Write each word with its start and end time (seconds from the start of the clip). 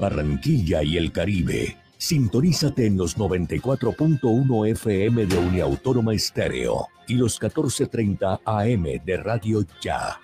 Barranquilla 0.00 0.84
y 0.84 0.96
el 0.96 1.10
Caribe. 1.10 1.76
Sintonízate 1.96 2.86
en 2.86 2.96
los 2.96 3.18
94.1 3.18 4.70
FM 4.70 5.26
de 5.26 5.36
Uniautónoma 5.36 6.14
Estéreo 6.14 6.86
y 7.08 7.14
los 7.14 7.40
14.30 7.40 8.40
AM 8.44 9.04
de 9.04 9.16
Radio 9.16 9.66
Ya. 9.82 10.20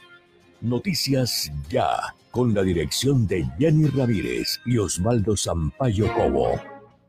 Noticias 0.60 1.50
Ya, 1.68 2.14
con 2.30 2.54
la 2.54 2.62
dirección 2.62 3.26
de 3.26 3.44
Jenny 3.58 3.88
Ramírez 3.88 4.60
y 4.64 4.78
Osvaldo 4.78 5.36
Sampaio 5.36 6.06
Cobo. 6.14 6.52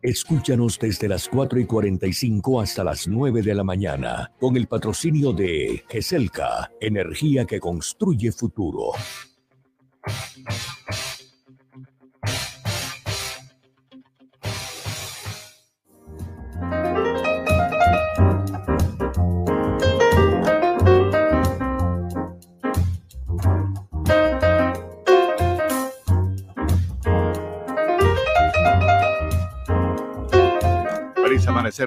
Escúchanos 0.02 0.79
desde 0.79 1.07
las 1.07 1.29
4 1.29 1.59
y 1.59 1.66
45 1.66 2.61
hasta 2.61 2.84
las 2.84 3.07
9 3.07 3.43
de 3.43 3.54
la 3.54 3.63
mañana, 3.63 4.32
con 4.39 4.57
el 4.57 4.66
patrocinio 4.66 5.34
de 5.34 5.84
GESELCA, 5.88 6.71
energía 6.82 7.45
que 7.45 7.59
construye 7.59 8.32
futuro. 8.32 8.93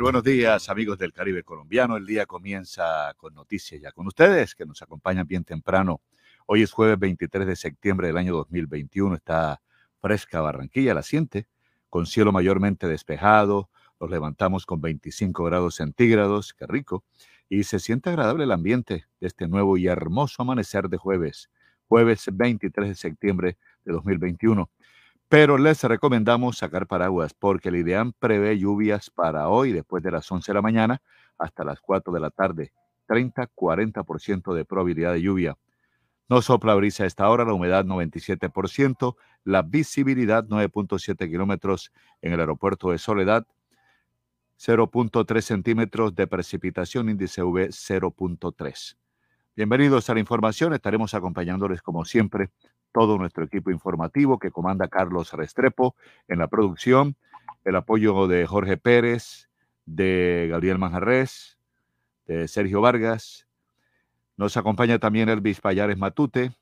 Buenos 0.01 0.25
días 0.25 0.71
amigos 0.71 0.99
del 0.99 1.13
Caribe 1.13 1.43
colombiano. 1.43 1.99
El 1.99 2.07
día 2.07 2.25
comienza 2.25 3.13
con 3.19 3.35
noticias 3.35 3.79
ya 3.83 3.93
con 3.93 4.07
ustedes 4.07 4.55
que 4.55 4.65
nos 4.65 4.81
acompañan 4.81 5.27
bien 5.27 5.45
temprano. 5.45 6.01
Hoy 6.47 6.63
es 6.63 6.73
jueves 6.73 6.99
23 6.99 7.47
de 7.47 7.55
septiembre 7.55 8.07
del 8.07 8.17
año 8.17 8.35
2021. 8.35 9.17
Está 9.17 9.61
fresca 10.01 10.41
Barranquilla, 10.41 10.95
la 10.95 11.03
siente, 11.03 11.49
con 11.91 12.07
cielo 12.07 12.33
mayormente 12.33 12.89
despejado. 12.89 13.69
Nos 14.01 14.09
levantamos 14.09 14.65
con 14.65 14.81
25 14.81 15.45
grados 15.45 15.75
centígrados, 15.75 16.55
qué 16.55 16.67
rico. 16.67 17.05
Y 17.51 17.65
se 17.65 17.79
siente 17.79 18.09
agradable 18.09 18.45
el 18.45 18.53
ambiente 18.53 19.05
de 19.21 19.27
este 19.27 19.49
nuevo 19.49 19.77
y 19.77 19.87
hermoso 19.87 20.43
amanecer 20.43 20.89
de 20.89 20.97
jueves, 20.97 21.51
jueves 21.89 22.27
23 22.33 22.89
de 22.89 22.95
septiembre 22.95 23.59
de 23.85 23.93
2021 23.93 24.71
pero 25.29 25.59
les 25.59 25.83
recomendamos 25.85 26.59
sacar 26.59 26.87
paraguas 26.87 27.35
porque 27.35 27.69
el 27.69 27.77
IDEAM 27.77 28.13
prevé 28.19 28.59
lluvias 28.59 29.11
para 29.11 29.49
hoy 29.49 29.73
después 29.73 30.03
de 30.03 30.11
las 30.11 30.31
11 30.31 30.51
de 30.51 30.55
la 30.55 30.63
mañana 30.63 31.03
hasta 31.39 31.65
las 31.65 31.81
4 31.81 32.13
de 32.13 32.21
la 32.21 32.31
tarde. 32.31 32.73
30-40% 33.09 34.55
de 34.55 34.65
probabilidad 34.65 35.13
de 35.13 35.23
lluvia. 35.23 35.57
No 36.29 36.43
sopla 36.43 36.75
brisa 36.75 37.05
a 37.05 37.07
esta 37.07 37.29
hora, 37.29 37.45
la 37.45 37.55
humedad 37.55 37.85
97%, 37.85 39.17
la 39.45 39.63
visibilidad 39.63 40.45
9.7 40.45 41.29
kilómetros 41.29 41.91
en 42.21 42.33
el 42.33 42.41
aeropuerto 42.41 42.91
de 42.91 42.99
Soledad, 42.99 43.47
0.3 44.59 45.41
centímetros 45.41 46.15
de 46.15 46.27
precipitación, 46.27 47.09
índice 47.09 47.43
V 47.43 47.69
0.3. 47.69 48.97
Bienvenidos 49.57 50.11
a 50.11 50.15
la 50.15 50.21
información, 50.21 50.75
estaremos 50.75 51.15
acompañándoles 51.15 51.81
como 51.81 52.05
siempre 52.05 52.51
todo 52.93 53.19
nuestro 53.19 53.45
equipo 53.45 53.71
informativo 53.71 54.39
que 54.39 54.51
comanda 54.51 54.89
Carlos 54.89 55.33
Restrepo 55.33 55.95
en 56.29 56.39
la 56.39 56.49
producción, 56.49 57.17
el 57.65 57.77
apoyo 57.77 58.27
de 58.27 58.47
Jorge 58.47 58.77
Pérez, 58.77 59.49
de 59.87 60.49
Gabriel 60.51 60.79
Manjarres, 60.79 61.59
de 62.27 62.49
Sergio 62.49 62.81
Vargas. 62.81 63.47
Nos 64.37 64.57
acompaña 64.57 64.99
también 64.99 65.29
Elvis 65.29 65.61
Payares 65.61 65.99
Matute. 65.99 66.53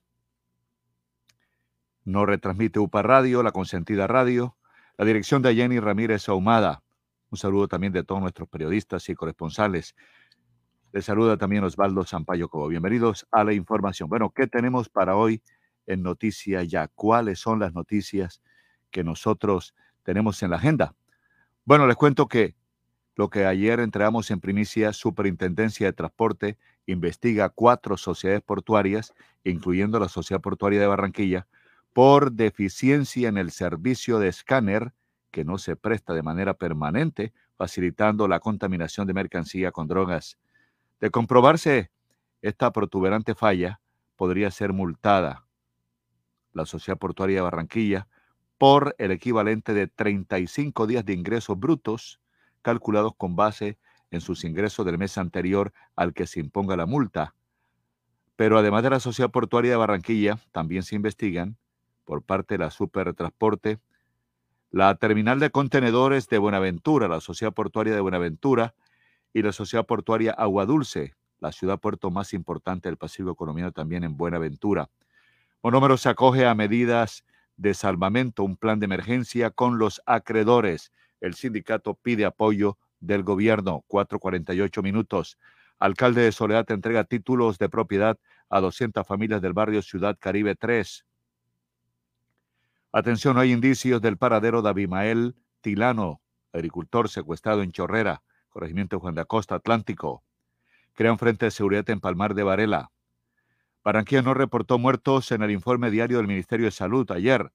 Nos 2.05 2.27
retransmite 2.27 2.79
UPA 2.79 3.03
Radio, 3.03 3.43
La 3.43 3.53
Consentida 3.53 4.07
Radio, 4.07 4.57
la 4.97 5.05
dirección 5.05 5.43
de 5.43 5.55
Jenny 5.55 5.81
Ramírez 5.81 6.29
Ahumada. 6.29 6.83
Un 7.31 7.39
saludo 7.39 7.67
también 7.67 7.93
de 7.93 8.05
todos 8.05 8.21
nuestros 8.21 8.49
periodistas 8.49 9.09
y 9.09 9.15
corresponsales. 9.15 9.97
Les 10.93 11.05
saluda 11.05 11.37
también 11.37 11.65
Osvaldo 11.65 12.05
Sampaio 12.05 12.49
Cobo. 12.49 12.69
Bienvenidos 12.69 13.27
a 13.31 13.45
la 13.45 13.53
información. 13.53 14.09
Bueno, 14.09 14.31
¿qué 14.31 14.47
tenemos 14.47 14.89
para 14.89 15.17
hoy 15.17 15.43
en 15.87 16.03
Noticia 16.03 16.63
Ya. 16.63 16.89
¿Cuáles 16.89 17.39
son 17.39 17.59
las 17.59 17.73
noticias 17.73 18.43
que 18.91 19.05
nosotros 19.05 19.75
tenemos 20.03 20.43
en 20.43 20.51
la 20.51 20.57
agenda? 20.57 20.95
Bueno, 21.65 21.87
les 21.87 21.97
cuento 21.97 22.29
que 22.29 22.55
lo 23.17 23.31
que 23.31 23.47
ayer 23.47 23.81
entregamos 23.81 24.31
en 24.31 24.41
primicia, 24.41 24.93
Superintendencia 24.93 25.87
de 25.87 25.93
Transporte 25.95 26.59
investiga 26.85 27.49
cuatro 27.49 27.97
sociedades 27.97 28.43
portuarias, 28.43 29.15
incluyendo 29.43 29.99
la 29.99 30.09
Sociedad 30.09 30.43
Portuaria 30.43 30.81
de 30.81 30.87
Barranquilla, 30.87 31.47
por 31.95 32.33
deficiencia 32.33 33.29
en 33.29 33.39
el 33.39 33.51
servicio 33.51 34.19
de 34.19 34.29
escáner 34.29 34.93
que 35.31 35.45
no 35.45 35.57
se 35.57 35.77
presta 35.77 36.13
de 36.13 36.23
manera 36.23 36.55
permanente, 36.55 37.33
facilitando 37.57 38.29
la 38.29 38.39
contaminación 38.39 39.07
de 39.07 39.15
mercancía 39.15 39.73
con 39.73 39.89
drogas. 39.89 40.39
De 41.01 41.11
comprobarse 41.11 41.91
esta 42.43 42.71
protuberante 42.71 43.35
falla, 43.35 43.81
podría 44.15 44.51
ser 44.51 44.75
multada 44.75 45.46
la 46.57 46.67
Sociedad 46.67 46.99
Portuaria 46.99 47.37
de 47.37 47.43
Barranquilla, 47.43 48.09
por 48.59 48.95
el 48.99 49.11
equivalente 49.11 49.75
de 49.75 49.87
35 49.87 50.87
días 50.87 51.05
de 51.05 51.13
ingresos 51.13 51.59
brutos 51.59 52.21
calculados 52.63 53.13
con 53.17 53.37
base 53.37 53.79
en 54.11 54.23
sus 54.23 54.45
ingresos 54.45 54.87
del 54.87 54.97
mes 54.97 55.19
anterior 55.19 55.73
al 55.95 56.15
que 56.15 56.27
se 56.27 56.41
imponga 56.41 56.77
la 56.77 56.87
multa. 56.87 57.35
Pero 58.35 58.59
además 58.59 58.83
de 58.83 58.91
la 58.91 59.01
Sociedad 59.01 59.31
Portuaria 59.31 59.73
de 59.73 59.77
Barranquilla, 59.77 60.39
también 60.53 60.83
se 60.83 60.97
investigan 60.97 61.59
por 62.05 62.23
parte 62.23 62.55
de 62.55 62.59
la 62.59 62.71
Supertransporte, 62.71 63.79
la 64.71 64.95
Terminal 64.95 65.39
de 65.39 65.51
Contenedores 65.51 66.29
de 66.29 66.39
Buenaventura, 66.39 67.09
la 67.09 67.21
Sociedad 67.21 67.53
Portuaria 67.53 67.95
de 67.95 68.01
Buenaventura 68.01 68.75
y 69.35 69.43
la 69.43 69.53
Sociedad 69.53 69.85
Portuaria 69.85 70.33
Agua 70.33 70.65
Dulce, 70.65 71.15
la 71.39 71.53
ciudad 71.53 71.79
puerto 71.79 72.11
más 72.11 72.33
importante 72.33 72.89
del 72.89 72.97
Pacífico 72.97 73.35
colombiano 73.35 73.73
también 73.73 74.05
en 74.05 74.17
Buenaventura. 74.17 74.89
Monómero 75.67 75.97
se 75.97 76.09
acoge 76.09 76.47
a 76.47 76.55
medidas 76.55 77.25
de 77.57 77.75
salvamento, 77.75 78.45
un 78.45 78.57
plan 78.57 78.79
de 78.79 78.85
emergencia 78.85 79.51
con 79.51 79.79
los 79.81 80.01
acreedores. 80.07 80.93
El 81.21 81.35
sindicato 81.35 81.95
pide 81.95 82.25
apoyo 82.25 82.79
del 83.01 83.25
gobierno. 83.25 83.85
4.48 83.89 84.81
minutos. 84.85 85.39
Alcalde 85.81 86.23
de 86.23 86.31
Soledad 86.31 86.71
entrega 86.71 87.03
títulos 87.03 87.59
de 87.59 87.69
propiedad 87.69 88.17
a 88.49 88.61
200 88.61 89.05
familias 89.05 89.43
del 89.43 89.55
barrio 89.55 89.83
Ciudad 89.83 90.17
Caribe 90.21 90.55
3. 90.55 91.05
Atención, 92.93 93.37
hay 93.37 93.51
indicios 93.51 94.01
del 94.01 94.19
paradero 94.19 94.63
de 94.63 94.69
Abimael 94.69 95.35
Tilano, 95.63 96.21
agricultor 96.53 97.09
secuestrado 97.09 97.65
en 97.65 97.73
Chorrera, 97.73 98.23
corregimiento 98.51 99.01
Juan 99.01 99.17
de 99.17 99.23
Acosta, 99.23 99.57
Atlántico. 99.57 100.23
Crea 100.95 101.11
un 101.11 101.19
frente 101.19 101.47
de 101.47 101.51
seguridad 101.51 101.91
en 101.91 101.99
Palmar 101.99 102.35
de 102.35 102.45
Varela. 102.45 102.93
Barranquilla 103.87 104.21
no 104.21 104.35
reportó 104.35 104.81
muertos 104.81 105.31
en 105.31 105.43
el 105.43 105.53
informe 105.53 105.93
diario 105.93 106.17
del 106.17 106.27
Ministerio 106.27 106.67
de 106.67 106.73
Salud 106.73 107.09
ayer, 107.13 107.53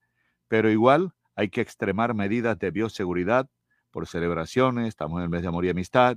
pero 0.48 0.70
igual 0.70 1.12
hay 1.36 1.50
que 1.50 1.60
extremar 1.60 2.14
medidas 2.14 2.58
de 2.58 2.70
bioseguridad 2.70 3.50
por 3.90 4.06
celebraciones, 4.06 4.88
estamos 4.88 5.18
en 5.18 5.24
el 5.24 5.28
mes 5.28 5.42
de 5.42 5.48
amor 5.48 5.66
y 5.66 5.68
amistad, 5.68 6.16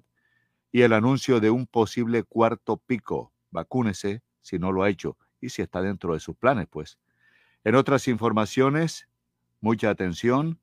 y 0.71 0.83
el 0.83 0.93
anuncio 0.93 1.41
de 1.41 1.49
un 1.49 1.67
posible 1.67 2.23
cuarto 2.23 2.77
pico. 2.77 3.33
Vacúnese 3.51 4.21
si 4.39 4.57
no 4.57 4.71
lo 4.71 4.83
ha 4.83 4.89
hecho 4.89 5.17
y 5.41 5.49
si 5.49 5.61
está 5.61 5.81
dentro 5.81 6.13
de 6.13 6.21
sus 6.21 6.37
planes, 6.37 6.67
pues. 6.69 6.97
En 7.65 7.75
otras 7.75 8.07
informaciones, 8.07 9.09
mucha 9.59 9.89
atención, 9.89 10.61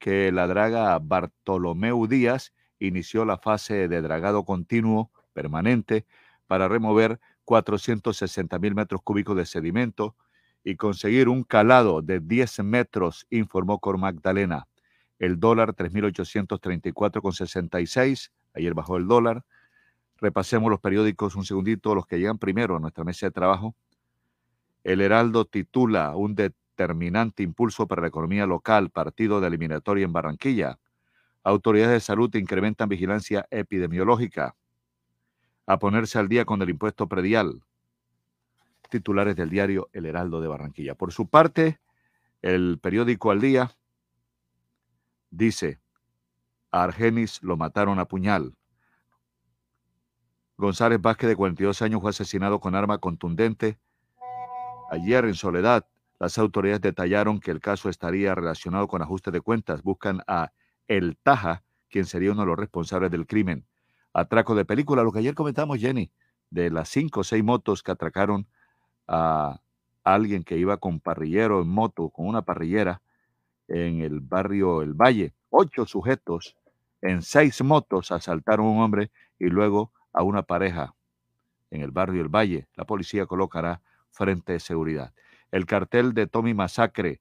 que 0.00 0.32
la 0.32 0.48
draga 0.48 0.98
Bartolomeu 0.98 2.08
Díaz 2.08 2.52
inició 2.80 3.24
la 3.24 3.38
fase 3.38 3.86
de 3.86 4.02
dragado 4.02 4.44
continuo 4.44 5.12
permanente 5.34 6.04
para 6.48 6.66
remover 6.66 7.20
460 7.44 8.58
mil 8.58 8.74
metros 8.74 9.00
cúbicos 9.02 9.36
de 9.36 9.46
sedimento 9.46 10.16
y 10.64 10.74
conseguir 10.76 11.28
un 11.28 11.44
calado 11.44 12.02
de 12.02 12.18
10 12.20 12.64
metros, 12.64 13.26
informó 13.30 13.78
Cor 13.78 13.98
Magdalena. 13.98 14.66
El 15.18 15.38
dólar 15.38 15.74
3.834,66. 15.74 18.30
Ayer 18.54 18.72
bajó 18.74 18.96
el 18.96 19.06
dólar. 19.06 19.44
Repasemos 20.16 20.70
los 20.70 20.80
periódicos 20.80 21.36
un 21.36 21.44
segundito, 21.44 21.94
los 21.94 22.06
que 22.06 22.18
llegan 22.18 22.38
primero 22.38 22.76
a 22.76 22.80
nuestra 22.80 23.04
mesa 23.04 23.26
de 23.26 23.32
trabajo. 23.32 23.74
El 24.82 25.02
Heraldo 25.02 25.44
titula 25.44 26.16
un 26.16 26.34
determinante 26.34 27.42
impulso 27.42 27.86
para 27.86 28.00
la 28.02 28.08
economía 28.08 28.46
local, 28.46 28.90
partido 28.90 29.40
de 29.40 29.48
eliminatoria 29.48 30.04
en 30.04 30.12
Barranquilla. 30.12 30.78
Autoridades 31.42 31.92
de 31.92 32.00
salud 32.00 32.34
incrementan 32.34 32.88
vigilancia 32.88 33.46
epidemiológica 33.50 34.54
a 35.66 35.78
ponerse 35.78 36.18
al 36.18 36.28
día 36.28 36.44
con 36.44 36.60
el 36.62 36.70
impuesto 36.70 37.08
predial. 37.08 37.62
Titulares 38.90 39.36
del 39.36 39.50
diario 39.50 39.88
El 39.92 40.06
Heraldo 40.06 40.40
de 40.40 40.48
Barranquilla. 40.48 40.94
Por 40.94 41.12
su 41.12 41.28
parte, 41.28 41.80
el 42.42 42.78
periódico 42.80 43.30
Al 43.30 43.40
Día 43.40 43.70
dice, 45.30 45.80
a 46.70 46.82
Argenis 46.82 47.42
lo 47.42 47.56
mataron 47.56 47.98
a 47.98 48.06
puñal. 48.06 48.54
González 50.56 51.00
Vázquez, 51.00 51.28
de 51.28 51.36
42 51.36 51.82
años, 51.82 52.00
fue 52.00 52.10
asesinado 52.10 52.60
con 52.60 52.74
arma 52.74 52.98
contundente 52.98 53.78
ayer 54.90 55.24
en 55.24 55.34
Soledad. 55.34 55.86
Las 56.18 56.38
autoridades 56.38 56.80
detallaron 56.80 57.40
que 57.40 57.50
el 57.50 57.60
caso 57.60 57.88
estaría 57.88 58.34
relacionado 58.34 58.86
con 58.86 59.02
ajuste 59.02 59.30
de 59.30 59.40
cuentas. 59.40 59.82
Buscan 59.82 60.22
a 60.26 60.52
El 60.86 61.16
Taja, 61.16 61.64
quien 61.90 62.06
sería 62.06 62.32
uno 62.32 62.42
de 62.42 62.46
los 62.46 62.58
responsables 62.58 63.10
del 63.10 63.26
crimen. 63.26 63.66
Atraco 64.14 64.54
de 64.54 64.64
película, 64.64 65.02
lo 65.02 65.12
que 65.12 65.18
ayer 65.18 65.34
comentamos, 65.34 65.78
Jenny, 65.78 66.10
de 66.48 66.70
las 66.70 66.88
cinco 66.88 67.20
o 67.20 67.24
seis 67.24 67.42
motos 67.42 67.82
que 67.82 67.90
atracaron 67.90 68.46
a 69.08 69.60
alguien 70.04 70.44
que 70.44 70.56
iba 70.56 70.76
con 70.76 71.00
parrillero 71.00 71.60
en 71.60 71.68
moto, 71.68 72.10
con 72.10 72.28
una 72.28 72.42
parrillera 72.42 73.02
en 73.66 74.00
el 74.00 74.20
barrio 74.20 74.82
El 74.82 74.94
Valle. 74.94 75.34
Ocho 75.50 75.84
sujetos 75.84 76.56
en 77.02 77.22
seis 77.22 77.60
motos 77.62 78.12
asaltaron 78.12 78.66
a 78.66 78.70
un 78.70 78.80
hombre 78.82 79.10
y 79.38 79.46
luego 79.46 79.92
a 80.12 80.22
una 80.22 80.42
pareja 80.42 80.94
en 81.70 81.82
el 81.82 81.90
barrio 81.90 82.22
El 82.22 82.28
Valle. 82.28 82.68
La 82.76 82.84
policía 82.84 83.26
colocará 83.26 83.82
frente 84.10 84.52
de 84.52 84.60
seguridad. 84.60 85.12
El 85.50 85.66
cartel 85.66 86.14
de 86.14 86.28
Tommy 86.28 86.54
Masacre. 86.54 87.20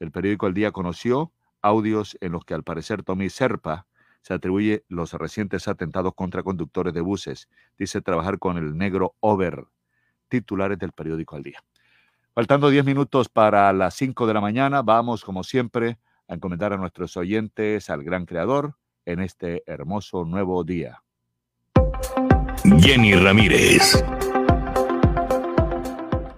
El 0.00 0.10
periódico 0.10 0.48
El 0.48 0.54
Día 0.54 0.72
conoció 0.72 1.32
audios 1.62 2.18
en 2.20 2.32
los 2.32 2.44
que 2.44 2.54
al 2.54 2.64
parecer 2.64 3.04
Tommy 3.04 3.30
Serpa 3.30 3.86
se 4.26 4.34
atribuye 4.34 4.84
los 4.88 5.12
recientes 5.12 5.68
atentados 5.68 6.12
contra 6.12 6.42
conductores 6.42 6.92
de 6.92 7.00
buses. 7.00 7.48
Dice 7.78 8.00
trabajar 8.00 8.40
con 8.40 8.56
el 8.56 8.76
negro 8.76 9.14
Over. 9.20 9.68
Titulares 10.26 10.80
del 10.80 10.90
periódico 10.90 11.36
Al 11.36 11.44
Día. 11.44 11.62
Faltando 12.34 12.68
10 12.68 12.84
minutos 12.84 13.28
para 13.28 13.72
las 13.72 13.94
5 13.94 14.26
de 14.26 14.34
la 14.34 14.40
mañana, 14.40 14.82
vamos 14.82 15.24
como 15.24 15.44
siempre 15.44 15.98
a 16.26 16.34
encomendar 16.34 16.72
a 16.72 16.76
nuestros 16.76 17.16
oyentes 17.16 17.88
al 17.88 18.02
gran 18.02 18.26
creador 18.26 18.74
en 19.04 19.20
este 19.20 19.62
hermoso 19.64 20.24
nuevo 20.24 20.64
día. 20.64 21.04
Jenny 22.80 23.14
Ramírez. 23.14 24.04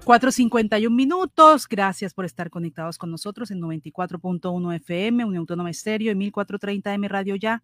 4.51 0.04 0.90
minutos. 0.90 1.66
Gracias 1.66 2.12
por 2.12 2.26
estar 2.26 2.50
conectados 2.50 2.98
con 2.98 3.10
nosotros 3.10 3.50
en 3.50 3.62
94.1 3.62 4.74
FM, 4.74 5.24
Unión 5.24 5.40
Autónoma 5.40 5.70
Estéreo 5.70 6.12
y 6.12 6.14
1430 6.16 6.92
M 6.92 7.08
Radio 7.08 7.34
Ya. 7.34 7.62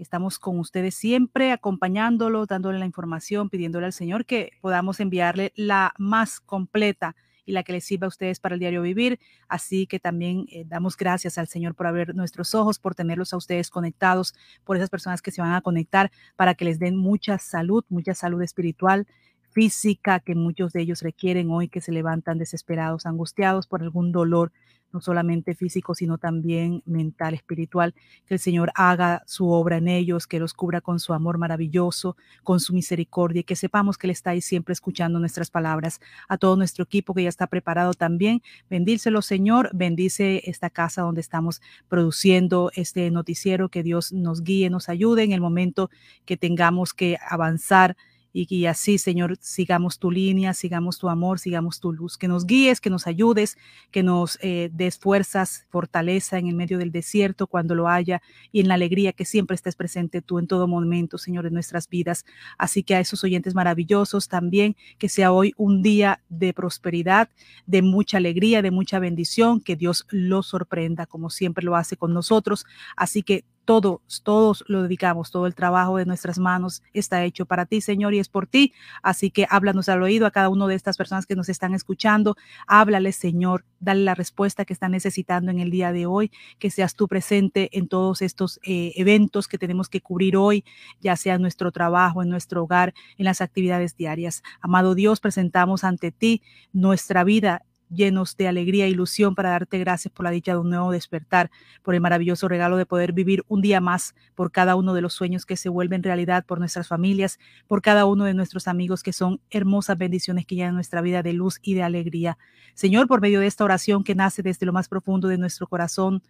Estamos 0.00 0.38
con 0.38 0.58
ustedes 0.58 0.94
siempre 0.94 1.52
acompañándolo, 1.52 2.46
dándole 2.46 2.78
la 2.78 2.86
información, 2.86 3.50
pidiéndole 3.50 3.84
al 3.84 3.92
Señor 3.92 4.24
que 4.24 4.52
podamos 4.62 4.98
enviarle 4.98 5.52
la 5.56 5.92
más 5.98 6.40
completa 6.40 7.14
y 7.44 7.52
la 7.52 7.64
que 7.64 7.72
les 7.72 7.84
sirva 7.84 8.06
a 8.06 8.08
ustedes 8.08 8.40
para 8.40 8.54
el 8.54 8.60
diario 8.60 8.80
vivir. 8.80 9.20
Así 9.46 9.86
que 9.86 10.00
también 10.00 10.46
eh, 10.50 10.64
damos 10.66 10.96
gracias 10.96 11.36
al 11.36 11.48
Señor 11.48 11.74
por 11.74 11.86
abrir 11.86 12.14
nuestros 12.14 12.54
ojos, 12.54 12.78
por 12.78 12.94
tenerlos 12.94 13.34
a 13.34 13.36
ustedes 13.36 13.68
conectados, 13.68 14.34
por 14.64 14.78
esas 14.78 14.88
personas 14.88 15.20
que 15.20 15.32
se 15.32 15.42
van 15.42 15.52
a 15.52 15.60
conectar 15.60 16.10
para 16.34 16.54
que 16.54 16.64
les 16.64 16.78
den 16.78 16.96
mucha 16.96 17.36
salud, 17.36 17.84
mucha 17.90 18.14
salud 18.14 18.40
espiritual 18.40 19.06
física 19.52 20.20
que 20.20 20.34
muchos 20.34 20.72
de 20.72 20.82
ellos 20.82 21.02
requieren 21.02 21.50
hoy 21.50 21.68
que 21.68 21.80
se 21.80 21.92
levantan 21.92 22.38
desesperados, 22.38 23.06
angustiados 23.06 23.66
por 23.66 23.82
algún 23.82 24.12
dolor 24.12 24.52
no 24.92 25.00
solamente 25.00 25.54
físico, 25.54 25.94
sino 25.94 26.18
también 26.18 26.82
mental, 26.84 27.34
espiritual, 27.34 27.94
que 28.26 28.34
el 28.34 28.40
Señor 28.40 28.72
haga 28.74 29.22
su 29.26 29.48
obra 29.50 29.76
en 29.76 29.88
ellos, 29.88 30.26
que 30.26 30.40
los 30.40 30.54
cubra 30.54 30.80
con 30.80 30.98
su 30.98 31.12
amor 31.12 31.38
maravilloso, 31.38 32.16
con 32.42 32.60
su 32.60 32.72
misericordia, 32.72 33.40
y 33.40 33.44
que 33.44 33.56
sepamos 33.56 33.98
que 33.98 34.06
Él 34.06 34.10
está 34.12 34.30
ahí 34.30 34.40
siempre 34.40 34.72
escuchando 34.72 35.18
nuestras 35.18 35.50
palabras. 35.50 36.00
A 36.28 36.38
todo 36.38 36.56
nuestro 36.56 36.84
equipo 36.84 37.14
que 37.14 37.22
ya 37.22 37.28
está 37.28 37.46
preparado 37.46 37.94
también, 37.94 38.42
bendícelo, 38.68 39.22
Señor, 39.22 39.70
bendice 39.72 40.42
esta 40.44 40.70
casa 40.70 41.02
donde 41.02 41.20
estamos 41.20 41.62
produciendo 41.88 42.70
este 42.74 43.10
noticiero, 43.10 43.68
que 43.68 43.82
Dios 43.82 44.12
nos 44.12 44.42
guíe, 44.42 44.70
nos 44.70 44.88
ayude 44.88 45.22
en 45.22 45.32
el 45.32 45.40
momento 45.40 45.90
que 46.24 46.36
tengamos 46.36 46.94
que 46.94 47.16
avanzar 47.28 47.96
y, 48.32 48.66
así, 48.66 48.98
Señor, 48.98 49.36
sigamos 49.40 49.98
tu 49.98 50.10
línea, 50.10 50.54
sigamos 50.54 50.98
tu 50.98 51.08
amor, 51.08 51.38
sigamos 51.38 51.80
tu 51.80 51.92
luz, 51.92 52.16
que 52.16 52.28
nos 52.28 52.46
guíes, 52.46 52.80
que 52.80 52.90
nos 52.90 53.06
ayudes, 53.06 53.58
que 53.90 54.02
nos 54.02 54.38
eh, 54.40 54.70
des 54.72 54.98
fuerzas, 54.98 55.66
fortaleza 55.70 56.38
en 56.38 56.46
el 56.46 56.54
medio 56.54 56.78
del 56.78 56.92
desierto 56.92 57.46
cuando 57.46 57.74
lo 57.74 57.88
haya 57.88 58.22
y 58.52 58.60
en 58.60 58.68
la 58.68 58.74
alegría 58.74 59.12
que 59.12 59.24
siempre 59.24 59.54
estés 59.54 59.74
presente 59.74 60.22
tú 60.22 60.38
en 60.38 60.46
todo 60.46 60.68
momento, 60.68 61.18
Señor, 61.18 61.46
en 61.46 61.54
nuestras 61.54 61.88
vidas. 61.88 62.24
Así 62.56 62.82
que 62.82 62.94
a 62.94 63.00
esos 63.00 63.24
oyentes 63.24 63.54
maravillosos 63.54 64.28
también, 64.28 64.76
que 64.98 65.08
sea 65.08 65.32
hoy 65.32 65.52
un 65.56 65.82
día 65.82 66.22
de 66.28 66.52
prosperidad, 66.52 67.30
de 67.66 67.82
mucha 67.82 68.18
alegría, 68.18 68.62
de 68.62 68.70
mucha 68.70 68.98
bendición, 68.98 69.60
que 69.60 69.76
Dios 69.76 70.06
los 70.10 70.46
sorprenda 70.46 71.06
como 71.06 71.30
siempre 71.30 71.64
lo 71.64 71.76
hace 71.76 71.96
con 71.96 72.12
nosotros. 72.12 72.64
Así 72.96 73.22
que 73.22 73.44
todos, 73.70 74.00
todos 74.24 74.64
lo 74.66 74.82
dedicamos, 74.82 75.30
todo 75.30 75.46
el 75.46 75.54
trabajo 75.54 75.96
de 75.96 76.04
nuestras 76.04 76.40
manos 76.40 76.82
está 76.92 77.22
hecho 77.22 77.46
para 77.46 77.66
ti, 77.66 77.80
Señor, 77.80 78.14
y 78.14 78.18
es 78.18 78.28
por 78.28 78.48
ti. 78.48 78.72
Así 79.00 79.30
que 79.30 79.46
háblanos 79.48 79.88
al 79.88 80.02
oído 80.02 80.26
a 80.26 80.32
cada 80.32 80.48
una 80.48 80.66
de 80.66 80.74
estas 80.74 80.96
personas 80.96 81.24
que 81.24 81.36
nos 81.36 81.48
están 81.48 81.72
escuchando. 81.72 82.36
Háblale, 82.66 83.12
Señor, 83.12 83.64
dale 83.78 84.02
la 84.02 84.16
respuesta 84.16 84.64
que 84.64 84.72
están 84.72 84.90
necesitando 84.90 85.52
en 85.52 85.60
el 85.60 85.70
día 85.70 85.92
de 85.92 86.06
hoy, 86.06 86.32
que 86.58 86.68
seas 86.68 86.96
tú 86.96 87.06
presente 87.06 87.70
en 87.78 87.86
todos 87.86 88.22
estos 88.22 88.58
eh, 88.64 88.90
eventos 88.96 89.46
que 89.46 89.56
tenemos 89.56 89.88
que 89.88 90.00
cubrir 90.00 90.36
hoy, 90.36 90.64
ya 91.00 91.14
sea 91.14 91.36
en 91.36 91.42
nuestro 91.42 91.70
trabajo, 91.70 92.24
en 92.24 92.28
nuestro 92.28 92.64
hogar, 92.64 92.92
en 93.18 93.24
las 93.24 93.40
actividades 93.40 93.96
diarias. 93.96 94.42
Amado 94.60 94.96
Dios, 94.96 95.20
presentamos 95.20 95.84
ante 95.84 96.10
ti 96.10 96.42
nuestra 96.72 97.22
vida 97.22 97.62
llenos 97.90 98.36
de 98.36 98.48
alegría 98.48 98.86
e 98.86 98.90
ilusión 98.90 99.34
para 99.34 99.50
darte 99.50 99.78
gracias 99.78 100.12
por 100.12 100.24
la 100.24 100.30
dicha 100.30 100.52
de 100.52 100.58
un 100.58 100.70
nuevo 100.70 100.90
despertar, 100.90 101.50
por 101.82 101.94
el 101.94 102.00
maravilloso 102.00 102.48
regalo 102.48 102.76
de 102.76 102.86
poder 102.86 103.12
vivir 103.12 103.44
un 103.48 103.60
día 103.60 103.80
más, 103.80 104.14
por 104.34 104.52
cada 104.52 104.76
uno 104.76 104.94
de 104.94 105.02
los 105.02 105.12
sueños 105.12 105.46
que 105.46 105.56
se 105.56 105.68
vuelven 105.68 106.02
realidad, 106.02 106.44
por 106.46 106.58
nuestras 106.58 106.88
familias, 106.88 107.38
por 107.66 107.82
cada 107.82 108.06
uno 108.06 108.24
de 108.24 108.34
nuestros 108.34 108.68
amigos 108.68 109.02
que 109.02 109.12
son 109.12 109.40
hermosas 109.50 109.98
bendiciones 109.98 110.46
que 110.46 110.54
llenan 110.54 110.74
nuestra 110.74 111.00
vida 111.00 111.22
de 111.22 111.32
luz 111.32 111.58
y 111.62 111.74
de 111.74 111.82
alegría. 111.82 112.38
Señor, 112.74 113.08
por 113.08 113.20
medio 113.20 113.40
de 113.40 113.46
esta 113.46 113.64
oración 113.64 114.04
que 114.04 114.14
nace 114.14 114.42
desde 114.42 114.64
lo 114.64 114.72
más 114.72 114.88
profundo 114.88 115.28
de 115.28 115.38
nuestro 115.38 115.66
corazón, 115.66 116.22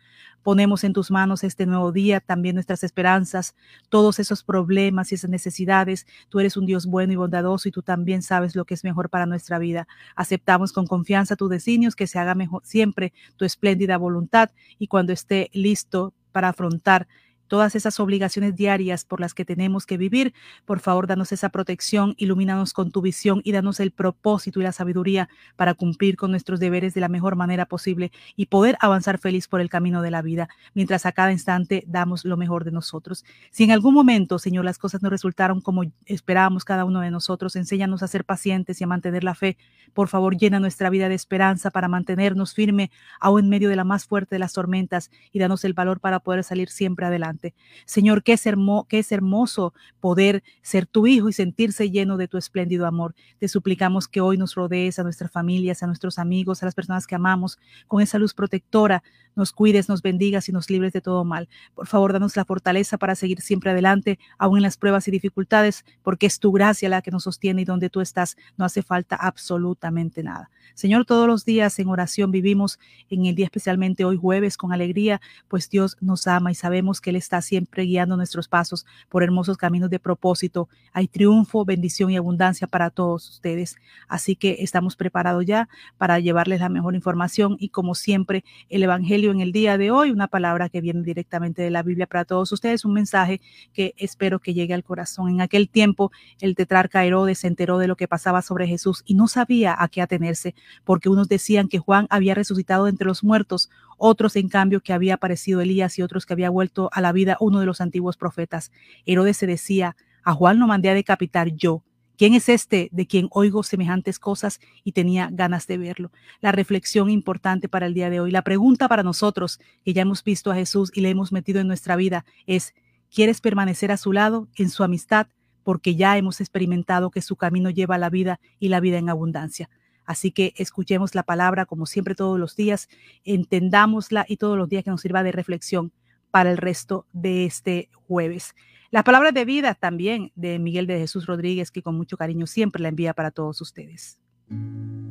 ponemos 0.42 0.84
en 0.84 0.92
tus 0.92 1.10
manos 1.10 1.44
este 1.44 1.66
nuevo 1.66 1.92
día, 1.92 2.20
también 2.20 2.54
nuestras 2.54 2.82
esperanzas, 2.82 3.54
todos 3.88 4.18
esos 4.18 4.42
problemas 4.42 5.12
y 5.12 5.16
esas 5.16 5.30
necesidades. 5.30 6.06
Tú 6.28 6.40
eres 6.40 6.56
un 6.56 6.66
Dios 6.66 6.86
bueno 6.86 7.12
y 7.12 7.16
bondadoso 7.16 7.68
y 7.68 7.72
tú 7.72 7.82
también 7.82 8.22
sabes 8.22 8.56
lo 8.56 8.64
que 8.64 8.74
es 8.74 8.84
mejor 8.84 9.10
para 9.10 9.26
nuestra 9.26 9.58
vida. 9.58 9.86
Aceptamos 10.16 10.72
con 10.72 10.86
confianza 10.86 11.36
tu 11.36 11.48
designios, 11.50 11.94
que 11.94 12.06
se 12.06 12.18
haga 12.18 12.34
mejor 12.34 12.62
siempre 12.64 13.12
tu 13.36 13.44
espléndida 13.44 13.98
voluntad 13.98 14.50
y 14.78 14.86
cuando 14.86 15.12
esté 15.12 15.50
listo 15.52 16.14
para 16.32 16.48
afrontar 16.48 17.06
todas 17.50 17.74
esas 17.74 17.98
obligaciones 17.98 18.54
diarias 18.54 19.04
por 19.04 19.20
las 19.20 19.34
que 19.34 19.44
tenemos 19.44 19.84
que 19.84 19.96
vivir. 19.96 20.32
Por 20.64 20.78
favor, 20.78 21.08
danos 21.08 21.32
esa 21.32 21.48
protección, 21.48 22.14
ilumínanos 22.16 22.72
con 22.72 22.92
tu 22.92 23.02
visión 23.02 23.42
y 23.42 23.50
danos 23.50 23.80
el 23.80 23.90
propósito 23.90 24.60
y 24.60 24.62
la 24.62 24.70
sabiduría 24.70 25.28
para 25.56 25.74
cumplir 25.74 26.16
con 26.16 26.30
nuestros 26.30 26.60
deberes 26.60 26.94
de 26.94 27.00
la 27.00 27.08
mejor 27.08 27.34
manera 27.34 27.66
posible 27.66 28.12
y 28.36 28.46
poder 28.46 28.76
avanzar 28.78 29.18
feliz 29.18 29.48
por 29.48 29.60
el 29.60 29.68
camino 29.68 30.00
de 30.00 30.12
la 30.12 30.22
vida, 30.22 30.48
mientras 30.74 31.06
a 31.06 31.12
cada 31.12 31.32
instante 31.32 31.82
damos 31.88 32.24
lo 32.24 32.36
mejor 32.36 32.64
de 32.64 32.70
nosotros. 32.70 33.24
Si 33.50 33.64
en 33.64 33.72
algún 33.72 33.94
momento, 33.94 34.38
Señor, 34.38 34.64
las 34.64 34.78
cosas 34.78 35.02
no 35.02 35.10
resultaron 35.10 35.60
como 35.60 35.82
esperábamos 36.06 36.64
cada 36.64 36.84
uno 36.84 37.00
de 37.00 37.10
nosotros, 37.10 37.56
enséñanos 37.56 38.04
a 38.04 38.08
ser 38.08 38.24
pacientes 38.24 38.80
y 38.80 38.84
a 38.84 38.86
mantener 38.86 39.24
la 39.24 39.34
fe. 39.34 39.56
Por 39.92 40.06
favor, 40.06 40.36
llena 40.36 40.60
nuestra 40.60 40.88
vida 40.88 41.08
de 41.08 41.16
esperanza 41.16 41.72
para 41.72 41.88
mantenernos 41.88 42.54
firme 42.54 42.92
aún 43.18 43.40
en 43.40 43.48
medio 43.48 43.68
de 43.68 43.76
la 43.76 43.82
más 43.82 44.06
fuerte 44.06 44.36
de 44.36 44.38
las 44.38 44.52
tormentas 44.52 45.10
y 45.32 45.40
danos 45.40 45.64
el 45.64 45.72
valor 45.72 45.98
para 45.98 46.20
poder 46.20 46.44
salir 46.44 46.68
siempre 46.68 47.06
adelante. 47.06 47.39
Señor, 47.84 48.22
qué 48.22 48.34
es, 48.34 48.44
es 48.46 49.12
hermoso 49.12 49.74
poder 50.00 50.42
ser 50.62 50.86
tu 50.86 51.06
hijo 51.06 51.28
y 51.28 51.32
sentirse 51.32 51.90
lleno 51.90 52.16
de 52.16 52.28
tu 52.28 52.38
espléndido 52.38 52.86
amor. 52.86 53.14
Te 53.38 53.48
suplicamos 53.48 54.08
que 54.08 54.20
hoy 54.20 54.36
nos 54.38 54.54
rodees 54.54 54.98
a 54.98 55.02
nuestras 55.02 55.30
familias, 55.30 55.82
a 55.82 55.86
nuestros 55.86 56.18
amigos, 56.18 56.62
a 56.62 56.66
las 56.66 56.74
personas 56.74 57.06
que 57.06 57.14
amamos, 57.14 57.58
con 57.86 58.00
esa 58.00 58.18
luz 58.18 58.34
protectora, 58.34 59.02
nos 59.36 59.52
cuides, 59.52 59.88
nos 59.88 60.02
bendigas 60.02 60.48
y 60.48 60.52
nos 60.52 60.70
libres 60.70 60.92
de 60.92 61.00
todo 61.00 61.24
mal. 61.24 61.48
Por 61.74 61.86
favor, 61.86 62.12
danos 62.12 62.36
la 62.36 62.44
fortaleza 62.44 62.98
para 62.98 63.14
seguir 63.14 63.40
siempre 63.40 63.70
adelante, 63.70 64.18
aún 64.38 64.58
en 64.58 64.62
las 64.62 64.76
pruebas 64.76 65.06
y 65.08 65.10
dificultades, 65.10 65.84
porque 66.02 66.26
es 66.26 66.40
tu 66.40 66.52
gracia 66.52 66.88
la 66.88 67.02
que 67.02 67.10
nos 67.10 67.24
sostiene 67.24 67.62
y 67.62 67.64
donde 67.64 67.90
tú 67.90 68.00
estás 68.00 68.36
no 68.56 68.64
hace 68.64 68.82
falta 68.82 69.16
absolutamente 69.16 70.22
nada. 70.22 70.50
Señor, 70.74 71.04
todos 71.04 71.26
los 71.26 71.44
días 71.44 71.78
en 71.78 71.88
oración 71.88 72.30
vivimos 72.30 72.78
en 73.08 73.26
el 73.26 73.34
día 73.34 73.46
especialmente 73.46 74.04
hoy 74.04 74.16
jueves 74.16 74.56
con 74.56 74.72
alegría, 74.72 75.20
pues 75.48 75.68
Dios 75.68 75.96
nos 76.00 76.26
ama 76.26 76.50
y 76.50 76.54
sabemos 76.54 77.00
que 77.00 77.10
Él 77.10 77.16
está 77.30 77.42
siempre 77.42 77.84
guiando 77.84 78.16
nuestros 78.16 78.48
pasos 78.48 78.84
por 79.08 79.22
hermosos 79.22 79.56
caminos 79.56 79.88
de 79.88 80.00
propósito. 80.00 80.68
Hay 80.92 81.06
triunfo, 81.06 81.64
bendición 81.64 82.10
y 82.10 82.16
abundancia 82.16 82.66
para 82.66 82.90
todos 82.90 83.30
ustedes. 83.30 83.76
Así 84.08 84.34
que 84.34 84.56
estamos 84.58 84.96
preparados 84.96 85.46
ya 85.46 85.68
para 85.96 86.18
llevarles 86.18 86.58
la 86.58 86.68
mejor 86.68 86.96
información 86.96 87.56
y 87.60 87.68
como 87.68 87.94
siempre 87.94 88.44
el 88.68 88.82
Evangelio 88.82 89.30
en 89.30 89.40
el 89.40 89.52
día 89.52 89.78
de 89.78 89.92
hoy, 89.92 90.10
una 90.10 90.26
palabra 90.26 90.68
que 90.68 90.80
viene 90.80 91.02
directamente 91.02 91.62
de 91.62 91.70
la 91.70 91.84
Biblia 91.84 92.08
para 92.08 92.24
todos 92.24 92.50
ustedes, 92.50 92.84
un 92.84 92.94
mensaje 92.94 93.40
que 93.72 93.94
espero 93.96 94.40
que 94.40 94.52
llegue 94.52 94.74
al 94.74 94.82
corazón. 94.82 95.28
En 95.28 95.40
aquel 95.40 95.68
tiempo 95.68 96.10
el 96.40 96.56
tetrarca 96.56 97.04
Herodes 97.04 97.38
se 97.38 97.46
enteró 97.46 97.78
de 97.78 97.86
lo 97.86 97.94
que 97.94 98.08
pasaba 98.08 98.42
sobre 98.42 98.66
Jesús 98.66 99.04
y 99.06 99.14
no 99.14 99.28
sabía 99.28 99.76
a 99.78 99.86
qué 99.86 100.02
atenerse 100.02 100.56
porque 100.82 101.08
unos 101.08 101.28
decían 101.28 101.68
que 101.68 101.78
Juan 101.78 102.08
había 102.10 102.34
resucitado 102.34 102.88
entre 102.88 103.06
los 103.06 103.22
muertos, 103.22 103.70
otros 104.00 104.34
en 104.36 104.48
cambio 104.48 104.80
que 104.80 104.92
había 104.92 105.14
aparecido 105.14 105.60
Elías 105.60 105.98
y 105.98 106.02
otros 106.02 106.26
que 106.26 106.32
había 106.32 106.50
vuelto 106.50 106.88
a 106.92 107.00
la 107.00 107.12
vida 107.12 107.36
uno 107.38 107.60
de 107.60 107.66
los 107.66 107.80
antiguos 107.80 108.16
profetas. 108.16 108.72
Herodes 109.04 109.36
se 109.36 109.46
decía, 109.46 109.94
a 110.24 110.32
Juan 110.32 110.58
lo 110.58 110.66
mandé 110.66 110.90
a 110.90 110.94
decapitar 110.94 111.52
yo. 111.54 111.84
¿Quién 112.16 112.34
es 112.34 112.48
este 112.48 112.88
de 112.92 113.06
quien 113.06 113.28
oigo 113.30 113.62
semejantes 113.62 114.18
cosas 114.18 114.60
y 114.84 114.92
tenía 114.92 115.30
ganas 115.32 115.66
de 115.66 115.78
verlo? 115.78 116.12
La 116.40 116.52
reflexión 116.52 117.08
importante 117.08 117.68
para 117.68 117.86
el 117.86 117.94
día 117.94 118.10
de 118.10 118.20
hoy, 118.20 118.30
la 118.30 118.42
pregunta 118.42 118.88
para 118.88 119.02
nosotros 119.02 119.58
que 119.84 119.94
ya 119.94 120.02
hemos 120.02 120.22
visto 120.24 120.50
a 120.50 120.54
Jesús 120.54 120.90
y 120.94 121.00
le 121.00 121.10
hemos 121.10 121.32
metido 121.32 121.60
en 121.60 121.66
nuestra 121.66 121.96
vida 121.96 122.24
es, 122.46 122.74
¿quieres 123.10 123.40
permanecer 123.40 123.92
a 123.92 123.96
su 123.96 124.12
lado, 124.12 124.48
en 124.56 124.68
su 124.68 124.82
amistad? 124.84 125.28
Porque 125.62 125.94
ya 125.94 126.16
hemos 126.18 126.40
experimentado 126.40 127.10
que 127.10 127.22
su 127.22 127.36
camino 127.36 127.70
lleva 127.70 127.94
a 127.94 127.98
la 127.98 128.10
vida 128.10 128.38
y 128.58 128.68
la 128.68 128.80
vida 128.80 128.98
en 128.98 129.08
abundancia. 129.08 129.70
Así 130.10 130.32
que 130.32 130.54
escuchemos 130.56 131.14
la 131.14 131.22
palabra 131.22 131.66
como 131.66 131.86
siempre 131.86 132.16
todos 132.16 132.36
los 132.36 132.56
días, 132.56 132.88
entendámosla 133.22 134.26
y 134.28 134.38
todos 134.38 134.58
los 134.58 134.68
días 134.68 134.82
que 134.82 134.90
nos 134.90 135.02
sirva 135.02 135.22
de 135.22 135.30
reflexión 135.30 135.92
para 136.32 136.50
el 136.50 136.56
resto 136.56 137.06
de 137.12 137.44
este 137.44 137.90
jueves. 138.08 138.56
Las 138.90 139.04
palabras 139.04 139.32
de 139.34 139.44
vida 139.44 139.76
también 139.76 140.32
de 140.34 140.58
Miguel 140.58 140.88
de 140.88 140.98
Jesús 140.98 141.26
Rodríguez, 141.26 141.70
que 141.70 141.84
con 141.84 141.96
mucho 141.96 142.16
cariño 142.16 142.48
siempre 142.48 142.82
la 142.82 142.88
envía 142.88 143.14
para 143.14 143.30
todos 143.30 143.60
ustedes. 143.60 144.18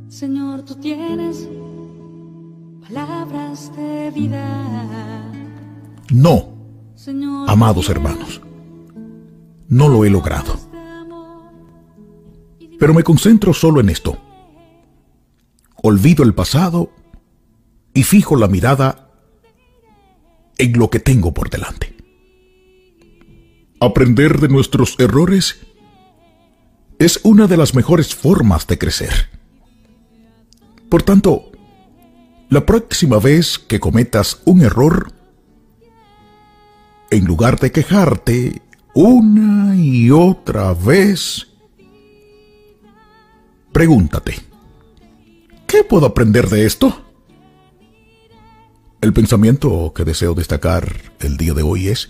Señor, 0.10 0.66
tú 0.66 0.76
tienes 0.76 1.48
palabras 2.86 3.74
de 3.78 4.12
vida. 4.12 5.32
No, 6.12 6.58
amados 7.48 7.90
hermanos, 7.90 8.42
no 9.70 9.88
lo 9.88 10.04
he 10.04 10.10
logrado. 10.10 10.60
Pero 12.78 12.94
me 12.94 13.04
concentro 13.04 13.54
solo 13.54 13.80
en 13.80 13.88
esto. 13.88 14.18
Olvido 15.82 16.24
el 16.24 16.34
pasado 16.34 16.92
y 17.94 18.04
fijo 18.04 18.36
la 18.36 18.48
mirada 18.48 19.10
en 20.58 20.74
lo 20.78 20.90
que 20.90 21.00
tengo 21.00 21.34
por 21.34 21.50
delante. 21.50 21.96
Aprender 23.80 24.40
de 24.40 24.50
nuestros 24.50 24.96
errores 25.00 25.62
es 27.00 27.22
una 27.24 27.48
de 27.48 27.56
las 27.56 27.74
mejores 27.76 28.14
formas 28.14 28.68
de 28.68 28.78
crecer. 28.78 29.30
Por 30.90 31.02
tanto, 31.04 31.52
la 32.50 32.66
próxima 32.66 33.20
vez 33.20 33.58
que 33.58 33.80
cometas 33.80 34.42
un 34.46 34.62
error, 34.62 35.14
en 37.10 37.26
lugar 37.26 37.60
de 37.60 37.72
quejarte 37.72 38.62
una 38.94 39.78
y 39.78 40.12
otra 40.12 40.74
vez, 40.74 41.48
pregúntate, 43.72 44.49
¿qué 45.70 45.84
puedo 45.84 46.08
aprender 46.08 46.50
de 46.50 46.66
esto? 46.66 47.06
El 49.02 49.14
pensamiento 49.14 49.94
que 49.96 50.04
deseo 50.04 50.34
destacar 50.34 51.14
el 51.20 51.38
día 51.38 51.54
de 51.54 51.62
hoy 51.62 51.88
es, 51.88 52.10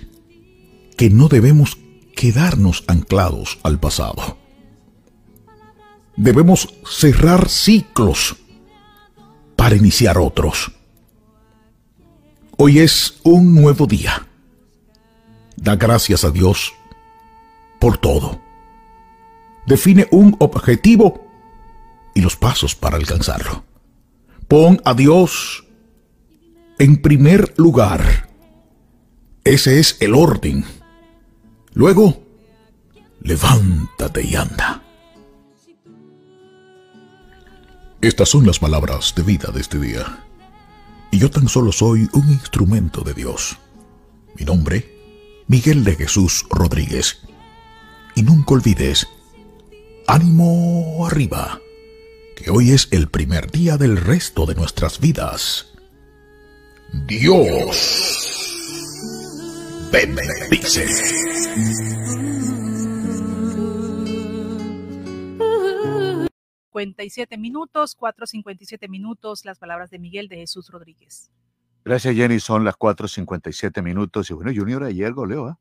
que 0.97 1.09
no 1.09 1.27
debemos 1.27 1.77
quedarnos 2.15 2.83
anclados 2.87 3.59
al 3.63 3.79
pasado. 3.79 4.37
Debemos 6.15 6.73
cerrar 6.89 7.49
ciclos 7.49 8.37
para 9.55 9.75
iniciar 9.75 10.17
otros. 10.17 10.71
Hoy 12.57 12.79
es 12.79 13.19
un 13.23 13.53
nuevo 13.53 13.85
día. 13.85 14.25
Da 15.57 15.75
gracias 15.75 16.23
a 16.23 16.31
Dios 16.31 16.73
por 17.79 17.97
todo. 17.97 18.41
Define 19.65 20.07
un 20.11 20.35
objetivo 20.39 21.28
y 22.15 22.21
los 22.21 22.35
pasos 22.35 22.75
para 22.75 22.97
alcanzarlo. 22.97 23.63
Pon 24.47 24.81
a 24.85 24.93
Dios 24.93 25.65
en 26.77 27.01
primer 27.01 27.53
lugar. 27.57 28.29
Ese 29.43 29.79
es 29.79 29.97
el 29.99 30.15
orden 30.15 30.65
Luego, 31.73 32.21
levántate 33.21 34.23
y 34.23 34.35
anda. 34.35 34.83
Estas 38.01 38.29
son 38.29 38.45
las 38.45 38.59
palabras 38.59 39.13
de 39.15 39.23
vida 39.23 39.51
de 39.53 39.61
este 39.61 39.79
día. 39.79 40.25
Y 41.11 41.19
yo 41.19 41.29
tan 41.29 41.47
solo 41.47 41.71
soy 41.71 42.09
un 42.13 42.29
instrumento 42.29 43.01
de 43.01 43.13
Dios. 43.13 43.57
Mi 44.37 44.45
nombre, 44.45 44.93
Miguel 45.47 45.83
de 45.83 45.95
Jesús 45.95 46.45
Rodríguez. 46.49 47.21
Y 48.15 48.23
nunca 48.23 48.55
olvides, 48.55 49.07
ánimo 50.07 51.05
arriba, 51.05 51.59
que 52.39 52.51
hoy 52.51 52.71
es 52.71 52.87
el 52.91 53.09
primer 53.09 53.51
día 53.51 53.77
del 53.77 53.97
resto 53.97 54.45
de 54.45 54.55
nuestras 54.55 54.99
vidas. 54.99 55.73
Dios 57.05 58.49
bendice. 59.91 60.87
57 66.71 67.37
minutos, 67.37 67.97
4.57 67.97 68.87
minutos, 68.87 69.43
las 69.43 69.59
palabras 69.59 69.89
de 69.89 69.99
Miguel 69.99 70.29
de 70.29 70.37
Jesús 70.37 70.69
Rodríguez. 70.69 71.29
Gracias, 71.83 72.15
Jenny. 72.15 72.39
Son 72.39 72.63
las 72.63 72.75
4.57 72.75 73.83
minutos. 73.83 74.29
Y 74.29 74.33
bueno, 74.33 74.51
Junior 74.55 74.83
ayer 74.83 75.11
goleó, 75.11 75.49
¿eh? 75.49 75.55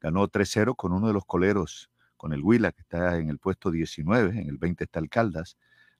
ganó 0.00 0.28
3-0 0.28 0.76
con 0.76 0.92
uno 0.92 1.08
de 1.08 1.14
los 1.14 1.24
coleros, 1.24 1.90
con 2.16 2.32
el 2.32 2.42
Huila, 2.42 2.70
que 2.70 2.82
está 2.82 3.18
en 3.18 3.28
el 3.28 3.38
puesto 3.38 3.70
19, 3.70 4.40
en 4.40 4.48
el 4.48 4.58
20 4.58 4.84
está 4.84 5.00
Alcaldas. 5.00 5.56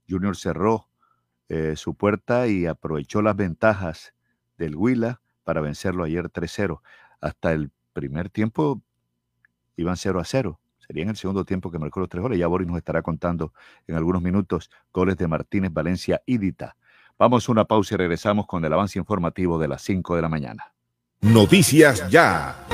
Junior 0.08 0.36
cerró 0.36 0.88
eh, 1.48 1.74
su 1.76 1.94
puerta 1.94 2.46
y 2.46 2.66
aprovechó 2.66 3.22
las 3.22 3.36
ventajas 3.36 4.14
del 4.58 4.76
Huila 4.76 5.20
para 5.44 5.60
vencerlo 5.60 6.04
ayer 6.04 6.30
3-0 6.30 6.80
hasta 7.20 7.52
el 7.52 7.70
primer 7.92 8.30
tiempo 8.30 8.82
iban 9.76 9.96
0 9.96 10.20
a 10.20 10.24
0. 10.24 10.60
Sería 10.86 11.04
en 11.04 11.10
el 11.10 11.16
segundo 11.16 11.44
tiempo 11.44 11.70
que 11.70 11.78
marcó 11.78 12.00
los 12.00 12.08
tres 12.08 12.22
goles. 12.22 12.38
Ya 12.38 12.46
Boris 12.46 12.66
nos 12.66 12.76
estará 12.76 13.02
contando 13.02 13.52
en 13.86 13.96
algunos 13.96 14.20
minutos 14.20 14.70
goles 14.92 15.16
de 15.16 15.28
Martínez, 15.28 15.72
Valencia 15.72 16.20
y 16.26 16.38
Dita. 16.38 16.76
Vamos 17.18 17.48
a 17.48 17.52
una 17.52 17.64
pausa 17.64 17.94
y 17.94 17.98
regresamos 17.98 18.46
con 18.46 18.64
el 18.64 18.72
avance 18.72 18.98
informativo 18.98 19.58
de 19.58 19.68
las 19.68 19.82
5 19.82 20.16
de 20.16 20.22
la 20.22 20.28
mañana. 20.28 20.72
Noticias 21.20 22.10
ya. 22.10 22.66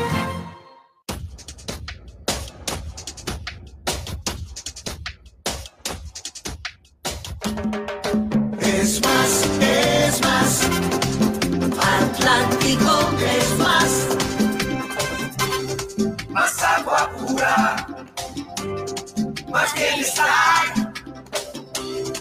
Más 19.48 19.74
bienestar, 19.74 20.92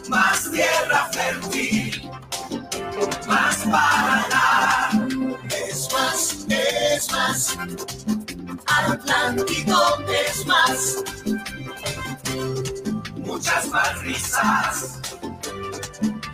más 0.10 0.51
tierra 0.51 1.10
fértil, 1.12 2.10
más 3.27 3.57
para 3.57 4.27
dar. 4.29 5.07
Es 5.69 5.88
más, 5.93 6.46
es 6.50 7.12
más, 7.12 7.57
Atlántico 8.65 10.03
es 10.10 10.46
más, 10.46 11.03
muchas 13.17 13.67
más 13.67 14.01
risas 14.01 14.98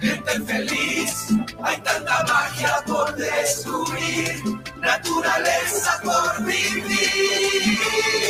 gente 0.04 0.40
feliz. 0.42 1.28
Hay 1.64 1.78
tanta 1.82 2.24
magia 2.26 2.84
por 2.86 3.16
descubrir, 3.16 4.44
naturaleza 4.78 6.02
por 6.04 6.46
vivir. 6.46 7.80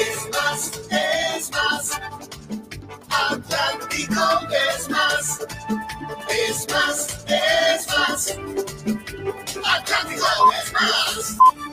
Es 0.08 0.29
más, 0.32 0.72
es 0.89 1.51
más, 1.51 1.91
Atlántico 3.13 4.24
es 4.75 4.89
más, 4.89 5.39
es 6.29 6.67
más, 6.70 7.25
es 7.27 7.88
más, 7.88 8.38
Atlántico 9.63 10.25
es 10.63 10.74
más. 10.74 11.73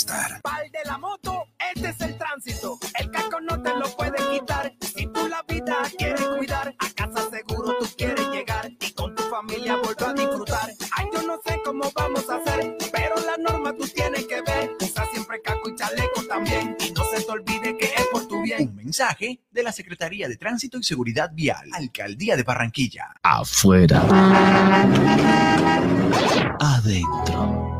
estar. 0.01 0.41
Pal 0.41 0.71
de 0.71 0.79
la 0.85 0.97
moto, 0.97 1.45
este 1.75 1.89
es 1.89 2.01
el 2.01 2.17
tránsito. 2.17 2.79
El 2.99 3.11
casco 3.11 3.39
no 3.39 3.61
te 3.61 3.69
lo 3.77 3.85
puede 3.95 4.17
quitar. 4.31 4.73
Si 4.81 5.05
tú 5.07 5.27
la 5.27 5.43
vida 5.43 5.77
quieres 5.97 6.27
cuidar, 6.37 6.73
a 6.79 6.89
casa 6.95 7.29
seguro 7.29 7.77
tú 7.79 7.85
quieres 7.97 8.27
llegar 8.29 8.71
y 8.79 8.91
con 8.93 9.13
tu 9.15 9.23
familia 9.23 9.75
volver 9.77 10.09
a 10.09 10.13
disfrutar. 10.13 10.71
Ay, 10.97 11.05
yo 11.13 11.21
no 11.21 11.39
sé 11.45 11.61
cómo 11.63 11.91
vamos 11.95 12.27
a 12.29 12.37
hacer, 12.37 12.77
pero 12.91 13.15
la 13.17 13.37
norma 13.37 13.73
tú 13.73 13.87
tienes 13.87 14.25
que 14.25 14.41
ver. 14.41 14.75
Usa 14.81 15.05
siempre 15.11 15.39
casco 15.43 15.69
y 15.69 15.75
chaleco 15.75 16.23
también 16.27 16.75
y 16.79 16.91
no 16.91 17.03
se 17.05 17.23
te 17.23 17.31
olvide 17.31 17.77
que 17.77 17.85
es 17.85 18.07
por 18.11 18.27
tu 18.27 18.41
bien. 18.41 18.69
Un 18.69 18.75
mensaje 18.75 19.39
de 19.51 19.63
la 19.63 19.71
Secretaría 19.71 20.27
de 20.27 20.35
Tránsito 20.35 20.79
y 20.79 20.83
Seguridad 20.83 21.29
Vial, 21.31 21.69
Alcaldía 21.73 22.35
de 22.35 22.43
Barranquilla. 22.43 23.13
Afuera. 23.21 24.01
Adentro. 26.59 27.71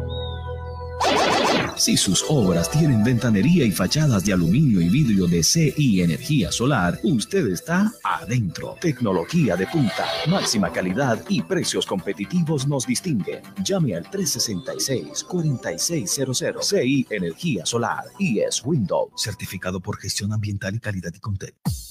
Si 1.75 1.97
sus 1.97 2.23
obras 2.29 2.69
tienen 2.69 3.03
ventanería 3.03 3.65
y 3.65 3.71
fachadas 3.71 4.23
de 4.25 4.33
aluminio 4.33 4.79
y 4.81 4.89
vidrio 4.89 5.25
de 5.27 5.43
CI 5.43 6.01
Energía 6.01 6.51
Solar, 6.51 6.99
usted 7.03 7.47
está 7.47 7.91
adentro. 8.03 8.75
Tecnología 8.79 9.55
de 9.55 9.65
punta, 9.67 10.05
máxima 10.27 10.71
calidad 10.71 11.23
y 11.29 11.41
precios 11.41 11.85
competitivos 11.85 12.67
nos 12.67 12.87
distinguen. 12.87 13.41
Llame 13.63 13.95
al 13.95 14.05
366-4600 14.05 16.61
CI 16.61 17.07
Energía 17.09 17.65
Solar 17.65 18.03
y 18.19 18.39
es 18.39 18.61
Windows, 18.63 19.11
certificado 19.15 19.79
por 19.79 19.97
gestión 19.97 20.33
ambiental 20.33 20.75
y 20.75 20.79
calidad 20.79 21.13
y 21.13 21.19
contexto. 21.19 21.90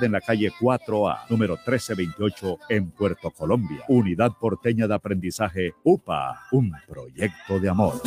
en 0.00 0.12
la 0.12 0.20
calle 0.20 0.50
4A, 0.50 1.28
número 1.28 1.54
1328, 1.56 2.58
en 2.70 2.90
Puerto 2.92 3.30
Colombia. 3.30 3.84
Unidad 3.88 4.32
Porteña 4.40 4.88
de 4.88 4.94
Aprendizaje 4.94 5.74
UPA, 5.84 6.40
un 6.52 6.72
proyecto 6.88 7.60
de 7.60 7.68
amor. 7.68 8.00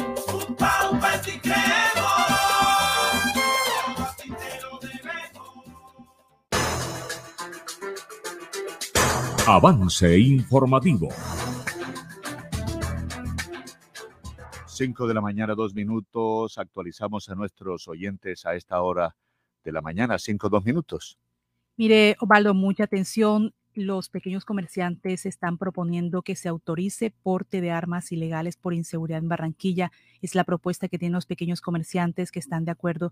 Avance 9.47 10.17
informativo. 10.17 11.09
5 14.65 15.07
de 15.07 15.13
la 15.13 15.21
mañana, 15.21 15.53
dos 15.53 15.75
minutos. 15.75 16.57
Actualizamos 16.57 17.29
a 17.29 17.35
nuestros 17.35 17.87
oyentes 17.87 18.45
a 18.45 18.55
esta 18.55 18.81
hora 18.81 19.15
de 19.63 19.71
la 19.71 19.81
mañana, 19.81 20.17
5, 20.17 20.49
dos 20.49 20.65
minutos. 20.65 21.17
Mire, 21.77 22.15
Osvaldo, 22.21 22.53
mucha 22.53 22.85
atención. 22.85 23.53
Los 23.73 24.07
pequeños 24.07 24.45
comerciantes 24.45 25.25
están 25.25 25.57
proponiendo 25.57 26.21
que 26.21 26.37
se 26.37 26.47
autorice 26.47 27.11
porte 27.11 27.59
de 27.59 27.71
armas 27.71 28.13
ilegales 28.13 28.55
por 28.55 28.73
inseguridad 28.73 29.19
en 29.19 29.27
Barranquilla. 29.27 29.91
Es 30.21 30.33
la 30.35 30.45
propuesta 30.45 30.87
que 30.87 30.97
tienen 30.97 31.15
los 31.15 31.25
pequeños 31.25 31.59
comerciantes 31.59 32.31
que 32.31 32.39
están 32.39 32.63
de 32.63 32.71
acuerdo 32.71 33.11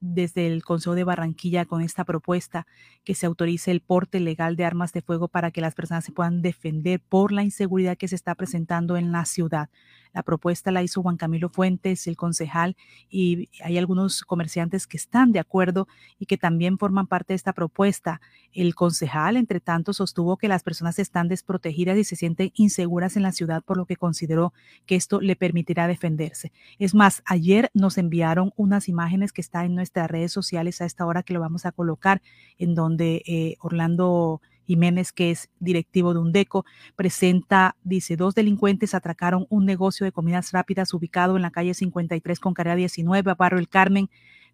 desde 0.00 0.46
el 0.46 0.64
Consejo 0.64 0.94
de 0.94 1.04
Barranquilla 1.04 1.66
con 1.66 1.82
esta 1.82 2.04
propuesta, 2.04 2.66
que 3.04 3.14
se 3.14 3.26
autorice 3.26 3.70
el 3.70 3.82
porte 3.82 4.20
legal 4.20 4.56
de 4.56 4.64
armas 4.64 4.94
de 4.94 5.02
fuego 5.02 5.28
para 5.28 5.50
que 5.50 5.60
las 5.60 5.74
personas 5.74 6.06
se 6.06 6.12
puedan 6.12 6.40
defender 6.40 7.00
por 7.06 7.32
la 7.32 7.42
inseguridad 7.42 7.98
que 7.98 8.08
se 8.08 8.14
está 8.14 8.34
presentando 8.34 8.96
en 8.96 9.12
la 9.12 9.26
ciudad. 9.26 9.68
La 10.12 10.22
propuesta 10.22 10.70
la 10.70 10.82
hizo 10.82 11.02
Juan 11.02 11.16
Camilo 11.16 11.48
Fuentes, 11.48 12.06
el 12.06 12.16
concejal, 12.16 12.76
y 13.08 13.48
hay 13.62 13.78
algunos 13.78 14.22
comerciantes 14.22 14.86
que 14.86 14.96
están 14.96 15.32
de 15.32 15.38
acuerdo 15.38 15.88
y 16.18 16.26
que 16.26 16.36
también 16.36 16.78
forman 16.78 17.06
parte 17.06 17.32
de 17.32 17.36
esta 17.36 17.52
propuesta. 17.52 18.20
El 18.52 18.74
concejal, 18.74 19.36
entre 19.36 19.60
tanto, 19.60 19.92
sostuvo 19.92 20.36
que 20.36 20.48
las 20.48 20.62
personas 20.62 20.98
están 20.98 21.28
desprotegidas 21.28 21.96
y 21.98 22.04
se 22.04 22.16
sienten 22.16 22.50
inseguras 22.54 23.16
en 23.16 23.22
la 23.22 23.32
ciudad, 23.32 23.62
por 23.62 23.76
lo 23.76 23.86
que 23.86 23.96
consideró 23.96 24.52
que 24.86 24.96
esto 24.96 25.20
le 25.20 25.36
permitirá 25.36 25.86
defenderse. 25.86 26.52
Es 26.78 26.94
más, 26.94 27.22
ayer 27.24 27.70
nos 27.74 27.98
enviaron 27.98 28.52
unas 28.56 28.88
imágenes 28.88 29.32
que 29.32 29.40
están 29.40 29.66
en 29.66 29.74
nuestras 29.74 30.10
redes 30.10 30.32
sociales 30.32 30.80
a 30.80 30.86
esta 30.86 31.06
hora 31.06 31.22
que 31.22 31.34
lo 31.34 31.40
vamos 31.40 31.66
a 31.66 31.72
colocar, 31.72 32.22
en 32.58 32.74
donde 32.74 33.22
eh, 33.26 33.56
Orlando 33.60 34.40
Jiménez, 34.70 35.10
que 35.10 35.32
es 35.32 35.50
directivo 35.58 36.14
de 36.14 36.20
Undeco, 36.20 36.64
presenta, 36.94 37.74
dice, 37.82 38.16
dos 38.16 38.36
delincuentes 38.36 38.94
atracaron 38.94 39.46
un 39.50 39.66
negocio 39.66 40.04
de 40.04 40.12
comidas 40.12 40.52
rápidas 40.52 40.94
ubicado 40.94 41.34
en 41.34 41.42
la 41.42 41.50
calle 41.50 41.74
53 41.74 42.38
con 42.38 42.54
carrera 42.54 42.76
19, 42.76 43.32
a 43.32 43.34
Barrio 43.34 43.58
El 43.58 43.68
Carmen. 43.68 44.08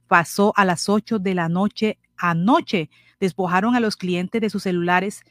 Pasó 0.08 0.54
a 0.56 0.64
las 0.64 0.88
8 0.88 1.18
de 1.18 1.34
la 1.34 1.50
noche 1.50 1.98
anoche. 2.16 2.88
Despojaron 3.20 3.74
a 3.74 3.80
los 3.80 3.96
clientes 3.96 4.40
de 4.40 4.48
sus 4.48 4.62
celulares. 4.62 5.22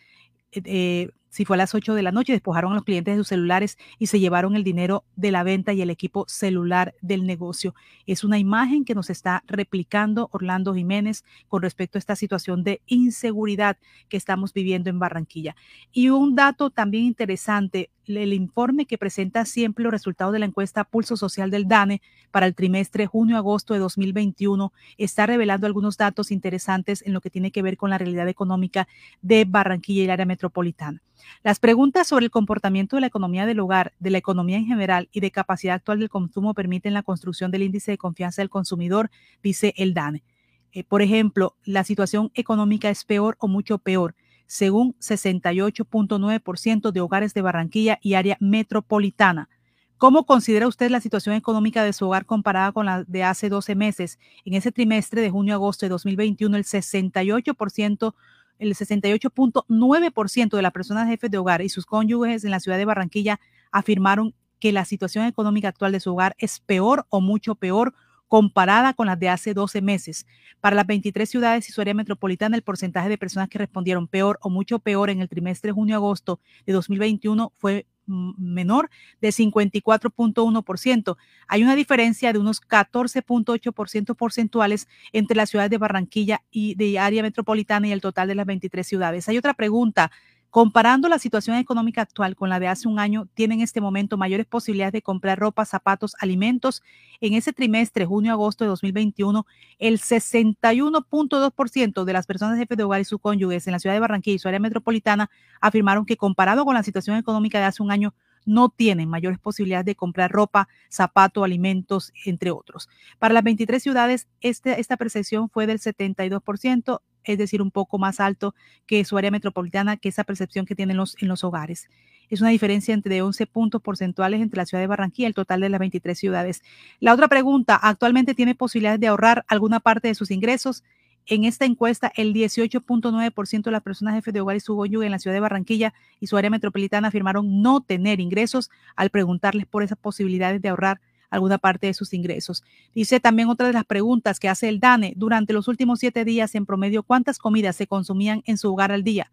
Eh, 0.52 1.10
si 1.36 1.44
fue 1.44 1.58
a 1.58 1.58
las 1.58 1.76
8 1.76 1.96
de 1.96 2.02
la 2.02 2.14
noche, 2.14 2.32
despojaron 2.32 2.72
a 2.72 2.76
los 2.76 2.86
clientes 2.86 3.14
de 3.14 3.18
sus 3.18 3.28
celulares 3.28 3.78
y 4.00 4.08
se 4.08 4.22
llevaron 4.22 4.56
el 4.56 4.64
dinero 4.64 5.04
de 5.18 5.32
la 5.32 5.44
venta 5.44 5.74
y 5.74 5.82
el 5.82 5.90
equipo 5.90 6.24
celular 6.30 6.96
del 7.02 7.26
negocio. 7.26 7.76
Es 8.06 8.24
una 8.24 8.40
imagen 8.40 8.86
que 8.86 8.96
nos 8.96 9.10
está 9.10 9.44
replicando 9.46 10.30
Orlando 10.32 10.74
Jiménez 10.74 11.26
con 11.50 11.62
respecto 11.62 11.98
a 11.98 12.00
esta 12.00 12.16
situación 12.16 12.64
de 12.64 12.82
inseguridad 12.86 13.76
que 14.08 14.16
estamos 14.16 14.54
viviendo 14.54 14.90
en 14.90 14.98
Barranquilla. 14.98 15.58
Y 15.92 16.08
un 16.08 16.36
dato 16.36 16.70
también 16.70 17.04
interesante, 17.04 17.90
el 18.08 18.34
informe 18.34 18.86
que 18.86 18.98
presenta 18.98 19.46
siempre 19.46 19.84
los 19.84 19.92
resultados 19.92 20.34
de 20.34 20.40
la 20.40 20.46
encuesta 20.46 20.84
Pulso 20.84 21.18
Social 21.18 21.52
del 21.52 21.68
DANE 21.68 22.02
para 22.32 22.46
el 22.46 22.56
trimestre 22.56 23.06
junio-agosto 23.06 23.74
de 23.74 23.80
2021 23.80 24.72
está 24.98 25.26
revelando 25.26 25.68
algunos 25.68 25.98
datos 25.98 26.32
interesantes 26.32 27.02
en 27.06 27.14
lo 27.14 27.22
que 27.22 27.30
tiene 27.30 27.52
que 27.52 27.62
ver 27.62 27.78
con 27.78 27.90
la 27.90 27.98
realidad 27.98 28.28
económica 28.28 28.88
de 29.22 29.46
Barranquilla 29.46 30.02
y 30.02 30.06
el 30.06 30.12
área 30.12 30.26
metropolitana. 30.26 31.02
Las 31.44 31.60
preguntas 31.60 32.08
sobre 32.08 32.26
el 32.26 32.32
comportamiento 32.32 32.98
de 32.98 33.02
la 33.02 33.08
economía 33.08 33.46
del 33.46 33.60
hogar, 33.60 33.94
de 34.00 34.12
la 34.12 34.18
economía 34.18 34.58
en 34.58 34.66
general 34.66 35.10
y 35.12 35.20
de 35.20 35.32
capacidad 35.32 35.76
actual 35.76 36.00
del 36.00 36.10
consumo 36.10 36.54
permiten 36.54 36.94
la 36.94 37.04
construcción 37.04 37.52
del 37.52 37.64
índice 37.64 37.92
de 37.92 37.98
confianza 37.98 38.42
del 38.42 38.50
consumidor, 38.50 39.10
dice 39.42 39.74
el 39.78 39.94
DANE. 39.94 40.24
Eh, 40.72 40.84
por 40.84 41.02
ejemplo, 41.02 41.56
la 41.64 41.86
situación 41.86 42.32
económica 42.36 42.90
es 42.90 43.06
peor 43.06 43.38
o 43.40 43.48
mucho 43.48 43.78
peor. 43.78 44.14
Según 44.48 44.96
68.9% 45.00 46.92
de 46.92 47.02
hogares 47.02 47.34
de 47.34 47.42
Barranquilla 47.42 48.00
y 48.02 48.14
área 48.14 48.38
metropolitana. 48.40 49.50
¿Cómo 49.98 50.26
considera 50.26 50.68
usted 50.68 50.90
la 50.92 51.00
situación 51.00 51.36
económica 51.36 51.84
de 51.84 51.94
su 51.94 52.06
hogar 52.06 52.26
comparada 52.26 52.74
con 52.74 52.86
la 52.86 53.04
de 53.06 53.24
hace 53.24 53.48
12 53.48 53.76
meses? 53.76 54.20
En 54.44 54.54
ese 54.54 54.72
trimestre 54.72 55.22
de 55.22 55.30
junio-agosto 55.30 55.86
de 55.86 55.90
2021, 55.90 56.58
el 56.58 56.66
68%, 56.66 58.14
el 58.60 58.76
68.9% 58.76 60.56
de 60.56 60.62
las 60.62 60.72
personas 60.74 61.08
jefes 61.08 61.32
de 61.32 61.38
hogar 61.38 61.62
y 61.62 61.70
sus 61.70 61.86
cónyuges 61.86 62.44
en 62.44 62.52
la 62.52 62.60
ciudad 62.60 62.78
de 62.78 62.86
Barranquilla 62.86 63.40
afirmaron 63.72 64.34
que 64.60 64.74
la 64.74 64.84
situación 64.84 65.26
económica 65.26 65.70
actual 65.70 65.94
de 65.94 66.00
su 66.02 66.12
hogar 66.12 66.36
es 66.40 66.60
peor 66.60 67.06
o 67.10 67.22
mucho 67.22 67.56
peor 67.56 67.94
comparada 68.28 68.94
con 68.94 69.08
las 69.08 69.20
de 69.20 69.30
hace 69.30 69.54
12 69.54 69.82
meses. 69.82 70.26
Para 70.62 70.76
las 70.76 70.88
23 70.88 71.30
ciudades 71.30 71.70
y 71.70 71.72
su 71.72 71.82
área 71.82 71.94
metropolitana, 71.94 72.56
el 72.56 72.64
porcentaje 72.64 73.10
de 73.10 73.18
personas 73.18 73.50
que 73.50 73.60
respondieron 73.60 74.08
peor 74.08 74.40
o 74.42 74.50
mucho 74.50 74.80
peor 74.80 75.10
en 75.10 75.22
el 75.22 75.30
trimestre 75.30 75.72
junio-agosto 75.72 76.40
de 76.66 76.74
2021 76.74 77.52
fue 77.56 77.86
menor 78.08 78.90
de 79.22 79.30
54.1%. 79.30 81.18
Hay 81.48 81.64
una 81.64 81.76
diferencia 81.76 82.34
de 82.34 82.40
unos 82.40 82.62
14.8% 82.62 84.16
porcentuales 84.16 84.88
entre 85.12 85.38
las 85.38 85.50
ciudades 85.50 85.72
de 85.72 85.78
Barranquilla 85.78 86.44
y 86.52 86.76
de 86.76 87.00
área 87.00 87.24
metropolitana 87.24 87.88
y 87.88 87.92
el 87.92 88.02
total 88.02 88.28
de 88.28 88.36
las 88.36 88.46
23 88.46 88.86
ciudades. 88.86 89.30
Hay 89.30 89.38
otra 89.38 89.54
pregunta. 89.54 90.12
Comparando 90.56 91.10
la 91.10 91.20
situación 91.20 91.58
económica 91.58 92.02
actual 92.02 92.38
con 92.38 92.48
la 92.48 92.62
de 92.62 92.70
hace 92.70 92.88
un 92.88 92.98
año, 92.98 93.28
tienen 93.34 93.60
en 93.60 93.66
este 93.66 93.82
momento 93.82 94.16
mayores 94.16 94.46
posibilidades 94.46 94.94
de 94.94 95.02
comprar 95.02 95.38
ropa, 95.38 95.66
zapatos, 95.66 96.16
alimentos. 96.18 96.82
En 97.20 97.34
ese 97.34 97.52
trimestre, 97.52 98.06
junio-agosto 98.06 98.64
de 98.64 98.70
2021, 98.70 99.46
el 99.80 100.00
61.2% 100.00 102.06
de 102.06 102.14
las 102.14 102.26
personas 102.26 102.58
jefes 102.58 102.78
de 102.78 102.86
hogar 102.86 103.02
y 103.02 103.04
sus 103.04 103.20
cónyuges 103.20 103.68
en 103.68 103.74
la 103.74 103.80
ciudad 103.80 103.96
de 103.96 104.00
Barranquilla 104.00 104.38
y 104.38 104.40
su 104.40 104.48
área 104.48 104.62
metropolitana 104.62 105.30
afirmaron 105.60 106.06
que 106.06 106.16
comparado 106.16 106.64
con 106.64 106.74
la 106.74 106.84
situación 106.84 107.18
económica 107.18 107.60
de 107.60 107.66
hace 107.66 107.84
un 107.84 107.92
año, 107.92 108.14
no 108.46 108.70
tienen 108.70 109.10
mayores 109.10 109.40
posibilidades 109.40 109.86
de 109.86 109.96
comprar 109.96 110.32
ropa, 110.32 110.70
zapatos, 110.88 111.44
alimentos, 111.44 112.14
entre 112.24 112.52
otros. 112.52 112.88
Para 113.20 113.34
las 113.34 113.44
23 113.44 113.84
ciudades, 113.84 114.30
este, 114.40 114.80
esta 114.80 114.96
percepción 114.96 115.50
fue 115.50 115.68
del 115.68 115.80
72%, 115.80 117.02
es 117.26 117.38
decir, 117.38 117.62
un 117.62 117.72
poco 117.72 117.98
más 117.98 118.20
alto 118.20 118.56
que 118.86 119.04
su 119.06 119.18
área 119.18 119.32
metropolitana, 119.32 119.98
que 119.98 120.10
esa 120.10 120.24
percepción 120.24 120.66
que 120.66 120.76
tienen 120.76 120.98
los, 120.98 121.16
en 121.22 121.28
los 121.28 121.44
hogares. 121.44 121.90
Es 122.30 122.42
una 122.42 122.50
diferencia 122.50 122.94
entre 122.94 123.22
11 123.22 123.46
puntos 123.48 123.82
porcentuales 123.82 124.42
entre 124.42 124.58
la 124.58 124.66
ciudad 124.66 124.82
de 124.82 124.88
Barranquilla 124.88 125.28
y 125.28 125.30
el 125.30 125.34
total 125.34 125.62
de 125.62 125.70
las 125.70 125.80
23 125.80 126.18
ciudades. 126.18 126.64
La 127.00 127.14
otra 127.14 127.28
pregunta, 127.28 127.80
¿actualmente 127.82 128.34
tiene 128.34 128.56
posibilidades 128.56 129.00
de 129.00 129.08
ahorrar 129.08 129.46
alguna 129.48 129.80
parte 129.80 130.08
de 130.08 130.16
sus 130.16 130.32
ingresos? 130.32 130.84
En 131.28 131.44
esta 131.44 131.66
encuesta, 131.66 132.12
el 132.16 132.34
18.9% 132.34 133.64
de 133.64 133.72
las 133.72 133.82
personas 133.82 134.14
jefes 134.14 134.34
de 134.34 134.42
hogar 134.42 134.58
y 134.58 134.60
su 134.60 134.76
cónyuge 134.76 135.08
en 135.08 135.12
la 135.12 135.20
ciudad 135.20 135.36
de 135.36 135.40
Barranquilla 135.40 135.94
y 136.20 136.28
su 136.28 136.38
área 136.38 136.52
metropolitana 136.52 137.08
afirmaron 137.08 137.64
no 137.64 137.82
tener 137.82 138.20
ingresos 138.20 138.70
al 138.96 139.10
preguntarles 139.10 139.66
por 139.66 139.82
esas 139.82 139.98
posibilidades 139.98 140.62
de 140.62 140.70
ahorrar 140.70 141.02
alguna 141.36 141.58
parte 141.58 141.88
de 141.88 141.94
sus 141.94 142.14
ingresos. 142.14 142.64
Dice 142.94 143.20
también 143.20 143.50
otra 143.50 143.68
de 143.68 143.74
las 143.74 143.86
preguntas 143.86 144.40
que 144.40 144.50
hace 144.50 144.70
el 144.70 144.80
DANE, 144.80 145.14
durante 145.16 145.54
los 145.54 145.68
últimos 145.68 146.00
siete 146.00 146.26
días 146.26 146.56
en 146.56 146.66
promedio, 146.66 147.04
¿cuántas 147.04 147.38
comidas 147.38 147.76
se 147.76 147.88
consumían 147.88 148.42
en 148.46 148.58
su 148.58 148.72
hogar 148.72 148.92
al 148.92 149.04
día? 149.04 149.32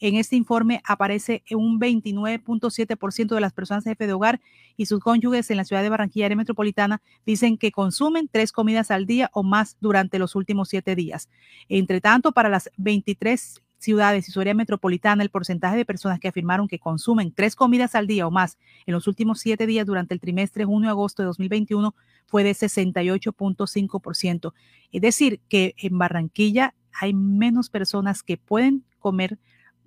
En 0.00 0.16
este 0.16 0.36
informe 0.36 0.82
aparece 0.84 1.42
un 1.50 1.80
29.7% 1.80 3.34
de 3.34 3.40
las 3.40 3.52
personas 3.52 3.84
jefe 3.84 4.06
de 4.06 4.12
hogar 4.12 4.40
y 4.76 4.86
sus 4.86 5.00
cónyuges 5.00 5.50
en 5.50 5.56
la 5.56 5.64
ciudad 5.64 5.82
de 5.82 5.88
Barranquilla 5.88 6.26
área 6.26 6.36
metropolitana 6.36 7.00
dicen 7.24 7.56
que 7.56 7.72
consumen 7.72 8.28
tres 8.30 8.52
comidas 8.52 8.90
al 8.90 9.06
día 9.06 9.30
o 9.32 9.42
más 9.42 9.76
durante 9.80 10.18
los 10.18 10.34
últimos 10.34 10.68
siete 10.68 10.94
días. 10.94 11.28
Entre 11.68 12.00
tanto, 12.00 12.32
para 12.32 12.48
las 12.48 12.70
23 12.76 13.62
ciudades 13.84 14.28
y 14.28 14.32
su 14.32 14.40
área 14.40 14.54
metropolitana, 14.54 15.22
el 15.22 15.30
porcentaje 15.30 15.76
de 15.76 15.84
personas 15.84 16.18
que 16.18 16.28
afirmaron 16.28 16.66
que 16.66 16.78
consumen 16.78 17.32
tres 17.32 17.54
comidas 17.54 17.94
al 17.94 18.06
día 18.06 18.26
o 18.26 18.30
más 18.30 18.58
en 18.86 18.94
los 18.94 19.06
últimos 19.06 19.40
siete 19.40 19.66
días 19.66 19.86
durante 19.86 20.14
el 20.14 20.20
trimestre 20.20 20.64
junio-agosto 20.64 21.22
de 21.22 21.26
2021 21.26 21.94
fue 22.26 22.42
de 22.42 22.52
68.5%. 22.52 24.52
Es 24.90 25.00
decir, 25.00 25.40
que 25.48 25.74
en 25.78 25.98
Barranquilla 25.98 26.74
hay 27.00 27.14
menos 27.14 27.70
personas 27.70 28.22
que 28.22 28.36
pueden 28.36 28.84
comer 28.98 29.38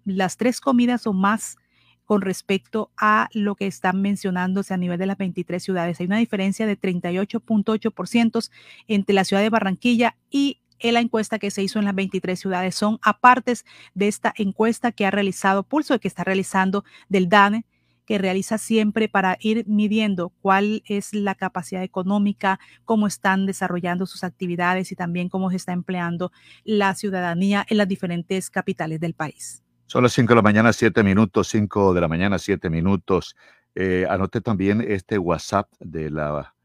las 0.06 0.38
tres 0.38 0.62
comidas 0.62 1.08
o 1.08 1.14
más 1.14 1.58
con 2.06 2.22
respecto 2.22 2.90
a 2.96 3.28
lo 3.34 3.56
que 3.56 3.68
están 3.68 4.02
mencionándose 4.02 4.74
a 4.74 4.78
nivel 4.78 4.98
de 4.98 5.08
las 5.08 5.18
23 5.18 5.62
ciudades. 5.62 6.00
Hay 6.00 6.06
una 6.06 6.18
diferencia 6.18 6.66
de 6.66 6.80
38.8% 6.80 8.50
entre 8.88 9.14
la 9.14 9.26
ciudad 9.26 9.42
de 9.42 9.50
Barranquilla 9.50 10.16
y 10.30 10.62
la 10.82 11.00
encuesta 11.00 11.40
que 11.40 11.52
se 11.52 11.64
hizo 11.64 11.80
en 11.80 11.86
las 11.86 11.96
23 11.96 12.40
ciudades. 12.40 12.76
Son 12.76 13.00
apartes 13.02 13.66
de 13.94 14.08
esta 14.08 14.34
encuesta 14.38 14.92
que 14.92 15.06
ha 15.06 15.12
realizado 15.12 15.64
Pulso 15.64 15.96
y 15.96 16.00
que 16.00 16.08
está 16.08 16.24
realizando 16.24 16.84
del 17.10 17.30
DANE 17.30 17.66
que 18.08 18.18
realiza 18.18 18.58
siempre 18.58 19.10
para 19.10 19.38
ir 19.42 19.66
midiendo 19.68 20.30
cuál 20.42 20.82
es 20.86 21.14
la 21.14 21.36
capacidad 21.36 21.84
económica, 21.84 22.58
cómo 22.86 23.06
están 23.06 23.46
desarrollando 23.46 24.06
sus 24.06 24.24
actividades 24.24 24.92
y 24.94 24.96
también 24.96 25.28
cómo 25.28 25.50
se 25.52 25.58
está 25.58 25.74
empleando 25.74 26.32
la 26.64 26.96
ciudadanía 26.96 27.66
en 27.70 27.78
las 27.78 27.88
diferentes 27.88 28.50
capitales 28.50 29.02
del 29.02 29.14
país. 29.14 29.62
Son 29.88 30.04
las 30.04 30.14
5 30.14 30.30
de 30.30 30.36
la 30.36 30.42
mañana, 30.42 30.74
7 30.74 31.04
minutos, 31.04 31.50
5 31.50 31.94
de 31.94 32.02
la 32.02 32.08
mañana, 32.08 32.40
7 32.40 32.70
minutos. 32.70 33.36
Eh, 33.76 34.06
anote 34.10 34.42
también 34.42 34.82
este 34.82 35.18
WhatsApp 35.18 35.70
de 35.80 36.10
la 36.10 36.56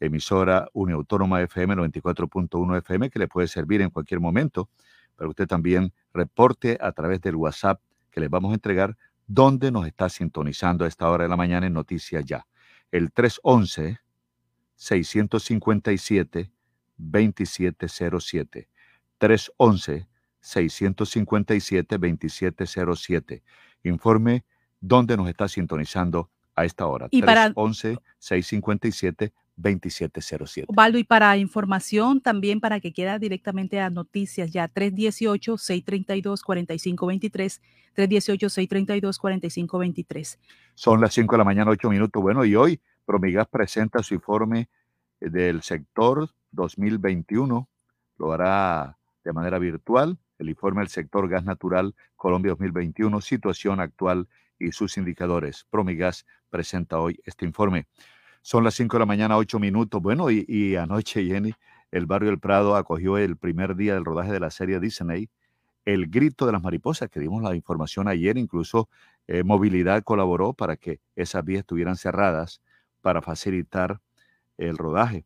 emisora 0.00 0.68
Uniautónoma 0.72 1.42
FM 1.42 1.76
94.1 1.76 2.78
FM 2.78 3.10
que 3.10 3.18
le 3.18 3.28
puede 3.28 3.48
servir 3.48 3.82
en 3.82 3.90
cualquier 3.90 4.20
momento 4.20 4.68
para 5.16 5.26
que 5.26 5.30
usted 5.30 5.46
también 5.46 5.92
reporte 6.12 6.78
a 6.80 6.92
través 6.92 7.20
del 7.20 7.36
WhatsApp 7.36 7.80
que 8.10 8.20
les 8.20 8.30
vamos 8.30 8.52
a 8.52 8.54
entregar 8.54 8.96
dónde 9.26 9.70
nos 9.70 9.86
está 9.86 10.08
sintonizando 10.08 10.84
a 10.84 10.88
esta 10.88 11.10
hora 11.10 11.24
de 11.24 11.30
la 11.30 11.36
mañana 11.36 11.66
en 11.66 11.72
Noticias 11.72 12.24
Ya. 12.24 12.46
El 12.90 13.12
311 13.12 13.98
657 14.76 16.50
2707 16.96 18.68
311 19.18 20.08
657-2707. 20.42 23.42
Informe 23.84 24.44
dónde 24.80 25.16
nos 25.16 25.28
está 25.28 25.46
sintonizando 25.48 26.30
a 26.54 26.64
esta 26.64 26.86
hora. 26.86 27.08
Y 27.10 27.22
311-657-2707. 29.58 30.66
Valdo, 30.74 30.98
y 30.98 31.04
para 31.04 31.36
información 31.36 32.20
también 32.20 32.60
para 32.60 32.80
que 32.80 32.92
queda 32.92 33.18
directamente 33.18 33.80
a 33.80 33.88
noticias 33.90 34.50
ya 34.50 34.68
318-632-4523, 34.68 37.60
318-632-4523. 37.96 40.38
Son 40.74 41.00
las 41.00 41.14
5 41.14 41.34
de 41.34 41.38
la 41.38 41.44
mañana, 41.44 41.70
8 41.70 41.90
minutos. 41.90 42.22
Bueno, 42.22 42.44
y 42.44 42.54
hoy 42.54 42.80
Promigas 43.04 43.48
presenta 43.48 44.02
su 44.02 44.14
informe 44.14 44.68
del 45.20 45.62
sector 45.62 46.30
2021. 46.52 47.68
Lo 48.18 48.32
hará 48.32 48.96
de 49.24 49.32
manera 49.32 49.58
virtual 49.58 50.18
el 50.38 50.48
informe 50.48 50.80
del 50.80 50.88
sector 50.88 51.28
gas 51.28 51.44
natural 51.44 51.94
Colombia 52.16 52.52
2021, 52.52 53.20
situación 53.20 53.80
actual 53.80 54.28
y 54.58 54.72
sus 54.72 54.96
indicadores. 54.96 55.66
Promigas 55.70 56.26
presenta 56.48 56.98
hoy 56.98 57.20
este 57.24 57.44
informe. 57.44 57.86
Son 58.42 58.64
las 58.64 58.74
5 58.74 58.96
de 58.96 59.00
la 59.00 59.06
mañana, 59.06 59.36
8 59.36 59.58
minutos. 59.58 60.00
Bueno, 60.00 60.30
y, 60.30 60.76
anoche, 60.76 61.24
Jenny, 61.24 61.52
el 61.90 62.06
barrio 62.06 62.30
El 62.30 62.38
Prado 62.38 62.76
acogió 62.76 63.18
el 63.18 63.36
primer 63.36 63.76
día 63.76 63.94
del 63.94 64.04
rodaje 64.04 64.32
de 64.32 64.40
la 64.40 64.50
serie 64.50 64.80
Disney, 64.80 65.28
El 65.84 66.08
Grito 66.08 66.46
de 66.46 66.52
las 66.52 66.62
Mariposas, 66.62 67.10
que 67.10 67.20
dimos 67.20 67.42
la 67.42 67.54
información 67.54 68.08
ayer, 68.08 68.38
incluso 68.38 68.88
eh, 69.26 69.42
Movilidad 69.42 70.02
colaboró 70.02 70.54
para 70.54 70.76
que 70.76 71.00
esas 71.16 71.44
vías 71.44 71.60
estuvieran 71.60 71.96
cerradas 71.96 72.62
para 73.02 73.22
facilitar 73.22 74.00
el 74.56 74.76
rodaje. 74.76 75.24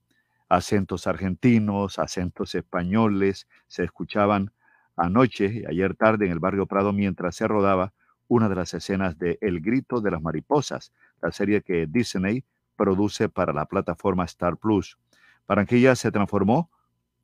Acentos 0.48 1.07
argentinos, 1.07 1.98
acentos 1.98 2.55
españoles, 2.55 3.46
se 3.68 3.85
escuchaban 3.85 4.53
anoche, 4.96 5.64
ayer 5.68 5.94
tarde, 5.94 6.27
en 6.27 6.33
el 6.33 6.38
barrio 6.38 6.66
Prado, 6.66 6.92
mientras 6.92 7.37
se 7.37 7.48
rodaba 7.48 7.92
una 8.29 8.48
de 8.48 8.55
las 8.55 8.75
escenas 8.75 9.18
de 9.18 9.38
El 9.40 9.61
Grito 9.61 10.01
de 10.01 10.11
las 10.11 10.22
Mariposas, 10.22 10.92
la 11.20 11.33
serie 11.33 11.62
que 11.62 11.87
Disney 11.87 12.44
produce 12.76 13.28
para 13.28 13.52
la 13.52 13.66
plataforma 13.66 14.24
Star 14.24 14.56
Plus. 14.56 14.98
Barranquilla 15.46 15.94
se 15.96 16.11
transformó 16.11 16.70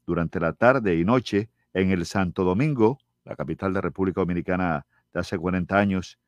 durante 0.06 0.40
la 0.40 0.52
tarde 0.52 0.96
y 0.96 1.04
noche 1.04 1.50
en 1.74 1.90
el 1.90 2.06
Santo 2.06 2.44
Domingo, 2.44 2.98
la 3.24 3.36
capital 3.36 3.74
de 3.74 3.80
República 3.80 4.20
Dominicana 4.20 4.86
de 5.12 5.20
hace 5.20 5.38
40 5.38 5.76
años, 5.76 6.18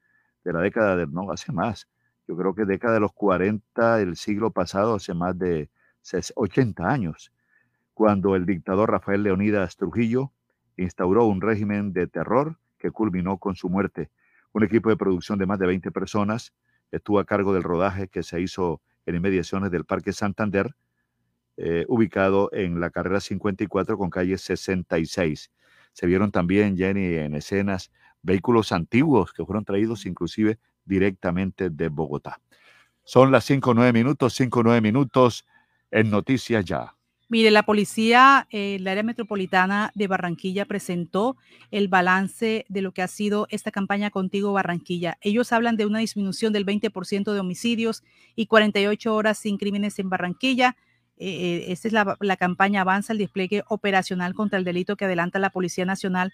de 0.44 0.52
la 0.52 0.61
década 0.61 0.96
de, 0.96 1.06
no, 1.06 1.30
hace 1.30 1.52
más, 1.52 1.88
yo 2.26 2.37
creo 2.37 2.54
que 2.54 2.64
década 2.64 2.94
de 2.94 3.00
los 3.00 3.12
40 3.12 3.96
del 3.96 4.16
siglo 4.16 4.52
pasado, 4.52 4.94
hace 4.94 5.14
más 5.14 5.37
de 5.38 5.68
80 6.35 6.88
años, 6.88 7.33
cuando 7.92 8.37
el 8.37 8.46
dictador 8.46 8.90
Rafael 8.90 9.22
Leonidas 9.22 9.76
Trujillo 9.76 10.33
instauró 10.76 11.26
un 11.26 11.40
régimen 11.40 11.92
de 11.92 12.06
terror 12.06 12.59
que 12.78 12.90
culminó 12.90 13.38
con 13.38 13.54
su 13.54 13.68
muerte. 13.68 14.11
Un 14.52 14.64
equipo 14.64 14.88
de 14.88 14.96
producción 14.96 15.38
de 15.38 15.46
más 15.46 15.59
de 15.59 15.66
20 15.66 15.90
personas 15.90 16.54
estuvo 16.90 17.18
a 17.18 17.24
cargo 17.24 17.52
del 17.52 17.62
rodaje 17.62 18.09
que 18.09 18.22
se 18.22 18.40
hizo 18.40 18.80
en 19.06 19.14
inmediaciones 19.14 19.70
del 19.70 19.84
Parque 19.84 20.12
Santander, 20.12 20.74
eh, 21.56 21.84
ubicado 21.88 22.50
en 22.52 22.80
la 22.80 22.90
carrera 22.90 23.20
54 23.20 23.98
con 23.98 24.10
calle 24.10 24.38
66. 24.38 25.50
Se 25.92 26.06
vieron 26.06 26.30
también, 26.30 26.76
Jenny, 26.76 27.14
en 27.16 27.34
escenas 27.34 27.90
vehículos 28.22 28.72
antiguos 28.72 29.32
que 29.32 29.44
fueron 29.44 29.64
traídos 29.64 30.06
inclusive 30.06 30.58
directamente 30.84 31.70
de 31.70 31.88
Bogotá. 31.88 32.40
Son 33.04 33.30
las 33.30 33.44
5 33.44 33.74
9 33.74 33.92
minutos, 33.92 34.34
5 34.34 34.62
9 34.62 34.80
minutos 34.80 35.46
en 35.90 36.10
Noticias 36.10 36.64
Ya. 36.64 36.99
Mire, 37.30 37.52
la 37.52 37.62
policía, 37.62 38.48
eh, 38.50 38.74
el 38.74 38.88
área 38.88 39.04
metropolitana 39.04 39.92
de 39.94 40.08
Barranquilla 40.08 40.64
presentó 40.64 41.36
el 41.70 41.86
balance 41.86 42.66
de 42.68 42.82
lo 42.82 42.90
que 42.90 43.02
ha 43.02 43.06
sido 43.06 43.46
esta 43.50 43.70
campaña 43.70 44.10
Contigo 44.10 44.52
Barranquilla. 44.52 45.16
Ellos 45.20 45.52
hablan 45.52 45.76
de 45.76 45.86
una 45.86 46.00
disminución 46.00 46.52
del 46.52 46.66
20% 46.66 47.32
de 47.32 47.38
homicidios 47.38 48.02
y 48.34 48.46
48 48.46 49.14
horas 49.14 49.38
sin 49.38 49.58
crímenes 49.58 50.00
en 50.00 50.10
Barranquilla. 50.10 50.76
Eh, 51.18 51.66
esta 51.68 51.86
es 51.86 51.94
la 51.94 52.36
campaña 52.36 52.80
Avanza 52.80 53.12
el 53.12 53.20
despliegue 53.20 53.62
operacional 53.68 54.34
contra 54.34 54.58
el 54.58 54.64
delito 54.64 54.96
que 54.96 55.04
adelanta 55.04 55.38
la 55.38 55.50
Policía 55.50 55.84
Nacional 55.84 56.32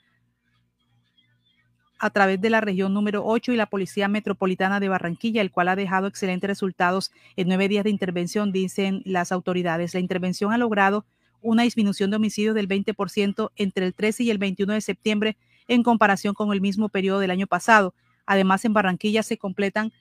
a 1.98 2.10
través 2.10 2.40
de 2.40 2.50
la 2.50 2.60
región 2.60 2.92
número 2.92 3.24
8 3.24 3.52
y 3.52 3.56
la 3.56 3.66
Policía 3.66 4.08
Metropolitana 4.08 4.80
de 4.80 4.88
Barranquilla, 4.88 5.40
el 5.40 5.50
cual 5.50 5.68
ha 5.68 5.76
dejado 5.76 6.06
excelentes 6.06 6.48
resultados 6.48 7.12
en 7.36 7.48
nueve 7.48 7.68
días 7.68 7.84
de 7.84 7.90
intervención, 7.90 8.52
dicen 8.52 9.02
las 9.04 9.32
autoridades. 9.32 9.94
La 9.94 10.00
intervención 10.00 10.52
ha 10.52 10.58
logrado 10.58 11.06
una 11.40 11.62
disminución 11.62 12.10
de 12.10 12.16
homicidios 12.16 12.54
del 12.54 12.68
20% 12.68 13.50
entre 13.56 13.86
el 13.86 13.94
13 13.94 14.24
y 14.24 14.30
el 14.30 14.38
21 14.38 14.74
de 14.74 14.80
septiembre 14.80 15.36
en 15.68 15.82
comparación 15.82 16.34
con 16.34 16.52
el 16.52 16.60
mismo 16.60 16.88
periodo 16.88 17.20
del 17.20 17.30
año 17.30 17.46
pasado. 17.46 17.94
Además, 18.26 18.64
en 18.64 18.72
Barranquilla 18.72 19.22
se 19.22 19.38
completan 19.38 19.92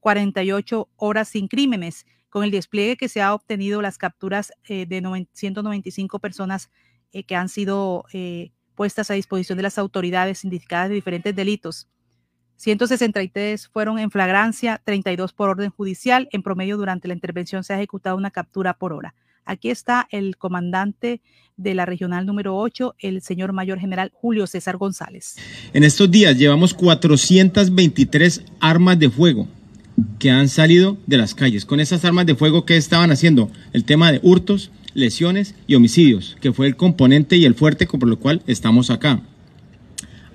48 0.00 0.88
horas 0.96 1.28
sin 1.28 1.48
crímenes. 1.48 2.06
Con 2.28 2.42
el 2.42 2.50
despliegue 2.50 2.96
que 2.96 3.08
se 3.08 3.22
ha 3.22 3.32
obtenido 3.32 3.80
las 3.80 3.96
capturas 3.96 4.52
eh, 4.68 4.86
de 4.86 5.26
195 5.32 6.18
personas 6.18 6.70
eh, 7.12 7.22
que 7.22 7.36
han 7.36 7.48
sido 7.48 8.04
eh, 8.12 8.50
puestas 8.74 9.10
a 9.10 9.14
disposición 9.14 9.56
de 9.56 9.62
las 9.62 9.78
autoridades 9.78 10.44
indicadas 10.44 10.88
de 10.88 10.96
diferentes 10.96 11.34
delitos. 11.34 11.88
163 12.56 13.68
fueron 13.68 13.98
en 13.98 14.10
flagrancia, 14.10 14.80
32 14.84 15.32
por 15.32 15.50
orden 15.50 15.70
judicial. 15.70 16.28
En 16.32 16.42
promedio, 16.42 16.76
durante 16.76 17.08
la 17.08 17.14
intervención 17.14 17.64
se 17.64 17.72
ha 17.72 17.76
ejecutado 17.76 18.16
una 18.16 18.30
captura 18.30 18.74
por 18.74 18.92
hora. 18.92 19.14
Aquí 19.44 19.70
está 19.70 20.08
el 20.10 20.36
comandante 20.36 21.20
de 21.56 21.74
la 21.74 21.86
regional 21.86 22.26
número 22.26 22.56
8, 22.56 22.96
el 22.98 23.20
señor 23.22 23.52
mayor 23.52 23.78
general 23.78 24.10
Julio 24.14 24.46
César 24.46 24.76
González. 24.76 25.36
En 25.72 25.84
estos 25.84 26.10
días 26.10 26.36
llevamos 26.36 26.74
423 26.74 28.42
armas 28.60 28.98
de 28.98 29.10
fuego 29.10 29.46
que 30.18 30.30
han 30.30 30.48
salido 30.48 30.96
de 31.06 31.18
las 31.18 31.34
calles. 31.34 31.64
Con 31.64 31.80
esas 31.80 32.04
armas 32.04 32.26
de 32.26 32.34
fuego, 32.34 32.64
¿qué 32.64 32.76
estaban 32.76 33.10
haciendo? 33.10 33.50
El 33.72 33.84
tema 33.84 34.10
de 34.10 34.20
hurtos, 34.22 34.70
lesiones 34.94 35.54
y 35.66 35.74
homicidios, 35.74 36.36
que 36.40 36.52
fue 36.52 36.66
el 36.66 36.76
componente 36.76 37.36
y 37.36 37.44
el 37.44 37.54
fuerte 37.54 37.86
por 37.86 38.08
lo 38.08 38.18
cual 38.18 38.42
estamos 38.46 38.90
acá. 38.90 39.22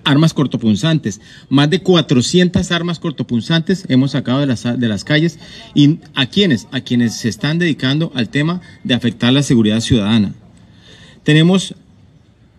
Armas 0.04 0.34
cortopunzantes, 0.34 1.20
más 1.50 1.70
de 1.70 1.82
400 1.82 2.72
armas 2.72 3.00
cortopunzantes 3.00 3.86
hemos 3.90 4.12
sacado 4.12 4.40
de 4.40 4.48
las, 4.48 4.64
de 4.64 4.88
las 4.88 5.04
calles 5.04 5.40
y 5.76 6.00
a 6.16 6.28
quienes, 6.28 6.68
a 6.72 6.82
quienes 6.82 7.16
se 7.16 7.30
están 7.30 7.60
dedicando 7.60 8.12
al 8.16 8.30
tema 8.30 8.62
de 8.84 8.94
afectar 8.94 9.34
la 9.34 9.44
seguridad 9.44 9.82
ciudadana. 9.82 10.34
Tenemos 11.24 11.76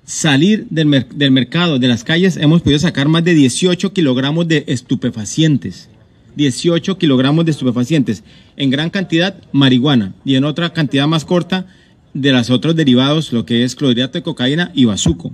salir 0.05 0.67
del, 0.71 1.07
del 1.15 1.31
mercado, 1.31 1.79
de 1.79 1.89
las 1.89 2.05
calles, 2.05 2.37
hemos 2.37 2.63
podido 2.63 2.79
sacar 2.79 3.09
más 3.09 3.25
de 3.25 3.35
18 3.35 3.93
kilogramos 3.93 4.47
de 4.49 4.65
estupefacientes. 4.67 5.89
18 6.37 6.99
kilogramos 6.99 7.45
de 7.45 7.51
estupefacientes, 7.51 8.23
en 8.57 8.71
gran 8.71 8.91
cantidad 8.91 9.37
marihuana 9.53 10.15
y 10.25 10.37
en 10.37 10.45
otra 10.45 10.73
cantidad 10.73 11.07
más 11.07 11.25
corta 11.25 11.67
de 12.15 12.33
los 12.33 12.51
otros 12.51 12.77
derivados, 12.77 13.33
lo 13.33 13.47
que 13.47 13.65
es 13.65 13.75
clorhidrato 13.75 14.19
de 14.19 14.23
cocaína 14.23 14.73
y 14.75 14.85
bazuco. 14.85 15.33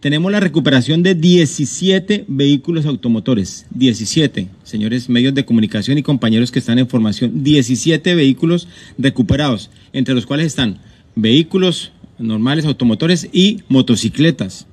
Tenemos 0.00 0.32
la 0.32 0.40
recuperación 0.40 1.04
de 1.04 1.14
17 1.14 2.24
vehículos 2.26 2.86
automotores. 2.86 3.66
17, 3.70 4.48
señores 4.64 5.08
medios 5.08 5.32
de 5.32 5.44
comunicación 5.44 5.96
y 5.96 6.02
compañeros 6.02 6.50
que 6.50 6.58
están 6.58 6.80
en 6.80 6.88
formación. 6.88 7.44
17 7.44 8.16
vehículos 8.16 8.66
recuperados, 8.98 9.70
entre 9.92 10.14
los 10.14 10.26
cuales 10.26 10.46
están 10.46 10.78
vehículos 11.14 11.92
normales 12.18 12.64
automotores 12.64 13.28
y 13.32 13.60
motocicletas. 13.68 14.66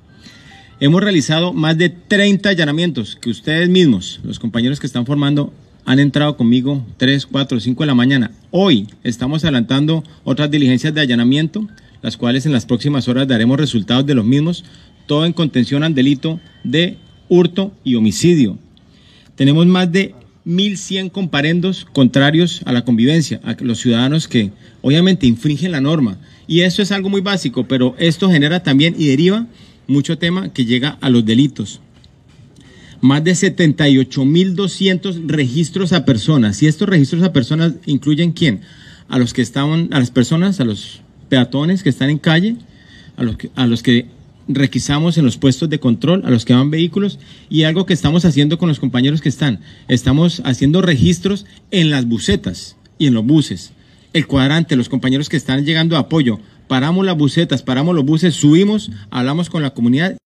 Hemos 0.80 1.02
realizado 1.02 1.52
más 1.52 1.78
de 1.78 1.90
30 1.90 2.48
allanamientos 2.48 3.14
que 3.14 3.30
ustedes 3.30 3.68
mismos, 3.68 4.20
los 4.24 4.38
compañeros 4.38 4.80
que 4.80 4.86
están 4.86 5.06
formando, 5.06 5.52
han 5.84 6.00
entrado 6.00 6.36
conmigo 6.36 6.84
3, 6.96 7.26
4, 7.26 7.60
5 7.60 7.82
de 7.82 7.86
la 7.86 7.94
mañana. 7.94 8.32
Hoy 8.52 8.88
estamos 9.04 9.44
adelantando 9.44 10.02
otras 10.24 10.50
diligencias 10.50 10.92
de 10.92 11.00
allanamiento, 11.00 11.68
las 12.02 12.16
cuales 12.16 12.46
en 12.46 12.52
las 12.52 12.66
próximas 12.66 13.06
horas 13.06 13.28
daremos 13.28 13.60
resultados 13.60 14.04
de 14.06 14.16
los 14.16 14.24
mismos, 14.24 14.64
todo 15.06 15.24
en 15.24 15.32
contención 15.32 15.84
al 15.84 15.94
delito 15.94 16.40
de 16.64 16.96
hurto 17.28 17.72
y 17.84 17.94
homicidio. 17.94 18.58
Tenemos 19.36 19.66
más 19.66 19.92
de 19.92 20.16
1.100 20.46 21.12
comparendos 21.12 21.86
contrarios 21.92 22.62
a 22.64 22.72
la 22.72 22.84
convivencia, 22.84 23.40
a 23.44 23.54
los 23.60 23.78
ciudadanos 23.78 24.26
que 24.26 24.50
obviamente 24.82 25.28
infringen 25.28 25.70
la 25.70 25.80
norma. 25.80 26.18
Y 26.48 26.62
eso 26.62 26.82
es 26.82 26.90
algo 26.90 27.08
muy 27.08 27.20
básico, 27.20 27.68
pero 27.68 27.94
esto 27.98 28.28
genera 28.30 28.64
también 28.64 28.96
y 28.98 29.06
deriva 29.06 29.46
mucho 29.86 30.18
tema 30.18 30.52
que 30.52 30.64
llega 30.64 30.98
a 31.00 31.08
los 31.08 31.24
delitos 31.24 31.80
más 33.00 33.24
de 33.24 33.32
78.200 33.32 35.26
registros 35.26 35.92
a 35.92 36.04
personas. 36.04 36.62
Y 36.62 36.66
estos 36.66 36.88
registros 36.88 37.22
a 37.22 37.32
personas 37.32 37.74
incluyen 37.86 38.32
quién? 38.32 38.60
A 39.08 39.18
los 39.18 39.32
que 39.32 39.42
estaban, 39.42 39.88
a 39.92 39.98
las 39.98 40.10
personas, 40.10 40.60
a 40.60 40.64
los 40.64 41.00
peatones 41.28 41.82
que 41.82 41.88
están 41.88 42.10
en 42.10 42.18
calle, 42.18 42.56
a 43.16 43.22
los 43.22 43.36
que, 43.36 43.50
a 43.54 43.66
los 43.66 43.82
que 43.82 44.06
requisamos 44.48 45.16
en 45.16 45.24
los 45.24 45.36
puestos 45.36 45.68
de 45.70 45.80
control, 45.80 46.22
a 46.24 46.30
los 46.30 46.44
que 46.44 46.54
van 46.54 46.70
vehículos 46.70 47.18
y 47.48 47.62
algo 47.62 47.86
que 47.86 47.94
estamos 47.94 48.24
haciendo 48.24 48.58
con 48.58 48.68
los 48.68 48.80
compañeros 48.80 49.20
que 49.20 49.28
están. 49.28 49.60
Estamos 49.88 50.42
haciendo 50.44 50.82
registros 50.82 51.46
en 51.70 51.90
las 51.90 52.06
bucetas 52.06 52.76
y 52.98 53.06
en 53.06 53.14
los 53.14 53.24
buses. 53.24 53.72
El 54.12 54.26
cuadrante, 54.26 54.76
los 54.76 54.88
compañeros 54.88 55.28
que 55.28 55.36
están 55.36 55.64
llegando 55.64 55.96
a 55.96 56.00
apoyo, 56.00 56.40
paramos 56.66 57.06
las 57.06 57.16
bucetas, 57.16 57.62
paramos 57.62 57.94
los 57.94 58.04
buses, 58.04 58.34
subimos, 58.34 58.90
hablamos 59.10 59.50
con 59.50 59.62
la 59.62 59.70
comunidad 59.70 60.16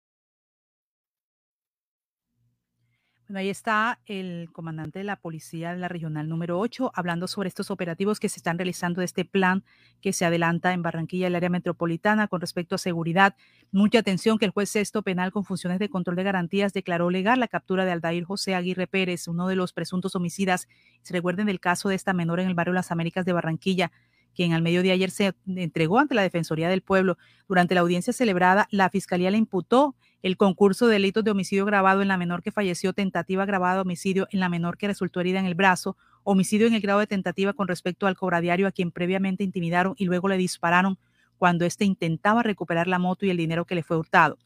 ahí 3.38 3.48
está 3.48 4.00
el 4.06 4.48
comandante 4.52 4.98
de 4.98 5.04
la 5.04 5.16
policía 5.16 5.72
de 5.72 5.78
la 5.78 5.88
regional 5.88 6.28
número 6.28 6.58
8 6.58 6.92
hablando 6.94 7.26
sobre 7.26 7.48
estos 7.48 7.70
operativos 7.70 8.20
que 8.20 8.28
se 8.28 8.38
están 8.38 8.58
realizando 8.58 9.00
de 9.00 9.04
este 9.04 9.24
plan 9.24 9.64
que 10.00 10.12
se 10.12 10.24
adelanta 10.24 10.72
en 10.72 10.82
Barranquilla, 10.82 11.26
el 11.26 11.34
área 11.34 11.48
metropolitana, 11.48 12.28
con 12.28 12.40
respecto 12.40 12.74
a 12.74 12.78
seguridad. 12.78 13.34
Mucha 13.72 14.00
atención 14.00 14.38
que 14.38 14.44
el 14.44 14.50
juez 14.50 14.70
sexto 14.70 15.02
penal 15.02 15.32
con 15.32 15.44
funciones 15.44 15.78
de 15.78 15.88
control 15.88 16.16
de 16.16 16.22
garantías 16.22 16.72
declaró 16.72 17.10
legal 17.10 17.40
la 17.40 17.48
captura 17.48 17.84
de 17.84 17.92
Aldair 17.92 18.24
José 18.24 18.54
Aguirre 18.54 18.86
Pérez, 18.86 19.28
uno 19.28 19.48
de 19.48 19.56
los 19.56 19.72
presuntos 19.72 20.14
homicidas. 20.14 20.68
Se 21.02 21.12
recuerden 21.12 21.46
del 21.46 21.60
caso 21.60 21.88
de 21.88 21.94
esta 21.94 22.12
menor 22.12 22.40
en 22.40 22.48
el 22.48 22.54
barrio 22.54 22.74
Las 22.74 22.90
Américas 22.90 23.24
de 23.24 23.32
Barranquilla 23.32 23.92
quien 24.34 24.52
al 24.52 24.62
medio 24.62 24.82
de 24.82 24.90
ayer 24.90 25.10
se 25.10 25.34
entregó 25.46 26.00
ante 26.00 26.14
la 26.14 26.22
Defensoría 26.22 26.68
del 26.68 26.82
Pueblo. 26.82 27.18
Durante 27.48 27.74
la 27.74 27.82
audiencia 27.82 28.12
celebrada, 28.12 28.66
la 28.70 28.90
Fiscalía 28.90 29.30
le 29.30 29.38
imputó 29.38 29.94
el 30.24 30.38
concurso 30.38 30.86
de 30.86 30.94
delitos 30.94 31.22
de 31.22 31.32
homicidio 31.32 31.66
grabado 31.66 32.00
en 32.00 32.08
la 32.08 32.16
menor 32.16 32.42
que 32.42 32.50
falleció, 32.50 32.94
tentativa 32.94 33.44
grabada 33.44 33.74
de 33.74 33.80
homicidio 33.82 34.26
en 34.30 34.40
la 34.40 34.48
menor 34.48 34.78
que 34.78 34.86
resultó 34.86 35.20
herida 35.20 35.38
en 35.38 35.44
el 35.44 35.54
brazo, 35.54 35.98
homicidio 36.22 36.66
en 36.66 36.72
el 36.72 36.80
grado 36.80 37.00
de 37.00 37.06
tentativa 37.06 37.52
con 37.52 37.68
respecto 37.68 38.06
al 38.06 38.16
cobradiario 38.16 38.66
a 38.66 38.72
quien 38.72 38.90
previamente 38.90 39.44
intimidaron 39.44 39.92
y 39.98 40.06
luego 40.06 40.28
le 40.28 40.38
dispararon 40.38 40.96
cuando 41.36 41.66
éste 41.66 41.84
intentaba 41.84 42.42
recuperar 42.42 42.88
la 42.88 42.98
moto 42.98 43.26
y 43.26 43.30
el 43.30 43.36
dinero 43.36 43.66
que 43.66 43.74
le 43.74 43.82
fue 43.82 43.98
hurtado. 43.98 44.38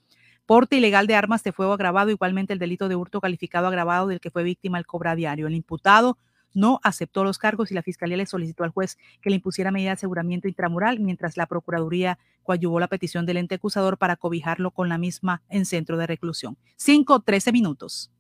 Porte 0.46 0.74
ilegal 0.74 1.06
de 1.06 1.14
armas 1.14 1.44
de 1.44 1.52
fuego 1.52 1.74
agravado, 1.74 2.10
igualmente 2.10 2.52
el 2.52 2.58
delito 2.58 2.88
de 2.88 2.96
hurto 2.96 3.20
calificado 3.20 3.68
agravado 3.68 4.08
del 4.08 4.18
que 4.18 4.32
fue 4.32 4.42
víctima 4.42 4.78
el 4.78 4.86
cobradiario. 4.86 5.46
El 5.46 5.54
imputado 5.54 6.18
no 6.54 6.80
aceptó 6.82 7.24
los 7.24 7.38
cargos 7.38 7.70
y 7.70 7.74
la 7.74 7.82
fiscalía 7.82 8.16
le 8.16 8.26
solicitó 8.26 8.64
al 8.64 8.70
juez 8.70 8.98
que 9.20 9.30
le 9.30 9.36
impusiera 9.36 9.70
medida 9.70 9.90
de 9.90 9.94
aseguramiento 9.94 10.48
intramural, 10.48 11.00
mientras 11.00 11.36
la 11.36 11.46
procuraduría 11.46 12.18
coadyuvó 12.42 12.80
la 12.80 12.88
petición 12.88 13.26
del 13.26 13.36
ente 13.36 13.56
acusador 13.56 13.98
para 13.98 14.16
cobijarlo 14.16 14.70
con 14.70 14.88
la 14.88 14.98
misma 14.98 15.42
en 15.48 15.66
centro 15.66 15.96
de 15.98 16.06
reclusión. 16.06 16.56
5, 16.76 17.20
13 17.20 17.52
minutos. 17.52 18.10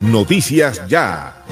Noticias 0.00 0.86
ya. 0.88 1.44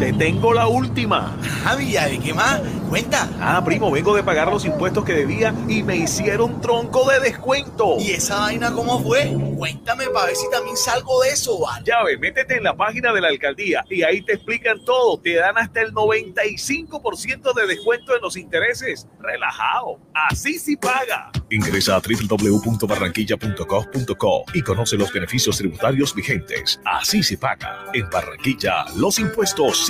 Te 0.00 0.12
tengo 0.14 0.54
la 0.54 0.66
última. 0.66 1.36
Javi, 1.62 1.92
¿de 1.92 2.18
qué 2.20 2.32
más? 2.32 2.62
Cuenta. 2.88 3.28
Ah, 3.38 3.62
primo, 3.62 3.90
vengo 3.90 4.16
de 4.16 4.22
pagar 4.22 4.50
los 4.50 4.64
impuestos 4.64 5.04
que 5.04 5.12
debía 5.12 5.54
y 5.68 5.82
me 5.82 5.94
hicieron 5.94 6.62
tronco 6.62 7.06
de 7.10 7.20
descuento. 7.20 7.96
¿Y 7.98 8.12
esa 8.12 8.40
vaina 8.40 8.72
cómo 8.72 9.02
fue? 9.02 9.30
Cuéntame 9.58 10.06
para 10.06 10.24
ver 10.26 10.36
si 10.36 10.48
también 10.50 10.78
salgo 10.78 11.22
de 11.22 11.28
eso, 11.28 11.60
¿vale? 11.60 11.84
Ya 11.86 12.02
ve, 12.02 12.16
métete 12.16 12.56
en 12.56 12.64
la 12.64 12.74
página 12.74 13.12
de 13.12 13.20
la 13.20 13.28
alcaldía 13.28 13.84
y 13.90 14.02
ahí 14.02 14.22
te 14.22 14.32
explican 14.32 14.82
todo. 14.86 15.20
Te 15.20 15.34
dan 15.34 15.58
hasta 15.58 15.82
el 15.82 15.92
95% 15.92 17.54
de 17.54 17.66
descuento 17.66 18.16
en 18.16 18.22
los 18.22 18.38
intereses. 18.38 19.06
Relajado. 19.20 19.98
Así 20.14 20.58
sí 20.58 20.76
paga. 20.76 21.30
Ingresa 21.50 21.96
a 21.96 22.00
www.barranquilla.gov.co 22.00 24.44
y 24.54 24.62
conoce 24.62 24.96
los 24.96 25.12
beneficios 25.12 25.58
tributarios 25.58 26.14
vigentes. 26.14 26.80
Así 26.86 27.22
se 27.22 27.36
paga. 27.36 27.84
En 27.92 28.08
Barranquilla, 28.08 28.86
los 28.96 29.18
impuestos 29.18 29.89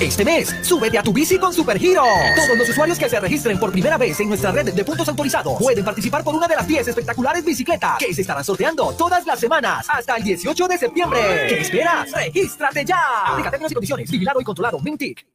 Este 0.00 0.24
mes, 0.24 0.56
súbete 0.62 0.96
a 0.96 1.02
tu 1.02 1.12
bici 1.12 1.38
con 1.38 1.52
Supergiro. 1.52 2.02
Todos 2.34 2.56
los 2.56 2.70
usuarios 2.70 2.98
que 2.98 3.06
se 3.06 3.20
registren 3.20 3.58
por 3.60 3.70
primera 3.70 3.98
vez 3.98 4.18
en 4.20 4.30
nuestra 4.30 4.50
red 4.50 4.72
de 4.72 4.82
puntos 4.82 5.06
autorizados 5.06 5.58
pueden 5.58 5.84
participar 5.84 6.24
por 6.24 6.34
una 6.34 6.48
de 6.48 6.56
las 6.56 6.66
10 6.66 6.88
espectaculares 6.88 7.44
bicicletas 7.44 7.98
que 7.98 8.14
se 8.14 8.22
estarán 8.22 8.42
sorteando 8.42 8.94
todas 8.94 9.26
las 9.26 9.38
semanas 9.38 9.86
hasta 9.90 10.16
el 10.16 10.22
18 10.24 10.68
de 10.68 10.78
septiembre. 10.78 11.20
¿Qué 11.50 11.60
esperas? 11.60 12.10
¡Regístrate 12.12 12.82
ya! 12.82 12.98
Aplica 13.26 13.50
términos 13.50 13.72
y 13.72 13.74
condiciones. 13.74 14.10
Vigilado 14.10 14.40
y 14.40 14.44
controlado. 14.44 14.80
Mintic. 14.80 15.26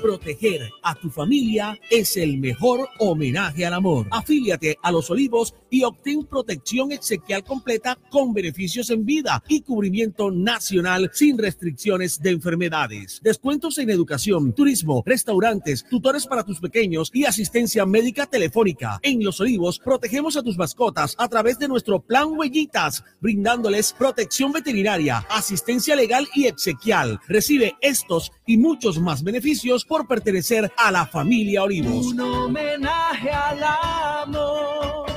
Proteger 0.00 0.70
a 0.82 0.94
tu 0.94 1.10
familia 1.10 1.76
es 1.90 2.16
el 2.16 2.38
mejor 2.38 2.88
homenaje 3.00 3.66
al 3.66 3.74
amor. 3.74 4.06
Afíliate 4.12 4.78
a 4.80 4.92
Los 4.92 5.10
Olivos 5.10 5.54
y 5.70 5.82
obtén 5.82 6.24
protección 6.24 6.92
exequial 6.92 7.42
completa 7.42 7.98
con 8.10 8.32
beneficios 8.32 8.90
en 8.90 9.04
vida 9.04 9.42
y 9.48 9.62
cubrimiento 9.62 10.30
nacional 10.30 11.10
sin 11.12 11.36
restricciones 11.36 12.20
de 12.20 12.30
enfermedades. 12.30 13.20
Descuentos 13.24 13.78
en 13.78 13.90
educación, 13.90 14.52
turismo, 14.52 15.02
restaurantes, 15.04 15.84
tutores 15.90 16.26
para 16.26 16.44
tus 16.44 16.60
pequeños 16.60 17.10
y 17.12 17.24
asistencia 17.24 17.84
médica 17.84 18.26
telefónica. 18.26 19.00
En 19.02 19.22
Los 19.24 19.40
Olivos 19.40 19.80
protegemos 19.80 20.36
a 20.36 20.42
tus 20.42 20.56
mascotas 20.56 21.16
a 21.18 21.28
través 21.28 21.58
de 21.58 21.66
nuestro 21.66 22.00
plan 22.00 22.28
Huellitas, 22.36 23.02
brindándoles 23.20 23.92
protección 23.92 24.52
veterinaria, 24.52 25.26
asistencia 25.28 25.96
legal 25.96 26.28
y 26.34 26.46
exequial. 26.46 27.18
Recibe 27.26 27.74
estos 27.80 28.30
y 28.46 28.56
muchos 28.56 29.00
más 29.00 29.24
beneficios 29.24 29.84
por 29.88 30.06
pertenecer 30.06 30.70
a 30.76 30.92
la 30.92 31.06
familia 31.06 31.62
Olivos. 31.62 32.06
Un 32.06 32.20
homenaje 32.20 33.30
al 33.30 33.62
amor. 33.62 35.08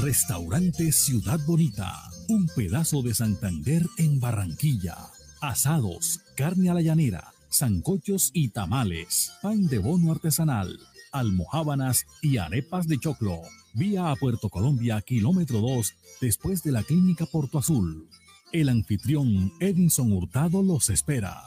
Restaurante 0.00 0.92
Ciudad 0.92 1.40
Bonita. 1.46 1.92
Un 2.28 2.48
pedazo 2.56 3.02
de 3.02 3.14
Santander 3.14 3.82
en 3.98 4.20
Barranquilla. 4.20 4.96
Asados, 5.40 6.20
carne 6.36 6.70
a 6.70 6.74
la 6.74 6.82
llanera, 6.82 7.32
zancochos 7.52 8.30
y 8.32 8.50
tamales, 8.50 9.32
pan 9.42 9.66
de 9.66 9.78
bono 9.78 10.12
artesanal, 10.12 10.78
almohábanas 11.10 12.06
y 12.22 12.38
arepas 12.38 12.86
de 12.86 12.98
choclo. 12.98 13.42
Vía 13.74 14.10
a 14.10 14.16
Puerto 14.16 14.48
Colombia, 14.50 15.00
kilómetro 15.00 15.60
2, 15.60 15.94
después 16.20 16.62
de 16.62 16.72
la 16.72 16.82
clínica 16.82 17.26
Porto 17.26 17.58
Azul. 17.58 18.08
El 18.52 18.68
anfitrión 18.68 19.50
Edinson 19.60 20.12
Hurtado 20.12 20.62
los 20.62 20.90
espera. 20.90 21.40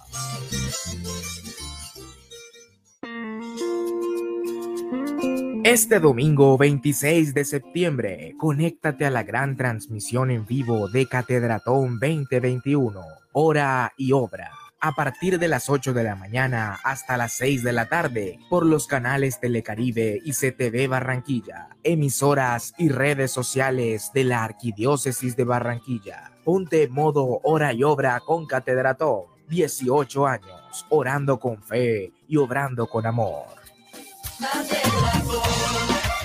Este 5.63 5.99
domingo 5.99 6.57
26 6.57 7.35
de 7.35 7.45
septiembre, 7.45 8.33
conéctate 8.39 9.05
a 9.05 9.11
la 9.11 9.21
gran 9.21 9.55
transmisión 9.55 10.31
en 10.31 10.47
vivo 10.47 10.89
de 10.89 11.05
Catedratón 11.05 11.99
2021, 11.99 12.99
hora 13.33 13.93
y 13.97 14.11
obra, 14.11 14.49
a 14.81 14.93
partir 14.93 15.37
de 15.37 15.47
las 15.47 15.69
8 15.69 15.93
de 15.93 16.03
la 16.03 16.15
mañana 16.15 16.79
hasta 16.83 17.17
las 17.17 17.33
6 17.33 17.61
de 17.61 17.73
la 17.73 17.87
tarde, 17.87 18.39
por 18.49 18.65
los 18.65 18.87
canales 18.87 19.39
Telecaribe 19.39 20.21
y 20.25 20.31
CTV 20.31 20.87
Barranquilla, 20.87 21.69
emisoras 21.83 22.73
y 22.79 22.89
redes 22.89 23.31
sociales 23.31 24.09
de 24.11 24.23
la 24.23 24.43
Arquidiócesis 24.43 25.35
de 25.35 25.43
Barranquilla. 25.43 26.34
Ponte 26.45 26.87
modo 26.87 27.41
hora 27.41 27.73
y 27.73 27.83
obra 27.83 28.19
con 28.19 28.45
Catedratón, 28.45 29.23
18 29.47 30.27
años, 30.27 30.85
orando 30.89 31.39
con 31.39 31.59
fe 31.63 32.13
y 32.27 32.37
obrando 32.37 32.85
con 32.85 33.07
amor. 33.07 33.47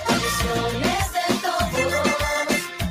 Canciones 0.05 1.11
de 1.11 1.21
todos, 1.41 1.73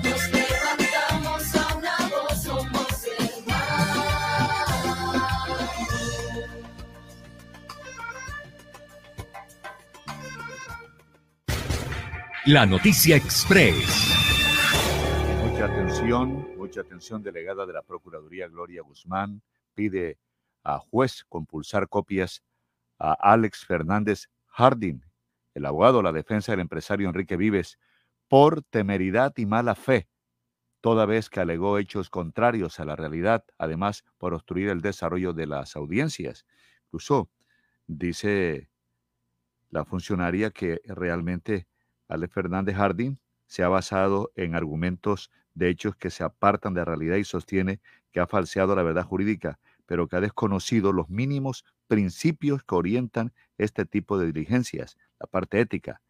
nos 0.02 0.22
levantamos 0.32 1.54
a 1.54 1.76
una 1.76 1.96
voz, 2.08 2.42
somos 2.42 3.06
hermanos. 3.16 4.10
La 12.46 12.66
noticia 12.66 13.14
express. 13.14 13.86
Mucha 15.44 15.66
atención, 15.66 16.49
mucha 16.70 16.83
atención, 16.83 17.20
delegada 17.20 17.66
de 17.66 17.72
la 17.72 17.83
Procuraduría 17.83 18.46
Gloria 18.46 18.83
Guzmán 18.83 19.42
pide 19.74 20.20
a 20.62 20.78
juez 20.78 21.24
compulsar 21.28 21.88
copias 21.88 22.44
a 22.96 23.12
Alex 23.12 23.66
Fernández 23.66 24.28
Harding, 24.46 25.00
el 25.54 25.66
abogado 25.66 25.96
de 25.96 26.04
la 26.04 26.12
defensa 26.12 26.52
del 26.52 26.61
empresario 26.61 27.09
Enrique 27.09 27.37
Vives, 27.37 27.76
por 28.28 28.62
temeridad 28.62 29.33
y 29.37 29.46
mala 29.46 29.74
fe, 29.74 30.09
toda 30.80 31.06
vez 31.06 31.28
que 31.28 31.40
alegó 31.40 31.76
hechos 31.76 32.09
contrarios 32.09 32.78
a 32.78 32.85
la 32.85 32.94
realidad, 32.94 33.44
además 33.59 34.04
por 34.16 34.33
obstruir 34.33 34.68
el 34.68 34.80
desarrollo 34.80 35.33
de 35.33 35.48
las 35.48 35.74
audiencias. 35.74 36.46
Incluso 36.85 37.30
dice 37.88 38.70
la 39.70 39.85
funcionaria 39.85 40.52
que 40.52 40.80
realmente 40.85 41.66
Alex 42.06 42.33
Fernández 42.33 42.76
Harding 42.76 43.18
se 43.48 43.64
ha 43.64 43.68
basado 43.68 44.30
en 44.37 44.54
argumentos 44.54 45.33
de 45.54 45.68
hechos 45.68 45.96
que 45.96 46.10
se 46.10 46.24
apartan 46.24 46.74
de 46.74 46.80
la 46.80 46.84
realidad 46.86 47.16
y 47.16 47.24
sostiene 47.24 47.80
que 48.12 48.20
ha 48.20 48.26
falseado 48.26 48.74
la 48.74 48.82
verdad 48.82 49.04
jurídica, 49.04 49.58
pero 49.86 50.08
que 50.08 50.16
ha 50.16 50.20
desconocido 50.20 50.92
los 50.92 51.08
mínimos 51.08 51.64
principios 51.88 52.62
que 52.62 52.74
orientan 52.74 53.32
este 53.58 53.84
tipo 53.84 54.18
de 54.18 54.26
diligencias, 54.26 54.96
la 55.18 55.26
parte 55.26 55.60
ética. 55.60 56.00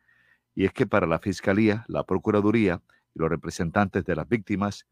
Y 0.54 0.64
es 0.64 0.72
que 0.72 0.86
para 0.86 1.06
la 1.06 1.18
Fiscalía, 1.18 1.84
la 1.88 2.04
Procuraduría 2.04 2.82
y 3.14 3.18
los 3.18 3.30
representantes 3.30 4.04
de 4.04 4.16
las 4.16 4.28
víctimas, 4.28 4.86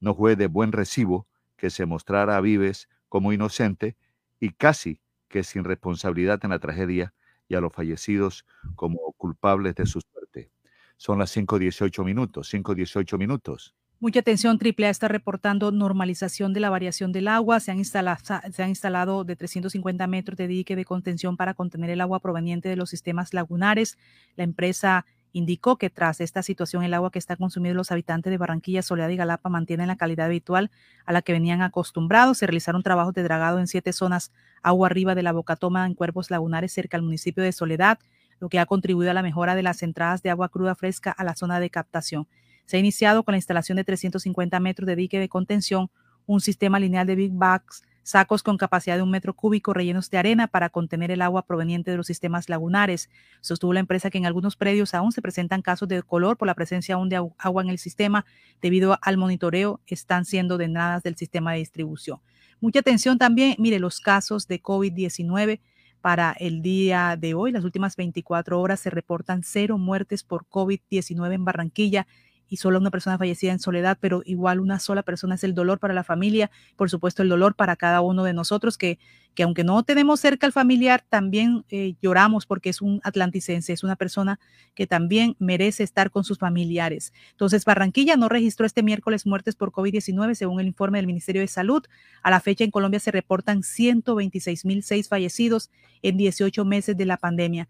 no 0.00 0.14
fue 0.14 0.36
de 0.36 0.46
buen 0.46 0.72
recibo 0.72 1.26
que 1.56 1.70
se 1.70 1.84
mostrara 1.86 2.36
a 2.36 2.40
Vives 2.40 2.88
como 3.08 3.32
inocente 3.32 3.96
y 4.38 4.50
casi 4.52 5.00
que 5.28 5.44
sin 5.44 5.64
responsabilidad 5.64 6.40
en 6.42 6.50
la 6.50 6.58
tragedia 6.58 7.12
y 7.48 7.54
a 7.54 7.60
los 7.60 7.72
fallecidos 7.72 8.46
como 8.76 9.12
culpables 9.18 9.74
de 9.74 9.86
su 9.86 10.00
suerte. 10.00 10.50
Son 10.96 11.18
las 11.18 11.36
5.18 11.36 12.04
minutos, 12.04 12.52
5.18 12.52 13.18
minutos. 13.18 13.74
Mucha 14.02 14.20
atención, 14.20 14.58
AAA 14.58 14.88
está 14.88 15.08
reportando 15.08 15.72
normalización 15.72 16.54
de 16.54 16.60
la 16.60 16.70
variación 16.70 17.12
del 17.12 17.28
agua. 17.28 17.60
Se 17.60 17.70
han, 17.70 17.76
instalado, 17.76 18.18
se 18.50 18.62
han 18.62 18.70
instalado 18.70 19.24
de 19.24 19.36
350 19.36 20.06
metros 20.06 20.38
de 20.38 20.48
dique 20.48 20.74
de 20.74 20.86
contención 20.86 21.36
para 21.36 21.52
contener 21.52 21.90
el 21.90 22.00
agua 22.00 22.18
proveniente 22.18 22.70
de 22.70 22.76
los 22.76 22.88
sistemas 22.88 23.34
lagunares. 23.34 23.98
La 24.36 24.44
empresa 24.44 25.04
indicó 25.32 25.76
que 25.76 25.90
tras 25.90 26.22
esta 26.22 26.42
situación 26.42 26.82
el 26.82 26.94
agua 26.94 27.10
que 27.10 27.18
está 27.18 27.36
consumiendo 27.36 27.76
los 27.76 27.92
habitantes 27.92 28.30
de 28.30 28.38
Barranquilla, 28.38 28.80
Soledad 28.80 29.10
y 29.10 29.16
Galapa 29.16 29.50
mantiene 29.50 29.86
la 29.86 29.96
calidad 29.96 30.26
habitual 30.26 30.70
a 31.04 31.12
la 31.12 31.20
que 31.20 31.32
venían 31.34 31.60
acostumbrados. 31.60 32.38
Se 32.38 32.46
realizaron 32.46 32.82
trabajos 32.82 33.12
de 33.12 33.22
dragado 33.22 33.58
en 33.58 33.66
siete 33.66 33.92
zonas 33.92 34.32
agua 34.62 34.86
arriba 34.86 35.14
de 35.14 35.24
la 35.24 35.32
bocatoma 35.32 35.84
en 35.84 35.92
cuerpos 35.92 36.30
lagunares 36.30 36.72
cerca 36.72 36.96
al 36.96 37.02
municipio 37.02 37.44
de 37.44 37.52
Soledad, 37.52 37.98
lo 38.38 38.48
que 38.48 38.60
ha 38.60 38.64
contribuido 38.64 39.10
a 39.10 39.14
la 39.14 39.22
mejora 39.22 39.54
de 39.54 39.62
las 39.62 39.82
entradas 39.82 40.22
de 40.22 40.30
agua 40.30 40.48
cruda 40.48 40.74
fresca 40.74 41.10
a 41.10 41.22
la 41.22 41.36
zona 41.36 41.60
de 41.60 41.68
captación. 41.68 42.26
Se 42.70 42.76
ha 42.76 42.78
iniciado 42.78 43.24
con 43.24 43.32
la 43.32 43.38
instalación 43.38 43.74
de 43.74 43.82
350 43.82 44.60
metros 44.60 44.86
de 44.86 44.94
dique 44.94 45.18
de 45.18 45.28
contención, 45.28 45.90
un 46.24 46.40
sistema 46.40 46.78
lineal 46.78 47.04
de 47.04 47.16
big 47.16 47.32
bags, 47.32 47.82
sacos 48.04 48.44
con 48.44 48.58
capacidad 48.58 48.94
de 48.94 49.02
un 49.02 49.10
metro 49.10 49.34
cúbico 49.34 49.74
rellenos 49.74 50.08
de 50.08 50.18
arena 50.18 50.46
para 50.46 50.68
contener 50.68 51.10
el 51.10 51.20
agua 51.20 51.44
proveniente 51.44 51.90
de 51.90 51.96
los 51.96 52.06
sistemas 52.06 52.48
lagunares. 52.48 53.10
Sostuvo 53.40 53.72
la 53.72 53.80
empresa 53.80 54.08
que 54.08 54.18
en 54.18 54.26
algunos 54.26 54.54
predios 54.54 54.94
aún 54.94 55.10
se 55.10 55.20
presentan 55.20 55.62
casos 55.62 55.88
de 55.88 56.00
color 56.04 56.36
por 56.36 56.46
la 56.46 56.54
presencia 56.54 56.94
aún 56.94 57.08
de 57.08 57.16
agua 57.16 57.62
en 57.64 57.70
el 57.70 57.78
sistema. 57.78 58.24
Debido 58.62 58.96
al 59.02 59.16
monitoreo, 59.16 59.80
están 59.88 60.24
siendo 60.24 60.56
drenadas 60.56 61.02
del 61.02 61.16
sistema 61.16 61.50
de 61.50 61.58
distribución. 61.58 62.20
Mucha 62.60 62.78
atención 62.78 63.18
también, 63.18 63.56
mire, 63.58 63.80
los 63.80 63.98
casos 63.98 64.46
de 64.46 64.62
COVID-19 64.62 65.58
para 66.00 66.36
el 66.38 66.62
día 66.62 67.16
de 67.18 67.34
hoy, 67.34 67.50
las 67.50 67.64
últimas 67.64 67.96
24 67.96 68.60
horas, 68.60 68.78
se 68.78 68.90
reportan 68.90 69.42
cero 69.42 69.76
muertes 69.76 70.22
por 70.22 70.46
COVID-19 70.46 71.34
en 71.34 71.44
Barranquilla 71.44 72.06
y 72.50 72.56
solo 72.56 72.78
una 72.78 72.90
persona 72.90 73.16
fallecida 73.16 73.52
en 73.52 73.60
soledad, 73.60 73.96
pero 74.00 74.22
igual 74.26 74.58
una 74.58 74.80
sola 74.80 75.02
persona 75.02 75.36
es 75.36 75.44
el 75.44 75.54
dolor 75.54 75.78
para 75.78 75.94
la 75.94 76.02
familia, 76.04 76.50
por 76.76 76.90
supuesto 76.90 77.22
el 77.22 77.28
dolor 77.28 77.54
para 77.54 77.76
cada 77.76 78.00
uno 78.00 78.24
de 78.24 78.34
nosotros, 78.34 78.76
que, 78.76 78.98
que 79.34 79.44
aunque 79.44 79.62
no 79.62 79.84
tenemos 79.84 80.18
cerca 80.18 80.46
al 80.46 80.52
familiar, 80.52 81.04
también 81.08 81.64
eh, 81.70 81.94
lloramos 82.02 82.46
porque 82.46 82.68
es 82.68 82.82
un 82.82 83.00
atlanticense, 83.04 83.72
es 83.72 83.84
una 83.84 83.94
persona 83.94 84.40
que 84.74 84.88
también 84.88 85.36
merece 85.38 85.84
estar 85.84 86.10
con 86.10 86.24
sus 86.24 86.38
familiares. 86.38 87.12
Entonces, 87.30 87.64
Barranquilla 87.64 88.16
no 88.16 88.28
registró 88.28 88.66
este 88.66 88.82
miércoles 88.82 89.26
muertes 89.26 89.54
por 89.54 89.70
COVID-19, 89.70 90.34
según 90.34 90.58
el 90.58 90.66
informe 90.66 90.98
del 90.98 91.06
Ministerio 91.06 91.42
de 91.42 91.48
Salud. 91.48 91.84
A 92.22 92.30
la 92.30 92.40
fecha 92.40 92.64
en 92.64 92.72
Colombia 92.72 92.98
se 92.98 93.12
reportan 93.12 93.60
126.006 93.60 95.08
fallecidos 95.08 95.70
en 96.02 96.16
18 96.16 96.64
meses 96.64 96.96
de 96.96 97.06
la 97.06 97.16
pandemia 97.16 97.68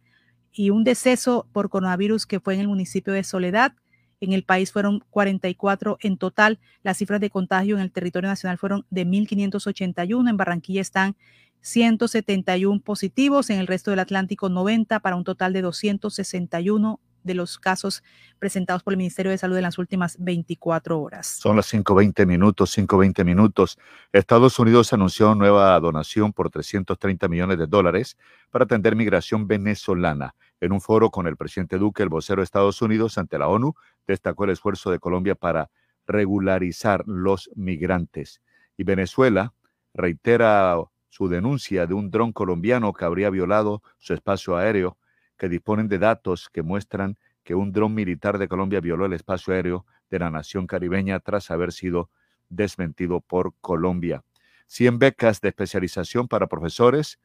y 0.53 0.70
un 0.70 0.85
deceso 0.85 1.47
por 1.53 1.68
coronavirus 1.68 2.26
que 2.26 2.41
fue 2.41 2.55
en 2.55 2.61
el 2.61 2.68
municipio 2.68 3.12
de 3.12 3.24
Soledad 3.24 3.74
en 4.20 4.32
el 4.32 4.44
país 4.44 4.72
fueron 4.72 5.02
44 5.10 5.98
en 6.00 6.16
total. 6.16 6.58
Las 6.82 6.98
cifras 6.98 7.20
de 7.20 7.30
contagio 7.30 7.76
en 7.76 7.82
el 7.82 7.90
territorio 7.90 8.28
nacional 8.28 8.58
fueron 8.58 8.86
de 8.90 9.06
1.581. 9.06 10.28
En 10.28 10.36
Barranquilla 10.36 10.80
están 10.80 11.16
171 11.62 12.80
positivos, 12.80 13.50
en 13.50 13.58
el 13.58 13.66
resto 13.66 13.90
del 13.90 14.00
Atlántico 14.00 14.48
90 14.48 15.00
para 15.00 15.16
un 15.16 15.24
total 15.24 15.52
de 15.52 15.62
261 15.62 17.00
de 17.22 17.34
los 17.34 17.58
casos 17.58 18.02
presentados 18.38 18.82
por 18.82 18.94
el 18.94 18.98
Ministerio 18.98 19.30
de 19.30 19.38
Salud 19.38 19.56
en 19.56 19.62
las 19.62 19.78
últimas 19.78 20.16
24 20.18 21.00
horas. 21.00 21.26
Son 21.26 21.56
las 21.56 21.72
5.20 21.72 22.26
minutos, 22.26 22.76
5.20 22.76 23.24
minutos. 23.24 23.78
Estados 24.12 24.58
Unidos 24.58 24.92
anunció 24.92 25.34
nueva 25.34 25.78
donación 25.80 26.32
por 26.32 26.50
330 26.50 27.28
millones 27.28 27.58
de 27.58 27.66
dólares 27.66 28.16
para 28.50 28.64
atender 28.64 28.96
migración 28.96 29.46
venezolana. 29.46 30.34
En 30.61 30.72
un 30.72 30.80
foro 30.80 31.11
con 31.11 31.26
el 31.26 31.36
presidente 31.36 31.78
Duque, 31.78 32.02
el 32.02 32.11
vocero 32.11 32.40
de 32.40 32.44
Estados 32.44 32.82
Unidos 32.82 33.16
ante 33.16 33.38
la 33.38 33.48
ONU 33.48 33.74
destacó 34.06 34.44
el 34.44 34.50
esfuerzo 34.50 34.90
de 34.90 34.98
Colombia 34.98 35.34
para 35.34 35.70
regularizar 36.06 37.02
los 37.06 37.50
migrantes. 37.54 38.42
Y 38.76 38.84
Venezuela 38.84 39.54
reitera 39.94 40.76
su 41.08 41.28
denuncia 41.28 41.86
de 41.86 41.94
un 41.94 42.11
dron 42.11 42.32
colombiano 42.32 42.92
que 42.92 43.04
habría 43.04 43.30
violado 43.30 43.82
su 43.98 44.12
espacio 44.12 44.56
aéreo, 44.56 44.98
que 45.38 45.48
disponen 45.48 45.88
de 45.88 45.98
datos 45.98 46.50
que 46.52 46.62
muestran 46.62 47.16
que 47.42 47.54
un 47.54 47.72
dron 47.72 47.94
militar 47.94 48.36
de 48.36 48.48
Colombia 48.48 48.80
violó 48.80 49.06
el 49.06 49.14
espacio 49.14 49.54
aéreo 49.54 49.86
de 50.11 50.18
la 50.18 50.30
nación 50.30 50.66
caribeña 50.66 51.20
tras 51.20 51.50
haber 51.50 51.72
sido 51.72 52.11
desmentido 52.50 53.20
por 53.20 53.54
Colombia. 53.61 54.24
100 54.66 54.98
becas 54.98 55.40
de 55.40 55.48
especialización 55.48 56.28
para 56.28 56.48
profesores 56.48 57.18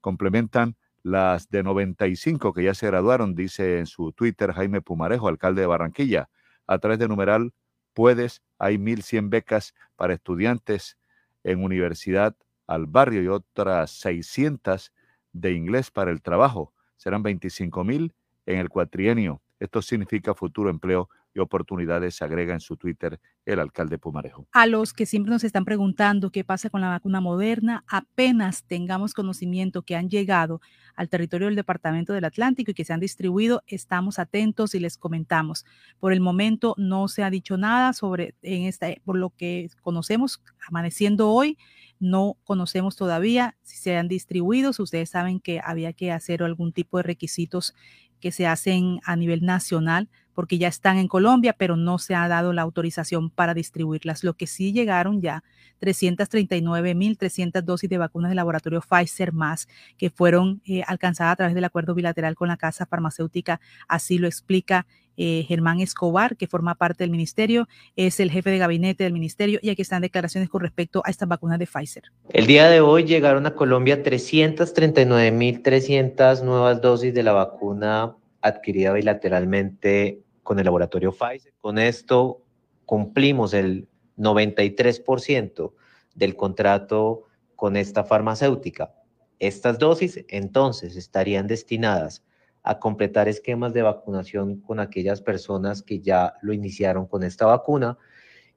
complementan 0.00 0.76
las 1.04 1.48
de 1.50 1.62
95 1.62 2.52
que 2.52 2.64
ya 2.64 2.74
se 2.74 2.88
graduaron, 2.88 3.36
dice 3.36 3.78
en 3.78 3.86
su 3.86 4.10
Twitter 4.10 4.52
Jaime 4.52 4.82
Pumarejo, 4.82 5.28
alcalde 5.28 5.60
de 5.60 5.68
Barranquilla. 5.68 6.28
A 6.66 6.78
través 6.78 6.98
de 6.98 7.06
numeral 7.06 7.52
Puedes, 7.94 8.42
hay 8.58 8.76
1.100 8.76 9.30
becas 9.30 9.72
para 9.94 10.14
estudiantes 10.14 10.98
en 11.44 11.62
Universidad 11.62 12.36
al 12.66 12.86
Barrio 12.86 13.22
y 13.22 13.28
otras 13.28 13.92
600 13.92 14.92
de 15.32 15.52
inglés 15.52 15.92
para 15.92 16.10
el 16.10 16.20
trabajo. 16.20 16.74
Serán 16.96 17.22
25.000 17.22 18.12
en 18.46 18.58
el 18.58 18.68
cuatrienio. 18.68 19.42
Esto 19.60 19.80
significa 19.80 20.34
futuro 20.34 20.70
empleo 20.70 21.08
y 21.34 21.40
oportunidades, 21.40 22.22
agrega 22.22 22.54
en 22.54 22.60
su 22.60 22.76
Twitter 22.76 23.20
el 23.44 23.60
alcalde 23.60 23.98
Pumarejo. 23.98 24.46
A 24.52 24.66
los 24.66 24.92
que 24.92 25.04
siempre 25.04 25.30
nos 25.30 25.44
están 25.44 25.64
preguntando 25.64 26.30
qué 26.30 26.44
pasa 26.44 26.70
con 26.70 26.80
la 26.80 26.88
vacuna 26.88 27.20
moderna, 27.20 27.84
apenas 27.88 28.64
tengamos 28.64 29.12
conocimiento 29.12 29.82
que 29.82 29.96
han 29.96 30.08
llegado 30.08 30.60
al 30.94 31.08
territorio 31.08 31.48
del 31.48 31.56
Departamento 31.56 32.12
del 32.12 32.24
Atlántico 32.24 32.70
y 32.70 32.74
que 32.74 32.84
se 32.84 32.92
han 32.92 33.00
distribuido, 33.00 33.62
estamos 33.66 34.18
atentos 34.18 34.74
y 34.74 34.80
les 34.80 34.96
comentamos. 34.96 35.64
Por 35.98 36.12
el 36.12 36.20
momento 36.20 36.74
no 36.78 37.08
se 37.08 37.24
ha 37.24 37.30
dicho 37.30 37.56
nada 37.56 37.92
sobre 37.92 38.34
en 38.42 38.62
esta, 38.62 38.88
por 39.04 39.16
lo 39.16 39.30
que 39.30 39.68
conocemos 39.82 40.40
amaneciendo 40.68 41.30
hoy, 41.30 41.58
no 42.00 42.36
conocemos 42.44 42.96
todavía 42.96 43.56
si 43.62 43.76
se 43.78 43.96
han 43.96 44.08
distribuido. 44.08 44.72
Ustedes 44.78 45.10
saben 45.10 45.40
que 45.40 45.60
había 45.64 45.92
que 45.92 46.12
hacer 46.12 46.42
algún 46.42 46.72
tipo 46.72 46.98
de 46.98 47.02
requisitos 47.02 47.74
que 48.20 48.32
se 48.32 48.46
hacen 48.46 49.00
a 49.04 49.16
nivel 49.16 49.44
nacional 49.44 50.08
porque 50.34 50.58
ya 50.58 50.68
están 50.68 50.98
en 50.98 51.08
Colombia, 51.08 51.54
pero 51.56 51.76
no 51.76 51.98
se 51.98 52.14
ha 52.14 52.26
dado 52.28 52.52
la 52.52 52.62
autorización 52.62 53.30
para 53.30 53.54
distribuirlas. 53.54 54.24
Lo 54.24 54.34
que 54.34 54.46
sí 54.46 54.72
llegaron 54.72 55.20
ya 55.20 55.44
339.300 55.80 57.62
dosis 57.62 57.88
de 57.88 57.98
vacunas 57.98 58.30
del 58.30 58.36
laboratorio 58.36 58.80
Pfizer 58.80 59.32
más 59.32 59.68
que 59.96 60.10
fueron 60.10 60.60
eh, 60.66 60.82
alcanzadas 60.86 61.34
a 61.34 61.36
través 61.36 61.54
del 61.54 61.64
acuerdo 61.64 61.94
bilateral 61.94 62.34
con 62.34 62.48
la 62.48 62.56
casa 62.56 62.84
farmacéutica. 62.86 63.60
Así 63.86 64.18
lo 64.18 64.26
explica 64.26 64.86
eh, 65.16 65.44
Germán 65.46 65.80
Escobar, 65.80 66.36
que 66.36 66.46
forma 66.46 66.74
parte 66.74 67.04
del 67.04 67.10
ministerio, 67.10 67.68
es 67.96 68.20
el 68.20 68.30
jefe 68.30 68.50
de 68.50 68.58
gabinete 68.58 69.04
del 69.04 69.12
ministerio 69.12 69.58
y 69.62 69.70
aquí 69.70 69.82
están 69.82 70.02
declaraciones 70.02 70.48
con 70.48 70.60
respecto 70.60 71.02
a 71.04 71.10
estas 71.10 71.28
vacunas 71.28 71.58
de 71.58 71.66
Pfizer. 71.66 72.04
El 72.30 72.46
día 72.46 72.68
de 72.68 72.80
hoy 72.80 73.04
llegaron 73.04 73.46
a 73.46 73.54
Colombia 73.54 74.02
339.300 74.02 76.42
nuevas 76.42 76.80
dosis 76.80 77.14
de 77.14 77.22
la 77.22 77.32
vacuna 77.32 78.16
adquirida 78.40 78.92
bilateralmente 78.92 80.20
con 80.42 80.58
el 80.58 80.64
laboratorio 80.64 81.12
Pfizer. 81.12 81.52
Con 81.60 81.78
esto 81.78 82.40
cumplimos 82.84 83.54
el 83.54 83.86
93% 84.18 85.72
del 86.14 86.36
contrato 86.36 87.22
con 87.56 87.76
esta 87.76 88.04
farmacéutica. 88.04 88.92
Estas 89.38 89.78
dosis 89.78 90.24
entonces 90.28 90.96
estarían 90.96 91.46
destinadas 91.46 92.22
a 92.64 92.78
completar 92.78 93.28
esquemas 93.28 93.74
de 93.74 93.82
vacunación 93.82 94.60
con 94.60 94.80
aquellas 94.80 95.20
personas 95.20 95.82
que 95.82 96.00
ya 96.00 96.34
lo 96.40 96.54
iniciaron 96.54 97.06
con 97.06 97.22
esta 97.22 97.44
vacuna 97.46 97.98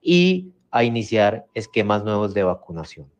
y 0.01 0.53
a 0.71 0.85
iniciar 0.85 1.45
esquemas 1.53 2.03
nuevos 2.05 2.33
de 2.33 2.43
vacunación. 2.43 3.11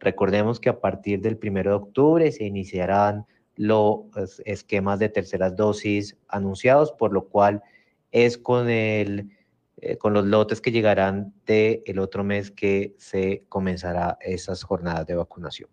Recordemos 0.00 0.58
que 0.58 0.68
a 0.68 0.80
partir 0.80 1.20
del 1.20 1.38
1 1.40 1.62
de 1.62 1.70
octubre 1.70 2.32
se 2.32 2.44
iniciarán 2.44 3.24
los 3.54 4.06
esquemas 4.44 4.98
de 4.98 5.08
terceras 5.08 5.54
dosis 5.54 6.18
anunciados, 6.26 6.90
por 6.90 7.12
lo 7.12 7.28
cual 7.28 7.62
es 8.10 8.36
con, 8.36 8.68
el, 8.68 9.30
eh, 9.76 9.96
con 9.96 10.12
los 10.12 10.24
lotes 10.24 10.60
que 10.60 10.72
llegarán 10.72 11.32
del 11.46 11.82
el 11.86 12.00
otro 12.00 12.24
mes 12.24 12.50
que 12.50 12.96
se 12.98 13.44
comenzará 13.48 14.18
esas 14.20 14.64
jornadas 14.64 15.06
de 15.06 15.14
vacunación. 15.14 15.70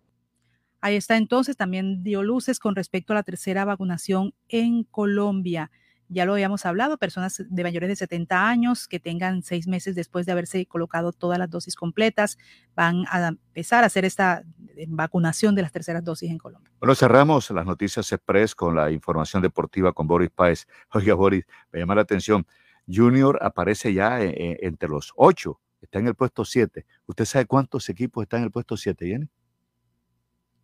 Ahí 0.80 0.96
está 0.96 1.16
entonces, 1.16 1.56
también 1.56 2.02
dio 2.02 2.22
luces 2.22 2.58
con 2.58 2.74
respecto 2.74 3.12
a 3.12 3.16
la 3.16 3.22
tercera 3.22 3.64
vacunación 3.64 4.34
en 4.48 4.84
Colombia. 4.84 5.70
Ya 6.12 6.24
lo 6.24 6.32
habíamos 6.32 6.66
hablado, 6.66 6.98
personas 6.98 7.44
de 7.48 7.62
mayores 7.62 7.88
de 7.88 7.94
70 7.94 8.48
años 8.48 8.88
que 8.88 8.98
tengan 8.98 9.44
seis 9.44 9.68
meses 9.68 9.94
después 9.94 10.26
de 10.26 10.32
haberse 10.32 10.66
colocado 10.66 11.12
todas 11.12 11.38
las 11.38 11.48
dosis 11.48 11.76
completas 11.76 12.36
van 12.74 13.04
a 13.08 13.28
empezar 13.28 13.84
a 13.84 13.86
hacer 13.86 14.04
esta 14.04 14.42
eh, 14.76 14.86
vacunación 14.88 15.54
de 15.54 15.62
las 15.62 15.70
terceras 15.70 16.02
dosis 16.02 16.28
en 16.28 16.38
Colombia. 16.38 16.72
Bueno, 16.80 16.96
cerramos 16.96 17.48
las 17.50 17.64
noticias 17.64 18.10
express 18.10 18.56
con 18.56 18.74
la 18.74 18.90
información 18.90 19.40
deportiva 19.40 19.92
con 19.92 20.08
Boris 20.08 20.30
Páez. 20.30 20.66
Oiga, 20.94 21.14
Boris, 21.14 21.44
me 21.70 21.78
llama 21.78 21.94
la 21.94 22.02
atención. 22.02 22.44
Junior 22.88 23.38
aparece 23.40 23.94
ya 23.94 24.20
eh, 24.20 24.34
eh, 24.36 24.58
entre 24.62 24.88
los 24.88 25.12
ocho, 25.14 25.60
está 25.80 26.00
en 26.00 26.08
el 26.08 26.16
puesto 26.16 26.44
siete. 26.44 26.86
¿Usted 27.06 27.24
sabe 27.24 27.46
cuántos 27.46 27.88
equipos 27.88 28.22
están 28.22 28.40
en 28.40 28.46
el 28.46 28.50
puesto 28.50 28.76
siete, 28.76 29.06
Jenny? 29.06 29.28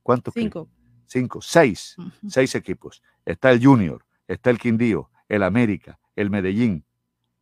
¿Cuántos? 0.06 0.34
Cinco. 0.34 0.68
Cinco, 1.04 1.42
seis, 1.42 1.96
seis 2.28 2.54
equipos. 2.54 3.02
Está 3.24 3.50
el 3.50 3.60
Junior, 3.60 4.06
está 4.28 4.50
el 4.50 4.58
Quindío, 4.60 5.10
el 5.28 5.42
América, 5.42 5.98
el 6.14 6.30
Medellín, 6.30 6.84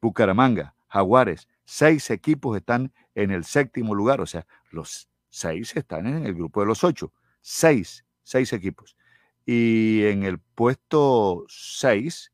Bucaramanga, 0.00 0.74
Jaguares. 0.88 1.46
Seis 1.66 2.08
equipos 2.08 2.56
están 2.56 2.90
en 3.14 3.32
el 3.32 3.44
séptimo 3.44 3.94
lugar, 3.94 4.22
o 4.22 4.26
sea, 4.26 4.46
los 4.70 5.10
seis 5.28 5.76
están 5.76 6.06
en 6.06 6.24
el 6.24 6.32
grupo 6.32 6.60
de 6.60 6.66
los 6.66 6.84
ocho. 6.84 7.12
Seis, 7.42 8.06
seis 8.22 8.50
equipos. 8.54 8.96
Y 9.44 10.04
en 10.04 10.22
el 10.22 10.38
puesto 10.38 11.44
seis, 11.50 12.32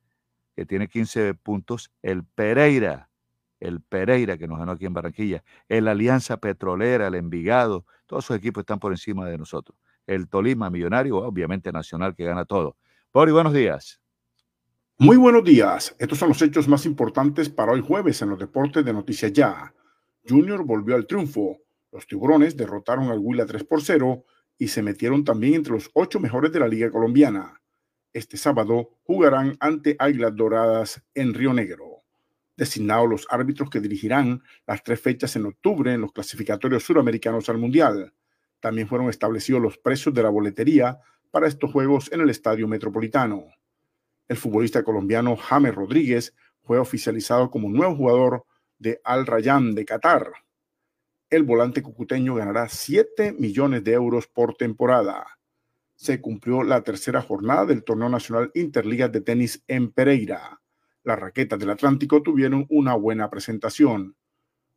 que 0.55 0.65
tiene 0.65 0.87
15 0.87 1.35
puntos, 1.35 1.91
el 2.03 2.23
Pereira, 2.23 3.11
el 3.59 3.81
Pereira 3.81 4.39
que 4.39 4.47
nos 4.47 4.61
ganó 4.61 4.71
aquí 4.71 4.87
en 4.87 4.95
Barranquilla, 4.95 5.43
el 5.69 5.89
Alianza 5.89 6.37
Petrolera, 6.37 7.09
el 7.09 7.17
Envigado, 7.17 7.85
todos 8.07 8.27
esos 8.27 8.37
equipos 8.37 8.63
están 8.63 8.79
por 8.79 8.93
encima 8.93 9.27
de 9.29 9.37
nosotros. 9.37 9.77
El 10.11 10.29
Tolima 10.29 10.71
Millonario, 10.71 11.19
obviamente 11.19 11.71
Nacional 11.71 12.17
que 12.17 12.25
gana 12.25 12.45
todo. 12.45 12.77
Bori, 13.13 13.31
buenos 13.31 13.55
días. 13.55 14.01
Muy 14.99 15.17
buenos 15.17 15.45
días. 15.45 15.95
Estos 16.01 16.19
son 16.19 16.31
los 16.31 16.43
hechos 16.43 16.67
más 16.67 16.85
importantes 16.85 17.49
para 17.49 17.71
hoy 17.71 17.81
jueves 17.81 18.21
en 18.21 18.31
los 18.31 18.39
deportes 18.41 18.85
de 18.85 18.93
Noticias 18.93 19.33
Ya. 19.33 19.73
Junior 20.29 20.65
volvió 20.65 20.97
al 20.97 21.07
triunfo. 21.07 21.59
Los 21.93 22.09
tiburones 22.09 22.57
derrotaron 22.57 23.09
al 23.09 23.21
Huila 23.21 23.47
3 23.47 23.63
por 23.63 23.83
0 23.83 24.25
y 24.59 24.67
se 24.67 24.83
metieron 24.83 25.23
también 25.23 25.55
entre 25.55 25.75
los 25.75 25.89
ocho 25.95 26.19
mejores 26.19 26.51
de 26.51 26.59
la 26.59 26.67
Liga 26.67 26.91
Colombiana. 26.91 27.63
Este 28.13 28.37
sábado 28.37 28.99
jugarán 29.05 29.57
ante 29.61 29.95
Águilas 29.97 30.35
Doradas 30.35 31.05
en 31.15 31.35
Río 31.35 31.53
Negro. 31.53 32.03
Designados 32.57 33.09
los 33.09 33.27
árbitros 33.31 33.71
que 33.71 33.79
dirigirán 33.79 34.43
las 34.67 34.83
tres 34.83 35.01
fechas 35.01 35.37
en 35.37 35.47
octubre 35.47 35.95
en 35.95 36.01
los 36.01 36.11
clasificatorios 36.11 36.83
suramericanos 36.83 37.49
al 37.49 37.59
Mundial. 37.59 38.13
También 38.61 38.89
fueron 38.89 39.09
establecidos 39.09 39.61
los 39.61 39.79
precios 39.79 40.15
de 40.15 40.23
la 40.23 40.29
boletería 40.29 41.01
para 41.31 41.49
estos 41.49 41.73
juegos 41.73 42.13
en 42.13 42.21
el 42.21 42.31
Estadio 42.31 42.69
Metropolitano. 42.69 43.47
El 44.29 44.37
futbolista 44.37 44.83
colombiano 44.83 45.37
James 45.37 45.75
Rodríguez 45.75 46.35
fue 46.63 46.79
oficializado 46.79 47.51
como 47.51 47.69
nuevo 47.69 47.97
jugador 47.97 48.45
de 48.79 49.01
Al 49.05 49.27
Rayyan 49.27 49.75
de 49.75 49.85
Qatar. 49.85 50.31
El 51.29 51.43
volante 51.45 51.83
cucuteño 51.83 52.35
ganará 52.35 52.69
7 52.69 53.33
millones 53.39 53.85
de 53.85 53.93
euros 53.93 54.27
por 54.27 54.55
temporada. 54.55 55.39
Se 55.95 56.21
cumplió 56.21 56.63
la 56.63 56.83
tercera 56.83 57.23
jornada 57.23 57.67
del 57.67 57.85
Torneo 57.85 58.09
Nacional 58.09 58.51
Interligas 58.55 59.13
de 59.13 59.21
Tenis 59.21 59.63
en 59.69 59.93
Pereira. 59.93 60.61
Las 61.03 61.19
raquetas 61.19 61.59
del 61.59 61.71
Atlántico 61.71 62.23
tuvieron 62.23 62.67
una 62.69 62.95
buena 62.95 63.31
presentación. 63.31 64.17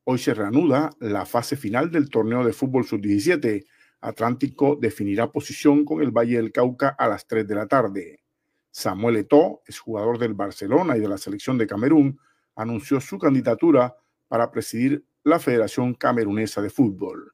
Hoy 0.06 0.18
se 0.18 0.34
reanuda 0.34 0.90
la 1.00 1.26
fase 1.26 1.56
final 1.56 1.90
del 1.90 2.10
torneo 2.10 2.44
de 2.44 2.52
fútbol 2.52 2.86
sub-17. 2.86 3.66
Atlántico 4.02 4.76
definirá 4.76 5.32
posición 5.32 5.86
con 5.86 6.02
el 6.02 6.12
Valle 6.12 6.36
del 6.36 6.52
Cauca 6.52 6.90
a 6.90 7.08
las 7.08 7.26
3 7.26 7.48
de 7.48 7.56
la 7.56 7.68
tarde. 7.68 8.24
Samuel 8.70 9.18
Eto'o, 9.18 9.62
es 9.66 9.80
jugador 9.80 10.18
del 10.18 10.34
Barcelona 10.34 10.98
y 10.98 11.00
de 11.00 11.08
la 11.08 11.18
selección 11.18 11.58
de 11.58 11.68
Camerún, 11.68 12.20
anunció 12.56 13.00
su 13.00 13.18
candidatura 13.18 13.96
para 14.28 14.52
presidir 14.52 15.06
la 15.24 15.40
Federación 15.40 15.94
Camerunesa 15.94 16.62
de 16.62 16.70
Fútbol. 16.70 17.34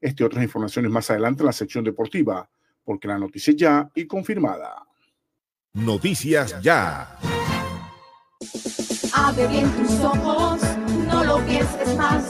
Este 0.00 0.22
y 0.22 0.26
otras 0.26 0.42
informaciones 0.42 0.90
más 0.90 1.10
adelante 1.10 1.42
en 1.42 1.46
la 1.46 1.52
sección 1.52 1.84
deportiva, 1.84 2.48
porque 2.82 3.06
la 3.06 3.18
noticia 3.18 3.52
es 3.52 3.56
ya 3.56 3.90
y 3.94 4.06
confirmada. 4.06 4.86
Noticias 5.74 6.60
ya. 6.62 7.16
Abre 9.12 9.46
bien 9.48 9.70
tus 9.72 10.00
ojos, 10.00 10.60
lo 11.28 11.44
pienses 11.44 11.94
más. 11.96 12.24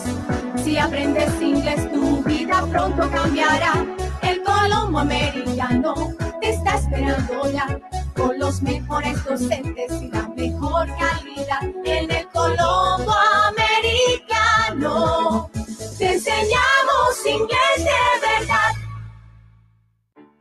Si 0.63 0.77
aprendes 0.77 1.41
inglés, 1.41 1.91
tu 1.93 2.23
vida 2.25 2.67
pronto 2.67 3.09
cambiará. 3.11 3.87
El 4.23 4.43
Colombo 4.43 4.99
Americano 4.99 5.95
te 6.41 6.51
está 6.51 6.79
esperando 6.79 7.51
ya 7.53 7.81
con 8.17 8.37
los 8.39 8.61
mejores 8.61 9.25
docentes 9.25 10.03
y 10.03 10.09
la 10.09 10.29
mejor 10.37 10.89
calidad 10.99 11.63
en 11.85 12.11
el 12.11 12.27
Colombo 12.29 13.15
Americano. 13.47 15.49
Te 15.97 16.15
enseñamos 16.15 17.25
inglés 17.25 17.79
de 17.79 18.01
verdad. 18.27 18.73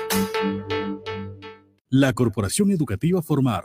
La 1.88 2.12
Corporación 2.12 2.70
Educativa 2.70 3.20
Formar 3.22 3.64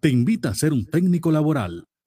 te 0.00 0.08
invita 0.08 0.48
a 0.50 0.54
ser 0.54 0.72
un 0.72 0.86
técnico 0.86 1.30
laboral 1.30 1.84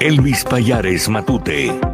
Elvis 0.00 0.44
Payares 0.44 1.08
Matute. 1.08 1.93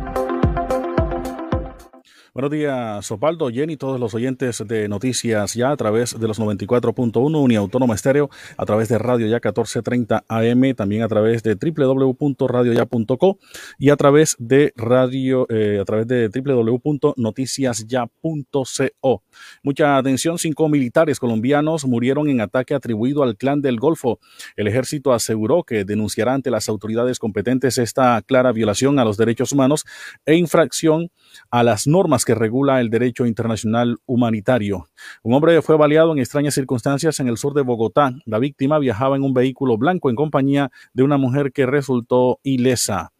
Buenos 2.32 2.52
días, 2.52 3.04
Sopaldo, 3.04 3.50
Jenny, 3.50 3.76
todos 3.76 3.98
los 3.98 4.14
oyentes 4.14 4.62
de 4.64 4.88
Noticias 4.88 5.54
Ya 5.54 5.72
a 5.72 5.76
través 5.76 6.16
de 6.16 6.28
los 6.28 6.38
94.1 6.38 7.42
Uniautónoma 7.42 7.96
Estéreo, 7.96 8.30
a 8.56 8.64
través 8.64 8.88
de 8.88 8.98
Radio 8.98 9.26
Ya 9.26 9.38
1430 9.38 10.22
AM, 10.28 10.74
también 10.76 11.02
a 11.02 11.08
través 11.08 11.42
de 11.42 11.56
www.radioya.co 11.56 13.38
y 13.80 13.90
a 13.90 13.96
través 13.96 14.36
de 14.38 14.72
radio, 14.76 15.48
eh, 15.50 15.80
a 15.80 15.84
través 15.84 16.06
de 16.06 16.28
www.noticiasya.co. 16.28 19.22
Mucha 19.64 19.96
atención, 19.96 20.38
cinco 20.38 20.68
militares 20.68 21.18
colombianos 21.18 21.84
murieron 21.84 22.28
en 22.28 22.42
ataque 22.42 22.74
atribuido 22.74 23.24
al 23.24 23.38
clan 23.38 23.60
del 23.60 23.80
Golfo. 23.80 24.20
El 24.54 24.68
ejército 24.68 25.12
aseguró 25.12 25.64
que 25.64 25.84
denunciará 25.84 26.34
ante 26.34 26.52
las 26.52 26.68
autoridades 26.68 27.18
competentes 27.18 27.76
esta 27.76 28.22
clara 28.22 28.52
violación 28.52 29.00
a 29.00 29.04
los 29.04 29.16
derechos 29.16 29.50
humanos 29.50 29.84
e 30.26 30.36
infracción 30.36 31.10
a 31.50 31.64
las 31.64 31.88
que 32.24 32.34
regula 32.34 32.80
el 32.80 32.90
derecho 32.90 33.26
internacional 33.26 33.98
humanitario. 34.06 34.88
Un 35.22 35.34
hombre 35.34 35.60
fue 35.62 35.76
baleado 35.76 36.12
en 36.12 36.18
extrañas 36.18 36.54
circunstancias 36.54 37.20
en 37.20 37.28
el 37.28 37.36
sur 37.36 37.54
de 37.54 37.62
Bogotá. 37.62 38.12
La 38.24 38.38
víctima 38.38 38.78
viajaba 38.78 39.16
en 39.16 39.22
un 39.22 39.34
vehículo 39.34 39.78
blanco 39.78 40.10
en 40.10 40.16
compañía 40.16 40.70
de 40.92 41.02
una 41.02 41.16
mujer 41.16 41.52
que 41.52 41.66
resultó 41.66 42.38
ilesa. 42.42 43.12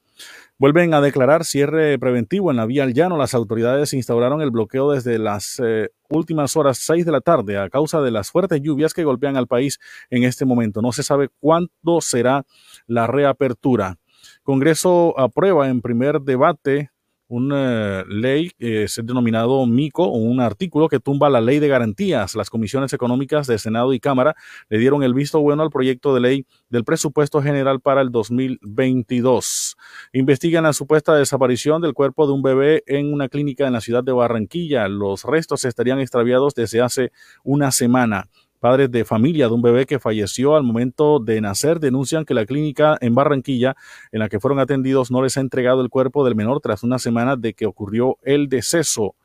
Vuelven 0.61 0.93
a 0.93 1.01
declarar 1.01 1.47
cierre 1.47 1.99
preventivo 1.99 2.51
en 2.51 2.59
la 2.59 2.67
vía 2.67 2.83
al 2.83 2.93
llano. 2.93 3.17
Las 3.17 3.33
autoridades 3.33 3.95
instauraron 3.95 4.43
el 4.43 4.51
bloqueo 4.51 4.93
desde 4.93 5.19
las 5.19 5.59
eh, 5.65 5.89
últimas 6.11 6.55
horas 6.55 6.77
6 6.83 7.07
de 7.07 7.13
la 7.13 7.23
tarde 7.23 7.57
a 7.57 7.71
causa 7.71 8.03
de 8.03 8.11
las 8.11 8.31
fuertes 8.31 8.61
lluvias 8.61 8.93
que 8.93 9.05
golpean 9.05 9.39
al 9.39 9.47
país 9.47 9.79
en 10.11 10.25
este 10.25 10.45
momento. 10.45 10.83
No 10.83 10.93
se 10.93 11.03
sabe 11.03 11.31
cuándo 11.41 12.03
será 12.03 12.45
la 12.87 13.07
reapertura. 13.07 13.97
Congreso 14.43 15.19
aprueba 15.19 15.69
en 15.71 15.81
primer 15.81 16.21
debate 16.21 16.91
una 17.31 18.05
ley 18.09 18.51
que 18.59 18.83
es 18.83 19.01
denominado 19.05 19.65
MICO, 19.65 20.09
un 20.09 20.41
artículo 20.41 20.89
que 20.89 20.99
tumba 20.99 21.31
la 21.31 21.41
ley 21.41 21.61
de 21.61 21.69
garantías. 21.69 22.35
Las 22.35 22.51
comisiones 22.51 22.93
económicas 22.93 23.47
de 23.47 23.57
Senado 23.57 23.95
y 23.95 24.01
Cámara 24.01 24.35
le 24.69 24.79
dieron 24.79 25.05
el 25.05 25.15
visto 25.15 25.41
bueno 25.41 25.63
al 25.63 25.71
proyecto 25.71 26.13
de 26.13 26.21
ley 26.21 26.47
del 26.71 26.83
presupuesto 26.83 27.41
general 27.41 27.81
para 27.81 28.01
el 28.01 28.11
2022. 28.11 29.77
Investigan 30.13 30.65
la 30.65 30.73
supuesta 30.73 31.15
desaparición 31.15 31.81
del 31.81 31.95
cuerpo 31.95 32.27
de 32.27 32.33
un 32.33 32.43
bebé 32.43 32.83
en 32.89 33.13
una 33.13 33.29
clínica 33.29 33.65
en 33.65 33.75
la 33.75 33.81
ciudad 33.81 34.03
de 34.03 34.11
Barranquilla. 34.11 34.89
Los 34.89 35.23
restos 35.23 35.65
estarían 35.65 36.01
extraviados 36.01 36.55
desde 36.57 36.81
hace 36.81 37.13
una 37.45 37.71
semana. 37.71 38.29
Padres 38.61 38.91
de 38.91 39.07
familia 39.07 39.49
de 39.49 39.55
un 39.55 39.63
bebé 39.63 39.87
que 39.87 39.99
falleció 39.99 40.55
al 40.55 40.63
momento 40.63 41.19
de 41.19 41.41
nacer 41.41 41.81
denuncian 41.81 42.27
que 42.27 42.35
la 42.35 42.45
clínica 42.45 42.99
en 43.01 43.15
Barranquilla 43.15 43.75
en 44.13 44.21
la 44.21 44.29
que 44.29 44.39
fueron 44.39 44.61
atendidos 44.61 45.11
no 45.11 45.23
les 45.23 45.39
ha 45.39 45.41
entregado 45.41 45.81
el 45.81 45.89
cuerpo 45.89 46.27
del 46.27 46.35
menor 46.35 46.61
tras 46.61 46.83
una 46.83 46.99
semana 46.99 47.37
de 47.37 47.55
que 47.55 47.65
ocurrió 47.65 48.19
el 48.23 48.49
deceso. 48.49 49.17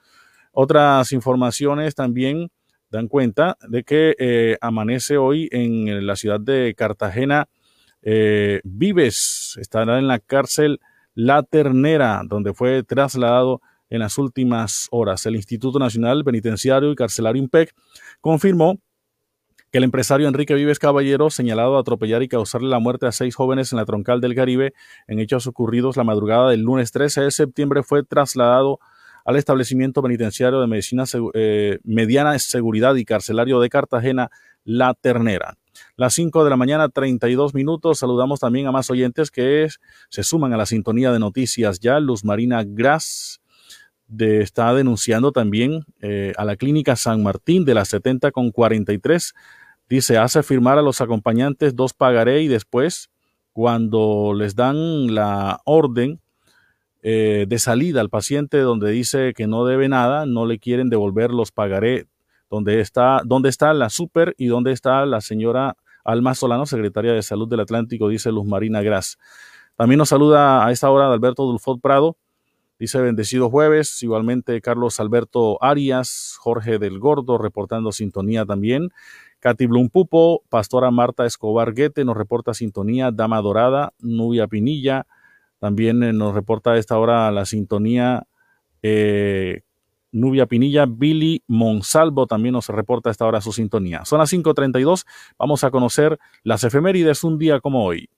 Otras 0.53 1.11
informaciones 1.11 1.95
también 1.95 2.49
dan 2.89 3.09
cuenta 3.09 3.57
de 3.67 3.83
que 3.83 4.15
eh, 4.17 4.57
amanece 4.61 5.17
hoy 5.17 5.49
en 5.51 6.07
la 6.07 6.15
ciudad 6.15 6.39
de 6.39 6.73
Cartagena. 6.77 7.49
Eh, 8.01 8.61
Vives 8.63 9.57
estará 9.59 9.99
en 9.99 10.07
la 10.07 10.19
cárcel 10.19 10.79
La 11.13 11.43
Ternera, 11.43 12.21
donde 12.25 12.53
fue 12.53 12.83
trasladado 12.83 13.61
en 13.89 13.99
las 13.99 14.17
últimas 14.17 14.87
horas. 14.91 15.25
El 15.25 15.35
Instituto 15.35 15.77
Nacional 15.77 16.23
Penitenciario 16.23 16.91
y 16.91 16.95
Carcelario 16.95 17.41
IMPEC 17.41 17.75
confirmó 18.21 18.79
el 19.77 19.83
empresario 19.83 20.27
Enrique 20.27 20.53
Vives 20.53 20.79
Caballero, 20.79 21.29
señalado 21.29 21.73
de 21.73 21.79
atropellar 21.79 22.23
y 22.23 22.29
causarle 22.29 22.69
la 22.69 22.79
muerte 22.79 23.07
a 23.07 23.11
seis 23.11 23.35
jóvenes 23.35 23.73
en 23.73 23.77
la 23.77 23.85
troncal 23.85 24.21
del 24.21 24.33
Caribe 24.33 24.73
en 25.07 25.19
hechos 25.19 25.47
ocurridos 25.47 25.97
la 25.97 26.03
madrugada 26.05 26.49
del 26.49 26.61
lunes 26.61 26.91
13 26.91 27.21
de 27.21 27.31
septiembre, 27.31 27.83
fue 27.83 28.03
trasladado 28.03 28.79
al 29.25 29.35
establecimiento 29.35 30.01
penitenciario 30.01 30.61
de 30.61 30.67
medicina 30.67 31.03
eh, 31.33 31.79
mediana 31.83 32.39
seguridad 32.39 32.95
y 32.95 33.03
carcelario 33.03 33.59
de 33.59 33.69
Cartagena, 33.69 34.29
La 34.63 34.93
Ternera. 34.93 35.57
Las 35.97 36.13
5 36.13 36.43
de 36.45 36.49
la 36.49 36.55
mañana, 36.55 36.87
32 36.87 37.53
minutos. 37.53 37.99
Saludamos 37.99 38.39
también 38.39 38.67
a 38.67 38.71
más 38.71 38.89
oyentes 38.89 39.29
que 39.29 39.67
se 40.09 40.23
suman 40.23 40.53
a 40.53 40.57
la 40.57 40.65
sintonía 40.65 41.11
de 41.11 41.19
noticias 41.19 41.79
ya. 41.81 41.99
Luz 41.99 42.23
Marina 42.23 42.63
Gras 42.65 43.41
está 44.19 44.73
denunciando 44.73 45.31
también 45.31 45.83
eh, 46.01 46.33
a 46.37 46.45
la 46.45 46.55
clínica 46.55 46.95
San 46.95 47.23
Martín 47.23 47.65
de 47.65 47.73
las 47.73 47.89
70 47.89 48.31
con 48.31 48.51
43 48.51 49.33
Dice, 49.87 50.17
hace 50.17 50.41
firmar 50.41 50.77
a 50.77 50.81
los 50.81 51.01
acompañantes 51.01 51.75
dos 51.75 51.93
pagaré 51.93 52.41
y 52.41 52.47
después, 52.47 53.09
cuando 53.53 54.33
les 54.35 54.55
dan 54.55 55.13
la 55.13 55.61
orden 55.65 56.19
eh, 57.03 57.45
de 57.47 57.59
salida 57.59 58.01
al 58.01 58.09
paciente 58.09 58.57
donde 58.57 58.89
dice 58.89 59.33
que 59.35 59.45
no 59.45 59.63
debe 59.65 59.87
nada, 59.87 60.25
no 60.25 60.47
le 60.47 60.57
quieren 60.57 60.89
devolver 60.89 61.29
los 61.29 61.51
pagaré. 61.51 62.07
¿Dónde 62.49 62.79
está, 62.79 63.21
dónde 63.25 63.49
está 63.49 63.73
la 63.73 63.89
super 63.89 64.33
y 64.37 64.47
dónde 64.47 64.71
está 64.71 65.05
la 65.05 65.21
señora 65.21 65.77
Alma 66.03 66.33
Solano, 66.33 66.65
secretaria 66.65 67.13
de 67.13 67.21
Salud 67.21 67.47
del 67.47 67.59
Atlántico? 67.59 68.09
Dice 68.09 68.31
Luz 68.31 68.45
Marina 68.45 68.81
Gras. 68.81 69.19
También 69.75 69.99
nos 69.99 70.09
saluda 70.09 70.65
a 70.65 70.71
esta 70.71 70.89
hora 70.89 71.11
Alberto 71.11 71.43
Dulfot 71.43 71.79
Prado. 71.79 72.17
Dice 72.79 72.99
bendecido 72.99 73.49
jueves, 73.49 74.01
igualmente 74.03 74.59
Carlos 74.61 74.99
Alberto 74.99 75.61
Arias, 75.63 76.37
Jorge 76.39 76.79
del 76.79 76.99
Gordo, 76.99 77.37
reportando 77.37 77.91
sintonía 77.91 78.45
también. 78.45 78.89
Katy 79.45 79.67
Blum 79.67 79.89
Pupo, 79.89 80.41
Pastora 80.49 80.89
Marta 80.89 81.23
Escobar 81.23 81.75
Guete 81.75 82.03
nos 82.03 82.17
reporta 82.17 82.55
sintonía, 82.55 83.11
Dama 83.11 83.39
Dorada, 83.43 83.93
Nubia 83.99 84.47
Pinilla, 84.47 85.05
también 85.59 86.01
eh, 86.01 86.13
nos 86.13 86.33
reporta 86.33 86.71
a 86.71 86.77
esta 86.79 86.97
hora 86.97 87.29
la 87.29 87.45
sintonía 87.45 88.25
eh, 88.81 89.61
Nubia 90.11 90.47
Pinilla, 90.47 90.87
Billy 90.87 91.43
Monsalvo 91.45 92.25
también 92.25 92.53
nos 92.53 92.69
reporta 92.69 93.09
a 93.09 93.11
esta 93.11 93.27
hora 93.27 93.39
su 93.39 93.51
sintonía. 93.51 94.03
Son 94.05 94.17
las 94.17 94.33
5.32, 94.33 95.05
vamos 95.37 95.63
a 95.63 95.69
conocer 95.69 96.17
las 96.41 96.63
efemérides 96.63 97.23
un 97.23 97.37
día 97.37 97.59
como 97.59 97.85
hoy. 97.85 98.09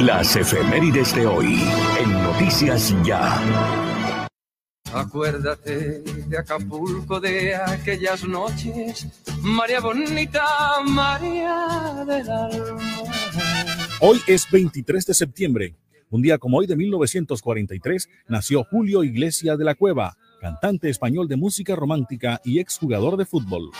Las 0.00 0.36
efemérides 0.36 1.14
de 1.14 1.26
hoy 1.26 1.64
en 1.98 2.12
Noticias 2.12 2.94
Ya. 3.04 3.83
Acuérdate 4.94 6.02
de 6.02 6.38
Acapulco, 6.38 7.18
de 7.18 7.54
aquellas 7.56 8.22
noches, 8.24 9.08
María 9.42 9.80
Bonita, 9.80 10.44
María 10.86 12.04
del 12.06 12.30
alma. 12.30 13.02
Hoy 14.00 14.20
es 14.28 14.48
23 14.48 15.04
de 15.06 15.14
septiembre. 15.14 15.74
Un 16.10 16.22
día 16.22 16.38
como 16.38 16.58
hoy 16.58 16.68
de 16.68 16.76
1943 16.76 18.08
nació 18.28 18.62
Julio 18.62 19.02
Iglesia 19.02 19.56
de 19.56 19.64
la 19.64 19.74
Cueva, 19.74 20.16
cantante 20.40 20.88
español 20.88 21.26
de 21.26 21.36
música 21.36 21.74
romántica 21.74 22.40
y 22.44 22.60
exjugador 22.60 23.16
de 23.16 23.26
fútbol. 23.26 23.70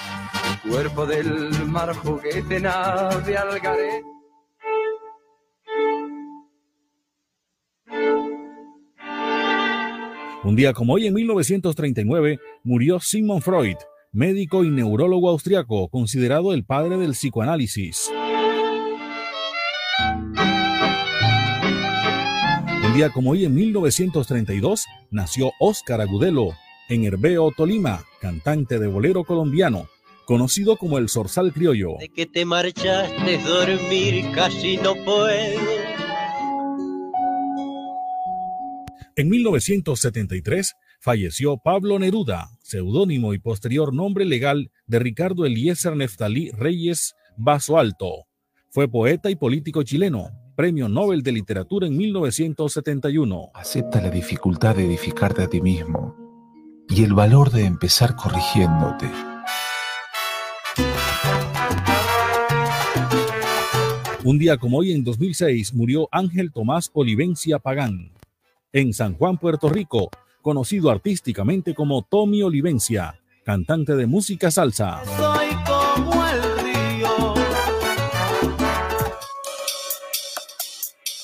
El 0.65 0.71
cuerpo 0.71 1.07
del 1.07 1.51
mar 1.67 1.95
juguete 1.95 2.59
nave 2.59 3.37
algaré 3.37 4.03
Un 10.45 10.57
día 10.57 10.75
como 10.75 10.93
hoy, 10.93 11.07
en 11.07 11.15
1939, 11.15 12.39
murió 12.65 13.01
Sigmund 13.01 13.41
Freud, 13.41 13.77
médico 14.13 14.63
y 14.63 14.69
neurólogo 14.69 15.31
austriaco, 15.31 15.89
considerado 15.89 16.53
el 16.53 16.67
padre 16.67 16.99
del 16.99 17.13
psicoanálisis. 17.13 18.13
Un 22.85 22.95
día 22.95 23.09
como 23.09 23.31
hoy, 23.31 23.47
en 23.47 23.55
1932, 23.55 24.85
nació 25.11 25.51
Óscar 25.61 26.03
Agudelo, 26.03 26.51
en 26.91 27.05
Herbeo, 27.05 27.51
Tolima, 27.57 28.05
cantante 28.21 28.79
de 28.79 28.87
bolero 28.87 29.25
colombiano, 29.25 29.89
conocido 30.27 30.77
como 30.77 30.99
el 30.99 31.09
Zorzal 31.09 31.55
Criollo. 31.55 31.95
Que 32.15 32.27
te 32.27 32.45
marchaste 32.45 33.39
dormir 33.39 34.31
casi 34.35 34.77
no 34.77 34.95
puedo 35.07 35.84
En 39.17 39.29
1973 39.29 40.75
falleció 40.99 41.59
Pablo 41.59 42.01
Neruda, 42.01 42.49
seudónimo 42.62 43.33
y 43.33 43.39
posterior 43.39 43.95
nombre 43.95 44.25
legal 44.25 44.73
de 44.89 44.99
Ricardo 44.99 45.47
Eliezer 45.47 45.95
Neftalí 45.95 46.51
Reyes 46.51 47.15
Vaso 47.37 47.79
Alto. 47.79 48.25
Fue 48.71 48.89
poeta 48.89 49.31
y 49.31 49.37
político 49.37 49.85
chileno, 49.85 50.31
Premio 50.57 50.89
Nobel 50.89 51.23
de 51.23 51.31
Literatura 51.31 51.87
en 51.87 51.97
1971. 51.97 53.51
Acepta 53.55 54.01
la 54.01 54.11
dificultad 54.11 54.75
de 54.75 54.87
edificarte 54.87 55.43
a 55.43 55.49
ti 55.49 55.61
mismo 55.61 56.17
y 56.89 57.05
el 57.05 57.15
valor 57.15 57.53
de 57.53 57.67
empezar 57.67 58.17
corrigiéndote. 58.17 59.09
Un 64.25 64.39
día 64.39 64.57
como 64.57 64.79
hoy, 64.79 64.93
en 64.93 65.05
2006, 65.05 65.75
murió 65.75 66.09
Ángel 66.11 66.51
Tomás 66.51 66.91
Olivencia 66.95 67.59
Pagán, 67.59 68.11
en 68.75 68.93
San 68.93 69.14
Juan, 69.14 69.39
Puerto 69.39 69.68
Rico, 69.68 70.11
conocido 70.43 70.91
artísticamente 70.91 71.75
como 71.75 72.03
Tommy 72.03 72.43
Olivencia, 72.43 73.20
cantante 73.45 73.95
de 73.95 74.07
música 74.07 74.51
salsa. 74.51 75.01
Soy 75.16 75.47
como 75.64 76.12
el 76.27 76.43
río. 76.59 77.35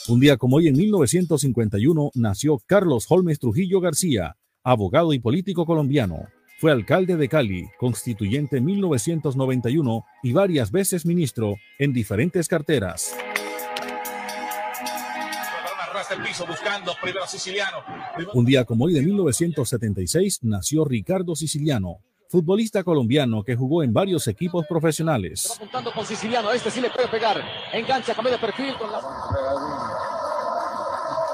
Un 0.09 0.21
día 0.21 0.37
como 0.37 0.57
hoy, 0.57 0.69
en 0.69 0.77
1951, 0.77 2.13
nació 2.15 2.61
Carlos 2.67 3.07
Holmes 3.09 3.41
Trujillo 3.41 3.81
García, 3.81 4.37
abogado 4.63 5.13
y 5.13 5.19
político 5.19 5.67
colombiano. 5.67 6.29
Fue 6.61 6.71
alcalde 6.71 7.17
de 7.17 7.29
Cali, 7.29 7.65
constituyente 7.81 8.59
en 8.59 8.65
1991 8.65 10.05
y 10.23 10.33
varias 10.33 10.71
veces 10.71 11.05
ministro 11.05 11.57
en 11.81 11.93
diferentes 11.93 12.47
carteras. 12.47 13.13
Un 18.35 18.45
día 18.45 18.65
como 18.65 18.85
hoy 18.85 18.95
de 18.95 19.03
1976 19.03 20.41
nació 20.43 20.85
Ricardo 20.85 21.37
Siciliano, 21.37 21.99
futbolista 22.29 22.83
colombiano 22.83 23.43
que 23.43 23.57
jugó 23.57 23.83
en 23.83 23.93
varios 23.93 24.27
equipos 24.29 24.67
profesionales. 24.67 25.53
Apuntando 25.57 25.93
con 25.93 26.05
Siciliano, 26.05 26.51
este 26.53 26.71
sí 26.71 26.81
le 26.81 26.91
puede 26.91 27.09
pegar. 27.09 27.41
Engancha, 27.73 28.15
cambia 28.15 28.33
de 28.33 28.39
perfil 28.39 28.75
con 28.79 28.91
la... 28.91 29.01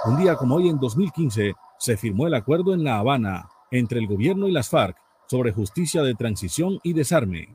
Un 0.06 0.16
día 0.18 0.36
como 0.36 0.56
hoy 0.56 0.68
en 0.68 0.78
2015 0.78 1.54
se 1.78 1.96
firmó 1.96 2.26
el 2.26 2.34
acuerdo 2.34 2.74
en 2.74 2.84
La 2.84 2.98
Habana 2.98 3.48
entre 3.70 3.98
el 3.98 4.06
gobierno 4.06 4.46
y 4.46 4.52
las 4.52 4.68
FARC 4.68 4.96
sobre 5.28 5.52
justicia 5.52 6.02
de 6.02 6.14
transición 6.14 6.78
y 6.82 6.92
desarme. 6.92 7.48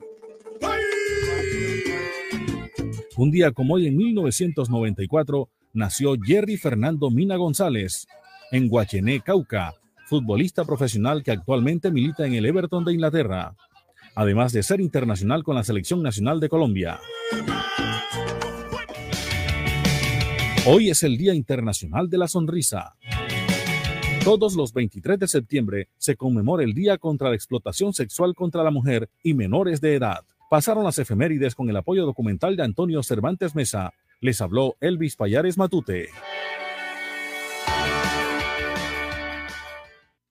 Un 3.16 3.32
día 3.32 3.52
como 3.52 3.76
hoy 3.76 3.88
en 3.88 3.96
1994 3.96 5.50
nació 5.74 6.16
Jerry 6.22 6.58
Fernando 6.58 7.10
Mina 7.10 7.36
González 7.36 8.08
en 8.52 8.68
Guachené, 8.68 9.22
Cauca, 9.22 9.74
futbolista 10.08 10.66
profesional 10.66 11.24
que 11.24 11.32
actualmente 11.32 11.92
milita 11.92 12.26
en 12.26 12.34
el 12.34 12.46
Everton 12.46 12.84
de 12.84 12.94
Inglaterra, 12.94 13.56
además 14.16 14.52
de 14.52 14.64
ser 14.64 14.82
internacional 14.82 15.44
con 15.44 15.56
la 15.56 15.64
Selección 15.64 16.04
Nacional 16.04 16.40
de 16.40 16.50
Colombia. 16.50 17.00
Hoy 20.66 20.90
es 20.90 21.02
el 21.04 21.18
Día 21.18 21.34
Internacional 21.34 22.10
de 22.10 22.18
la 22.18 22.28
Sonrisa. 22.28 22.96
Todos 24.24 24.56
los 24.56 24.74
23 24.74 25.18
de 25.18 25.28
septiembre 25.28 25.90
se 25.98 26.16
conmemora 26.16 26.64
el 26.64 26.74
Día 26.74 27.00
contra 27.00 27.30
la 27.30 27.36
Explotación 27.36 27.94
Sexual 27.94 28.36
contra 28.36 28.64
la 28.64 28.70
Mujer 28.70 29.10
y 29.24 29.34
Menores 29.34 29.82
de 29.82 29.96
Edad. 29.96 30.24
Pasaron 30.52 30.84
las 30.84 31.00
efemérides 31.00 31.56
con 31.56 31.70
el 31.70 31.78
apoyo 31.78 32.06
documental 32.06 32.56
de 32.56 32.64
Antonio 32.64 33.02
Cervantes 33.02 33.56
Mesa. 33.56 33.94
Les 34.24 34.40
habló 34.40 34.78
Elvis 34.80 35.16
Payares 35.16 35.58
Matute. 35.58 36.10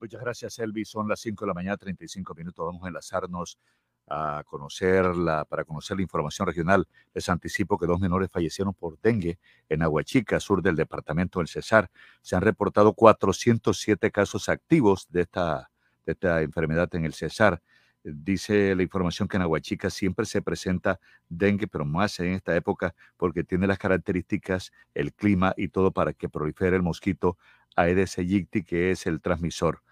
Muchas 0.00 0.20
gracias, 0.20 0.60
Elvis. 0.60 0.88
Son 0.88 1.08
las 1.08 1.18
5 1.18 1.44
de 1.44 1.48
la 1.48 1.54
mañana, 1.54 1.76
35 1.76 2.32
minutos. 2.36 2.64
Vamos 2.64 2.84
a 2.84 2.86
enlazarnos 2.86 3.58
a 4.06 4.44
conocerla, 4.46 5.44
para 5.44 5.64
conocer 5.64 5.96
la 5.96 6.04
información 6.04 6.46
regional. 6.46 6.86
Les 7.14 7.28
anticipo 7.28 7.76
que 7.78 7.86
dos 7.86 7.98
menores 7.98 8.30
fallecieron 8.30 8.74
por 8.74 8.96
dengue 9.00 9.40
en 9.68 9.82
Aguachica, 9.82 10.38
sur 10.38 10.62
del 10.62 10.76
departamento 10.76 11.40
del 11.40 11.48
Cesar. 11.48 11.90
Se 12.22 12.36
han 12.36 12.42
reportado 12.42 12.92
407 12.92 14.12
casos 14.12 14.48
activos 14.48 15.08
de 15.10 15.22
esta, 15.22 15.72
de 16.06 16.12
esta 16.12 16.42
enfermedad 16.42 16.88
en 16.94 17.06
el 17.06 17.12
Cesar. 17.12 17.60
Dice 18.02 18.74
la 18.74 18.82
información 18.82 19.28
que 19.28 19.36
en 19.36 19.42
Aguachica 19.42 19.90
siempre 19.90 20.24
se 20.24 20.40
presenta 20.40 20.98
dengue, 21.28 21.66
pero 21.66 21.84
más 21.84 22.18
en 22.20 22.32
esta 22.32 22.56
época 22.56 22.94
porque 23.16 23.44
tiene 23.44 23.66
las 23.66 23.78
características, 23.78 24.72
el 24.94 25.12
clima 25.12 25.52
y 25.56 25.68
todo 25.68 25.90
para 25.90 26.14
que 26.14 26.28
prolifere 26.28 26.76
el 26.76 26.82
mosquito 26.82 27.36
Aedes 27.76 28.18
aegypti, 28.18 28.62
que 28.62 28.90
es 28.90 29.06
el 29.06 29.20
transmisor. 29.20 29.82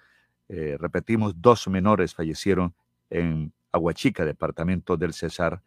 Eh, 0.49 0.77
repetimos, 0.79 1.35
dos 1.41 1.69
menores 1.69 2.15
fallecieron 2.15 2.75
en 3.11 3.53
Aguachica, 3.73 4.25
departamento 4.25 4.97
del 4.97 5.13
Cesar, 5.13 5.63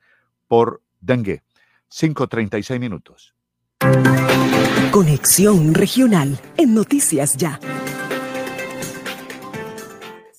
por 0.48 0.82
dengue. 1.00 1.44
5.36 1.90 2.80
minutos. 2.80 3.36
Conexión 4.92 5.74
Regional 5.74 6.40
en 6.58 6.74
Noticias 6.74 7.36
Ya. 7.38 7.60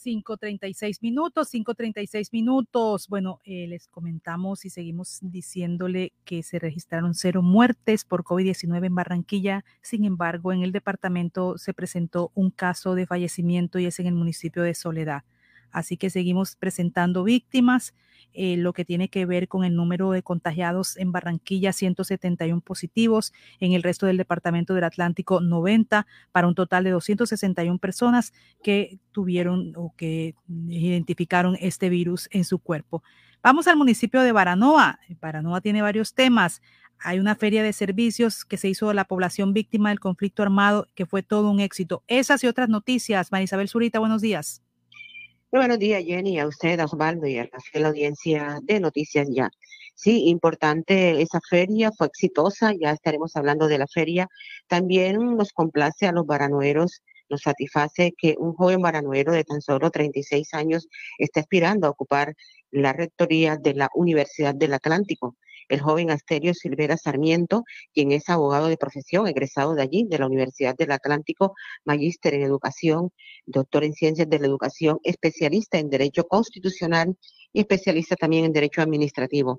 5.36 0.04 0.98
minutos, 1.00 1.52
5.36 1.52 2.28
minutos. 2.32 3.08
Bueno, 3.08 3.40
eh, 3.44 3.66
les 3.68 3.88
comentamos 3.88 4.64
y 4.64 4.70
seguimos 4.70 5.18
diciéndole 5.20 6.12
que 6.24 6.42
se 6.42 6.58
registraron 6.58 7.14
cero 7.14 7.42
muertes 7.42 8.04
por 8.04 8.24
COVID-19 8.24 8.86
en 8.86 8.94
Barranquilla. 8.94 9.64
Sin 9.80 10.04
embargo, 10.04 10.52
en 10.52 10.62
el 10.62 10.72
departamento 10.72 11.58
se 11.58 11.74
presentó 11.74 12.32
un 12.34 12.50
caso 12.50 12.94
de 12.94 13.06
fallecimiento 13.06 13.78
y 13.78 13.86
es 13.86 13.98
en 14.00 14.06
el 14.06 14.14
municipio 14.14 14.62
de 14.62 14.74
Soledad. 14.74 15.24
Así 15.70 15.96
que 15.96 16.10
seguimos 16.10 16.56
presentando 16.56 17.24
víctimas. 17.24 17.94
Eh, 18.34 18.56
lo 18.56 18.72
que 18.72 18.84
tiene 18.84 19.08
que 19.08 19.26
ver 19.26 19.48
con 19.48 19.64
el 19.64 19.74
número 19.76 20.10
de 20.10 20.22
contagiados 20.22 20.96
en 20.96 21.12
Barranquilla, 21.12 21.72
171 21.72 22.60
positivos, 22.60 23.32
en 23.60 23.72
el 23.72 23.82
resto 23.82 24.06
del 24.06 24.16
departamento 24.16 24.74
del 24.74 24.84
Atlántico, 24.84 25.40
90, 25.40 26.06
para 26.32 26.48
un 26.48 26.54
total 26.54 26.84
de 26.84 26.90
261 26.90 27.78
personas 27.78 28.32
que 28.62 28.98
tuvieron 29.12 29.72
o 29.76 29.94
que 29.96 30.34
identificaron 30.68 31.56
este 31.60 31.90
virus 31.90 32.28
en 32.30 32.44
su 32.44 32.58
cuerpo. 32.58 33.02
Vamos 33.42 33.66
al 33.66 33.76
municipio 33.76 34.22
de 34.22 34.32
Baranoa. 34.32 35.00
Baranoa 35.20 35.60
tiene 35.60 35.82
varios 35.82 36.14
temas. 36.14 36.62
Hay 36.98 37.18
una 37.18 37.34
feria 37.34 37.64
de 37.64 37.72
servicios 37.72 38.44
que 38.44 38.56
se 38.56 38.68
hizo 38.68 38.88
a 38.88 38.94
la 38.94 39.04
población 39.04 39.52
víctima 39.52 39.88
del 39.88 39.98
conflicto 39.98 40.44
armado, 40.44 40.88
que 40.94 41.06
fue 41.06 41.24
todo 41.24 41.50
un 41.50 41.58
éxito. 41.58 42.04
Esas 42.06 42.44
y 42.44 42.46
otras 42.46 42.68
noticias. 42.68 43.32
Marisabel 43.32 43.68
Zurita, 43.68 43.98
buenos 43.98 44.22
días. 44.22 44.62
Muy 45.52 45.58
buenos 45.58 45.78
días, 45.80 46.02
Jenny, 46.02 46.38
a 46.38 46.46
usted, 46.46 46.80
a 46.80 46.86
Osvaldo 46.86 47.26
y 47.26 47.36
a 47.36 47.46
la 47.74 47.88
audiencia 47.88 48.58
de 48.62 48.80
Noticias 48.80 49.28
Ya. 49.30 49.50
Sí, 49.94 50.30
importante 50.30 51.20
esa 51.20 51.40
feria, 51.46 51.92
fue 51.92 52.06
exitosa, 52.06 52.72
ya 52.72 52.92
estaremos 52.92 53.36
hablando 53.36 53.68
de 53.68 53.76
la 53.76 53.86
feria. 53.86 54.28
También 54.66 55.36
nos 55.36 55.52
complace 55.52 56.06
a 56.06 56.12
los 56.12 56.24
baranueros, 56.24 57.02
nos 57.28 57.42
satisface 57.42 58.14
que 58.16 58.34
un 58.38 58.54
joven 58.54 58.80
baranuero 58.80 59.32
de 59.32 59.44
tan 59.44 59.60
solo 59.60 59.90
36 59.90 60.54
años 60.54 60.88
esté 61.18 61.40
aspirando 61.40 61.86
a 61.86 61.90
ocupar 61.90 62.34
la 62.70 62.94
rectoría 62.94 63.58
de 63.58 63.74
la 63.74 63.90
Universidad 63.94 64.54
del 64.54 64.72
Atlántico 64.72 65.36
el 65.68 65.80
joven 65.80 66.10
Asterio 66.10 66.54
Silvera 66.54 66.96
Sarmiento, 66.96 67.64
quien 67.92 68.12
es 68.12 68.28
abogado 68.28 68.68
de 68.68 68.76
profesión, 68.76 69.26
egresado 69.26 69.74
de 69.74 69.82
allí, 69.82 70.06
de 70.08 70.18
la 70.18 70.26
Universidad 70.26 70.74
del 70.76 70.92
Atlántico, 70.92 71.54
magíster 71.84 72.34
en 72.34 72.42
educación, 72.42 73.10
doctor 73.46 73.84
en 73.84 73.92
ciencias 73.94 74.28
de 74.28 74.38
la 74.38 74.46
educación, 74.46 74.98
especialista 75.02 75.78
en 75.78 75.90
derecho 75.90 76.24
constitucional 76.24 77.16
y 77.52 77.60
especialista 77.60 78.16
también 78.16 78.44
en 78.44 78.52
Derecho 78.52 78.82
Administrativo. 78.82 79.58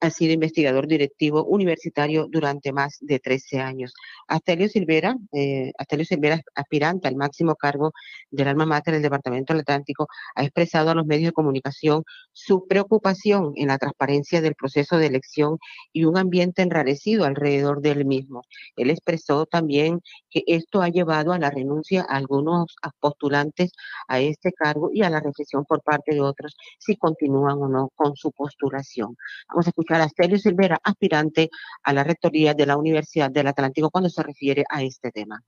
Ha 0.00 0.10
sido 0.10 0.32
investigador 0.32 0.86
directivo 0.86 1.44
universitario 1.44 2.28
durante 2.30 2.72
más 2.72 2.96
de 3.00 3.18
13 3.18 3.60
años. 3.60 3.92
Astelio 4.26 4.68
Silvera, 4.68 5.16
eh, 5.32 5.72
Astelio 5.76 6.06
Silvera, 6.06 6.40
aspirante 6.54 7.08
al 7.08 7.16
máximo 7.16 7.54
cargo 7.56 7.92
del 8.30 8.48
alma 8.48 8.64
mater 8.64 8.94
del 8.94 9.02
Departamento 9.02 9.52
del 9.52 9.60
Atlántico, 9.60 10.06
ha 10.34 10.42
expresado 10.42 10.90
a 10.90 10.94
los 10.94 11.06
medios 11.06 11.28
de 11.28 11.32
comunicación 11.32 12.04
su 12.32 12.66
preocupación 12.66 13.52
en 13.56 13.68
la 13.68 13.78
transparencia 13.78 14.40
del 14.40 14.54
proceso 14.54 14.96
de 14.98 15.06
elección 15.06 15.58
y 15.92 16.04
un 16.04 16.16
ambiente 16.16 16.62
enrarecido 16.62 17.24
alrededor 17.24 17.82
del 17.82 18.06
mismo. 18.06 18.42
Él 18.76 18.90
expresó 18.90 19.46
también 19.46 20.00
que 20.30 20.42
esto 20.46 20.82
ha 20.82 20.88
llevado 20.88 21.32
a 21.32 21.38
la 21.38 21.50
renuncia 21.50 22.06
a 22.08 22.16
algunos 22.16 22.76
postulantes 23.00 23.72
a 24.08 24.20
este 24.20 24.52
cargo 24.52 24.90
y 24.92 25.02
a 25.02 25.10
la 25.10 25.20
reflexión 25.20 25.64
por 25.64 25.82
parte 25.82 26.14
de 26.14 26.20
otros 26.20 26.56
si 26.78 26.96
continúan 27.16 27.58
o 27.58 27.68
no 27.68 27.90
con 27.94 28.14
su 28.16 28.30
postulación. 28.32 29.16
Vamos 29.48 29.66
a 29.66 29.70
escuchar 29.70 30.00
a 30.00 30.08
Celio 30.08 30.38
Silvera, 30.38 30.78
aspirante 30.82 31.50
a 31.82 31.92
la 31.92 32.04
rectoría 32.04 32.54
de 32.54 32.66
la 32.66 32.76
Universidad 32.76 33.30
del 33.30 33.46
Atlántico, 33.46 33.90
cuando 33.90 34.10
se 34.10 34.22
refiere 34.22 34.64
a 34.68 34.82
este 34.82 35.10
tema. 35.10 35.42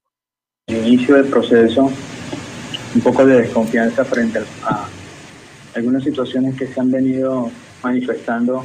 El 0.67 0.87
inicio 0.87 1.17
del 1.17 1.27
proceso, 1.27 1.91
un 2.95 3.01
poco 3.03 3.25
de 3.27 3.43
desconfianza 3.43 4.05
frente 4.05 4.41
a 4.63 4.89
algunas 5.75 6.03
situaciones 6.03 6.57
que 6.57 6.67
se 6.67 6.81
han 6.81 6.91
venido 6.91 7.51
manifestando 7.83 8.65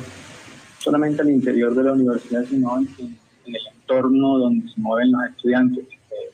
solamente 0.79 1.21
al 1.21 1.29
interior 1.29 1.75
de 1.75 1.83
la 1.83 1.93
universidad, 1.93 2.43
sino 2.45 2.77
en, 2.77 3.17
el 3.45 3.57
entorno 3.79 4.37
donde 4.37 4.69
se 4.69 4.79
mueven 4.79 5.11
los 5.11 5.29
estudiantes. 5.29 5.85
Eh, 5.85 6.31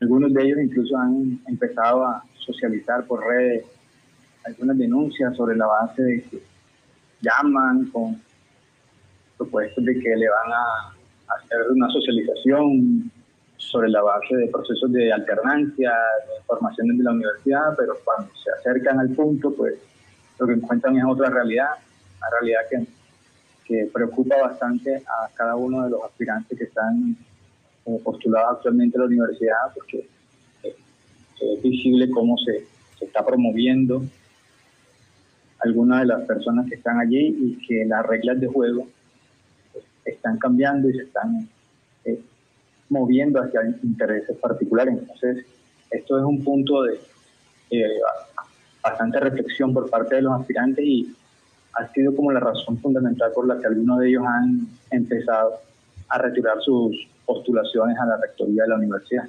algunos 0.00 0.32
de 0.32 0.44
ellos 0.44 0.58
incluso 0.62 0.96
han 0.96 1.40
empezado 1.46 2.04
a 2.04 2.24
socializar 2.38 3.04
por 3.06 3.26
redes 3.26 3.64
algunas 4.44 4.78
denuncias 4.78 5.36
sobre 5.36 5.56
la 5.56 5.66
base 5.66 6.02
de 6.02 6.22
que 6.22 6.42
llaman 7.20 7.86
con 7.86 8.20
propuestas 9.36 9.84
de 9.84 9.98
que 9.98 10.16
le 10.16 10.28
van 10.28 10.52
a 10.52 11.34
hacer 11.34 11.70
una 11.70 11.88
socialización 11.90 13.10
sobre 13.56 13.88
la 13.90 14.02
base 14.02 14.34
de 14.36 14.46
procesos 14.48 14.90
de 14.92 15.12
alternancia, 15.12 15.90
de 15.90 16.42
formaciones 16.46 16.96
de 16.98 17.04
la 17.04 17.12
universidad, 17.12 17.74
pero 17.76 17.94
cuando 18.04 18.30
se 18.34 18.50
acercan 18.50 18.98
al 18.98 19.10
punto, 19.10 19.52
pues 19.54 19.74
lo 20.38 20.46
que 20.46 20.54
encuentran 20.54 20.96
es 20.96 21.04
otra 21.06 21.28
realidad, 21.28 21.68
una 22.18 22.30
realidad 22.40 22.60
que, 22.70 22.86
que 23.66 23.90
preocupa 23.92 24.36
bastante 24.40 24.96
a 24.96 25.28
cada 25.34 25.56
uno 25.56 25.84
de 25.84 25.90
los 25.90 26.02
aspirantes 26.02 26.58
que 26.58 26.64
están 26.64 27.16
eh, 27.86 28.00
postulados 28.02 28.56
actualmente 28.56 28.96
a 28.96 29.00
la 29.00 29.06
universidad, 29.06 29.74
porque 29.74 30.08
eh, 30.62 30.76
es 31.40 31.62
visible 31.62 32.10
cómo 32.10 32.38
se, 32.38 32.66
se 32.98 33.04
está 33.04 33.24
promoviendo 33.24 34.02
algunas 35.60 36.00
de 36.00 36.06
las 36.06 36.22
personas 36.22 36.68
que 36.68 36.76
están 36.76 36.98
allí 36.98 37.36
y 37.38 37.66
que 37.66 37.84
las 37.84 38.04
reglas 38.06 38.40
de 38.40 38.46
juego 38.46 38.86
pues, 39.72 39.84
están 40.04 40.38
cambiando 40.38 40.88
y 40.88 40.94
se 40.94 41.02
están 41.02 41.48
eh, 42.04 42.20
moviendo 42.88 43.40
hacia 43.40 43.60
intereses 43.82 44.36
particulares. 44.38 44.98
Entonces, 44.98 45.46
esto 45.90 46.18
es 46.18 46.24
un 46.24 46.42
punto 46.42 46.82
de 46.82 47.00
eh, 47.70 48.00
bastante 48.82 49.20
reflexión 49.20 49.74
por 49.74 49.90
parte 49.90 50.16
de 50.16 50.22
los 50.22 50.40
aspirantes 50.40 50.84
y 50.84 51.14
ha 51.74 51.86
sido 51.92 52.14
como 52.16 52.32
la 52.32 52.40
razón 52.40 52.78
fundamental 52.78 53.30
por 53.32 53.46
la 53.46 53.58
que 53.58 53.66
algunos 53.66 54.00
de 54.00 54.08
ellos 54.08 54.24
han 54.26 54.66
empezado 54.90 55.60
a 56.08 56.18
retirar 56.18 56.60
sus 56.62 57.08
postulaciones 57.24 57.96
a 57.98 58.06
la 58.06 58.16
rectoría 58.16 58.62
de 58.62 58.68
la 58.68 58.76
universidad. 58.76 59.24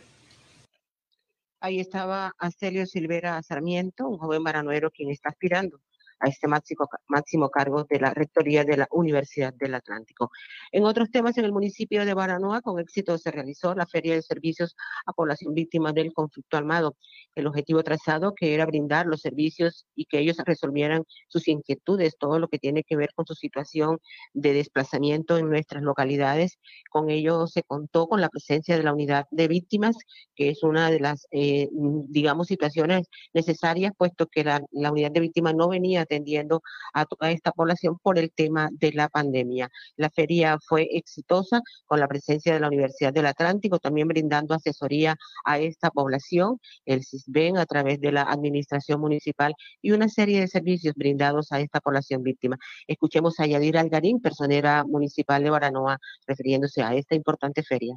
Ahí 1.60 1.80
estaba 1.80 2.34
Acelio 2.40 2.88
Silvera 2.88 3.40
Sarmiento, 3.44 4.10
un 4.10 4.18
joven 4.18 4.42
maranuero 4.42 4.90
quien 4.90 5.12
está 5.12 5.30
aspirando 5.30 5.80
a 6.22 6.28
este 6.28 6.48
máximo, 6.48 6.88
máximo 7.08 7.50
cargo 7.50 7.84
de 7.90 8.00
la 8.00 8.14
Rectoría 8.14 8.64
de 8.64 8.78
la 8.78 8.88
Universidad 8.92 9.54
del 9.54 9.76
Atlántico. 9.76 10.32
En 10.72 10.86
otros 10.86 11.12
temas, 11.12 11.38
en 11.38 11.46
el 11.46 11.52
municipio 11.52 12.06
de 12.06 12.14
Baranoa, 12.14 12.62
con 12.62 12.80
éxito 12.80 13.18
se 13.18 13.32
realizó 13.32 13.74
la 13.76 13.86
Feria 13.86 14.16
de 14.16 14.22
Servicios 14.22 14.76
a 15.06 15.14
Población 15.14 15.54
Víctima 15.54 15.92
del 15.92 16.14
Conflicto 16.14 16.58
Armado. 16.58 16.96
El 17.36 17.48
objetivo 17.48 17.84
trazado, 17.84 18.34
que 18.36 18.54
era 18.54 18.66
brindar 18.66 19.06
los 19.06 19.22
servicios 19.22 19.86
y 19.96 20.06
que 20.06 20.20
ellos 20.20 20.38
resolvieran 20.46 21.04
sus 21.28 21.48
inquietudes, 21.48 22.18
todo 22.18 22.40
lo 22.40 22.48
que 22.48 22.60
tiene 22.60 22.84
que 22.84 22.96
ver 22.96 23.10
con 23.16 23.26
su 23.26 23.36
situación 23.36 24.00
de 24.34 24.54
desplazamiento 24.54 25.38
en 25.38 25.50
nuestras 25.50 25.84
localidades. 25.84 26.60
Con 26.90 27.10
ello 27.10 27.48
se 27.48 27.64
contó 27.64 28.08
con 28.08 28.22
la 28.22 28.30
presencia 28.30 28.78
de 28.78 28.84
la 28.84 28.94
unidad 28.94 29.26
de 29.32 29.48
víctimas, 29.48 29.96
que 30.36 30.50
es 30.50 30.64
una 30.64 30.92
de 30.92 31.00
las, 31.00 31.28
eh, 31.32 31.70
digamos, 32.10 32.48
situaciones 32.48 33.08
necesarias, 33.34 33.94
puesto 33.98 34.28
que 34.28 34.44
la, 34.44 34.62
la 34.72 34.92
unidad 34.92 35.12
de 35.12 35.20
víctimas 35.20 35.56
no 35.56 35.70
venía 35.70 36.06
atendiendo 36.12 36.62
a 36.94 37.06
toda 37.06 37.32
esta 37.32 37.52
población 37.52 37.98
por 38.02 38.20
el 38.20 38.32
tema 38.32 38.70
de 38.72 38.92
la 38.92 39.08
pandemia. 39.08 39.70
La 39.96 40.10
feria 40.10 40.58
fue 40.68 40.88
exitosa 40.92 41.62
con 41.86 42.00
la 42.00 42.08
presencia 42.08 42.54
de 42.54 42.60
la 42.60 42.68
Universidad 42.68 43.14
del 43.14 43.28
Atlántico, 43.28 43.80
también 43.80 44.08
brindando 44.08 44.54
asesoría 44.54 45.16
a 45.46 45.60
esta 45.60 45.90
población, 45.90 46.60
el 46.86 47.04
CISBEN 47.04 47.58
a 47.58 47.66
través 47.66 48.02
de 48.02 48.12
la 48.12 48.24
Administración 48.24 49.00
Municipal 49.00 49.54
y 49.82 49.92
una 49.92 50.10
serie 50.10 50.42
de 50.42 50.48
servicios 50.48 50.96
brindados 50.96 51.52
a 51.52 51.60
esta 51.60 51.80
población 51.80 52.24
víctima. 52.24 52.58
Escuchemos 52.88 53.40
a 53.40 53.46
Yadira 53.46 53.80
Algarín, 53.80 54.20
personera 54.20 54.84
municipal 54.84 55.42
de 55.44 55.50
Baranoa, 55.50 55.98
refiriéndose 56.28 56.84
a 56.84 56.94
esta 56.94 57.16
importante 57.16 57.64
feria. 57.64 57.96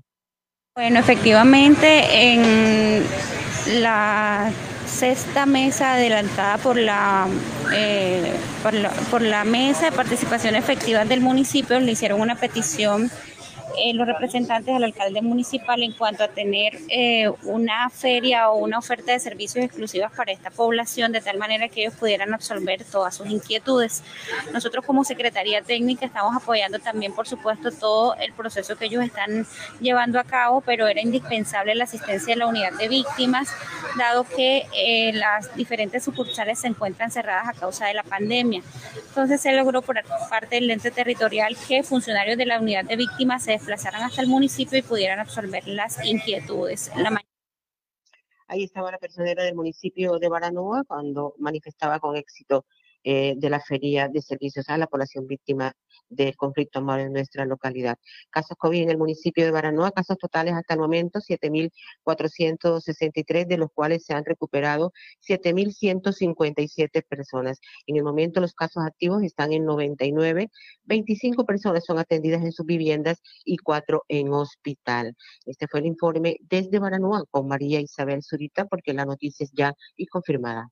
Bueno, 0.77 0.99
efectivamente, 0.99 2.33
en 2.33 3.05
la 3.81 4.53
sexta 4.95 5.45
mesa 5.45 5.95
adelantada 5.95 6.57
por 6.59 6.77
la, 6.77 7.27
eh, 7.75 8.33
por 8.63 8.73
la, 8.75 8.91
por 9.11 9.23
la 9.23 9.45
mesa 9.45 9.87
de 9.87 9.93
participación 9.93 10.55
efectiva 10.55 11.05
del 11.05 11.21
municipio 11.21 11.81
le 11.81 11.93
hicieron 11.93 12.21
una 12.21 12.37
petición 12.37 13.11
eh, 13.79 13.93
los 13.95 14.07
representantes 14.07 14.73
del 14.73 14.85
alcalde 14.85 15.21
municipal 15.23 15.83
en 15.83 15.93
cuanto 15.93 16.25
a 16.25 16.29
tener 16.29 16.75
eh, 16.89 17.31
una 17.45 17.91
feria 17.91 18.51
o 18.51 18.57
una 18.57 18.79
oferta 18.79 19.13
de 19.13 19.21
servicios 19.21 19.65
exclusivas 19.65 20.13
para 20.13 20.33
esta 20.33 20.51
población, 20.51 21.13
de 21.13 21.21
tal 21.21 21.39
manera 21.39 21.69
que 21.69 21.83
ellos 21.83 21.95
pudieran 21.95 22.33
absolver 22.33 22.85
todas 22.85 23.17
sus 23.17 23.29
inquietudes. 23.29 24.03
Nosotros 24.53 24.85
como 24.85 25.05
Secretaría 25.05 25.63
Técnica 25.63 26.07
estamos 26.07 26.37
apoyando 26.37 26.79
también, 26.79 27.13
por 27.13 27.27
supuesto, 27.27 27.71
todo 27.73 28.15
el 28.17 28.33
proceso 28.33 28.77
que 28.77 28.87
ellos 28.87 29.05
están 29.05 29.47
llevando 29.81 30.19
a 30.21 30.25
cabo, 30.25 30.61
pero 30.61 30.87
era 30.87 31.01
indispensable 31.01 31.75
la 31.75 31.85
asistencia 31.85 32.35
de 32.35 32.39
la 32.39 32.47
unidad 32.47 32.73
de 32.73 32.89
víctimas, 32.89 33.49
dado 33.99 34.25
que 34.25 34.67
eh, 34.75 35.13
las 35.15 35.55
diferentes 35.57 36.05
sucursales 36.05 36.61
se 36.61 36.69
encuentran 36.69 37.11
cerradas 37.11 37.49
a 37.49 37.53
causa 37.59 37.87
de 37.87 37.95
la 37.95 38.03
pandemia. 38.03 38.63
Entonces 39.09 39.41
se 39.41 39.53
logró 39.53 39.83
por 39.83 39.97
parte 40.29 40.57
del 40.57 40.71
ente 40.71 40.91
territorial 40.91 41.57
que 41.69 41.83
funcionarios 41.83 42.37
de 42.37 42.47
la 42.47 42.61
unidad 42.61 42.85
de 42.85 42.97
víctimas 42.97 43.45
se 43.45 43.53
desplazaran 43.55 44.03
hasta 44.03 44.23
el 44.23 44.29
municipio 44.29 44.79
y 44.79 44.83
pudieran 44.83 45.19
absorber 45.19 45.67
las 45.67 46.05
inquietudes. 46.05 46.91
Ahí 48.47 48.65
estaba 48.65 48.91
la 48.91 48.99
personera 48.99 49.43
del 49.43 49.55
municipio 49.55 50.19
de 50.19 50.29
Baranoa 50.29 50.85
cuando 50.85 51.35
manifestaba 51.39 51.99
con 51.99 52.17
éxito 52.17 52.67
eh, 53.05 53.35
de 53.37 53.51
la 53.51 53.61
Feria 53.61 54.09
de 54.09 54.23
Servicios 54.23 54.69
a 54.69 54.79
la 54.79 54.87
población 54.87 55.27
víctima 55.27 55.75
del 56.09 56.37
conflicto 56.37 56.79
armado 56.79 57.01
en 57.01 57.13
nuestra 57.13 57.45
localidad. 57.45 57.99
Casos 58.31 58.57
COVID 58.59 58.83
en 58.83 58.91
el 58.91 58.99
municipio 58.99 59.45
de 59.45 59.51
Baranoa, 59.51 59.91
casos 59.91 60.19
totales 60.19 60.55
hasta 60.55 60.75
el 60.75 60.81
momento 60.81 61.21
7.463, 61.21 63.47
de 63.47 63.59
los 63.59 63.71
cuales 63.73 64.05
se 64.05 64.15
han 64.15 64.25
recuperado 64.25 64.93
7.157 65.21 67.05
personas. 67.07 67.61
En 67.87 67.97
el 67.97 68.05
momento 68.05 68.41
los 68.41 68.55
casos 68.55 68.85
activos 68.85 69.23
están 69.23 69.53
en 69.53 69.65
99, 69.65 70.51
25 70.85 71.45
personas 71.45 71.85
son 71.85 71.99
atendidas 71.99 72.43
en 72.43 72.53
sus 72.53 72.67
viviendas 72.67 73.23
y 73.45 73.57
4 73.59 74.05
en 74.09 74.33
hospital. 74.33 75.17
Este 75.47 75.67
fue 75.69 75.81
el 75.81 75.87
informe 75.87 76.37
desde 76.41 76.79
Baranoa 76.79 77.25
con 77.31 77.49
María 77.49 77.81
Isabel 77.81 78.23
Zurita, 78.23 78.67
porque 78.67 78.93
la 78.95 79.05
noticia 79.05 79.45
es 79.45 79.53
ya 79.53 79.75
y 79.97 80.07
confirmada. 80.07 80.71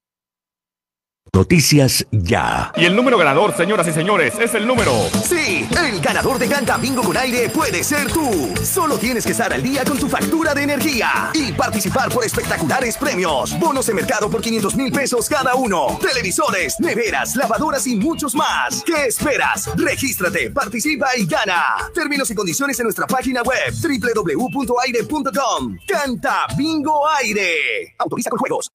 Noticias 1.31 2.05
ya. 2.11 2.73
Y 2.77 2.85
el 2.85 2.95
número 2.95 3.17
ganador, 3.17 3.57
señoras 3.57 3.87
y 3.89 3.93
señores, 3.93 4.35
es 4.39 4.53
el 4.55 4.67
número. 4.67 4.93
Sí, 5.25 5.67
el 5.71 6.01
ganador 6.01 6.39
de 6.39 6.47
Canta 6.47 6.77
Bingo 6.77 7.03
con 7.03 7.17
aire 7.17 7.49
puede 7.49 7.83
ser 7.85 8.13
tú. 8.13 8.53
Solo 8.63 8.99
tienes 8.99 9.25
que 9.25 9.31
estar 9.31 9.51
al 9.51 9.63
día 9.63 9.83
con 9.85 9.99
tu 9.99 10.09
factura 10.09 10.53
de 10.53 10.65
energía 10.65 11.31
y 11.33 11.53
participar 11.53 12.11
por 12.11 12.25
espectaculares 12.25 12.99
premios. 12.99 13.59
Bonos 13.59 13.87
de 13.87 13.95
mercado 13.95 14.29
por 14.29 14.43
500 14.43 14.77
mil 14.77 14.93
pesos 14.93 15.27
cada 15.29 15.55
uno. 15.55 15.99
Televisores, 16.03 16.79
neveras, 16.81 17.35
lavadoras 17.35 17.87
y 17.87 17.97
muchos 17.97 18.35
más. 18.35 18.83
¿Qué 18.85 19.07
esperas? 19.07 19.71
Regístrate, 19.77 20.51
participa 20.51 21.17
y 21.17 21.25
gana. 21.25 21.89
Términos 21.95 22.31
y 22.31 22.35
condiciones 22.35 22.79
en 22.81 22.85
nuestra 22.85 23.07
página 23.07 23.43
web 23.43 23.73
www.aire.com. 23.83 25.79
Canta 25.89 26.47
Bingo 26.59 27.09
Aire. 27.09 27.95
Autoriza 27.99 28.29
con 28.29 28.39
juegos. 28.39 28.71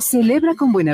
Celebra 0.00 0.54
con 0.54 0.72
buena 0.72 0.93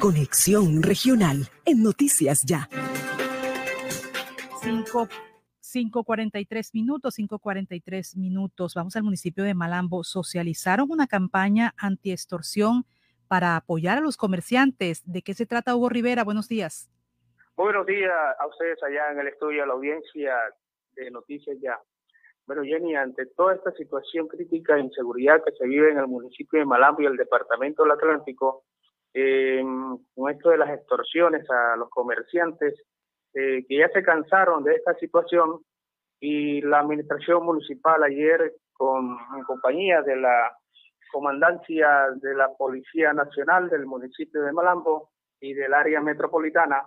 Conexión 0.00 0.82
Regional 0.82 1.48
en 1.64 1.82
Noticias 1.82 2.44
Ya. 2.44 2.68
5.43 4.62 6.70
minutos, 6.74 7.18
5.43 7.18 8.16
minutos. 8.16 8.74
Vamos 8.74 8.96
al 8.96 9.02
municipio 9.02 9.44
de 9.44 9.54
Malambo. 9.54 10.04
Socializaron 10.04 10.90
una 10.90 11.06
campaña 11.06 11.74
anti-extorsión 11.76 12.84
para 13.26 13.56
apoyar 13.56 13.98
a 13.98 14.02
los 14.02 14.16
comerciantes. 14.16 15.02
¿De 15.10 15.22
qué 15.22 15.34
se 15.34 15.46
trata, 15.46 15.74
Hugo 15.74 15.88
Rivera? 15.88 16.24
Buenos 16.24 16.48
días. 16.48 16.90
Buenos 17.56 17.86
días 17.86 18.12
a 18.38 18.46
ustedes 18.46 18.82
allá 18.82 19.12
en 19.12 19.20
el 19.20 19.28
estudio, 19.28 19.62
a 19.62 19.66
la 19.66 19.74
audiencia 19.74 20.34
de 20.94 21.10
Noticias 21.10 21.56
Ya. 21.60 21.78
Bueno, 22.46 22.62
Jenny, 22.62 22.94
ante 22.94 23.26
toda 23.26 23.54
esta 23.54 23.72
situación 23.72 24.28
crítica 24.28 24.74
de 24.74 24.82
inseguridad 24.82 25.42
que 25.42 25.52
se 25.52 25.66
vive 25.66 25.90
en 25.90 25.98
el 25.98 26.06
municipio 26.06 26.58
de 26.58 26.66
Malambo 26.66 27.00
y 27.00 27.06
el 27.06 27.16
departamento 27.16 27.82
del 27.82 27.92
Atlántico, 27.92 28.64
eh, 29.14 29.62
con 30.14 30.30
esto 30.30 30.50
de 30.50 30.58
las 30.58 30.70
extorsiones 30.70 31.48
a 31.48 31.76
los 31.76 31.88
comerciantes, 31.88 32.74
eh, 33.32 33.64
que 33.66 33.78
ya 33.78 33.88
se 33.88 34.02
cansaron 34.02 34.64
de 34.64 34.74
esta 34.74 34.94
situación 34.94 35.60
y 36.20 36.60
la 36.62 36.80
administración 36.80 37.44
municipal 37.44 38.02
ayer 38.02 38.54
con 38.72 39.16
en 39.36 39.44
compañía 39.44 40.02
de 40.02 40.16
la 40.16 40.52
comandancia 41.12 42.10
de 42.16 42.34
la 42.34 42.48
Policía 42.58 43.12
Nacional 43.12 43.68
del 43.68 43.86
municipio 43.86 44.42
de 44.42 44.52
Malambo 44.52 45.10
y 45.40 45.54
del 45.54 45.72
área 45.72 46.00
metropolitana, 46.00 46.82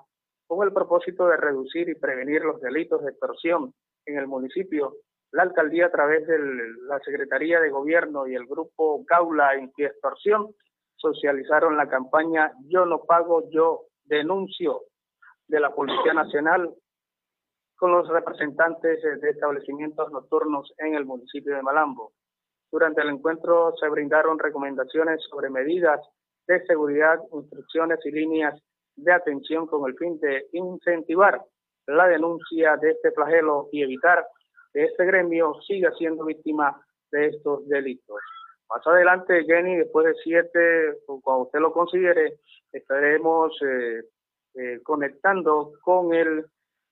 con 0.47 0.67
el 0.67 0.73
propósito 0.73 1.27
de 1.27 1.37
reducir 1.37 1.87
y 1.87 1.95
prevenir 1.95 2.41
los 2.41 2.59
delitos 2.59 3.03
de 3.03 3.11
extorsión 3.11 3.73
en 4.05 4.17
el 4.17 4.27
municipio, 4.27 4.95
la 5.31 5.43
alcaldía 5.43 5.85
a 5.85 5.91
través 5.91 6.27
de 6.27 6.39
la 6.87 6.99
Secretaría 6.99 7.59
de 7.61 7.69
Gobierno 7.69 8.27
y 8.27 8.35
el 8.35 8.45
grupo 8.45 9.03
Gaula 9.05 9.49
Anti-Extorsión 9.49 10.53
socializaron 10.97 11.77
la 11.77 11.87
campaña 11.87 12.51
Yo 12.67 12.85
no 12.85 13.03
pago, 13.03 13.49
yo 13.49 13.85
denuncio 14.05 14.81
de 15.47 15.59
la 15.59 15.73
Policía 15.73 16.13
Nacional 16.13 16.73
con 17.77 17.91
los 17.91 18.07
representantes 18.07 19.01
de 19.01 19.29
establecimientos 19.29 20.11
nocturnos 20.11 20.73
en 20.79 20.95
el 20.95 21.05
municipio 21.05 21.55
de 21.55 21.61
Malambo. 21.61 22.11
Durante 22.71 23.01
el 23.01 23.09
encuentro 23.09 23.73
se 23.79 23.87
brindaron 23.87 24.39
recomendaciones 24.39 25.21
sobre 25.29 25.49
medidas 25.49 26.01
de 26.47 26.65
seguridad, 26.65 27.19
instrucciones 27.31 27.99
y 28.05 28.11
líneas 28.11 28.59
de 28.95 29.13
atención 29.13 29.67
con 29.67 29.87
el 29.87 29.95
fin 29.95 30.19
de 30.19 30.47
incentivar 30.53 31.41
la 31.85 32.07
denuncia 32.07 32.75
de 32.77 32.91
este 32.91 33.11
flagelo 33.11 33.69
y 33.71 33.83
evitar 33.83 34.25
que 34.73 34.85
este 34.85 35.05
gremio 35.05 35.53
siga 35.65 35.91
siendo 35.97 36.25
víctima 36.25 36.81
de 37.11 37.27
estos 37.27 37.67
delitos. 37.67 38.19
Más 38.69 38.85
adelante, 38.85 39.45
Jenny, 39.45 39.77
después 39.77 40.05
de 40.05 40.13
siete, 40.23 40.99
cuando 41.23 41.43
usted 41.43 41.59
lo 41.59 41.71
considere, 41.71 42.39
estaremos 42.71 43.57
eh, 43.61 44.03
eh, 44.55 44.79
conectando 44.83 45.73
con 45.81 46.13
el, 46.13 46.45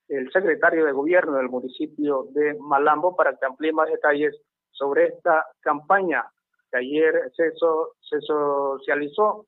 el 0.08 0.32
secretario 0.32 0.86
de 0.86 0.94
gobierno 0.94 1.38
del 1.38 1.50
municipio 1.50 2.28
de 2.32 2.56
Malambo 2.60 3.16
para 3.16 3.36
que 3.36 3.46
amplíe 3.46 3.74
más 3.74 3.90
detalles 3.90 4.40
sobre 4.72 5.08
esta 5.08 5.46
campaña 5.60 6.26
que 6.72 6.78
ayer 6.78 7.32
se, 7.36 7.52
se 7.52 8.22
socializó, 8.22 9.48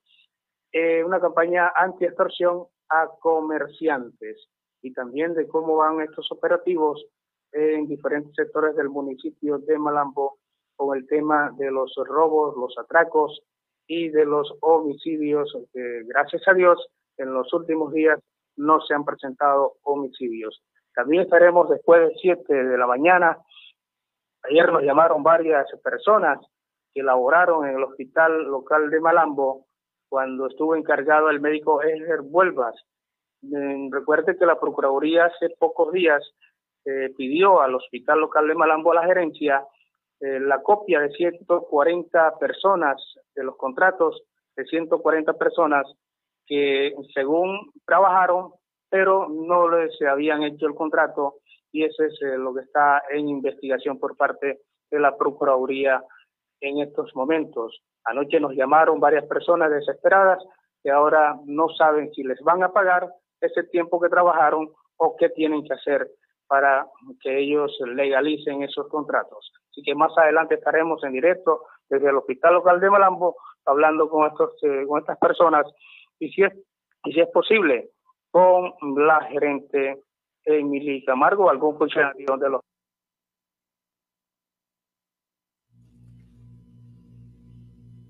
eh, 0.71 1.03
una 1.03 1.19
campaña 1.21 1.71
anti-extorsión 1.75 2.65
a 2.89 3.07
comerciantes 3.19 4.49
y 4.81 4.93
también 4.93 5.33
de 5.33 5.47
cómo 5.47 5.77
van 5.77 6.01
estos 6.01 6.29
operativos 6.31 7.05
en 7.51 7.87
diferentes 7.87 8.33
sectores 8.35 8.75
del 8.75 8.89
municipio 8.89 9.57
de 9.59 9.77
Malambo 9.77 10.39
con 10.77 10.97
el 10.97 11.05
tema 11.07 11.51
de 11.57 11.69
los 11.71 11.93
robos, 12.05 12.55
los 12.55 12.77
atracos 12.77 13.41
y 13.87 14.09
de 14.09 14.25
los 14.25 14.53
homicidios, 14.61 15.51
que 15.73 16.03
gracias 16.05 16.47
a 16.47 16.53
Dios 16.53 16.87
en 17.17 17.33
los 17.33 17.51
últimos 17.51 17.91
días 17.91 18.19
no 18.55 18.79
se 18.81 18.93
han 18.93 19.03
presentado 19.03 19.73
homicidios. 19.83 20.61
También 20.95 21.23
estaremos 21.23 21.69
después 21.69 22.07
de 22.07 22.15
7 22.21 22.53
de 22.53 22.77
la 22.77 22.87
mañana. 22.87 23.37
Ayer 24.43 24.71
nos 24.71 24.83
llamaron 24.83 25.23
varias 25.23 25.67
personas 25.83 26.39
que 26.93 27.03
laboraron 27.03 27.67
en 27.67 27.75
el 27.75 27.83
hospital 27.83 28.45
local 28.45 28.89
de 28.89 28.99
Malambo 28.99 29.67
cuando 30.09 30.47
estuvo 30.47 30.75
encargado 30.75 31.29
el 31.29 31.39
médico 31.39 31.81
Edgar 31.83 32.21
Vuelvas. 32.21 32.75
Mm, 33.41 33.91
recuerde 33.91 34.37
que 34.37 34.45
la 34.45 34.59
Procuraduría 34.59 35.25
hace 35.25 35.49
pocos 35.59 35.91
días 35.91 36.23
eh, 36.85 37.13
pidió 37.15 37.61
al 37.61 37.75
hospital 37.75 38.19
local 38.19 38.47
de 38.47 38.55
Malambo 38.55 38.91
a 38.91 38.95
la 38.95 39.05
gerencia 39.05 39.63
eh, 40.19 40.39
la 40.39 40.61
copia 40.61 40.99
de 40.99 41.09
140 41.11 42.37
personas, 42.39 42.95
de 43.35 43.43
los 43.43 43.55
contratos 43.57 44.23
de 44.55 44.65
140 44.65 45.33
personas 45.33 45.85
que 46.45 46.93
según 47.13 47.71
trabajaron, 47.85 48.53
pero 48.89 49.27
no 49.29 49.69
les 49.69 50.01
habían 50.01 50.43
hecho 50.43 50.65
el 50.65 50.73
contrato 50.73 51.35
y 51.71 51.83
eso 51.83 52.03
es 52.03 52.19
eh, 52.21 52.37
lo 52.37 52.53
que 52.53 52.61
está 52.61 53.03
en 53.11 53.27
investigación 53.29 53.99
por 53.99 54.15
parte 54.17 54.61
de 54.89 54.99
la 54.99 55.15
Procuraduría 55.15 56.03
en 56.61 56.79
estos 56.79 57.15
momentos. 57.15 57.81
Anoche 58.05 58.39
nos 58.39 58.53
llamaron 58.53 58.99
varias 58.99 59.25
personas 59.25 59.69
desesperadas 59.69 60.43
que 60.81 60.89
ahora 60.89 61.37
no 61.45 61.69
saben 61.69 62.11
si 62.13 62.23
les 62.23 62.39
van 62.41 62.63
a 62.63 62.71
pagar 62.71 63.09
ese 63.41 63.63
tiempo 63.65 63.99
que 63.99 64.09
trabajaron 64.09 64.69
o 64.95 65.15
qué 65.17 65.29
tienen 65.29 65.63
que 65.63 65.73
hacer 65.73 66.09
para 66.47 66.87
que 67.21 67.39
ellos 67.39 67.77
legalicen 67.85 68.63
esos 68.63 68.87
contratos. 68.87 69.51
Así 69.77 69.83
que 69.83 69.93
más 69.93 70.11
adelante 70.17 70.55
estaremos 70.55 71.03
en 71.03 71.11
directo 71.11 71.61
desde 71.87 72.09
el 72.09 72.17
Hospital 72.17 72.55
Local 72.55 72.79
de 72.79 72.89
Malambo 72.89 73.35
hablando 73.63 74.09
con 74.09 74.25
estos 74.25 74.55
eh, 74.63 74.87
con 74.87 74.99
estas 74.99 75.19
personas 75.19 75.67
y 76.17 76.29
si 76.29 76.41
es 76.41 76.53
y 77.03 77.13
si 77.13 77.19
es 77.19 77.29
posible 77.29 77.91
con 78.31 78.73
la 78.97 79.21
gerente 79.25 80.01
Emily 80.43 81.05
Camargo, 81.05 81.47
algún 81.51 81.77
funcionario 81.77 82.37
de 82.37 82.49
los 82.49 82.61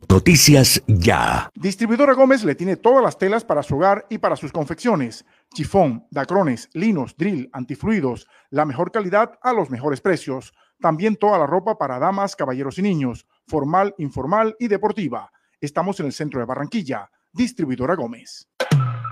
Noticias 0.10 0.82
Ya. 0.88 1.50
Distribuidora 1.54 2.14
Gómez 2.14 2.44
le 2.46 2.56
tiene 2.56 2.78
todas 2.78 3.04
las 3.04 3.18
telas 3.18 3.44
para 3.44 3.62
su 3.62 3.76
hogar 3.76 4.06
y 4.10 4.20
para 4.20 4.36
sus 4.36 4.52
confecciones. 4.52 5.26
Chifón, 5.54 6.08
dacrones, 6.12 6.70
linos, 6.74 7.16
drill, 7.18 7.50
antifluidos, 7.52 8.28
la 8.50 8.66
mejor 8.66 8.92
calidad 8.92 9.38
a 9.42 9.54
los 9.54 9.70
mejores 9.70 10.02
precios. 10.02 10.54
También 10.80 11.16
toda 11.16 11.40
la 11.40 11.48
ropa 11.48 11.78
para 11.78 12.00
damas, 12.00 12.36
caballeros 12.36 12.78
y 12.78 12.82
niños, 12.82 13.26
formal, 13.48 13.96
informal 13.98 14.56
y 14.60 14.68
deportiva. 14.68 15.32
Estamos 15.60 16.00
en 16.00 16.06
el 16.06 16.14
centro 16.14 16.40
de 16.40 16.46
Barranquilla. 16.46 17.10
Distribuidora 17.34 17.96
Gómez. 17.96 18.48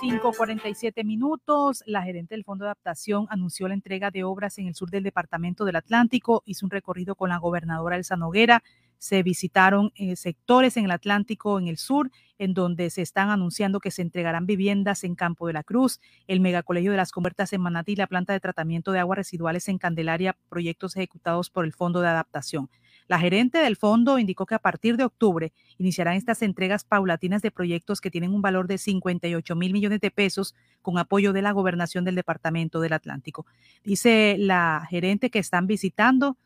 5.47 0.00 1.04
minutos, 1.04 1.82
la 1.84 2.02
gerente 2.02 2.36
del 2.36 2.44
Fondo 2.44 2.64
de 2.64 2.68
Adaptación 2.68 3.26
anunció 3.30 3.66
la 3.66 3.74
entrega 3.74 4.12
de 4.12 4.22
obras 4.22 4.56
en 4.58 4.68
el 4.68 4.76
sur 4.76 4.90
del 4.90 5.02
Departamento 5.02 5.64
del 5.64 5.74
Atlántico, 5.74 6.42
hizo 6.46 6.66
un 6.66 6.70
recorrido 6.70 7.16
con 7.16 7.30
la 7.30 7.38
gobernadora 7.38 7.96
Elsa 7.96 8.16
Noguera, 8.16 8.62
se 8.98 9.24
visitaron 9.24 9.92
eh, 9.96 10.14
sectores 10.14 10.76
en 10.76 10.84
el 10.84 10.92
Atlántico, 10.92 11.58
en 11.58 11.66
el 11.66 11.78
sur, 11.78 12.10
en 12.38 12.54
donde 12.54 12.90
se 12.90 13.02
están 13.02 13.30
anunciando 13.30 13.80
que 13.80 13.90
se 13.90 14.02
entregarán 14.02 14.46
viviendas 14.46 15.02
en 15.02 15.16
Campo 15.16 15.48
de 15.48 15.52
la 15.52 15.64
Cruz, 15.64 16.00
el 16.28 16.38
Megacolegio 16.38 16.92
de 16.92 16.96
las 16.96 17.10
Convertas 17.10 17.52
en 17.52 17.60
Manatí, 17.60 17.96
la 17.96 18.06
planta 18.06 18.32
de 18.32 18.40
tratamiento 18.40 18.92
de 18.92 19.00
aguas 19.00 19.18
residuales 19.18 19.68
en 19.68 19.78
Candelaria, 19.78 20.36
proyectos 20.48 20.96
ejecutados 20.96 21.50
por 21.50 21.64
el 21.64 21.72
Fondo 21.72 22.00
de 22.00 22.08
Adaptación. 22.08 22.70
La 23.08 23.18
gerente 23.18 23.58
del 23.58 23.76
fondo 23.76 24.18
indicó 24.18 24.44
que 24.44 24.54
a 24.54 24.58
partir 24.58 24.98
de 24.98 25.04
octubre 25.04 25.52
iniciarán 25.78 26.14
estas 26.14 26.42
entregas 26.42 26.84
paulatinas 26.84 27.40
de 27.40 27.50
proyectos 27.50 28.02
que 28.02 28.10
tienen 28.10 28.34
un 28.34 28.42
valor 28.42 28.68
de 28.68 28.76
58 28.76 29.56
mil 29.56 29.72
millones 29.72 30.00
de 30.00 30.10
pesos 30.10 30.54
con 30.82 30.98
apoyo 30.98 31.32
de 31.32 31.40
la 31.40 31.52
gobernación 31.52 32.04
del 32.04 32.14
Departamento 32.14 32.80
del 32.80 32.92
Atlántico. 32.92 33.46
Dice 33.82 34.36
la 34.38 34.86
gerente 34.90 35.30
que 35.30 35.38
están 35.38 35.66
visitando 35.66 36.36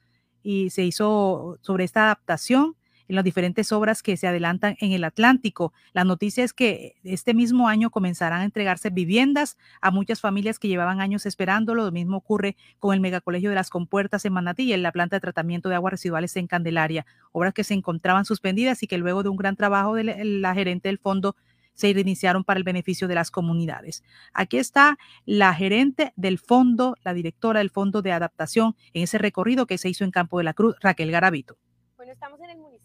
y 0.45 0.71
se 0.71 0.85
hizo 0.85 1.59
sobre 1.63 1.83
esta 1.83 2.05
adaptación 2.05 2.77
en 3.13 3.17
las 3.17 3.25
diferentes 3.25 3.73
obras 3.73 4.03
que 4.03 4.17
se 4.17 4.27
adelantan 4.27 4.77
en 4.81 4.93
el 4.93 5.05
Atlántico. 5.05 5.75
La 5.93 6.03
noticia 6.03 6.45
es 6.45 6.55
que 6.55 6.95
este 7.05 7.35
mismo 7.35 7.69
año 7.69 7.91
comenzarán 7.91 8.41
a 8.41 8.45
entregarse 8.45 8.89
viviendas 8.89 9.59
a 9.83 9.91
muchas 9.91 10.23
familias 10.23 10.59
que 10.59 10.69
llevaban 10.69 11.03
años 11.03 11.27
esperándolo. 11.27 11.85
Lo 11.85 11.93
mismo 11.93 12.17
ocurre 12.17 12.57
con 12.79 12.95
el 12.95 13.01
Megacolegio 13.01 13.51
de 13.51 13.57
las 13.57 13.69
Compuertas 13.69 14.25
en 14.25 14.33
Manatí 14.33 14.63
y 14.63 14.73
en 14.73 14.83
la 14.83 14.93
planta 14.93 15.17
de 15.17 15.21
tratamiento 15.21 15.69
de 15.69 15.75
aguas 15.75 15.91
residuales 15.91 16.35
en 16.37 16.47
Candelaria, 16.47 17.05
obras 17.33 17.53
que 17.53 17.65
se 17.65 17.75
encontraban 17.75 18.25
suspendidas 18.25 18.83
y 18.83 18.87
que 18.87 18.97
luego 18.97 19.23
de 19.23 19.29
un 19.29 19.37
gran 19.37 19.57
trabajo 19.57 19.95
de 19.95 20.05
la 20.25 20.55
gerente 20.55 20.89
del 20.89 20.99
fondo 20.99 21.37
se 21.75 21.93
reiniciaron 21.93 22.45
para 22.45 22.57
el 22.57 22.65
beneficio 22.65 23.09
de 23.09 23.15
las 23.15 23.31
comunidades. 23.31 24.05
Aquí 24.33 24.57
está 24.57 24.97
la 25.27 25.53
gerente 25.53 26.15
del 26.17 26.39
fondo, 26.39 26.97
la 27.05 27.13
directora 27.13 27.59
del 27.59 27.69
fondo 27.69 28.01
de 28.01 28.13
adaptación 28.13 28.75
en 28.95 29.03
ese 29.03 29.19
recorrido 29.19 29.67
que 29.67 29.77
se 29.77 29.91
hizo 29.91 30.05
en 30.05 30.13
Campo 30.13 30.39
de 30.39 30.45
la 30.45 30.55
Cruz, 30.55 30.77
Raquel 30.81 31.11
Garavito. 31.11 31.59
Bueno, 32.03 32.15
estamos 32.15 32.41
en 32.41 32.51
el 32.51 32.59
municipio 32.59 32.82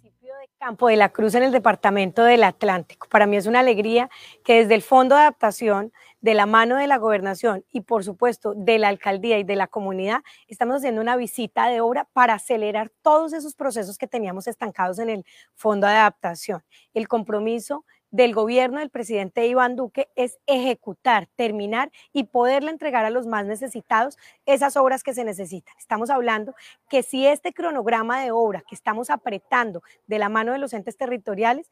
Campo 0.59 0.87
de 0.87 0.95
la 0.95 1.09
Cruz 1.09 1.35
en 1.35 1.43
el 1.43 1.51
departamento 1.51 2.23
del 2.23 2.43
Atlántico. 2.43 3.07
Para 3.09 3.27
mí 3.27 3.37
es 3.37 3.45
una 3.45 3.59
alegría 3.59 4.09
que 4.43 4.55
desde 4.55 4.73
el 4.73 4.81
Fondo 4.81 5.13
de 5.13 5.21
Adaptación, 5.21 5.93
de 6.19 6.33
la 6.33 6.47
mano 6.47 6.77
de 6.77 6.87
la 6.87 6.97
gobernación 6.97 7.63
y 7.71 7.81
por 7.81 8.03
supuesto 8.03 8.55
de 8.55 8.79
la 8.79 8.87
alcaldía 8.87 9.37
y 9.37 9.43
de 9.43 9.55
la 9.55 9.67
comunidad, 9.67 10.21
estamos 10.47 10.77
haciendo 10.77 10.99
una 10.99 11.15
visita 11.15 11.67
de 11.67 11.79
obra 11.79 12.09
para 12.11 12.33
acelerar 12.33 12.89
todos 13.03 13.33
esos 13.33 13.53
procesos 13.53 13.99
que 13.99 14.07
teníamos 14.07 14.47
estancados 14.47 14.97
en 14.97 15.09
el 15.09 15.25
Fondo 15.53 15.85
de 15.85 15.93
Adaptación. 15.93 16.63
El 16.95 17.07
compromiso 17.07 17.85
del 18.11 18.33
gobierno 18.33 18.79
del 18.79 18.89
presidente 18.89 19.47
Iván 19.47 19.75
Duque 19.75 20.09
es 20.15 20.37
ejecutar, 20.47 21.27
terminar 21.35 21.91
y 22.13 22.25
poderle 22.25 22.71
entregar 22.71 23.05
a 23.05 23.09
los 23.09 23.27
más 23.27 23.45
necesitados 23.45 24.17
esas 24.45 24.77
obras 24.77 25.03
que 25.03 25.13
se 25.13 25.23
necesitan. 25.23 25.75
Estamos 25.77 26.09
hablando 26.09 26.55
que 26.89 27.03
si 27.03 27.27
este 27.27 27.53
cronograma 27.53 28.21
de 28.21 28.31
obra 28.31 28.63
que 28.67 28.75
estamos 28.75 29.09
apretando 29.09 29.83
de 30.07 30.19
la 30.19 30.29
mano 30.29 30.53
de 30.53 30.59
los 30.59 30.73
entes 30.73 30.97
territoriales 30.97 31.69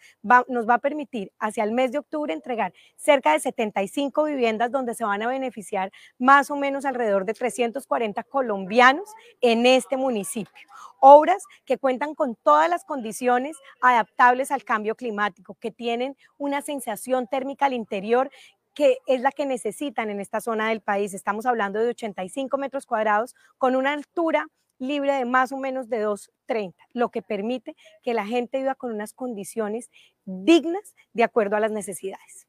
nos 0.48 0.68
va 0.68 0.76
a 0.76 0.80
permitir 0.80 1.32
hacia 1.40 1.64
el 1.64 1.72
mes 1.72 1.92
de 1.92 2.00
octubre 2.00 2.34
entregar 2.34 2.74
cerca 2.98 3.34
de 3.34 3.40
75 3.40 4.26
viviendas 4.26 4.72
donde 4.72 4.94
se 4.94 5.06
van 5.06 5.22
a 5.22 5.28
beneficiar 5.28 5.92
más 6.18 6.52
o 6.52 6.56
menos 6.56 6.86
alrededor 6.86 7.26
de 7.26 7.34
340 7.34 8.24
colombianos 8.24 9.10
en 9.42 9.66
este 9.66 9.98
municipio 9.98 10.68
obras 11.08 11.44
que 11.66 11.78
cuentan 11.78 12.16
con 12.16 12.36
todas 12.36 12.68
las 12.68 12.84
condiciones 12.84 13.56
adaptables 13.80 14.52
al 14.52 14.64
cambio 14.64 14.96
climático, 14.96 15.56
que 15.60 15.70
tienen 15.70 16.18
una 16.38 16.62
sensación 16.62 17.28
térmica 17.28 17.66
al 17.66 17.74
interior 17.74 18.30
que 18.74 18.98
es 19.08 19.22
la 19.22 19.32
que 19.32 19.46
necesitan 19.46 20.10
en 20.10 20.20
esta 20.20 20.42
zona 20.42 20.70
del 20.70 20.82
país. 20.82 21.14
Estamos 21.14 21.46
hablando 21.46 21.80
de 21.80 21.90
85 21.90 22.58
metros 22.58 22.86
cuadrados 22.86 23.34
con 23.58 23.76
una 23.76 23.94
altura 23.94 24.48
libre 24.80 25.14
de 25.14 25.26
más 25.26 25.54
o 25.54 25.58
menos 25.58 25.88
de 25.88 26.06
2,30, 26.06 26.74
lo 26.94 27.10
que 27.10 27.22
permite 27.22 27.76
que 28.04 28.14
la 28.14 28.26
gente 28.26 28.58
viva 28.58 28.76
con 28.76 28.92
unas 28.92 29.14
condiciones 29.14 29.90
dignas 30.26 30.94
de 31.14 31.24
acuerdo 31.24 31.56
a 31.56 31.62
las 31.62 31.72
necesidades 31.72 32.48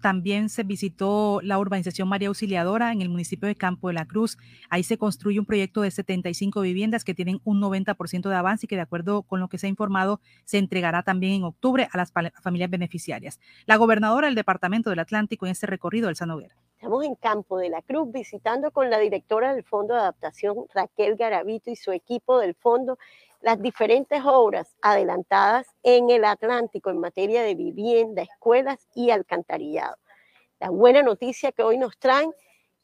también 0.00 0.48
se 0.48 0.62
visitó 0.62 1.40
la 1.42 1.58
urbanización 1.58 2.08
María 2.08 2.28
Auxiliadora 2.28 2.92
en 2.92 3.02
el 3.02 3.08
municipio 3.08 3.48
de 3.48 3.54
Campo 3.54 3.88
de 3.88 3.94
la 3.94 4.06
Cruz. 4.06 4.38
Ahí 4.70 4.82
se 4.82 4.96
construye 4.96 5.38
un 5.38 5.46
proyecto 5.46 5.82
de 5.82 5.90
75 5.90 6.60
viviendas 6.60 7.04
que 7.04 7.14
tienen 7.14 7.40
un 7.44 7.60
90% 7.60 8.28
de 8.28 8.34
avance 8.34 8.66
y 8.66 8.68
que 8.68 8.76
de 8.76 8.82
acuerdo 8.82 9.22
con 9.22 9.40
lo 9.40 9.48
que 9.48 9.58
se 9.58 9.66
ha 9.66 9.70
informado 9.70 10.20
se 10.44 10.58
entregará 10.58 11.02
también 11.02 11.34
en 11.34 11.44
octubre 11.44 11.88
a 11.90 11.96
las 11.96 12.12
familias 12.42 12.70
beneficiarias. 12.70 13.40
La 13.66 13.76
gobernadora 13.76 14.28
del 14.28 14.34
Departamento 14.34 14.90
del 14.90 15.00
Atlántico 15.00 15.46
en 15.46 15.52
este 15.52 15.66
recorrido, 15.66 16.08
Elsa 16.08 16.26
Noguera. 16.26 16.54
Estamos 16.74 17.04
en 17.04 17.14
Campo 17.14 17.58
de 17.58 17.70
la 17.70 17.82
Cruz 17.82 18.10
visitando 18.12 18.70
con 18.70 18.90
la 18.90 18.98
directora 18.98 19.54
del 19.54 19.64
Fondo 19.64 19.94
de 19.94 20.00
Adaptación, 20.00 20.56
Raquel 20.74 21.16
Garavito, 21.16 21.70
y 21.70 21.76
su 21.76 21.92
equipo 21.92 22.38
del 22.38 22.54
fondo 22.54 22.98
las 23.42 23.60
diferentes 23.60 24.22
obras 24.24 24.76
adelantadas 24.80 25.66
en 25.82 26.10
el 26.10 26.24
Atlántico 26.24 26.90
en 26.90 26.98
materia 26.98 27.42
de 27.42 27.56
vivienda, 27.56 28.22
escuelas 28.22 28.88
y 28.94 29.10
alcantarillado. 29.10 29.96
La 30.60 30.70
buena 30.70 31.02
noticia 31.02 31.50
que 31.50 31.64
hoy 31.64 31.76
nos 31.76 31.98
traen 31.98 32.32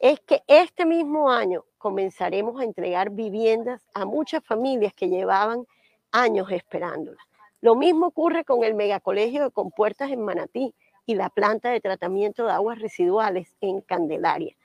es 0.00 0.18
que 0.20 0.42
este 0.48 0.84
mismo 0.84 1.30
año 1.30 1.64
comenzaremos 1.78 2.60
a 2.60 2.64
entregar 2.64 3.10
viviendas 3.10 3.86
a 3.94 4.04
muchas 4.04 4.44
familias 4.44 4.92
que 4.94 5.08
llevaban 5.08 5.64
años 6.10 6.50
esperándolas. 6.50 7.24
Lo 7.60 7.76
mismo 7.76 8.06
ocurre 8.06 8.44
con 8.44 8.64
el 8.64 8.74
megacolegio 8.74 9.44
de 9.44 9.50
compuertas 9.50 10.10
en 10.10 10.22
Manatí 10.22 10.74
y 11.06 11.14
la 11.14 11.30
planta 11.30 11.70
de 11.70 11.80
tratamiento 11.80 12.44
de 12.44 12.52
aguas 12.52 12.80
residuales 12.80 13.54
en 13.60 13.80
Candelaria. 13.80 14.56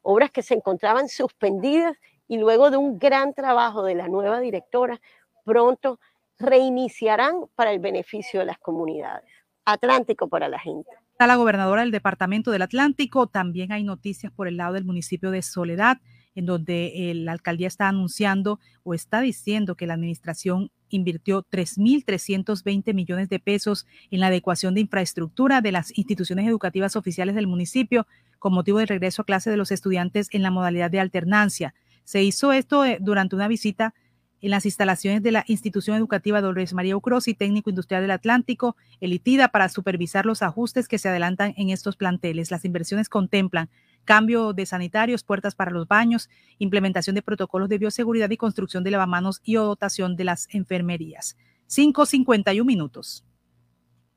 Obras 0.00 0.30
que 0.30 0.42
se 0.42 0.54
encontraban 0.54 1.08
suspendidas 1.08 1.96
y 2.26 2.38
luego 2.38 2.70
de 2.70 2.78
un 2.78 2.98
gran 2.98 3.34
trabajo 3.34 3.82
de 3.82 3.94
la 3.94 4.08
nueva 4.08 4.40
directora 4.40 5.00
pronto 5.44 5.98
reiniciarán 6.38 7.46
para 7.54 7.72
el 7.72 7.78
beneficio 7.78 8.40
de 8.40 8.46
las 8.46 8.58
comunidades. 8.58 9.30
Atlántico 9.64 10.28
para 10.28 10.48
la 10.48 10.58
gente. 10.58 10.90
Está 11.12 11.26
la 11.26 11.36
gobernadora 11.36 11.82
del 11.82 11.92
Departamento 11.92 12.50
del 12.50 12.62
Atlántico. 12.62 13.28
También 13.28 13.70
hay 13.70 13.84
noticias 13.84 14.32
por 14.32 14.48
el 14.48 14.56
lado 14.56 14.74
del 14.74 14.84
municipio 14.84 15.30
de 15.30 15.42
Soledad, 15.42 15.98
en 16.34 16.46
donde 16.46 17.10
eh, 17.10 17.14
la 17.14 17.32
alcaldía 17.32 17.68
está 17.68 17.88
anunciando 17.88 18.58
o 18.82 18.94
está 18.94 19.20
diciendo 19.20 19.76
que 19.76 19.86
la 19.86 19.94
administración 19.94 20.70
invirtió 20.88 21.44
3.320 21.44 22.94
millones 22.94 23.28
de 23.28 23.38
pesos 23.38 23.86
en 24.10 24.20
la 24.20 24.28
adecuación 24.28 24.74
de 24.74 24.80
infraestructura 24.80 25.60
de 25.60 25.72
las 25.72 25.96
instituciones 25.96 26.46
educativas 26.46 26.96
oficiales 26.96 27.34
del 27.34 27.46
municipio 27.46 28.06
con 28.38 28.52
motivo 28.52 28.78
del 28.78 28.88
regreso 28.88 29.22
a 29.22 29.24
clase 29.24 29.50
de 29.50 29.56
los 29.56 29.70
estudiantes 29.70 30.28
en 30.32 30.42
la 30.42 30.50
modalidad 30.50 30.90
de 30.90 31.00
alternancia. 31.00 31.74
Se 32.04 32.22
hizo 32.22 32.52
esto 32.52 32.84
eh, 32.84 32.98
durante 33.00 33.36
una 33.36 33.48
visita 33.48 33.94
en 34.42 34.50
las 34.50 34.66
instalaciones 34.66 35.22
de 35.22 35.32
la 35.32 35.44
institución 35.46 35.96
educativa 35.96 36.40
Dolores 36.40 36.74
María 36.74 36.96
y 37.26 37.34
técnico 37.34 37.70
industrial 37.70 38.02
del 38.02 38.10
Atlántico, 38.10 38.76
elitida 39.00 39.48
para 39.48 39.68
supervisar 39.68 40.26
los 40.26 40.42
ajustes 40.42 40.88
que 40.88 40.98
se 40.98 41.08
adelantan 41.08 41.54
en 41.56 41.70
estos 41.70 41.96
planteles. 41.96 42.50
Las 42.50 42.64
inversiones 42.64 43.08
contemplan 43.08 43.70
cambio 44.04 44.52
de 44.52 44.66
sanitarios, 44.66 45.22
puertas 45.22 45.54
para 45.54 45.70
los 45.70 45.86
baños, 45.86 46.28
implementación 46.58 47.14
de 47.14 47.22
protocolos 47.22 47.68
de 47.68 47.78
bioseguridad 47.78 48.30
y 48.30 48.36
construcción 48.36 48.82
de 48.84 48.90
lavamanos 48.90 49.40
y 49.44 49.54
dotación 49.54 50.16
de 50.16 50.24
las 50.24 50.48
enfermerías. 50.50 51.36
5.51 51.68 52.64
minutos. 52.64 53.24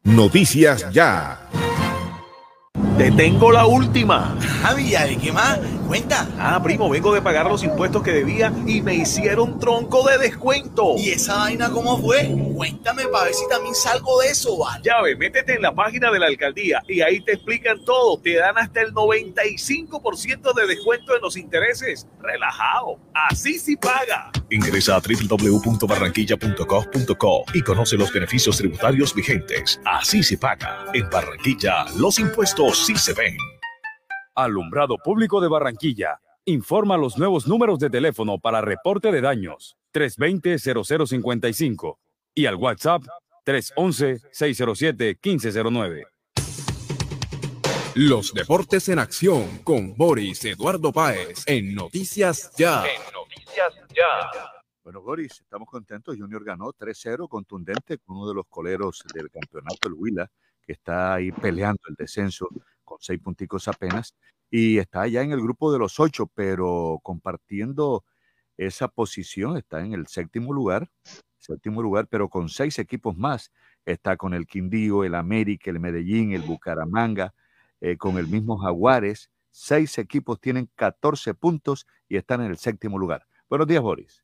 Noticias 0.03 0.91
ya. 0.91 1.39
Te 2.97 3.09
tengo 3.11 3.53
la 3.53 3.65
última. 3.65 4.37
Javi, 4.61 4.91
¿de 4.91 5.17
qué 5.17 5.31
más? 5.31 5.59
Cuenta. 5.87 6.27
Ah, 6.37 6.61
primo, 6.61 6.89
vengo 6.89 7.13
de 7.13 7.21
pagar 7.21 7.45
los 7.45 7.63
impuestos 7.63 8.03
que 8.03 8.11
debía 8.11 8.51
y 8.65 8.81
me 8.81 8.95
hicieron 8.95 9.59
tronco 9.59 10.05
de 10.07 10.17
descuento. 10.17 10.95
¿Y 10.97 11.11
esa 11.11 11.37
vaina 11.37 11.69
cómo 11.69 11.97
fue? 11.97 12.29
Cuéntame 12.53 13.05
para 13.07 13.25
ver 13.25 13.33
si 13.33 13.47
también 13.47 13.75
salgo 13.75 14.19
de 14.19 14.27
eso, 14.27 14.57
¿vale? 14.57 14.81
Ya 14.83 15.01
ve, 15.01 15.15
métete 15.15 15.53
en 15.53 15.61
la 15.61 15.73
página 15.73 16.11
de 16.11 16.19
la 16.19 16.27
alcaldía 16.27 16.81
y 16.87 17.01
ahí 17.01 17.21
te 17.21 17.33
explican 17.33 17.83
todo. 17.85 18.19
Te 18.19 18.35
dan 18.35 18.57
hasta 18.57 18.81
el 18.81 18.93
95% 18.93 20.53
de 20.53 20.67
descuento 20.67 21.15
en 21.15 21.21
los 21.21 21.37
intereses. 21.37 22.07
Relajado. 22.21 22.99
Así 23.13 23.57
sí 23.57 23.77
paga. 23.77 24.31
Ingresa 24.49 24.95
a 24.95 25.01
www.barranquilla.gov.co 25.01 27.45
y 27.53 27.61
conoce 27.61 27.97
los 27.97 28.13
beneficios 28.13 28.57
tributarios 28.57 29.15
vigentes. 29.15 29.79
Así 29.85 30.23
se 30.23 30.37
paga. 30.37 30.85
En 30.93 31.09
Barranquilla, 31.09 31.85
los 31.97 32.19
impuestos 32.19 32.85
sí 32.85 32.95
se 32.95 33.13
ven. 33.13 33.35
Alumbrado 34.35 34.97
Público 34.97 35.41
de 35.41 35.47
Barranquilla. 35.47 36.19
Informa 36.45 36.97
los 36.97 37.17
nuevos 37.17 37.47
números 37.47 37.79
de 37.79 37.89
teléfono 37.89 38.37
para 38.37 38.61
reporte 38.61 39.11
de 39.11 39.21
daños 39.21 39.77
320-0055 39.93 41.97
y 42.35 42.45
al 42.45 42.53
WhatsApp 42.55 43.01
311-607-1509. 43.45 46.03
Los 47.95 48.31
deportes 48.33 48.89
en 48.89 48.99
acción 48.99 49.59
con 49.63 49.95
Boris 49.95 50.43
Eduardo 50.43 50.91
Páez 50.91 51.43
en 51.45 51.73
Noticias 51.73 52.51
Ya. 52.57 52.83
En 52.83 53.01
Noticias 53.13 53.84
Ya. 53.95 54.29
Bueno, 54.83 55.01
Boris, 55.01 55.39
estamos 55.39 55.69
contentos. 55.69 56.17
Junior 56.17 56.43
ganó 56.43 56.73
3-0 56.73 57.29
contundente 57.29 57.97
con 57.99 58.17
uno 58.17 58.27
de 58.27 58.35
los 58.35 58.45
coleros 58.49 59.03
del 59.13 59.31
campeonato, 59.31 59.87
el 59.87 59.93
Huila, 59.93 60.29
que 60.61 60.73
está 60.73 61.13
ahí 61.13 61.31
peleando 61.31 61.81
el 61.87 61.95
descenso 61.95 62.49
con 62.83 62.97
seis 62.99 63.19
punticos 63.21 63.67
apenas, 63.67 64.13
y 64.51 64.77
está 64.77 65.07
ya 65.07 65.21
en 65.21 65.31
el 65.31 65.41
grupo 65.41 65.71
de 65.71 65.79
los 65.79 65.99
ocho, 65.99 66.27
pero 66.27 66.99
compartiendo 67.01 68.03
esa 68.57 68.87
posición, 68.87 69.57
está 69.57 69.81
en 69.81 69.93
el 69.93 70.07
séptimo 70.07 70.53
lugar, 70.53 70.89
séptimo 71.37 71.81
lugar, 71.81 72.07
pero 72.07 72.29
con 72.29 72.49
seis 72.49 72.77
equipos 72.77 73.15
más. 73.15 73.51
Está 73.85 74.17
con 74.17 74.33
el 74.33 74.45
Quindío, 74.45 75.03
el 75.03 75.15
América, 75.15 75.71
el 75.71 75.79
Medellín, 75.79 76.33
el 76.33 76.41
Bucaramanga, 76.41 77.33
eh, 77.81 77.97
con 77.97 78.17
el 78.17 78.27
mismo 78.27 78.57
Jaguares. 78.57 79.29
Seis 79.51 79.97
equipos 79.99 80.39
tienen 80.39 80.69
14 80.75 81.33
puntos 81.33 81.87
y 82.09 82.17
están 82.17 82.41
en 82.41 82.51
el 82.51 82.57
séptimo 82.57 82.97
lugar. 82.99 83.25
Buenos 83.47 83.67
días, 83.67 83.83
Boris. 83.83 84.23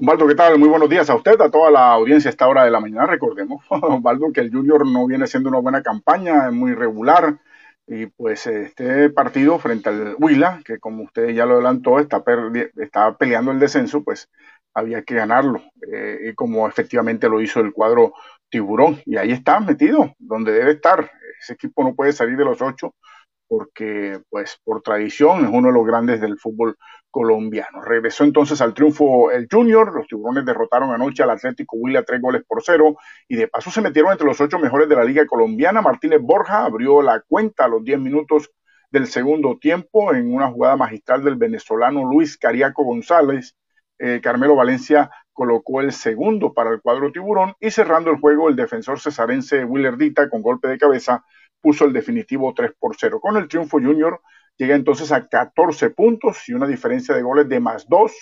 Osvaldo, 0.00 0.26
¿qué 0.26 0.34
tal? 0.34 0.58
Muy 0.58 0.68
buenos 0.68 0.88
días 0.88 1.08
a 1.08 1.14
usted, 1.14 1.40
a 1.40 1.48
toda 1.48 1.70
la 1.70 1.92
audiencia 1.92 2.28
a 2.28 2.32
esta 2.32 2.48
hora 2.48 2.64
de 2.64 2.72
la 2.72 2.80
mañana. 2.80 3.06
Recordemos, 3.06 3.64
Osvaldo, 3.70 4.32
que 4.32 4.40
el 4.40 4.50
Junior 4.50 4.84
no 4.84 5.06
viene 5.06 5.28
siendo 5.28 5.48
una 5.48 5.60
buena 5.60 5.80
campaña, 5.82 6.48
es 6.48 6.52
muy 6.52 6.74
regular. 6.74 7.38
Y 7.86 8.06
pues 8.06 8.48
este 8.48 9.10
partido 9.10 9.60
frente 9.60 9.90
al 9.90 10.16
Huila, 10.18 10.60
que 10.64 10.80
como 10.80 11.04
usted 11.04 11.28
ya 11.28 11.46
lo 11.46 11.54
adelantó, 11.54 12.00
está, 12.00 12.24
está 12.76 13.16
peleando 13.16 13.52
el 13.52 13.60
descenso, 13.60 14.02
pues 14.02 14.28
había 14.74 15.02
que 15.02 15.14
ganarlo. 15.14 15.62
Eh, 15.92 16.32
como 16.34 16.66
efectivamente 16.66 17.28
lo 17.28 17.40
hizo 17.40 17.60
el 17.60 17.72
cuadro 17.72 18.12
Tiburón. 18.48 19.00
Y 19.06 19.18
ahí 19.18 19.30
está 19.30 19.60
metido, 19.60 20.14
donde 20.18 20.50
debe 20.50 20.72
estar. 20.72 21.12
Ese 21.40 21.52
equipo 21.52 21.84
no 21.84 21.94
puede 21.94 22.12
salir 22.12 22.36
de 22.36 22.44
los 22.44 22.60
ocho 22.60 22.92
porque 23.52 24.18
pues 24.30 24.58
por 24.64 24.80
tradición 24.80 25.44
es 25.44 25.50
uno 25.52 25.68
de 25.68 25.74
los 25.74 25.86
grandes 25.86 26.22
del 26.22 26.38
fútbol 26.38 26.74
colombiano. 27.12 27.80
Regresó 27.82 28.24
entonces 28.24 28.60
al 28.60 28.74
triunfo 28.74 29.30
el 29.30 29.46
Junior, 29.48 29.94
los 29.94 30.08
tiburones 30.08 30.44
derrotaron 30.44 30.90
anoche 30.90 31.22
al 31.22 31.30
Atlético 31.30 31.76
Huila 31.76 32.02
tres 32.02 32.20
goles 32.20 32.42
por 32.44 32.62
cero 32.64 32.96
y 33.28 33.36
de 33.36 33.46
paso 33.46 33.70
se 33.70 33.80
metieron 33.80 34.10
entre 34.10 34.26
los 34.26 34.40
ocho 34.40 34.58
mejores 34.58 34.88
de 34.88 34.96
la 34.96 35.04
liga 35.04 35.24
colombiana. 35.26 35.80
Martínez 35.82 36.20
Borja 36.20 36.64
abrió 36.64 37.02
la 37.02 37.20
cuenta 37.20 37.66
a 37.66 37.68
los 37.68 37.84
diez 37.84 38.00
minutos 38.00 38.50
del 38.90 39.06
segundo 39.06 39.58
tiempo 39.58 40.12
en 40.12 40.34
una 40.34 40.50
jugada 40.50 40.76
magistral 40.76 41.22
del 41.22 41.36
venezolano 41.36 42.04
Luis 42.04 42.36
Cariaco 42.36 42.82
González. 42.82 43.56
Eh, 43.98 44.20
Carmelo 44.22 44.56
Valencia 44.56 45.10
colocó 45.32 45.80
el 45.80 45.92
segundo 45.92 46.52
para 46.52 46.70
el 46.70 46.80
cuadro 46.80 47.12
tiburón 47.12 47.54
y 47.60 47.70
cerrando 47.70 48.10
el 48.10 48.18
juego 48.18 48.48
el 48.48 48.56
defensor 48.56 48.98
cesarense 48.98 49.64
Willerdita 49.64 50.28
con 50.28 50.42
golpe 50.42 50.68
de 50.68 50.78
cabeza 50.78 51.24
puso 51.60 51.84
el 51.84 51.92
definitivo 51.92 52.52
3 52.54 52.72
por 52.78 52.96
0. 52.98 53.20
Con 53.20 53.36
el 53.36 53.48
triunfo 53.48 53.78
Junior 53.78 54.20
llega 54.62 54.76
entonces 54.76 55.10
a 55.10 55.26
14 55.26 55.90
puntos 55.90 56.48
y 56.48 56.52
una 56.52 56.68
diferencia 56.68 57.14
de 57.16 57.22
goles 57.22 57.48
de 57.48 57.58
más 57.58 57.88
2, 57.88 58.12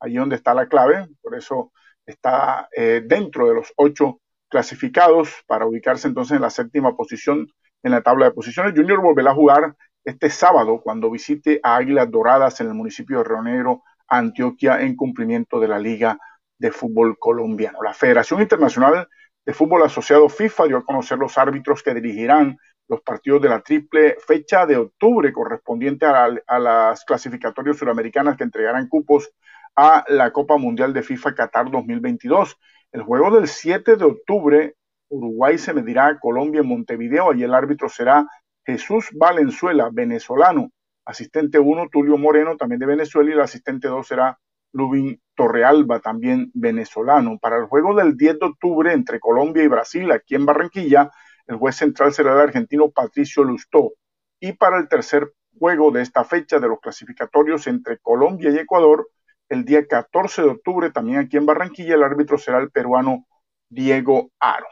allí 0.00 0.16
donde 0.16 0.36
está 0.36 0.54
la 0.54 0.66
clave, 0.66 1.06
por 1.20 1.34
eso 1.34 1.70
está 2.06 2.66
eh, 2.74 3.02
dentro 3.04 3.46
de 3.46 3.54
los 3.54 3.72
ocho 3.76 4.20
clasificados 4.48 5.30
para 5.46 5.66
ubicarse 5.66 6.08
entonces 6.08 6.36
en 6.36 6.42
la 6.42 6.50
séptima 6.50 6.96
posición 6.96 7.46
en 7.82 7.90
la 7.90 8.00
tabla 8.00 8.26
de 8.26 8.30
posiciones. 8.32 8.72
Junior 8.74 9.02
volverá 9.02 9.32
a 9.32 9.34
jugar 9.34 9.76
este 10.04 10.30
sábado 10.30 10.80
cuando 10.82 11.10
visite 11.10 11.60
a 11.62 11.76
Águilas 11.76 12.10
Doradas 12.10 12.60
en 12.60 12.68
el 12.68 12.74
municipio 12.74 13.18
de 13.18 13.24
Río 13.24 13.42
Negro, 13.42 13.82
Antioquia, 14.08 14.80
en 14.80 14.96
cumplimiento 14.96 15.60
de 15.60 15.68
la 15.68 15.78
Liga 15.78 16.18
de 16.58 16.70
Fútbol 16.70 17.18
Colombiano. 17.18 17.82
La 17.82 17.92
Federación 17.92 18.40
Internacional 18.40 19.08
de 19.44 19.52
Fútbol 19.52 19.82
Asociado 19.82 20.28
FIFA 20.28 20.66
dio 20.68 20.78
a 20.78 20.84
conocer 20.84 21.18
los 21.18 21.36
árbitros 21.36 21.82
que 21.82 21.94
dirigirán 21.94 22.56
los 22.92 23.00
partidos 23.00 23.40
de 23.40 23.48
la 23.48 23.62
triple 23.62 24.16
fecha 24.26 24.66
de 24.66 24.76
octubre 24.76 25.32
correspondiente 25.32 26.04
a, 26.04 26.58
las 26.58 27.06
clasificatorias 27.06 27.78
suramericanas 27.78 28.36
que 28.36 28.44
entregarán 28.44 28.86
cupos 28.86 29.30
a 29.74 30.04
la 30.08 30.30
Copa 30.30 30.58
Mundial 30.58 30.92
de 30.92 31.02
FIFA 31.02 31.34
Qatar 31.34 31.70
2022. 31.70 32.58
El 32.92 33.02
juego 33.02 33.34
del 33.34 33.48
7 33.48 33.96
de 33.96 34.04
octubre, 34.04 34.74
Uruguay 35.08 35.56
se 35.56 35.72
medirá 35.72 36.08
a 36.08 36.20
Colombia 36.20 36.60
en 36.60 36.66
Montevideo 36.66 37.32
y 37.32 37.42
el 37.42 37.54
árbitro 37.54 37.88
será 37.88 38.26
Jesús 38.66 39.08
Valenzuela, 39.14 39.88
venezolano. 39.90 40.70
Asistente 41.06 41.58
1, 41.58 41.88
Tulio 41.90 42.18
Moreno, 42.18 42.58
también 42.58 42.78
de 42.78 42.86
Venezuela, 42.86 43.30
y 43.30 43.32
el 43.32 43.40
asistente 43.40 43.88
2 43.88 44.06
será 44.06 44.38
Lubin 44.72 45.18
Torrealba, 45.34 46.00
también 46.00 46.50
venezolano. 46.52 47.38
Para 47.40 47.56
el 47.56 47.64
juego 47.64 47.94
del 47.94 48.18
10 48.18 48.38
de 48.38 48.46
octubre 48.46 48.92
entre 48.92 49.18
Colombia 49.18 49.64
y 49.64 49.68
Brasil, 49.68 50.12
aquí 50.12 50.34
en 50.34 50.44
Barranquilla, 50.44 51.10
el 51.46 51.56
juez 51.56 51.76
central 51.76 52.12
será 52.12 52.32
el 52.32 52.40
argentino 52.40 52.90
Patricio 52.90 53.44
Lustó. 53.44 53.92
Y 54.40 54.52
para 54.52 54.78
el 54.78 54.88
tercer 54.88 55.32
juego 55.58 55.90
de 55.90 56.02
esta 56.02 56.24
fecha 56.24 56.58
de 56.58 56.68
los 56.68 56.80
clasificatorios 56.80 57.66
entre 57.66 57.98
Colombia 57.98 58.50
y 58.50 58.58
Ecuador, 58.58 59.08
el 59.48 59.64
día 59.64 59.86
14 59.86 60.42
de 60.42 60.48
octubre, 60.48 60.90
también 60.90 61.18
aquí 61.18 61.36
en 61.36 61.46
Barranquilla, 61.46 61.94
el 61.94 62.02
árbitro 62.02 62.38
será 62.38 62.58
el 62.58 62.70
peruano 62.70 63.26
Diego 63.68 64.30
Aro. 64.40 64.66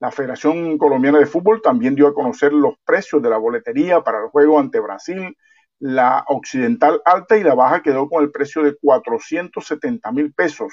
La 0.00 0.12
Federación 0.12 0.78
Colombiana 0.78 1.18
de 1.18 1.26
Fútbol 1.26 1.60
también 1.60 1.94
dio 1.94 2.06
a 2.06 2.14
conocer 2.14 2.52
los 2.52 2.74
precios 2.84 3.20
de 3.20 3.30
la 3.30 3.38
boletería 3.38 4.02
para 4.02 4.22
el 4.22 4.28
juego 4.28 4.60
ante 4.60 4.78
Brasil. 4.80 5.36
La 5.80 6.24
occidental 6.28 7.00
alta 7.04 7.36
y 7.36 7.42
la 7.42 7.54
baja 7.54 7.82
quedó 7.82 8.08
con 8.08 8.22
el 8.22 8.30
precio 8.30 8.62
de 8.62 8.76
470 8.80 10.12
mil 10.12 10.32
pesos. 10.32 10.72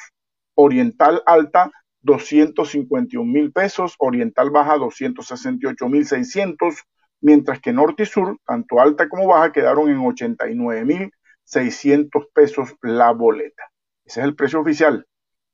Oriental 0.54 1.24
alta 1.26 1.72
251 2.06 3.26
mil 3.26 3.52
pesos, 3.52 3.96
Oriental 3.98 4.52
Baja 4.52 4.78
268 4.78 5.90
mil 5.90 6.06
600, 6.06 6.76
mientras 7.22 7.60
que 7.60 7.74
Norte 7.74 8.04
y 8.04 8.06
Sur, 8.06 8.38
tanto 8.46 8.80
alta 8.80 9.10
como 9.10 9.28
baja, 9.28 9.52
quedaron 9.52 9.90
en 9.90 9.98
89 9.98 10.86
mil 10.86 11.12
600 11.44 12.28
pesos 12.34 12.76
la 12.82 13.12
boleta. 13.12 13.64
Ese 14.06 14.22
es 14.22 14.26
el 14.26 14.36
precio 14.36 14.60
oficial. 14.60 15.06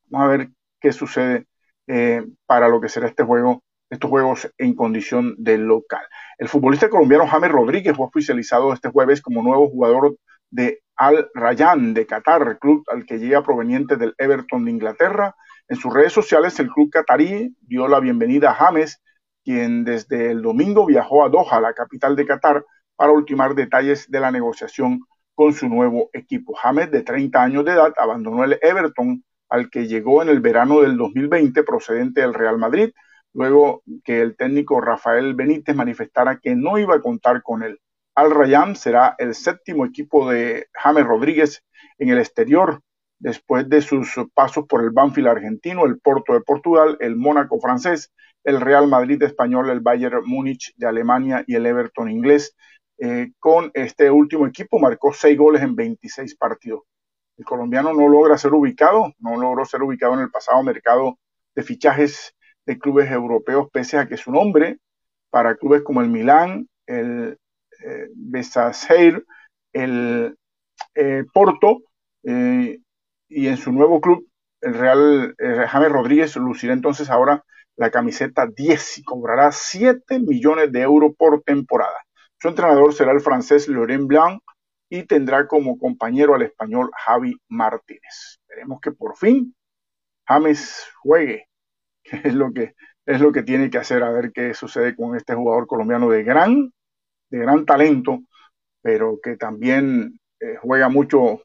Vamos 0.07 0.28
a 0.28 0.38
ver 0.38 0.49
qué 0.80 0.91
sucede 0.91 1.48
eh, 1.88 2.26
para 2.45 2.68
lo 2.68 2.82
que 2.82 2.90
será 2.90 3.07
este 3.07 3.23
juego, 3.23 3.64
estos 3.90 4.10
juegos 4.10 4.52
en 4.57 4.76
condición 4.76 5.36
de 5.38 5.57
local. 5.57 6.03
El 6.38 6.49
futbolista 6.49 6.90
colombiano 6.90 7.28
James 7.28 7.52
Rodríguez 7.52 7.95
fue 7.95 8.07
oficializado 8.07 8.73
este 8.73 8.90
jueves 8.90 9.22
como 9.22 9.41
nuevo 9.41 9.69
jugador 9.69 10.18
de 10.49 10.82
Al 10.98 11.30
Rayyan 11.34 11.94
de 11.94 12.06
Qatar, 12.06 12.60
club 12.60 12.84
al 12.91 13.06
que 13.06 13.19
llega 13.19 13.44
proveniente 13.44 13.95
del 13.95 14.14
Everton 14.18 14.65
de 14.65 14.72
Inglaterra. 14.72 15.36
En 15.72 15.77
sus 15.77 15.93
redes 15.93 16.11
sociales, 16.11 16.60
el 16.60 16.68
club 16.68 16.89
catarí 16.89 17.56
dio 17.61 17.88
la 17.88 18.02
bienvenida 18.02 18.52
a 18.52 18.56
James, 18.56 19.02
quien 19.41 19.85
desde 19.85 20.31
el 20.31 20.41
domingo 20.41 20.85
viajó 20.85 21.23
a 21.23 21.30
Doha, 21.30 21.61
la 21.61 21.73
capital 21.73 22.18
de 22.18 22.26
Qatar, 22.26 22.65
para 22.98 23.14
ultimar 23.14 23.56
detalles 23.56 24.11
de 24.11 24.19
la 24.19 24.31
negociación 24.31 24.99
con 25.34 25.53
su 25.53 25.69
nuevo 25.69 26.10
equipo. 26.11 26.53
James, 26.56 26.91
de 26.91 27.03
30 27.03 27.41
años 27.41 27.64
de 27.64 27.72
edad, 27.72 27.93
abandonó 27.98 28.43
el 28.43 28.60
Everton, 28.61 29.23
al 29.48 29.69
que 29.69 29.88
llegó 29.88 30.22
en 30.22 30.27
el 30.27 30.41
verano 30.41 30.81
del 30.81 30.98
2020 30.98 31.64
procedente 31.64 32.19
del 32.19 32.34
Real 32.34 32.57
Madrid, 32.57 32.89
luego 33.34 33.81
que 34.03 34.19
el 34.19 34.35
técnico 34.35 34.81
Rafael 34.81 35.35
Benítez 35.35 35.73
manifestara 35.73 36.39
que 36.39 36.53
no 36.53 36.80
iba 36.80 36.95
a 36.95 37.02
contar 37.02 37.43
con 37.43 37.64
él. 37.64 37.80
Al 38.14 38.31
Rayán 38.31 38.76
será 38.76 39.15
el 39.18 39.34
séptimo 39.35 39.85
equipo 39.85 40.30
de 40.30 40.68
James 40.73 41.06
Rodríguez 41.06 41.64
en 41.98 42.10
el 42.10 42.18
exterior 42.18 42.81
después 43.22 43.69
de 43.69 43.81
sus 43.81 44.10
pasos 44.34 44.65
por 44.68 44.84
el 44.84 44.89
Banfield 44.89 45.27
argentino, 45.27 45.85
el 45.85 45.99
Porto 45.99 46.34
de 46.34 46.41
Portugal, 46.41 46.98
el 46.99 47.15
Mónaco 47.15 47.60
francés, 47.60 48.11
el 48.43 48.60
Real 48.60 48.88
Madrid 48.88 49.22
español, 49.22 49.69
el 49.69 49.80
Bayern 49.80 50.23
Múnich 50.26 50.73
de 50.76 50.88
Alemania 50.88 51.43
y 51.48 51.56
el 51.56 51.65
Everton 51.65 52.10
inglés. 52.10 52.56
Eh, 52.98 53.31
con 53.39 53.72
este 53.73 54.11
último 54.11 54.48
equipo 54.48 54.80
marcó 54.80 55.14
seis 55.14 55.38
goles 55.38 55.61
en 55.61 55.76
26 55.76 56.35
partidos. 56.35 56.81
El 57.38 57.45
colombiano 57.45 57.93
no 57.93 58.07
logra 58.07 58.38
ser 58.38 58.53
ubicado, 58.53 59.14
no 59.19 59.39
logró 59.39 59.65
ser 59.65 59.81
ubicado 59.84 60.14
en 60.15 60.22
el 60.22 60.31
pasado 60.31 60.61
mercado 60.64 61.18
de 61.56 61.64
fichajes 61.64 62.35
de 62.65 62.77
clubes 62.77 63.10
europeos, 63.11 63.69
pese 63.72 63.98
a 63.98 64.07
que 64.07 64.18
su 64.18 64.31
nombre 64.31 64.80
para 65.30 65.56
clubes 65.56 65.81
como 65.84 66.02
el 66.02 66.10
Milán, 66.10 66.68
el 66.85 67.38
eh, 67.84 68.07
el 69.73 70.38
eh, 70.95 71.23
Porto, 71.34 71.81
eh, 72.23 72.80
y 73.32 73.48
en 73.48 73.58
su 73.58 73.72
nuevo 73.72 74.02
club, 74.02 74.28
el 74.62 74.74
Real 74.76 75.36
James 75.40 75.91
Rodríguez 75.91 76.36
lucirá 76.36 76.74
entonces 76.74 77.10
ahora 77.10 77.44
la 77.78 77.90
camiseta 77.90 78.45
10 78.45 78.99
y 78.99 79.03
cobrará 79.03 79.52
7 79.52 80.20
millones 80.20 80.72
de 80.72 80.82
euros 80.82 81.14
por 81.18 81.41
temporada. 81.41 81.98
Su 82.40 82.49
entrenador 82.49 82.94
será 82.94 83.12
el 83.12 83.22
francés 83.22 83.68
Laurent 83.68 84.08
Blanc 84.08 84.41
y 84.90 85.03
tendrá 85.03 85.48
como 85.48 85.80
compañero 85.80 86.36
al 86.36 86.41
español 86.41 86.91
Javi 86.95 87.36
Martínez. 87.48 88.40
Veremos 88.49 88.82
que 88.82 88.91
por 88.91 89.18
fin 89.18 89.56
James 90.28 90.86
juegue, 91.02 91.48
que 92.03 92.18
es 92.26 92.34
lo 92.34 92.52
que 92.52 92.76
es 93.06 93.20
lo 93.20 93.32
que 93.32 93.41
tiene 93.44 93.70
que 93.70 93.80
hacer 93.80 94.03
a 94.03 94.12
ver 94.12 94.32
qué 94.32 94.53
sucede 94.53 94.95
con 94.95 95.16
este 95.16 95.34
jugador 95.34 95.66
colombiano 95.66 96.10
de 96.10 96.24
gran 96.24 96.72
de 97.30 97.40
gran 97.40 97.66
talento, 97.66 98.20
pero 98.82 99.20
que 99.24 99.38
también 99.38 100.20
eh, 100.40 100.58
juega 100.62 100.90
mucho 100.90 101.41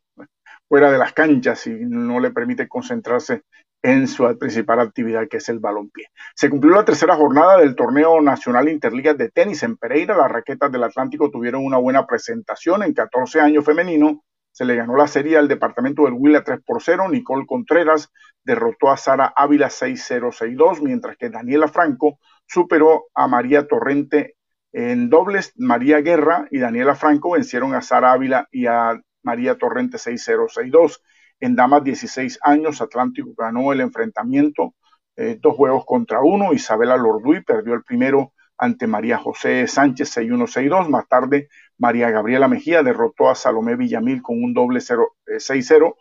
fuera 0.69 0.91
de 0.91 0.99
las 0.99 1.13
canchas 1.13 1.67
y 1.67 1.75
no 1.75 2.21
le 2.21 2.31
permite 2.31 2.69
concentrarse 2.69 3.43
en 3.83 4.09
su 4.09 4.37
principal 4.39 4.81
actividad 4.81 5.29
que 5.29 5.37
es 5.37 5.49
el 5.49 5.61
balompié. 5.61 6.07
Se 6.35 6.51
cumplió 6.51 6.75
la 6.75 6.85
tercera 6.85 7.15
jornada 7.15 7.59
del 7.59 7.77
torneo 7.77 8.21
nacional 8.21 8.69
Interligas 8.69 9.17
de 9.17 9.31
tenis 9.31 9.63
en 9.63 9.77
Pereira. 9.77 10.17
Las 10.17 10.31
raquetas 10.31 10.73
del 10.73 10.85
Atlántico 10.85 11.31
tuvieron 11.31 11.65
una 11.65 11.79
buena 11.79 12.07
presentación 12.07 12.83
en 12.83 12.95
14 12.95 13.41
años 13.41 13.65
femenino. 13.65 14.25
Se 14.51 14.65
le 14.65 14.75
ganó 14.75 14.97
la 14.97 15.07
serie 15.07 15.37
al 15.37 15.49
departamento 15.49 16.05
del 16.05 16.15
Huila 16.15 16.43
3 16.43 16.61
por 16.67 16.83
0. 16.83 17.09
Nicole 17.11 17.47
Contreras 17.47 18.11
derrotó 18.43 18.91
a 18.91 18.97
Sara 18.97 19.33
Ávila 19.37 19.69
6-0-6-2, 19.69 20.81
mientras 20.81 21.17
que 21.17 21.31
Daniela 21.31 21.69
Franco 21.69 22.19
superó 22.47 23.05
a 23.15 23.29
María 23.29 23.69
Torrente 23.69 24.35
en 24.73 25.11
dobles. 25.11 25.53
María 25.57 26.01
Guerra 26.01 26.49
y 26.51 26.59
Daniela 26.59 26.95
Franco 26.95 27.33
vencieron 27.33 27.75
a 27.75 27.83
Sara 27.83 28.13
Ávila 28.13 28.49
y 28.51 28.67
a 28.67 29.01
María 29.27 29.59
Torrente 29.59 29.99
6-0-6-2. 29.99 31.01
En 31.41 31.57
damas 31.57 31.83
16 31.83 32.39
años, 32.43 32.81
Atlántico 32.81 33.35
ganó 33.37 33.73
el 33.73 33.81
enfrentamiento, 33.81 34.75
eh, 35.17 35.37
dos 35.41 35.57
juegos 35.57 35.85
contra 35.85 36.21
uno. 36.21 36.53
Isabela 36.55 36.97
Lorduy 36.97 37.43
perdió 37.43 37.75
el 37.75 37.83
primero 37.83 38.33
ante 38.57 38.87
María 38.87 39.19
José 39.19 39.67
Sánchez 39.67 40.17
6-1-6-2. 40.17 40.89
Más 40.89 41.09
tarde, 41.09 41.49
María 41.77 42.11
Gabriela 42.11 42.47
Mejía 42.49 42.85
derrotó 42.85 43.29
a 43.29 43.35
Salomé 43.35 43.75
Villamil 43.75 44.23
con 44.23 44.43
un 44.43 44.55
doble 44.55 44.79
6-0. 44.81 45.89
Eh, 45.89 45.93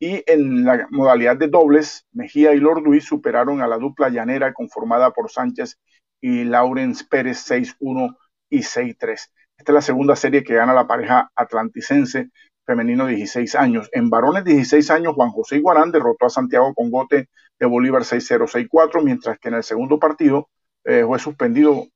y 0.00 0.24
en 0.26 0.64
la 0.64 0.88
modalidad 0.90 1.36
de 1.36 1.46
dobles, 1.46 2.08
Mejía 2.12 2.52
y 2.54 2.58
Lorduy 2.58 3.00
superaron 3.00 3.62
a 3.62 3.68
la 3.68 3.78
dupla 3.78 4.08
llanera 4.08 4.52
conformada 4.52 5.12
por 5.12 5.30
Sánchez 5.30 5.78
y 6.20 6.42
Laurence 6.42 7.04
Pérez 7.08 7.48
6-1 7.48 8.16
y 8.50 8.58
6-3. 8.58 9.30
Esta 9.56 9.72
es 9.72 9.74
la 9.74 9.80
segunda 9.80 10.16
serie 10.16 10.42
que 10.42 10.54
gana 10.54 10.74
la 10.74 10.88
pareja 10.88 11.30
atlanticense 11.36 12.30
femenino 12.64 13.06
16 13.06 13.54
años. 13.54 13.88
En 13.92 14.10
varones 14.10 14.44
16 14.44 14.90
años, 14.90 15.14
Juan 15.14 15.30
José 15.30 15.56
Iguarán 15.56 15.90
derrotó 15.90 16.26
a 16.26 16.30
Santiago 16.30 16.72
Congote 16.74 17.28
de 17.58 17.66
Bolívar 17.66 18.02
6-0-6-4, 18.02 19.02
mientras 19.02 19.38
que 19.38 19.48
en 19.48 19.54
el 19.54 19.62
segundo 19.62 19.98
partido 19.98 20.48
eh, 20.84 21.04
fue 21.06 21.18
suspendido 21.18 21.86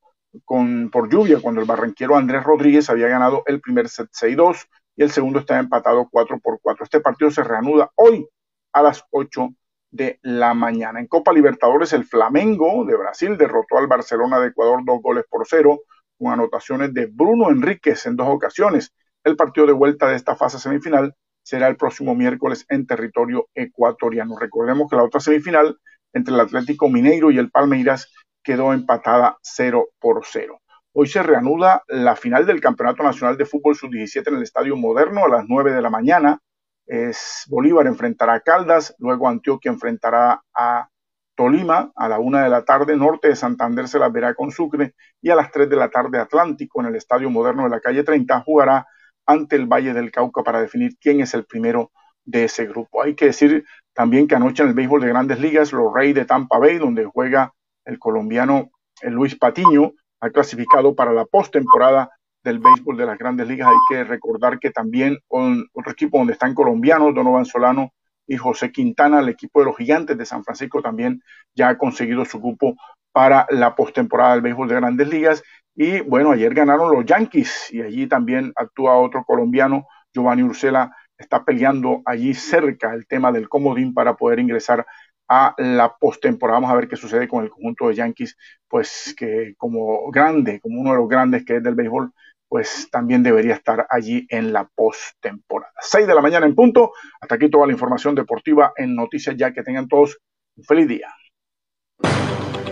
con, 0.44 0.90
por 0.90 1.09
lluvia 1.09 1.40
cuando 1.40 1.60
el 1.60 1.66
barranquero 1.66 2.16
Andrés 2.16 2.44
Rodríguez 2.44 2.90
había 2.90 3.09
ganado 3.09 3.43
el 3.47 3.60
primer 3.60 3.88
set 3.88 4.09
6-2 4.10 4.66
y 4.97 5.02
el 5.02 5.10
segundo 5.10 5.40
estaba 5.40 5.60
empatado 5.60 6.09
4 6.10 6.38
por 6.40 6.60
4. 6.60 6.84
Este 6.84 7.01
partido 7.01 7.30
se 7.30 7.43
reanuda 7.43 7.90
hoy 7.97 8.26
a 8.72 8.82
las 8.82 9.05
8 9.10 9.48
de 9.90 10.18
la 10.22 10.55
mañana. 10.55 11.01
En 11.01 11.06
Copa 11.06 11.32
Libertadores, 11.32 11.93
el 11.93 12.05
Flamengo 12.05 12.84
de 12.84 12.97
Brasil 12.97 13.36
derrotó 13.36 13.78
al 13.78 13.86
Barcelona 13.86 14.38
de 14.40 14.48
Ecuador 14.48 14.80
dos 14.84 15.01
goles 15.01 15.24
por 15.28 15.47
cero, 15.47 15.80
con 16.18 16.32
anotaciones 16.32 16.93
de 16.93 17.06
Bruno 17.06 17.51
Enríquez 17.51 18.06
en 18.06 18.16
dos 18.16 18.28
ocasiones 18.28 18.93
el 19.27 19.36
partido 19.36 19.66
de 19.66 19.73
vuelta 19.73 20.07
de 20.07 20.15
esta 20.15 20.36
fase 20.36 20.61
semifinal 20.61 21.15
será 21.43 21.66
el 21.66 21.77
próximo 21.77 22.15
miércoles 22.15 22.65
en 22.69 22.86
territorio 22.86 23.48
ecuatoriano. 23.55 24.39
Recordemos 24.39 24.89
que 24.89 24.94
la 24.94 25.03
otra 25.03 25.19
semifinal 25.19 25.77
entre 26.12 26.32
el 26.32 26.40
Atlético 26.40 26.89
Mineiro 26.89 27.32
y 27.32 27.39
el 27.39 27.51
Palmeiras 27.51 28.12
quedó 28.44 28.73
empatada 28.73 29.36
0 29.43 29.89
por 29.98 30.23
0. 30.24 30.61
Hoy 30.93 31.09
se 31.09 31.24
reanuda 31.24 31.82
la 31.89 32.15
final 32.15 32.47
del 32.47 32.61
Campeonato 32.61 33.03
Nacional 33.03 33.36
de 33.36 33.47
Fútbol 33.47 33.74
Sub-17 33.74 34.28
en 34.28 34.36
el 34.36 34.43
Estadio 34.44 34.77
Moderno 34.77 35.24
a 35.24 35.28
las 35.28 35.44
9 35.48 35.73
de 35.73 35.82
la 35.82 35.90
mañana. 35.90 36.39
Es 36.86 37.47
Bolívar 37.48 37.89
enfrentará 37.89 38.35
a 38.35 38.40
Caldas, 38.40 38.94
luego 39.01 39.28
Antioquia 39.28 39.73
enfrentará 39.73 40.40
a 40.55 40.89
Tolima 41.35 41.90
a 41.97 42.09
la 42.09 42.20
1 42.20 42.44
de 42.44 42.48
la 42.48 42.65
tarde, 42.65 42.97
Norte 42.97 43.28
de 43.28 43.36
Santander 43.36 43.89
se 43.89 43.98
la 43.98 44.09
verá 44.09 44.35
con 44.35 44.53
Sucre 44.53 44.94
y 45.20 45.31
a 45.31 45.35
las 45.35 45.51
3 45.51 45.69
de 45.69 45.77
la 45.77 45.90
tarde 45.90 46.20
Atlántico 46.20 46.81
en 46.81 46.86
el 46.86 46.94
Estadio 46.94 47.28
Moderno 47.28 47.65
de 47.65 47.70
la 47.70 47.81
calle 47.81 48.05
30 48.05 48.40
jugará 48.43 48.86
ante 49.27 49.57
el 49.57 49.66
Valle 49.66 49.93
del 49.93 50.11
Cauca 50.11 50.43
para 50.43 50.61
definir 50.61 50.97
quién 51.01 51.20
es 51.20 51.35
el 51.35 51.44
primero 51.44 51.90
de 52.24 52.44
ese 52.44 52.66
grupo. 52.66 53.03
Hay 53.03 53.15
que 53.15 53.27
decir 53.27 53.65
también 53.93 54.27
que 54.27 54.35
anoche 54.35 54.62
en 54.62 54.70
el 54.70 54.74
béisbol 54.74 55.01
de 55.01 55.09
grandes 55.09 55.40
ligas, 55.40 55.73
los 55.73 55.93
Reyes 55.93 56.15
de 56.15 56.24
Tampa 56.24 56.59
Bay, 56.59 56.78
donde 56.78 57.05
juega 57.05 57.53
el 57.85 57.98
colombiano 57.98 58.70
Luis 59.03 59.36
Patiño, 59.36 59.93
ha 60.20 60.31
clasificado 60.31 60.94
para 60.94 61.12
la 61.12 61.24
postemporada 61.24 62.11
del 62.43 62.59
béisbol 62.59 62.97
de 62.97 63.07
las 63.07 63.19
grandes 63.19 63.48
ligas. 63.48 63.69
Hay 63.69 63.77
que 63.89 64.05
recordar 64.05 64.59
que 64.59 64.70
también 64.70 65.19
otro 65.28 65.93
equipo 65.93 66.19
donde 66.19 66.32
están 66.32 66.55
colombianos, 66.55 67.15
Donovan 67.15 67.44
Solano 67.44 67.93
y 68.27 68.36
José 68.36 68.73
Quintana, 68.73 69.20
el 69.20 69.28
equipo 69.28 69.61
de 69.61 69.66
los 69.66 69.77
gigantes 69.77 70.19
de 70.19 70.27
San 70.27 70.43
Francisco 70.43 70.82
también 70.82 71.23
ya 71.55 71.69
ha 71.69 71.78
conseguido 71.78 72.24
su 72.24 72.40
grupo 72.40 72.74
para 73.12 73.47
la 73.51 73.74
postemporada 73.74 74.32
del 74.32 74.43
béisbol 74.43 74.69
de 74.69 74.74
grandes 74.74 75.09
ligas. 75.09 75.43
Y 75.77 76.01
bueno, 76.01 76.32
ayer 76.32 76.55
ganaron 76.55 76.90
los 76.90 77.05
Yankees 77.05 77.69
y 77.70 77.82
allí 77.82 78.07
también 78.07 78.51
actúa 78.57 78.97
otro 78.97 79.24
colombiano, 79.24 79.86
Giovanni 80.12 80.43
Ursela, 80.43 80.97
está 81.19 81.44
peleando 81.44 82.03
allí 82.07 82.32
cerca 82.32 82.94
el 82.94 83.07
tema 83.07 83.31
del 83.31 83.48
comodín 83.48 83.93
para 83.93 84.16
poder 84.16 84.39
ingresar 84.39 84.86
a 85.28 85.55
la 85.59 85.94
postemporada. 85.98 86.61
Vamos 86.61 86.73
a 86.73 86.77
ver 86.77 86.89
qué 86.89 86.97
sucede 86.97 87.28
con 87.28 87.44
el 87.44 87.51
conjunto 87.51 87.89
de 87.89 87.94
Yankees, 87.94 88.36
pues 88.69 89.15
que 89.19 89.55
como 89.59 90.11
grande, 90.11 90.61
como 90.61 90.81
uno 90.81 90.93
de 90.93 90.97
los 90.97 91.09
grandes 91.09 91.44
que 91.44 91.57
es 91.57 91.62
del 91.62 91.74
béisbol, 91.74 92.11
pues 92.48 92.89
también 92.90 93.23
debería 93.23 93.55
estar 93.55 93.86
allí 93.90 94.27
en 94.31 94.53
la 94.55 94.69
postemporada. 94.74 95.73
6 95.81 96.07
de 96.07 96.15
la 96.15 96.23
mañana 96.23 96.47
en 96.47 96.55
punto. 96.55 96.93
Hasta 97.20 97.35
aquí 97.35 97.51
toda 97.51 97.66
la 97.66 97.73
información 97.73 98.15
deportiva 98.15 98.73
en 98.77 98.94
Noticias 98.94 99.36
Ya. 99.36 99.53
Que 99.53 99.62
tengan 99.62 99.89
todos 99.89 100.19
un 100.57 100.65
feliz 100.65 100.89
día. 100.89 101.09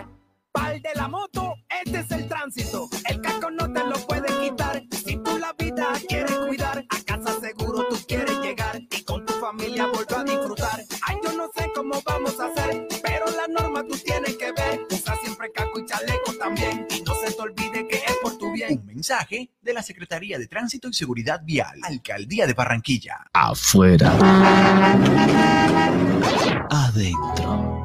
Pal 0.51 0.81
de 0.81 0.93
la 0.95 1.07
moto, 1.07 1.55
este 1.85 1.99
es 1.99 2.11
el 2.11 2.27
tránsito. 2.27 2.89
El 3.09 3.21
casco 3.21 3.49
no 3.51 3.71
te 3.71 3.85
lo 3.85 3.95
puede 4.05 4.27
quitar. 4.41 4.83
Si 4.91 5.15
tú 5.15 5.37
la 5.37 5.53
vida 5.53 5.93
quieres 6.09 6.37
cuidar, 6.39 6.83
a 6.89 7.01
casa 7.05 7.39
seguro 7.39 7.87
tú 7.89 7.95
quieres 8.05 8.37
llegar 8.41 8.81
y 8.91 9.01
con 9.03 9.25
tu 9.25 9.31
familia 9.33 9.87
volver 9.87 10.17
a 10.17 10.23
disfrutar. 10.25 10.54
Cómo 11.75 12.01
vamos 12.05 12.39
a 12.39 12.45
hacer, 12.45 12.87
pero 13.03 13.25
la 13.35 13.47
norma 13.47 13.83
tú 13.83 13.97
tienes 13.97 14.37
que 14.37 14.51
ver. 14.53 14.87
Usa 14.89 15.15
siempre 15.21 15.51
casco 15.51 15.79
y 15.79 15.85
chaleco 15.85 16.33
también. 16.39 16.87
Y 16.89 17.01
no 17.01 17.13
se 17.15 17.33
te 17.33 17.41
olvide 17.41 17.85
que 17.87 17.97
es 17.97 18.17
por 18.21 18.37
tu 18.37 18.53
bien. 18.53 18.79
Un 18.79 18.85
mensaje 18.85 19.51
de 19.61 19.73
la 19.73 19.83
Secretaría 19.83 20.39
de 20.39 20.47
Tránsito 20.47 20.87
y 20.87 20.93
Seguridad 20.93 21.41
Vial, 21.43 21.77
Alcaldía 21.83 22.47
de 22.47 22.53
Barranquilla. 22.53 23.25
Afuera. 23.33 24.13
Adentro. 26.69 27.84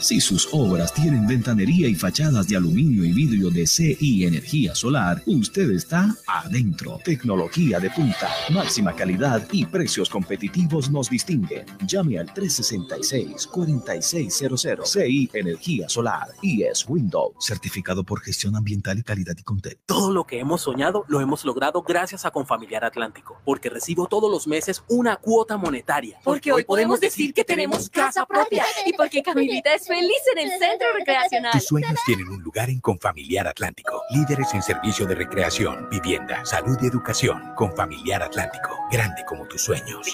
Si 0.00 0.20
sus 0.20 0.48
obras 0.52 0.94
tienen 0.94 1.26
ventanería 1.26 1.88
y 1.88 1.94
fachadas 1.94 2.46
de 2.46 2.56
aluminio 2.56 3.04
y 3.04 3.12
vidrio 3.12 3.50
de 3.50 3.66
CI 3.66 4.24
Energía 4.24 4.74
Solar, 4.74 5.22
usted 5.26 5.70
está 5.72 6.14
adentro. 6.26 6.98
Tecnología 7.04 7.78
de 7.80 7.90
punta, 7.90 8.30
máxima 8.50 8.94
calidad 8.94 9.46
y 9.50 9.66
precios 9.66 10.08
competitivos 10.08 10.88
nos 10.90 11.10
distinguen. 11.10 11.66
Llame 11.84 12.20
al 12.20 12.28
366-4600 12.28 14.86
CI 14.86 15.30
Energía 15.32 15.88
Solar 15.88 16.28
y 16.42 16.62
es 16.62 16.88
Windows, 16.88 17.34
certificado 17.40 18.04
por 18.04 18.20
gestión 18.20 18.54
ambiental 18.54 19.00
y 19.00 19.02
calidad 19.02 19.34
y 19.36 19.42
contexto. 19.42 19.82
Todo 19.86 20.12
lo 20.12 20.22
que 20.24 20.38
hemos 20.38 20.62
soñado 20.62 21.04
lo 21.08 21.20
hemos 21.20 21.44
logrado 21.44 21.82
gracias 21.82 22.24
a 22.24 22.30
Confamiliar 22.30 22.84
Atlántico, 22.84 23.40
porque 23.44 23.68
recibo 23.68 24.06
todos 24.06 24.30
los 24.30 24.46
meses 24.46 24.84
una 24.88 25.16
cuota 25.16 25.56
monetaria. 25.56 26.20
Porque 26.22 26.52
hoy 26.52 26.62
podemos 26.62 27.00
decir 27.00 27.34
que 27.34 27.42
tenemos 27.44 27.90
casa 27.90 28.24
propia 28.24 28.64
y 28.86 28.92
porque 28.92 29.17
Camilita 29.22 29.74
es 29.74 29.86
feliz 29.86 30.20
en 30.34 30.38
el 30.38 30.58
centro 30.58 30.86
recreacional. 30.96 31.52
Tus 31.52 31.66
sueños 31.66 31.98
tienen 32.06 32.28
un 32.28 32.42
lugar 32.42 32.70
en 32.70 32.80
Confamiliar 32.80 33.46
Atlántico. 33.46 34.02
Líderes 34.10 34.52
en 34.54 34.62
servicio 34.62 35.06
de 35.06 35.14
recreación, 35.14 35.88
vivienda, 35.90 36.44
salud 36.44 36.76
y 36.82 36.86
educación. 36.86 37.54
Confamiliar 37.54 38.22
Atlántico. 38.22 38.76
Grande 38.90 39.24
como 39.26 39.46
tus 39.46 39.62
sueños. 39.62 40.06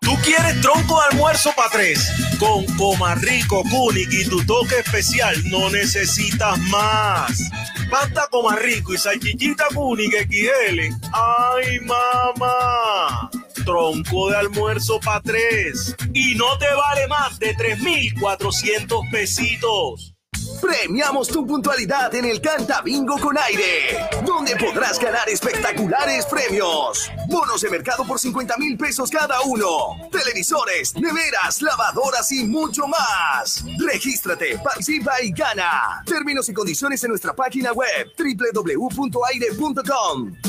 ¿Tú 0.00 0.14
quieres 0.24 0.60
tronco 0.60 1.00
de 1.00 1.06
almuerzo 1.12 1.52
para 1.56 1.70
tres? 1.70 2.10
Con 2.38 2.64
Coma 2.76 3.14
Rico, 3.14 3.62
Kunik 3.70 4.12
y 4.12 4.28
tu 4.28 4.44
toque 4.44 4.78
especial 4.78 5.36
no 5.50 5.70
necesitas 5.70 6.58
más. 6.70 7.50
Pasta 7.90 8.26
Coma 8.30 8.56
Rico 8.56 8.94
y 8.94 8.98
salchichita 8.98 9.66
Kunik 9.74 10.12
XL. 10.28 10.80
¡Ay, 11.12 11.80
mamá! 11.80 13.30
Tronco 13.64 14.30
de 14.30 14.36
almuerzo 14.36 15.00
para 15.00 15.20
tres. 15.20 15.94
Y 16.12 16.34
no 16.34 16.58
te 16.58 16.66
vale 16.74 17.06
más 17.08 17.38
de 17.38 17.54
3,400 17.54 19.00
pesitos. 19.10 20.14
Premiamos 20.60 21.28
tu 21.28 21.46
puntualidad 21.46 22.14
en 22.14 22.24
el 22.24 22.40
Canta 22.40 22.80
Bingo 22.82 23.18
con 23.18 23.36
aire, 23.38 24.08
donde 24.24 24.56
podrás 24.56 24.98
ganar 24.98 25.28
espectaculares 25.28 26.26
premios. 26.26 27.10
Bonos 27.28 27.60
de 27.60 27.70
mercado 27.70 28.04
por 28.04 28.18
50 28.18 28.56
mil 28.58 28.76
pesos 28.76 29.10
cada 29.10 29.40
uno. 29.42 29.96
Televisores, 30.10 30.94
neveras, 30.96 31.60
lavadoras 31.62 32.30
y 32.32 32.44
mucho 32.44 32.86
más. 32.86 33.64
Regístrate, 33.78 34.58
participa 34.58 35.20
y 35.22 35.32
gana. 35.32 36.02
Términos 36.06 36.48
y 36.48 36.54
condiciones 36.54 37.02
en 37.04 37.10
nuestra 37.10 37.34
página 37.34 37.72
web 37.72 38.12
www.aire.com. 38.16 39.52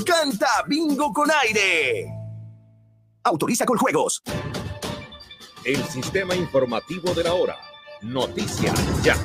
Canta 0.06 0.64
Bingo 0.68 1.12
con 1.14 1.30
aire. 1.44 2.25
Autoriza 3.28 3.66
con 3.66 3.80
juegos. 3.80 4.22
el 5.66 5.78
sistema 5.78 6.36
informativo 6.36 7.12
de 7.16 7.24
la 7.24 7.34
hora. 7.34 7.56
Noticias 8.04 9.04
ya. 9.04 9.16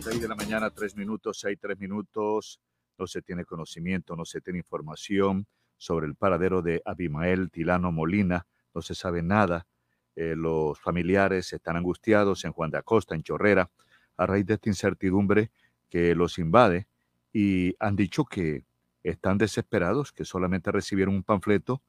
6 0.00 0.20
de 0.20 0.26
la 0.26 0.34
mañana, 0.34 0.70
3 0.70 0.96
minutos, 0.96 1.38
6, 1.38 1.56
3 1.60 1.78
minutos. 1.78 2.60
No 2.98 3.06
se 3.06 3.22
tiene 3.22 3.44
conocimiento, 3.44 4.16
no 4.16 4.24
se 4.24 4.40
tiene 4.40 4.58
información 4.58 5.46
sobre 5.76 6.08
el 6.08 6.16
paradero 6.16 6.62
de 6.62 6.82
Abimael 6.84 7.52
Tilano 7.52 7.92
Molina. 7.92 8.48
No 8.74 8.82
se 8.82 8.96
sabe 8.96 9.22
nada. 9.22 9.68
Eh, 10.16 10.34
los 10.36 10.80
familiares 10.80 11.52
están 11.52 11.76
angustiados 11.76 12.44
en 12.44 12.50
Juan 12.50 12.72
de 12.72 12.78
Acosta, 12.78 13.14
en 13.14 13.22
Chorrera, 13.22 13.70
a 14.16 14.26
raíz 14.26 14.46
de 14.46 14.54
esta 14.54 14.68
incertidumbre 14.68 15.52
que 15.88 16.16
los 16.16 16.40
invade 16.40 16.88
y 17.32 17.76
han 17.78 17.94
dicho 17.94 18.24
que 18.24 18.64
están 19.02 19.38
desesperados, 19.38 20.12
que 20.12 20.24
solamente 20.24 20.70
recibieron 20.70 21.14
un 21.14 21.22
panfleto 21.22 21.82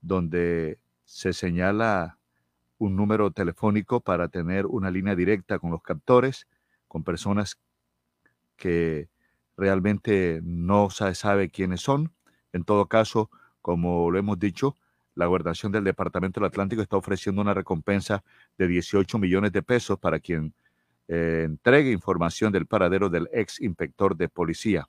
donde 0.00 0.78
se 1.04 1.32
señala 1.32 2.18
un 2.78 2.96
número 2.96 3.30
telefónico 3.30 4.00
para 4.00 4.28
tener 4.28 4.66
una 4.66 4.90
línea 4.90 5.14
directa 5.14 5.58
con 5.58 5.70
los 5.70 5.82
captores, 5.82 6.46
con 6.88 7.04
personas 7.04 7.58
que 8.56 9.08
realmente 9.56 10.40
no 10.42 10.88
se 10.90 11.14
sabe 11.14 11.50
quiénes 11.50 11.82
son. 11.82 12.12
En 12.52 12.64
todo 12.64 12.86
caso, 12.86 13.30
como 13.60 14.10
lo 14.10 14.18
hemos 14.18 14.38
dicho, 14.38 14.76
la 15.14 15.26
gobernación 15.26 15.72
del 15.72 15.84
Departamento 15.84 16.40
del 16.40 16.48
Atlántico 16.48 16.80
está 16.80 16.96
ofreciendo 16.96 17.42
una 17.42 17.52
recompensa 17.52 18.24
de 18.56 18.68
18 18.68 19.18
millones 19.18 19.52
de 19.52 19.62
pesos 19.62 19.98
para 19.98 20.18
quien 20.18 20.54
eh, 21.08 21.42
entregue 21.44 21.92
información 21.92 22.52
del 22.52 22.66
paradero 22.66 23.10
del 23.10 23.28
ex 23.32 23.60
inspector 23.60 24.16
de 24.16 24.28
policía. 24.28 24.88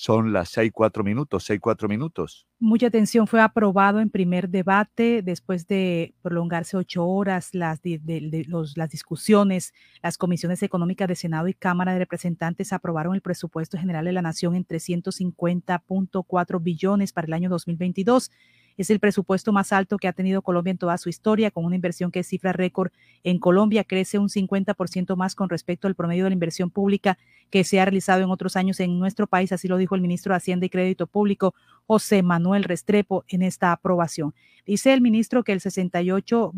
Son 0.00 0.32
las 0.32 0.50
seis 0.50 0.70
cuatro 0.72 1.02
minutos, 1.02 1.42
seis 1.42 1.58
cuatro 1.60 1.88
minutos. 1.88 2.46
Mucha 2.60 2.86
atención 2.86 3.26
fue 3.26 3.40
aprobado 3.40 3.98
en 3.98 4.10
primer 4.10 4.48
debate 4.48 5.22
después 5.22 5.66
de 5.66 6.14
prolongarse 6.22 6.76
ocho 6.76 7.04
horas 7.04 7.52
las, 7.52 7.82
discusiones. 7.82 9.74
Las 10.00 10.16
comisiones 10.16 10.62
económicas 10.62 11.08
de 11.08 11.16
Senado 11.16 11.48
y 11.48 11.54
Cámara 11.54 11.94
de 11.94 11.98
Representantes 11.98 12.72
aprobaron 12.72 13.16
el 13.16 13.22
presupuesto 13.22 13.76
general 13.76 14.04
de 14.04 14.12
la 14.12 14.22
Nación 14.22 14.54
en 14.54 14.64
350.4 14.64 16.62
billones 16.62 17.12
para 17.12 17.26
el 17.26 17.32
año 17.32 17.50
2022 17.50 18.30
es 18.78 18.90
el 18.90 19.00
presupuesto 19.00 19.52
más 19.52 19.72
alto 19.72 19.98
que 19.98 20.08
ha 20.08 20.12
tenido 20.12 20.40
Colombia 20.40 20.70
en 20.70 20.78
toda 20.78 20.96
su 20.98 21.08
historia, 21.08 21.50
con 21.50 21.64
una 21.64 21.74
inversión 21.74 22.10
que 22.10 22.20
es 22.20 22.28
cifra 22.28 22.52
récord 22.52 22.92
en 23.24 23.38
Colombia, 23.38 23.84
crece 23.84 24.18
un 24.18 24.28
50% 24.28 25.16
más 25.16 25.34
con 25.34 25.48
respecto 25.48 25.88
al 25.88 25.96
promedio 25.96 26.24
de 26.24 26.30
la 26.30 26.34
inversión 26.34 26.70
pública 26.70 27.18
que 27.50 27.64
se 27.64 27.80
ha 27.80 27.84
realizado 27.84 28.22
en 28.22 28.30
otros 28.30 28.56
años 28.56 28.78
en 28.78 28.98
nuestro 28.98 29.26
país, 29.26 29.50
así 29.52 29.66
lo 29.68 29.76
dijo 29.76 29.96
el 29.96 30.00
ministro 30.00 30.32
de 30.32 30.36
Hacienda 30.36 30.66
y 30.66 30.70
Crédito 30.70 31.06
Público, 31.06 31.54
José 31.86 32.22
Manuel 32.22 32.64
Restrepo, 32.64 33.24
en 33.28 33.42
esta 33.42 33.72
aprobación. 33.72 34.34
Dice 34.64 34.92
el 34.92 35.00
ministro 35.00 35.42
que, 35.42 35.52
el 35.52 35.60
68, 35.60 36.52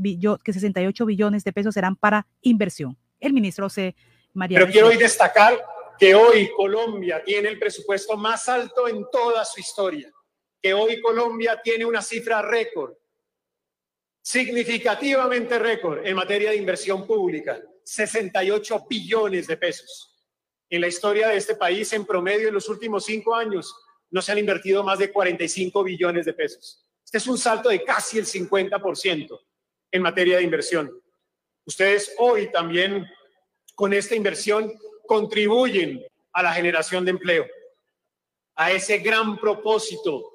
que 0.44 0.52
68 0.52 1.06
billones 1.06 1.44
de 1.44 1.52
pesos 1.52 1.74
serán 1.74 1.96
para 1.96 2.26
inversión. 2.42 2.98
El 3.18 3.32
ministro 3.32 3.66
José 3.66 3.94
María. 4.34 4.58
Pero 4.58 4.70
quiero 4.70 4.88
hoy 4.88 4.96
destacar 4.96 5.54
que 5.98 6.14
hoy 6.14 6.50
Colombia 6.56 7.22
tiene 7.24 7.48
el 7.48 7.58
presupuesto 7.58 8.16
más 8.16 8.48
alto 8.48 8.88
en 8.88 9.06
toda 9.10 9.44
su 9.44 9.60
historia 9.60 10.10
que 10.62 10.74
hoy 10.74 11.00
Colombia 11.00 11.60
tiene 11.62 11.84
una 11.84 12.02
cifra 12.02 12.42
récord, 12.42 12.94
significativamente 14.22 15.58
récord 15.58 16.06
en 16.06 16.14
materia 16.14 16.50
de 16.50 16.56
inversión 16.56 17.06
pública, 17.06 17.60
68 17.84 18.86
billones 18.88 19.46
de 19.46 19.56
pesos. 19.56 20.14
En 20.68 20.82
la 20.82 20.88
historia 20.88 21.28
de 21.28 21.36
este 21.36 21.56
país, 21.56 21.92
en 21.92 22.04
promedio, 22.04 22.48
en 22.48 22.54
los 22.54 22.68
últimos 22.68 23.04
cinco 23.04 23.34
años, 23.34 23.74
no 24.10 24.20
se 24.22 24.32
han 24.32 24.38
invertido 24.38 24.84
más 24.84 24.98
de 24.98 25.10
45 25.10 25.82
billones 25.82 26.26
de 26.26 26.34
pesos. 26.34 26.84
Este 27.04 27.18
es 27.18 27.26
un 27.26 27.38
salto 27.38 27.70
de 27.70 27.82
casi 27.82 28.18
el 28.18 28.26
50% 28.26 29.40
en 29.92 30.02
materia 30.02 30.36
de 30.36 30.44
inversión. 30.44 30.90
Ustedes 31.64 32.14
hoy 32.18 32.50
también 32.52 33.06
con 33.74 33.92
esta 33.92 34.14
inversión 34.14 34.72
contribuyen 35.06 36.04
a 36.32 36.42
la 36.42 36.52
generación 36.52 37.04
de 37.04 37.12
empleo, 37.12 37.46
a 38.54 38.70
ese 38.70 38.98
gran 38.98 39.38
propósito 39.38 40.29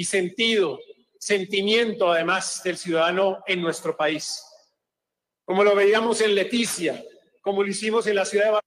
y 0.00 0.04
sentido, 0.04 0.80
sentimiento 1.18 2.10
además 2.10 2.62
del 2.64 2.78
ciudadano 2.78 3.44
en 3.46 3.60
nuestro 3.60 3.94
país. 3.94 4.42
Como 5.44 5.62
lo 5.62 5.74
veíamos 5.74 6.22
en 6.22 6.34
Leticia, 6.34 7.04
como 7.42 7.62
lo 7.62 7.68
hicimos 7.68 8.06
en 8.06 8.14
la 8.14 8.24
ciudad 8.24 8.46
de 8.46 8.60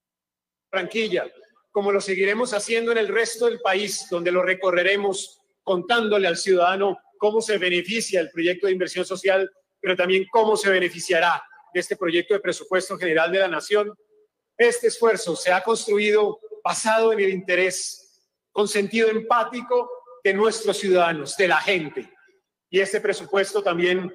Barranquilla, 0.72 1.26
como 1.72 1.91
lo 1.91 1.99
seguiremos 2.01 2.53
haciendo 2.53 2.91
en 2.91 2.99
el 2.99 3.07
resto 3.07 3.47
del 3.47 3.61
país, 3.61 4.05
donde 4.11 4.31
lo 4.31 4.43
recorreremos 4.43 5.41
contándole 5.64 6.27
al 6.27 6.38
ciudadano 6.38 6.99
cómo 7.18 7.41
se 7.41 7.57
beneficia 7.57 8.19
el 8.19 8.30
proyecto 8.30 8.68
de 8.68 8.73
inversión 8.73 9.03
social, 9.03 9.49
pero 9.81 9.95
también 9.95 10.27
cómo 10.31 10.55
se 10.55 10.69
beneficiará 10.69 11.41
de 11.73 11.80
este 11.80 11.95
proyecto 11.95 12.35
de 12.35 12.41
presupuesto 12.41 12.95
general 12.95 13.31
de 13.31 13.39
la 13.39 13.47
nación. 13.47 13.91
Este 14.55 14.85
esfuerzo 14.85 15.35
se 15.35 15.51
ha 15.51 15.64
construido 15.64 16.39
basado 16.64 17.11
en 17.11 17.22
el 17.22 17.30
interés, 17.30 18.22
con 18.51 18.68
sentido 18.68 19.07
empático 19.07 19.89
de 20.24 20.34
nuestros 20.34 20.78
ciudadanos, 20.78 21.36
de 21.36 21.48
la 21.48 21.58
gente. 21.58 22.10
Y 22.70 22.80
este 22.80 23.02
presupuesto 23.02 23.62
también 23.62 24.12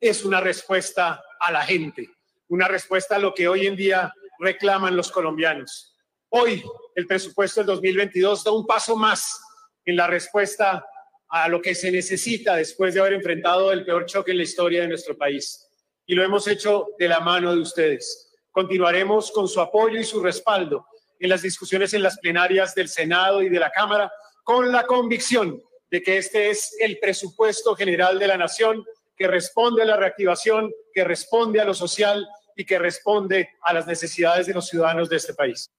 es 0.00 0.24
una 0.24 0.40
respuesta 0.40 1.22
a 1.40 1.52
la 1.52 1.62
gente, 1.62 2.08
una 2.48 2.68
respuesta 2.68 3.16
a 3.16 3.18
lo 3.18 3.34
que 3.34 3.48
hoy 3.48 3.66
en 3.66 3.76
día 3.76 4.12
reclaman 4.38 4.96
los 4.96 5.10
colombianos. 5.10 5.96
Hoy 6.30 6.62
el 6.94 7.06
presupuesto 7.06 7.60
del 7.60 7.66
2022 7.66 8.44
da 8.44 8.52
un 8.52 8.66
paso 8.66 8.96
más 8.96 9.40
en 9.84 9.96
la 9.96 10.06
respuesta 10.06 10.84
a 11.28 11.48
lo 11.48 11.60
que 11.60 11.74
se 11.74 11.90
necesita 11.90 12.56
después 12.56 12.94
de 12.94 13.00
haber 13.00 13.14
enfrentado 13.14 13.72
el 13.72 13.84
peor 13.84 14.06
choque 14.06 14.30
en 14.30 14.38
la 14.38 14.42
historia 14.44 14.82
de 14.82 14.88
nuestro 14.88 15.16
país. 15.16 15.68
Y 16.06 16.14
lo 16.14 16.22
hemos 16.22 16.46
hecho 16.46 16.88
de 16.98 17.08
la 17.08 17.20
mano 17.20 17.54
de 17.54 17.60
ustedes. 17.60 18.32
Continuaremos 18.50 19.30
con 19.32 19.48
su 19.48 19.60
apoyo 19.60 19.98
y 19.98 20.04
su 20.04 20.22
respaldo 20.22 20.86
en 21.18 21.30
las 21.30 21.42
discusiones 21.42 21.94
en 21.94 22.02
las 22.02 22.18
plenarias 22.18 22.74
del 22.74 22.88
Senado 22.88 23.42
y 23.42 23.48
de 23.48 23.60
la 23.60 23.70
Cámara 23.70 24.12
con 24.42 24.72
la 24.72 24.86
convicción 24.86 25.62
de 25.90 26.02
que 26.02 26.18
este 26.18 26.50
es 26.50 26.74
el 26.80 26.98
presupuesto 26.98 27.74
general 27.74 28.18
de 28.18 28.26
la 28.26 28.36
nación 28.36 28.84
que 29.16 29.28
responde 29.28 29.82
a 29.82 29.86
la 29.86 29.96
reactivación, 29.96 30.72
que 30.92 31.04
responde 31.04 31.60
a 31.60 31.64
lo 31.64 31.74
social 31.74 32.26
y 32.56 32.64
que 32.64 32.78
responde 32.78 33.50
a 33.62 33.74
las 33.74 33.86
necesidades 33.86 34.46
de 34.46 34.54
los 34.54 34.66
ciudadanos 34.66 35.08
de 35.08 35.16
este 35.16 35.34
país. 35.34 35.70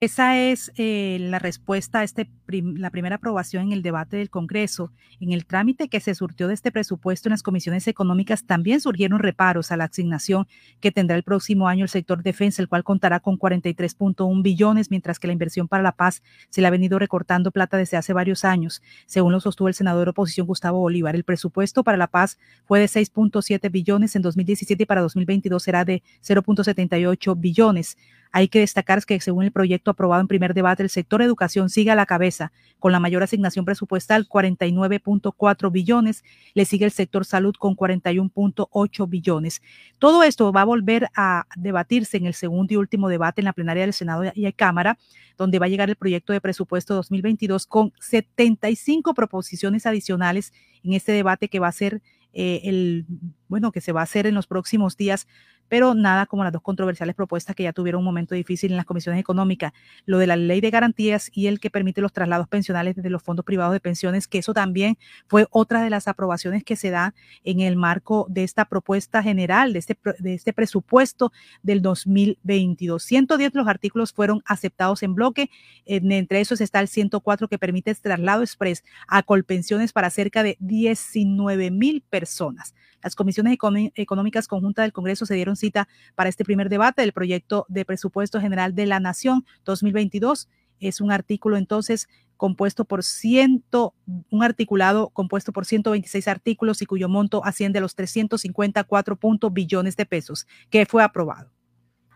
Esa 0.00 0.38
es 0.38 0.70
eh, 0.76 1.16
la 1.20 1.40
respuesta 1.40 1.98
a 1.98 2.04
este 2.04 2.30
la 2.46 2.90
primera 2.90 3.16
aprobación 3.16 3.64
en 3.64 3.72
el 3.72 3.82
debate 3.82 4.16
del 4.16 4.30
Congreso. 4.30 4.92
En 5.18 5.32
el 5.32 5.44
trámite 5.44 5.88
que 5.88 5.98
se 5.98 6.14
surtió 6.14 6.46
de 6.46 6.54
este 6.54 6.70
presupuesto 6.70 7.28
en 7.28 7.32
las 7.32 7.42
comisiones 7.42 7.88
económicas 7.88 8.44
también 8.44 8.80
surgieron 8.80 9.18
reparos 9.18 9.72
a 9.72 9.76
la 9.76 9.84
asignación 9.84 10.46
que 10.78 10.92
tendrá 10.92 11.16
el 11.16 11.24
próximo 11.24 11.66
año 11.66 11.82
el 11.82 11.88
sector 11.88 12.22
defensa, 12.22 12.62
el 12.62 12.68
cual 12.68 12.84
contará 12.84 13.18
con 13.18 13.38
43.1 13.40 14.40
billones, 14.40 14.88
mientras 14.88 15.18
que 15.18 15.26
la 15.26 15.32
inversión 15.32 15.66
para 15.66 15.82
la 15.82 15.92
paz 15.92 16.22
se 16.48 16.60
le 16.60 16.68
ha 16.68 16.70
venido 16.70 17.00
recortando 17.00 17.50
plata 17.50 17.76
desde 17.76 17.96
hace 17.96 18.12
varios 18.12 18.44
años. 18.44 18.80
Según 19.04 19.32
lo 19.32 19.40
sostuvo 19.40 19.66
el 19.66 19.74
senador 19.74 20.04
de 20.04 20.10
oposición 20.10 20.46
Gustavo 20.46 20.78
Bolívar, 20.78 21.16
el 21.16 21.24
presupuesto 21.24 21.82
para 21.82 21.98
la 21.98 22.06
paz 22.06 22.38
fue 22.66 22.78
de 22.78 22.86
6.7 22.86 23.68
billones 23.68 24.14
en 24.14 24.22
2017 24.22 24.80
y 24.80 24.86
para 24.86 25.00
2022 25.00 25.60
será 25.60 25.84
de 25.84 26.04
0.78 26.22 27.34
billones. 27.36 27.96
Hay 28.32 28.48
que 28.48 28.60
destacar 28.60 29.04
que 29.04 29.20
según 29.20 29.44
el 29.44 29.52
proyecto 29.52 29.90
aprobado 29.90 30.20
en 30.20 30.28
primer 30.28 30.54
debate, 30.54 30.82
el 30.82 30.90
sector 30.90 31.22
educación 31.22 31.70
sigue 31.70 31.90
a 31.90 31.94
la 31.94 32.06
cabeza 32.06 32.52
con 32.78 32.92
la 32.92 33.00
mayor 33.00 33.22
asignación 33.22 33.64
presupuestal, 33.64 34.28
49.4 34.28 35.72
billones. 35.72 36.24
Le 36.54 36.64
sigue 36.64 36.84
el 36.84 36.90
sector 36.90 37.24
salud 37.24 37.54
con 37.58 37.76
41.8 37.76 39.08
billones. 39.08 39.62
Todo 39.98 40.22
esto 40.22 40.52
va 40.52 40.62
a 40.62 40.64
volver 40.64 41.08
a 41.14 41.46
debatirse 41.56 42.16
en 42.16 42.26
el 42.26 42.34
segundo 42.34 42.74
y 42.74 42.76
último 42.76 43.08
debate 43.08 43.40
en 43.40 43.46
la 43.46 43.52
plenaria 43.52 43.82
del 43.82 43.92
Senado 43.92 44.30
y 44.34 44.52
Cámara, 44.52 44.98
donde 45.36 45.58
va 45.58 45.66
a 45.66 45.68
llegar 45.68 45.88
el 45.88 45.96
proyecto 45.96 46.32
de 46.32 46.40
presupuesto 46.40 46.94
2022 46.94 47.66
con 47.66 47.92
75 48.00 49.14
proposiciones 49.14 49.86
adicionales 49.86 50.52
en 50.82 50.94
este 50.94 51.12
debate 51.12 51.48
que 51.48 51.60
va 51.60 51.68
a 51.68 51.72
ser 51.72 52.02
eh, 52.32 52.60
el, 52.64 53.06
bueno, 53.48 53.72
que 53.72 53.80
se 53.80 53.92
va 53.92 54.00
a 54.00 54.04
hacer 54.04 54.26
en 54.26 54.34
los 54.34 54.46
próximos 54.46 54.96
días 54.96 55.26
pero 55.68 55.94
nada 55.94 56.26
como 56.26 56.44
las 56.44 56.52
dos 56.52 56.62
controversiales 56.62 57.14
propuestas 57.14 57.54
que 57.54 57.62
ya 57.62 57.72
tuvieron 57.72 58.00
un 58.00 58.04
momento 58.04 58.34
difícil 58.34 58.70
en 58.72 58.76
las 58.76 58.86
comisiones 58.86 59.20
económicas, 59.20 59.72
lo 60.06 60.18
de 60.18 60.26
la 60.26 60.36
ley 60.36 60.60
de 60.60 60.70
garantías 60.70 61.30
y 61.32 61.46
el 61.46 61.60
que 61.60 61.70
permite 61.70 62.00
los 62.00 62.12
traslados 62.12 62.48
pensionales 62.48 62.96
desde 62.96 63.10
los 63.10 63.22
fondos 63.22 63.44
privados 63.44 63.72
de 63.72 63.80
pensiones, 63.80 64.26
que 64.26 64.38
eso 64.38 64.54
también 64.54 64.98
fue 65.26 65.46
otra 65.50 65.82
de 65.82 65.90
las 65.90 66.08
aprobaciones 66.08 66.64
que 66.64 66.76
se 66.76 66.90
da 66.90 67.14
en 67.44 67.60
el 67.60 67.76
marco 67.76 68.26
de 68.28 68.44
esta 68.44 68.64
propuesta 68.64 69.22
general, 69.22 69.72
de 69.72 69.78
este, 69.78 69.98
de 70.18 70.34
este 70.34 70.52
presupuesto 70.52 71.32
del 71.62 71.82
2022. 71.82 73.02
110 73.02 73.52
de 73.52 73.58
los 73.58 73.68
artículos 73.68 74.12
fueron 74.12 74.42
aceptados 74.46 75.02
en 75.02 75.14
bloque, 75.14 75.50
entre 75.84 76.40
esos 76.40 76.60
está 76.60 76.80
el 76.80 76.88
104 76.88 77.48
que 77.48 77.58
permite 77.58 77.90
el 77.90 78.00
traslado 78.00 78.42
express 78.42 78.84
a 79.06 79.22
colpensiones 79.22 79.92
para 79.92 80.10
cerca 80.10 80.42
de 80.42 80.56
19 80.60 81.70
mil 81.70 82.02
personas. 82.02 82.74
Las 83.02 83.14
comisiones 83.14 83.56
económicas 83.94 84.48
conjuntas 84.48 84.84
del 84.84 84.92
Congreso 84.92 85.26
se 85.26 85.34
dieron 85.34 85.56
cita 85.56 85.88
para 86.14 86.28
este 86.28 86.44
primer 86.44 86.68
debate 86.68 87.02
del 87.02 87.12
proyecto 87.12 87.66
de 87.68 87.84
presupuesto 87.84 88.40
general 88.40 88.74
de 88.74 88.86
la 88.86 89.00
Nación 89.00 89.44
2022. 89.64 90.48
Es 90.80 91.00
un 91.00 91.12
artículo 91.12 91.56
entonces 91.56 92.08
compuesto 92.36 92.84
por 92.84 93.02
ciento, 93.02 93.94
un 94.30 94.42
articulado 94.42 95.10
compuesto 95.10 95.52
por 95.52 95.66
126 95.66 96.28
artículos 96.28 96.80
y 96.82 96.86
cuyo 96.86 97.08
monto 97.08 97.44
asciende 97.44 97.78
a 97.78 97.82
los 97.82 97.94
354 97.94 99.18
billones 99.50 99.96
de 99.96 100.06
pesos, 100.06 100.46
que 100.70 100.86
fue 100.86 101.02
aprobado. 101.02 101.50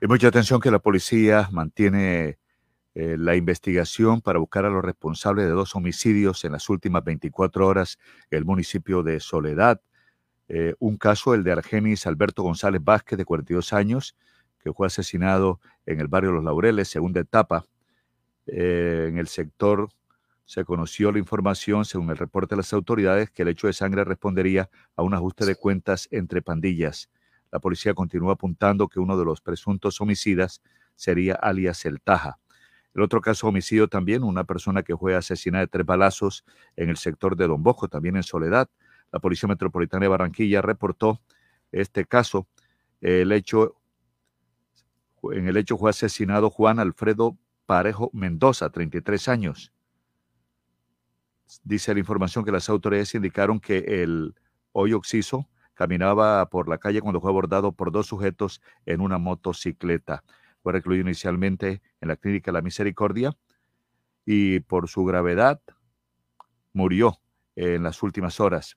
Y 0.00 0.06
mucha 0.06 0.28
atención 0.28 0.60
que 0.60 0.70
la 0.70 0.78
policía 0.78 1.48
mantiene 1.52 2.38
eh, 2.94 3.16
la 3.18 3.36
investigación 3.36 4.20
para 4.20 4.38
buscar 4.38 4.64
a 4.64 4.70
los 4.70 4.84
responsables 4.84 5.46
de 5.46 5.52
dos 5.52 5.74
homicidios 5.74 6.44
en 6.44 6.52
las 6.52 6.68
últimas 6.68 7.02
24 7.04 7.66
horas 7.66 7.98
en 8.30 8.38
el 8.38 8.44
municipio 8.44 9.02
de 9.02 9.18
Soledad. 9.18 9.80
Eh, 10.54 10.74
un 10.80 10.98
caso, 10.98 11.32
el 11.32 11.44
de 11.44 11.52
Argenis 11.52 12.06
Alberto 12.06 12.42
González 12.42 12.84
Vázquez, 12.84 13.16
de 13.16 13.24
42 13.24 13.72
años, 13.72 14.14
que 14.62 14.70
fue 14.70 14.86
asesinado 14.86 15.60
en 15.86 15.98
el 15.98 16.08
barrio 16.08 16.30
Los 16.30 16.44
Laureles, 16.44 16.88
segunda 16.88 17.20
etapa. 17.20 17.64
Eh, 18.46 19.06
en 19.08 19.16
el 19.16 19.28
sector 19.28 19.88
se 20.44 20.66
conoció 20.66 21.10
la 21.10 21.18
información, 21.18 21.86
según 21.86 22.10
el 22.10 22.18
reporte 22.18 22.54
de 22.54 22.58
las 22.58 22.70
autoridades, 22.74 23.30
que 23.30 23.44
el 23.44 23.48
hecho 23.48 23.66
de 23.66 23.72
sangre 23.72 24.04
respondería 24.04 24.68
a 24.94 25.02
un 25.02 25.14
ajuste 25.14 25.46
de 25.46 25.54
cuentas 25.54 26.06
entre 26.10 26.42
pandillas. 26.42 27.08
La 27.50 27.58
policía 27.58 27.94
continúa 27.94 28.34
apuntando 28.34 28.88
que 28.88 29.00
uno 29.00 29.16
de 29.16 29.24
los 29.24 29.40
presuntos 29.40 30.02
homicidas 30.02 30.60
sería 30.96 31.32
alias 31.32 31.86
El 31.86 32.02
Taja. 32.02 32.38
El 32.94 33.00
otro 33.00 33.22
caso 33.22 33.48
homicidio 33.48 33.88
también, 33.88 34.22
una 34.22 34.44
persona 34.44 34.82
que 34.82 34.98
fue 34.98 35.14
asesinada 35.16 35.64
de 35.64 35.68
tres 35.68 35.86
balazos 35.86 36.44
en 36.76 36.90
el 36.90 36.98
sector 36.98 37.36
de 37.36 37.46
Don 37.46 37.62
Bosco, 37.62 37.88
también 37.88 38.16
en 38.16 38.22
Soledad. 38.22 38.68
La 39.12 39.20
Policía 39.20 39.48
Metropolitana 39.48 40.04
de 40.04 40.08
Barranquilla 40.08 40.62
reportó 40.62 41.20
este 41.70 42.06
caso. 42.06 42.48
El 43.00 43.30
hecho, 43.32 43.76
en 45.32 45.46
el 45.46 45.56
hecho 45.56 45.76
fue 45.76 45.90
asesinado 45.90 46.50
Juan 46.50 46.78
Alfredo 46.78 47.36
Parejo 47.66 48.10
Mendoza, 48.12 48.70
33 48.70 49.28
años. 49.28 49.72
Dice 51.62 51.92
la 51.92 52.00
información 52.00 52.44
que 52.44 52.52
las 52.52 52.68
autoridades 52.68 53.14
indicaron 53.14 53.60
que 53.60 54.02
el 54.02 54.34
hoy 54.72 54.94
oxiso 54.94 55.48
caminaba 55.74 56.48
por 56.48 56.68
la 56.68 56.78
calle 56.78 57.00
cuando 57.00 57.20
fue 57.20 57.30
abordado 57.30 57.72
por 57.72 57.92
dos 57.92 58.06
sujetos 58.06 58.62
en 58.86 59.00
una 59.00 59.18
motocicleta. 59.18 60.24
Fue 60.62 60.72
recluido 60.72 61.02
inicialmente 61.02 61.82
en 62.00 62.08
la 62.08 62.16
clínica 62.16 62.52
La 62.52 62.62
Misericordia 62.62 63.36
y 64.24 64.60
por 64.60 64.88
su 64.88 65.04
gravedad 65.04 65.60
murió 66.72 67.18
en 67.56 67.82
las 67.82 68.02
últimas 68.02 68.40
horas. 68.40 68.76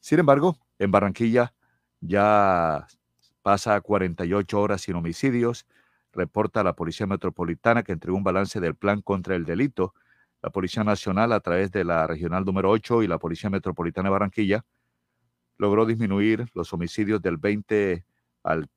Sin 0.00 0.18
embargo, 0.18 0.58
en 0.78 0.90
Barranquilla 0.90 1.54
ya 2.00 2.86
pasa 3.42 3.80
48 3.80 4.60
horas 4.60 4.82
sin 4.82 4.96
homicidios, 4.96 5.66
reporta 6.12 6.62
la 6.64 6.74
Policía 6.74 7.06
Metropolitana 7.06 7.82
que 7.82 7.92
entregó 7.92 8.16
un 8.16 8.24
balance 8.24 8.60
del 8.60 8.74
plan 8.74 9.02
contra 9.02 9.36
el 9.36 9.44
delito. 9.44 9.94
La 10.42 10.50
Policía 10.50 10.84
Nacional, 10.84 11.32
a 11.32 11.40
través 11.40 11.70
de 11.72 11.84
la 11.84 12.06
Regional 12.06 12.44
número 12.44 12.70
8 12.70 13.02
y 13.02 13.08
la 13.08 13.18
Policía 13.18 13.50
Metropolitana 13.50 14.08
de 14.08 14.12
Barranquilla, 14.12 14.64
logró 15.58 15.86
disminuir 15.86 16.46
los 16.54 16.72
homicidios 16.72 17.22
del 17.22 17.36
20 17.36 18.04
al 18.42 18.68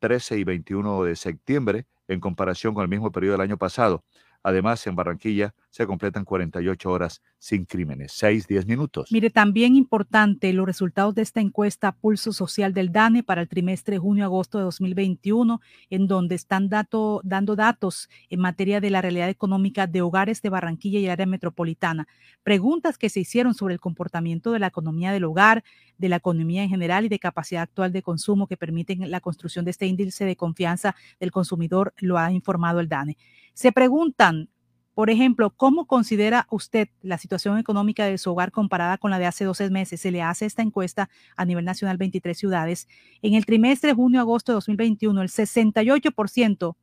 13 0.00 0.38
y 0.38 0.44
21 0.44 1.04
de 1.04 1.16
septiembre 1.16 1.86
en 2.08 2.20
comparación 2.20 2.74
con 2.74 2.82
el 2.82 2.88
mismo 2.88 3.10
periodo 3.12 3.32
del 3.32 3.42
año 3.42 3.58
pasado. 3.58 4.04
Además, 4.44 4.86
en 4.86 4.94
Barranquilla 4.94 5.54
se 5.70 5.86
completan 5.86 6.26
48 6.26 6.90
horas 6.90 7.22
sin 7.38 7.64
crímenes, 7.64 8.12
6, 8.12 8.46
10 8.46 8.66
minutos. 8.66 9.10
Mire, 9.10 9.30
también 9.30 9.74
importante 9.74 10.52
los 10.52 10.66
resultados 10.66 11.14
de 11.14 11.22
esta 11.22 11.40
encuesta 11.40 11.92
Pulso 11.92 12.30
Social 12.32 12.74
del 12.74 12.92
DANE 12.92 13.22
para 13.22 13.40
el 13.40 13.48
trimestre 13.48 13.96
junio-agosto 13.96 14.58
de 14.58 14.64
2021, 14.64 15.62
en 15.88 16.06
donde 16.06 16.34
están 16.34 16.68
dando 16.68 17.22
datos 17.56 18.10
en 18.28 18.40
materia 18.40 18.82
de 18.82 18.90
la 18.90 19.00
realidad 19.00 19.30
económica 19.30 19.86
de 19.86 20.02
hogares 20.02 20.42
de 20.42 20.50
Barranquilla 20.50 20.98
y 20.98 21.08
área 21.08 21.24
metropolitana. 21.24 22.06
Preguntas 22.42 22.98
que 22.98 23.08
se 23.08 23.20
hicieron 23.20 23.54
sobre 23.54 23.72
el 23.72 23.80
comportamiento 23.80 24.52
de 24.52 24.58
la 24.58 24.66
economía 24.66 25.10
del 25.12 25.24
hogar, 25.24 25.64
de 25.96 26.10
la 26.10 26.16
economía 26.16 26.62
en 26.62 26.68
general 26.68 27.06
y 27.06 27.08
de 27.08 27.18
capacidad 27.18 27.62
actual 27.62 27.92
de 27.92 28.02
consumo 28.02 28.46
que 28.46 28.58
permiten 28.58 29.10
la 29.10 29.20
construcción 29.20 29.64
de 29.64 29.70
este 29.70 29.86
índice 29.86 30.26
de 30.26 30.36
confianza 30.36 30.94
del 31.18 31.30
consumidor, 31.30 31.94
lo 31.96 32.18
ha 32.18 32.30
informado 32.30 32.80
el 32.80 32.88
DANE. 32.90 33.16
Se 33.54 33.72
preguntan, 33.72 34.50
por 34.94 35.10
ejemplo, 35.10 35.50
¿cómo 35.50 35.86
considera 35.86 36.46
usted 36.50 36.88
la 37.02 37.18
situación 37.18 37.58
económica 37.58 38.04
de 38.04 38.18
su 38.18 38.30
hogar 38.32 38.50
comparada 38.52 38.98
con 38.98 39.10
la 39.10 39.18
de 39.18 39.26
hace 39.26 39.44
12 39.44 39.70
meses? 39.70 40.00
Se 40.00 40.10
le 40.10 40.22
hace 40.22 40.46
esta 40.46 40.62
encuesta 40.62 41.08
a 41.36 41.44
nivel 41.44 41.64
nacional, 41.64 41.96
23 41.96 42.36
ciudades. 42.36 42.88
En 43.22 43.34
el 43.34 43.46
trimestre 43.46 43.94
junio-agosto 43.94 44.52
de 44.52 44.54
2021, 44.54 45.22
el 45.22 45.28
68% 45.28 46.76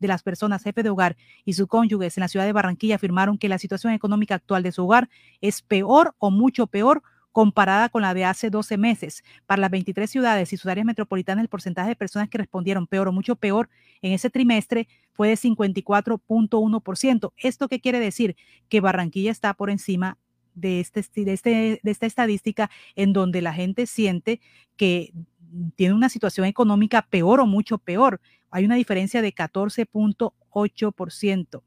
de 0.00 0.08
las 0.08 0.22
personas 0.24 0.64
jefe 0.64 0.82
de 0.82 0.90
hogar 0.90 1.16
y 1.44 1.52
sus 1.52 1.68
cónyuges 1.68 2.16
en 2.16 2.22
la 2.22 2.28
ciudad 2.28 2.44
de 2.44 2.52
Barranquilla 2.52 2.96
afirmaron 2.96 3.38
que 3.38 3.48
la 3.48 3.58
situación 3.58 3.92
económica 3.92 4.34
actual 4.34 4.64
de 4.64 4.72
su 4.72 4.84
hogar 4.84 5.08
es 5.40 5.62
peor 5.62 6.16
o 6.18 6.32
mucho 6.32 6.66
peor 6.66 7.04
comparada 7.32 7.88
con 7.88 8.02
la 8.02 8.14
de 8.14 8.24
hace 8.24 8.50
12 8.50 8.76
meses. 8.76 9.24
Para 9.46 9.60
las 9.60 9.70
23 9.70 10.08
ciudades 10.08 10.52
y 10.52 10.56
sus 10.56 10.70
áreas 10.70 10.86
metropolitanas, 10.86 11.42
el 11.42 11.48
porcentaje 11.48 11.88
de 11.88 11.96
personas 11.96 12.28
que 12.28 12.38
respondieron 12.38 12.86
peor 12.86 13.08
o 13.08 13.12
mucho 13.12 13.36
peor 13.36 13.68
en 14.02 14.12
ese 14.12 14.30
trimestre 14.30 14.88
fue 15.12 15.28
de 15.28 15.34
54.1%. 15.34 17.32
¿Esto 17.36 17.68
qué 17.68 17.80
quiere 17.80 18.00
decir? 18.00 18.36
Que 18.68 18.80
Barranquilla 18.80 19.30
está 19.30 19.54
por 19.54 19.70
encima 19.70 20.18
de, 20.54 20.80
este, 20.80 21.04
de, 21.14 21.32
este, 21.32 21.80
de 21.82 21.90
esta 21.90 22.06
estadística 22.06 22.70
en 22.94 23.12
donde 23.12 23.42
la 23.42 23.54
gente 23.54 23.86
siente 23.86 24.40
que 24.76 25.12
tiene 25.76 25.94
una 25.94 26.08
situación 26.08 26.46
económica 26.46 27.02
peor 27.02 27.40
o 27.40 27.46
mucho 27.46 27.78
peor. 27.78 28.20
Hay 28.50 28.64
una 28.64 28.76
diferencia 28.76 29.22
de 29.22 29.34
14.8%. 29.34 31.62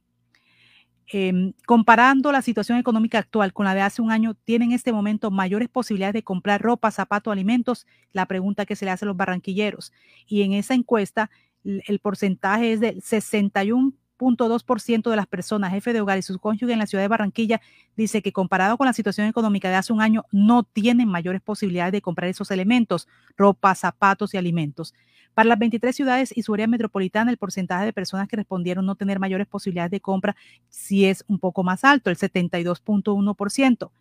Em, 1.08 1.54
comparando 1.68 2.32
la 2.32 2.42
situación 2.42 2.80
económica 2.80 3.20
actual 3.20 3.54
con 3.54 3.66
la 3.66 3.76
de 3.76 3.82
hace 3.82 4.02
un 4.02 4.12
año, 4.12 4.34
¿tienen 4.34 4.72
en 4.72 4.76
este 4.76 4.92
momento 4.92 5.30
mayores 5.30 5.70
posibilidades 5.70 6.14
de 6.16 6.24
comprar 6.24 6.62
ropa, 6.62 6.90
zapatos, 6.92 7.32
alimentos? 7.32 7.86
La 8.12 8.26
pregunta 8.26 8.66
que 8.66 8.76
se 8.76 8.86
le 8.86 8.92
hace 8.92 9.06
a 9.06 9.08
los 9.08 9.18
barranquilleros. 9.18 9.94
Y 10.28 10.42
en 10.42 10.54
esa 10.54 10.74
encuesta, 10.74 11.30
el 11.64 12.00
porcentaje 12.00 12.74
es 12.74 12.80
del 12.80 13.02
61.2% 13.02 15.10
de 15.10 15.16
las 15.16 15.28
personas, 15.28 15.72
jefe 15.72 15.94
de 15.94 16.02
hogar 16.02 16.18
y 16.18 16.22
sus 16.24 16.38
cónyuges 16.40 16.74
en 16.74 16.80
la 16.80 16.88
ciudad 16.88 17.04
de 17.04 17.08
Barranquilla, 17.08 17.62
dice 17.96 18.22
que 18.22 18.32
comparado 18.32 18.78
con 18.78 18.86
la 18.88 18.94
situación 18.94 19.28
económica 19.28 19.70
de 19.70 19.76
hace 19.76 19.94
un 19.94 20.02
año, 20.02 20.24
no 20.32 20.64
tienen 20.64 21.08
mayores 21.08 21.42
posibilidades 21.42 21.92
de 21.92 22.02
comprar 22.02 22.30
esos 22.30 22.50
elementos, 22.52 23.08
ropa, 23.38 23.76
zapatos 23.76 24.34
y 24.34 24.38
alimentos. 24.38 24.94
Para 25.36 25.50
las 25.50 25.60
23 25.60 25.94
ciudades 25.94 26.34
y 26.36 26.44
su 26.44 26.54
área 26.54 26.66
metropolitana, 26.66 27.30
el 27.30 27.38
porcentaje 27.38 27.84
de 27.86 27.94
personas 27.94 28.30
que 28.30 28.38
respondieron 28.38 28.86
no 28.86 28.96
tener 28.96 29.20
mayores 29.20 29.48
posibilidades 29.48 29.92
de 29.92 30.00
compra 30.00 30.36
sí 30.70 31.06
es 31.06 31.26
un 31.28 31.40
poco 31.40 31.62
más 31.62 31.84
alto, 31.84 32.10
el 32.10 32.16
72.1%. 32.16 33.92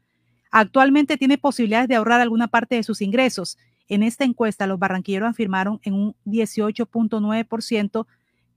Actualmente 0.52 1.16
tiene 1.16 1.36
posibilidades 1.36 1.88
de 1.88 1.96
ahorrar 1.96 2.20
alguna 2.20 2.46
parte 2.46 2.76
de 2.76 2.84
sus 2.84 3.02
ingresos. 3.02 3.58
En 3.88 4.04
esta 4.04 4.24
encuesta, 4.24 4.68
los 4.68 4.78
barranquilleros 4.78 5.28
afirmaron 5.28 5.80
en 5.82 5.94
un 5.94 6.14
18.9% 6.24 8.06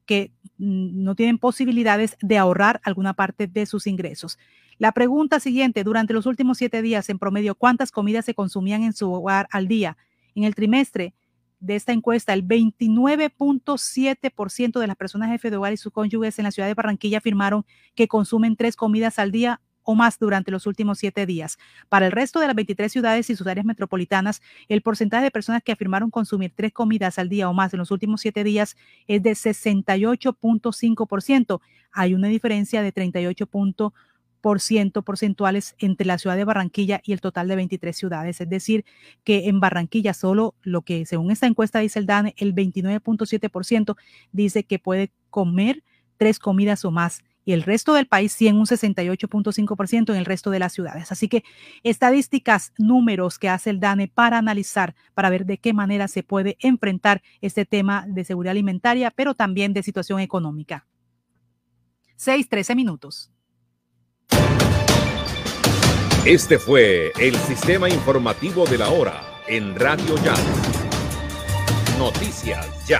que 0.06 0.32
mm, 0.60 1.04
no 1.04 1.16
tienen 1.16 1.40
posibilidades 1.40 2.16
de 2.22 2.38
ahorrar 2.38 2.80
alguna 2.84 3.14
parte 3.14 3.48
de 3.48 3.66
sus 3.66 3.88
ingresos. 3.88 4.38
La 4.78 4.92
pregunta 4.92 5.40
siguiente, 5.40 5.84
durante 5.84 6.14
los 6.14 6.28
últimos 6.28 6.60
siete 6.60 6.84
días, 6.84 7.10
en 7.10 7.18
promedio, 7.18 7.56
¿cuántas 7.56 7.92
comidas 7.92 8.26
se 8.26 8.36
consumían 8.36 8.84
en 8.84 8.94
su 8.94 9.12
hogar 9.12 9.48
al 9.52 9.68
día? 9.68 9.98
En 10.36 10.44
el 10.44 10.54
trimestre, 10.54 11.16
de 11.60 11.76
esta 11.76 11.92
encuesta, 11.94 12.34
el 12.34 12.48
29.7% 12.48 14.80
de 14.80 14.88
las 14.88 14.96
personas 14.96 15.30
jefe 15.30 15.50
de 15.50 15.58
hogar 15.58 15.74
y 15.74 15.78
sus 15.78 15.92
cónyuges 15.92 16.38
en 16.40 16.44
la 16.44 16.52
ciudad 16.52 16.68
de 16.68 16.74
Barranquilla 16.74 17.18
afirmaron 17.18 17.66
que 17.96 18.08
consumen 18.08 18.56
tres 18.56 18.76
comidas 18.76 19.18
al 19.20 19.32
día 19.32 19.62
o 19.90 19.96
más 19.96 20.20
durante 20.20 20.52
los 20.52 20.68
últimos 20.68 21.00
siete 21.00 21.26
días. 21.26 21.58
Para 21.88 22.08
el 22.08 22.12
resto 22.12 22.42
de 22.42 22.48
las 22.48 22.58
23 22.58 22.92
ciudades 22.92 23.30
y 23.30 23.38
sus 23.38 23.48
áreas 23.48 23.66
metropolitanas, 23.66 24.42
el 24.68 24.82
porcentaje 24.82 25.24
de 25.24 25.32
personas 25.32 25.64
que 25.64 25.72
afirmaron 25.72 26.12
consumir 26.12 26.52
tres 26.54 26.74
comidas 26.74 27.18
al 27.18 27.30
día 27.30 27.50
o 27.50 27.54
más 27.54 27.74
en 27.74 27.80
los 27.80 27.90
últimos 27.90 28.20
siete 28.20 28.44
días 28.44 28.76
es 29.08 29.24
de 29.24 29.32
68.5%. 29.32 31.62
Hay 31.94 32.14
una 32.14 32.28
diferencia 32.28 32.82
de 32.82 32.94
38.5% 32.94 33.94
porcentuales 34.42 35.76
entre 35.80 36.08
la 36.08 36.18
ciudad 36.18 36.36
de 36.36 36.46
Barranquilla 36.46 37.02
y 37.04 37.14
el 37.14 37.22
total 37.22 37.48
de 37.48 37.56
23 37.56 37.96
ciudades. 37.96 38.42
Es 38.42 38.50
decir, 38.50 38.86
que 39.24 39.48
en 39.48 39.60
Barranquilla 39.60 40.14
solo 40.14 40.56
lo 40.62 40.82
que 40.82 41.06
según 41.06 41.32
esta 41.32 41.48
encuesta 41.48 41.80
dice 41.80 42.00
el 42.00 42.06
DANE, 42.06 42.34
el 42.38 42.56
29.7% 42.56 43.96
dice 44.32 44.64
que 44.64 44.80
puede 44.80 45.12
comer 45.30 45.84
tres 46.18 46.40
comidas 46.40 46.86
o 46.86 46.92
más 46.92 47.24
y 47.48 47.54
el 47.54 47.64
resto 47.64 47.94
del 47.94 48.08
país 48.08 48.34
sí 48.34 48.50
en 48.50 48.58
un 48.58 48.66
68.5% 48.66 50.10
en 50.10 50.18
el 50.18 50.26
resto 50.26 50.52
de 50.52 50.60
las 50.60 50.74
ciudades. 50.74 51.14
Así 51.14 51.30
que 51.30 51.46
estadísticas, 51.82 52.74
números 52.78 53.40
que 53.40 53.48
hace 53.48 53.70
el 53.70 53.80
DANE 53.80 54.10
para 54.10 54.38
analizar, 54.38 54.96
para 55.14 55.30
ver 55.30 55.46
de 55.46 55.58
qué 55.58 55.72
manera 55.72 56.10
se 56.10 56.24
puede 56.24 56.58
enfrentar 56.60 57.22
este 57.40 57.64
tema 57.64 58.06
de 58.06 58.26
seguridad 58.26 58.52
alimentaria, 58.52 59.12
pero 59.12 59.34
también 59.34 59.72
de 59.72 59.82
situación 59.82 60.20
económica. 60.20 60.88
6, 62.18 62.50
13 62.50 62.76
minutos. 62.76 63.32
Este 66.28 66.60
fue 66.60 67.14
el 67.22 67.38
sistema 67.38 67.88
informativo 67.88 68.66
de 68.66 68.78
la 68.78 68.90
hora 68.90 69.42
en 69.48 69.74
Radio 69.80 70.14
Ya. 70.26 70.36
Noticias 71.98 72.68
Ya. 72.86 73.00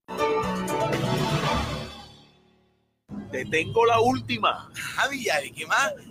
Te 3.31 3.45
tengo 3.45 3.85
la 3.85 3.99
última. 3.99 4.69
Javi, 4.73 5.27
¿y 5.45 5.51
qué 5.51 5.65
más? 5.65 5.93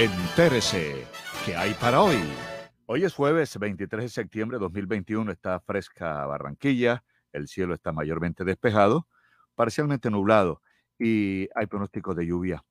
Entérese, 0.00 1.06
¿qué 1.44 1.54
hay 1.54 1.74
para 1.74 2.00
hoy? 2.00 2.16
Hoy 2.86 3.04
es 3.04 3.12
jueves 3.12 3.58
23 3.58 4.04
de 4.04 4.08
septiembre 4.08 4.56
de 4.56 4.62
2021, 4.62 5.30
está 5.30 5.60
fresca 5.60 6.24
Barranquilla, 6.24 7.04
el 7.34 7.48
cielo 7.48 7.74
está 7.74 7.92
mayormente 7.92 8.42
despejado, 8.42 9.06
parcialmente 9.54 10.08
nublado 10.08 10.62
y 10.98 11.50
hay 11.54 11.66
pronóstico 11.66 12.14
de 12.14 12.24
lluvia 12.24 12.64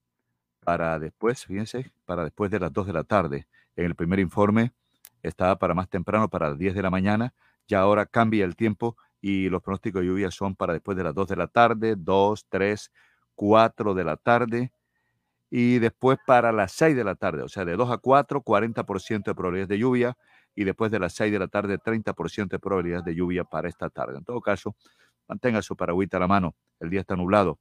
para 0.61 0.97
después, 0.97 1.45
fíjense, 1.45 1.91
para 2.05 2.23
después 2.23 2.49
de 2.49 2.61
las 2.61 2.73
2 2.73 2.87
de 2.87 2.93
la 2.93 3.03
tarde. 3.03 3.47
En 3.75 3.85
el 3.85 3.93
primer 3.93 4.17
informe 4.17 4.73
estaba 5.21 5.59
para 5.59 5.75
más 5.75 5.87
temprano, 5.87 6.29
para 6.29 6.49
las 6.49 6.57
10 6.57 6.73
de 6.73 6.81
la 6.81 6.89
mañana, 6.89 7.35
ya 7.67 7.81
ahora 7.81 8.07
cambia 8.07 8.43
el 8.43 8.55
tiempo 8.55 8.97
y 9.21 9.49
los 9.49 9.61
pronósticos 9.61 10.01
de 10.01 10.07
lluvia 10.07 10.31
son 10.31 10.55
para 10.55 10.73
después 10.73 10.97
de 10.97 11.03
las 11.03 11.13
2 11.13 11.27
de 11.27 11.35
la 11.35 11.45
tarde, 11.45 11.93
2, 11.95 12.47
3, 12.49 12.91
4 13.35 13.93
de 13.93 14.03
la 14.03 14.17
tarde 14.17 14.71
y 15.49 15.79
después 15.79 16.19
para 16.25 16.51
las 16.51 16.71
6 16.73 16.95
de 16.95 17.03
la 17.03 17.15
tarde, 17.15 17.41
o 17.41 17.49
sea, 17.49 17.65
de 17.65 17.75
2 17.75 17.91
a 17.91 17.97
4, 17.97 18.41
40% 18.41 19.23
de 19.31 19.35
probabilidades 19.35 19.69
de 19.69 19.79
lluvia 19.79 20.17
y 20.55 20.63
después 20.63 20.91
de 20.91 20.99
las 20.99 21.13
6 21.13 21.31
de 21.31 21.39
la 21.39 21.47
tarde, 21.47 21.79
30% 21.79 22.49
de 22.49 22.59
probabilidades 22.59 23.05
de 23.05 23.15
lluvia 23.15 23.43
para 23.43 23.67
esta 23.67 23.89
tarde. 23.89 24.17
En 24.17 24.23
todo 24.23 24.41
caso, 24.41 24.75
mantenga 25.27 25.61
su 25.61 25.75
paragüita 25.75 26.17
a 26.17 26.19
la 26.19 26.27
mano, 26.27 26.55
el 26.79 26.89
día 26.89 27.01
está 27.01 27.15
nublado. 27.15 27.59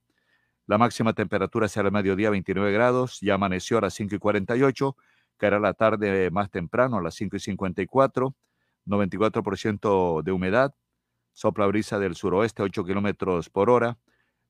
La 0.66 0.77
máxima 0.77 1.15
temperatura 1.15 1.66
será 1.69 1.89
el 1.89 1.94
mediodía 1.94 2.28
29 2.28 2.73
grados, 2.73 3.20
ya 3.23 3.35
amaneció 3.35 3.78
a 3.78 3.82
las 3.82 3.94
5 3.94 4.16
y 4.16 4.19
48, 4.19 4.97
caerá 5.39 5.59
la 5.59 5.73
tarde 5.73 6.31
más 6.31 6.51
temprano 6.51 6.98
a 6.98 7.02
las 7.02 7.15
5 7.15 7.36
y 7.36 7.40
54, 7.40 8.35
94% 8.86 10.23
de 10.23 10.32
humedad, 10.32 10.74
sopla 11.32 11.66
brisa 11.66 11.98
del 11.98 12.16
suroeste 12.16 12.62
8 12.62 12.85
kilómetros 12.85 13.48
por 13.48 13.70
hora, 13.70 13.97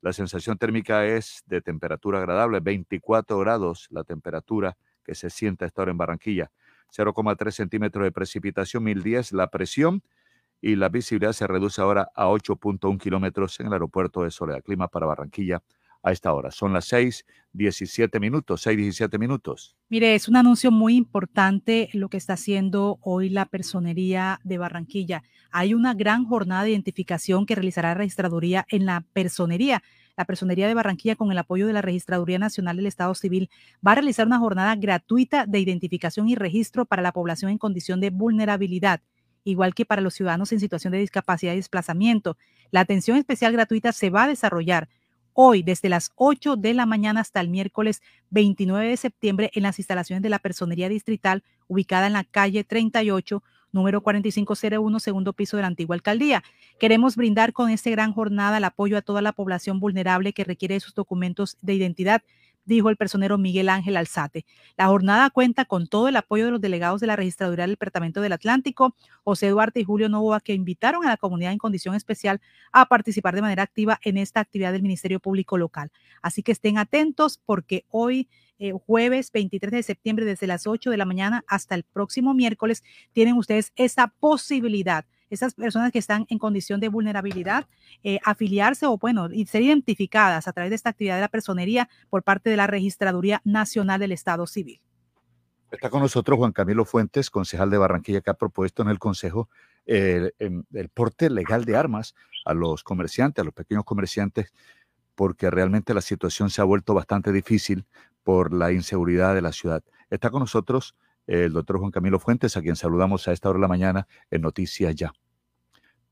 la 0.01 0.13
sensación 0.13 0.59
térmica 0.59 1.07
es 1.07 1.43
de 1.47 1.61
temperatura 1.61 2.19
agradable, 2.19 2.61
24 2.61 3.39
grados 3.39 3.89
la 3.91 4.05
temperatura 4.05 4.77
que 5.05 5.15
se 5.15 5.31
siente 5.31 5.65
a 5.65 5.69
esta 5.69 5.83
hora 5.83 5.91
en 5.91 5.99
Barranquilla. 5.99 6.51
0,3 6.97 7.51
centímetros 7.51 8.05
de 8.05 8.13
precipitación, 8.13 8.85
1010 8.85 9.33
la 9.33 9.51
presión 9.51 10.03
y 10.61 10.77
la 10.77 10.89
visibilidad 10.89 11.33
se 11.33 11.47
reduce 11.47 11.81
ahora 11.81 12.11
a 12.15 12.27
8.1 12.29 12.99
kilómetros 12.99 13.59
en 13.61 13.67
el 13.67 13.73
aeropuerto 13.73 14.23
de 14.23 14.31
Soledad. 14.31 14.63
Clima 14.63 14.89
para 14.89 15.07
Barranquilla 15.07 15.63
a 16.03 16.13
esta 16.13 16.33
hora. 16.33 16.51
Son 16.51 16.73
las 16.73 16.87
6, 16.87 17.25
17 17.53 18.21
minutos, 18.21 18.63
6, 18.63 18.77
17 18.77 19.19
minutos. 19.19 19.77
Mire, 19.89 20.15
es 20.15 20.29
un 20.29 20.37
anuncio 20.37 20.71
muy 20.71 20.97
importante 20.97 21.89
lo 21.93 22.09
que 22.09 22.17
está 22.17 22.35
haciendo 22.35 22.99
hoy 23.03 23.29
la 23.31 23.47
personería 23.47 24.41
de 24.45 24.59
Barranquilla. 24.59 25.23
Hay 25.51 25.75
una 25.75 25.95
gran 25.95 26.25
jornada 26.25 26.65
de 26.65 26.71
identificación 26.71 27.47
que 27.47 27.55
realizará 27.55 27.91
la 27.91 27.95
registraduría 27.95 28.67
en 28.69 28.87
la 28.87 29.05
personería. 29.13 29.83
La 30.17 30.25
personería 30.25 30.67
de 30.67 30.75
Barranquilla, 30.75 31.17
con 31.17 31.31
el 31.31 31.39
apoyo 31.39 31.67
de 31.67 31.73
la 31.73 31.83
Registraduría 31.83 32.39
Nacional 32.39 32.77
del 32.77 32.87
Estado 32.87 33.15
Civil, 33.15 33.51
va 33.87 33.93
a 33.93 33.97
realizar 33.97 34.27
una 34.27 34.39
jornada 34.39 34.75
gratuita 34.75 35.47
de 35.47 35.61
identificación 35.61 36.29
y 36.29 36.35
registro 36.35 36.87
para 36.87 37.03
la 37.03 37.13
población 37.13 37.53
en 37.53 37.59
condición 37.59 38.01
de 38.01 38.11
vulnerabilidad 38.11 39.01
igual 39.45 39.75
que 39.75 39.87
para 39.87 40.03
los 40.03 40.15
ciudadanos 40.15 40.53
en 40.53 40.61
situación 40.61 40.93
de 40.93 40.99
discapacidad 40.99 41.55
y 41.55 41.57
desplazamiento. 41.57 42.37
La 42.71 42.81
atención 42.81 43.17
especial 43.17 43.53
gratuita 43.53 43.93
se 43.93 44.11
va 44.11 44.25
a 44.25 44.29
desarrollar 44.29 44.89
hoy 45.41 45.63
desde 45.63 45.89
las 45.89 46.11
8 46.17 46.57
de 46.57 46.75
la 46.75 46.85
mañana 46.85 47.21
hasta 47.21 47.41
el 47.41 47.49
miércoles 47.49 48.03
29 48.31 48.89
de 48.89 48.97
septiembre 48.97 49.51
en 49.55 49.63
las 49.63 49.79
instalaciones 49.79 50.21
de 50.21 50.31
la 50.31 50.41
Personería 50.41 50.89
Distrital 50.89 51.45
ubicada 51.69 52.09
en 52.09 52.15
la 52.15 52.25
calle 52.25 52.65
38, 52.65 53.45
número 53.71 54.01
4501, 54.01 54.99
segundo 54.99 55.33
piso 55.33 55.57
de 55.57 55.61
la 55.61 55.69
antigua 55.69 55.95
alcaldía. 55.95 56.43
Queremos 56.81 57.15
brindar 57.15 57.53
con 57.53 57.71
esta 57.71 57.89
gran 57.91 58.13
jornada 58.13 58.59
el 58.59 58.65
apoyo 58.65 58.99
a 58.99 59.03
toda 59.03 59.23
la 59.23 59.31
población 59.31 59.79
vulnerable 59.79 60.33
que 60.33 60.43
requiere 60.43 60.81
sus 60.81 60.93
documentos 60.93 61.57
de 61.63 61.75
identidad 61.75 62.23
dijo 62.69 62.91
el 62.91 62.97
personero 62.97 63.39
Miguel 63.39 63.69
Ángel 63.69 63.97
Alzate. 63.97 64.45
La 64.77 64.87
jornada 64.87 65.31
cuenta 65.31 65.65
con 65.65 65.87
todo 65.87 66.09
el 66.09 66.17
apoyo 66.17 66.45
de 66.45 66.51
los 66.51 66.61
delegados 66.61 67.01
de 67.01 67.07
la 67.07 67.17
Registraduría 67.17 67.65
del 67.65 67.73
Departamento 67.73 68.21
del 68.21 68.33
Atlántico, 68.33 68.95
José 69.25 69.49
Duarte 69.49 69.81
y 69.81 69.85
Julio 69.85 70.09
Novoa, 70.09 70.41
que 70.41 70.55
invitaron 70.55 71.05
a 71.05 71.09
la 71.09 71.17
comunidad 71.17 71.53
en 71.53 71.59
condición 71.59 71.95
especial 71.95 72.41
a 72.73 72.87
participar 72.87 73.35
de 73.35 73.43
manera 73.43 73.63
activa 73.63 73.99
en 74.03 74.19
esta 74.19 74.41
actividad 74.41 74.73
del 74.73 74.83
Ministerio 74.83 75.19
Público 75.19 75.57
Local. 75.57 75.91
Así 76.23 76.43
que 76.43 76.53
estén 76.53 76.79
atentos 76.79 77.41
porque 77.45 77.85
hoy 77.89 78.29
eh, 78.59 78.73
jueves 78.73 79.33
23 79.33 79.71
de 79.71 79.83
septiembre 79.83 80.25
desde 80.25 80.47
las 80.47 80.67
8 80.67 80.91
de 80.91 80.97
la 80.97 81.05
mañana 81.05 81.45
hasta 81.47 81.75
el 81.75 81.85
próximo 81.85 82.35
miércoles 82.35 82.83
tienen 83.13 83.35
ustedes 83.35 83.73
esa 83.77 84.09
posibilidad 84.09 85.07
esas 85.31 85.55
personas 85.55 85.93
que 85.93 85.99
están 85.99 86.27
en 86.29 86.39
condición 86.39 86.81
de 86.81 86.89
vulnerabilidad, 86.89 87.67
eh, 88.03 88.19
afiliarse 88.25 88.87
o, 88.87 88.99
bueno, 88.99 89.29
ser 89.47 89.63
identificadas 89.63 90.49
a 90.49 90.53
través 90.53 90.71
de 90.71 90.77
esta 90.77 90.91
actividad 90.91 91.17
de 91.17 91.23
la 91.23 91.29
personería 91.29 91.89
por 92.11 92.23
parte 92.23 92.51
de 92.51 92.57
la 92.57 92.67
Registraduría 92.67 93.41
Nacional 93.45 94.01
del 94.01 94.13
Estado 94.13 94.47
Civil. 94.47 94.81
Está 95.71 95.91
con 95.91 96.01
nosotros 96.01 96.39
Juan 96.39 96.53
Camilo 96.53 96.85
Fuentes, 96.85 97.31
concejal 97.31 97.69
de 97.69 97.79
Barranquilla, 97.79 98.23
que 98.23 98.31
ha 98.31 98.35
propuesto 98.35 98.83
en 98.83 98.89
el 98.89 98.99
Consejo 98.99 99.51
el, 99.85 100.33
el 100.39 100.89
porte 100.89 101.29
legal 101.29 101.65
de 101.65 101.77
armas 101.77 102.15
a 102.45 102.55
los 102.55 102.83
comerciantes, 102.83 103.43
a 103.43 103.45
los 103.45 103.55
pequeños 103.55 103.85
comerciantes, 103.85 104.53
porque 105.15 105.51
realmente 105.51 105.95
la 105.95 106.01
situación 106.01 106.49
se 106.49 106.61
ha 106.61 106.65
vuelto 106.65 106.95
bastante 106.95 107.33
difícil 107.33 107.85
por 108.23 108.53
la 108.55 108.73
inseguridad 108.73 109.35
de 109.35 109.43
la 109.43 109.53
ciudad. 109.53 109.83
Está 110.11 110.31
con 110.31 110.41
nosotros 110.41 110.95
el 111.29 111.53
doctor 111.53 111.79
Juan 111.79 111.91
Camilo 111.91 112.19
Fuentes, 112.19 112.57
a 112.57 112.63
quien 112.63 112.75
saludamos 112.75 113.29
a 113.29 113.33
esta 113.33 113.51
hora 113.51 113.59
de 113.59 113.63
la 113.63 113.69
mañana 113.69 114.09
en 114.31 114.41
Noticias 114.43 114.95
Ya. 114.95 115.13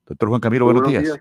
Doctor 0.06 0.28
Juan 0.28 0.40
Camilo, 0.40 0.66
buenos, 0.66 0.86
días. 0.86 1.20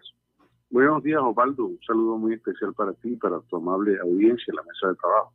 Buenos 0.70 1.02
días, 1.02 1.22
Osvaldo. 1.24 1.66
Un 1.68 1.80
saludo 1.88 2.18
muy 2.18 2.34
especial 2.34 2.74
para 2.74 2.94
ti 2.94 3.14
y 3.14 3.16
para 3.16 3.40
tu 3.40 3.56
amable 3.56 3.98
audiencia 4.00 4.52
en 4.52 4.56
la 4.58 4.64
mesa 4.64 4.90
de 4.90 4.96
trabajo. 4.96 5.34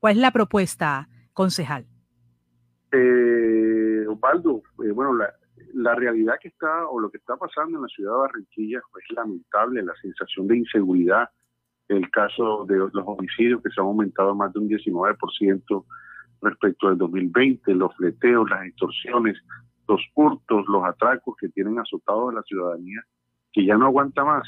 ¿Cuál 0.00 0.16
es 0.16 0.22
la 0.22 0.30
propuesta, 0.30 1.08
concejal? 1.34 1.86
Eh, 2.90 4.06
Osvaldo, 4.08 4.62
eh, 4.82 4.90
bueno, 4.90 5.14
la, 5.14 5.32
la 5.74 5.94
realidad 5.94 6.36
que 6.40 6.48
está 6.48 6.88
o 6.88 6.98
lo 6.98 7.10
que 7.10 7.18
está 7.18 7.36
pasando 7.36 7.76
en 7.76 7.82
la 7.82 7.88
ciudad 7.88 8.12
de 8.12 8.18
Barranquilla 8.18 8.78
es 8.78 9.16
lamentable, 9.16 9.82
la 9.82 9.94
sensación 10.00 10.48
de 10.48 10.56
inseguridad, 10.56 11.28
el 11.88 12.10
caso 12.10 12.64
de 12.66 12.76
los 12.78 12.92
homicidios 12.94 13.62
que 13.62 13.70
se 13.70 13.80
han 13.80 13.88
aumentado 13.88 14.34
más 14.34 14.52
de 14.54 14.58
un 14.58 14.68
19% 14.68 15.84
respecto 16.42 16.88
del 16.88 16.98
2020, 16.98 17.74
los 17.74 17.94
fleteos, 17.96 18.48
las 18.50 18.66
extorsiones, 18.66 19.36
los 19.88 20.00
hurtos, 20.14 20.66
los 20.68 20.84
atracos 20.84 21.34
que 21.40 21.48
tienen 21.48 21.78
azotados 21.78 22.30
a 22.30 22.34
la 22.36 22.42
ciudadanía, 22.42 23.02
que 23.52 23.64
ya 23.64 23.76
no 23.76 23.86
aguanta 23.86 24.24
más. 24.24 24.46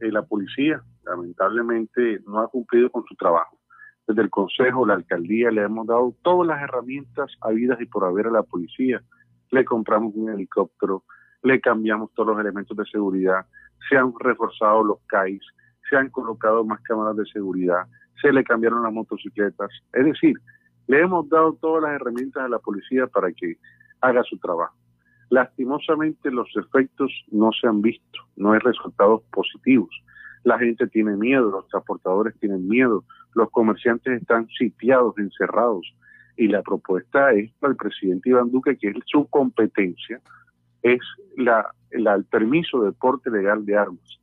Eh, 0.00 0.10
la 0.10 0.22
policía, 0.22 0.82
lamentablemente, 1.04 2.20
no 2.26 2.40
ha 2.40 2.48
cumplido 2.48 2.90
con 2.90 3.04
su 3.04 3.14
trabajo. 3.14 3.58
Desde 4.06 4.22
el 4.22 4.30
Consejo, 4.30 4.86
la 4.86 4.94
alcaldía, 4.94 5.50
le 5.50 5.62
hemos 5.62 5.86
dado 5.86 6.14
todas 6.22 6.48
las 6.48 6.62
herramientas 6.62 7.30
habidas 7.40 7.80
y 7.80 7.86
por 7.86 8.04
haber 8.04 8.26
a 8.26 8.30
la 8.30 8.42
policía. 8.42 9.02
Le 9.50 9.64
compramos 9.64 10.14
un 10.16 10.30
helicóptero, 10.30 11.04
le 11.42 11.60
cambiamos 11.60 12.12
todos 12.14 12.30
los 12.30 12.40
elementos 12.40 12.76
de 12.76 12.84
seguridad, 12.86 13.46
se 13.88 13.96
han 13.96 14.12
reforzado 14.18 14.82
los 14.82 14.98
CAIs, 15.06 15.42
se 15.88 15.96
han 15.96 16.10
colocado 16.10 16.64
más 16.64 16.80
cámaras 16.82 17.16
de 17.16 17.26
seguridad, 17.26 17.86
se 18.20 18.32
le 18.32 18.44
cambiaron 18.44 18.82
las 18.82 18.92
motocicletas. 18.92 19.70
Es 19.92 20.04
decir, 20.04 20.36
le 20.90 21.02
hemos 21.02 21.28
dado 21.28 21.52
todas 21.52 21.84
las 21.84 21.92
herramientas 21.92 22.42
a 22.42 22.48
la 22.48 22.58
policía 22.58 23.06
para 23.06 23.30
que 23.30 23.58
haga 24.00 24.24
su 24.24 24.36
trabajo. 24.38 24.74
Lastimosamente 25.28 26.32
los 26.32 26.48
efectos 26.56 27.12
no 27.30 27.52
se 27.52 27.68
han 27.68 27.80
visto, 27.80 28.18
no 28.34 28.50
hay 28.50 28.58
resultados 28.58 29.22
positivos. 29.30 29.90
La 30.42 30.58
gente 30.58 30.88
tiene 30.88 31.16
miedo, 31.16 31.48
los 31.48 31.68
transportadores 31.68 32.34
tienen 32.40 32.66
miedo, 32.66 33.04
los 33.34 33.48
comerciantes 33.52 34.20
están 34.20 34.48
sitiados, 34.48 35.16
encerrados. 35.18 35.94
Y 36.36 36.48
la 36.48 36.60
propuesta 36.62 37.30
es 37.34 37.52
para 37.60 37.70
el 37.70 37.76
presidente 37.76 38.30
Iván 38.30 38.50
Duque, 38.50 38.76
que 38.76 38.88
es 38.88 38.96
su 39.06 39.28
competencia, 39.28 40.20
es 40.82 40.98
la, 41.36 41.72
el 41.92 42.24
permiso 42.24 42.82
de 42.82 42.90
porte 42.90 43.30
legal 43.30 43.64
de 43.64 43.76
armas. 43.76 44.20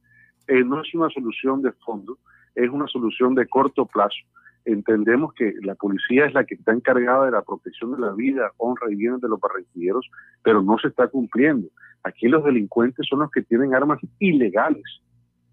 Eh, 0.50 0.66
no 0.66 0.82
es 0.82 0.94
una 0.94 1.10
solución 1.12 1.62
de 1.62 1.72
fondo, 1.86 2.18
es 2.56 2.70
una 2.70 2.88
solución 2.88 3.36
de 3.36 3.48
corto 3.48 3.86
plazo 3.86 4.18
entendemos 4.68 5.34
que 5.34 5.54
la 5.62 5.76
policía 5.76 6.26
es 6.26 6.34
la 6.34 6.44
que 6.44 6.56
está 6.56 6.74
encargada 6.74 7.26
de 7.26 7.32
la 7.32 7.42
protección 7.42 7.94
de 7.94 8.00
la 8.00 8.12
vida, 8.12 8.52
honra 8.58 8.92
y 8.92 8.96
bienes 8.96 9.22
de 9.22 9.30
los 9.30 9.40
barranquilleros, 9.40 10.10
pero 10.44 10.62
no 10.62 10.78
se 10.78 10.90
está 10.90 11.08
cumpliendo. 11.08 11.70
Aquí 12.04 12.28
los 12.28 12.44
delincuentes 12.44 13.08
son 13.10 13.20
los 13.20 13.32
que 13.32 13.42
tienen 13.42 13.74
armas 13.74 14.00
ilegales, 14.20 14.84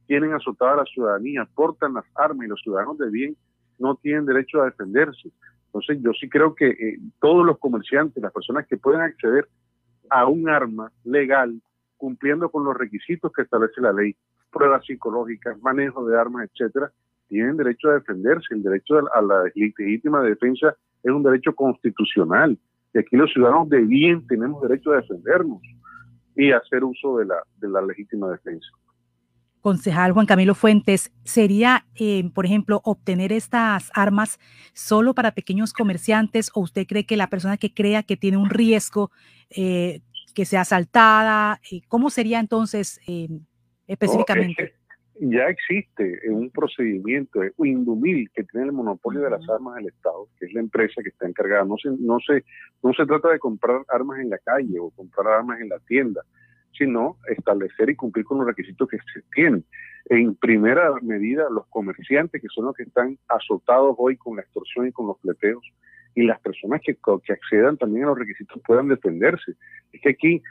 tienen 0.06 0.32
azotada 0.32 0.72
a 0.72 0.76
la 0.78 0.84
ciudadanía, 0.84 1.48
portan 1.54 1.94
las 1.94 2.04
armas 2.16 2.46
y 2.46 2.48
los 2.48 2.60
ciudadanos 2.60 2.98
de 2.98 3.10
bien 3.10 3.36
no 3.78 3.94
tienen 3.94 4.26
derecho 4.26 4.60
a 4.60 4.66
defenderse. 4.66 5.30
Entonces 5.66 5.98
yo 6.02 6.12
sí 6.12 6.28
creo 6.28 6.54
que 6.54 6.68
eh, 6.68 6.98
todos 7.20 7.46
los 7.46 7.58
comerciantes, 7.58 8.22
las 8.22 8.32
personas 8.32 8.66
que 8.66 8.76
pueden 8.76 9.00
acceder 9.00 9.48
a 10.10 10.26
un 10.26 10.48
arma 10.48 10.90
legal, 11.04 11.60
cumpliendo 11.96 12.50
con 12.50 12.64
los 12.64 12.76
requisitos 12.76 13.32
que 13.32 13.42
establece 13.42 13.80
la 13.80 13.92
ley, 13.92 14.16
pruebas 14.52 14.84
psicológicas, 14.84 15.60
manejo 15.62 16.04
de 16.04 16.18
armas, 16.18 16.48
etcétera, 16.50 16.92
tienen 17.34 17.56
derecho 17.56 17.90
a 17.90 17.94
defenderse. 17.94 18.54
El 18.54 18.62
derecho 18.62 18.94
a 19.12 19.20
la 19.20 19.42
legítima 19.54 20.22
defensa 20.22 20.76
es 21.02 21.10
un 21.10 21.24
derecho 21.24 21.52
constitucional. 21.52 22.56
Y 22.94 22.98
aquí 22.98 23.16
los 23.16 23.32
ciudadanos 23.32 23.68
de 23.68 23.80
bien 23.80 24.24
tenemos 24.28 24.62
derecho 24.62 24.92
a 24.92 24.96
defendernos 24.96 25.60
y 26.36 26.52
hacer 26.52 26.84
uso 26.84 27.18
de 27.18 27.26
la, 27.26 27.36
de 27.58 27.68
la 27.68 27.82
legítima 27.82 28.30
defensa. 28.30 28.68
Concejal 29.60 30.12
Juan 30.12 30.26
Camilo 30.26 30.54
Fuentes, 30.54 31.10
¿sería, 31.24 31.86
eh, 31.96 32.30
por 32.34 32.46
ejemplo, 32.46 32.80
obtener 32.84 33.32
estas 33.32 33.90
armas 33.94 34.38
solo 34.74 35.14
para 35.14 35.32
pequeños 35.32 35.72
comerciantes 35.72 36.52
o 36.54 36.60
usted 36.60 36.86
cree 36.86 37.04
que 37.04 37.16
la 37.16 37.30
persona 37.30 37.56
que 37.56 37.74
crea 37.74 38.04
que 38.04 38.16
tiene 38.16 38.36
un 38.36 38.50
riesgo 38.50 39.10
eh, 39.50 40.02
que 40.34 40.44
sea 40.44 40.60
asaltada, 40.60 41.60
eh, 41.72 41.80
¿cómo 41.88 42.10
sería 42.10 42.38
entonces 42.38 43.00
específicamente? 43.88 44.74
Ya 45.20 45.48
existe 45.48 46.20
un 46.28 46.50
procedimiento, 46.50 47.40
Indumil, 47.58 48.30
que 48.34 48.44
tiene 48.44 48.66
el 48.66 48.72
monopolio 48.72 49.22
de 49.22 49.30
las 49.30 49.48
armas 49.48 49.76
del 49.76 49.88
Estado, 49.88 50.28
que 50.38 50.46
es 50.46 50.52
la 50.52 50.60
empresa 50.60 51.02
que 51.02 51.10
está 51.10 51.26
encargada. 51.26 51.64
No 51.64 51.76
se, 51.76 51.90
no 51.98 52.18
se, 52.20 52.44
no 52.82 52.92
se 52.92 53.06
trata 53.06 53.30
de 53.30 53.38
comprar 53.38 53.82
armas 53.88 54.20
en 54.20 54.30
la 54.30 54.38
calle 54.38 54.78
o 54.80 54.90
comprar 54.90 55.28
armas 55.28 55.60
en 55.60 55.68
la 55.68 55.78
tienda, 55.80 56.22
sino 56.76 57.18
establecer 57.28 57.90
y 57.90 57.96
cumplir 57.96 58.24
con 58.24 58.38
los 58.38 58.46
requisitos 58.46 58.88
que 58.88 58.98
se 59.12 59.22
tienen. 59.32 59.64
En 60.06 60.34
primera 60.34 60.92
medida, 61.00 61.46
los 61.48 61.66
comerciantes, 61.68 62.42
que 62.42 62.48
son 62.48 62.66
los 62.66 62.74
que 62.74 62.82
están 62.82 63.16
azotados 63.28 63.94
hoy 63.98 64.16
con 64.16 64.36
la 64.36 64.42
extorsión 64.42 64.88
y 64.88 64.92
con 64.92 65.06
los 65.06 65.20
fleteos, 65.20 65.64
y 66.16 66.22
las 66.22 66.40
personas 66.40 66.80
que, 66.84 66.96
que 67.24 67.32
accedan 67.32 67.76
también 67.76 68.04
a 68.04 68.08
los 68.08 68.18
requisitos 68.18 68.60
puedan 68.66 68.88
defenderse. 68.88 69.54
Es 69.92 70.00
que 70.00 70.10
aquí, 70.10 70.42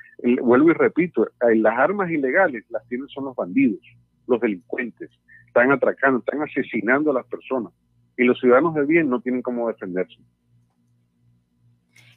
vuelvo 0.41 0.71
y 0.71 0.73
repito, 0.73 1.27
las 1.55 1.77
armas 1.77 2.09
ilegales 2.11 2.65
las 2.69 2.85
tienen 2.87 3.07
son 3.09 3.25
los 3.25 3.35
bandidos 3.35 3.81
los 4.27 4.39
delincuentes, 4.39 5.09
están 5.47 5.71
atracando, 5.71 6.19
están 6.19 6.41
asesinando 6.41 7.11
a 7.11 7.15
las 7.15 7.25
personas 7.27 7.73
y 8.17 8.23
los 8.23 8.39
ciudadanos 8.39 8.75
de 8.75 8.85
bien 8.85 9.09
no 9.09 9.21
tienen 9.21 9.41
cómo 9.41 9.67
defenderse. 9.67 10.17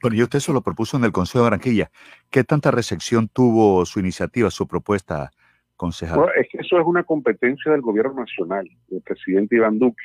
Bueno, 0.03 0.17
y 0.17 0.23
usted 0.23 0.39
eso 0.39 0.53
lo 0.53 0.61
propuso 0.61 0.97
en 0.97 1.05
el 1.05 1.13
Consejo 1.13 1.39
de 1.39 1.45
Barranquilla. 1.45 1.91
¿Qué 2.31 2.45
tanta 2.45 2.71
recepción 2.71 3.29
tuvo 3.29 3.85
su 3.87 3.99
iniciativa, 3.99 4.51
su 4.51 4.69
propuesta, 4.69 5.31
concejal? 5.77 6.27
es 6.37 6.49
que 6.51 6.59
eso 6.59 6.79
es 6.79 6.87
una 6.87 7.05
competencia 7.05 7.73
del 7.73 7.81
gobierno 7.81 8.15
nacional, 8.15 8.69
del 8.89 9.03
presidente 9.03 9.57
Iván 9.57 9.79
Duque. 9.79 10.03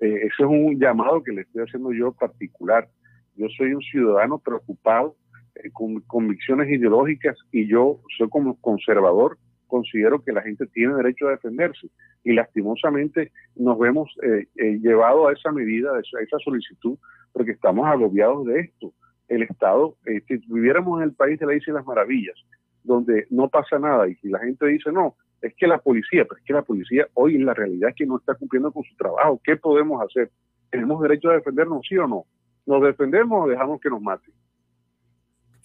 Eh, 0.00 0.26
eso 0.26 0.44
es 0.44 0.50
un 0.50 0.78
llamado 0.78 1.22
que 1.22 1.32
le 1.32 1.42
estoy 1.42 1.64
haciendo 1.64 1.92
yo 1.92 2.12
particular. 2.12 2.88
Yo 3.36 3.46
soy 3.56 3.74
un 3.74 3.82
ciudadano 3.82 4.38
preocupado, 4.38 5.16
eh, 5.54 5.70
con 5.72 6.00
convicciones 6.02 6.70
ideológicas, 6.70 7.36
y 7.52 7.66
yo 7.66 8.00
soy 8.16 8.28
como 8.28 8.60
conservador, 8.60 9.38
considero 9.70 10.22
que 10.22 10.32
la 10.32 10.42
gente 10.42 10.66
tiene 10.66 10.94
derecho 10.94 11.28
a 11.28 11.30
defenderse 11.30 11.88
y 12.24 12.32
lastimosamente 12.34 13.32
nos 13.56 13.78
vemos 13.78 14.14
eh, 14.22 14.46
eh, 14.56 14.78
llevados 14.82 15.30
a 15.30 15.32
esa 15.32 15.52
medida, 15.52 15.92
a 15.96 16.00
esa, 16.00 16.38
solicitud, 16.44 16.98
porque 17.32 17.52
estamos 17.52 17.86
agobiados 17.86 18.44
de 18.46 18.60
esto. 18.60 18.92
El 19.28 19.42
Estado, 19.44 19.96
eh, 20.06 20.20
si 20.26 20.38
viviéramos 20.48 21.00
en 21.00 21.04
el 21.08 21.14
país 21.14 21.38
de 21.38 21.46
la 21.46 21.54
Isla 21.54 21.72
de 21.72 21.78
las 21.78 21.86
Maravillas, 21.86 22.36
donde 22.82 23.26
no 23.30 23.48
pasa 23.48 23.78
nada 23.78 24.08
y 24.08 24.16
la 24.24 24.40
gente 24.40 24.66
dice, 24.66 24.90
no, 24.90 25.14
es 25.40 25.54
que 25.54 25.66
la 25.66 25.78
policía, 25.78 26.24
pero 26.24 26.38
es 26.38 26.44
que 26.44 26.52
la 26.52 26.62
policía 26.62 27.06
hoy 27.14 27.36
en 27.36 27.46
la 27.46 27.54
realidad 27.54 27.90
es 27.90 27.96
que 27.96 28.06
no 28.06 28.18
está 28.18 28.34
cumpliendo 28.34 28.72
con 28.72 28.82
su 28.82 28.94
trabajo. 28.96 29.40
¿Qué 29.42 29.56
podemos 29.56 30.02
hacer? 30.02 30.30
¿Tenemos 30.70 31.00
derecho 31.00 31.30
a 31.30 31.34
defendernos, 31.34 31.86
sí 31.88 31.96
o 31.96 32.06
no? 32.06 32.24
¿Nos 32.66 32.82
defendemos 32.82 33.46
o 33.46 33.48
dejamos 33.48 33.80
que 33.80 33.88
nos 33.88 34.02
maten? 34.02 34.34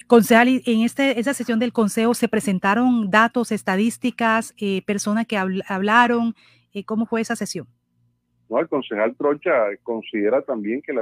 Concejal, 0.07 0.61
en 0.65 0.81
este, 0.81 1.19
esa 1.19 1.33
sesión 1.33 1.59
del 1.59 1.73
Consejo 1.73 2.13
se 2.13 2.27
presentaron 2.27 3.09
datos, 3.09 3.51
estadísticas, 3.51 4.53
eh, 4.59 4.83
personas 4.85 5.25
que 5.25 5.37
hablaron. 5.37 6.35
Eh, 6.73 6.83
¿Cómo 6.83 7.05
fue 7.05 7.21
esa 7.21 7.35
sesión? 7.35 7.67
No, 8.49 8.59
el 8.59 8.67
concejal 8.67 9.15
Trocha 9.15 9.51
considera 9.81 10.41
también 10.43 10.83
que 10.83 10.93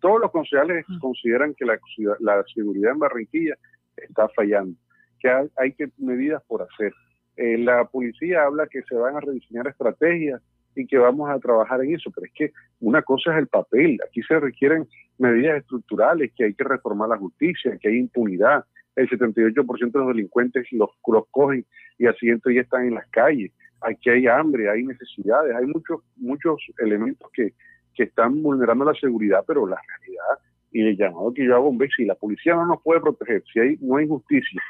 todos 0.00 0.20
los 0.20 0.30
concejales 0.30 0.86
consideran 1.00 1.54
que 1.54 1.64
la, 1.64 1.78
la, 2.20 2.44
seguridad 2.54 2.92
en 2.92 3.00
Barranquilla 3.00 3.56
está 3.96 4.28
fallando, 4.28 4.78
que 5.18 5.28
hay, 5.56 5.72
que 5.72 5.90
medidas 5.98 6.42
por 6.46 6.62
hacer. 6.62 6.92
Eh, 7.36 7.58
la 7.58 7.84
policía 7.86 8.44
habla 8.44 8.68
que 8.68 8.82
se 8.82 8.94
van 8.94 9.16
a 9.16 9.20
rediseñar 9.20 9.66
estrategias 9.66 10.40
y 10.74 10.86
que 10.86 10.98
vamos 10.98 11.30
a 11.30 11.38
trabajar 11.38 11.82
en 11.82 11.94
eso. 11.94 12.10
Pero 12.14 12.26
es 12.26 12.32
que 12.32 12.52
una 12.80 13.02
cosa 13.02 13.32
es 13.32 13.38
el 13.38 13.48
papel, 13.48 13.98
aquí 14.06 14.22
se 14.22 14.38
requieren 14.38 14.86
medidas 15.18 15.58
estructurales, 15.58 16.32
que 16.36 16.44
hay 16.44 16.54
que 16.54 16.64
reformar 16.64 17.08
la 17.08 17.18
justicia, 17.18 17.76
que 17.80 17.88
hay 17.88 17.98
impunidad. 17.98 18.64
El 18.96 19.08
78% 19.08 19.92
de 19.92 19.98
los 19.98 20.08
delincuentes 20.08 20.66
los, 20.72 20.90
los 21.06 21.26
cogen 21.30 21.64
y 21.98 22.06
al 22.06 22.16
siguiente 22.16 22.50
día 22.50 22.62
están 22.62 22.86
en 22.86 22.94
las 22.94 23.06
calles. 23.08 23.52
Aquí 23.80 24.10
hay 24.10 24.26
hambre, 24.26 24.70
hay 24.70 24.84
necesidades, 24.84 25.54
hay 25.54 25.66
muchos, 25.66 26.00
muchos 26.16 26.60
elementos 26.78 27.30
que, 27.32 27.52
que 27.94 28.04
están 28.04 28.42
vulnerando 28.42 28.84
la 28.84 28.94
seguridad, 28.94 29.44
pero 29.46 29.66
la 29.66 29.80
realidad 29.88 30.44
y 30.74 30.80
el 30.80 30.96
llamado 30.96 31.32
que 31.32 31.44
yo 31.44 31.54
hago, 31.54 31.68
hombre, 31.68 31.88
si 31.96 32.04
la 32.04 32.16
policía 32.16 32.54
no 32.56 32.66
nos 32.66 32.82
puede 32.82 33.00
proteger, 33.00 33.44
si 33.52 33.60
hay, 33.60 33.76
no 33.80 33.96
hay 33.96 34.08
justicia, 34.08 34.60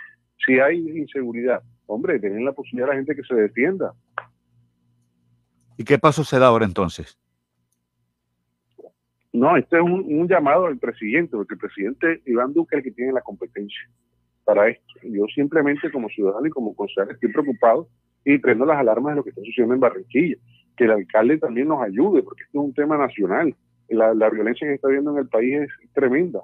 si 0.44 0.60
hay 0.60 0.76
inseguridad, 0.98 1.62
hombre, 1.86 2.20
tienen 2.20 2.44
la 2.44 2.52
posibilidad 2.52 2.90
a 2.90 2.92
la 2.92 2.98
gente 2.98 3.16
que 3.16 3.22
se 3.22 3.34
defienda. 3.34 3.94
¿Y 5.76 5.84
qué 5.84 5.98
paso 5.98 6.24
se 6.24 6.38
da 6.38 6.46
ahora 6.46 6.64
entonces? 6.64 7.18
No, 9.32 9.56
este 9.56 9.76
es 9.76 9.82
un, 9.82 10.28
llamado 10.28 10.66
al 10.66 10.78
presidente, 10.78 11.36
porque 11.36 11.54
el 11.54 11.60
presidente 11.60 12.22
Iván 12.26 12.52
Duque 12.52 12.76
es 12.76 12.78
el 12.78 12.84
que 12.84 12.92
tiene 12.92 13.12
la 13.12 13.20
competencia 13.20 13.90
para 14.44 14.68
esto. 14.68 14.94
Yo 15.02 15.24
simplemente 15.34 15.90
como 15.90 16.08
ciudadano 16.08 16.46
y 16.46 16.50
como 16.50 16.74
consejero 16.76 17.12
estoy 17.12 17.32
preocupado 17.32 17.88
y 18.24 18.38
prendo 18.38 18.64
las 18.64 18.78
alarmas 18.78 19.12
de 19.12 19.16
lo 19.16 19.24
que 19.24 19.30
está 19.30 19.42
sucediendo 19.42 19.74
en 19.74 19.80
Barranquilla. 19.80 20.36
Que 20.76 20.84
el 20.84 20.92
alcalde 20.92 21.38
también 21.38 21.66
nos 21.66 21.82
ayude, 21.82 22.22
porque 22.22 22.44
esto 22.44 22.60
es 22.60 22.64
un 22.64 22.74
tema 22.74 22.96
nacional. 22.96 23.54
La, 23.88 24.14
la 24.14 24.30
violencia 24.30 24.68
que 24.68 24.74
está 24.74 24.88
viendo 24.88 25.10
en 25.10 25.18
el 25.18 25.28
país 25.28 25.62
es 25.62 25.92
tremenda. 25.92 26.40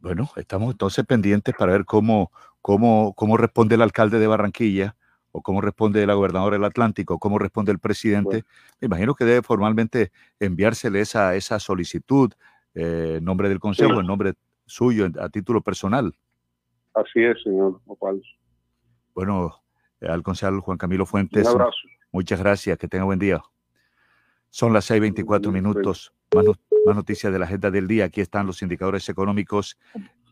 Bueno, 0.00 0.28
estamos 0.36 0.72
entonces 0.72 1.04
pendientes 1.06 1.54
para 1.58 1.72
ver 1.72 1.86
cómo, 1.86 2.30
cómo, 2.60 3.14
cómo 3.16 3.38
responde 3.38 3.76
el 3.76 3.82
alcalde 3.82 4.18
de 4.18 4.26
Barranquilla 4.26 4.96
o 5.36 5.42
cómo 5.42 5.60
responde 5.60 6.06
la 6.06 6.14
gobernadora 6.14 6.54
del 6.54 6.64
Atlántico, 6.64 7.18
cómo 7.18 7.40
responde 7.40 7.72
el 7.72 7.80
presidente. 7.80 8.44
Me 8.80 8.86
imagino 8.86 9.16
que 9.16 9.24
debe 9.24 9.42
formalmente 9.42 10.12
enviársele 10.38 11.00
esa, 11.00 11.34
esa 11.34 11.58
solicitud 11.58 12.32
eh, 12.72 13.16
en 13.18 13.24
nombre 13.24 13.48
del 13.48 13.58
Consejo, 13.58 13.98
en 13.98 14.06
nombre 14.06 14.34
suyo, 14.64 15.08
a 15.18 15.28
título 15.30 15.60
personal. 15.60 16.14
Así 16.94 17.24
es, 17.24 17.42
señor 17.42 17.80
Opal. 17.86 18.22
Bueno, 19.12 19.60
al 20.00 20.22
concejal 20.22 20.60
Juan 20.60 20.78
Camilo 20.78 21.04
Fuentes. 21.04 21.48
Un 21.48 21.54
abrazo. 21.54 21.78
Muchas 22.12 22.38
gracias, 22.38 22.78
que 22.78 22.86
tenga 22.86 23.02
buen 23.02 23.18
día. 23.18 23.42
Son 24.50 24.72
las 24.72 24.88
6:24 24.88 25.50
minutos. 25.50 26.14
Más, 26.32 26.46
más 26.86 26.94
noticias 26.94 27.32
de 27.32 27.40
la 27.40 27.46
agenda 27.46 27.72
del 27.72 27.88
día. 27.88 28.04
Aquí 28.04 28.20
están 28.20 28.46
los 28.46 28.62
indicadores 28.62 29.08
económicos. 29.08 29.76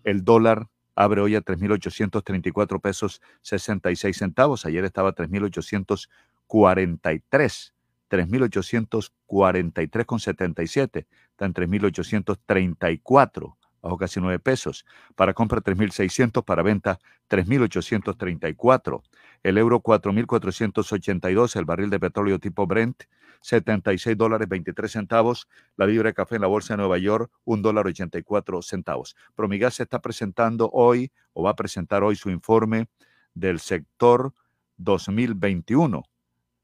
El 0.05 0.23
dólar 0.23 0.69
abre 0.95 1.21
hoy 1.21 1.37
a 1.37 1.43
3.834 1.43 2.81
pesos 2.81 3.21
66 3.43 4.17
centavos. 4.17 4.67
Ayer 4.67 4.85
estaba 4.85 5.11
a 5.11 5.15
3.843. 5.15 7.73
3.843 8.11 10.05
con 10.05 10.19
77. 10.21 11.07
Está 11.31 11.47
en 11.47 11.55
3.834 11.55 13.57
bajo 13.83 13.99
casi 13.99 14.21
9 14.21 14.39
pesos. 14.39 14.87
Para 15.15 15.35
compra 15.35 15.61
3.600, 15.61 16.45
para 16.45 16.63
venta 16.63 16.99
3.834. 17.29 19.03
El 19.43 19.59
euro 19.59 19.83
4.482, 19.83 21.57
el 21.57 21.65
barril 21.65 21.91
de 21.91 22.01
petróleo 22.01 22.39
tipo 22.39 22.67
Brent 22.67 23.03
76 23.43 24.17
dólares 24.17 24.49
23 24.49 24.91
centavos. 24.91 25.49
La 25.77 25.87
libra 25.87 26.11
de 26.11 26.15
café 26.15 26.37
en 26.37 26.43
la 26.43 26.47
bolsa 26.47 26.75
de 26.75 26.79
Nueva 26.79 26.99
York, 26.99 27.31
1 27.45 27.63
dólar 27.63 27.87
84 27.87 28.63
centavos. 28.63 29.17
Promigas 29.35 29.81
está 29.81 30.01
presentando 30.01 30.71
hoy 30.73 31.13
o 31.33 31.43
va 31.43 31.51
a 31.51 31.57
presentar 31.57 32.03
hoy 32.03 32.17
su 32.17 32.31
informe 32.31 32.87
del 33.35 33.61
sector 33.61 34.33
2021. 34.77 36.05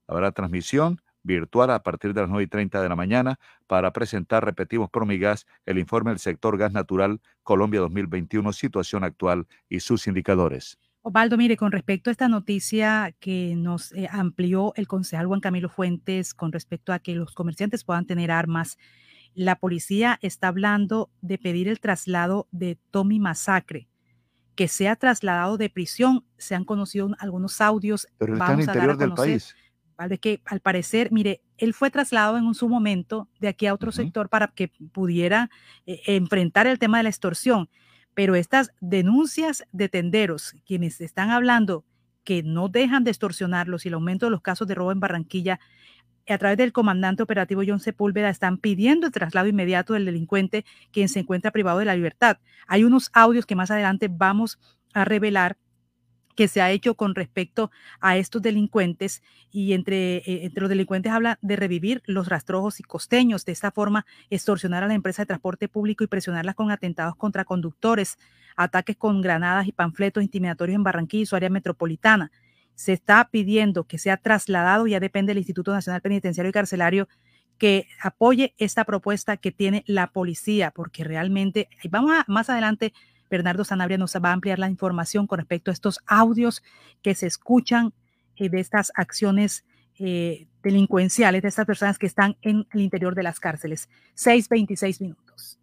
Habrá 0.07 0.33
transmisión 0.33 1.01
virtual 1.29 1.71
a 1.71 1.83
partir 1.85 2.13
de 2.15 2.23
las 2.23 2.31
9 2.31 2.43
y 2.43 2.47
30 2.49 2.83
de 2.83 2.89
la 2.89 2.97
mañana 2.97 3.39
para 3.69 3.93
presentar, 3.93 4.45
repetimos, 4.45 4.91
Promigas, 4.91 5.47
el 5.67 5.79
informe 5.79 6.11
del 6.11 6.19
sector 6.19 6.59
gas 6.59 6.73
natural 6.73 7.21
Colombia 7.45 7.81
2021, 7.81 8.53
situación 8.53 9.05
actual 9.05 9.47
y 9.69 9.81
sus 9.81 10.09
indicadores. 10.09 10.79
Osvaldo, 11.03 11.37
mire, 11.37 11.57
con 11.57 11.71
respecto 11.71 12.11
a 12.11 12.13
esta 12.13 12.29
noticia 12.29 13.15
que 13.21 13.55
nos 13.57 13.93
eh, 13.93 14.09
amplió 14.11 14.73
el 14.75 14.89
concejal 14.89 15.27
Juan 15.27 15.41
Camilo 15.41 15.69
Fuentes 15.69 16.35
con 16.35 16.51
respecto 16.51 16.93
a 16.93 16.99
que 16.99 17.15
los 17.15 17.35
comerciantes 17.35 17.85
puedan 17.85 18.05
tener 18.05 18.31
armas, 18.31 18.77
la 19.35 19.57
policía 19.57 20.19
está 20.21 20.49
hablando 20.49 21.11
de 21.21 21.39
pedir 21.39 21.69
el 21.69 21.79
traslado 21.79 22.49
de 22.51 22.79
Tommy 22.91 23.21
Masacre, 23.21 23.89
que 24.57 24.67
sea 24.67 24.97
trasladado 24.97 25.57
de 25.57 25.71
prisión. 25.71 26.25
Se 26.37 26.57
han 26.57 26.65
conocido 26.65 27.11
algunos 27.21 27.61
audios. 27.61 28.09
Pero 28.19 28.33
está 28.33 28.53
en 28.53 28.59
el 28.59 28.65
interior 28.67 28.97
del 28.97 29.15
país. 29.15 29.55
¿Vale? 29.99 30.19
Que 30.19 30.41
al 30.47 30.61
parecer, 30.61 31.13
mire, 31.13 31.43
él 31.59 31.75
fue 31.75 31.91
trasladado 31.91 32.39
en 32.39 32.55
su 32.55 32.69
momento 32.69 33.29
de 33.41 33.49
aquí 33.49 33.67
a 33.67 33.75
otro 33.75 33.93
sector 33.93 34.31
para 34.31 34.47
que 34.49 34.69
pudiera 34.93 35.51
eh, 35.85 36.01
enfrentar 36.07 36.67
el 36.67 36.79
tema 36.79 36.97
de 36.97 37.03
la 37.03 37.11
extorsión 37.11 37.69
pero 38.19 38.35
estas 38.35 38.73
denuncias 38.81 39.63
de 39.71 39.89
tenderos, 39.89 40.57
quienes 40.67 41.01
están 41.01 41.31
hablando 41.31 41.85
que 42.25 42.43
no 42.43 42.69
dejan 42.69 43.05
de 43.05 43.13
extorsionarlos 43.13 43.85
y 43.85 43.89
el 43.91 43.95
aumento 43.95 44.27
de 44.27 44.31
los 44.31 44.43
casos 44.43 44.67
de 44.67 44.75
robo 44.75 44.91
en 44.91 44.99
Barranquilla, 44.99 45.61
a 46.29 46.37
través 46.37 46.59
del 46.59 46.73
comandante 46.73 47.23
operativo 47.23 47.63
John 47.65 47.79
Sepúlveda, 47.79 48.29
están 48.29 48.59
pidiendo 48.59 49.07
el 49.07 49.13
traslado 49.13 49.47
inmediato 49.47 49.95
del 49.95 50.05
delincuente 50.05 50.65
quien 50.91 51.09
se 51.09 51.21
encuentra 51.21 51.53
privado 51.53 51.79
de 51.79 51.85
la 51.85 51.95
libertad. 51.95 52.39
Hay 52.67 52.83
unos 52.83 53.09
audios 53.13 53.47
que 53.47 53.55
más 53.55 53.71
adelante 53.71 54.09
vamos 54.11 54.59
a 54.95 55.05
revelar 55.05 55.57
que 56.39 56.47
se 56.47 56.61
ha 56.61 56.71
hecho 56.71 56.95
con 56.95 57.17
respecto 57.17 57.73
a 57.99 58.17
estos 58.17 58.41
delincuentes 58.41 59.25
y 59.51 59.73
entre, 59.73 60.19
eh, 60.19 60.45
entre 60.45 60.61
los 60.61 60.71
delincuentes 60.71 61.11
habla 61.11 61.37
de 61.43 61.57
revivir 61.57 62.01
los 62.07 62.29
rastrojos 62.29 62.79
y 62.79 62.85
costeños, 62.85 63.45
de 63.45 63.51
esta 63.51 63.73
forma 63.73 64.07
extorsionar 64.31 64.85
a 64.85 64.87
la 64.87 64.95
empresa 64.95 65.23
de 65.23 65.27
transporte 65.27 65.67
público 65.67 66.05
y 66.05 66.07
presionarlas 66.07 66.55
con 66.55 66.71
atentados 66.71 67.17
contra 67.17 67.45
conductores, 67.45 68.19
ataques 68.55 68.97
con 68.97 69.21
granadas 69.21 69.67
y 69.67 69.73
panfletos 69.73 70.23
intimidatorios 70.23 70.77
en 70.77 70.85
Barranquilla 70.85 71.25
y 71.25 71.27
su 71.27 71.35
área 71.35 71.51
metropolitana. 71.51 72.31
Se 72.77 72.93
está 72.93 73.29
pidiendo 73.33 73.83
que 73.83 73.99
sea 73.99 74.17
trasladado, 74.17 74.87
ya 74.87 75.01
depende 75.01 75.31
del 75.31 75.39
Instituto 75.39 75.73
Nacional 75.73 76.03
Penitenciario 76.03 76.51
y 76.51 76.53
Carcelario, 76.53 77.09
que 77.59 77.89
apoye 78.01 78.55
esta 78.59 78.85
propuesta 78.85 79.39
que 79.39 79.51
tiene 79.51 79.83
la 79.89 80.13
policía, 80.13 80.71
porque 80.71 81.03
realmente, 81.03 81.69
vamos 81.91 82.13
a 82.13 82.25
más 82.29 82.49
adelante 82.49 82.93
Bernardo 83.31 83.65
Sanabria 83.65 83.99
nos 83.99 84.15
va 84.15 84.31
a 84.31 84.33
ampliar 84.33 84.59
la 84.59 84.69
información 84.69 85.27
con 85.27 85.39
respecto 85.39 85.71
a 85.71 85.75
estos 85.75 86.01
audios 86.07 86.63
que 87.03 87.15
se 87.15 87.27
escuchan 87.27 87.93
eh, 88.37 88.49
de 88.49 88.61
estas 88.61 88.93
acciones 88.95 89.65
eh, 90.01 90.47
delincuenciales 90.63 91.43
de 91.43 91.49
estas 91.49 91.67
personas 91.67 91.99
que 91.99 92.07
están 92.07 92.37
en 92.43 92.67
el 92.73 92.81
interior 92.81 93.15
de 93.15 93.25
las 93.25 93.41
cárceles. 93.41 93.89
6.26 94.15 95.01
minutos. 95.01 95.59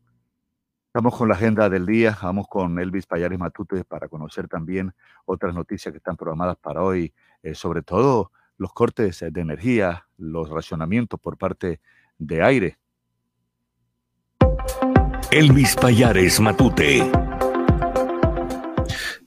Estamos 0.88 1.16
con 1.18 1.30
la 1.30 1.36
agenda 1.36 1.70
del 1.70 1.86
día, 1.86 2.18
vamos 2.22 2.48
con 2.48 2.80
Elvis 2.80 3.06
Payares 3.06 3.38
Matute 3.38 3.84
para 3.84 4.08
conocer 4.08 4.48
también 4.48 4.94
otras 5.26 5.54
noticias 5.54 5.92
que 5.92 5.98
están 5.98 6.16
programadas 6.16 6.58
para 6.58 6.82
hoy, 6.82 7.14
eh, 7.44 7.56
sobre 7.56 7.82
todo 7.82 8.32
los 8.58 8.74
cortes 8.74 9.24
de 9.30 9.42
energía, 9.42 10.06
los 10.18 10.50
racionamientos 10.50 11.20
por 11.20 11.38
parte 11.38 11.82
de 12.18 12.44
aire. 12.44 12.78
Elvis 15.32 15.76
Payares 15.76 16.40
Matute. 16.40 17.12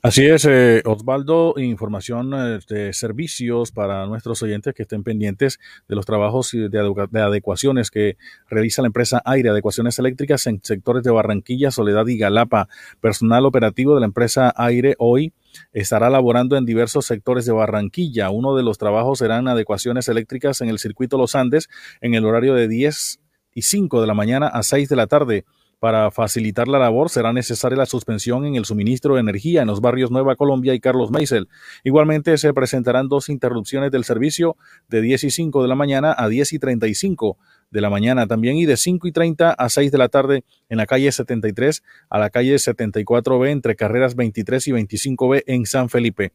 Así 0.01 0.25
es, 0.25 0.45
eh, 0.45 0.81
Osvaldo, 0.85 1.55
información 1.57 2.31
de 2.69 2.93
servicios 2.93 3.73
para 3.73 4.05
nuestros 4.05 4.41
oyentes 4.41 4.73
que 4.73 4.83
estén 4.83 5.03
pendientes 5.03 5.59
de 5.89 5.95
los 5.97 6.05
trabajos 6.05 6.51
de, 6.51 6.69
de, 6.69 7.21
adecuaciones 7.21 7.91
que 7.91 8.15
realiza 8.49 8.81
la 8.81 8.85
empresa 8.85 9.21
Aire 9.25 9.49
Adecuaciones 9.49 9.99
Eléctricas 9.99 10.47
en 10.47 10.61
sectores 10.63 11.03
de 11.03 11.11
Barranquilla, 11.11 11.69
Soledad 11.69 12.07
y 12.07 12.17
Galapa. 12.17 12.69
Personal 13.01 13.45
operativo 13.45 13.93
de 13.93 13.99
la 13.99 14.05
empresa 14.05 14.53
Aire 14.55 14.95
hoy 14.99 15.33
estará 15.73 16.09
laborando 16.09 16.55
en 16.55 16.65
diversos 16.65 17.05
sectores 17.05 17.45
de 17.45 17.51
Barranquilla. 17.51 18.29
Uno 18.29 18.55
de 18.55 18.63
los 18.63 18.77
trabajos 18.77 19.19
serán 19.19 19.49
adecuaciones 19.49 20.07
eléctricas 20.07 20.61
en 20.61 20.69
el 20.69 20.79
circuito 20.79 21.17
Los 21.17 21.35
Andes 21.35 21.67
en 21.99 22.13
el 22.13 22.23
horario 22.23 22.53
de 22.53 22.69
10 22.69 23.19
y 23.53 23.63
5 23.63 23.99
de 23.99 24.07
la 24.07 24.13
mañana 24.13 24.47
a 24.47 24.63
6 24.63 24.87
de 24.87 24.95
la 24.95 25.07
tarde. 25.07 25.43
Para 25.79 26.11
facilitar 26.11 26.67
la 26.67 26.77
labor 26.77 27.09
será 27.09 27.31
necesaria 27.31 27.77
la 27.77 27.85
suspensión 27.85 28.45
en 28.45 28.55
el 28.55 28.65
suministro 28.65 29.15
de 29.15 29.21
energía 29.21 29.61
en 29.61 29.67
los 29.67 29.79
barrios 29.79 30.11
Nueva 30.11 30.35
Colombia 30.35 30.73
y 30.73 30.81
Carlos 30.81 31.09
Meisel. 31.09 31.47
Igualmente 31.85 32.37
se 32.37 32.53
presentarán 32.53 33.07
dos 33.07 33.29
interrupciones 33.29 33.89
del 33.89 34.03
servicio 34.03 34.57
de 34.89 35.01
10 35.01 35.23
y 35.23 35.31
5 35.31 35.61
de 35.61 35.67
la 35.69 35.75
mañana 35.75 36.13
a 36.17 36.27
10 36.27 36.53
y 36.53 36.59
35 36.59 37.37
de 37.71 37.81
la 37.81 37.89
mañana 37.89 38.27
también 38.27 38.57
y 38.57 38.65
de 38.65 38.77
5 38.77 39.07
y 39.07 39.11
30 39.11 39.51
a 39.51 39.69
6 39.69 39.91
de 39.91 39.97
la 39.97 40.09
tarde 40.09 40.43
en 40.69 40.77
la 40.77 40.85
calle 40.85 41.11
73 41.11 41.83
a 42.09 42.19
la 42.19 42.29
calle 42.29 42.55
74B 42.55 43.49
entre 43.49 43.75
carreras 43.75 44.15
23 44.15 44.67
y 44.67 44.71
25B 44.71 45.43
en 45.45 45.65
San 45.65 45.89
Felipe. 45.89 46.33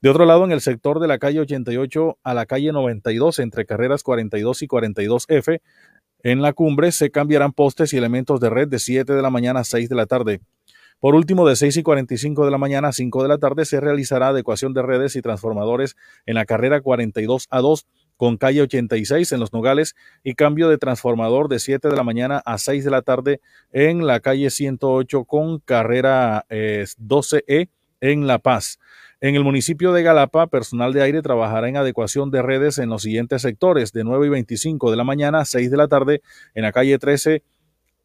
De 0.00 0.08
otro 0.08 0.24
lado, 0.24 0.44
en 0.44 0.52
el 0.52 0.60
sector 0.60 1.00
de 1.00 1.08
la 1.08 1.18
calle 1.18 1.40
88 1.40 2.18
a 2.22 2.34
la 2.34 2.46
calle 2.46 2.72
92 2.72 3.40
entre 3.40 3.66
carreras 3.66 4.02
42 4.02 4.62
y 4.62 4.68
42F 4.68 5.60
en 6.22 6.42
la 6.42 6.52
cumbre 6.52 6.92
se 6.92 7.10
cambiarán 7.10 7.52
postes 7.52 7.92
y 7.92 7.96
elementos 7.96 8.40
de 8.40 8.50
red 8.50 8.68
de 8.68 8.78
7 8.78 9.12
de 9.12 9.22
la 9.22 9.30
mañana 9.30 9.60
a 9.60 9.64
6 9.64 9.88
de 9.88 9.94
la 9.94 10.06
tarde. 10.06 10.40
Por 11.00 11.14
último, 11.14 11.46
de 11.48 11.54
6 11.54 11.76
y 11.76 11.82
45 11.84 12.44
de 12.44 12.50
la 12.50 12.58
mañana 12.58 12.88
a 12.88 12.92
5 12.92 13.22
de 13.22 13.28
la 13.28 13.38
tarde 13.38 13.64
se 13.64 13.78
realizará 13.78 14.28
adecuación 14.28 14.74
de 14.74 14.82
redes 14.82 15.14
y 15.14 15.22
transformadores 15.22 15.96
en 16.26 16.34
la 16.34 16.44
carrera 16.44 16.80
42 16.80 17.46
a 17.50 17.60
2 17.60 17.86
con 18.16 18.36
calle 18.36 18.62
86 18.62 19.30
en 19.30 19.38
Los 19.38 19.52
Nogales 19.52 19.94
y 20.24 20.34
cambio 20.34 20.68
de 20.68 20.76
transformador 20.76 21.48
de 21.48 21.60
7 21.60 21.88
de 21.88 21.96
la 21.96 22.02
mañana 22.02 22.42
a 22.44 22.58
6 22.58 22.84
de 22.84 22.90
la 22.90 23.02
tarde 23.02 23.40
en 23.72 24.08
la 24.08 24.18
calle 24.18 24.50
108 24.50 25.24
con 25.24 25.60
carrera 25.60 26.44
12E 26.48 27.44
eh, 27.46 27.68
en 28.00 28.26
La 28.26 28.40
Paz. 28.40 28.80
En 29.20 29.34
el 29.34 29.42
municipio 29.42 29.92
de 29.92 30.04
Galapa, 30.04 30.46
personal 30.46 30.92
de 30.92 31.02
aire 31.02 31.22
trabajará 31.22 31.68
en 31.68 31.76
adecuación 31.76 32.30
de 32.30 32.40
redes 32.40 32.78
en 32.78 32.88
los 32.88 33.02
siguientes 33.02 33.42
sectores, 33.42 33.92
de 33.92 34.04
9 34.04 34.28
y 34.28 34.30
25 34.30 34.92
de 34.92 34.96
la 34.96 35.02
mañana 35.02 35.40
a 35.40 35.44
6 35.44 35.72
de 35.72 35.76
la 35.76 35.88
tarde 35.88 36.22
en 36.54 36.62
la 36.62 36.70
calle 36.70 37.00
13, 37.00 37.42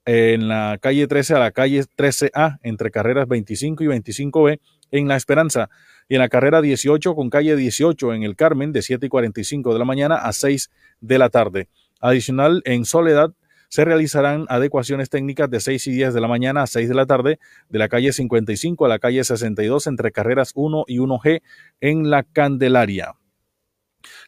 en 0.06 0.48
la 0.48 0.80
calle 0.82 1.06
13 1.06 1.36
a 1.36 1.40
la 1.40 1.52
calle 1.52 1.84
13A, 1.84 2.58
entre 2.64 2.90
carreras 2.90 3.28
25 3.28 3.84
y 3.84 3.88
25B 3.88 4.60
en 4.90 5.08
La 5.08 5.16
Esperanza, 5.16 5.70
y 6.10 6.16
en 6.16 6.20
la 6.20 6.30
carrera 6.30 6.64
18 6.64 7.14
con 7.14 7.30
calle 7.30 7.56
18 7.56 8.16
en 8.16 8.24
el 8.24 8.36
Carmen, 8.36 8.72
de 8.72 8.82
7 8.82 9.06
y 9.06 9.10
45 9.10 9.72
de 9.72 9.78
la 9.80 9.86
mañana 9.86 10.16
a 10.16 10.34
6 10.34 10.72
de 11.00 11.18
la 11.20 11.30
tarde. 11.30 11.68
Adicional, 12.02 12.64
en 12.66 12.86
Soledad, 12.86 13.34
se 13.74 13.86
realizarán 13.86 14.46
adecuaciones 14.50 15.10
técnicas 15.10 15.50
de 15.50 15.60
6 15.60 15.88
y 15.88 15.94
10 15.94 16.14
de 16.14 16.22
la 16.22 16.28
mañana 16.28 16.62
a 16.62 16.68
6 16.68 16.88
de 16.88 16.94
la 16.94 17.08
tarde 17.08 17.40
de 17.70 17.80
la 17.80 17.90
calle 17.90 18.14
55 18.14 18.86
a 18.86 18.88
la 18.88 19.00
calle 19.00 19.24
62 19.24 19.88
entre 19.88 20.12
carreras 20.12 20.52
1 20.54 20.84
y 20.88 21.00
1G 21.00 21.42
en 21.82 22.12
la 22.12 22.22
Candelaria. 22.22 23.16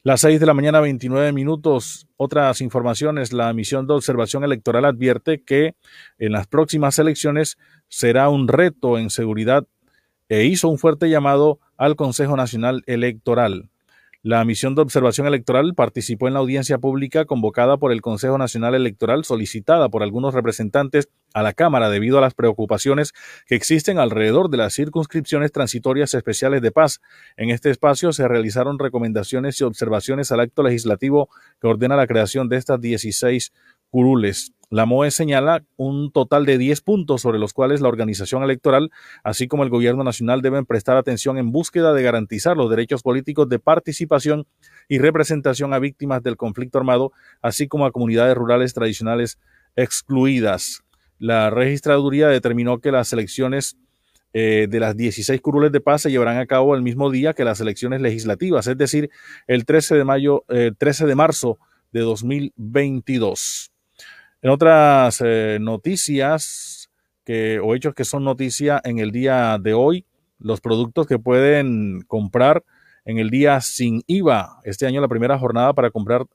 Las 0.02 0.22
6 0.22 0.40
de 0.40 0.48
la 0.48 0.56
mañana, 0.56 0.80
29 0.80 1.32
minutos. 1.32 2.08
Otras 2.18 2.60
informaciones. 2.60 3.34
La 3.34 3.54
misión 3.54 3.86
de 3.86 3.94
observación 3.94 4.44
electoral 4.44 4.84
advierte 4.84 5.44
que 5.44 5.76
en 6.18 6.32
las 6.32 6.48
próximas 6.48 6.98
elecciones 6.98 7.60
será 7.88 8.30
un 8.30 8.48
reto 8.48 8.98
en 8.98 9.12
seguridad 9.12 9.68
e 10.28 10.46
hizo 10.46 10.70
un 10.70 10.80
fuerte 10.80 11.08
llamado 11.08 11.60
al 11.78 11.96
Consejo 11.96 12.36
Nacional 12.36 12.82
Electoral. 12.88 13.70
La 14.28 14.44
misión 14.44 14.74
de 14.74 14.82
observación 14.82 15.28
electoral 15.28 15.76
participó 15.76 16.28
en 16.28 16.34
la 16.34 16.40
audiencia 16.40 16.80
pública 16.80 17.26
convocada 17.26 17.78
por 17.78 17.92
el 17.92 18.02
Consejo 18.02 18.40
Nacional 18.40 18.74
Electoral 18.74 19.24
solicitada 19.24 19.88
por 19.90 20.02
algunos 20.02 20.34
representantes 20.34 21.10
a 21.36 21.44
la 21.44 21.54
Cámara 21.54 21.92
debido 21.92 22.18
a 22.18 22.22
las 22.22 22.34
preocupaciones 22.34 23.14
que 23.46 23.54
existen 23.54 24.00
alrededor 24.00 24.50
de 24.50 24.58
las 24.58 24.74
circunscripciones 24.74 25.52
transitorias 25.52 26.12
especiales 26.16 26.64
de 26.64 26.72
paz. 26.72 27.02
En 27.38 27.52
este 27.52 27.70
espacio 27.70 28.14
se 28.14 28.28
realizaron 28.28 28.80
recomendaciones 28.80 29.62
y 29.62 29.64
observaciones 29.64 30.32
al 30.32 30.40
acto 30.40 30.64
legislativo 30.64 31.30
que 31.62 31.68
ordena 31.68 31.96
la 31.96 32.08
creación 32.08 32.50
de 32.50 32.58
estas 32.58 32.82
16 32.82 33.54
curules. 33.92 34.55
La 34.70 34.86
MOE 34.86 35.12
señala 35.12 35.64
un 35.78 36.12
total 36.12 36.46
de 36.46 36.58
10 36.58 36.82
puntos 36.82 37.22
sobre 37.22 37.40
los 37.40 37.54
cuales 37.54 37.82
la 37.82 37.88
organización 37.88 38.44
electoral, 38.44 38.92
así 39.24 39.48
como 39.48 39.64
el 39.64 39.70
gobierno 39.70 40.04
nacional, 40.04 40.42
deben 40.42 40.66
prestar 40.66 40.98
atención 40.98 41.38
en 41.38 41.52
búsqueda 41.52 41.94
de 41.94 42.04
garantizar 42.04 42.58
los 42.58 42.70
derechos 42.70 43.04
políticos 43.04 43.48
de 43.50 43.60
participación 43.60 44.48
y 44.88 45.00
representación 45.00 45.74
a 45.74 45.80
víctimas 45.80 46.24
del 46.24 46.38
conflicto 46.38 46.78
armado, 46.78 47.12
así 47.42 47.68
como 47.68 47.86
a 47.86 47.92
comunidades 47.92 48.36
rurales 48.36 48.74
tradicionales 48.74 49.40
excluidas. 49.76 50.84
La 51.20 51.50
registraduría 51.50 52.28
determinó 52.28 52.80
que 52.80 52.92
las 52.92 53.14
elecciones 53.14 53.78
eh, 54.34 54.68
de 54.70 54.80
las 54.82 54.98
16 54.98 55.40
curules 55.40 55.72
de 55.72 55.80
paz 55.80 56.02
se 56.02 56.12
llevarán 56.12 56.38
a 56.38 56.46
cabo 56.46 56.76
el 56.76 56.82
mismo 56.82 57.10
día 57.10 57.34
que 57.34 57.46
las 57.46 57.62
elecciones 57.62 58.02
legislativas, 58.02 58.68
es 58.68 58.78
decir, 58.78 59.10
el 59.48 59.66
13 59.66 59.96
de 59.96 60.04
mayo, 60.04 60.44
13 60.78 61.04
eh, 61.04 61.08
de 61.08 61.16
marzo 61.16 61.58
de 61.94 62.02
2022. 62.02 63.72
En 64.46 64.52
otras 64.52 65.24
eh, 65.26 65.58
noticias 65.60 66.92
que, 67.24 67.60
o 67.60 67.74
hechos 67.74 67.96
que 67.96 68.06
son 68.06 68.24
noticia 68.24 68.80
en 68.84 69.00
el 69.00 69.10
día 69.10 69.58
de 69.60 69.74
hoy, 69.74 70.06
los 70.38 70.62
productos 70.62 71.08
que 71.08 71.18
pueden 71.18 72.02
comprar 72.02 72.64
en 73.06 73.18
el 73.18 73.32
día 73.32 73.60
sin 73.62 74.04
IVA. 74.06 74.60
Este 74.64 74.86
año 74.86 75.02
la 75.02 75.08
primera 75.08 75.40
jornada 75.40 75.74
para 75.74 75.90
comprar 75.90 76.28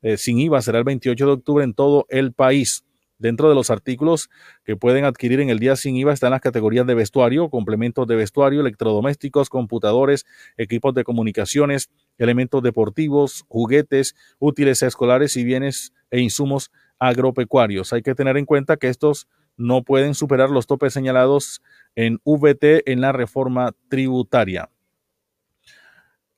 eh, 0.00 0.16
sin 0.16 0.38
IVA 0.38 0.62
será 0.62 0.78
el 0.78 0.84
28 0.84 1.26
de 1.26 1.32
octubre 1.32 1.62
en 1.62 1.74
todo 1.74 2.06
el 2.08 2.32
país. 2.32 2.84
Dentro 3.18 3.50
de 3.50 3.54
los 3.54 3.68
artículos 3.68 4.30
que 4.64 4.76
pueden 4.76 5.04
adquirir 5.04 5.40
en 5.40 5.50
el 5.50 5.58
día 5.58 5.76
sin 5.76 5.94
IVA 5.94 6.14
están 6.14 6.30
las 6.30 6.40
categorías 6.40 6.86
de 6.86 6.94
vestuario, 6.94 7.50
complementos 7.50 8.06
de 8.06 8.16
vestuario, 8.16 8.62
electrodomésticos, 8.62 9.50
computadores, 9.50 10.24
equipos 10.56 10.94
de 10.94 11.04
comunicaciones, 11.04 11.90
elementos 12.16 12.62
deportivos, 12.62 13.44
juguetes, 13.46 14.14
útiles 14.38 14.82
escolares 14.82 15.36
y 15.36 15.44
bienes 15.44 15.92
e 16.10 16.20
insumos 16.20 16.70
agropecuarios. 16.98 17.92
Hay 17.92 18.02
que 18.02 18.14
tener 18.14 18.36
en 18.36 18.44
cuenta 18.44 18.76
que 18.76 18.88
estos 18.88 19.28
no 19.56 19.82
pueden 19.82 20.14
superar 20.14 20.50
los 20.50 20.66
topes 20.66 20.92
señalados 20.92 21.62
en 21.96 22.20
VT 22.24 22.90
en 22.90 23.00
la 23.00 23.12
reforma 23.12 23.72
tributaria. 23.88 24.70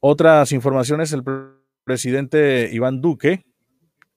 Otras 0.00 0.52
informaciones, 0.52 1.12
el 1.12 1.22
presidente 1.84 2.70
Iván 2.72 3.02
Duque 3.02 3.44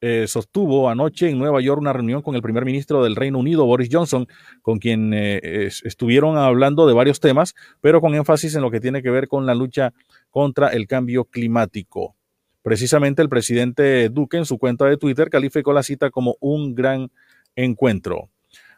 eh, 0.06 0.28
sostuvo 0.28 0.90
anoche 0.90 1.30
en 1.30 1.38
Nueva 1.38 1.62
York 1.62 1.80
una 1.80 1.94
reunión 1.94 2.22
con 2.22 2.36
el 2.36 2.42
primer 2.42 2.66
ministro 2.66 3.04
del 3.04 3.16
Reino 3.16 3.40
Unido, 3.40 3.66
Boris 3.66 3.90
Johnson, 3.90 4.28
con 4.62 4.80
quien 4.80 5.14
eh, 5.14 5.70
estuvieron 5.84 6.38
hablando 6.38 6.86
de 6.88 6.94
varios 6.94 7.22
temas, 7.22 7.56
pero 7.80 8.02
con 8.02 8.14
énfasis 8.14 8.56
en 8.56 8.62
lo 8.62 8.70
que 8.72 8.82
tiene 8.82 9.02
que 9.02 9.10
ver 9.10 9.30
con 9.30 9.46
la 9.46 9.56
lucha 9.56 9.94
contra 10.30 10.70
el 10.70 10.88
cambio 10.88 11.24
climático. 11.24 12.16
Precisamente 12.64 13.22
el 13.22 13.30
presidente 13.30 14.10
Duque 14.10 14.38
en 14.38 14.46
su 14.46 14.58
cuenta 14.58 14.86
de 14.86 14.98
Twitter 14.98 15.30
calificó 15.30 15.74
la 15.74 15.84
cita 15.84 16.10
como 16.10 16.38
un 16.40 16.74
gran 16.74 17.12
encuentro. 17.56 18.30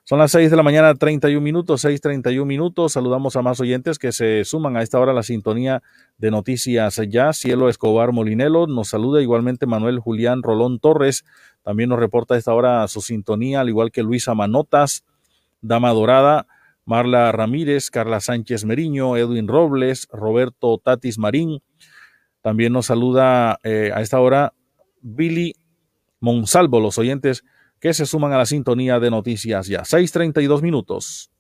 Son 0.07 0.20
las 0.20 0.32
6 0.34 0.52
de 0.52 0.57
la 0.57 0.62
mañana, 0.62 0.94
31 0.94 1.41
minutos, 1.41 1.84
6.31 1.84 2.45
minutos. 2.45 2.94
Saludamos 2.94 3.36
a 3.38 3.41
más 3.41 3.60
oyentes 3.60 3.98
que 3.98 4.12
se 4.12 4.44
suman 4.45 4.78
a 4.78 4.84
esta 4.84 4.99
hora 4.99 5.14
a 5.14 5.16
la 5.16 5.24
sintonía 5.24 5.82
de 6.20 6.30
Noticias 6.30 7.02
Ya. 7.10 7.34
Cielo 7.34 7.70
Escobar 7.70 8.12
Molinelo 8.12 8.68
nos 8.68 8.90
saluda 8.90 9.24
igualmente 9.24 9.66
Manuel 9.66 9.98
Julián 9.98 10.44
Rolón 10.44 10.78
Torres. 10.78 11.26
También 11.64 11.90
nos 11.90 11.98
reporta 11.98 12.36
a 12.36 12.38
esta 12.38 12.53
hora 12.53 12.88
su 12.88 13.02
sintonía, 13.02 13.62
al 13.62 13.70
igual 13.70 13.91
que 13.91 14.03
Luisa 14.03 14.36
Manotas, 14.36 15.06
Dama 15.62 15.90
Dorada, 15.90 16.45
Marla 16.86 17.32
Ramírez, 17.32 17.90
Carla 17.90 18.20
Sánchez 18.20 18.64
Meriño, 18.64 19.18
Edwin 19.18 19.48
Robles, 19.48 20.07
Roberto 20.12 20.78
Tatis 20.78 21.18
Marín, 21.18 21.64
también 22.45 22.73
nos 22.73 22.85
saluda 22.85 23.59
eh, 23.63 23.91
a 23.91 24.01
esta 24.01 24.19
hora 24.19 24.53
Billy 25.01 25.55
Monsalvo, 26.19 26.80
los 26.80 26.99
oyentes 26.99 27.43
que 27.80 27.91
se 27.91 28.05
suman 28.05 28.34
a 28.34 28.38
la 28.38 28.45
sintonía 28.45 28.99
de 28.99 29.09
noticias 29.09 29.65
ya. 29.65 29.81
6:32 29.81 30.61
minutos. 30.61 31.31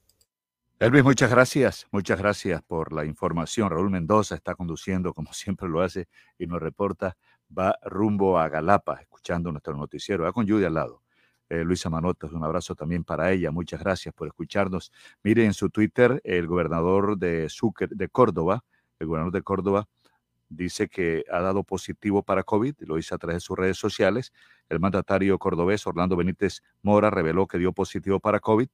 Elvis, 0.79 1.03
muchas 1.03 1.29
gracias. 1.29 1.85
Muchas 1.91 2.17
gracias 2.17 2.63
por 2.63 2.91
la 2.91 3.05
información. 3.05 3.69
Raúl 3.69 3.91
Mendoza 3.91 4.33
está 4.33 4.55
conduciendo, 4.55 5.13
como 5.13 5.31
siempre 5.31 5.69
lo 5.69 5.83
hace, 5.83 6.07
y 6.39 6.47
nos 6.47 6.59
reporta. 6.59 7.15
Va 7.55 7.77
rumbo 7.83 8.39
a 8.39 8.49
Galapa, 8.49 8.95
escuchando 8.99 9.51
nuestro 9.51 9.77
noticiero. 9.77 10.23
Va 10.23 10.33
con 10.33 10.49
Judy 10.49 10.65
al 10.65 10.73
lado. 10.73 11.03
Eh, 11.49 11.63
Luisa 11.63 11.91
Manotas, 11.91 12.31
un 12.31 12.43
abrazo 12.43 12.73
también 12.73 13.03
para 13.03 13.31
ella. 13.31 13.51
Muchas 13.51 13.79
gracias 13.79 14.11
por 14.11 14.27
escucharnos. 14.27 14.91
Mire 15.21 15.45
en 15.45 15.53
su 15.53 15.69
Twitter, 15.69 16.19
el 16.23 16.47
gobernador 16.47 17.15
de, 17.15 17.47
de 17.91 18.09
Córdoba, 18.09 18.63
el 18.97 19.05
gobernador 19.05 19.33
de 19.33 19.43
Córdoba, 19.43 19.87
dice 20.49 20.87
que 20.87 21.23
ha 21.31 21.41
dado 21.41 21.63
positivo 21.63 22.23
para 22.23 22.43
COVID, 22.43 22.75
lo 22.81 22.95
dice 22.95 23.15
a 23.15 23.17
través 23.17 23.37
de 23.37 23.41
sus 23.41 23.57
redes 23.57 23.77
sociales. 23.77 24.33
El 24.69 24.79
mandatario 24.79 25.37
cordobés 25.39 25.85
Orlando 25.87 26.15
Benítez 26.15 26.61
Mora 26.81 27.09
reveló 27.09 27.47
que 27.47 27.57
dio 27.57 27.73
positivo 27.73 28.19
para 28.19 28.39
COVID 28.39 28.67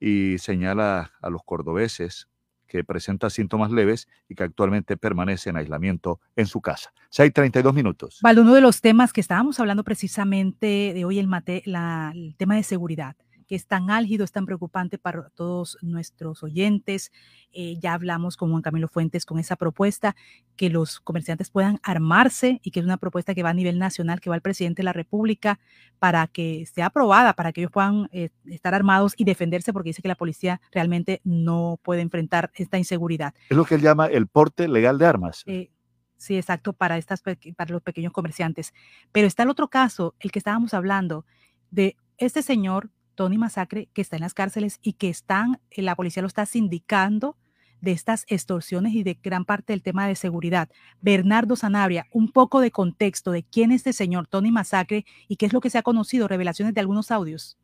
y 0.00 0.38
señala 0.38 1.12
a 1.20 1.30
los 1.30 1.42
cordobeses 1.44 2.28
que 2.66 2.84
presenta 2.84 3.30
síntomas 3.30 3.70
leves 3.70 4.08
y 4.28 4.34
que 4.34 4.42
actualmente 4.42 4.96
permanece 4.96 5.50
en 5.50 5.56
aislamiento 5.56 6.20
en 6.34 6.46
su 6.46 6.60
casa. 6.60 6.92
6.32 7.12 7.72
minutos. 7.72 8.18
Vale, 8.22 8.40
uno 8.40 8.54
de 8.54 8.60
los 8.60 8.80
temas 8.80 9.12
que 9.12 9.20
estábamos 9.20 9.60
hablando 9.60 9.84
precisamente 9.84 10.92
de 10.92 11.04
hoy, 11.04 11.18
el, 11.18 11.28
mate, 11.28 11.62
el 11.64 12.34
tema 12.36 12.56
de 12.56 12.62
seguridad 12.64 13.16
que 13.46 13.54
es 13.54 13.66
tan 13.66 13.90
álgido, 13.90 14.24
es 14.24 14.32
tan 14.32 14.46
preocupante 14.46 14.98
para 14.98 15.30
todos 15.30 15.78
nuestros 15.82 16.42
oyentes. 16.42 17.12
Eh, 17.52 17.76
ya 17.80 17.94
hablamos 17.94 18.36
con 18.36 18.50
Juan 18.50 18.62
Camilo 18.62 18.88
Fuentes 18.88 19.24
con 19.24 19.38
esa 19.38 19.56
propuesta, 19.56 20.16
que 20.56 20.68
los 20.68 21.00
comerciantes 21.00 21.50
puedan 21.50 21.78
armarse 21.82 22.60
y 22.62 22.70
que 22.70 22.80
es 22.80 22.86
una 22.86 22.96
propuesta 22.96 23.34
que 23.34 23.42
va 23.42 23.50
a 23.50 23.54
nivel 23.54 23.78
nacional, 23.78 24.20
que 24.20 24.30
va 24.30 24.36
al 24.36 24.42
presidente 24.42 24.80
de 24.82 24.84
la 24.84 24.92
República 24.92 25.58
para 25.98 26.26
que 26.26 26.66
sea 26.66 26.86
aprobada, 26.86 27.34
para 27.34 27.52
que 27.52 27.62
ellos 27.62 27.72
puedan 27.72 28.08
eh, 28.12 28.30
estar 28.46 28.74
armados 28.74 29.14
y 29.16 29.24
defenderse, 29.24 29.72
porque 29.72 29.90
dice 29.90 30.02
que 30.02 30.08
la 30.08 30.16
policía 30.16 30.60
realmente 30.72 31.20
no 31.24 31.78
puede 31.82 32.02
enfrentar 32.02 32.50
esta 32.54 32.78
inseguridad. 32.78 33.34
Es 33.48 33.56
lo 33.56 33.64
que 33.64 33.76
él 33.76 33.82
llama 33.82 34.06
el 34.06 34.26
porte 34.26 34.68
legal 34.68 34.98
de 34.98 35.06
armas. 35.06 35.42
Eh, 35.46 35.70
sí, 36.16 36.36
exacto, 36.36 36.72
para, 36.72 36.98
estas, 36.98 37.22
para 37.22 37.72
los 37.72 37.82
pequeños 37.82 38.12
comerciantes. 38.12 38.74
Pero 39.12 39.26
está 39.26 39.44
el 39.44 39.50
otro 39.50 39.68
caso, 39.68 40.14
el 40.20 40.32
que 40.32 40.38
estábamos 40.38 40.74
hablando, 40.74 41.24
de 41.70 41.96
este 42.18 42.42
señor 42.42 42.90
Tony 43.16 43.38
Masacre, 43.38 43.88
que 43.92 44.02
está 44.02 44.16
en 44.16 44.22
las 44.22 44.34
cárceles 44.34 44.78
y 44.82 44.92
que 44.92 45.08
están, 45.08 45.58
eh, 45.70 45.82
la 45.82 45.96
policía 45.96 46.22
lo 46.22 46.28
está 46.28 46.46
sindicando 46.46 47.36
de 47.80 47.92
estas 47.92 48.24
extorsiones 48.28 48.94
y 48.94 49.02
de 49.02 49.18
gran 49.22 49.44
parte 49.44 49.72
del 49.72 49.82
tema 49.82 50.06
de 50.06 50.14
seguridad. 50.14 50.68
Bernardo 51.00 51.56
Sanabria, 51.56 52.06
un 52.12 52.30
poco 52.30 52.60
de 52.60 52.70
contexto 52.70 53.32
de 53.32 53.42
quién 53.42 53.70
es 53.72 53.78
este 53.78 53.92
señor 53.92 54.26
Tony 54.26 54.50
Masacre 54.50 55.04
y 55.28 55.36
qué 55.36 55.46
es 55.46 55.52
lo 55.52 55.60
que 55.60 55.70
se 55.70 55.78
ha 55.78 55.82
conocido, 55.82 56.28
revelaciones 56.28 56.74
de 56.74 56.80
algunos 56.80 57.10
audios. 57.10 57.58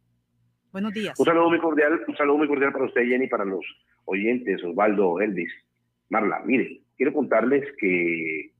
Buenos 0.72 0.92
días. 0.92 1.18
Un 1.18 1.26
saludo 1.26 1.50
muy 1.50 1.60
cordial, 1.60 2.00
un 2.06 2.16
saludo 2.16 2.38
muy 2.38 2.48
cordial 2.48 2.72
para 2.72 2.86
usted, 2.86 3.02
Jenny, 3.02 3.26
para 3.28 3.44
los 3.44 3.64
oyentes, 4.06 4.64
Osvaldo, 4.64 5.20
Elvis, 5.20 5.52
Marla. 6.08 6.42
Mire, 6.44 6.82
quiero 6.96 7.12
contarles 7.12 7.64
que 7.78 8.52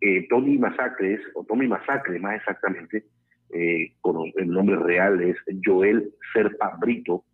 eh, 0.00 0.26
Tony 0.28 0.58
Masacres, 0.58 1.20
o 1.34 1.44
Tommy 1.44 1.66
Masacre 1.66 2.18
más 2.18 2.36
exactamente, 2.36 3.04
eh, 3.50 3.92
con 4.00 4.32
el 4.36 4.48
nombre 4.48 4.76
real 4.76 5.20
es 5.22 5.36
Joel 5.64 6.12
Serpa 6.32 6.76
Brito, 6.80 7.24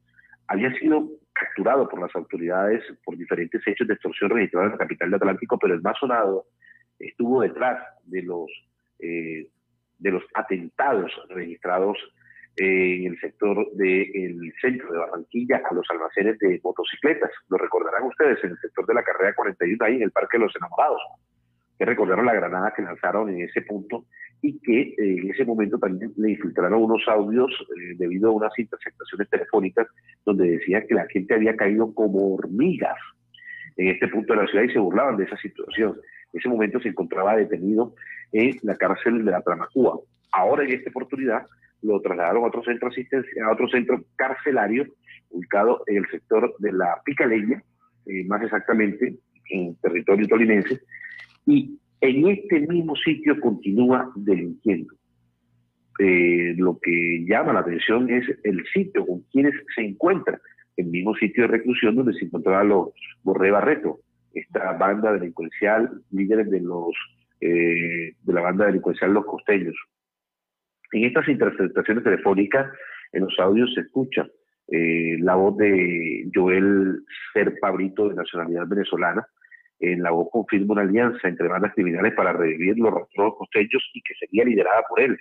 había 0.47 0.73
sido 0.79 1.09
capturado 1.33 1.89
por 1.89 2.01
las 2.01 2.15
autoridades 2.15 2.83
por 3.05 3.17
diferentes 3.17 3.63
hechos 3.67 3.89
de 3.89 3.95
extorsión 3.95 4.31
registrados 4.31 4.67
en 4.67 4.73
la 4.73 4.79
capital 4.79 5.11
de 5.11 5.17
Atlántico, 5.17 5.59
pero 5.59 5.75
el 5.75 5.83
más 5.83 5.97
sonado 5.99 6.47
estuvo 6.99 7.41
detrás 7.41 7.83
de 8.05 8.23
los, 8.23 8.51
eh, 8.99 9.49
de 9.99 10.11
los 10.11 10.23
atentados 10.35 11.11
registrados 11.31 11.99
en 12.57 13.07
el 13.07 13.19
sector 13.19 13.67
del 13.73 14.53
centro 14.61 14.93
de 14.93 14.99
Barranquilla 14.99 15.63
a 15.65 15.73
los 15.73 15.87
almacenes 15.91 16.39
de 16.39 16.61
motocicletas. 16.63 17.31
Lo 17.49 17.57
recordarán 17.57 18.03
ustedes 18.03 18.45
en 18.45 18.51
el 18.51 18.59
sector 18.59 18.87
de 18.87 18.93
la 18.93 19.03
carrera 19.03 19.35
41, 19.35 19.83
ahí 19.83 19.97
en 19.97 20.03
el 20.03 20.11
Parque 20.11 20.37
de 20.37 20.45
los 20.45 20.55
Enamorados 20.57 21.01
que 21.83 21.87
recordaron 21.87 22.27
la 22.27 22.35
granada 22.35 22.73
que 22.77 22.83
lanzaron 22.83 23.29
en 23.29 23.41
ese 23.41 23.61
punto 23.63 24.05
y 24.41 24.61
que 24.61 24.81
eh, 24.83 24.95
en 24.99 25.31
ese 25.33 25.45
momento 25.45 25.81
también 25.81 26.13
le 26.17 26.31
infiltraron 26.31 26.81
unos 26.81 27.03
audios 27.09 27.51
eh, 27.51 27.95
debido 27.99 28.29
a 28.29 28.35
unas 28.35 28.57
interceptaciones 28.57 29.29
telefónicas 29.29 29.89
donde 30.25 30.49
decía 30.49 30.87
que 30.87 30.95
la 30.95 31.09
gente 31.09 31.35
había 31.35 31.57
caído 31.57 31.93
como 31.93 32.35
hormigas 32.35 32.97
en 33.77 33.89
este 33.89 34.07
punto 34.07 34.33
de 34.33 34.43
la 34.43 34.47
ciudad 34.47 34.65
y 34.65 34.73
se 34.73 34.79
burlaban 34.79 35.17
de 35.17 35.25
esa 35.25 35.37
situación. 35.39 35.97
En 36.33 36.39
ese 36.39 36.49
momento 36.49 36.79
se 36.79 36.91
encontraba 36.91 37.35
detenido 37.35 37.97
en 38.31 38.57
la 38.63 38.77
cárcel 38.77 39.25
de 39.25 39.33
la 39.33 39.43
Tramacúa. 39.43 39.99
Ahora 40.31 40.63
en 40.63 40.71
esta 40.71 40.91
oportunidad 40.91 41.49
lo 41.83 42.01
trasladaron 42.01 42.45
a 42.45 42.47
otro 42.47 42.63
centro 42.63 42.91
asistencia, 42.91 43.45
a 43.45 43.53
otro 43.53 43.67
centro 43.67 44.05
carcelario 44.15 44.87
ubicado 45.31 45.83
en 45.89 45.97
el 45.97 46.07
sector 46.13 46.55
de 46.61 46.75
la 46.75 47.03
Picaleña, 47.05 47.61
eh, 48.07 48.25
más 48.27 48.41
exactamente 48.41 49.17
en 49.51 49.75
territorio 49.83 50.29
tolinense, 50.29 50.81
y 51.47 51.79
en 52.01 52.29
este 52.29 52.61
mismo 52.61 52.97
sitio 52.97 53.41
continúa 53.41 54.11
delinquiendo. 54.17 54.95
Eh, 55.99 56.55
lo 56.57 56.79
que 56.81 57.25
llama 57.27 57.53
la 57.53 57.61
atención 57.61 58.11
es 58.11 58.25
el 58.45 58.65
sitio 58.73 59.07
con 59.07 59.21
quienes 59.31 59.55
se 59.75 59.83
encuentra, 59.83 60.41
el 60.77 60.87
mismo 60.87 61.15
sitio 61.15 61.45
de 61.45 61.49
reclusión 61.49 61.95
donde 61.95 62.15
se 62.15 62.25
encontraba 62.25 62.65
los 62.65 62.89
Borré 63.23 63.51
Barreto, 63.51 64.01
esta 64.35 64.73
banda 64.73 65.13
delincuencial, 65.13 65.91
líderes 66.11 66.51
de 66.51 66.61
los 66.61 66.95
eh, 67.41 68.15
de 68.23 68.33
la 68.33 68.41
banda 68.41 68.67
delincuencial 68.67 69.13
Los 69.13 69.27
Costeños. 69.27 69.75
En 70.93 71.05
estas 71.05 71.29
interceptaciones 71.29 72.05
telefónicas, 72.05 72.71
en 73.13 73.25
los 73.25 73.39
audios 73.39 73.73
se 73.75 73.81
escucha 73.81 74.29
eh, 74.69 75.17
la 75.19 75.35
voz 75.35 75.57
de 75.57 76.31
Joel 76.33 77.03
Serpa 77.33 77.71
Brito, 77.73 78.09
de 78.09 78.15
nacionalidad 78.15 78.67
venezolana, 78.67 79.27
en 79.83 80.03
la 80.03 80.13
voz 80.13 80.29
confirma 80.31 80.75
una 80.75 80.83
alianza 80.83 81.27
entre 81.27 81.49
bandas 81.49 81.75
criminales 81.75 82.15
para 82.15 82.33
revivir 82.33 82.79
los 82.79 82.93
rostros 82.93 83.35
costeños 83.37 83.91
y 83.93 84.01
que 84.03 84.15
sería 84.15 84.45
liderada 84.45 84.83
por 84.89 85.01
él. 85.01 85.19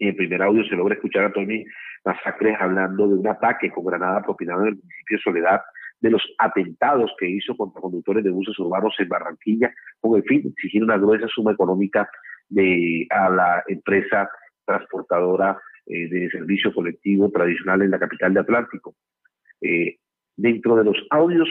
En 0.00 0.08
el 0.08 0.16
primer 0.16 0.42
audio 0.42 0.64
se 0.64 0.74
logra 0.74 0.96
escuchar 0.96 1.24
a 1.24 1.32
Tony 1.32 1.64
Masacres 2.04 2.56
hablando 2.58 3.06
de 3.06 3.14
un 3.14 3.28
ataque 3.28 3.70
con 3.70 3.84
granada 3.84 4.22
propinado 4.22 4.62
en 4.62 4.68
el 4.68 4.74
municipio 4.74 5.16
de 5.16 5.22
Soledad, 5.22 5.60
de 6.00 6.10
los 6.10 6.22
atentados 6.38 7.12
que 7.16 7.28
hizo 7.28 7.56
contra 7.56 7.80
conductores 7.80 8.24
de 8.24 8.30
buses 8.30 8.58
urbanos 8.58 8.92
en 8.98 9.08
Barranquilla, 9.08 9.72
con 10.00 10.16
el 10.16 10.24
fin 10.24 10.42
de 10.42 10.48
exigir 10.48 10.82
una 10.82 10.98
gruesa 10.98 11.28
suma 11.28 11.52
económica 11.52 12.08
de, 12.48 13.06
a 13.10 13.30
la 13.30 13.62
empresa 13.68 14.28
transportadora 14.66 15.60
eh, 15.86 16.08
de 16.08 16.28
servicio 16.30 16.74
colectivo 16.74 17.30
tradicional 17.30 17.82
en 17.82 17.92
la 17.92 18.00
capital 18.00 18.34
de 18.34 18.40
Atlántico. 18.40 18.96
Eh, 19.60 19.98
dentro 20.36 20.74
de 20.74 20.84
los 20.84 20.96
audios 21.10 21.48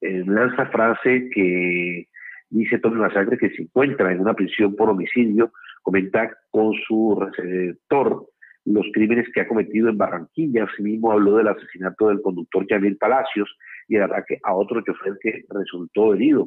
eh, 0.00 0.22
lanza 0.26 0.66
frase 0.66 1.28
que 1.32 2.08
dice 2.50 2.78
Tony 2.78 2.96
Masacre 2.96 3.38
que 3.38 3.50
se 3.50 3.62
encuentra 3.62 4.12
en 4.12 4.20
una 4.20 4.34
prisión 4.34 4.76
por 4.76 4.90
homicidio, 4.90 5.52
comenta 5.82 6.30
con 6.50 6.72
su 6.86 7.18
receptor 7.20 8.26
los 8.64 8.86
crímenes 8.92 9.28
que 9.32 9.42
ha 9.42 9.48
cometido 9.48 9.88
en 9.88 9.98
Barranquilla, 9.98 10.64
asimismo 10.64 11.12
habló 11.12 11.36
del 11.36 11.48
asesinato 11.48 12.08
del 12.08 12.22
conductor 12.22 12.64
Jamil 12.66 12.96
Palacios 12.96 13.54
y 13.88 13.96
el 13.96 14.04
ataque 14.04 14.38
a 14.42 14.54
otro 14.54 14.80
chofer 14.80 15.18
que 15.20 15.44
resultó 15.50 16.14
herido. 16.14 16.46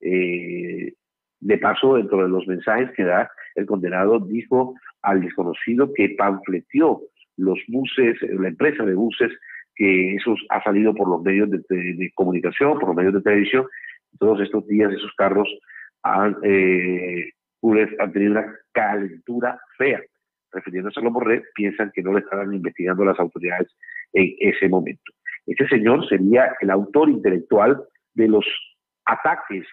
Eh, 0.00 0.94
de 1.40 1.58
paso, 1.58 1.96
dentro 1.96 2.22
de 2.22 2.28
los 2.28 2.46
mensajes 2.46 2.90
que 2.96 3.04
da, 3.04 3.30
el 3.54 3.66
condenado 3.66 4.20
dijo 4.20 4.74
al 5.02 5.20
desconocido 5.20 5.92
que 5.92 6.14
panfleteó 6.16 7.02
los 7.36 7.58
buses, 7.68 8.16
la 8.22 8.48
empresa 8.48 8.84
de 8.84 8.94
buses 8.94 9.32
que 9.74 10.14
eso 10.16 10.34
ha 10.50 10.62
salido 10.62 10.94
por 10.94 11.08
los 11.08 11.22
medios 11.22 11.50
de, 11.50 12.12
comunicación, 12.14 12.78
por 12.78 12.88
los 12.88 12.96
medios 12.96 13.14
de 13.14 13.22
televisión. 13.22 13.66
Todos 14.18 14.40
estos 14.40 14.66
días 14.66 14.92
esos 14.92 15.12
carros 15.16 15.48
han, 16.02 16.36
eh, 16.42 17.30
han 17.98 18.12
tenido 18.12 18.32
una 18.32 18.54
calentura 18.72 19.58
fea. 19.78 20.00
Refiriéndose 20.52 21.00
a 21.00 21.02
los 21.02 21.14
piensan 21.54 21.90
que 21.94 22.02
no 22.02 22.12
le 22.12 22.20
estaban 22.20 22.52
investigando 22.52 23.04
las 23.04 23.18
autoridades 23.18 23.68
en 24.12 24.34
ese 24.38 24.68
momento. 24.68 25.12
Este 25.46 25.66
señor 25.68 26.06
sería 26.08 26.54
el 26.60 26.70
autor 26.70 27.08
intelectual 27.08 27.82
de 28.14 28.28
los 28.28 28.44
ataques 29.06 29.66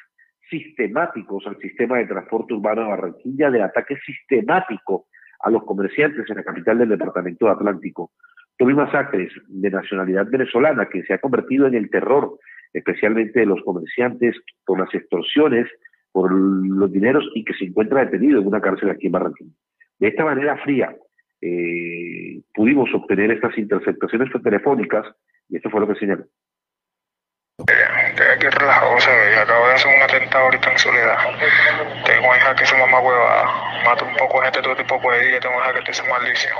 sistemáticos 0.49 1.45
al 1.45 1.57
sistema 1.59 1.97
de 1.97 2.07
transporte 2.07 2.53
urbano 2.53 2.83
de 2.83 2.87
Barranquilla, 2.89 3.51
de 3.51 3.61
ataque 3.61 3.97
sistemático 4.05 5.07
a 5.41 5.49
los 5.49 5.63
comerciantes 5.63 6.29
en 6.29 6.37
la 6.37 6.43
capital 6.43 6.79
del 6.79 6.89
departamento 6.89 7.49
Atlántico, 7.49 8.11
Tommy 8.59 8.73
Masacres, 8.73 9.31
de 9.47 9.71
nacionalidad 9.71 10.27
venezolana, 10.29 10.89
que 10.89 11.01
se 11.03 11.13
ha 11.13 11.17
convertido 11.19 11.65
en 11.65 11.75
el 11.75 11.89
terror, 11.89 12.37
especialmente 12.73 13.39
de 13.39 13.45
los 13.45 13.61
comerciantes, 13.63 14.35
por 14.65 14.77
las 14.77 14.93
extorsiones, 14.93 15.65
por 16.11 16.29
los 16.29 16.91
dineros 16.91 17.23
y 17.35 17.45
que 17.45 17.53
se 17.53 17.63
encuentra 17.63 18.03
detenido 18.03 18.41
en 18.41 18.47
una 18.47 18.59
cárcel 18.59 18.89
aquí 18.89 19.05
en 19.05 19.13
Barranquilla. 19.13 19.53
De 19.97 20.09
esta 20.09 20.25
manera 20.25 20.57
fría, 20.57 20.93
eh, 21.41 22.41
pudimos 22.53 22.93
obtener 22.93 23.31
estas 23.31 23.57
interceptaciones 23.57 24.29
telefónicas 24.43 25.05
y 25.47 25.55
esto 25.55 25.69
fue 25.69 25.79
lo 25.79 25.87
que 25.87 25.95
señaló. 25.95 26.25
Estoy 27.59 28.25
aquí 28.35 28.47
relajado, 28.49 28.99
¿sabes? 28.99 29.37
Acabo 29.37 29.67
de 29.67 29.73
hacer 29.73 29.95
un 29.95 30.03
atentado 30.03 30.43
ahorita 30.45 30.69
en 30.69 30.79
soledad. 30.79 31.17
Tengo 32.05 32.35
hija 32.35 32.55
que 32.55 32.65
se 32.65 32.77
mamá 32.77 32.99
huevada. 32.99 33.45
Mato 33.85 34.05
un 34.05 34.17
poco 34.17 34.39
de 34.39 34.45
gente 34.47 34.61
todo 34.61 34.75
tipo 34.75 35.11
de 35.13 35.27
día. 35.27 35.39
Tengo 35.39 35.55
hija 35.59 35.73
que 35.75 35.81
te 35.81 35.91
hace 35.91 36.09
maldición. 36.09 36.57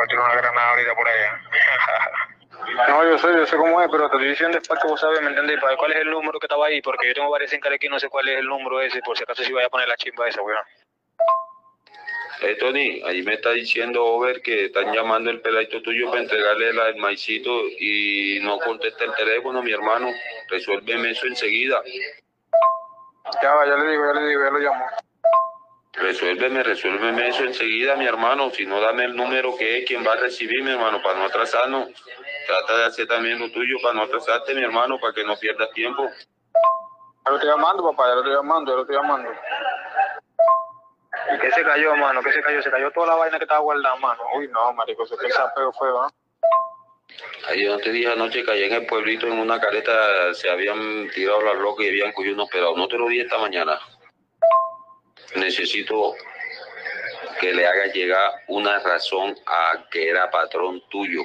De 0.00 0.06
tirar 0.08 0.24
una 0.24 0.34
granada 0.34 0.70
ahorita 0.70 0.94
por 0.94 1.08
allá. 1.08 1.40
No, 2.88 3.02
yo 3.04 3.18
sé, 3.18 3.26
yo 3.34 3.44
sé 3.44 3.56
cómo 3.56 3.82
es, 3.82 3.88
pero 3.90 4.08
te 4.08 4.16
estoy 4.16 4.30
diciendo 4.30 4.58
es 4.58 4.68
para 4.68 4.80
que 4.80 4.86
vos 4.86 5.00
sabes, 5.00 5.20
¿me 5.20 5.30
entendés? 5.30 5.60
¿Para 5.60 5.76
cuál 5.76 5.92
es 5.92 5.98
el 5.98 6.10
número 6.10 6.38
que 6.38 6.46
estaba 6.46 6.66
ahí? 6.66 6.80
Porque 6.80 7.08
yo 7.08 7.14
tengo 7.14 7.28
varias 7.28 7.52
en 7.52 7.60
aquí, 7.72 7.88
no 7.88 7.98
sé 7.98 8.08
cuál 8.08 8.28
es 8.28 8.38
el 8.38 8.46
número 8.46 8.80
ese, 8.80 9.02
por 9.02 9.16
si 9.16 9.24
acaso 9.24 9.42
si 9.42 9.52
vaya 9.52 9.66
a 9.66 9.70
poner 9.70 9.88
la 9.88 9.96
chimba 9.96 10.28
esa, 10.28 10.40
weón. 10.42 10.62
Eh, 12.42 12.56
Tony, 12.56 13.02
ahí 13.04 13.22
me 13.22 13.34
está 13.34 13.50
diciendo 13.50 14.04
Over 14.04 14.42
que 14.42 14.66
están 14.66 14.92
llamando 14.92 15.30
el 15.30 15.40
peladito 15.40 15.80
tuyo 15.82 16.08
para 16.10 16.22
entregarle 16.22 16.72
la, 16.72 16.88
el 16.88 16.96
maicito 16.96 17.50
y 17.78 18.40
no 18.42 18.58
contesta 18.58 19.04
el 19.04 19.14
teléfono, 19.14 19.62
mi 19.62 19.72
hermano. 19.72 20.08
Resuélveme 20.48 21.10
eso 21.10 21.26
enseguida. 21.26 21.82
Ya 23.42 23.54
va, 23.54 23.66
ya 23.66 23.76
le 23.76 23.90
digo, 23.90 24.06
ya 24.06 24.20
le 24.20 24.28
digo, 24.28 24.44
ya 24.44 24.50
lo 24.50 24.58
llamo. 24.58 24.86
Resuélveme, 25.92 26.62
resuélveme 26.62 27.28
eso 27.28 27.44
enseguida, 27.44 27.96
mi 27.96 28.06
hermano. 28.06 28.50
Si 28.50 28.64
no, 28.64 28.80
dame 28.80 29.04
el 29.04 29.14
número 29.14 29.54
que 29.56 29.78
es 29.78 29.86
quien 29.86 30.04
va 30.06 30.14
a 30.14 30.16
recibir, 30.16 30.62
mi 30.62 30.70
hermano, 30.70 31.02
para 31.02 31.18
no 31.18 31.26
atrasarnos. 31.26 31.88
Trata 32.46 32.78
de 32.78 32.84
hacer 32.86 33.06
también 33.06 33.38
lo 33.38 33.50
tuyo 33.50 33.76
para 33.82 33.94
no 33.94 34.02
atrasarte, 34.02 34.54
mi 34.54 34.62
hermano, 34.62 34.98
para 34.98 35.12
que 35.12 35.22
no 35.22 35.36
pierdas 35.36 35.70
tiempo. 35.72 36.08
Ya 37.24 37.30
lo 37.30 37.36
estoy 37.36 37.50
llamando, 37.50 37.90
papá, 37.90 38.08
ya 38.08 38.14
lo 38.14 38.20
estoy 38.20 38.34
llamando, 38.34 38.72
ya 38.72 38.76
lo 38.76 38.82
estoy 38.82 38.96
llamando. 38.96 39.30
¿Y 41.34 41.38
qué 41.38 41.50
se 41.52 41.62
cayó, 41.62 41.94
mano? 41.94 42.22
¿Qué 42.22 42.32
se 42.32 42.42
cayó? 42.42 42.62
Se 42.62 42.70
cayó 42.70 42.90
toda 42.90 43.08
la 43.08 43.14
vaina 43.16 43.38
que 43.38 43.44
estaba 43.44 43.60
guardada, 43.60 43.96
mano. 43.96 44.22
Uy, 44.34 44.48
no, 44.48 44.72
marico, 44.72 45.04
eso 45.04 45.16
que 45.18 45.30
sapeo 45.30 45.72
fue, 45.72 45.88
¿no? 45.88 46.08
Ahí 47.48 47.66
no 47.66 47.76
te 47.76 47.92
dije 47.92 48.10
anoche 48.10 48.42
que 48.42 48.50
allá 48.50 48.66
en 48.66 48.72
el 48.72 48.86
pueblito 48.86 49.26
en 49.26 49.38
una 49.38 49.60
careta 49.60 50.32
se 50.32 50.48
habían 50.48 51.10
tirado 51.10 51.42
las 51.42 51.56
locas 51.56 51.84
y 51.84 51.90
habían 51.90 52.12
cogido 52.12 52.34
unos 52.34 52.48
pelados. 52.48 52.78
No 52.78 52.88
te 52.88 52.96
lo 52.96 53.08
dije 53.08 53.24
esta 53.24 53.36
mañana 53.36 53.78
necesito 55.34 56.14
que 57.40 57.52
le 57.52 57.66
haga 57.66 57.86
llegar 57.86 58.32
una 58.48 58.78
razón 58.78 59.36
a 59.46 59.88
que 59.90 60.08
era 60.08 60.30
patrón 60.30 60.82
tuyo. 60.88 61.22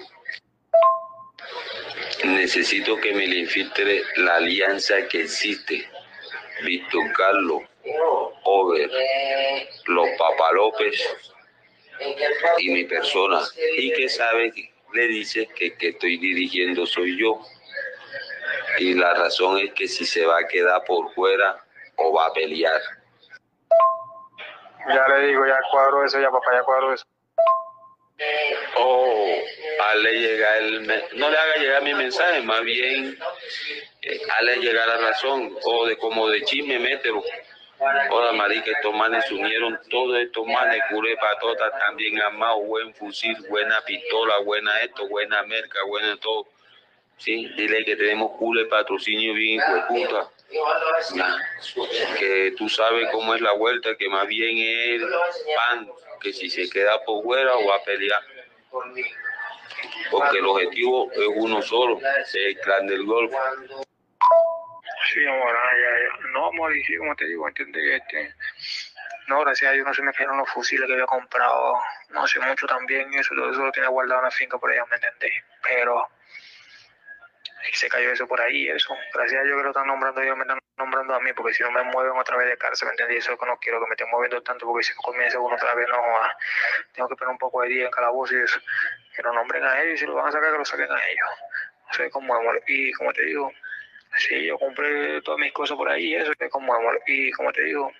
Necesito 2.23 2.99
que 2.99 3.13
me 3.13 3.27
le 3.27 3.37
infiltre 3.37 4.03
la 4.15 4.37
alianza 4.37 5.07
que 5.07 5.21
existe. 5.21 5.87
Víctor 6.63 7.13
Carlos, 7.13 7.61
Over, 8.43 8.89
los 9.85 10.09
Papa 10.17 10.51
López 10.53 11.17
y 12.57 12.69
mi 12.69 12.85
persona. 12.85 13.41
Y 13.77 13.93
que 13.93 14.09
sabe, 14.09 14.51
le 14.93 15.07
dice 15.07 15.47
que 15.55 15.75
que 15.75 15.89
estoy 15.89 16.17
dirigiendo 16.17 16.85
soy 16.85 17.17
yo. 17.19 17.39
Y 18.79 18.93
la 18.93 19.13
razón 19.13 19.59
es 19.59 19.73
que 19.73 19.87
si 19.87 20.05
se 20.05 20.25
va 20.25 20.39
a 20.39 20.47
quedar 20.47 20.83
por 20.85 21.13
fuera 21.13 21.63
o 21.95 22.13
va 22.13 22.27
a 22.27 22.33
pelear. 22.33 22.81
Ya 24.87 25.07
le 25.07 25.27
digo, 25.27 25.45
ya 25.45 25.57
cuadro 25.71 26.05
eso, 26.05 26.19
ya 26.19 26.31
papá, 26.31 26.53
ya 26.53 26.63
cuadro 26.63 26.93
eso. 26.93 27.05
Oh, 28.75 29.35
hazle 29.83 30.13
llegar 30.13 30.57
el... 30.57 30.87
No 31.15 31.29
le 31.29 31.37
haga 31.37 31.55
llegar 31.57 31.83
mi 31.83 31.93
mensaje, 31.93 32.41
más 32.41 32.61
bien 32.61 33.17
eh, 34.01 34.21
hazle 34.35 34.57
llegar 34.57 34.87
la 34.87 34.97
razón, 34.97 35.55
o 35.63 35.85
de 35.85 35.97
como 35.97 36.29
de 36.29 36.41
chisme, 36.43 36.79
mételo. 36.79 37.23
Hola, 38.09 38.31
marica, 38.31 38.71
estos 38.71 38.93
manes 38.95 39.25
se 39.25 39.35
unieron, 39.35 39.79
todos 39.89 40.17
estos 40.17 40.47
manes, 40.47 40.81
culé 40.89 41.15
patota, 41.17 41.69
también 41.77 42.19
armados, 42.19 42.65
buen 42.65 42.91
fusil, 42.95 43.37
buena 43.49 43.79
pistola, 43.81 44.39
buena 44.39 44.79
esto, 44.81 45.07
buena 45.07 45.43
merca, 45.43 45.79
buena 45.87 46.17
todo. 46.17 46.47
Sí, 47.17 47.47
dile 47.55 47.85
que 47.85 47.95
tenemos 47.95 48.31
culo 48.37 48.61
de 48.61 48.67
patrocinio 48.67 49.33
bien 49.33 49.61
puta. 49.87 50.27
Que 52.19 52.53
tú 52.57 52.69
sabes 52.69 53.09
cómo 53.11 53.35
es 53.35 53.41
la 53.41 53.53
vuelta, 53.53 53.95
que 53.97 54.07
más 54.09 54.27
bien 54.27 54.57
es 54.57 55.01
pan, 55.55 55.89
que 56.21 56.31
si 56.33 56.49
se 56.49 56.69
queda 56.69 57.03
por 57.03 57.23
fuera 57.23 57.55
o 57.55 57.73
a 57.73 57.83
pelear. 57.83 58.21
Porque 60.09 60.37
el 60.37 60.45
objetivo 60.45 61.11
es 61.11 61.27
uno 61.35 61.61
solo, 61.61 61.99
el 62.33 62.59
clan 62.59 62.87
del 62.87 63.05
golf. 63.05 63.31
Sí, 65.13 65.25
amor, 65.25 65.55
ah. 65.55 66.17
No, 66.31 66.47
amor, 66.47 66.73
te 67.17 67.25
digo, 67.25 67.47
entiende 67.47 67.95
este. 67.95 68.35
No, 69.27 69.41
gracias 69.41 69.69
a 69.69 69.73
Dios 69.73 69.85
no 69.85 69.93
se 69.93 70.01
me 70.01 70.13
quedaron 70.13 70.37
los 70.37 70.49
fusiles 70.49 70.87
que 70.87 70.93
había 70.93 71.05
comprado, 71.05 71.77
no 72.09 72.25
sé 72.27 72.39
mucho 72.39 72.65
también, 72.65 73.13
eso, 73.13 73.35
todo 73.35 73.51
eso 73.51 73.65
lo 73.65 73.71
tiene 73.73 73.89
guardado 73.89 74.21
en 74.21 74.25
la 74.25 74.31
finca 74.31 74.57
por 74.57 74.71
allá, 74.71 74.85
¿me 74.89 74.95
entendés? 74.95 75.33
Pero 75.67 76.07
se 77.73 77.89
cayó 77.89 78.11
eso 78.11 78.27
por 78.27 78.41
ahí, 78.41 78.67
eso. 78.67 78.95
Gracias 79.13 79.41
a 79.41 79.43
Dios 79.43 79.57
que 79.57 79.63
lo 79.63 79.69
están 79.69 79.87
nombrando 79.87 80.21
ellos, 80.21 80.37
me 80.37 80.43
están 80.43 80.59
nombrando 80.77 81.15
a 81.15 81.19
mí, 81.19 81.33
porque 81.33 81.53
si 81.53 81.63
no 81.63 81.71
me 81.71 81.83
mueven 81.83 82.17
otra 82.17 82.37
vez 82.37 82.47
de 82.47 82.57
cárcel, 82.57 82.87
¿me 82.87 82.91
entendés? 82.91 83.19
Eso 83.19 83.33
es 83.33 83.39
que 83.39 83.45
no 83.45 83.57
quiero, 83.57 83.79
que 83.79 83.87
me 83.87 83.93
estén 83.93 84.09
moviendo 84.09 84.41
tanto, 84.43 84.65
porque 84.65 84.83
si 84.83 84.93
comienza 84.95 85.39
uno 85.39 85.55
otra 85.55 85.73
vez, 85.75 85.87
no, 85.89 85.97
tengo 86.93 87.09
que 87.09 87.15
poner 87.15 87.31
un 87.31 87.37
poco 87.37 87.61
de 87.61 87.69
día 87.69 87.85
en 87.85 87.91
calabozo 87.91 88.35
y 88.35 88.41
eso. 88.41 88.59
Que 89.15 89.21
lo 89.23 89.33
nombren 89.33 89.63
a 89.63 89.81
ellos 89.81 89.95
y 89.95 89.97
si 89.97 90.05
lo 90.05 90.15
van 90.15 90.27
a 90.27 90.31
sacar, 90.31 90.51
que 90.51 90.57
lo 90.57 90.65
saquen 90.65 90.91
a 90.91 91.07
ellos. 91.07 91.29
No 91.87 91.93
sé 91.93 92.09
cómo. 92.09 92.35
Y 92.67 92.91
como 92.93 93.13
te 93.13 93.23
digo, 93.23 93.51
Sí, 94.15 94.45
yo 94.45 94.57
compré 94.57 95.21
todas 95.21 95.39
mis 95.39 95.53
cosas 95.53 95.77
por 95.77 95.89
ahí, 95.89 96.15
eso 96.15 96.31
es 96.37 96.49
como. 96.49 96.73
Y 97.05 97.31
como 97.31 97.51
te 97.51 97.61
digo, 97.63 97.91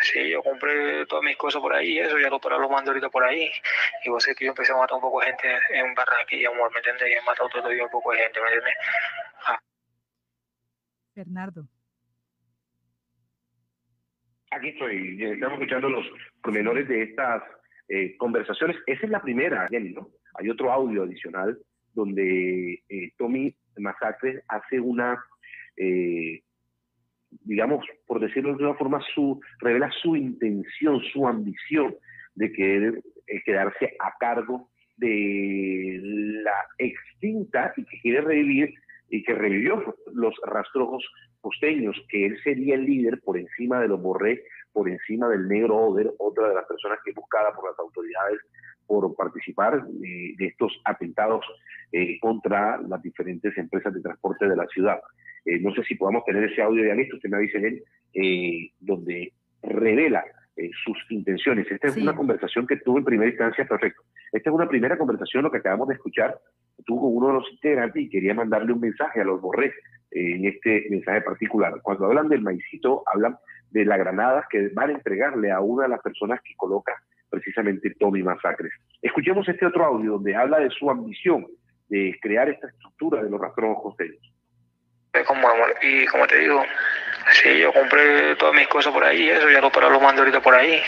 sí, 0.00 0.30
yo 0.30 0.42
compré 0.42 1.06
todas 1.06 1.24
mis 1.24 1.36
cosas 1.36 1.60
por 1.60 1.74
ahí, 1.74 1.98
eso 1.98 2.18
ya 2.18 2.28
lo 2.28 2.40
para 2.40 2.58
lo 2.58 2.68
mando 2.68 2.90
ahorita 2.90 3.08
por 3.08 3.24
ahí. 3.24 3.50
Y 4.04 4.10
vos 4.10 4.22
sé 4.22 4.34
que 4.34 4.44
yo 4.46 4.50
empecé 4.50 4.72
a 4.72 4.76
matar 4.76 4.96
un 4.96 5.02
poco 5.02 5.20
de 5.20 5.26
gente 5.26 5.48
en 5.70 5.94
Barranquilla, 5.94 6.48
amor, 6.48 6.70
¿me 6.72 6.78
entiendes? 6.78 7.08
Y 7.08 7.12
he 7.12 7.22
matado 7.22 7.48
todo 7.48 7.68
el 7.68 7.76
día 7.76 7.84
un 7.84 7.90
poco 7.90 8.12
de 8.12 8.18
gente, 8.18 8.40
¿me 8.40 8.46
entiendes? 8.46 8.74
Ah. 9.46 9.60
Bernardo. 11.14 11.66
Aquí 14.50 14.68
estoy, 14.68 15.22
estamos 15.22 15.54
escuchando 15.54 15.88
los 15.88 16.06
pormenores 16.42 16.86
de 16.86 17.02
estas 17.02 17.42
eh, 17.88 18.16
conversaciones. 18.18 18.76
Esa 18.86 19.06
es 19.06 19.10
la 19.10 19.22
primera, 19.22 19.66
Jenny, 19.70 19.90
¿no? 19.90 20.10
Hay 20.34 20.50
otro 20.50 20.70
audio 20.70 21.04
adicional 21.04 21.58
donde 21.94 22.82
eh, 22.88 23.10
Tommy 23.16 23.54
Masacre 23.76 24.42
hace 24.48 24.80
una 24.80 25.22
eh, 25.76 26.42
digamos, 27.44 27.84
por 28.06 28.20
decirlo 28.20 28.56
de 28.56 28.64
una 28.64 28.74
forma, 28.74 29.00
su, 29.14 29.40
revela 29.60 29.90
su 30.02 30.16
intención, 30.16 31.00
su 31.12 31.26
ambición 31.26 31.94
de 32.34 32.52
querer 32.52 33.02
eh, 33.26 33.42
quedarse 33.44 33.96
a 33.98 34.12
cargo 34.18 34.68
de 34.96 36.00
la 36.44 36.66
extinta 36.78 37.72
y 37.76 37.84
que 37.84 38.00
quiere 38.00 38.20
revivir 38.20 38.74
y 39.08 39.22
que 39.24 39.34
revivió 39.34 39.94
los 40.14 40.34
rastrojos 40.46 41.04
costeños, 41.40 41.96
que 42.08 42.26
él 42.26 42.38
sería 42.42 42.76
el 42.76 42.84
líder 42.84 43.20
por 43.20 43.36
encima 43.36 43.80
de 43.80 43.88
los 43.88 44.00
Borré, 44.00 44.42
por 44.72 44.88
encima 44.88 45.28
del 45.28 45.48
negro 45.48 45.76
Oder, 45.76 46.10
otra 46.18 46.48
de 46.48 46.54
las 46.54 46.64
personas 46.66 46.98
que 47.04 47.10
es 47.10 47.16
buscada 47.16 47.52
por 47.52 47.68
las 47.68 47.78
autoridades 47.78 48.40
por 48.86 49.14
participar 49.14 49.84
de, 49.84 50.34
de 50.36 50.46
estos 50.46 50.80
atentados 50.84 51.44
eh, 51.92 52.18
contra 52.20 52.80
las 52.82 53.02
diferentes 53.02 53.56
empresas 53.56 53.92
de 53.92 54.00
transporte 54.00 54.48
de 54.48 54.56
la 54.56 54.66
ciudad. 54.68 55.00
Eh, 55.44 55.58
no 55.60 55.74
sé 55.74 55.82
si 55.84 55.94
podamos 55.96 56.24
tener 56.24 56.44
ese 56.44 56.62
audio 56.62 56.84
de 56.84 56.94
listo, 56.94 57.16
usted 57.16 57.28
me 57.28 57.38
dice 57.38 57.58
él, 57.58 57.82
eh, 58.14 58.70
donde 58.78 59.32
revela 59.62 60.24
eh, 60.56 60.70
sus 60.84 60.96
intenciones. 61.10 61.70
Esta 61.70 61.88
es 61.88 61.96
una 61.96 62.14
conversación 62.14 62.66
que 62.66 62.76
tuvo 62.76 62.98
en 62.98 63.04
primera 63.04 63.30
instancia, 63.30 63.66
perfecto. 63.66 64.02
Esta 64.30 64.50
es 64.50 64.54
una 64.54 64.68
primera 64.68 64.96
conversación, 64.96 65.42
lo 65.42 65.50
que 65.50 65.58
acabamos 65.58 65.88
de 65.88 65.94
escuchar, 65.94 66.38
tuvo 66.84 67.02
con 67.02 67.16
uno 67.16 67.28
de 67.28 67.34
los 67.34 67.52
integrantes 67.52 68.02
y 68.02 68.08
quería 68.08 68.34
mandarle 68.34 68.72
un 68.72 68.80
mensaje 68.80 69.20
a 69.20 69.24
los 69.24 69.40
Borré 69.40 69.72
en 70.10 70.44
este 70.46 70.86
mensaje 70.90 71.22
particular. 71.22 71.80
Cuando 71.82 72.06
hablan 72.06 72.28
del 72.28 72.42
maicito, 72.42 73.02
hablan 73.12 73.36
de 73.70 73.84
las 73.84 73.98
granadas 73.98 74.44
que 74.50 74.68
van 74.68 74.90
a 74.90 74.92
entregarle 74.92 75.50
a 75.50 75.60
una 75.60 75.84
de 75.84 75.88
las 75.88 76.00
personas 76.00 76.40
que 76.42 76.54
coloca 76.54 76.92
precisamente 77.30 77.94
Tommy 77.98 78.22
Masacres. 78.22 78.72
Escuchemos 79.00 79.48
este 79.48 79.64
otro 79.64 79.84
audio 79.84 80.12
donde 80.12 80.36
habla 80.36 80.58
de 80.60 80.68
su 80.70 80.90
ambición 80.90 81.46
de 81.88 82.14
crear 82.20 82.50
esta 82.50 82.68
estructura 82.68 83.22
de 83.22 83.30
los 83.30 83.40
rastrojos 83.40 83.82
costeños 83.82 84.32
como. 85.26 85.48
Y 85.82 86.06
como 86.06 86.26
te 86.26 86.38
digo, 86.38 86.64
sí, 87.32 87.58
yo 87.58 87.72
compré 87.72 88.34
todas 88.36 88.54
mis 88.54 88.66
cosas 88.68 88.92
por 88.92 89.04
ahí, 89.04 89.28
eso 89.28 89.48
ya 89.50 89.60
lo 89.60 89.70
para 89.70 89.88
lo 89.88 90.00
mando 90.00 90.22
ahorita 90.22 90.40
por 90.40 90.54
ahí. 90.54 90.82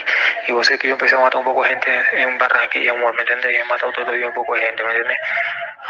Y 0.49 0.53
vos 0.53 0.67
sé 0.67 0.79
que 0.79 0.89
yo 0.89 0.95
empecé 0.95 1.15
a 1.15 1.21
matar 1.21 1.39
un 1.39 1.45
poco 1.45 1.63
de 1.63 1.71
gente 1.71 2.03
en 2.13 2.39
Barranquilla, 2.39 2.93
amor, 2.93 3.15
¿me 3.15 3.21
entiendes? 3.21 3.53
Y 3.53 3.57
he 3.57 3.65
matado 3.65 3.93
todo 3.93 4.11
el 4.11 4.19
día 4.19 4.29
un 4.29 4.35
poco 4.35 4.55
de 4.55 4.63
gente, 4.63 4.83
¿me 4.83 4.91
entiendes? 4.91 5.19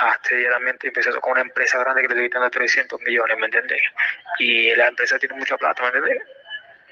Hasta 0.00 0.34
diariamente 0.34 0.88
empecé 0.88 1.10
con 1.12 1.32
una 1.32 1.42
empresa 1.42 1.78
grande 1.78 2.02
que 2.02 2.08
le 2.08 2.14
estoy 2.14 2.28
quitando 2.28 2.50
300 2.50 3.00
millones, 3.02 3.38
¿me 3.38 3.44
entiendes? 3.46 3.80
Y 4.38 4.74
la 4.74 4.88
empresa 4.88 5.18
tiene 5.18 5.36
mucha 5.36 5.56
plata, 5.56 5.82
¿me 5.82 5.88
entiendes? 5.98 6.28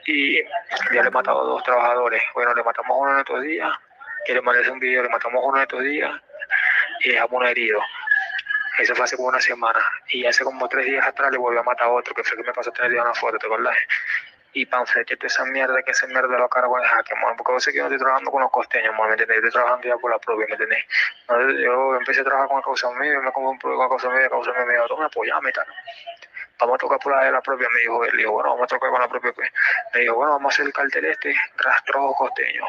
Y 0.07 0.43
ya 0.93 1.03
le 1.03 1.09
he 1.09 1.11
matado 1.11 1.41
a 1.41 1.45
dos 1.45 1.63
trabajadores. 1.65 2.23
Bueno, 2.35 2.55
le 2.55 2.63
matamos 2.63 2.97
uno 3.01 3.13
en 3.13 3.19
estos 3.19 3.43
días, 3.43 3.71
que 4.25 4.35
le 4.35 4.41
mandé 4.41 4.69
un 4.71 4.79
video, 4.79 5.03
le 5.03 5.09
matamos 5.09 5.43
uno 5.45 5.57
en 5.57 5.63
estos 5.63 5.83
días 5.83 6.13
y 7.01 7.11
dejamos 7.11 7.33
uno 7.33 7.49
herido. 7.49 7.81
Eso 8.79 8.95
fue 8.95 9.05
hace 9.05 9.17
como 9.17 9.29
una 9.29 9.41
semana. 9.41 9.81
Y 10.09 10.25
hace 10.25 10.45
como 10.45 10.69
tres 10.69 10.87
días 10.87 11.07
atrás 11.07 11.31
le 11.31 11.39
volvió 11.39 11.61
a 11.61 11.63
matar 11.63 11.89
a 11.89 11.91
otro, 11.91 12.15
que 12.15 12.25
fue 12.25 12.37
que 12.37 12.45
me 12.45 12.53
pasó 12.53 12.71
tener 12.73 12.91
día 12.91 13.03
una 13.03 13.15
foto, 13.15 13.39
¿te 13.39 13.47
acuerdas? 13.47 13.77
Y 14.55 14.67
panfleteé 14.67 15.17
esa 15.23 15.45
mierda, 15.47 15.83
que 15.83 15.93
esa 15.93 16.07
mierda 16.07 16.39
lo 16.39 16.49
cargo 16.49 16.79
en 16.79 16.85
jaque, 16.85 17.15
porque 17.37 17.53
vos 17.53 17.63
sé 17.63 17.73
que 17.73 17.79
yo 17.79 17.85
no 17.85 17.89
estoy 17.89 17.99
trabajando 17.99 18.31
con 18.31 18.43
los 18.43 18.51
costeños, 18.51 18.95
¿me 18.95 19.11
entiendes? 19.11 19.29
Yo 19.29 19.35
estoy 19.35 19.51
trabajando 19.51 19.89
ya 19.89 19.97
por 19.97 20.11
la 20.11 20.19
propia, 20.19 20.47
¿me 20.47 20.53
entendés? 20.53 20.85
yo 21.65 21.97
empecé 21.97 22.21
a 22.21 22.25
trabajar 22.25 22.49
con 22.49 22.57
la 22.59 22.63
causa 22.63 22.91
media, 22.93 23.21
me 23.21 23.33
compré 23.33 23.71
con 23.71 23.79
la 23.79 23.89
causa 23.89 24.11
media, 24.11 24.29
causa 24.29 24.53
media, 24.53 24.67
me 24.67 24.73
dijo, 24.75 24.87
toma, 24.89 25.07
apoyame 25.07 25.53
tal. 25.53 25.67
Vamos 26.59 26.75
a 26.75 26.79
tocar 26.79 26.99
por 26.99 27.17
la 27.17 27.25
de 27.25 27.33
la 27.33 27.41
propia, 27.41 27.67
me 27.73 27.81
dijo 27.81 28.05
él. 28.05 28.11
Le 28.13 28.19
digo, 28.19 28.33
bueno, 28.33 28.51
vamos 28.51 28.65
a 28.65 28.67
tocar 28.69 28.91
con 28.91 29.01
la 29.01 29.09
propia. 29.09 29.33
Pues. 29.33 29.51
Me 29.95 30.01
dijo, 30.01 30.15
bueno, 30.15 30.33
vamos 30.33 30.53
a 30.53 30.55
hacer 30.55 30.67
el 30.67 30.73
cartel 30.73 31.05
este, 31.07 31.35
rastrojo 31.57 32.15
costeño. 32.15 32.65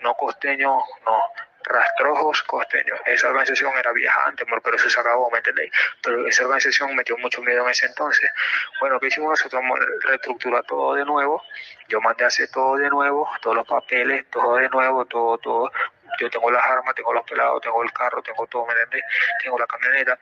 No 0.00 0.14
costeño, 0.14 0.78
no 1.06 1.22
Rastrojos 1.64 2.42
Costeños. 2.42 2.98
Esa 3.06 3.28
organización 3.28 3.72
era 3.78 3.92
vieja 3.92 4.20
antes, 4.26 4.46
pero 4.62 4.76
eso 4.76 4.90
se 4.90 5.00
acabó, 5.00 5.30
¿me 5.30 5.38
entendéis? 5.38 5.72
Pero 6.02 6.26
esa 6.26 6.44
organización 6.44 6.94
metió 6.94 7.16
mucho 7.18 7.42
miedo 7.42 7.64
en 7.64 7.70
ese 7.70 7.86
entonces. 7.86 8.30
Bueno, 8.80 9.00
¿qué 9.00 9.08
hicimos 9.08 9.30
nosotros? 9.30 9.62
Reestructurar 10.02 10.62
todo 10.64 10.94
de 10.94 11.04
nuevo. 11.04 11.42
Yo 11.88 12.00
mandé 12.00 12.24
a 12.24 12.28
hacer 12.28 12.48
todo 12.50 12.76
de 12.76 12.88
nuevo, 12.90 13.28
todos 13.40 13.56
los 13.56 13.66
papeles, 13.66 14.28
todo 14.30 14.56
de 14.56 14.68
nuevo, 14.68 15.04
todo, 15.06 15.38
todo. 15.38 15.72
Yo 16.20 16.30
tengo 16.30 16.50
las 16.50 16.64
armas, 16.64 16.94
tengo 16.94 17.12
los 17.12 17.24
pelados, 17.24 17.60
tengo 17.62 17.82
el 17.82 17.92
carro, 17.92 18.22
tengo 18.22 18.46
todo, 18.46 18.66
¿me 18.66 18.72
entendéis? 18.72 19.04
Tengo 19.42 19.58
la 19.58 19.66
camioneta. 19.66 20.18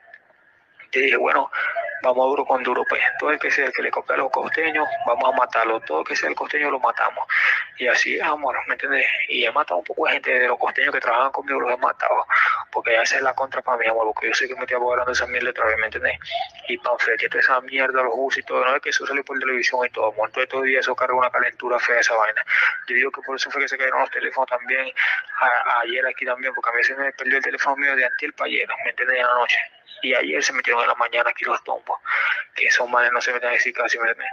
Dije, 0.99 1.17
bueno, 1.17 1.49
vamos 2.03 2.25
a 2.25 2.27
duro 2.27 2.45
con 2.45 2.61
duro, 2.63 2.83
pues 2.87 3.01
todo 3.17 3.31
el 3.31 3.39
que 3.39 3.49
sea 3.49 3.65
el 3.65 3.73
que 3.73 3.81
le 3.81 3.89
copia 3.89 4.15
a 4.15 4.17
los 4.17 4.29
costeños, 4.29 4.85
vamos 5.07 5.33
a 5.33 5.37
matarlo, 5.37 5.79
todo 5.81 6.01
el 6.01 6.05
que 6.05 6.15
sea 6.15 6.29
el 6.29 6.35
costeño 6.35 6.69
lo 6.69 6.79
matamos. 6.79 7.25
Y 7.77 7.87
así 7.87 8.15
es, 8.15 8.21
amor, 8.21 8.55
¿me 8.67 8.73
entiendes? 8.73 9.07
Y 9.29 9.45
he 9.45 9.51
matado 9.51 9.79
un 9.79 9.85
poco 9.85 10.05
de 10.05 10.13
gente 10.13 10.39
de 10.39 10.47
los 10.47 10.59
costeños 10.59 10.93
que 10.93 10.99
trabajan 10.99 11.31
conmigo, 11.31 11.61
los 11.61 11.71
he 11.71 11.77
matado, 11.77 12.27
porque 12.71 12.93
esa 13.01 13.15
es 13.15 13.21
la 13.21 13.33
contra 13.33 13.61
para 13.61 13.77
mí, 13.77 13.87
amor, 13.87 14.05
porque 14.13 14.27
yo 14.27 14.33
sé 14.33 14.47
que 14.47 14.55
me 14.55 14.61
estoy 14.61 14.75
abogando 14.75 15.11
esa 15.11 15.25
mierda 15.27 15.49
otra 15.49 15.65
vez, 15.65 15.77
¿me 15.77 15.85
entiendes? 15.85 16.19
Y 16.67 16.77
panfleto, 16.77 17.29
toda 17.29 17.39
esa 17.39 17.61
mierda, 17.61 18.03
los 18.03 18.15
bus 18.15 18.37
y 18.37 18.43
todo, 18.43 18.65
no 18.65 18.75
es 18.75 18.81
que 18.81 18.89
eso 18.89 19.07
salió 19.07 19.23
por 19.23 19.39
televisión 19.39 19.85
y 19.85 19.89
todo, 19.89 20.11
amor, 20.11 20.29
todo 20.31 20.43
estos 20.43 20.63
días 20.63 20.81
eso 20.81 20.95
carga 20.95 21.15
una 21.15 21.29
calentura 21.29 21.79
fea 21.79 21.99
esa 21.99 22.15
vaina. 22.15 22.43
Yo 22.87 22.95
digo 22.95 23.11
que 23.11 23.21
por 23.21 23.37
eso 23.37 23.49
fue 23.49 23.61
que 23.61 23.69
se 23.69 23.77
cayeron 23.77 24.01
los 24.01 24.11
teléfonos 24.11 24.49
también, 24.49 24.91
ayer 25.81 26.05
aquí 26.05 26.25
también, 26.25 26.53
porque 26.53 26.69
a 26.69 26.73
mí 26.73 26.83
se 26.83 26.95
me 26.95 27.11
perdió 27.13 27.37
el 27.37 27.43
teléfono 27.43 27.77
mío 27.77 27.95
de 27.95 28.05
antiel 28.05 28.33
para 28.33 28.47
ayer, 28.47 28.67
¿me 28.83 28.89
entiendes? 28.89 29.17
En 29.19 29.25
la 29.25 29.33
noche 29.35 29.57
y 30.03 30.13
ayer 30.13 30.43
se 30.43 30.53
metieron 30.53 30.81
en 30.83 30.89
la 30.89 30.95
mañana 30.95 31.29
aquí 31.29 31.45
los 31.45 31.63
tombos, 31.63 31.97
que 32.53 32.65
esos 32.65 32.87
manes 32.89 33.11
no 33.11 33.21
se 33.21 33.33
meten 33.33 33.49
a 33.49 33.53
decir 33.53 33.73
casi, 33.73 33.97
¿me 33.97 34.09
entiendes? 34.09 34.31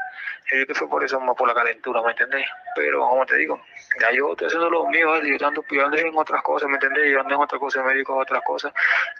Yo 0.52 0.66
que 0.66 0.74
fue 0.74 0.88
por 0.88 1.04
eso, 1.04 1.20
más 1.20 1.36
por 1.36 1.46
la 1.46 1.54
calentura, 1.54 2.02
¿me 2.02 2.10
entendés? 2.10 2.46
Pero, 2.74 3.00
como 3.00 3.24
te 3.24 3.36
digo, 3.36 3.64
ya 4.00 4.10
yo 4.10 4.32
estoy 4.32 4.48
haciendo 4.48 4.68
lo 4.68 4.86
mío, 4.88 5.22
yo 5.22 5.46
ando, 5.46 5.64
yo 5.70 5.82
en 5.84 6.18
otras 6.18 6.42
cosas, 6.42 6.68
¿me 6.68 6.74
entendés? 6.74 7.12
Yo 7.12 7.20
ando 7.20 7.36
en 7.36 7.40
otras 7.40 7.60
cosas, 7.60 7.84
me 7.84 7.92
dedico 7.92 8.14
a 8.14 8.22
otras 8.22 8.42
cosas, 8.44 8.72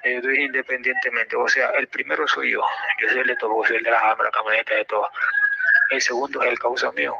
yo 0.05 0.11
estoy 0.11 0.43
independientemente, 0.43 1.37
o 1.37 1.49
sea, 1.49 1.71
el 1.71 1.87
primero 1.87 2.27
soy 2.27 2.51
yo, 2.51 2.63
yo 3.01 3.09
soy 3.09 3.21
el 3.21 3.27
de 3.29 3.37
todo, 3.37 3.65
soy 3.65 3.77
el 3.77 3.85
de 3.85 3.91
la 3.93 4.01
armas, 4.01 4.27
la 4.27 4.31
camioneta, 4.33 4.75
de 4.75 4.85
todo. 4.85 5.09
El 5.91 6.03
segundo 6.03 6.43
es 6.43 6.51
el 6.51 6.59
causa 6.59 6.91
mío, 6.93 7.17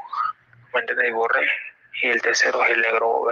¿me 0.75 0.81
entendés? 0.81 1.09
Y 1.09 1.13
borré 1.13 1.49
y 2.03 2.09
el 2.09 2.23
tercero 2.23 2.65
es 2.65 2.71
el 2.71 2.81
negro 2.81 3.27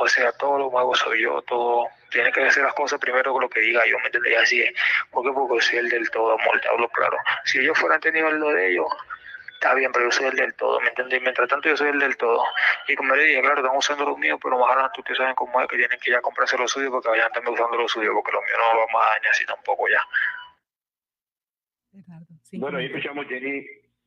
O 0.00 0.08
sea, 0.08 0.32
todo 0.32 0.58
lo 0.58 0.70
mago 0.70 0.94
soy 0.94 1.22
yo, 1.22 1.42
todo. 1.42 1.88
Tiene 2.10 2.32
que 2.32 2.42
hacer 2.42 2.64
las 2.64 2.74
cosas 2.74 2.98
primero 2.98 3.32
con 3.32 3.42
lo 3.42 3.48
que 3.48 3.60
diga 3.60 3.86
yo, 3.86 3.98
¿me 4.00 4.06
entendés? 4.06 4.38
Así 4.38 4.62
es. 4.62 4.72
porque 5.10 5.30
Porque 5.32 5.62
soy 5.62 5.78
el 5.78 5.88
del 5.88 6.10
todo, 6.10 6.38
amor, 6.38 6.60
te 6.60 6.68
hablo 6.68 6.88
claro. 6.88 7.16
Si 7.44 7.58
ellos 7.58 7.78
fueran 7.78 8.00
tenido 8.00 8.30
lo 8.30 8.50
de 8.50 8.72
ellos, 8.72 8.86
está 9.54 9.74
bien, 9.74 9.92
pero 9.92 10.06
yo 10.06 10.10
soy 10.12 10.26
el 10.26 10.36
del 10.36 10.54
todo, 10.54 10.80
¿me 10.80 10.88
entendés? 10.88 11.20
Mientras 11.22 11.48
tanto, 11.48 11.68
yo 11.68 11.76
soy 11.76 11.90
el 11.90 11.98
del 11.98 12.16
todo. 12.16 12.42
Y 12.88 12.94
como 12.96 13.14
le 13.14 13.24
dije, 13.24 13.40
claro, 13.42 13.60
están 13.62 13.76
usando 13.76 14.04
los 14.06 14.18
míos, 14.18 14.38
pero 14.42 14.58
más 14.58 14.70
adelante 14.70 15.00
ustedes 15.00 15.18
saben 15.18 15.34
cómo 15.34 15.60
es 15.60 15.68
que 15.68 15.76
tienen 15.76 15.98
que 16.00 16.10
ya 16.10 16.20
comprarse 16.20 16.56
los 16.58 16.70
suyos 16.70 16.90
porque 16.90 17.08
vayan 17.10 17.30
también 17.32 17.54
usando 17.54 17.76
los 17.76 17.90
suyos, 17.92 18.12
porque 18.14 18.32
los 18.32 18.42
míos 18.44 18.58
no 18.58 18.74
lo 18.74 18.86
vamos 18.86 19.02
a 19.06 19.10
dañar 19.10 19.30
así 19.30 19.44
tampoco 19.46 19.88
ya. 19.88 20.02
Bueno, 22.52 22.78
ahí 22.78 22.86
escuchamos, 22.86 23.26
Jenny, 23.28 23.58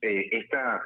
eh, 0.01 0.29
esta 0.31 0.81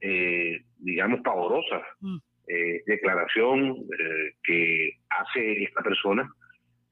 eh, 0.00 0.60
digamos, 0.78 1.20
pavorosa 1.22 1.80
Mm. 2.00 2.16
eh, 2.48 2.82
declaración 2.86 3.76
eh, 3.98 4.34
que 4.42 4.98
hace 5.10 5.62
esta 5.64 5.82
persona. 5.82 6.28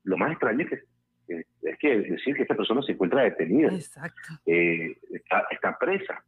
Lo 0.05 0.17
más 0.17 0.33
extraño 0.33 0.65
es 0.65 0.71
que, 0.71 1.35
eh, 1.35 1.45
es 1.63 1.79
que 1.79 1.99
decir 2.01 2.35
que 2.35 2.43
esta 2.43 2.57
persona 2.57 2.83
se 2.83 2.93
encuentra 2.93 3.23
detenida, 3.23 3.69
Exacto. 3.69 4.35
eh, 4.47 4.97
está, 5.13 5.47
está 5.51 5.79
presa. 5.79 6.25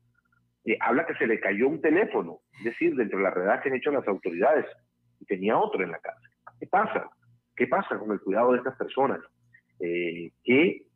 Eh, 0.64 0.76
habla 0.80 1.06
que 1.06 1.14
se 1.14 1.26
le 1.26 1.40
cayó 1.40 1.68
un 1.68 1.80
teléfono, 1.80 2.40
es 2.58 2.64
decir, 2.64 2.94
dentro 2.94 3.18
de 3.18 3.24
las 3.24 3.66
han 3.66 3.74
hecho 3.74 3.90
las 3.90 4.06
autoridades, 4.06 4.66
y 5.18 5.24
tenía 5.24 5.56
otro 5.56 5.82
en 5.82 5.90
la 5.90 5.98
casa. 5.98 6.20
¿Qué 6.60 6.66
pasa? 6.66 7.10
¿Qué 7.56 7.66
pasa 7.66 7.98
con 7.98 8.12
el 8.12 8.20
cuidado 8.20 8.52
de 8.52 8.58
estas 8.58 8.76
personas? 8.76 9.20
Eh, 9.80 10.30
¿Qué 10.44 10.86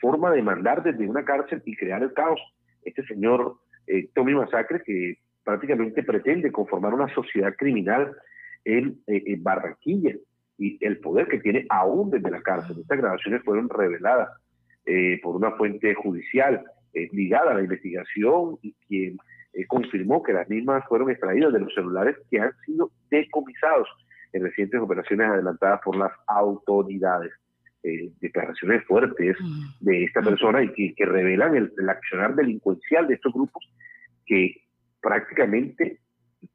forma 0.00 0.32
de 0.32 0.42
mandar 0.42 0.82
desde 0.82 1.06
una 1.08 1.24
cárcel 1.24 1.62
y 1.64 1.76
crear 1.76 2.02
el 2.02 2.12
caos? 2.12 2.40
Este 2.82 3.04
señor 3.06 3.58
eh, 3.86 4.08
Tommy 4.14 4.34
Masacre, 4.34 4.82
que 4.84 5.18
prácticamente 5.44 6.02
pretende 6.02 6.50
conformar 6.50 6.94
una 6.94 7.12
sociedad 7.14 7.54
criminal 7.56 8.16
en, 8.64 9.00
en 9.06 9.42
Barranquilla 9.42 10.14
y 10.58 10.78
el 10.84 10.98
poder 10.98 11.28
que 11.28 11.40
tiene 11.40 11.66
aún 11.68 12.10
desde 12.10 12.30
la 12.30 12.42
cárcel. 12.42 12.78
Estas 12.80 12.98
grabaciones 12.98 13.42
fueron 13.42 13.68
reveladas 13.68 14.28
eh, 14.86 15.20
por 15.22 15.36
una 15.36 15.52
fuente 15.52 15.94
judicial 15.94 16.62
eh, 16.92 17.08
ligada 17.12 17.50
a 17.50 17.54
la 17.54 17.62
investigación 17.62 18.58
y 18.62 18.74
quien 18.86 19.16
eh, 19.52 19.66
confirmó 19.66 20.22
que 20.22 20.32
las 20.32 20.48
mismas 20.48 20.84
fueron 20.88 21.10
extraídas 21.10 21.52
de 21.52 21.60
los 21.60 21.74
celulares 21.74 22.16
que 22.30 22.40
han 22.40 22.52
sido 22.64 22.90
decomisados 23.10 23.88
en 24.32 24.42
recientes 24.42 24.80
operaciones 24.80 25.28
adelantadas 25.28 25.80
por 25.84 25.96
las 25.96 26.12
autoridades. 26.26 27.32
Eh, 27.82 28.10
declaraciones 28.20 28.82
fuertes 28.86 29.36
de 29.80 30.04
esta 30.04 30.22
persona 30.22 30.62
y 30.62 30.72
que, 30.72 30.94
que 30.94 31.04
revelan 31.04 31.54
el, 31.54 31.70
el 31.76 31.88
accionar 31.90 32.34
delincuencial 32.34 33.06
de 33.06 33.14
estos 33.14 33.34
grupos 33.34 33.62
que 34.24 34.54
prácticamente 35.02 36.00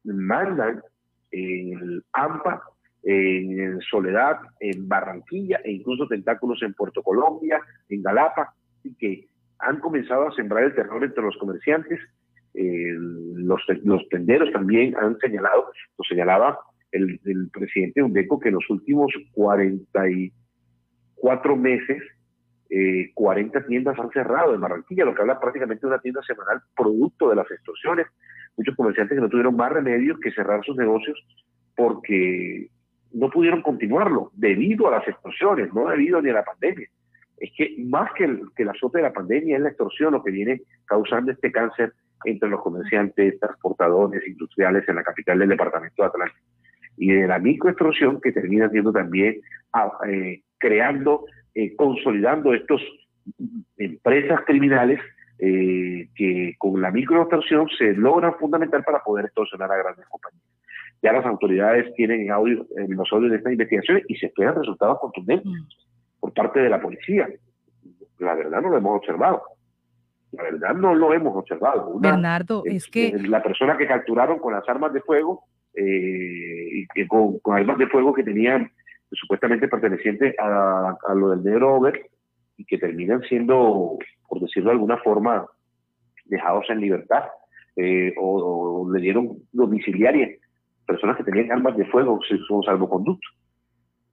mandan 0.02 0.82
en 1.30 1.78
el 1.78 2.04
AMPA, 2.12 2.62
en 3.02 3.80
Soledad, 3.80 4.38
en 4.60 4.86
Barranquilla 4.88 5.60
e 5.64 5.72
incluso 5.72 6.06
tentáculos 6.06 6.62
en 6.62 6.74
Puerto 6.74 7.02
Colombia, 7.02 7.60
en 7.88 8.02
Galapa, 8.02 8.54
y 8.84 8.94
que 8.94 9.26
han 9.58 9.80
comenzado 9.80 10.28
a 10.28 10.34
sembrar 10.34 10.64
el 10.64 10.74
terror 10.74 11.02
entre 11.04 11.22
los 11.22 11.36
comerciantes. 11.38 11.98
Eh, 12.54 12.94
los, 12.96 13.62
tenderos 14.10 14.50
también 14.52 14.94
han 14.96 15.16
señalado, 15.18 15.70
lo 15.96 16.04
señalaba 16.04 16.58
el, 16.92 17.18
el 17.24 17.48
presidente 17.50 18.02
Undeco, 18.02 18.40
que 18.40 18.48
en 18.48 18.56
los 18.56 18.68
últimos 18.68 19.12
44 19.32 21.56
meses 21.56 22.02
eh, 22.70 23.10
40 23.14 23.66
tiendas 23.66 23.98
han 23.98 24.10
cerrado 24.10 24.54
en 24.54 24.60
Barranquilla, 24.60 25.04
lo 25.04 25.14
que 25.14 25.22
habla 25.22 25.40
prácticamente 25.40 25.82
de 25.82 25.92
una 25.92 26.00
tienda 26.00 26.22
semanal 26.22 26.62
producto 26.76 27.28
de 27.28 27.36
las 27.36 27.50
extorsiones. 27.50 28.06
Muchos 28.56 28.76
comerciantes 28.76 29.16
que 29.16 29.20
no 29.20 29.28
tuvieron 29.28 29.56
más 29.56 29.72
remedio 29.72 30.18
que 30.20 30.30
cerrar 30.30 30.64
sus 30.64 30.76
negocios 30.76 31.18
porque 31.76 32.68
no 33.12 33.30
pudieron 33.30 33.62
continuarlo 33.62 34.30
debido 34.34 34.88
a 34.88 34.98
las 34.98 35.08
extorsiones, 35.08 35.72
no 35.74 35.88
debido 35.88 36.22
ni 36.22 36.30
a 36.30 36.34
la 36.34 36.44
pandemia. 36.44 36.88
Es 37.38 37.50
que 37.56 37.74
más 37.78 38.12
que 38.14 38.24
el, 38.24 38.42
que 38.54 38.64
azote 38.64 38.98
de 38.98 39.04
la 39.04 39.12
pandemia 39.12 39.56
es 39.56 39.62
la 39.62 39.70
extorsión 39.70 40.12
lo 40.12 40.22
que 40.22 40.30
viene 40.30 40.60
causando 40.84 41.32
este 41.32 41.50
cáncer 41.50 41.92
entre 42.24 42.50
los 42.50 42.60
comerciantes, 42.62 43.40
transportadores, 43.40 44.26
industriales 44.26 44.86
en 44.88 44.96
la 44.96 45.02
capital 45.02 45.38
del 45.38 45.48
departamento 45.48 46.02
de 46.02 46.08
Atlántico. 46.08 46.46
Y 46.98 47.12
de 47.12 47.26
la 47.26 47.38
microextorsión 47.38 48.20
que 48.20 48.32
termina 48.32 48.68
siendo 48.68 48.92
también 48.92 49.40
ah, 49.72 49.90
eh, 50.06 50.42
creando 50.58 51.24
eh, 51.54 51.74
consolidando 51.74 52.52
estas 52.52 52.80
empresas 53.78 54.40
criminales 54.44 55.00
eh, 55.38 56.08
que 56.14 56.54
con 56.58 56.82
la 56.82 56.90
microextorsión 56.90 57.68
se 57.78 57.94
logran 57.94 58.34
fundamental 58.34 58.84
para 58.84 59.02
poder 59.02 59.26
extorsionar 59.26 59.72
a 59.72 59.78
grandes 59.78 60.06
compañías. 60.06 60.44
Ya 61.02 61.12
las 61.12 61.24
autoridades 61.24 61.92
tienen 61.94 62.22
en 62.22 62.30
audio, 62.30 62.66
en 62.76 62.94
los 62.94 63.10
audios 63.12 63.30
de 63.30 63.38
estas 63.38 63.52
investigaciones 63.52 64.04
y 64.08 64.16
se 64.16 64.26
esperan 64.26 64.56
resultados 64.56 64.98
contundentes 65.00 65.52
por 66.18 66.32
parte 66.34 66.60
de 66.60 66.68
la 66.68 66.80
policía. 66.80 67.28
La 68.18 68.34
verdad 68.34 68.60
no 68.60 68.70
lo 68.70 68.76
hemos 68.76 68.98
observado. 68.98 69.42
La 70.32 70.42
verdad 70.44 70.74
no 70.74 70.94
lo 70.94 71.12
hemos 71.12 71.36
observado. 71.36 71.88
Una, 71.88 72.10
Bernardo, 72.10 72.62
es 72.66 72.86
que 72.86 73.12
la 73.18 73.42
persona 73.42 73.76
que 73.76 73.86
capturaron 73.86 74.38
con 74.38 74.52
las 74.52 74.68
armas 74.68 74.92
de 74.92 75.00
fuego, 75.00 75.44
eh, 75.74 76.86
y 76.94 77.06
con, 77.06 77.38
con 77.38 77.56
armas 77.56 77.78
de 77.78 77.86
fuego 77.86 78.12
que 78.12 78.24
tenían 78.24 78.70
supuestamente 79.12 79.68
pertenecientes 79.68 80.34
a, 80.38 80.96
a, 81.08 81.14
lo 81.14 81.30
del 81.30 81.42
negro 81.42 81.76
Over 81.76 82.08
y 82.56 82.64
que 82.64 82.78
terminan 82.78 83.22
siendo, 83.22 83.98
por 84.28 84.40
decirlo 84.40 84.70
de 84.70 84.74
alguna 84.74 84.98
forma, 84.98 85.46
dejados 86.26 86.66
en 86.70 86.80
libertad 86.80 87.24
eh, 87.76 88.12
o, 88.18 88.82
o, 88.82 88.92
le 88.92 89.00
dieron 89.00 89.38
domiciliaria 89.52 90.28
personas 90.90 91.16
que 91.16 91.24
tenían 91.24 91.52
armas 91.52 91.76
de 91.76 91.86
fuego 91.86 92.18
con 92.48 92.62
salvoconducto, 92.64 93.28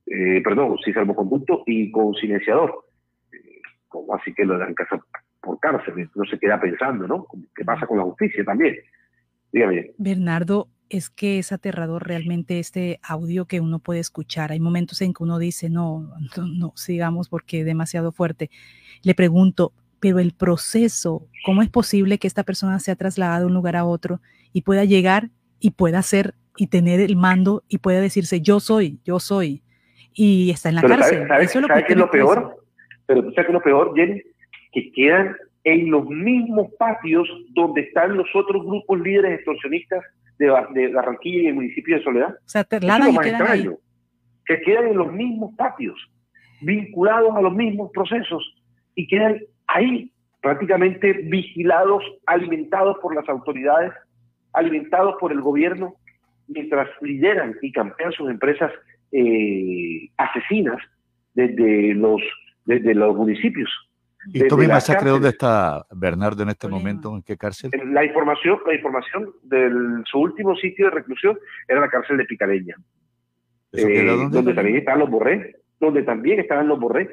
eh, 0.05 0.41
perdón, 0.43 0.77
sin 0.85 0.93
salvoconducto 0.93 1.63
y 1.65 1.89
con 1.91 2.13
silenciador. 2.13 2.85
Eh, 3.33 3.61
como 3.87 4.13
así 4.13 4.31
que 4.33 4.45
lo 4.45 4.59
dan 4.59 4.75
casa 4.75 4.99
por 5.41 5.59
cárcel, 5.59 6.07
no 6.13 6.25
se 6.25 6.37
queda 6.37 6.61
pensando, 6.61 7.07
¿no? 7.07 7.25
¿Qué 7.55 7.65
pasa 7.65 7.87
con 7.87 7.97
la 7.97 8.03
justicia 8.03 8.43
también? 8.45 8.75
Dígame. 9.51 9.91
Bernardo, 9.97 10.67
es 10.89 11.09
que 11.09 11.39
es 11.39 11.51
aterrador 11.51 12.07
realmente 12.07 12.59
este 12.59 12.99
audio 13.01 13.45
que 13.45 13.59
uno 13.59 13.79
puede 13.79 13.99
escuchar. 13.99 14.51
Hay 14.51 14.59
momentos 14.59 15.01
en 15.01 15.13
que 15.13 15.23
uno 15.23 15.39
dice, 15.39 15.69
no, 15.69 16.11
no, 16.37 16.47
no, 16.47 16.73
sigamos 16.75 17.27
porque 17.27 17.61
es 17.61 17.65
demasiado 17.65 18.11
fuerte. 18.11 18.51
Le 19.01 19.15
pregunto, 19.15 19.73
pero 19.99 20.19
el 20.19 20.33
proceso, 20.33 21.27
¿cómo 21.43 21.63
es 21.63 21.69
posible 21.69 22.19
que 22.19 22.27
esta 22.27 22.43
persona 22.43 22.79
sea 22.79 22.95
trasladada 22.95 23.39
de 23.39 23.45
un 23.47 23.53
lugar 23.55 23.75
a 23.75 23.85
otro 23.85 24.21
y 24.53 24.61
pueda 24.61 24.85
llegar 24.85 25.31
y 25.59 25.71
pueda 25.71 25.99
hacer 25.99 26.35
y 26.57 26.67
tener 26.67 26.99
el 26.99 27.15
mando 27.15 27.63
y 27.67 27.77
pueda 27.77 28.01
decirse, 28.01 28.41
yo 28.41 28.59
soy, 28.59 28.99
yo 29.05 29.19
soy, 29.19 29.61
y 30.13 30.49
está 30.49 30.69
en 30.69 30.75
la 30.75 30.81
pero 30.81 30.95
cárcel? 30.95 31.13
¿Sabes, 31.15 31.27
sabes, 31.27 31.49
Eso 31.49 31.59
es 31.59 31.61
lo 31.61 31.67
¿sabes 31.67 31.83
que 31.83 31.87
qué 31.87 31.93
es 31.93 31.99
lo 31.99 32.11
peor? 32.11 32.63
Pero 33.05 33.23
tú 33.23 33.31
sabes 33.31 33.45
que 33.45 33.51
es 33.51 33.53
lo 33.53 33.61
peor, 33.61 33.93
Jenny, 33.95 34.21
que 34.73 34.91
quedan 34.91 35.35
en 35.63 35.91
los 35.91 36.05
mismos 36.07 36.67
patios 36.79 37.27
donde 37.49 37.81
están 37.81 38.15
los 38.17 38.27
otros 38.33 38.65
grupos 38.65 38.99
líderes 38.99 39.35
extorsionistas 39.35 40.03
de, 40.39 40.45
de 40.73 40.87
Barranquilla 40.93 41.41
y 41.41 41.47
el 41.47 41.55
municipio 41.55 41.97
de 41.97 42.03
Soledad. 42.03 42.29
O 42.29 42.49
sea, 42.49 42.63
quedan 42.63 43.01
ahí. 43.47 43.69
Que 44.45 44.61
quedan 44.61 44.87
en 44.87 44.97
los 44.97 45.11
mismos 45.11 45.53
patios, 45.55 45.99
vinculados 46.61 47.35
a 47.35 47.41
los 47.41 47.53
mismos 47.53 47.91
procesos 47.93 48.43
y 48.95 49.07
quedan 49.07 49.39
ahí 49.67 50.11
prácticamente 50.41 51.13
vigilados, 51.13 52.03
alimentados 52.25 52.97
por 53.01 53.13
las 53.13 53.27
autoridades, 53.27 53.91
alimentados 54.53 55.15
por 55.19 55.31
el 55.31 55.41
gobierno, 55.41 55.95
mientras 56.47 56.89
lideran 57.01 57.55
y 57.61 57.71
campean 57.71 58.11
sus 58.11 58.29
empresas 58.29 58.71
eh, 59.11 60.09
asesinas 60.17 60.77
desde 61.33 61.93
los, 61.93 62.21
desde 62.65 62.93
los 62.93 63.15
municipios. 63.15 63.69
¿Y 64.33 64.45
Tommy 64.47 64.67
Masacre 64.67 65.09
dónde 65.09 65.29
está 65.29 65.85
Bernardo 65.91 66.43
en 66.43 66.49
este 66.49 66.67
momento? 66.67 67.15
¿En 67.15 67.21
qué 67.21 67.37
cárcel? 67.37 67.71
La 67.91 68.03
información, 68.03 68.59
la 68.65 68.75
información 68.75 69.29
de 69.43 69.71
su 70.05 70.19
último 70.19 70.55
sitio 70.57 70.85
de 70.85 70.91
reclusión 70.91 71.37
era 71.67 71.79
la 71.79 71.89
cárcel 71.89 72.17
de 72.17 72.25
Picareña. 72.25 72.75
Eh, 73.73 74.27
donde 74.31 74.53
también 74.53 74.77
están 74.77 74.99
los 74.99 75.09
borrés, 75.09 75.55
donde 75.79 76.03
también 76.03 76.39
estaban 76.39 76.67
los 76.67 76.79
borrés. 76.79 77.09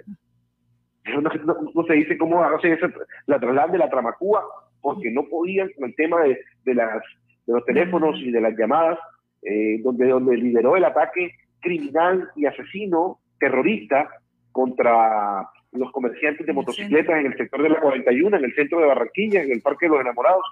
No, 1.05 1.21
no, 1.21 1.31
no, 1.75 1.85
se 1.85 1.93
dice 1.93 2.17
cómo 2.17 2.43
hacen 2.43 2.73
esa, 2.73 2.91
la 3.27 3.39
trasladan 3.39 3.73
de 3.73 3.79
la 3.79 3.91
Tramacúa, 3.91 4.43
porque 4.81 5.11
no 5.11 5.29
podían 5.29 5.69
con 5.77 5.91
el 5.91 5.95
tema 5.95 6.23
de, 6.23 6.41
de, 6.65 6.75
las, 6.75 7.03
de 7.47 7.53
los 7.53 7.65
teléfonos 7.67 8.17
y 8.21 8.31
de 8.31 8.41
las 8.41 8.57
llamadas, 8.57 8.99
eh, 9.45 9.81
donde, 9.83 10.09
donde 10.09 10.37
lideró 10.37 10.77
el 10.77 10.85
ataque 10.85 11.33
criminal 11.61 12.29
y 12.37 12.47
asesino 12.47 13.19
terrorista 13.39 14.09
contra 14.53 15.49
los 15.73 15.91
comerciantes 15.93 16.47
de 16.47 16.53
motocicletas 16.53 17.19
en 17.19 17.27
el 17.27 17.37
sector 17.37 17.63
de 17.63 17.71
la 17.71 17.81
41, 17.81 18.37
en 18.37 18.45
el 18.45 18.55
centro 18.55 18.79
de 18.81 18.87
Barranquilla, 18.87 19.43
en 19.43 19.51
el 19.51 19.61
Parque 19.61 19.87
de 19.87 19.91
los 19.91 20.01
Enamorados, 20.01 20.45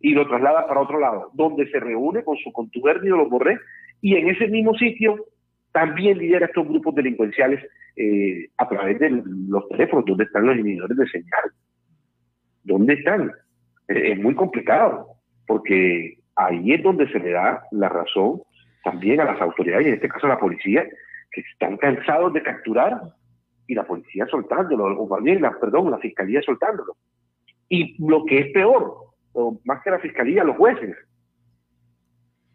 y 0.00 0.14
lo 0.14 0.26
traslada 0.26 0.66
para 0.66 0.80
otro 0.80 0.98
lado, 0.98 1.30
donde 1.34 1.70
se 1.70 1.78
reúne 1.78 2.24
con 2.24 2.36
su 2.38 2.50
contubernio 2.52 3.16
los 3.16 3.28
Borré, 3.28 3.58
y 4.00 4.16
en 4.16 4.28
ese 4.28 4.48
mismo 4.48 4.74
sitio 4.74 5.26
también 5.72 6.18
lidera 6.18 6.46
estos 6.46 6.66
grupos 6.66 6.94
delincuenciales 6.94 7.62
eh, 7.96 8.48
a 8.56 8.68
través 8.68 8.98
de 8.98 9.10
los 9.10 9.68
teléfonos, 9.68 10.06
donde 10.06 10.24
están 10.24 10.46
los 10.46 10.56
inhibidores 10.56 10.96
de 10.96 11.08
señal. 11.08 11.52
¿Dónde 12.64 12.94
están? 12.94 13.30
Eh, 13.88 14.12
es 14.12 14.18
muy 14.18 14.34
complicado, 14.34 15.06
porque 15.46 16.14
ahí 16.46 16.72
es 16.72 16.82
donde 16.82 17.08
se 17.10 17.18
le 17.18 17.30
da 17.30 17.62
la 17.70 17.88
razón 17.88 18.42
también 18.84 19.20
a 19.20 19.24
las 19.24 19.40
autoridades, 19.40 19.86
y 19.86 19.88
en 19.90 19.94
este 19.94 20.08
caso 20.08 20.26
a 20.26 20.30
la 20.30 20.38
policía, 20.38 20.84
que 21.30 21.40
están 21.40 21.76
cansados 21.76 22.32
de 22.32 22.42
capturar 22.42 23.00
y 23.66 23.74
la 23.74 23.84
policía 23.84 24.26
soltándolo, 24.26 24.84
o 24.86 25.08
más 25.08 25.22
la, 25.22 25.52
perdón, 25.60 25.90
la 25.90 25.98
fiscalía 25.98 26.40
soltándolo. 26.42 26.96
Y 27.68 27.96
lo 28.04 28.24
que 28.24 28.38
es 28.38 28.52
peor, 28.52 28.96
más 29.64 29.82
que 29.82 29.90
la 29.90 30.00
fiscalía, 30.00 30.42
los 30.42 30.56
jueces. 30.56 30.96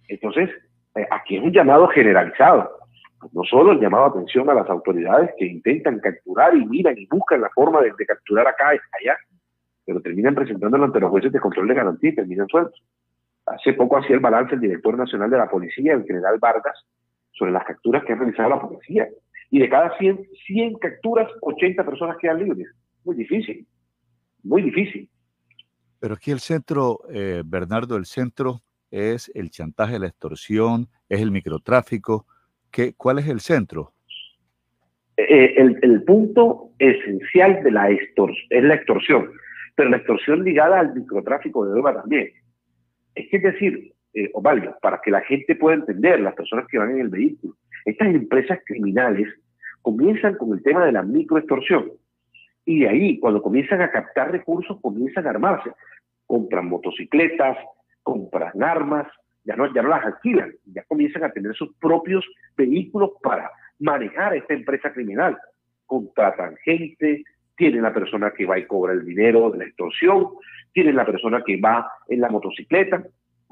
Entonces, 0.07 0.49
eh, 0.95 1.07
aquí 1.10 1.38
es 1.38 1.44
un 1.44 1.53
llamado 1.53 1.88
generalizado. 1.88 2.70
No 3.32 3.44
solo 3.44 3.72
el 3.72 3.80
llamado 3.80 4.06
a 4.06 4.07
atención 4.10 4.49
a 4.49 4.53
las 4.53 4.70
autoridades 4.70 5.32
que 5.38 5.45
intentan 5.45 5.99
capturar 5.99 6.56
y 6.56 6.66
miran 6.66 6.98
y 6.98 7.07
buscan 7.07 7.41
la 7.41 7.49
forma 7.49 7.82
de, 7.82 7.94
de 7.98 8.06
capturar 8.06 8.48
acá 8.48 8.76
y 8.76 8.80
allá, 9.02 9.18
pero 9.86 10.02
terminan 10.02 10.36
presentándolo 10.36 10.84
ante 10.84 10.99
los 10.99 11.10
jueces 11.10 11.32
de 11.32 11.40
control 11.40 11.68
de 11.70 11.76
garantía 11.76 12.10
y 12.10 12.16
terminan 12.16 12.48
sueltos. 12.48 12.84
Hace 13.46 13.74
poco 13.74 13.98
hacía 13.98 14.16
el 14.16 14.22
balance 14.22 14.56
el 14.56 14.62
director 14.62 14.98
nacional 14.98 15.30
de 15.30 15.38
la 15.38 15.50
policía, 15.50 15.94
el 15.94 16.04
general 16.04 16.40
Vargas, 16.40 16.86
sobre 17.32 17.52
las 17.52 17.66
capturas 17.66 18.04
que 18.04 18.14
ha 18.14 18.16
realizado 18.16 18.50
la 18.50 18.62
policía. 18.62 19.08
Y 19.52 19.60
de 19.60 19.70
cada 19.70 19.96
100, 19.98 20.28
100 20.48 20.76
capturas, 20.76 21.30
80 21.42 21.86
personas 21.86 22.18
quedan 22.20 22.40
libres. 22.40 22.68
Muy 23.04 23.16
difícil, 23.16 23.68
muy 24.44 24.64
difícil. 24.64 25.10
Pero 26.00 26.16
aquí 26.16 26.32
el 26.32 26.40
centro, 26.40 27.00
eh, 27.12 27.44
Bernardo, 27.46 27.96
el 27.98 28.06
centro 28.06 28.62
es 28.90 29.32
el 29.36 29.50
chantaje, 29.52 30.00
la 30.00 30.08
extorsión, 30.08 30.88
es 31.08 31.22
el 31.22 31.32
microtráfico. 31.32 32.26
¿Qué, 32.72 32.94
¿Cuál 32.96 33.20
es 33.20 33.28
el 33.28 33.40
centro? 33.40 33.94
Eh, 35.18 35.54
el, 35.58 35.80
el, 35.82 36.04
punto 36.04 36.72
esencial 36.78 37.64
de 37.64 37.72
la 37.72 37.90
extorsión 37.90 38.48
es 38.50 38.64
la 38.64 38.76
extorsión, 38.76 39.32
pero 39.76 39.90
la 39.90 39.98
extorsión 39.98 40.44
ligada 40.44 40.80
al 40.80 40.94
microtráfico 40.94 41.66
de 41.66 41.72
droga 41.72 41.94
también. 41.94 42.32
Es 43.16 43.30
que 43.30 43.38
es 43.38 43.44
decir, 43.44 43.94
eh, 44.14 44.32
para 44.82 45.02
que 45.04 45.12
la 45.12 45.22
gente 45.22 45.56
pueda 45.56 45.76
entender, 45.76 46.20
las 46.20 46.36
personas 46.36 46.68
que 46.68 46.78
van 46.78 46.92
en 46.92 47.00
el 47.00 47.10
vehículo, 47.10 47.56
estas 47.86 48.10
empresas 48.10 48.60
criminales 48.66 49.28
comienzan 49.82 50.36
con 50.36 50.54
el 50.54 50.64
tema 50.64 50.86
de 50.86 50.92
la 50.92 51.04
microextorsión. 51.04 51.92
Y 52.66 52.82
de 52.82 52.90
ahí, 52.90 53.20
cuando 53.20 53.42
comienzan 53.42 53.82
a 53.82 53.92
captar 53.92 54.32
recursos, 54.32 54.80
comienzan 54.82 55.28
a 55.28 55.30
armarse. 55.30 55.72
Compran 56.26 56.68
motocicletas, 56.68 57.58
compran 58.02 58.64
armas, 58.64 59.08
ya 59.44 59.56
no, 59.56 59.72
ya 59.74 59.84
no 59.84 59.90
las 59.90 60.04
alquilan, 60.04 60.52
ya 60.66 60.84
comienzan 60.84 61.24
a 61.24 61.32
tener 61.32 61.54
sus 61.56 61.76
propios 61.78 62.26
vehículos 62.58 63.12
para 63.22 63.52
manejar 63.80 64.36
esta 64.36 64.56
empresa 64.56 64.92
criminal. 64.92 65.38
Contratan 65.86 66.56
gente, 66.64 67.24
tienen 67.56 67.84
la 67.84 67.94
persona 67.94 68.32
que 68.32 68.45
va 68.45 68.60
y 68.60 68.65
cobra 68.65 68.94
el 68.94 69.06
dinero 69.06 69.49
de 69.52 69.60
la 69.60 69.65
extorsión, 69.65 70.27
tienen 70.73 70.95
la 70.95 71.06
persona 71.06 71.41
que 71.45 71.60
va 71.60 71.90
en 72.07 72.22
la 72.22 72.30
motocicleta. 72.30 73.03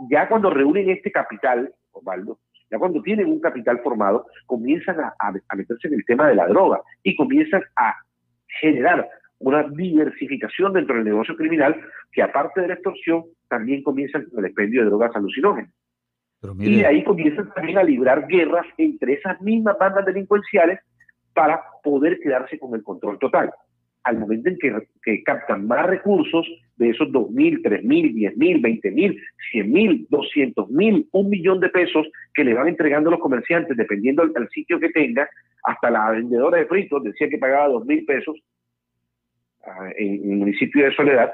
Ya 0.09 0.27
cuando 0.27 0.49
reúnen 0.49 0.89
este 0.89 1.11
capital, 1.11 1.71
Osvaldo, 1.91 2.39
ya 2.69 2.79
cuando 2.79 3.01
tienen 3.01 3.27
un 3.27 3.39
capital 3.39 3.79
formado, 3.83 4.25
comienzan 4.45 4.99
a, 4.99 5.13
a 5.19 5.55
meterse 5.55 5.87
en 5.87 5.93
el 5.93 6.05
tema 6.05 6.27
de 6.27 6.35
la 6.35 6.47
droga 6.47 6.81
y 7.03 7.15
comienzan 7.15 7.61
a 7.75 7.95
generar 8.59 9.07
una 9.39 9.63
diversificación 9.63 10.73
dentro 10.73 10.95
del 10.95 11.05
negocio 11.05 11.35
criminal 11.35 11.79
que 12.11 12.21
aparte 12.21 12.61
de 12.61 12.69
la 12.69 12.73
extorsión 12.75 13.25
también 13.47 13.83
comienzan 13.83 14.25
con 14.25 14.39
el 14.39 14.45
expendio 14.45 14.81
de 14.81 14.87
drogas 14.87 15.15
alucinógenas. 15.15 15.71
Y 16.59 16.77
de 16.77 16.85
ahí 16.85 17.03
comienzan 17.03 17.53
también 17.53 17.77
a 17.77 17.83
librar 17.83 18.27
guerras 18.27 18.65
entre 18.77 19.13
esas 19.13 19.39
mismas 19.41 19.77
bandas 19.79 20.05
delincuenciales 20.05 20.79
para 21.33 21.61
poder 21.83 22.19
quedarse 22.19 22.59
con 22.59 22.75
el 22.75 22.83
control 22.83 23.17
total. 23.17 23.51
Al 24.03 24.19
momento 24.19 24.49
en 24.49 24.57
que, 25.01 25.23
captan 25.23 25.67
más 25.67 25.85
recursos 25.85 26.45
de 26.75 26.89
esos 26.89 27.07
2.000, 27.09 27.61
3.000, 27.61 28.35
10.000, 28.35 28.61
20.000, 28.61 29.19
100.000, 29.53 30.07
200.000, 30.09 31.07
un 31.11 31.29
millón 31.29 31.59
de 31.59 31.69
pesos 31.69 32.07
que 32.33 32.43
le 32.43 32.53
van 32.53 32.67
entregando 32.67 33.11
los 33.11 33.19
comerciantes, 33.19 33.77
dependiendo 33.77 34.27
del, 34.27 34.49
sitio 34.49 34.79
que 34.79 34.89
tenga, 34.89 35.29
hasta 35.63 35.89
la 35.89 36.11
vendedora 36.11 36.57
de 36.57 36.65
fritos 36.65 37.03
decía 37.03 37.29
que 37.29 37.37
pagaba 37.37 37.69
2.000 37.69 38.05
pesos 38.05 38.35
ah, 39.65 39.89
en, 39.97 40.15
en 40.15 40.31
el 40.31 40.37
municipio 40.37 40.83
de 40.83 40.95
Soledad, 40.95 41.31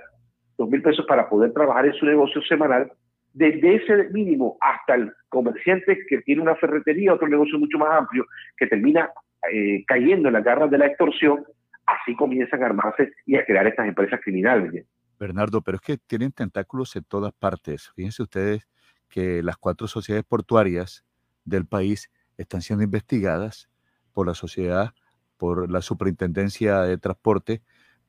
2.000 0.57 0.83
pesos 0.83 1.05
para 1.07 1.27
poder 1.27 1.51
trabajar 1.53 1.87
en 1.87 1.93
su 1.93 2.05
negocio 2.05 2.41
semanal 2.43 2.91
desde 3.33 3.75
ese 3.75 4.09
mínimo 4.09 4.57
hasta 4.61 4.95
el 4.95 5.11
comerciante 5.29 5.99
que 6.07 6.21
tiene 6.21 6.41
una 6.41 6.55
ferretería, 6.55 7.13
otro 7.13 7.27
negocio 7.27 7.59
mucho 7.59 7.77
más 7.77 7.89
amplio, 7.91 8.25
que 8.57 8.67
termina 8.67 9.09
eh, 9.51 9.83
cayendo 9.87 10.27
en 10.27 10.33
las 10.33 10.43
garras 10.43 10.69
de 10.69 10.77
la 10.77 10.87
extorsión, 10.87 11.45
así 11.89 12.15
comienzan 12.15 12.63
a 12.63 12.67
armarse 12.67 13.11
y 13.25 13.35
a 13.35 13.45
crear 13.45 13.67
estas 13.67 13.87
empresas 13.87 14.19
criminales. 14.23 14.85
Bernardo, 15.19 15.61
pero 15.61 15.75
es 15.75 15.81
que 15.81 15.97
tienen 15.97 16.31
tentáculos 16.31 16.95
en 16.95 17.03
todas 17.03 17.33
partes. 17.33 17.91
Fíjense 17.95 18.23
ustedes 18.23 18.67
que 19.09 19.43
las 19.43 19.57
cuatro 19.57 19.87
sociedades 19.87 20.25
portuarias 20.25 21.03
del 21.43 21.65
país 21.65 22.09
están 22.37 22.61
siendo 22.61 22.83
investigadas 22.83 23.69
por 24.13 24.27
la 24.27 24.33
sociedad, 24.33 24.93
por 25.37 25.69
la 25.69 25.81
superintendencia 25.81 26.81
de 26.81 26.97
transporte, 26.97 27.61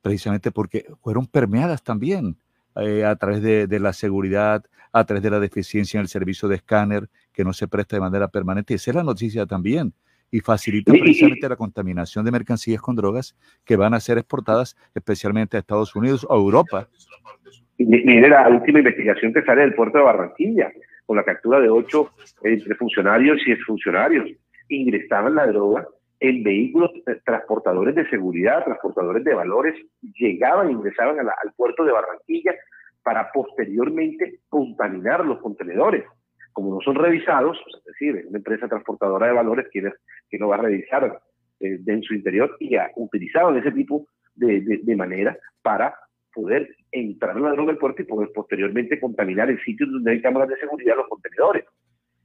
precisamente 0.02 0.50
porque 0.50 0.86
fueron 1.02 1.26
permeadas 1.26 1.82
también 1.82 2.36
eh, 2.76 3.04
a 3.04 3.16
través 3.16 3.42
de, 3.42 3.80
la 3.80 3.92
seguridad, 3.92 4.64
a 4.92 5.04
través 5.04 5.22
de 5.22 5.30
la 5.30 5.40
deficiencia 5.40 5.98
en 5.98 6.02
el 6.02 6.08
servicio 6.08 6.48
de 6.48 6.56
escáner 6.56 7.08
que 7.32 7.44
no 7.44 7.52
se 7.52 7.68
presta 7.68 7.96
de 7.96 8.00
manera 8.00 8.28
permanente. 8.28 8.74
Esa 8.74 8.92
es 8.92 8.94
la 8.94 9.02
noticia 9.02 9.46
también. 9.46 9.94
Y 10.30 10.40
facilita 10.40 10.92
precisamente 10.92 11.48
la 11.48 11.56
contaminación 11.56 12.24
de 12.24 12.30
mercancías 12.30 12.80
con 12.80 12.94
drogas 12.94 13.36
que 13.64 13.76
van 13.76 13.94
a 13.94 14.00
ser 14.00 14.18
exportadas 14.18 14.76
especialmente 14.94 15.56
a 15.56 15.60
Estados 15.60 15.96
Unidos 15.96 16.26
o 16.28 16.36
Europa. 16.36 16.88
Mire 17.78 18.28
la 18.28 18.48
última 18.48 18.78
investigación 18.78 19.32
que 19.32 19.42
sale 19.42 19.62
del 19.62 19.74
puerto 19.74 19.98
de 19.98 20.04
Barranquilla, 20.04 20.70
con 21.06 21.16
la 21.16 21.24
captura 21.24 21.58
de 21.60 21.68
ocho 21.68 22.10
entre 22.44 22.74
funcionarios 22.76 23.38
y 23.46 23.52
exfuncionarios. 23.52 24.30
Ingresaban 24.68 25.34
la 25.34 25.46
droga 25.46 25.86
en 26.20 26.42
vehículos 26.42 26.90
eh, 27.06 27.18
transportadores 27.24 27.94
de 27.94 28.08
seguridad, 28.10 28.64
transportadores 28.64 29.24
de 29.24 29.34
valores, 29.34 29.74
llegaban, 30.02 30.70
ingresaban 30.70 31.18
al 31.18 31.52
puerto 31.56 31.84
de 31.84 31.92
Barranquilla 31.92 32.54
para 33.02 33.32
posteriormente 33.32 34.40
contaminar 34.48 35.24
los 35.24 35.40
contenedores. 35.40 36.04
Como 36.52 36.74
no 36.74 36.80
son 36.80 36.96
revisados, 36.96 37.58
es 37.78 37.84
decir, 37.84 38.24
una 38.28 38.38
empresa 38.38 38.68
transportadora 38.68 39.26
de 39.26 39.32
valores 39.32 39.66
que, 39.72 39.90
que 40.28 40.38
no 40.38 40.48
va 40.48 40.56
a 40.56 40.62
revisar 40.62 41.20
eh, 41.60 41.78
en 41.86 42.02
su 42.02 42.14
interior 42.14 42.56
y 42.60 42.76
ha 42.76 42.90
utilizado 42.96 43.56
ese 43.56 43.72
tipo 43.72 44.06
de, 44.34 44.80
de, 44.82 44.96
manera 44.96 45.36
para 45.62 45.94
poder 46.32 46.74
entrar 46.92 47.36
en 47.36 47.42
la 47.42 47.52
droga 47.52 47.72
del 47.72 47.78
puerto 47.78 48.02
y 48.02 48.06
poder 48.06 48.30
posteriormente 48.34 48.98
contaminar 49.00 49.50
el 49.50 49.60
sitio 49.62 49.86
donde 49.86 50.12
hay 50.12 50.22
cámaras 50.22 50.48
de 50.48 50.56
seguridad 50.56 50.96
los 50.96 51.08
contenedores 51.08 51.64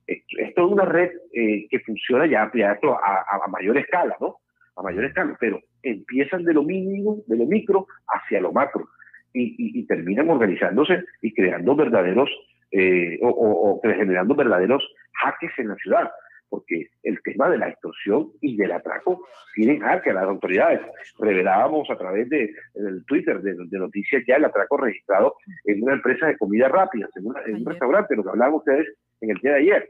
esto 0.08 0.66
es 0.66 0.72
una 0.72 0.86
red 0.86 1.12
eh, 1.34 1.68
que 1.70 1.80
funciona 1.80 2.26
ya, 2.28 2.44
a, 2.44 3.48
mayor 3.50 3.78
escala, 3.78 4.16
¿no? 4.20 4.38
A 4.76 4.84
mayor 4.84 5.06
escala, 5.06 5.36
pero 5.40 5.60
empiezan 5.82 6.44
de 6.44 6.54
lo 6.54 6.64
mínimo, 6.64 7.24
de 7.28 7.38
lo 7.38 7.46
micro, 7.46 7.88
hacia 8.08 8.42
lo 8.42 8.52
macro 8.52 8.88
y, 9.34 9.86
terminan 9.86 10.30
organizándose 10.30 11.04
y 11.22 11.34
creando 11.34 11.76
verdaderos, 11.76 12.30
eh, 12.78 13.20
o, 13.22 13.80
generando 13.82 14.36
verdaderos 14.36 14.84
jaques 15.14 15.52
en 15.58 15.70
la 15.70 15.76
ciudad 15.76 16.12
porque 16.50 16.90
el 17.04 17.22
tema 17.24 17.50
de 17.50 17.58
la 17.58 17.70
extorsión 17.70 18.32
y 18.42 18.56
del 18.56 18.72
atraco 18.72 19.26
tienen 19.56 19.80
jaque 19.80 20.12
a 20.12 20.14
las 20.14 20.26
autoridades. 20.26 20.80
Revelábamos 21.20 21.90
a 21.90 21.98
través 21.98 22.30
de 22.30 22.54
del 22.76 23.04
Twitter 23.06 23.42
de, 23.42 23.56
noticias 23.78 24.24
ya 24.28 24.36
el 24.36 24.46
atraco 24.46 24.78
registrado 24.78 25.36
en 25.66 25.84
una 25.84 25.94
empresa 25.94 26.28
de 26.28 26.38
comida 26.38 26.68
rápida, 26.68 27.10
en, 27.16 27.56
un 27.56 27.66
restaurante, 27.66 28.16
lo 28.16 28.24
que 28.24 28.30
hablaban 28.30 28.56
ustedes 28.56 28.88
en 29.22 29.32
el 29.32 29.38
día 29.38 29.52
de 29.54 29.58
ayer, 29.58 29.90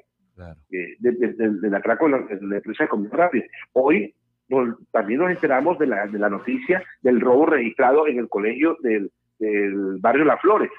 eh, 0.71 0.95
del 0.99 1.75
atraco 1.75 2.05
en 2.07 2.49
la, 2.49 2.57
empresa 2.57 2.83
de 2.85 2.89
comida 2.89 3.15
rápida. 3.15 3.45
Hoy 3.73 4.15
también 4.91 5.19
nos 5.19 5.31
enteramos 5.31 5.77
de 5.77 5.87
la, 5.87 6.07
de 6.07 6.19
la 6.19 6.29
noticia 6.29 6.83
del 7.01 7.19
robo 7.19 7.47
registrado 7.47 8.07
en 8.07 8.19
el 8.19 8.29
colegio 8.29 8.77
del, 8.81 9.11
del 9.39 9.97
barrio 9.99 10.25
Las 10.25 10.41
Flores, 10.41 10.69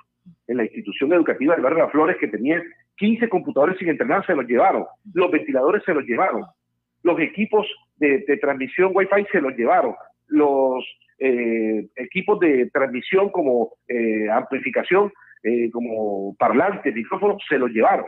en 0.47 0.57
la 0.57 0.65
institución 0.65 1.13
educativa 1.13 1.55
del 1.55 1.63
barrio 1.63 1.85
Las 1.85 1.93
Flores 1.93 2.17
que 2.19 2.29
tenía 2.29 2.63
15 2.97 3.29
computadores 3.29 3.79
sin 3.79 3.89
entrenar 3.89 4.25
se 4.27 4.35
los 4.35 4.47
llevaron, 4.47 4.87
los 5.13 5.31
ventiladores 5.31 5.83
se 5.85 5.95
los 5.95 6.05
llevaron, 6.05 6.45
los 7.03 7.21
equipos 7.21 7.67
de, 7.97 8.21
transmisión 8.41 8.93
Wi-Fi 8.95 9.27
se 9.31 9.41
los 9.41 9.55
llevaron, 9.57 9.95
los 10.29 10.85
eh, 11.19 11.87
equipos 11.97 12.41
de 12.41 12.71
transmisión 12.73 13.31
como 13.31 13.75
eh, 13.89 14.29
amplificación, 14.31 15.13
eh, 15.43 15.71
como 15.71 16.35
parlantes, 16.37 16.95
micrófonos, 16.95 17.43
se 17.49 17.59
los 17.59 17.71
llevaron. 17.71 18.07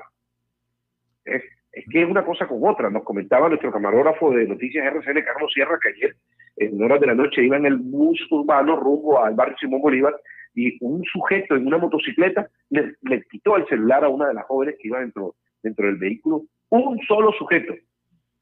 Es, 1.25 1.43
que 1.91 2.03
es 2.03 2.09
una 2.09 2.25
cosa 2.25 2.49
con 2.49 2.59
otra. 2.67 2.91
Nos 2.91 3.05
comentaba 3.05 3.49
nuestro 3.49 3.71
camarógrafo 3.71 4.33
de 4.33 4.49
Noticias 4.49 4.85
RCN, 4.85 5.23
Carlos 5.23 5.53
Sierra, 5.53 5.79
que 5.81 5.91
ayer 5.91 6.17
en 6.57 6.83
horas 6.83 7.01
de 7.01 7.07
la 7.07 7.15
noche 7.15 7.45
iba 7.45 7.57
en 7.57 7.67
el 7.67 7.77
bus 7.77 8.21
urbano 8.31 8.75
rumbo 8.75 9.23
al 9.23 9.35
barrio 9.35 9.57
Simón 9.59 9.81
Bolívar 9.81 10.15
y 10.59 10.77
un 10.81 11.05
sujeto 11.05 11.55
en 11.55 11.69
una 11.69 11.79
motocicleta 11.79 12.49
le, 12.71 12.97
quitó 13.31 13.57
el 13.57 13.67
celular 13.69 14.05
a 14.05 14.09
una 14.09 14.27
de 14.27 14.35
las 14.35 14.45
jóvenes 14.47 14.75
que 14.81 14.89
iba 14.89 14.99
dentro, 14.99 15.37
dentro 15.63 15.87
del 15.87 15.99
vehículo. 15.99 16.43
Un 16.71 16.99
solo 17.07 17.33
sujeto 17.33 17.75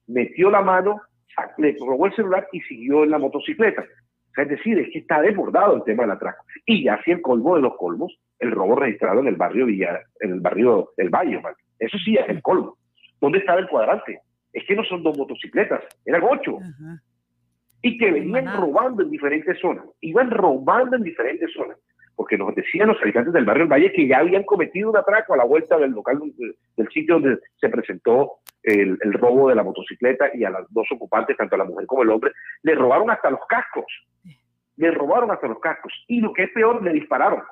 metió 0.06 0.50
la 0.50 0.62
mano, 0.62 1.02
le 1.58 1.76
robó 1.78 2.06
el 2.06 2.14
celular 2.14 2.48
y 2.52 2.60
siguió 2.62 3.04
en 3.04 3.10
la 3.10 3.18
motocicleta. 3.18 3.84
es 4.38 4.48
decir, 4.48 4.78
es 4.78 4.88
que 4.90 5.00
está 5.00 5.20
desbordado 5.20 5.76
el 5.76 5.84
tema 5.84 6.04
del 6.04 6.12
atraco. 6.12 6.42
Y 6.64 6.84
ya 6.84 6.94
así 6.94 7.10
el 7.10 7.20
colmo 7.20 7.56
de 7.56 7.62
los 7.62 7.76
colmos, 7.76 8.18
el 8.38 8.50
robo 8.50 8.76
registrado 8.76 9.20
en 9.20 9.26
el 9.26 9.36
barrio 9.36 9.66
Villa, 9.66 10.00
en 10.20 10.32
el 10.32 10.40
barrio 10.40 10.92
del 10.96 11.10
Valle. 11.10 11.42
Eso 11.78 11.98
sí 11.98 12.16
es 12.16 12.26
el 12.30 12.40
colmo. 12.40 12.78
¿Dónde 13.20 13.38
estaba 13.38 13.60
el 13.60 13.68
cuadrante? 13.68 14.20
Es 14.54 14.64
que 14.66 14.74
no 14.74 14.84
son 14.84 15.02
dos 15.02 15.18
motocicletas, 15.18 15.82
eran 16.06 16.22
ocho. 16.22 16.58
Y 17.82 17.98
que 17.98 18.10
venían 18.10 18.56
robando 18.56 19.02
en 19.02 19.10
diferentes 19.10 19.58
zonas. 19.60 19.84
Iban 20.00 20.30
robando 20.30 20.96
en 20.96 21.02
diferentes 21.02 21.52
zonas 21.52 21.76
porque 22.16 22.38
nos 22.38 22.54
decían 22.54 22.88
los 22.88 23.00
habitantes 23.00 23.32
del 23.32 23.44
barrio 23.44 23.64
del 23.64 23.72
Valle 23.72 23.92
que 23.92 24.08
ya 24.08 24.18
habían 24.18 24.42
cometido 24.42 24.90
un 24.90 24.96
atraco 24.96 25.34
a 25.34 25.36
la 25.36 25.44
vuelta 25.44 25.76
del 25.76 25.90
local 25.90 26.18
del 26.76 26.88
sitio 26.88 27.20
donde 27.20 27.38
se 27.60 27.68
presentó 27.68 28.38
el, 28.62 28.98
robo 29.12 29.48
de 29.48 29.54
la 29.54 29.62
motocicleta 29.62 30.30
y 30.34 30.44
a 30.44 30.50
las 30.50 30.66
dos 30.70 30.88
ocupantes, 30.90 31.36
tanto 31.36 31.54
a 31.54 31.58
la 31.58 31.64
mujer 31.64 31.86
como 31.86 32.02
el 32.02 32.10
hombre, 32.10 32.32
le 32.62 32.74
robaron 32.74 33.10
hasta 33.10 33.30
los 33.30 33.40
cascos. 33.46 33.84
Le 34.76 34.90
robaron 34.90 35.30
hasta 35.30 35.46
los 35.46 35.60
cascos. 35.60 35.92
Y 36.08 36.20
lo 36.20 36.32
que 36.32 36.44
es 36.44 36.50
peor, 36.50 36.82
le 36.82 36.92
dispararon. 36.92 37.42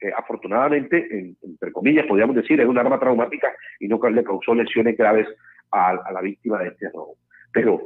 eh, 0.00 0.12
afortunadamente, 0.14 1.36
entre 1.42 1.72
comillas, 1.72 2.06
podríamos 2.06 2.36
decir, 2.36 2.60
es 2.60 2.66
un 2.66 2.78
arma 2.78 2.98
traumática 2.98 3.54
y 3.80 3.88
no 3.88 3.98
le 4.10 4.24
causó 4.24 4.54
lesiones 4.54 4.96
graves 4.96 5.26
a, 5.70 5.94
la 6.12 6.20
víctima 6.20 6.58
de 6.58 6.68
este 6.68 6.90
robo. 6.90 7.16
Pero 7.52 7.80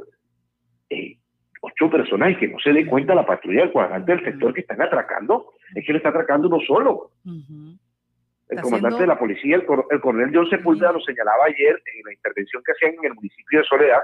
eh, 0.89 1.17
ocho 1.61 1.89
personas 1.89 2.31
y 2.31 2.35
que 2.35 2.47
no 2.47 2.59
se 2.59 2.73
dé 2.73 2.85
cuenta 2.85 3.15
la 3.15 3.25
patrulla 3.25 3.61
del 3.61 3.71
cuadrante 3.71 4.11
del 4.11 4.25
sector 4.25 4.53
que 4.53 4.61
están 4.61 4.81
atracando, 4.81 5.53
es 5.75 5.85
que 5.85 5.93
le 5.93 5.97
está 5.97 6.09
atracando 6.09 6.47
uno 6.47 6.59
solo. 6.59 7.11
El 8.51 8.61
comandante 8.61 9.01
de 9.01 9.07
la 9.07 9.17
policía, 9.17 9.55
el, 9.55 9.65
coronel 9.65 10.31
John 10.33 10.49
Sepúlveda, 10.49 10.91
lo 10.91 10.99
señalaba 10.99 11.45
ayer 11.45 11.81
en 11.95 12.05
la 12.05 12.13
intervención 12.13 12.61
que 12.65 12.73
hacían 12.73 12.95
en 12.99 13.11
el 13.11 13.15
municipio 13.15 13.59
de 13.59 13.65
Soledad, 13.65 14.01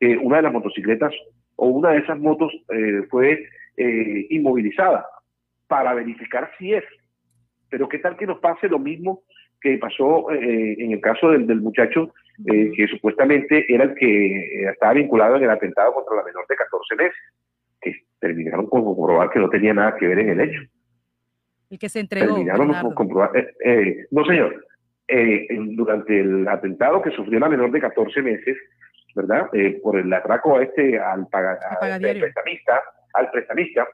que 0.00 0.16
una 0.16 0.38
de 0.38 0.42
las 0.42 0.52
motocicletas 0.52 1.14
o 1.54 1.68
una 1.68 1.90
de 1.90 1.98
esas 1.98 2.18
motos 2.18 2.52
eh, 2.70 3.02
fue 3.08 3.46
eh, 3.76 4.26
inmovilizada 4.30 5.06
para 5.68 5.94
verificar 5.94 6.50
si 6.58 6.74
es. 6.74 6.84
Pero 7.70 7.88
qué 7.88 7.98
tal 7.98 8.16
que 8.16 8.26
nos 8.26 8.40
pase 8.40 8.68
lo 8.68 8.80
mismo 8.80 9.22
que 9.60 9.78
pasó 9.78 10.30
eh, 10.32 10.76
en 10.78 10.92
el 10.92 11.00
caso 11.00 11.30
del, 11.30 11.46
del 11.46 11.60
muchacho 11.60 12.12
que 12.46 12.86
supuestamente 12.88 13.66
era 13.68 13.82
el 13.82 13.96
que 13.96 14.62
estaba 14.70 14.92
vinculado 14.92 15.34
en 15.34 15.42
el 15.42 15.50
atentado 15.50 15.92
contra 15.92 16.18
la 16.18 16.22
menor 16.22 16.46
de 16.48 16.54
14 16.54 16.94
meses, 16.94 17.18
que 17.80 17.92
terminaron 18.20 18.68
con 18.68 18.84
comprobar 18.84 19.28
que 19.30 19.40
no 19.40 19.48
tenía 19.48 19.74
nada 19.74 19.96
que 19.96 20.06
ver 20.06 20.20
en 20.20 20.28
el 20.28 20.40
hecho. 20.42 20.60
El 21.70 21.78
que 21.78 21.88
se 21.88 22.00
entregó. 22.00 22.34
Terminaron 22.34 22.72
con 22.82 22.94
comprobar, 22.94 23.30
no 24.10 24.24
señor, 24.24 24.64
durante 25.76 26.20
el 26.20 26.46
atentado 26.48 27.02
que 27.02 27.10
sufrió 27.10 27.38
la 27.38 27.48
menor 27.48 27.70
de 27.70 27.80
14 27.80 28.22
meses, 28.22 28.56
¿verdad? 29.14 29.48
Eh, 29.52 29.80
por 29.82 29.98
el 29.98 30.12
atraco 30.12 30.56
a 30.56 30.62
este, 30.62 30.98
al, 30.98 31.26
prestamista, 31.28 32.82
al 33.14 33.30
prestamista, 33.30 33.88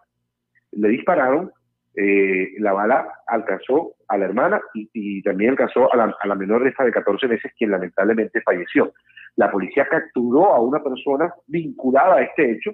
le 0.72 0.88
dispararon, 0.88 1.50
eh, 1.96 2.54
la 2.58 2.72
bala 2.72 3.08
alcanzó 3.26 3.94
a 4.08 4.18
la 4.18 4.24
hermana 4.24 4.60
y, 4.72 5.22
también 5.22 5.50
alcanzó 5.50 5.92
a 5.92 5.96
la, 5.96 6.16
a 6.18 6.26
la 6.26 6.34
menor 6.34 6.64
de 6.64 6.70
esta 6.70 6.84
de 6.84 6.92
14 6.92 7.28
meses, 7.28 7.52
quien 7.56 7.70
lamentablemente 7.70 8.42
falleció. 8.42 8.92
La 9.36 9.50
policía 9.50 9.86
capturó 9.88 10.52
a 10.52 10.60
una 10.60 10.82
persona 10.82 11.32
vinculada 11.46 12.16
a 12.16 12.22
este 12.22 12.52
hecho, 12.52 12.72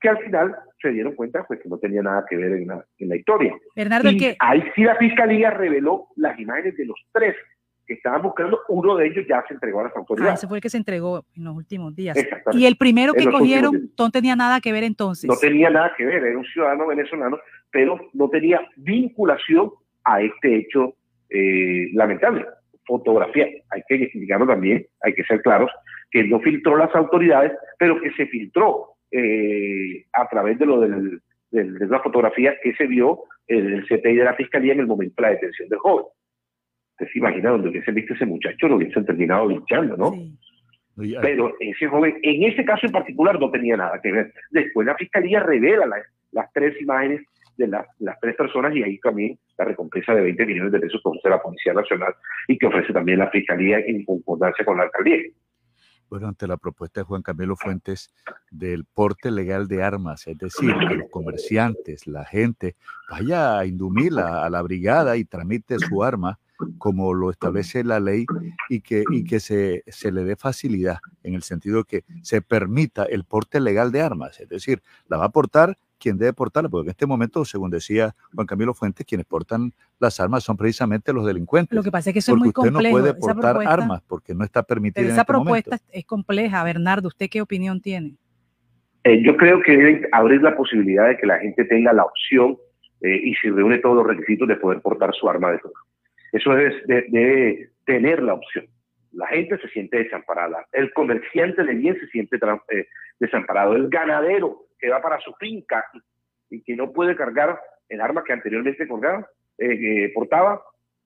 que 0.00 0.08
al 0.08 0.18
final 0.18 0.54
se 0.80 0.90
dieron 0.90 1.14
cuenta 1.14 1.44
pues, 1.46 1.60
que 1.60 1.68
no 1.68 1.78
tenía 1.78 2.02
nada 2.02 2.24
que 2.28 2.36
ver 2.36 2.52
en 2.52 2.68
la, 2.68 2.84
en 2.98 3.08
la 3.08 3.16
historia. 3.16 3.54
Bernardo, 3.74 4.10
y 4.10 4.36
ahí 4.38 4.62
sí 4.74 4.82
la 4.82 4.96
fiscalía 4.96 5.50
reveló 5.50 6.08
las 6.16 6.38
imágenes 6.38 6.76
de 6.76 6.86
los 6.86 6.98
tres 7.12 7.34
que 7.88 7.94
estaban 7.94 8.20
buscando, 8.20 8.60
uno 8.68 8.96
de 8.96 9.06
ellos 9.06 9.24
ya 9.26 9.42
se 9.48 9.54
entregó 9.54 9.80
a 9.80 9.84
las 9.84 9.96
autoridades. 9.96 10.32
Ah, 10.32 10.34
ese 10.34 10.46
fue 10.46 10.58
el 10.58 10.62
que 10.62 10.68
se 10.68 10.76
entregó 10.76 11.24
en 11.34 11.44
los 11.44 11.56
últimos 11.56 11.96
días. 11.96 12.18
Y 12.52 12.66
el 12.66 12.76
primero 12.76 13.14
que 13.14 13.24
cogieron 13.24 13.90
no 13.98 14.10
tenía 14.10 14.36
nada 14.36 14.60
que 14.60 14.72
ver 14.72 14.84
entonces. 14.84 15.26
No 15.26 15.36
tenía 15.36 15.70
nada 15.70 15.94
que 15.96 16.04
ver, 16.04 16.22
era 16.22 16.36
un 16.36 16.44
ciudadano 16.44 16.86
venezolano, 16.86 17.38
pero 17.70 17.98
no 18.12 18.28
tenía 18.28 18.60
vinculación 18.76 19.70
a 20.04 20.20
este 20.20 20.56
hecho 20.56 20.94
eh, 21.30 21.88
lamentable. 21.94 22.44
Fotografía, 22.86 23.46
hay 23.70 23.82
que 23.88 23.94
explicarlo 24.04 24.46
también, 24.46 24.86
hay 25.02 25.14
que 25.14 25.24
ser 25.24 25.40
claros, 25.40 25.70
que 26.10 26.24
no 26.24 26.40
filtró 26.40 26.76
las 26.76 26.94
autoridades, 26.94 27.52
pero 27.78 27.98
que 28.00 28.10
se 28.12 28.26
filtró 28.26 28.97
eh, 29.10 30.04
a 30.12 30.28
través 30.28 30.58
de 30.58 30.66
lo 30.66 30.80
del, 30.80 31.20
de 31.50 31.86
la 31.86 32.00
fotografía 32.00 32.54
que 32.62 32.74
se 32.74 32.86
vio 32.86 33.24
en 33.46 33.66
el 33.66 33.84
CTI 33.84 34.16
de 34.16 34.24
la 34.24 34.34
Fiscalía 34.34 34.72
en 34.72 34.80
el 34.80 34.86
momento 34.86 35.14
de 35.16 35.22
la 35.22 35.34
detención 35.34 35.68
del 35.68 35.78
joven. 35.78 36.06
Usted 36.92 37.12
se 37.12 37.18
imagina 37.18 37.50
donde 37.50 37.70
hubiese 37.70 37.92
visto 37.92 38.14
ese 38.14 38.26
muchacho, 38.26 38.68
lo 38.68 38.76
hubiesen 38.76 39.06
terminado 39.06 39.48
linchando, 39.48 39.96
¿no? 39.96 40.12
Pero 41.22 41.54
ese 41.60 41.86
joven, 41.86 42.18
en 42.22 42.42
ese 42.42 42.64
caso 42.64 42.86
en 42.86 42.92
particular, 42.92 43.38
no 43.38 43.50
tenía 43.50 43.76
nada 43.76 44.00
que 44.02 44.10
ver. 44.10 44.32
Después 44.50 44.86
la 44.86 44.96
fiscalía 44.96 45.40
revela 45.40 45.86
las 46.32 46.52
tres 46.52 46.80
imágenes 46.80 47.22
de 47.56 47.68
las, 47.68 47.86
tres 48.20 48.36
personas 48.36 48.74
y 48.74 48.82
ahí 48.82 48.98
también 48.98 49.38
la 49.56 49.64
recompensa 49.64 50.14
de 50.14 50.22
20 50.22 50.46
millones 50.46 50.72
de 50.72 50.80
pesos 50.80 51.00
que 51.02 51.08
ofrece 51.08 51.30
la 51.30 51.42
Policía 51.42 51.72
Nacional 51.72 52.14
y 52.46 52.58
que 52.58 52.66
ofrece 52.66 52.92
también 52.92 53.18
la 53.18 53.30
Fiscalía 53.30 53.78
en 53.80 54.04
concordancia 54.04 54.64
con 54.64 54.76
la 54.76 54.84
alcaldía. 54.84 55.18
Bueno, 56.10 56.28
ante 56.28 56.46
la 56.46 56.56
propuesta 56.56 57.00
de 57.00 57.04
Juan 57.04 57.22
Camilo 57.22 57.56
Fuentes 57.56 58.10
del 58.50 58.84
porte 58.84 59.30
legal 59.30 59.68
de 59.68 59.82
armas, 59.82 60.26
es 60.26 60.38
decir, 60.38 60.74
que 60.88 60.94
los 60.94 61.10
comerciantes, 61.10 62.06
la 62.06 62.24
gente, 62.24 62.76
vaya 63.10 63.58
a 63.58 63.66
indumir 63.66 64.18
a 64.18 64.48
la 64.48 64.62
brigada 64.62 65.16
y 65.16 65.24
tramite 65.24 65.78
su 65.78 66.02
arma 66.02 66.38
como 66.78 67.14
lo 67.14 67.30
establece 67.30 67.84
la 67.84 68.00
ley 68.00 68.26
y 68.68 68.80
que, 68.80 69.04
y 69.10 69.24
que 69.24 69.40
se, 69.40 69.84
se, 69.86 70.10
le 70.10 70.24
dé 70.24 70.36
facilidad 70.36 70.98
en 71.22 71.34
el 71.34 71.42
sentido 71.42 71.84
que 71.84 72.04
se 72.22 72.42
permita 72.42 73.04
el 73.04 73.24
porte 73.24 73.60
legal 73.60 73.92
de 73.92 74.02
armas, 74.02 74.40
es 74.40 74.48
decir, 74.48 74.82
la 75.08 75.18
va 75.18 75.26
a 75.26 75.30
portar 75.30 75.78
quien 75.98 76.16
debe 76.16 76.32
portarla, 76.32 76.68
porque 76.68 76.86
en 76.86 76.90
este 76.90 77.06
momento, 77.06 77.44
según 77.44 77.70
decía 77.70 78.14
Juan 78.34 78.46
Camilo 78.46 78.74
Fuentes, 78.74 79.04
quienes 79.04 79.26
portan 79.26 79.72
las 79.98 80.20
armas 80.20 80.44
son 80.44 80.56
precisamente 80.56 81.12
los 81.12 81.26
delincuentes. 81.26 81.74
Lo 81.74 81.82
que 81.82 81.90
pasa 81.90 82.10
es 82.10 82.14
que 82.14 82.20
eso 82.20 82.32
es 82.32 82.38
muy 82.38 82.48
usted 82.48 82.62
complejo. 82.62 82.98
no 82.98 83.02
puede 83.02 83.14
portar 83.14 83.56
armas 83.66 84.02
porque 84.06 84.34
no 84.34 84.44
está 84.44 84.62
permitido. 84.62 85.06
esa 85.06 85.22
este 85.22 85.32
propuesta 85.32 85.78
es 85.90 86.04
compleja. 86.04 86.62
Bernardo, 86.64 87.08
¿usted 87.08 87.28
qué 87.30 87.42
opinión 87.42 87.80
tiene? 87.80 88.14
Eh, 89.04 89.22
yo 89.22 89.36
creo 89.36 89.60
que 89.62 89.76
deben 89.76 90.06
abrir 90.12 90.42
la 90.42 90.56
posibilidad 90.56 91.08
de 91.08 91.16
que 91.16 91.26
la 91.26 91.38
gente 91.38 91.64
tenga 91.64 91.92
la 91.92 92.04
opción 92.04 92.56
eh, 93.00 93.20
y 93.24 93.34
si 93.36 93.48
reúne 93.50 93.78
todos 93.78 93.96
los 93.96 94.06
requisitos 94.06 94.48
de 94.48 94.56
poder 94.56 94.80
portar 94.80 95.14
su 95.14 95.28
arma 95.28 95.52
de 95.52 95.58
fuego. 95.58 95.76
Eso 96.32 96.56
es 96.58 96.74
de, 96.86 97.70
tener 97.86 98.22
la 98.22 98.34
opción. 98.34 98.66
La 99.12 99.26
gente 99.28 99.58
se 99.58 99.68
siente 99.68 99.96
desamparada. 99.96 100.66
El 100.72 100.92
comerciante 100.92 101.64
de 101.64 101.74
bien 101.74 101.98
se 101.98 102.06
siente 102.08 102.36
eh, 102.36 102.86
desamparado. 103.18 103.74
El 103.74 103.88
ganadero 103.88 104.67
que 104.78 104.88
va 104.88 105.00
para 105.00 105.20
su 105.20 105.32
finca 105.34 105.84
y, 106.50 106.62
que 106.62 106.76
no 106.76 106.92
puede 106.92 107.16
cargar 107.16 107.60
el 107.88 108.00
arma 108.00 108.22
que 108.24 108.32
anteriormente 108.32 108.86
colgaba, 108.86 109.28
eh, 109.58 110.10
portaba, 110.14 110.62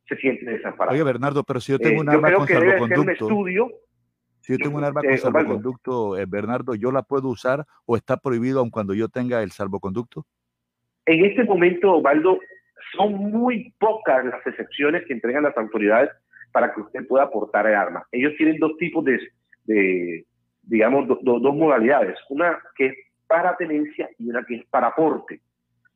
se 0.09 0.17
siente 0.17 0.45
desamparado. 0.45 0.95
Oye, 0.95 1.05
Bernardo, 1.05 1.45
pero 1.45 1.61
si 1.61 1.73
yo 1.73 1.79
tengo 1.79 2.01
un 2.01 2.09
eh, 2.09 2.13
arma 2.13 2.35
con 2.35 2.47
salvoconducto. 2.47 3.13
estudio, 3.13 3.71
si 4.41 4.53
yo 4.53 4.59
tengo 4.59 4.79
un 4.79 4.85
arma 4.85 5.03
con 5.03 5.19
salvoconducto, 5.19 6.17
Bernardo, 6.29 6.75
¿yo 6.75 6.91
la 6.93 7.03
puedo 7.03 7.29
usar 7.29 7.65
o 7.87 7.97
está 7.97 8.17
prohibido 8.17 8.61
aun 8.61 8.71
cuando 8.71 8.95
yo 8.95 9.09
tenga 9.09 9.43
el 9.43 9.53
salvoconducto? 9.53 10.27
En 11.07 11.25
este 11.25 11.45
momento, 11.45 11.97
Osvaldo, 11.97 12.39
son 12.97 13.15
muy 13.15 13.73
pocas 13.79 14.25
las 14.25 14.47
excepciones 14.47 15.05
que 15.07 15.15
entregan 15.15 15.45
las 15.45 15.57
autoridades 15.57 16.11
para 16.53 16.73
que 16.73 16.81
usted 16.81 17.07
pueda 17.07 17.31
portar 17.31 17.67
el 17.67 17.75
arma. 17.75 18.07
Ellos 18.13 18.35
tienen 18.37 18.59
dos 18.59 18.77
tipos 18.77 19.05
de, 19.05 20.27
digamos, 20.63 21.09
dos 21.23 21.55
modalidades. 21.55 22.19
Una 22.29 22.59
que 22.77 22.87
es 22.87 22.95
para 23.27 23.57
tenencia 23.57 24.09
y 24.19 24.31
una 24.31 24.45
que 24.45 24.57
es 24.57 24.67
para 24.67 24.95
porte. 24.95 25.41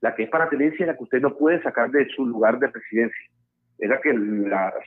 La 0.00 0.14
que 0.14 0.24
es 0.24 0.30
para 0.30 0.48
tenencia 0.48 0.84
es 0.84 0.86
la 0.88 0.96
que 0.96 1.04
usted 1.04 1.20
no 1.20 1.36
puede 1.36 1.62
sacar 1.62 1.90
de 1.90 2.06
su 2.08 2.26
lugar 2.26 2.58
de 2.58 2.68
presidencia. 2.68 3.30
Es 3.78 3.88
la 3.88 4.00
que 4.00 4.12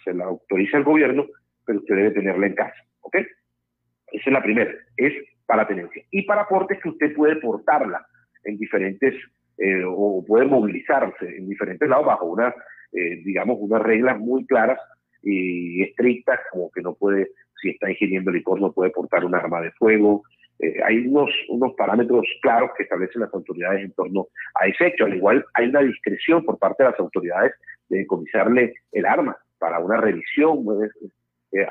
se 0.04 0.14
la 0.14 0.26
autoriza 0.26 0.78
el 0.78 0.84
gobierno, 0.84 1.26
pero 1.66 1.80
usted 1.80 1.96
debe 1.96 2.12
tenerla 2.12 2.48
en 2.48 2.56
casa. 2.56 2.84
¿Ok? 3.02 3.16
Esa 3.16 4.30
es 4.30 4.34
la 4.34 4.42
primera. 4.42 4.72
Es 4.98 5.14
para 5.46 5.68
tenencia. 5.68 6.04
Y 6.12 6.24
para 6.24 6.48
porte 6.48 6.76
es 6.76 6.82
que 6.82 6.90
usted 6.90 7.14
puede 7.16 7.38
portarla 7.38 8.06
en 8.44 8.58
diferentes 8.58 9.16
eh, 9.58 9.84
o 9.86 10.24
puede 10.26 10.46
movilizarse 10.46 11.38
en 11.38 11.50
diferentes 11.50 11.90
lados 11.90 12.06
bajo 12.06 12.26
una, 12.26 12.54
eh, 12.94 13.22
digamos, 13.26 13.58
unas 13.60 13.82
reglas 13.82 14.18
muy 14.18 14.46
claras 14.46 14.80
y 15.22 15.84
estrictas, 15.84 16.40
como 16.52 16.72
que 16.72 16.82
no 16.82 16.94
puede, 16.94 17.32
si 17.62 17.72
está 17.72 17.90
ingiriendo 17.90 18.32
licor, 18.32 18.62
no 18.62 18.72
puede 18.72 18.92
portar 18.92 19.26
un 19.26 19.36
arma 19.36 19.60
de 19.62 19.72
fuego. 19.72 20.24
Eh, 20.60 20.76
hay 20.84 21.08
unos, 21.08 21.30
unos 21.48 21.74
parámetros 21.76 22.26
claros 22.42 22.72
que 22.78 22.84
establecen 22.84 23.22
las 23.22 23.34
autoridades 23.34 23.84
en 23.84 23.92
torno 23.94 24.28
a 24.56 24.68
ese 24.68 24.88
hecho. 24.88 25.06
Al 25.06 25.16
igual, 25.16 25.46
hay 25.54 25.70
una 25.70 25.82
discreción 25.82 26.44
por 26.44 26.58
parte 26.60 26.84
de 26.84 26.90
las 26.90 27.00
autoridades 27.00 27.54
de 27.88 28.00
decomisarle 28.00 28.74
el 28.92 29.06
arma 29.06 29.38
para 29.58 29.80
una 29.80 29.98
revisión. 29.98 30.66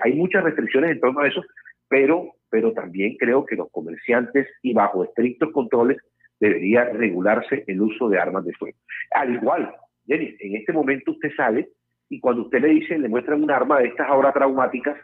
hay 0.02 0.14
muchas 0.14 0.44
restricciones 0.44 0.92
en 0.92 1.00
torno 1.00 1.20
a 1.20 1.28
eso, 1.28 1.42
pero, 1.88 2.34
pero 2.50 2.72
también 2.72 3.16
creo 3.16 3.44
que 3.44 3.56
los 3.56 3.70
comerciantes 3.70 4.46
y 4.62 4.72
bajo 4.72 5.04
estrictos 5.04 5.52
controles 5.52 5.98
debería 6.40 6.84
regularse 6.84 7.64
el 7.66 7.80
uso 7.80 8.08
de 8.08 8.18
armas 8.18 8.44
de 8.44 8.52
fuego. 8.54 8.76
Al 9.12 9.34
igual, 9.34 9.74
Jenny, 10.06 10.36
en 10.40 10.56
este 10.56 10.72
momento 10.72 11.12
usted 11.12 11.30
sale 11.36 11.68
y 12.08 12.20
cuando 12.20 12.42
usted 12.42 12.60
le 12.60 12.68
dice, 12.68 12.98
le 12.98 13.08
muestran 13.08 13.42
un 13.42 13.50
arma 13.50 13.80
de 13.80 13.88
estas 13.88 14.08
ahora 14.08 14.32
traumáticas, 14.32 14.96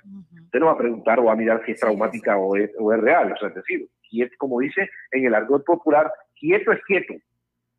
usted 0.54 0.60
no 0.60 0.66
va 0.66 0.72
a 0.74 0.78
preguntar 0.78 1.18
o 1.18 1.24
va 1.24 1.32
a 1.32 1.36
mirar 1.36 1.64
si 1.66 1.72
es 1.72 1.80
traumática 1.80 2.36
o, 2.36 2.54
es, 2.54 2.70
o, 2.78 2.92
es, 2.92 3.00
real. 3.00 3.32
O 3.32 3.36
sea, 3.36 3.48
es 3.48 3.56
decir, 3.56 3.88
como 4.38 4.60
dice 4.60 4.88
en 5.10 5.26
el 5.26 5.34
argot 5.34 5.64
popular, 5.64 6.12
quieto 6.38 6.70
es 6.70 6.80
quieto. 6.84 7.14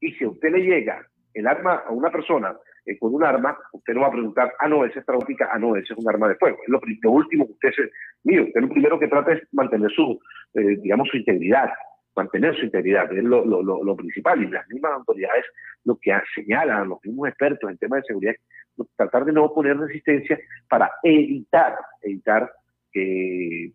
Y 0.02 0.11
si 0.11 0.26
a 0.26 0.30
usted 0.30 0.52
le 0.52 0.60
llega 0.60 1.07
el 1.34 1.47
arma 1.47 1.84
a 1.88 1.91
una 1.91 2.11
persona 2.11 2.53
eh, 2.85 2.97
con 2.99 3.15
un 3.15 3.23
arma, 3.23 3.57
usted 3.72 3.93
no 3.93 4.02
va 4.02 4.07
a 4.07 4.11
preguntar, 4.11 4.53
ah, 4.60 4.68
no, 4.68 4.84
esa 4.84 4.99
es 4.99 5.06
traumática, 5.06 5.47
ah, 5.53 5.57
no, 5.57 5.77
ese 5.77 5.93
es 5.93 5.97
un 5.97 6.10
arma 6.10 6.27
de 6.27 6.35
fuego. 6.35 6.57
Es 6.64 6.68
lo, 6.68 7.11
último 7.11 7.45
que 7.45 7.53
usted 7.53 7.72
se. 7.72 7.91
Mire, 8.26 8.41
usted 8.41 8.60
lo 8.60 8.68
primero 8.68 8.99
que 8.99 9.07
trata 9.07 9.31
es 9.31 9.41
mantener 9.53 9.89
su, 9.91 10.19
eh, 10.56 10.77
digamos, 10.81 11.07
su 11.07 11.15
integridad 11.15 11.69
mantener 12.18 12.56
su 12.56 12.64
integridad, 12.64 13.11
es 13.11 13.23
lo, 13.26 13.43
lo, 13.43 13.61
lo, 13.61 13.95
principal. 13.97 14.41
Y 14.41 14.47
las 14.47 14.65
mismas 14.69 14.93
autoridades 14.93 15.43
lo 15.84 15.97
que 16.02 16.18
señalan, 16.34 16.88
los 16.88 17.03
mismos 17.03 17.27
expertos 17.27 17.69
en 17.69 17.77
temas 17.77 18.03
de 18.03 18.07
seguridad, 18.07 18.34
tratar 18.95 19.26
de 19.26 19.34
no 19.34 19.53
poner 19.53 19.77
resistencia 19.77 20.39
para 20.69 20.89
evitar, 21.03 21.76
evitar 22.02 22.49
que 22.95 23.72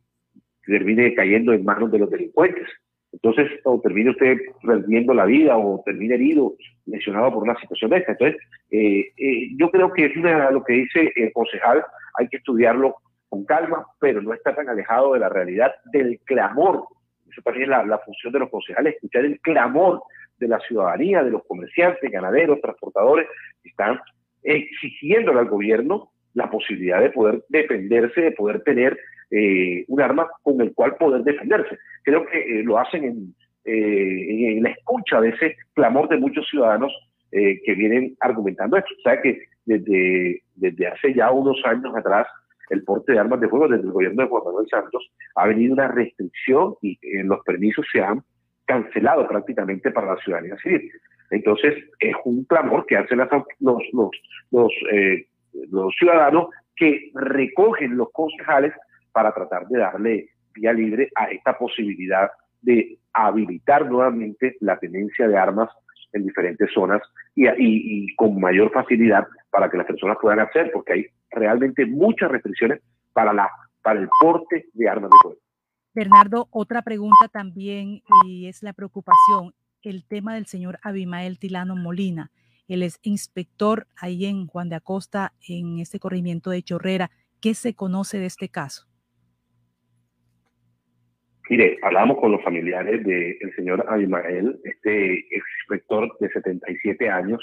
termine 0.65 1.15
cayendo 1.15 1.53
en 1.53 1.65
manos 1.65 1.93
de 1.93 1.99
los 1.99 2.11
delincuentes. 2.11 2.67
Entonces, 3.13 3.51
o 3.65 3.81
termine 3.81 4.11
usted 4.11 4.39
perdiendo 4.63 5.13
la 5.13 5.27
vida 5.27 5.57
o 5.57 5.83
termine 5.85 6.15
herido, 6.15 6.55
lesionado 6.87 7.33
por 7.35 7.43
una 7.43 7.59
situación 7.61 7.91
de 7.91 7.99
esta. 7.99 8.13
Entonces, 8.13 8.41
eh, 8.71 9.13
eh, 9.17 9.49
yo 9.57 9.71
creo 9.71 9.93
que 9.93 10.07
es 10.07 10.17
una, 10.17 10.51
lo 10.51 10.63
que 10.63 10.75
dice 10.75 11.13
el 11.17 11.33
concejal, 11.33 11.85
hay 12.19 12.29
que 12.29 12.39
estudiarlo 12.39 12.97
con 13.29 13.45
calma, 13.45 13.85
pero 14.01 14.23
no 14.23 14.33
está 14.33 14.55
tan 14.55 14.69
alejado 14.69 15.13
de 15.13 15.21
la 15.21 15.29
realidad 15.29 15.73
del 15.93 16.19
clamor. 16.25 16.85
Eso 17.31 17.43
también 17.43 17.65
es 17.65 17.71
la, 17.71 17.85
la 17.85 17.99
función 17.99 18.33
de 18.33 18.39
los 18.39 18.51
concejales, 18.51 18.95
escuchar 18.95 19.25
el 19.25 19.41
clamor 19.41 20.03
de 20.39 20.49
la 20.49 20.61
ciudadanía, 20.61 21.23
de 21.23 21.31
los 21.31 21.45
comerciantes, 21.47 22.11
ganaderos, 22.11 22.61
transportadores, 22.61 23.27
que 23.63 23.71
están 23.71 24.01
exigiéndole 24.43 25.41
al 25.41 25.49
gobierno 25.49 26.11
la 26.35 26.51
posibilidad 26.51 27.01
de 27.01 27.11
poder 27.11 27.43
defenderse, 27.49 28.21
de 28.21 28.33
poder 28.33 28.63
tener 28.63 28.99
eh, 29.31 29.85
un 29.87 30.01
arma 30.01 30.29
con 30.43 30.61
el 30.61 30.75
cual 30.75 30.97
poder 30.97 31.23
defenderse. 31.23 31.79
Creo 32.03 32.27
que 32.27 32.39
eh, 32.39 32.63
lo 32.65 32.79
hacen 32.79 33.05
en, 33.05 33.35
eh, 33.65 34.57
en, 34.57 34.63
la 34.63 34.71
escucha 34.71 35.21
de 35.21 35.31
ese 35.31 35.57
clamor 35.75 36.09
de 36.09 36.19
muchos 36.19 36.47
ciudadanos 36.49 36.93
que 37.33 37.75
vienen 37.77 38.17
argumentando 38.19 38.77
esto. 38.77 38.93
O 38.99 39.03
sea 39.03 39.23
que 39.23 39.45
desde, 39.65 40.43
desde 40.57 40.87
hace 40.89 41.15
ya 41.15 41.31
unos 41.31 41.63
años 41.65 41.95
atrás, 41.95 42.27
el 42.71 42.83
porte 42.83 43.13
de 43.13 43.21
armas 43.21 43.41
de 43.41 43.49
fuego 43.49 43.69
desde 43.69 43.85
el 43.85 43.93
gobierno 43.93 44.25
de 44.25 44.29
Juan 44.29 44.43
Manuel 44.47 44.67
Santos 44.69 45.09
ha 45.37 45.47
venido 45.47 45.75
una 45.75 45.87
restricción 45.87 46.75
y 46.83 46.99
los 47.23 47.39
permisos 47.45 47.87
se 47.93 48.01
han 48.01 48.25
cancelado 48.65 49.29
prácticamente 49.29 49.93
para 49.93 50.15
la 50.15 50.21
ciudadanía 50.23 50.57
civil. 50.57 50.91
Entonces, 51.31 51.75
es 52.01 52.15
un 52.25 52.43
clamor 52.47 52.85
que 52.87 52.97
hacen 52.97 53.19
los, 53.19 53.29
los, 53.93 54.13
los, 54.51 54.73
los 55.71 55.95
ciudadanos 55.99 56.49
que 56.77 57.11
recogen 57.15 57.97
los 57.97 58.11
concejales 58.13 58.73
para 59.13 59.33
tratar 59.33 59.67
de 59.69 59.79
darle 59.79 60.31
vía 60.55 60.73
libre 60.73 61.11
a 61.15 61.27
esta 61.27 61.57
posibilidad 61.59 62.31
de 62.63 62.99
habilitar 63.13 63.91
nuevamente 63.91 64.57
la 64.61 64.79
tenencia 64.79 65.27
de 65.27 65.37
armas 65.37 65.69
en 66.13 66.25
diferentes 66.25 66.69
zonas 66.73 67.01
y, 67.35 67.47
y, 67.49 68.15
con 68.17 68.41
mayor 68.41 68.73
facilidad 68.73 69.27
para 69.51 69.71
que 69.71 69.77
las 69.77 69.87
personas 69.87 70.19
puedan 70.21 70.41
hacer, 70.41 70.71
porque 70.73 70.93
hay 70.93 71.07
realmente 71.31 71.87
muchas 71.87 72.31
restricciones 72.31 72.81
para, 73.13 73.33
la, 73.33 73.49
para 73.83 74.01
el 74.01 74.09
porte 74.21 74.67
de 74.73 74.89
armas 74.89 75.11
de 75.11 75.17
fuego. 75.23 75.41
Bernardo, 75.95 76.49
otra 76.51 76.83
pregunta 76.83 77.29
también 77.33 78.03
y 78.27 78.47
es 78.47 78.63
la 78.63 78.73
preocupación, 78.73 79.55
el 79.83 80.05
tema 80.07 80.35
del 80.35 80.47
señor 80.47 80.79
Abimael 80.83 81.39
Tilano 81.39 81.77
Molina. 81.77 82.31
Él 82.71 82.85
es 82.85 83.01
inspector 83.03 83.89
ahí 84.01 84.27
en 84.27 84.47
Juan 84.47 84.69
de 84.69 84.77
Acosta, 84.77 85.33
en 85.49 85.81
este 85.81 85.99
corrimiento 85.99 86.51
de 86.51 86.63
Chorrera. 86.63 87.11
¿Qué 87.43 87.55
se 87.55 87.75
conoce 87.75 88.19
de 88.19 88.27
este 88.27 88.49
caso? 88.49 88.87
Mire, 91.49 91.79
hablamos 91.83 92.19
con 92.19 92.31
los 92.31 92.45
familiares 92.45 93.05
del 93.05 93.55
señor 93.57 93.85
Abimael, 93.89 94.61
este 94.63 95.27
inspector 95.33 96.17
de 96.21 96.31
77 96.31 97.09
años, 97.09 97.41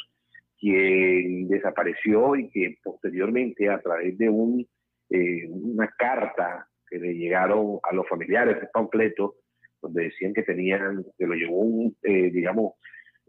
quien 0.58 1.50
desapareció 1.50 2.38
y 2.38 2.50
que 2.50 2.78
posteriormente 2.82 3.70
a 3.70 3.82
través 3.82 4.18
de 4.18 4.30
un, 4.30 4.66
eh, 5.10 5.46
una 5.50 5.90
carta 5.98 6.70
que 6.90 7.00
le 7.00 7.16
llegaron 7.16 7.80
a 7.84 7.94
los 7.94 8.08
familiares, 8.08 8.62
de 8.62 8.70
completo, 8.72 9.36
donde 9.82 10.04
decían 10.04 10.34
que 10.34 10.44
tenían, 10.44 11.04
que 11.18 11.28
lo 11.28 11.34
llevó 11.34 11.60
un, 11.60 11.98
eh, 12.04 12.32
digamos, 12.32 12.76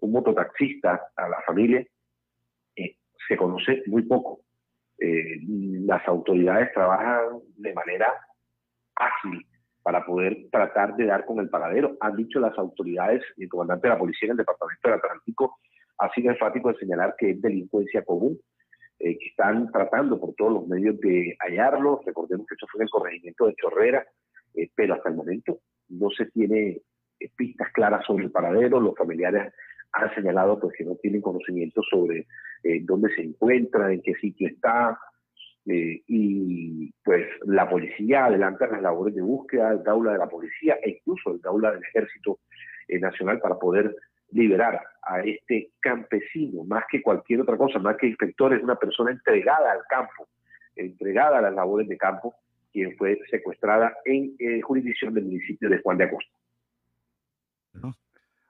un 0.00 0.12
mototaxista 0.12 1.10
a 1.16 1.28
la 1.28 1.40
familia, 1.46 1.84
eh, 2.76 2.96
se 3.26 3.36
conoce 3.36 3.82
muy 3.86 4.02
poco. 4.02 4.42
las 5.00 6.06
autoridades 6.08 6.72
trabajan 6.74 7.38
de 7.56 7.72
manera 7.72 8.12
ágil 8.96 9.46
para 9.82 10.04
poder 10.04 10.48
tratar 10.50 10.96
de 10.96 11.06
dar 11.06 11.24
con 11.24 11.38
el 11.38 11.48
paradero. 11.48 11.96
Han 12.00 12.16
dicho 12.16 12.40
las 12.40 12.58
autoridades 12.58 13.22
el 13.36 13.48
comandante 13.48 13.86
de 13.86 13.94
la 13.94 13.98
policía 13.98 14.26
en 14.26 14.32
el 14.32 14.38
departamento 14.38 14.88
del 14.88 14.98
Atlántico 14.98 15.58
ha 15.98 16.12
sido 16.12 16.30
enfático 16.30 16.70
en 16.70 16.76
señalar 16.76 17.14
que 17.18 17.30
es 17.30 17.42
delincuencia 17.42 18.04
común, 18.04 18.38
eh, 18.98 19.18
que 19.18 19.26
están 19.28 19.70
tratando 19.72 20.20
por 20.20 20.34
todos 20.34 20.52
los 20.52 20.66
medios 20.68 20.98
de 21.00 21.36
hallarlo. 21.40 22.00
Recordemos 22.04 22.46
que 22.46 22.54
esto 22.54 22.66
fue 22.70 22.78
en 22.78 22.82
el 22.84 22.90
corregimiento 22.90 23.46
de 23.46 23.54
Chorrera, 23.54 24.06
eh, 24.54 24.70
pero 24.74 24.94
hasta 24.94 25.08
el 25.08 25.16
momento 25.16 25.58
no 25.88 26.10
se 26.10 26.26
tiene 26.26 26.80
eh, 27.20 27.30
pistas 27.36 27.72
claras 27.72 28.04
sobre 28.06 28.24
el 28.24 28.30
paradero. 28.30 28.80
Los 28.80 28.94
familiares 28.96 29.52
han 29.93 30.15
señalado 30.15 30.59
pues, 30.60 30.74
que 30.77 30.85
no 30.85 30.94
tienen 30.97 31.20
conocimiento 31.20 31.82
sobre 31.82 32.27
dónde 32.82 33.15
se 33.15 33.23
encuentra, 33.23 33.93
en 33.93 34.02
qué 34.02 34.15
sitio 34.15 34.48
está, 34.48 34.98
eh, 35.70 36.02
y 36.06 36.90
pues 37.05 37.27
la 37.44 37.69
policía 37.69 38.24
adelanta 38.24 38.66
las 38.69 38.81
labores 38.81 39.15
de 39.15 39.20
búsqueda, 39.20 39.73
el 39.73 39.82
gaula 39.82 40.12
de 40.12 40.19
la 40.19 40.28
policía 40.28 40.78
e 40.82 40.93
incluso 40.93 41.32
el 41.32 41.40
gaula 41.40 41.73
del 41.73 41.82
ejército 41.82 42.39
eh, 42.89 42.98
nacional 42.98 43.39
para 43.39 43.59
poder 43.59 43.94
liberar 44.31 44.81
a 45.02 45.20
este 45.20 45.73
campesino, 45.81 46.65
más 46.65 46.85
que 46.90 47.02
cualquier 47.02 47.43
otra 47.43 47.59
cosa, 47.59 47.78
más 47.81 47.98
que 47.98 48.06
inspector, 48.06 48.55
es 48.55 48.62
una 48.62 48.77
persona 48.77 49.10
entregada 49.10 49.73
al 49.73 49.81
campo, 49.90 50.28
entregada 50.74 51.39
a 51.39 51.43
las 51.43 51.55
labores 51.55 51.86
de 51.86 51.98
campo, 51.98 52.35
quien 52.73 52.97
fue 52.97 53.19
secuestrada 53.31 53.94
en 54.06 54.36
eh, 54.39 54.62
jurisdicción 54.62 55.12
del 55.12 55.24
municipio 55.24 55.69
de 55.69 55.82
Juan 55.82 55.98
de 55.98 56.05
Acosta. 56.05 56.32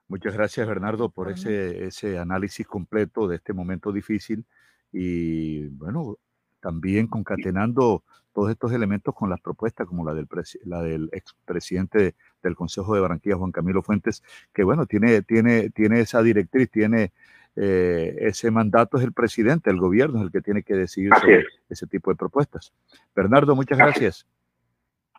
Muchas 0.08 0.34
gracias, 0.34 0.66
Bernardo, 0.66 1.10
por 1.10 1.30
ese, 1.30 1.84
ese 1.86 2.18
análisis 2.18 2.66
completo 2.66 3.28
de 3.28 3.36
este 3.36 3.52
momento 3.52 3.92
difícil. 3.92 4.44
Y 4.92 5.66
bueno, 5.68 6.16
también 6.60 7.06
concatenando 7.06 8.02
todos 8.32 8.50
estos 8.50 8.72
elementos 8.72 9.14
con 9.14 9.30
las 9.30 9.40
propuestas 9.40 9.86
como 9.86 10.04
la 10.04 10.14
del, 10.14 10.28
la 10.64 10.82
del 10.82 11.10
expresidente 11.12 12.14
del 12.42 12.54
Consejo 12.54 12.94
de 12.94 13.00
Barranquilla, 13.00 13.36
Juan 13.36 13.52
Camilo 13.52 13.82
Fuentes, 13.82 14.22
que 14.52 14.64
bueno, 14.64 14.86
tiene, 14.86 15.22
tiene, 15.22 15.70
tiene 15.70 16.00
esa 16.00 16.22
directriz, 16.22 16.70
tiene 16.70 17.12
eh, 17.56 18.16
ese 18.20 18.50
mandato, 18.50 18.96
es 18.96 19.04
el 19.04 19.12
presidente, 19.12 19.70
el 19.70 19.80
gobierno 19.80 20.18
es 20.18 20.26
el 20.26 20.30
que 20.30 20.40
tiene 20.40 20.62
que 20.62 20.74
decidir 20.74 21.12
sobre 21.20 21.44
ese 21.68 21.86
tipo 21.86 22.10
de 22.10 22.16
propuestas. 22.16 22.72
Bernardo, 23.14 23.56
muchas 23.56 23.76
gracias. 23.76 24.26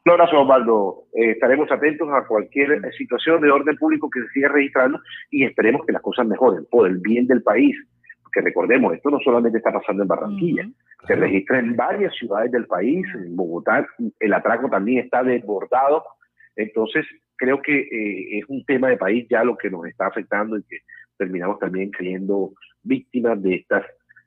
Un 0.05 0.11
abrazo, 0.13 0.41
Osvaldo. 0.41 1.03
Eh, 1.13 1.31
estaremos 1.31 1.71
atentos 1.71 2.07
a 2.11 2.25
cualquier 2.25 2.81
situación 2.93 3.41
de 3.41 3.51
orden 3.51 3.75
público 3.75 4.09
que 4.09 4.21
se 4.21 4.29
siga 4.29 4.49
registrando 4.49 4.99
y 5.29 5.43
esperemos 5.43 5.85
que 5.85 5.93
las 5.93 6.01
cosas 6.01 6.25
mejoren 6.25 6.65
por 6.71 6.87
el 6.87 6.97
bien 6.99 7.27
del 7.27 7.43
país. 7.43 7.75
Porque 8.23 8.41
recordemos, 8.41 8.93
esto 8.93 9.09
no 9.09 9.19
solamente 9.19 9.57
está 9.57 9.73
pasando 9.73 10.03
en 10.03 10.07
Barranquilla, 10.07 10.69
se 11.07 11.15
registra 11.15 11.59
en 11.59 11.75
varias 11.75 12.13
ciudades 12.15 12.51
del 12.51 12.67
país, 12.67 13.05
en 13.15 13.35
Bogotá 13.35 13.87
el 14.19 14.33
atraco 14.33 14.69
también 14.69 14.99
está 14.99 15.23
desbordado, 15.23 16.03
entonces 16.55 17.05
creo 17.35 17.61
que 17.61 17.79
eh, 17.79 18.39
es 18.39 18.45
un 18.47 18.63
tema 18.65 18.89
de 18.89 18.97
país 18.97 19.25
ya 19.29 19.43
lo 19.43 19.57
que 19.57 19.69
nos 19.69 19.85
está 19.87 20.07
afectando 20.07 20.57
y 20.57 20.63
que 20.63 20.79
terminamos 21.17 21.57
también 21.57 21.89
creyendo 21.89 22.51
víctimas 22.83 23.41
de 23.41 23.55
estas 23.55 23.85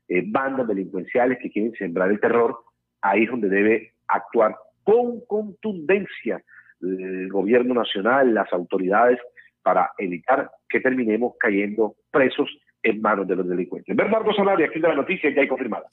eh, 0.09 0.25
bandas 0.27 0.67
delincuenciales 0.67 1.39
que 1.39 1.51
quieren 1.51 1.73
sembrar 1.75 2.11
el 2.11 2.21
terror, 2.21 2.59
ahí 3.03 3.25
es 3.25 3.31
donde 3.31 3.49
debe 3.49 3.93
actuar 4.09 4.57
con 4.83 5.21
contundencia 5.27 6.43
el 6.81 7.29
gobierno 7.29 7.75
nacional, 7.75 8.35
las 8.35 8.53
autoridades, 8.53 9.19
para 9.63 9.93
evitar 9.99 10.51
que 10.69 10.81
terminemos 10.81 11.35
cayendo 11.39 11.95
presos 12.11 12.49
en 12.83 13.01
manos 13.01 13.29
de 13.29 13.37
los 13.37 13.49
delincuentes. 13.49 13.95
Bernardo 13.95 14.33
Solari, 14.33 14.65
aquí 14.65 14.81
de 14.81 14.89
la 14.89 14.97
noticia, 14.97 15.33
ya 15.33 15.43
hay 15.43 15.49
confirmada. 15.49 15.85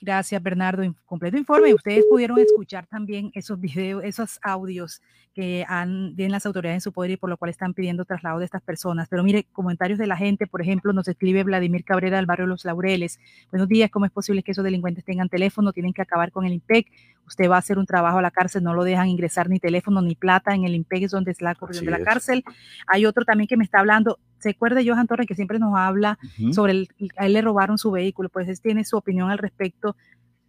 Gracias, 0.00 0.42
Bernardo. 0.42 0.82
Completo 1.04 1.36
informe. 1.36 1.74
Ustedes 1.74 2.06
pudieron 2.08 2.38
escuchar 2.38 2.86
también 2.86 3.30
esos 3.34 3.60
videos, 3.60 4.02
esos 4.02 4.38
audios 4.42 5.02
que 5.40 5.64
han, 5.66 6.14
tienen 6.16 6.32
las 6.32 6.44
autoridades 6.44 6.76
en 6.76 6.80
su 6.82 6.92
poder 6.92 7.12
y 7.12 7.16
por 7.16 7.30
lo 7.30 7.38
cual 7.38 7.50
están 7.50 7.72
pidiendo 7.72 8.04
traslado 8.04 8.40
de 8.40 8.44
estas 8.44 8.60
personas. 8.60 9.08
Pero 9.08 9.22
mire, 9.24 9.46
comentarios 9.54 9.98
de 9.98 10.06
la 10.06 10.14
gente, 10.14 10.46
por 10.46 10.60
ejemplo, 10.60 10.92
nos 10.92 11.08
escribe 11.08 11.42
Vladimir 11.44 11.82
Cabrera 11.82 12.18
del 12.18 12.26
barrio 12.26 12.46
Los 12.46 12.66
Laureles. 12.66 13.18
Buenos 13.50 13.66
días, 13.66 13.90
¿cómo 13.90 14.04
es 14.04 14.12
posible 14.12 14.42
que 14.42 14.52
esos 14.52 14.64
delincuentes 14.64 15.02
tengan 15.02 15.30
teléfono? 15.30 15.72
Tienen 15.72 15.94
que 15.94 16.02
acabar 16.02 16.30
con 16.30 16.44
el 16.44 16.52
IMPEC. 16.52 16.88
Usted 17.26 17.48
va 17.48 17.56
a 17.56 17.60
hacer 17.60 17.78
un 17.78 17.86
trabajo 17.86 18.18
a 18.18 18.22
la 18.22 18.30
cárcel, 18.30 18.62
no 18.62 18.74
lo 18.74 18.84
dejan 18.84 19.08
ingresar 19.08 19.48
ni 19.48 19.58
teléfono 19.58 20.02
ni 20.02 20.14
plata 20.14 20.54
en 20.54 20.64
el 20.64 20.74
IMPEC, 20.74 21.04
es 21.04 21.10
donde 21.10 21.30
es 21.30 21.40
la 21.40 21.54
corriente 21.54 21.90
de 21.90 21.98
la 21.98 22.04
cárcel. 22.04 22.44
Hay 22.86 23.06
otro 23.06 23.24
también 23.24 23.48
que 23.48 23.56
me 23.56 23.64
está 23.64 23.80
hablando, 23.80 24.18
se 24.40 24.50
acuerda 24.50 24.82
Johan 24.84 25.06
Torres 25.06 25.26
que 25.26 25.34
siempre 25.34 25.58
nos 25.58 25.74
habla 25.74 26.18
sobre 26.52 26.72
el, 26.72 26.88
a 27.16 27.24
él 27.24 27.32
le 27.32 27.40
robaron 27.40 27.78
su 27.78 27.90
vehículo, 27.90 28.28
pues 28.28 28.46
él 28.46 28.60
tiene 28.60 28.84
su 28.84 28.98
opinión 28.98 29.30
al 29.30 29.38
respecto 29.38 29.96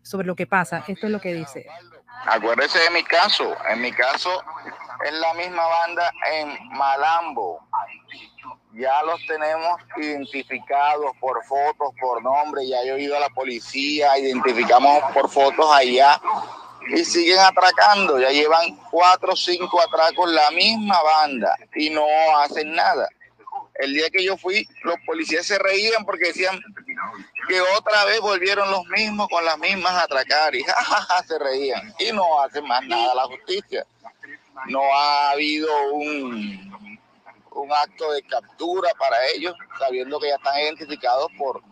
sobre 0.02 0.28
lo 0.28 0.36
que 0.36 0.48
pasa. 0.48 0.84
Esto 0.86 1.06
es 1.06 1.11
lo 1.14 1.22
que 1.22 1.34
dice. 1.34 1.66
Acuérdese 2.26 2.80
de 2.80 2.90
mi 2.92 3.04
caso. 3.04 3.56
En 3.70 3.82
mi 3.82 3.92
caso 3.92 4.44
es 5.06 5.14
la 5.14 5.34
misma 5.34 5.66
banda 5.66 6.12
en 6.32 6.70
Malambo. 6.70 7.60
Ya 8.74 9.04
los 9.04 9.20
tenemos 9.28 9.82
identificados 9.98 11.12
por 11.20 11.44
fotos, 11.46 11.94
por 12.00 12.24
nombre. 12.24 12.68
Ya 12.68 12.84
yo 12.86 12.96
he 12.96 13.02
ido 13.02 13.18
a 13.18 13.20
la 13.20 13.30
policía, 13.30 14.18
identificamos 14.18 15.04
por 15.14 15.30
fotos 15.30 15.70
allá 15.72 16.22
y 16.90 17.04
siguen 17.04 17.40
atracando. 17.40 18.20
Ya 18.20 18.30
llevan 18.30 18.76
cuatro 18.90 19.34
o 19.34 19.36
cinco 19.36 19.82
atracos 19.82 20.32
la 20.32 20.52
misma 20.52 21.02
banda 21.02 21.56
y 21.76 21.90
no 21.90 22.06
hacen 22.40 22.74
nada. 22.74 23.10
El 23.82 23.93
día 23.93 24.10
que 24.11 24.24
yo 24.24 24.38
fui, 24.38 24.68
los 24.84 24.95
policías 25.06 25.45
se 25.45 25.58
reían 25.58 26.06
porque 26.06 26.27
decían 26.27 26.60
que 27.48 27.61
otra 27.77 28.06
vez 28.06 28.19
volvieron 28.22 28.69
los 28.69 28.85
mismos 28.88 29.27
con 29.27 29.43
las 29.43 29.58
mismas 29.58 29.92
a 29.93 30.03
atracar 30.03 30.53
y 30.56 30.64
jajaja, 30.64 31.24
se 31.24 31.40
reían. 31.40 31.93
Y 32.00 32.11
no 32.11 32.42
hacen 32.42 32.66
más 32.66 32.85
nada 32.85 33.16
la 33.16 33.24
justicia. 33.24 33.85
No 34.68 34.82
ha 34.93 35.32
habido 35.32 35.68
un, 35.93 37.00
un 37.53 37.72
acto 37.72 38.11
de 38.11 38.22
captura 38.24 38.90
para 39.00 39.18
ellos, 39.35 39.56
sabiendo 39.80 40.19
que 40.19 40.27
ya 40.27 40.35
están 40.35 40.60
identificados 40.61 41.27
por 41.38 41.64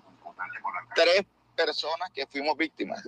tres 0.95 1.25
personas 1.55 2.09
que 2.11 2.25
fuimos 2.25 2.57
víctimas. 2.57 3.03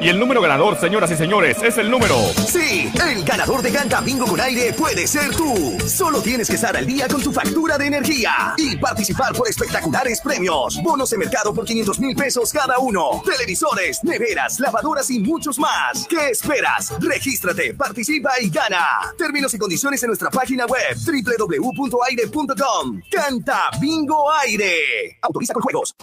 Y 0.00 0.08
el 0.08 0.20
número 0.20 0.40
ganador, 0.40 0.78
señoras 0.78 1.10
y 1.10 1.16
señores, 1.16 1.60
es 1.60 1.76
el 1.76 1.90
número. 1.90 2.14
Sí, 2.46 2.88
el 3.04 3.24
ganador 3.24 3.62
de 3.62 3.72
Canta 3.72 4.00
Bingo 4.00 4.26
con 4.26 4.40
aire 4.40 4.72
puede 4.72 5.08
ser 5.08 5.34
tú. 5.34 5.76
Solo 5.88 6.22
tienes 6.22 6.48
que 6.48 6.54
estar 6.54 6.76
al 6.76 6.86
día 6.86 7.08
con 7.08 7.20
tu 7.20 7.32
factura 7.32 7.76
de 7.76 7.86
energía 7.86 8.54
y 8.56 8.76
participar 8.76 9.34
por 9.34 9.48
espectaculares 9.48 10.20
premios. 10.20 10.80
Bonos 10.84 11.10
de 11.10 11.18
mercado 11.18 11.52
por 11.52 11.64
500 11.64 11.98
mil 11.98 12.14
pesos 12.14 12.52
cada 12.52 12.78
uno. 12.78 13.20
Televisores, 13.24 14.04
neveras, 14.04 14.60
lavadoras 14.60 15.10
y 15.10 15.18
muchos 15.18 15.58
más. 15.58 16.06
¿Qué 16.08 16.28
esperas? 16.28 16.92
Regístrate, 17.00 17.74
participa 17.74 18.40
y 18.40 18.50
gana. 18.50 19.12
Términos 19.18 19.52
y 19.54 19.58
condiciones 19.58 20.00
en 20.04 20.08
nuestra 20.08 20.30
página 20.30 20.64
web 20.66 20.96
www.aire.com. 20.96 23.00
Canta 23.10 23.70
Bingo 23.80 24.30
Aire. 24.30 25.18
Autoriza 25.22 25.54
con 25.54 25.62
juegos. 25.64 25.96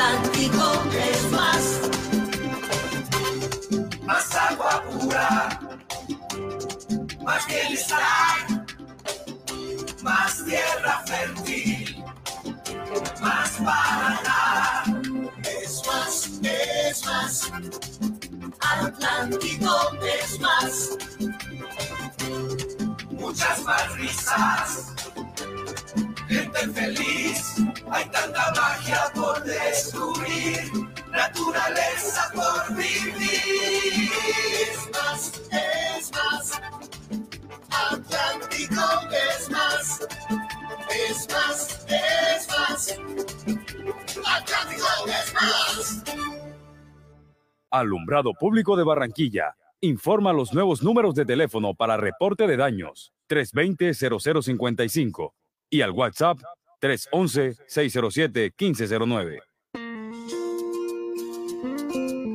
Atlántico 0.00 0.82
es 0.94 1.30
más. 1.30 1.80
Más 4.06 4.34
agua 4.34 4.82
pura. 4.84 5.60
Más 7.22 7.46
bienestar. 7.46 8.64
Más 10.02 10.42
tierra 10.46 11.02
fértil. 11.04 12.02
Más 13.20 13.50
para 13.58 14.22
dar. 14.24 14.84
Es 15.46 15.82
más, 15.86 16.30
es 16.44 17.04
más. 17.04 17.52
Atlántico 18.58 19.98
es 20.02 20.40
más. 20.40 20.96
Muchas 23.10 23.62
más 23.64 23.98
risas 23.98 24.94
gente 26.30 26.60
feliz. 26.68 27.56
Hay 27.90 28.04
tanta 28.10 28.52
magia 28.54 29.10
descubrir, 29.50 30.70
naturaleza 31.10 32.30
por 32.34 32.76
vivir. 32.76 34.10
Es 34.62 34.90
más, 34.92 35.42
es 35.50 36.12
más. 36.12 36.60
Atlántico 37.70 38.82
es 39.10 39.50
más. 39.50 40.06
Es 41.08 41.28
más, 41.30 41.86
es 41.88 42.48
más. 42.48 42.98
Atlántico 44.26 44.86
es 45.06 45.34
más. 45.34 46.04
Alumbrado 47.70 48.34
Público 48.34 48.76
de 48.76 48.84
Barranquilla. 48.84 49.56
Informa 49.80 50.32
los 50.32 50.52
nuevos 50.52 50.82
números 50.82 51.14
de 51.14 51.24
teléfono 51.24 51.74
para 51.74 51.96
reporte 51.96 52.46
de 52.46 52.56
daños 52.56 53.12
320-0055 53.30 55.32
y 55.70 55.80
al 55.80 55.92
WhatsApp 55.92 56.38
311-607-1509. 56.80 59.40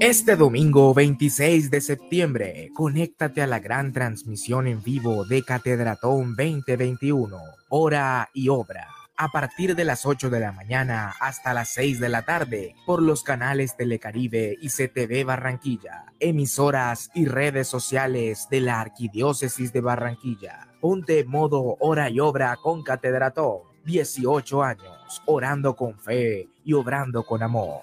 Este 0.01 0.35
domingo 0.35 0.93
26 0.93 1.72
de 1.72 1.82
septiembre, 1.82 2.69
conéctate 2.75 3.41
a 3.41 3.48
la 3.48 3.59
gran 3.59 3.93
transmisión 3.93 4.67
en 4.67 4.83
vivo 4.83 5.25
de 5.25 5.43
Catedratón 5.43 6.35
2021, 6.35 7.40
hora 7.69 8.30
y 8.33 8.49
obra, 8.49 8.90
a 9.17 9.30
partir 9.30 9.75
de 9.75 9.85
las 9.85 10.06
8 10.06 10.30
de 10.30 10.41
la 10.41 10.51
mañana 10.51 11.15
hasta 11.19 11.53
las 11.53 11.69
6 11.69 11.99
de 11.99 12.09
la 12.09 12.24
tarde, 12.24 12.75
por 12.85 13.01
los 13.01 13.24
canales 13.24 13.77
Telecaribe 13.77 14.57
y 14.61 14.67
CTV 14.67 15.25
Barranquilla, 15.25 16.06
emisoras 16.19 17.09
y 17.15 17.25
redes 17.25 17.67
sociales 17.67 18.48
de 18.51 18.59
la 18.59 18.82
Arquidiócesis 18.82 19.72
de 19.72 19.82
Barranquilla. 19.82 20.67
Ponte 20.82 21.24
modo 21.24 21.77
hora 21.80 22.09
y 22.09 22.19
obra 22.19 22.57
con 22.61 22.83
Catedratón. 22.83 23.65
18 23.86 24.64
años, 24.64 25.22
orando 25.26 25.76
con 25.76 25.98
fe 25.98 26.50
y 26.64 26.74
obrando 26.74 27.24
con 27.24 27.44
amor. 27.44 27.82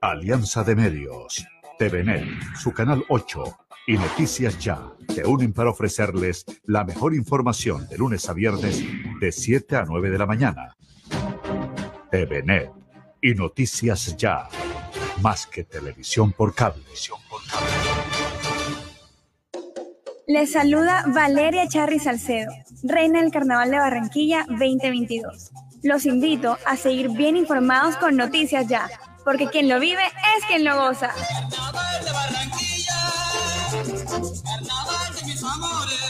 Alianza 0.00 0.64
de 0.64 0.74
Medios, 0.76 1.46
TVNet, 1.78 2.24
su 2.56 2.72
canal 2.72 3.04
8 3.08 3.44
y 3.90 3.94
Noticias 3.94 4.56
Ya 4.60 4.78
te 5.12 5.26
unen 5.26 5.52
para 5.52 5.70
ofrecerles 5.70 6.44
la 6.64 6.84
mejor 6.84 7.12
información 7.12 7.88
de 7.88 7.98
lunes 7.98 8.28
a 8.28 8.32
viernes 8.32 8.84
de 9.20 9.32
7 9.32 9.74
a 9.74 9.84
9 9.84 10.10
de 10.10 10.18
la 10.18 10.26
mañana. 10.26 10.76
TVNet 12.12 12.70
y 13.20 13.34
Noticias 13.34 14.16
Ya, 14.16 14.48
más 15.22 15.44
que 15.44 15.64
televisión 15.64 16.30
por 16.30 16.54
cable. 16.54 16.84
Les 20.28 20.52
saluda 20.52 21.04
Valeria 21.08 21.66
Charri 21.66 21.98
Salcedo, 21.98 22.52
reina 22.84 23.20
del 23.20 23.32
Carnaval 23.32 23.72
de 23.72 23.78
Barranquilla 23.78 24.46
2022. 24.48 25.50
Los 25.82 26.06
invito 26.06 26.58
a 26.64 26.76
seguir 26.76 27.08
bien 27.08 27.36
informados 27.36 27.96
con 27.96 28.16
Noticias 28.16 28.68
Ya, 28.68 28.88
porque 29.24 29.48
quien 29.48 29.68
lo 29.68 29.80
vive 29.80 30.04
es 30.38 30.44
quien 30.46 30.62
lo 30.62 30.76
goza. 30.76 31.12
Carnaval 34.10 35.14
de 35.14 35.24
mis 35.24 35.44
amores. 35.44 36.09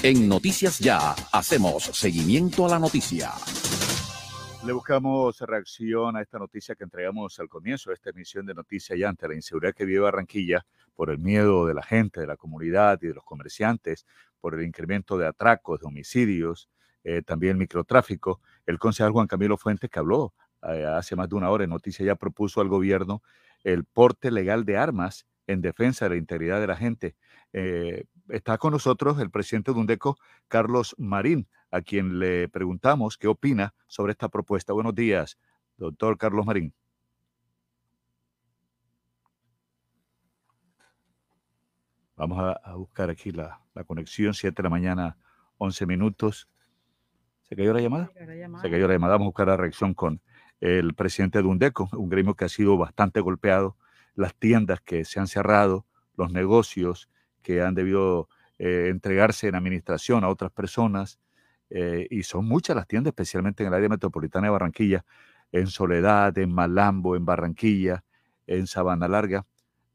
En 0.00 0.28
Noticias 0.28 0.78
Ya 0.78 1.12
hacemos 1.32 1.82
seguimiento 1.82 2.64
a 2.64 2.68
la 2.68 2.78
noticia. 2.78 3.32
Le 4.64 4.72
buscamos 4.72 5.40
reacción 5.40 6.14
a 6.16 6.22
esta 6.22 6.38
noticia 6.38 6.76
que 6.76 6.84
entregamos 6.84 7.36
al 7.40 7.48
comienzo 7.48 7.90
de 7.90 7.94
esta 7.94 8.10
emisión 8.10 8.46
de 8.46 8.54
Noticias 8.54 8.96
Ya 8.96 9.08
ante 9.08 9.26
la 9.26 9.34
inseguridad 9.34 9.74
que 9.74 9.84
vive 9.84 9.98
Barranquilla 9.98 10.64
por 10.94 11.10
el 11.10 11.18
miedo 11.18 11.66
de 11.66 11.74
la 11.74 11.82
gente, 11.82 12.20
de 12.20 12.28
la 12.28 12.36
comunidad 12.36 13.00
y 13.02 13.08
de 13.08 13.14
los 13.14 13.24
comerciantes, 13.24 14.06
por 14.38 14.54
el 14.54 14.64
incremento 14.64 15.18
de 15.18 15.26
atracos, 15.26 15.80
de 15.80 15.86
homicidios, 15.86 16.70
eh, 17.02 17.22
también 17.22 17.58
microtráfico. 17.58 18.40
El 18.66 18.78
concejal 18.78 19.10
Juan 19.10 19.26
Camilo 19.26 19.56
Fuentes, 19.56 19.90
que 19.90 19.98
habló 19.98 20.32
eh, 20.62 20.84
hace 20.84 21.16
más 21.16 21.28
de 21.28 21.34
una 21.34 21.50
hora 21.50 21.64
en 21.64 21.70
Noticias 21.70 22.06
Ya, 22.06 22.14
propuso 22.14 22.60
al 22.60 22.68
gobierno 22.68 23.20
el 23.64 23.84
porte 23.84 24.30
legal 24.30 24.64
de 24.64 24.76
armas 24.76 25.26
en 25.48 25.60
defensa 25.60 26.04
de 26.04 26.10
la 26.10 26.16
integridad 26.16 26.60
de 26.60 26.66
la 26.68 26.76
gente. 26.76 27.16
Eh, 27.52 28.04
está 28.28 28.58
con 28.58 28.72
nosotros 28.72 29.18
el 29.20 29.30
presidente 29.30 29.72
de 29.72 29.78
UNDECO, 29.78 30.18
Carlos 30.48 30.94
Marín, 30.98 31.48
a 31.70 31.80
quien 31.82 32.18
le 32.18 32.48
preguntamos 32.48 33.16
qué 33.16 33.28
opina 33.28 33.74
sobre 33.86 34.12
esta 34.12 34.28
propuesta. 34.28 34.72
Buenos 34.72 34.94
días, 34.94 35.38
doctor 35.76 36.16
Carlos 36.18 36.46
Marín. 36.46 36.74
Vamos 42.16 42.38
a, 42.40 42.52
a 42.52 42.74
buscar 42.74 43.10
aquí 43.10 43.30
la, 43.30 43.60
la, 43.74 43.84
conexión, 43.84 44.34
7 44.34 44.56
de 44.56 44.62
la 44.64 44.70
mañana, 44.70 45.16
11 45.58 45.86
minutos. 45.86 46.48
¿Se 47.42 47.54
cayó 47.54 47.72
la 47.72 47.80
llamada? 47.80 48.10
Se 48.16 48.70
cayó 48.70 48.88
la 48.88 48.94
llamada. 48.94 49.14
Vamos 49.14 49.26
a 49.26 49.28
buscar 49.28 49.46
la 49.46 49.56
reacción 49.56 49.94
con 49.94 50.20
el 50.60 50.94
presidente 50.94 51.38
de 51.38 51.44
UNDECO, 51.44 51.88
un 51.92 52.08
gremio 52.08 52.34
que 52.34 52.44
ha 52.44 52.48
sido 52.48 52.76
bastante 52.76 53.20
golpeado, 53.20 53.76
las 54.14 54.34
tiendas 54.34 54.80
que 54.80 55.04
se 55.04 55.20
han 55.20 55.28
cerrado, 55.28 55.86
los 56.16 56.32
negocios, 56.32 57.08
que 57.48 57.62
han 57.62 57.74
debido 57.74 58.28
eh, 58.58 58.88
entregarse 58.90 59.48
en 59.48 59.54
administración 59.54 60.22
a 60.22 60.28
otras 60.28 60.52
personas. 60.52 61.18
Eh, 61.70 62.06
y 62.10 62.22
son 62.22 62.44
muchas 62.44 62.76
las 62.76 62.86
tiendas, 62.86 63.12
especialmente 63.12 63.62
en 63.62 63.68
el 63.68 63.74
área 63.74 63.88
metropolitana 63.88 64.48
de 64.48 64.50
Barranquilla, 64.50 65.06
en 65.50 65.66
Soledad, 65.66 66.36
en 66.36 66.52
Malambo, 66.52 67.16
en 67.16 67.24
Barranquilla, 67.24 68.04
en 68.46 68.66
Sabana 68.66 69.08
Larga. 69.08 69.46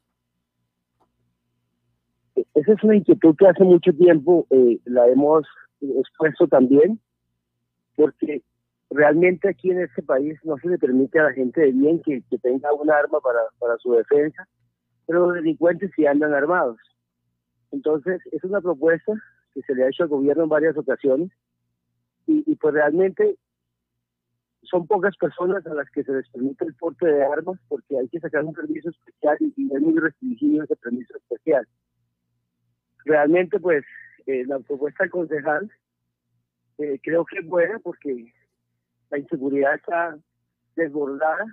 Esa 2.54 2.74
es 2.74 2.84
una 2.84 2.96
inquietud 2.96 3.36
que 3.36 3.48
hace 3.48 3.64
mucho 3.64 3.92
tiempo 3.94 4.46
eh, 4.52 4.78
la 4.86 5.08
hemos 5.08 5.48
expuesto 5.82 6.48
también, 6.48 7.00
porque 7.96 8.44
realmente 8.92 9.50
aquí 9.50 9.72
en 9.72 9.82
este 9.82 10.04
país 10.04 10.38
no 10.44 10.56
se 10.60 10.68
le 10.68 10.78
permite 10.78 11.20
a 11.20 11.24
la 11.24 11.34
gente 11.34 11.60
de 11.60 11.72
bien 11.72 12.04
que, 12.04 12.22
tenga 12.38 12.72
un 12.72 12.92
arma 12.92 13.20
para, 13.20 13.40
para 13.58 13.78
su 13.80 13.94
defensa, 13.94 14.48
pero 15.08 15.26
los 15.26 15.34
delincuentes 15.34 15.90
sí 15.96 16.06
andan 16.06 16.36
armados. 16.36 16.78
Entonces, 17.72 18.22
es 18.32 18.44
una 18.44 18.62
propuesta 18.62 19.14
que 19.56 19.64
se 19.64 19.74
le 19.74 19.86
ha 19.86 19.88
hecho 19.88 20.04
al 20.04 20.10
gobierno 20.10 20.44
en 20.44 20.50
varias 20.50 20.78
ocasiones 20.78 21.32
y, 22.28 22.56
pues 22.56 22.74
realmente 22.74 23.38
son 24.62 24.88
pocas 24.88 25.16
personas 25.18 25.66
a 25.68 25.74
las 25.74 25.90
que 25.90 26.04
se 26.04 26.14
les 26.14 26.30
permite 26.30 26.66
el 26.66 26.74
porte 26.76 27.06
de 27.06 27.24
armas 27.26 27.60
porque 27.68 27.98
hay 27.98 28.08
que 28.08 28.20
sacar 28.20 28.46
un 28.46 28.54
permiso 28.54 28.90
especial 28.90 29.38
y, 29.40 29.74
es 29.74 29.82
muy 29.82 30.00
restringido 30.00 30.64
ese 30.64 30.76
permiso 30.78 31.18
especial. 31.18 31.68
Realmente, 33.06 33.60
pues, 33.60 33.84
eh, 34.26 34.46
la 34.46 34.60
propuesta 34.60 35.04
del 35.04 35.12
concejal 35.12 35.72
eh, 36.78 37.00
creo 37.04 37.26
que 37.26 37.40
es 37.40 37.46
buena 37.46 37.80
porque 37.80 38.34
la 39.10 39.20
inseguridad 39.20 39.76
está 39.76 40.18
desbordada 40.76 41.46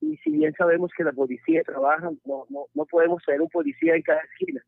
y 0.00 0.16
si 0.18 0.30
bien 0.30 0.54
sabemos 0.54 0.90
que 0.96 1.04
la 1.04 1.12
policía 1.12 1.62
trabaja, 1.64 2.10
no, 2.24 2.46
no, 2.48 2.66
no 2.72 2.86
podemos 2.86 3.22
tener 3.24 3.42
un 3.42 3.48
policía 3.48 3.96
en 3.96 4.02
cada 4.02 4.20
esquina. 4.20 4.62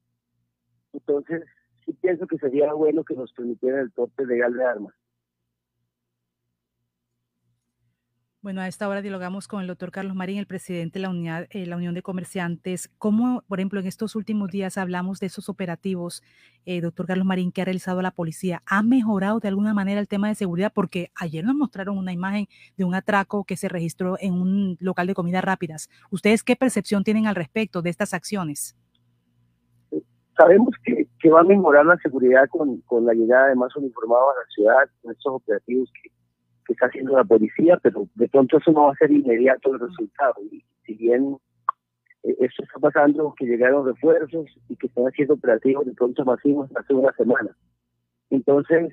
Entonces, 0.93 1.45
sí 1.85 1.93
pienso 1.95 2.27
que 2.27 2.39
sería 2.39 2.73
bueno 2.75 3.05
que 3.05 3.15
nos 3.15 3.33
permitieran 3.33 3.81
el 3.81 3.91
porte 3.93 4.27
legal 4.27 4.53
de 4.53 4.65
armas. 4.65 4.95
Bueno, 8.43 8.61
a 8.61 8.67
esta 8.67 8.89
hora 8.89 9.03
dialogamos 9.03 9.47
con 9.47 9.61
el 9.61 9.69
doctor 9.69 9.93
Carlos 9.93 10.17
Marín, 10.17 10.37
el 10.37 10.49
presidente 10.49 10.99
de 10.99 11.05
la, 11.05 11.11
unidad, 11.11 11.47
eh, 11.51 11.65
la 11.65 11.77
Unión 11.77 11.95
de 11.95 12.03
Comerciantes. 12.03 12.91
¿Cómo, 12.99 13.45
por 13.47 13.61
ejemplo, 13.61 13.79
en 13.79 13.87
estos 13.87 14.17
últimos 14.17 14.51
días 14.51 14.79
hablamos 14.79 15.21
de 15.21 15.29
esos 15.29 15.49
operativos, 15.49 16.25
eh, 16.67 16.81
doctor 16.81 17.07
Carlos 17.07 17.25
Marín, 17.25 17.53
que 17.53 17.63
ha 17.63 17.65
realizado 17.65 18.03
la 18.03 18.11
policía? 18.11 18.61
¿Ha 18.67 18.83
mejorado 18.83 19.39
de 19.39 19.47
alguna 19.47 19.75
manera 19.75 20.01
el 20.01 20.09
tema 20.09 20.27
de 20.27 20.35
seguridad? 20.35 20.73
Porque 20.75 21.13
ayer 21.15 21.45
nos 21.45 21.55
mostraron 21.55 21.97
una 21.97 22.13
imagen 22.13 22.49
de 22.77 22.85
un 22.85 22.97
atraco 22.97 23.45
que 23.45 23.57
se 23.57 23.69
registró 23.69 24.17
en 24.19 24.35
un 24.35 24.77
local 24.81 25.07
de 25.07 25.15
comidas 25.15 25.45
rápidas. 25.45 25.89
¿Ustedes 26.11 26.43
qué 26.43 26.57
percepción 26.57 27.05
tienen 27.05 27.29
al 27.29 27.37
respecto 27.37 27.81
de 27.81 27.91
estas 27.91 28.13
acciones? 28.13 28.77
Sabemos 30.37 30.75
que, 30.83 31.07
que 31.21 31.31
va 31.31 31.43
a 31.43 31.45
mejorar 31.45 31.87
la 31.87 31.97
seguridad 31.99 32.49
con, 32.51 32.81
con 32.81 33.07
la 33.07 33.15
llegada 33.15 33.51
de 33.51 33.55
más 33.55 33.77
uniformados 33.77 34.35
a 34.35 34.41
la 34.41 34.47
ciudad, 34.53 34.91
con 35.01 35.13
estos 35.13 35.33
operativos 35.33 35.89
que 36.03 36.11
que 36.67 36.73
está 36.75 36.87
haciendo 36.87 37.17
la 37.17 37.25
policía, 37.25 37.79
pero 37.83 38.09
de 38.15 38.29
pronto 38.29 38.59
eso 38.59 38.73
no 38.73 38.85
va 38.85 38.93
a 38.93 38.97
ser 38.97 39.11
inmediato 39.11 39.73
el 39.73 39.81
resultado. 39.81 40.35
Y 40.51 40.65
si 40.87 40.95
bien 40.95 41.37
eh, 42.23 42.37
esto 42.41 42.63
está 42.63 42.79
pasando, 42.79 43.35
que 43.37 43.47
llegaron 43.47 43.87
refuerzos 43.87 44.47
y 44.69 44.77
que 44.77 44.87
están 44.87 45.05
haciendo 45.05 45.35
operativos 45.35 45.87
de 45.87 45.95
pronto 45.95 46.25
masivos 46.25 46.71
hace 46.77 46.95
una 46.95 47.13
semana. 47.13 47.57
Entonces, 48.31 48.93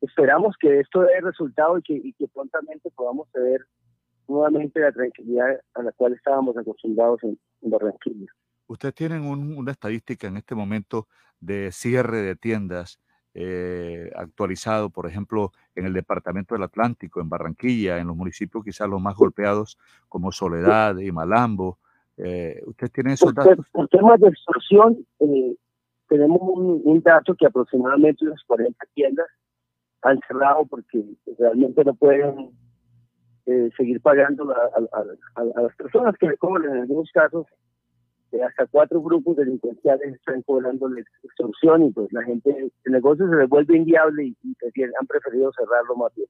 esperamos 0.00 0.56
que 0.58 0.80
esto 0.80 1.02
dé 1.02 1.20
resultado 1.20 1.78
y 1.78 1.82
que, 1.82 1.94
y 1.94 2.12
que 2.12 2.28
prontamente 2.28 2.90
podamos 2.90 3.28
ver 3.32 3.66
nuevamente 4.28 4.80
la 4.80 4.92
tranquilidad 4.92 5.60
a 5.74 5.82
la 5.82 5.92
cual 5.92 6.14
estábamos 6.14 6.56
acostumbrados 6.56 7.22
en, 7.22 7.38
Barranquilla. 7.66 8.26
Ustedes 8.66 8.94
tienen 8.94 9.24
una 9.24 9.72
estadística 9.72 10.26
en 10.26 10.36
este 10.36 10.54
momento 10.54 11.08
de 11.40 11.72
cierre 11.72 12.18
de 12.18 12.36
tiendas 12.36 13.00
eh, 13.34 14.12
actualizado, 14.14 14.90
por 14.90 15.06
ejemplo, 15.06 15.52
en 15.74 15.86
el 15.86 15.92
Departamento 15.92 16.54
del 16.54 16.62
Atlántico, 16.62 17.20
en 17.20 17.28
Barranquilla, 17.28 17.98
en 17.98 18.06
los 18.06 18.16
municipios 18.16 18.64
quizás 18.64 18.88
los 18.88 19.00
más 19.00 19.16
golpeados 19.16 19.76
como 20.08 20.30
Soledad 20.30 20.98
y 20.98 21.10
Malambo. 21.10 21.78
Eh, 22.16 22.62
¿Usted 22.64 22.90
tiene 22.92 23.14
esos 23.14 23.34
datos? 23.34 23.66
Por 23.72 23.88
temas 23.88 24.20
de 24.20 24.28
extorsión, 24.28 25.04
eh, 25.18 25.56
tenemos 26.08 26.40
un, 26.42 27.02
dato 27.02 27.34
que 27.34 27.46
aproximadamente 27.46 28.24
unas 28.24 28.42
40 28.46 28.86
tiendas 28.94 29.26
han 30.02 30.20
cerrado 30.28 30.64
porque 30.66 31.02
realmente 31.36 31.82
no 31.84 31.94
pueden 31.94 32.50
eh, 33.46 33.70
seguir 33.76 34.00
pagando 34.00 34.48
a, 34.54 35.60
las 35.60 35.74
personas 35.76 36.14
que 36.18 36.28
le 36.28 36.36
cobran 36.36 36.76
en 36.76 36.82
algunos 36.82 37.10
casos 37.10 37.46
hasta 38.42 38.66
cuatro 38.66 39.00
grupos 39.00 39.36
delincuenciales 39.36 40.14
están 40.14 40.42
cobrando 40.42 40.88
la 40.88 41.00
extorsión 41.22 41.84
y 41.84 41.92
pues 41.92 42.12
la 42.12 42.22
gente, 42.22 42.70
el 42.84 42.92
negocio 42.92 43.28
se 43.28 43.36
les 43.36 43.48
vuelve 43.48 43.76
inviable 43.76 44.24
y, 44.24 44.36
han 44.98 45.06
preferido 45.06 45.52
cerrarlo 45.52 45.96
más 45.96 46.14
bien. 46.14 46.28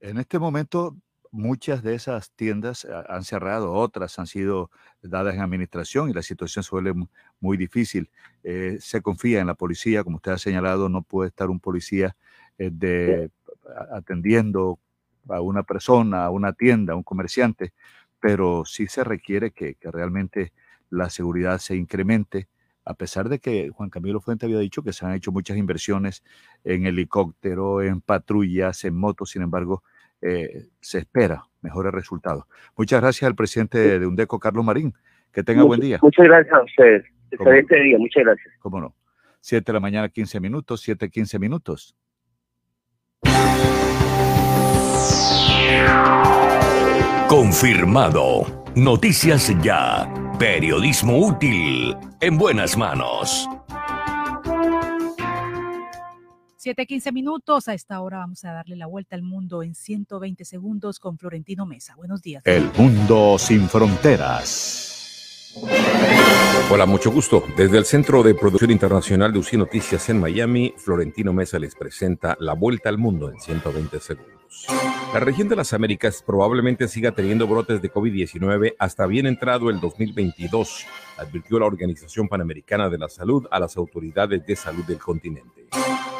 En 0.00 0.18
este 0.18 0.38
momento, 0.38 0.96
muchas 1.30 1.82
de 1.82 1.94
esas 1.94 2.30
tiendas 2.32 2.86
han 3.08 3.24
cerrado, 3.24 3.72
otras 3.72 4.18
han 4.18 4.26
sido 4.26 4.70
dadas 5.02 5.34
en 5.34 5.40
administración 5.40 6.10
y 6.10 6.12
la 6.12 6.22
situación 6.22 6.62
se 6.62 6.70
vuelve 6.70 6.92
muy 7.40 7.56
difícil. 7.56 8.10
Eh, 8.42 8.76
se 8.80 9.00
confía 9.00 9.40
en 9.40 9.46
la 9.46 9.54
policía, 9.54 10.04
como 10.04 10.16
usted 10.16 10.32
ha 10.32 10.38
señalado, 10.38 10.88
no 10.88 11.02
puede 11.02 11.28
estar 11.28 11.48
un 11.48 11.58
policía 11.58 12.14
eh, 12.58 12.70
de, 12.70 13.30
atendiendo 13.90 14.78
a 15.28 15.40
una 15.40 15.62
persona, 15.62 16.24
a 16.24 16.30
una 16.30 16.52
tienda, 16.52 16.92
a 16.92 16.96
un 16.96 17.02
comerciante, 17.02 17.72
pero 18.20 18.64
sí 18.64 18.86
se 18.86 19.04
requiere 19.04 19.50
que, 19.50 19.76
realmente 19.82 20.52
la 20.90 21.10
seguridad 21.10 21.58
se 21.58 21.76
incremente, 21.76 22.48
a 22.84 22.94
pesar 22.94 23.28
de 23.28 23.38
que 23.38 23.70
Juan 23.70 23.90
Camilo 23.90 24.20
Fuente 24.20 24.46
había 24.46 24.58
dicho 24.58 24.82
que 24.82 24.92
se 24.92 25.04
han 25.04 25.14
hecho 25.14 25.32
muchas 25.32 25.56
inversiones 25.56 26.22
en 26.64 26.86
helicóptero, 26.86 27.82
en 27.82 28.00
patrullas, 28.00 28.84
en 28.84 28.94
motos, 28.94 29.30
sin 29.30 29.42
embargo, 29.42 29.82
eh, 30.20 30.68
se 30.80 30.98
espera 30.98 31.44
mejores 31.60 31.92
resultados. 31.92 32.44
Muchas 32.76 33.00
gracias 33.00 33.28
al 33.28 33.34
presidente 33.34 33.98
de 33.98 34.06
UNDECO, 34.06 34.38
Carlos 34.38 34.64
Marín. 34.64 34.94
Que 35.34 35.42
tenga 35.42 35.64
buen 35.64 35.80
día. 35.80 35.98
Muchas 36.00 36.26
gracias 36.26 36.54
a 36.54 36.62
ustedes. 36.62 37.04
Excelente 37.30 37.76
día, 37.82 37.98
muchas 37.98 38.22
gracias. 38.22 38.54
Cómo 38.60 38.80
no. 38.80 38.94
Siete 39.40 39.72
de 39.72 39.72
la 39.74 39.80
mañana, 39.80 40.08
15 40.08 40.40
minutos, 40.40 40.80
siete, 40.80 41.10
15 41.10 41.38
minutos. 41.38 41.96
Confirmado. 47.28 48.64
Noticias 48.74 49.52
ya. 49.62 50.12
Periodismo 50.38 51.18
útil. 51.18 51.96
En 52.20 52.38
buenas 52.38 52.76
manos. 52.76 53.48
7:15 56.64 57.12
minutos. 57.12 57.68
A 57.68 57.74
esta 57.74 58.00
hora 58.00 58.18
vamos 58.18 58.44
a 58.44 58.52
darle 58.52 58.76
la 58.76 58.86
vuelta 58.86 59.16
al 59.16 59.22
mundo 59.22 59.62
en 59.62 59.74
120 59.74 60.44
segundos 60.44 60.98
con 60.98 61.18
Florentino 61.18 61.66
Mesa. 61.66 61.94
Buenos 61.96 62.22
días. 62.22 62.42
El 62.46 62.70
mundo 62.76 63.36
sin 63.38 63.68
fronteras. 63.68 65.52
Hola, 66.70 66.86
mucho 66.86 67.10
gusto. 67.10 67.44
Desde 67.56 67.78
el 67.78 67.84
Centro 67.84 68.22
de 68.22 68.34
Producción 68.34 68.70
Internacional 68.70 69.32
de 69.32 69.38
UCI 69.38 69.58
Noticias 69.58 70.08
en 70.08 70.18
Miami, 70.20 70.74
Florentino 70.78 71.32
Mesa 71.32 71.58
les 71.58 71.74
presenta 71.74 72.36
La 72.40 72.54
Vuelta 72.54 72.88
al 72.88 72.98
Mundo 72.98 73.30
en 73.30 73.38
120 73.38 74.00
segundos. 74.00 74.43
La 75.12 75.20
región 75.20 75.48
de 75.48 75.56
las 75.56 75.72
Américas 75.72 76.24
probablemente 76.26 76.88
siga 76.88 77.12
teniendo 77.12 77.46
brotes 77.46 77.80
de 77.80 77.92
COVID-19 77.92 78.74
hasta 78.78 79.06
bien 79.06 79.26
entrado 79.26 79.70
el 79.70 79.78
2022, 79.78 80.86
advirtió 81.18 81.58
la 81.58 81.66
Organización 81.66 82.28
Panamericana 82.28 82.90
de 82.90 82.98
la 82.98 83.08
Salud 83.08 83.46
a 83.50 83.60
las 83.60 83.76
autoridades 83.76 84.44
de 84.44 84.56
salud 84.56 84.84
del 84.84 84.98
continente. 84.98 85.66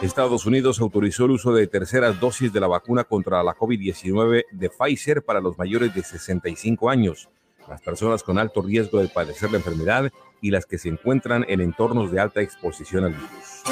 Estados 0.00 0.46
Unidos 0.46 0.80
autorizó 0.80 1.24
el 1.24 1.32
uso 1.32 1.52
de 1.52 1.66
terceras 1.66 2.20
dosis 2.20 2.52
de 2.52 2.60
la 2.60 2.66
vacuna 2.66 3.04
contra 3.04 3.42
la 3.42 3.54
COVID-19 3.54 4.44
de 4.52 4.70
Pfizer 4.70 5.24
para 5.24 5.40
los 5.40 5.58
mayores 5.58 5.94
de 5.94 6.02
65 6.02 6.90
años, 6.90 7.28
las 7.68 7.80
personas 7.80 8.22
con 8.22 8.38
alto 8.38 8.62
riesgo 8.62 9.00
de 9.00 9.08
padecer 9.08 9.50
la 9.50 9.58
enfermedad 9.58 10.10
y 10.40 10.50
las 10.50 10.66
que 10.66 10.78
se 10.78 10.88
encuentran 10.88 11.44
en 11.48 11.60
entornos 11.60 12.10
de 12.10 12.20
alta 12.20 12.42
exposición 12.42 13.04
al 13.04 13.12
virus. 13.12 13.62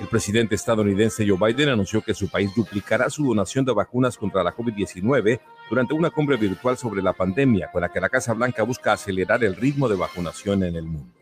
El 0.00 0.06
presidente 0.06 0.54
estadounidense 0.54 1.26
Joe 1.26 1.38
Biden 1.38 1.70
anunció 1.70 2.02
que 2.02 2.14
su 2.14 2.28
país 2.28 2.54
duplicará 2.54 3.10
su 3.10 3.26
donación 3.26 3.64
de 3.64 3.72
vacunas 3.72 4.16
contra 4.16 4.44
la 4.44 4.54
COVID-19 4.54 5.40
durante 5.68 5.94
una 5.94 6.10
cumbre 6.10 6.36
virtual 6.36 6.76
sobre 6.76 7.02
la 7.02 7.12
pandemia, 7.12 7.70
con 7.72 7.80
la 7.80 7.88
que 7.88 8.00
la 8.00 8.08
Casa 8.08 8.32
Blanca 8.32 8.62
busca 8.62 8.92
acelerar 8.92 9.42
el 9.42 9.56
ritmo 9.56 9.88
de 9.88 9.96
vacunación 9.96 10.62
en 10.62 10.76
el 10.76 10.84
mundo. 10.84 11.12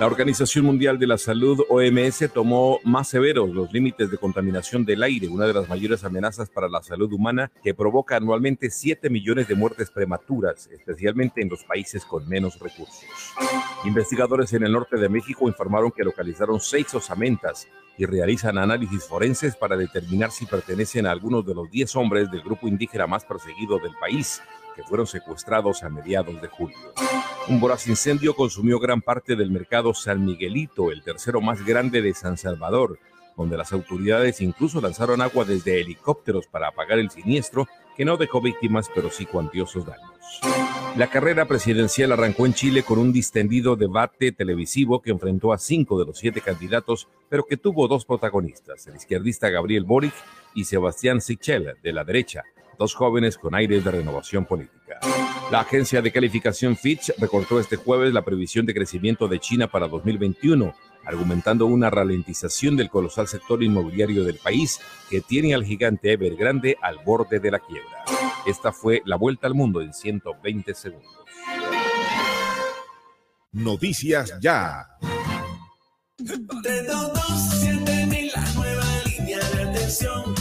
La 0.00 0.06
Organización 0.06 0.64
Mundial 0.64 0.96
de 0.96 1.08
la 1.08 1.18
Salud, 1.18 1.64
OMS, 1.68 2.30
tomó 2.32 2.78
más 2.84 3.08
severos 3.08 3.50
los 3.50 3.72
límites 3.72 4.08
de 4.08 4.16
contaminación 4.16 4.84
del 4.84 5.02
aire, 5.02 5.26
una 5.26 5.44
de 5.44 5.52
las 5.52 5.68
mayores 5.68 6.04
amenazas 6.04 6.48
para 6.48 6.68
la 6.68 6.84
salud 6.84 7.12
humana 7.12 7.50
que 7.64 7.74
provoca 7.74 8.14
anualmente 8.14 8.70
7 8.70 9.10
millones 9.10 9.48
de 9.48 9.56
muertes 9.56 9.90
prematuras, 9.90 10.68
especialmente 10.68 11.42
en 11.42 11.48
los 11.48 11.64
países 11.64 12.04
con 12.04 12.28
menos 12.28 12.60
recursos. 12.60 13.02
Investigadores 13.84 14.52
en 14.52 14.62
el 14.62 14.70
norte 14.70 14.98
de 14.98 15.08
México 15.08 15.48
informaron 15.48 15.90
que 15.90 16.04
localizaron 16.04 16.60
seis 16.60 16.94
osamentas 16.94 17.66
y 17.96 18.06
realizan 18.06 18.56
análisis 18.56 19.02
forenses 19.04 19.56
para 19.56 19.76
determinar 19.76 20.30
si 20.30 20.46
pertenecen 20.46 21.06
a 21.06 21.10
algunos 21.10 21.44
de 21.44 21.56
los 21.56 21.68
10 21.72 21.96
hombres 21.96 22.30
del 22.30 22.42
grupo 22.42 22.68
indígena 22.68 23.08
más 23.08 23.24
perseguido 23.24 23.80
del 23.80 23.94
país, 24.00 24.40
fueron 24.82 25.06
secuestrados 25.06 25.82
a 25.82 25.88
mediados 25.88 26.40
de 26.40 26.48
julio. 26.48 26.76
Un 27.48 27.60
voraz 27.60 27.86
incendio 27.86 28.34
consumió 28.34 28.78
gran 28.78 29.00
parte 29.00 29.36
del 29.36 29.50
mercado 29.50 29.94
San 29.94 30.24
Miguelito, 30.24 30.90
el 30.92 31.02
tercero 31.02 31.40
más 31.40 31.64
grande 31.64 32.02
de 32.02 32.14
San 32.14 32.36
Salvador, 32.36 32.98
donde 33.36 33.56
las 33.56 33.72
autoridades 33.72 34.40
incluso 34.40 34.80
lanzaron 34.80 35.22
agua 35.22 35.44
desde 35.44 35.80
helicópteros 35.80 36.46
para 36.46 36.68
apagar 36.68 36.98
el 36.98 37.10
siniestro, 37.10 37.66
que 37.96 38.04
no 38.04 38.16
dejó 38.16 38.40
víctimas, 38.40 38.90
pero 38.94 39.10
sí 39.10 39.26
cuantiosos 39.26 39.86
daños. 39.86 40.10
La 40.96 41.08
carrera 41.08 41.46
presidencial 41.46 42.12
arrancó 42.12 42.44
en 42.46 42.54
Chile 42.54 42.82
con 42.82 42.98
un 42.98 43.12
distendido 43.12 43.76
debate 43.76 44.32
televisivo 44.32 45.00
que 45.00 45.10
enfrentó 45.10 45.52
a 45.52 45.58
cinco 45.58 45.98
de 45.98 46.06
los 46.06 46.18
siete 46.18 46.40
candidatos, 46.40 47.08
pero 47.28 47.46
que 47.46 47.56
tuvo 47.56 47.86
dos 47.88 48.04
protagonistas, 48.04 48.86
el 48.88 48.96
izquierdista 48.96 49.48
Gabriel 49.48 49.84
Boric 49.84 50.14
y 50.54 50.64
Sebastián 50.64 51.20
Sichel, 51.20 51.76
de 51.82 51.92
la 51.92 52.04
derecha, 52.04 52.42
dos 52.78 52.94
jóvenes 52.94 53.36
con 53.36 53.54
aires 53.54 53.84
de 53.84 53.90
renovación 53.90 54.44
política. 54.44 55.00
La 55.50 55.60
agencia 55.60 56.00
de 56.00 56.12
calificación 56.12 56.76
Fitch 56.76 57.12
recortó 57.18 57.58
este 57.58 57.76
jueves 57.76 58.12
la 58.12 58.22
previsión 58.22 58.66
de 58.66 58.74
crecimiento 58.74 59.28
de 59.28 59.40
China 59.40 59.66
para 59.66 59.88
2021, 59.88 60.74
argumentando 61.04 61.66
una 61.66 61.90
ralentización 61.90 62.76
del 62.76 62.90
colosal 62.90 63.26
sector 63.26 63.62
inmobiliario 63.62 64.24
del 64.24 64.36
país 64.36 64.78
que 65.10 65.20
tiene 65.20 65.54
al 65.54 65.64
gigante 65.64 66.12
Evergrande 66.12 66.76
al 66.80 66.98
borde 67.04 67.40
de 67.40 67.50
la 67.50 67.58
quiebra. 67.58 68.04
Esta 68.46 68.72
fue 68.72 69.02
la 69.04 69.16
vuelta 69.16 69.46
al 69.46 69.54
mundo 69.54 69.80
en 69.80 69.92
120 69.92 70.74
segundos. 70.74 71.12
Noticias 73.52 74.38
ya. 74.40 74.86
la 78.34 78.52
nueva 78.54 78.84
línea 79.06 79.38
de 79.38 79.62
atención 79.62 80.37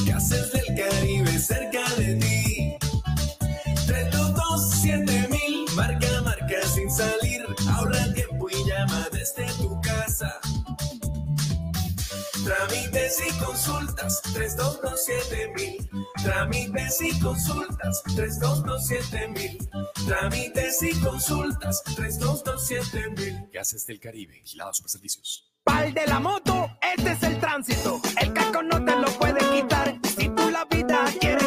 Trámites 12.47 13.21
y 13.27 13.39
consultas 13.43 14.21
3227 14.33 15.89
Trámites 16.23 17.01
y 17.01 17.19
consultas 17.19 18.01
3227 18.15 19.27
mil. 19.27 19.69
Trámites 20.07 20.81
y 20.81 20.97
consultas 21.01 21.83
3227 21.83 23.09
mil. 23.17 23.49
Gases 23.51 23.85
del 23.85 23.99
Caribe, 23.99 24.39
vigilados 24.41 24.79
por 24.79 24.89
servicios. 24.89 25.51
Pal 25.65 25.93
de 25.93 26.07
la 26.07 26.21
moto, 26.21 26.69
este 26.95 27.11
es 27.11 27.23
el 27.23 27.37
tránsito. 27.41 27.99
El 28.21 28.31
casco 28.31 28.63
no 28.63 28.83
te 28.85 28.95
lo 28.95 29.07
puede 29.19 29.39
quitar. 29.51 29.99
Si 30.17 30.29
tú 30.29 30.49
la 30.49 30.63
vida 30.63 31.03
quieres 31.19 31.46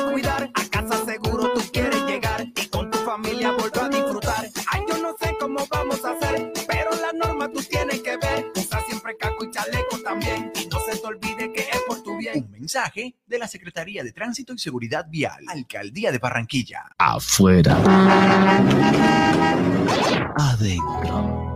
mensaje 12.71 13.17
de 13.27 13.39
la 13.39 13.49
Secretaría 13.49 14.05
de 14.05 14.13
Tránsito 14.13 14.55
y 14.55 14.59
Seguridad 14.59 15.07
Vial, 15.11 15.45
Alcaldía 15.49 16.13
de 16.13 16.19
Barranquilla. 16.19 16.85
Afuera. 16.99 17.77
Adentro. 20.37 21.50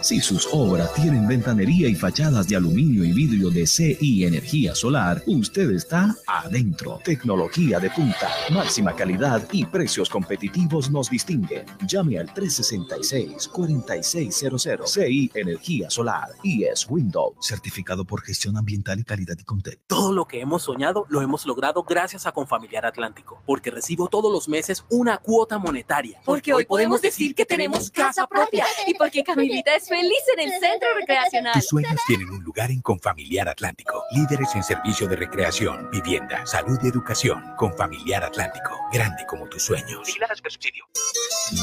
Si 0.00 0.20
sus 0.20 0.48
obras 0.52 0.94
tienen 0.94 1.26
ventanería 1.26 1.88
y 1.88 1.94
fachadas 1.94 2.46
de 2.48 2.56
aluminio 2.56 3.04
y 3.04 3.12
vidrio 3.12 3.50
de 3.50 3.66
CI 3.66 4.24
Energía 4.24 4.74
Solar, 4.74 5.22
usted 5.26 5.70
está 5.72 6.16
adentro. 6.26 6.98
Tecnología 7.04 7.78
de 7.80 7.90
punta, 7.90 8.30
máxima 8.50 8.94
calidad 8.94 9.46
y 9.52 9.66
precios 9.66 10.08
competitivos 10.08 10.90
nos 10.90 11.10
distinguen. 11.10 11.66
Llame 11.86 12.18
al 12.18 12.32
366-4600 12.32 14.86
CI 14.86 15.30
Energía 15.34 15.90
Solar 15.90 16.30
y 16.44 16.64
es 16.64 16.86
Windows, 16.88 17.34
certificado 17.40 18.04
por 18.04 18.22
gestión 18.22 18.56
ambiental 18.56 19.00
y 19.00 19.04
calidad 19.04 19.36
y 19.38 19.44
contexto. 19.44 19.82
Todo 19.88 20.12
lo 20.12 20.26
que 20.26 20.40
hemos 20.40 20.62
soñado 20.62 21.06
lo 21.08 21.22
hemos 21.22 21.44
logrado 21.44 21.82
gracias 21.82 22.24
a 22.26 22.32
Confamiliar 22.32 22.86
Atlántico, 22.86 23.42
porque 23.44 23.72
recibo 23.72 24.06
todos 24.08 24.32
los 24.32 24.48
meses 24.48 24.84
una 24.90 25.18
cuota 25.18 25.58
monetaria. 25.58 26.20
Porque 26.24 26.54
hoy 26.54 26.64
podemos 26.64 27.02
decir 27.02 27.34
que 27.34 27.44
tenemos 27.44 27.90
casa 27.90 28.26
propia 28.26 28.64
y 28.86 28.94
porque 28.94 29.17
Camilita 29.24 29.74
es 29.76 29.88
feliz 29.88 30.22
en 30.36 30.40
el 30.40 30.50
centro 30.60 30.88
recreacional. 30.98 31.54
Tus 31.54 31.66
sueños 31.66 32.00
tienen 32.06 32.30
un 32.30 32.42
lugar 32.42 32.70
en 32.70 32.80
Confamiliar 32.80 33.48
Atlántico. 33.48 34.04
Líderes 34.12 34.54
en 34.54 34.62
servicio 34.62 35.06
de 35.08 35.16
recreación, 35.16 35.90
vivienda, 35.90 36.44
salud 36.46 36.78
y 36.82 36.88
educación. 36.88 37.42
Confamiliar 37.56 38.24
Atlántico. 38.24 38.70
Grande 38.92 39.24
como 39.26 39.48
tus 39.48 39.62
sueños. 39.62 40.08
subsidio. 40.50 40.84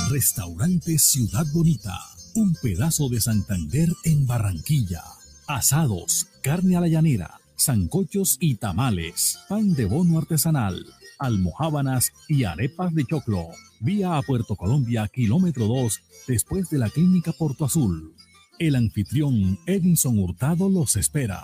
Restaurante 0.10 0.98
Ciudad 0.98 1.46
Bonita. 1.54 1.98
Un 2.36 2.56
pedazo 2.62 3.10
de 3.10 3.22
Santander 3.22 3.90
en 4.04 4.26
Barranquilla. 4.26 5.04
Asados, 5.48 6.28
carne 6.42 6.76
a 6.76 6.82
la 6.82 6.88
llanera, 6.88 7.40
sancochos 7.56 8.38
y 8.40 8.56
tamales, 8.56 9.40
pan 9.48 9.74
de 9.74 9.86
bono 9.86 10.18
artesanal, 10.18 10.86
almohábanas 11.20 12.12
y 12.28 12.44
arepas 12.44 12.94
de 12.94 13.06
choclo. 13.06 13.50
Vía 13.86 14.18
a 14.18 14.24
Puerto 14.24 14.56
Colombia, 14.56 15.08
kilómetro 15.14 15.68
2, 15.68 16.02
después 16.28 16.72
de 16.72 16.80
la 16.80 16.90
clínica 16.90 17.32
Porto 17.34 17.66
Azul. 17.66 18.16
El 18.58 18.76
anfitrión 18.76 19.60
Edinson 19.68 20.18
Hurtado 20.18 20.70
los 20.70 20.96
espera. 20.96 21.44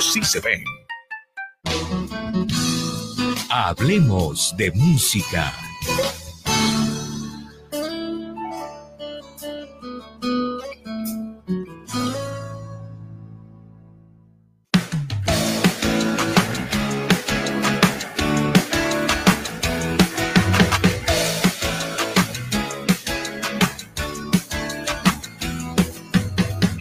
sí 0.00 0.22
se 0.22 0.40
ven. 0.40 0.64
Hablemos 3.50 4.54
de 4.56 4.70
música. 4.72 5.52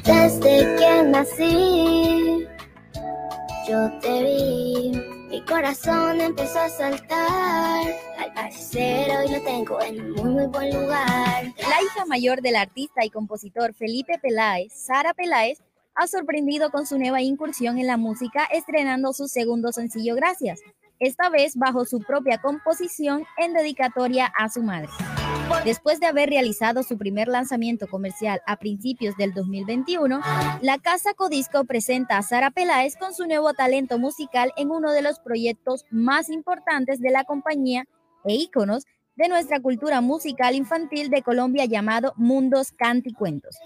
Desde 0.03 0.75
que 0.77 1.03
nací, 1.09 1.90
yo 3.71 3.89
te 4.01 4.23
vi. 4.23 4.91
Mi 5.29 5.41
corazón 5.45 6.19
empezó 6.19 6.59
a 6.59 6.69
saltar. 6.69 7.87
Al 8.17 8.33
parecer 8.33 9.09
hoy 9.17 9.31
lo 9.31 9.41
tengo 9.43 9.81
en 9.81 10.01
un 10.01 10.11
muy, 10.11 10.29
muy 10.29 10.47
buen 10.47 10.73
lugar. 10.73 11.45
La 11.57 11.81
hija 11.81 12.05
mayor 12.05 12.41
del 12.41 12.57
artista 12.57 13.05
y 13.05 13.09
compositor 13.09 13.73
Felipe 13.73 14.19
Peláez, 14.21 14.73
Sara 14.73 15.13
Peláez, 15.13 15.59
ha 15.95 16.07
sorprendido 16.07 16.69
con 16.69 16.85
su 16.85 16.97
nueva 16.97 17.21
incursión 17.21 17.77
en 17.79 17.87
la 17.87 17.95
música 17.95 18.43
estrenando 18.51 19.13
su 19.13 19.27
segundo 19.27 19.71
sencillo 19.71 20.15
Gracias, 20.15 20.59
esta 21.01 21.29
vez 21.29 21.55
bajo 21.55 21.83
su 21.83 21.99
propia 21.99 22.37
composición 22.37 23.25
en 23.37 23.53
dedicatoria 23.53 24.31
a 24.37 24.49
su 24.49 24.61
madre. 24.61 24.89
Después 25.65 25.99
de 25.99 26.05
haber 26.05 26.29
realizado 26.29 26.83
su 26.83 26.97
primer 26.97 27.27
lanzamiento 27.27 27.87
comercial 27.87 28.39
a 28.45 28.57
principios 28.57 29.17
del 29.17 29.33
2021, 29.33 30.21
la 30.61 30.77
Casa 30.77 31.13
Codisco 31.15 31.65
presenta 31.65 32.17
a 32.17 32.21
Sara 32.21 32.51
Peláez 32.51 32.95
con 32.95 33.13
su 33.13 33.25
nuevo 33.25 33.53
talento 33.53 33.97
musical 33.97 34.53
en 34.55 34.69
uno 34.69 34.91
de 34.91 35.01
los 35.01 35.19
proyectos 35.19 35.85
más 35.89 36.29
importantes 36.29 37.01
de 37.01 37.09
la 37.09 37.23
compañía 37.23 37.85
e 38.23 38.35
íconos 38.35 38.85
de 39.15 39.27
nuestra 39.27 39.59
cultura 39.59 40.01
musical 40.01 40.55
infantil 40.55 41.09
de 41.09 41.21
Colombia 41.21 41.65
llamado 41.65 42.13
Mundos 42.15 42.71
Canticuentos, 42.71 43.57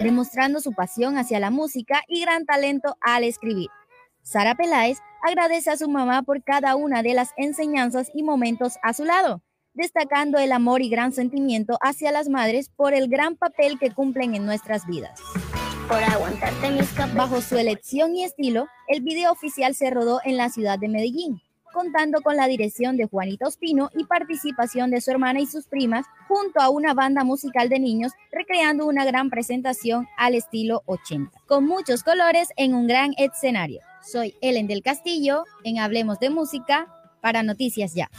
demostrando 0.00 0.60
su 0.60 0.72
pasión 0.72 1.18
hacia 1.18 1.40
la 1.40 1.50
música 1.50 2.02
y 2.08 2.22
gran 2.22 2.46
talento 2.46 2.96
al 3.00 3.24
escribir. 3.24 3.68
Sara 4.24 4.54
Peláez 4.54 4.98
agradece 5.22 5.70
a 5.70 5.76
su 5.76 5.86
mamá 5.86 6.22
por 6.22 6.42
cada 6.42 6.76
una 6.76 7.02
de 7.02 7.12
las 7.12 7.32
enseñanzas 7.36 8.10
y 8.14 8.22
momentos 8.22 8.78
a 8.82 8.94
su 8.94 9.04
lado, 9.04 9.42
destacando 9.74 10.38
el 10.38 10.50
amor 10.52 10.80
y 10.80 10.88
gran 10.88 11.12
sentimiento 11.12 11.76
hacia 11.82 12.10
las 12.10 12.30
madres 12.30 12.70
por 12.70 12.94
el 12.94 13.08
gran 13.08 13.36
papel 13.36 13.78
que 13.78 13.90
cumplen 13.90 14.34
en 14.34 14.46
nuestras 14.46 14.86
vidas. 14.86 15.20
Por 15.88 16.02
aguantarte 16.02 16.70
mis 16.70 16.88
caprichos. 16.92 17.14
Bajo 17.14 17.40
su 17.42 17.58
elección 17.58 18.16
y 18.16 18.24
estilo, 18.24 18.66
el 18.88 19.02
video 19.02 19.30
oficial 19.30 19.74
se 19.74 19.90
rodó 19.90 20.20
en 20.24 20.38
la 20.38 20.48
ciudad 20.48 20.78
de 20.78 20.88
Medellín, 20.88 21.42
contando 21.74 22.22
con 22.22 22.36
la 22.36 22.46
dirección 22.46 22.96
de 22.96 23.06
Juanita 23.06 23.46
Ospino 23.46 23.90
y 23.94 24.04
participación 24.04 24.90
de 24.90 25.02
su 25.02 25.10
hermana 25.10 25.40
y 25.40 25.46
sus 25.46 25.66
primas, 25.66 26.06
junto 26.28 26.62
a 26.62 26.70
una 26.70 26.94
banda 26.94 27.24
musical 27.24 27.68
de 27.68 27.78
niños, 27.78 28.12
recreando 28.32 28.86
una 28.86 29.04
gran 29.04 29.28
presentación 29.28 30.08
al 30.16 30.34
estilo 30.34 30.82
80, 30.86 31.42
con 31.46 31.66
muchos 31.66 32.02
colores 32.02 32.48
en 32.56 32.74
un 32.74 32.86
gran 32.86 33.12
escenario. 33.18 33.82
Soy 34.06 34.36
Ellen 34.42 34.66
del 34.66 34.82
Castillo, 34.82 35.44
en 35.64 35.78
Hablemos 35.78 36.18
de 36.18 36.28
Música, 36.28 36.88
para 37.22 37.42
Noticias 37.42 37.94
Ya. 37.94 38.10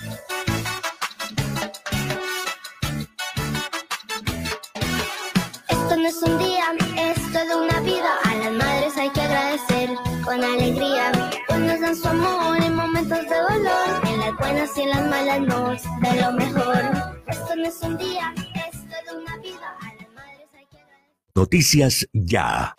Esto 5.69 5.95
no 5.95 6.07
es 6.07 6.22
un 6.23 6.39
día, 6.39 6.65
es 6.97 7.31
toda 7.31 7.57
una 7.57 7.80
vida. 7.81 8.17
A 8.23 8.35
las 8.35 8.51
madres 8.53 8.97
hay 8.97 9.09
que 9.11 9.22
agradecer 9.22 9.89
con 10.23 10.43
alegría. 10.43 11.11
Pues 11.47 11.59
nos 11.59 11.80
dan 11.80 11.95
su 11.95 12.07
amor 12.07 12.57
en 12.64 12.75
momentos 12.75 13.19
de 13.19 13.35
dolor. 13.35 14.07
En 14.07 14.19
las 14.19 14.38
buenas 14.38 14.77
y 14.77 14.81
en 14.81 14.89
las 14.89 15.07
malas 15.07 15.41
nos 15.41 15.83
da 16.01 16.15
lo 16.15 16.31
mejor. 16.33 17.15
Esto 17.27 17.55
no 17.55 17.67
es 17.67 17.80
un 17.81 17.97
día, 17.97 18.33
es 18.55 18.80
toda 18.89 19.19
una 19.19 19.38
vida. 19.38 19.77
A 19.81 19.93
las 19.93 20.09
madres 20.14 20.49
hay 20.57 20.65
que 20.65 20.80
Noticias 21.35 22.07
ya. 22.11 22.75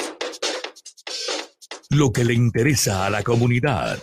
Lo 1.90 2.12
que 2.12 2.24
le 2.24 2.34
interesa 2.34 3.06
a 3.06 3.10
la 3.10 3.22
comunidad. 3.22 3.98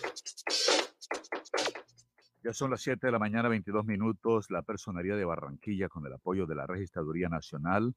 Ya 2.42 2.54
son 2.54 2.72
las 2.72 2.82
7 2.82 3.08
de 3.08 3.12
la 3.12 3.20
mañana, 3.20 3.50
22 3.50 3.86
minutos. 3.86 4.50
La 4.50 4.62
Personería 4.62 5.18
de 5.18 5.26
Barranquilla, 5.26 5.90
con 5.90 6.06
el 6.06 6.14
apoyo 6.14 6.46
de 6.46 6.56
la 6.56 6.66
Registraduría 6.66 7.28
Nacional, 7.28 7.94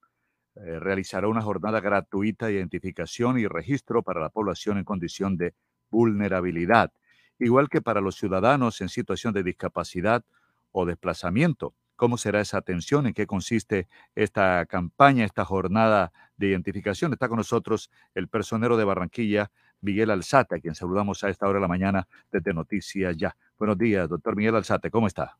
eh, 0.56 0.80
realizará 0.80 1.28
una 1.28 1.40
jornada 1.40 1.80
gratuita 1.80 2.46
de 2.46 2.54
identificación 2.54 3.38
y 3.38 3.46
registro 3.46 4.02
para 4.02 4.20
la 4.20 4.30
población 4.30 4.78
en 4.78 4.84
condición 4.84 5.36
de 5.36 5.54
vulnerabilidad, 5.90 6.92
igual 7.38 7.68
que 7.68 7.80
para 7.80 8.00
los 8.00 8.16
ciudadanos 8.16 8.80
en 8.80 8.88
situación 8.88 9.34
de 9.34 9.44
discapacidad 9.44 10.24
o 10.72 10.84
desplazamiento. 10.84 11.74
cómo 11.94 12.18
será 12.18 12.42
esa 12.42 12.58
atención, 12.58 13.06
en 13.06 13.14
qué 13.14 13.26
consiste 13.26 13.88
esta 14.14 14.66
campaña, 14.66 15.24
esta 15.24 15.46
jornada 15.46 16.12
de 16.36 16.48
identificación. 16.48 17.14
Está 17.14 17.26
con 17.26 17.38
nosotros 17.38 17.90
el 18.14 18.28
personero 18.28 18.76
de 18.76 18.84
Barranquilla, 18.84 19.50
Miguel 19.86 20.10
Alzate, 20.10 20.56
a 20.56 20.58
quien 20.58 20.74
saludamos 20.74 21.22
a 21.22 21.28
esta 21.30 21.46
hora 21.46 21.58
de 21.58 21.62
la 21.62 21.68
mañana 21.68 22.08
desde 22.32 22.52
Noticias 22.52 23.16
Ya. 23.16 23.36
Buenos 23.56 23.78
días, 23.78 24.08
doctor 24.08 24.34
Miguel 24.36 24.56
Alzate, 24.56 24.90
¿cómo 24.90 25.06
está? 25.06 25.36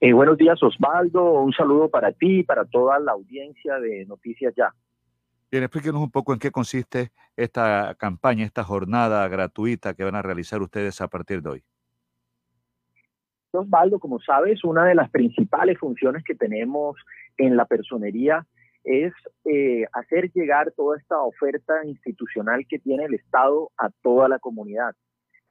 Eh, 0.00 0.14
buenos 0.14 0.38
días, 0.38 0.62
Osvaldo. 0.62 1.42
Un 1.42 1.52
saludo 1.52 1.90
para 1.90 2.12
ti 2.12 2.40
y 2.40 2.42
para 2.42 2.64
toda 2.64 2.98
la 2.98 3.12
audiencia 3.12 3.78
de 3.78 4.06
Noticias 4.06 4.54
Ya. 4.56 4.74
Bien, 5.50 5.62
explíquenos 5.62 6.00
un 6.00 6.10
poco 6.10 6.32
en 6.32 6.38
qué 6.38 6.50
consiste 6.50 7.12
esta 7.36 7.94
campaña, 7.98 8.46
esta 8.46 8.64
jornada 8.64 9.28
gratuita 9.28 9.92
que 9.92 10.02
van 10.02 10.16
a 10.16 10.22
realizar 10.22 10.62
ustedes 10.62 10.98
a 11.02 11.08
partir 11.08 11.42
de 11.42 11.50
hoy. 11.50 11.64
Osvaldo, 13.52 13.98
como 13.98 14.20
sabes, 14.20 14.64
una 14.64 14.84
de 14.86 14.94
las 14.94 15.10
principales 15.10 15.78
funciones 15.78 16.24
que 16.24 16.34
tenemos 16.34 16.96
en 17.36 17.56
la 17.56 17.66
personería 17.66 18.46
es 18.86 19.12
eh, 19.44 19.84
hacer 19.92 20.30
llegar 20.32 20.72
toda 20.76 20.96
esta 20.96 21.20
oferta 21.20 21.84
institucional 21.84 22.64
que 22.68 22.78
tiene 22.78 23.04
el 23.04 23.14
Estado 23.14 23.70
a 23.76 23.90
toda 24.00 24.28
la 24.28 24.38
comunidad. 24.38 24.94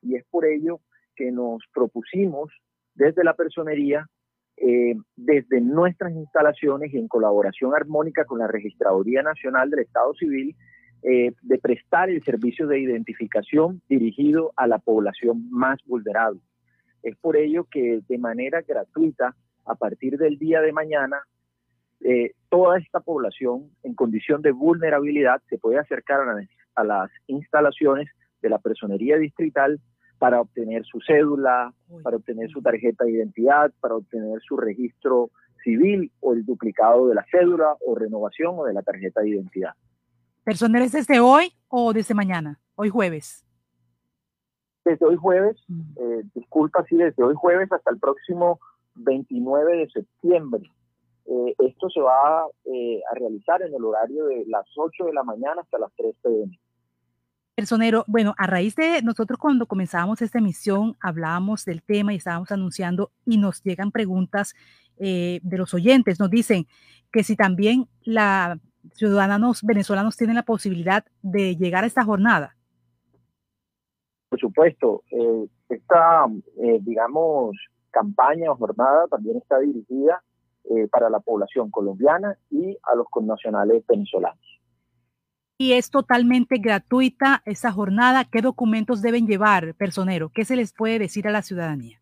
Y 0.01 0.15
es 0.15 0.23
por 0.31 0.45
ello 0.45 0.79
que 1.17 1.31
nos 1.31 1.61
propusimos 1.73 2.49
desde 2.93 3.25
la 3.25 3.33
personería, 3.33 4.07
eh, 4.55 4.95
desde 5.17 5.59
nuestras 5.59 6.13
instalaciones 6.13 6.93
y 6.93 6.97
en 6.97 7.09
colaboración 7.09 7.75
armónica 7.75 8.23
con 8.23 8.39
la 8.39 8.47
Registraduría 8.47 9.21
Nacional 9.21 9.69
del 9.69 9.81
Estado 9.81 10.13
Civil, 10.13 10.55
eh, 11.03 11.33
de 11.41 11.57
prestar 11.57 12.09
el 12.09 12.23
servicio 12.23 12.67
de 12.67 12.79
identificación 12.79 13.81
dirigido 13.89 14.53
a 14.55 14.65
la 14.65 14.79
población 14.79 15.49
más 15.51 15.77
vulnerable. 15.85 16.39
Es 17.03 17.17
por 17.17 17.35
ello 17.35 17.65
que 17.69 17.99
de 18.07 18.17
manera 18.17 18.61
gratuita, 18.61 19.35
a 19.65 19.75
partir 19.75 20.17
del 20.17 20.39
día 20.39 20.61
de 20.61 20.71
mañana, 20.71 21.21
eh, 22.01 22.31
toda 22.49 22.77
esta 22.77 22.99
población 22.99 23.69
en 23.83 23.95
condición 23.95 24.41
de 24.41 24.51
vulnerabilidad 24.51 25.41
se 25.49 25.57
puede 25.57 25.79
acercar 25.79 26.19
a 26.75 26.83
las, 26.83 27.09
instalaciones 27.27 28.09
de 28.41 28.49
la 28.49 28.59
personería 28.59 29.17
distrital 29.17 29.79
para 30.19 30.41
obtener 30.41 30.85
su 30.85 30.99
cédula, 31.01 31.73
para 32.03 32.17
obtener 32.17 32.49
su 32.49 32.61
tarjeta 32.61 33.05
de 33.05 33.11
identidad, 33.11 33.71
para 33.79 33.95
obtener 33.95 34.39
su 34.41 34.57
registro 34.57 35.31
civil 35.63 36.11
o 36.19 36.33
el 36.33 36.45
duplicado 36.45 37.07
de 37.07 37.15
la 37.15 37.25
cédula 37.31 37.75
o 37.85 37.95
renovación 37.95 38.55
o 38.57 38.65
de 38.65 38.73
la 38.73 38.81
tarjeta 38.81 39.21
de 39.21 39.29
identidad. 39.29 39.73
¿Personeros 40.43 40.91
desde 40.91 41.19
hoy 41.19 41.53
o 41.67 41.91
desde 41.91 42.13
mañana? 42.13 42.59
Hoy 42.75 42.89
jueves 42.89 43.45
desde 44.85 45.05
hoy 45.05 45.15
jueves, 45.17 45.57
mm. 45.67 45.81
eh, 45.97 46.23
disculpa, 46.35 46.85
sí, 46.87 46.95
desde 46.95 47.23
hoy 47.23 47.33
jueves 47.35 47.71
hasta 47.71 47.91
el 47.91 47.99
próximo 47.99 48.59
29 48.93 49.77
de 49.77 49.89
septiembre. 49.89 50.71
Eh, 51.25 51.55
esto 51.59 51.89
se 51.89 52.01
va 52.01 52.45
eh, 52.65 53.01
a 53.11 53.15
realizar 53.15 53.61
en 53.61 53.73
el 53.73 53.83
horario 53.83 54.25
de 54.25 54.45
las 54.47 54.65
8 54.75 55.05
de 55.05 55.13
la 55.13 55.23
mañana 55.23 55.61
hasta 55.61 55.79
las 55.79 55.91
3 55.95 56.15
pm. 56.21 56.59
Personero, 57.55 58.03
bueno, 58.07 58.33
a 58.37 58.47
raíz 58.47 58.75
de 58.75 59.01
nosotros 59.01 59.39
cuando 59.39 59.65
comenzábamos 59.65 60.21
esta 60.21 60.39
emisión 60.39 60.97
hablábamos 60.99 61.63
del 61.63 61.83
tema 61.83 62.13
y 62.13 62.17
estábamos 62.17 62.51
anunciando 62.51 63.11
y 63.25 63.37
nos 63.37 63.63
llegan 63.63 63.91
preguntas 63.91 64.53
de 64.97 65.41
los 65.43 65.73
oyentes. 65.73 66.19
Nos 66.21 66.29
dicen 66.29 66.67
que 67.11 67.23
si 67.23 67.35
también 67.35 67.87
los 68.03 68.59
ciudadanos 68.93 69.63
venezolanos 69.63 70.17
tienen 70.17 70.35
la 70.35 70.43
posibilidad 70.43 71.05
de 71.21 71.55
llegar 71.55 71.83
a 71.83 71.87
esta 71.87 72.03
jornada. 72.03 72.55
Por 74.29 74.39
supuesto, 74.39 75.03
eh, 75.11 75.47
esta, 75.69 76.25
eh, 76.61 76.79
digamos, 76.81 77.55
campaña 77.91 78.51
o 78.51 78.55
jornada 78.55 79.07
también 79.07 79.37
está 79.37 79.59
dirigida 79.59 80.21
eh, 80.69 80.87
para 80.89 81.09
la 81.09 81.19
población 81.19 81.71
colombiana 81.71 82.37
y 82.49 82.77
a 82.83 82.95
los 82.95 83.07
connacionales 83.09 83.85
venezolanos. 83.87 84.39
Y 85.57 85.73
es 85.73 85.89
totalmente 85.89 86.57
gratuita 86.57 87.41
esa 87.45 87.71
jornada. 87.71 88.25
¿Qué 88.25 88.41
documentos 88.41 89.01
deben 89.01 89.25
llevar, 89.25 89.73
personero? 89.75 90.29
¿Qué 90.33 90.43
se 90.43 90.55
les 90.55 90.73
puede 90.73 90.99
decir 90.99 91.27
a 91.27 91.31
la 91.31 91.41
ciudadanía? 91.41 92.01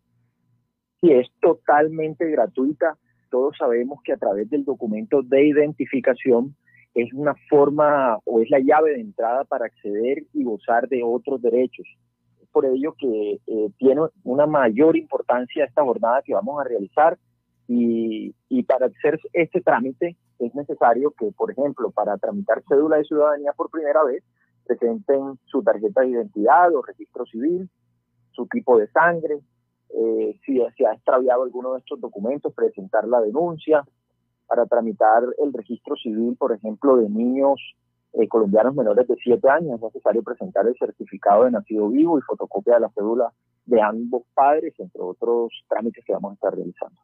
Sí, 1.00 1.12
es 1.12 1.28
totalmente 1.40 2.28
gratuita. 2.30 2.98
Todos 3.30 3.56
sabemos 3.56 4.00
que 4.04 4.12
a 4.12 4.16
través 4.16 4.50
del 4.50 4.64
documento 4.64 5.22
de 5.22 5.46
identificación 5.46 6.56
es 6.94 7.12
una 7.12 7.34
forma 7.48 8.18
o 8.24 8.40
es 8.40 8.50
la 8.50 8.58
llave 8.58 8.92
de 8.92 9.00
entrada 9.00 9.44
para 9.44 9.66
acceder 9.66 10.24
y 10.32 10.44
gozar 10.44 10.88
de 10.88 11.02
otros 11.04 11.40
derechos 11.40 11.86
por 12.54 12.64
ello 12.66 12.94
que 12.96 13.40
eh, 13.48 13.70
tiene 13.78 14.02
una 14.22 14.46
mayor 14.46 14.96
importancia 14.96 15.64
esta 15.64 15.82
jornada 15.82 16.22
que 16.24 16.34
vamos 16.34 16.60
a 16.60 16.64
realizar 16.64 17.18
y, 17.66 18.34
para 18.66 18.86
hacer 18.86 19.20
este 19.32 19.60
trámite 19.60 20.16
es 20.38 20.54
necesario 20.54 21.12
que, 21.12 21.30
por 21.32 21.50
ejemplo, 21.50 21.90
para 21.90 22.16
tramitar 22.16 22.62
cédula 22.68 22.96
de 22.96 23.04
ciudadanía 23.04 23.52
por 23.52 23.70
primera 23.70 24.02
vez, 24.04 24.24
presenten 24.64 25.38
su 25.44 25.62
tarjeta 25.62 26.00
de 26.00 26.08
identidad 26.08 26.74
o 26.74 26.82
registro 26.82 27.26
civil, 27.26 27.68
su 28.32 28.46
tipo 28.46 28.78
de 28.78 28.88
sangre, 28.88 29.40
eh, 29.90 30.40
si 30.44 30.60
se 30.76 30.86
ha 30.86 30.94
extraviado 30.94 31.44
alguno 31.44 31.74
de 31.74 31.80
estos 31.80 32.00
documentos, 32.00 32.54
presentar 32.54 33.06
la 33.06 33.20
denuncia, 33.20 33.84
para 34.46 34.66
tramitar 34.66 35.22
el 35.42 35.52
registro 35.52 35.96
civil, 35.96 36.36
por 36.36 36.52
ejemplo, 36.52 36.96
de 36.96 37.08
niños 37.08 37.60
eh, 38.12 38.28
colombianos 38.28 38.74
menores 38.74 39.08
de 39.08 39.16
7 39.16 39.48
años 39.48 39.74
es 39.74 39.82
necesario 39.82 40.22
presentar 40.22 40.66
el 40.66 40.76
certificado 40.78 41.44
de 41.44 41.50
nacido 41.50 41.88
vivo 41.88 42.18
y 42.18 42.22
fotocopia 42.22 42.74
de 42.74 42.80
la 42.80 42.90
cédula 42.90 43.32
de 43.66 43.80
ambos 43.80 44.22
padres, 44.34 44.74
entre 44.78 45.02
otros 45.02 45.50
trámites 45.68 46.04
que 46.04 46.12
vamos 46.12 46.32
a 46.32 46.34
estar 46.34 46.54
realizando. 46.54 47.00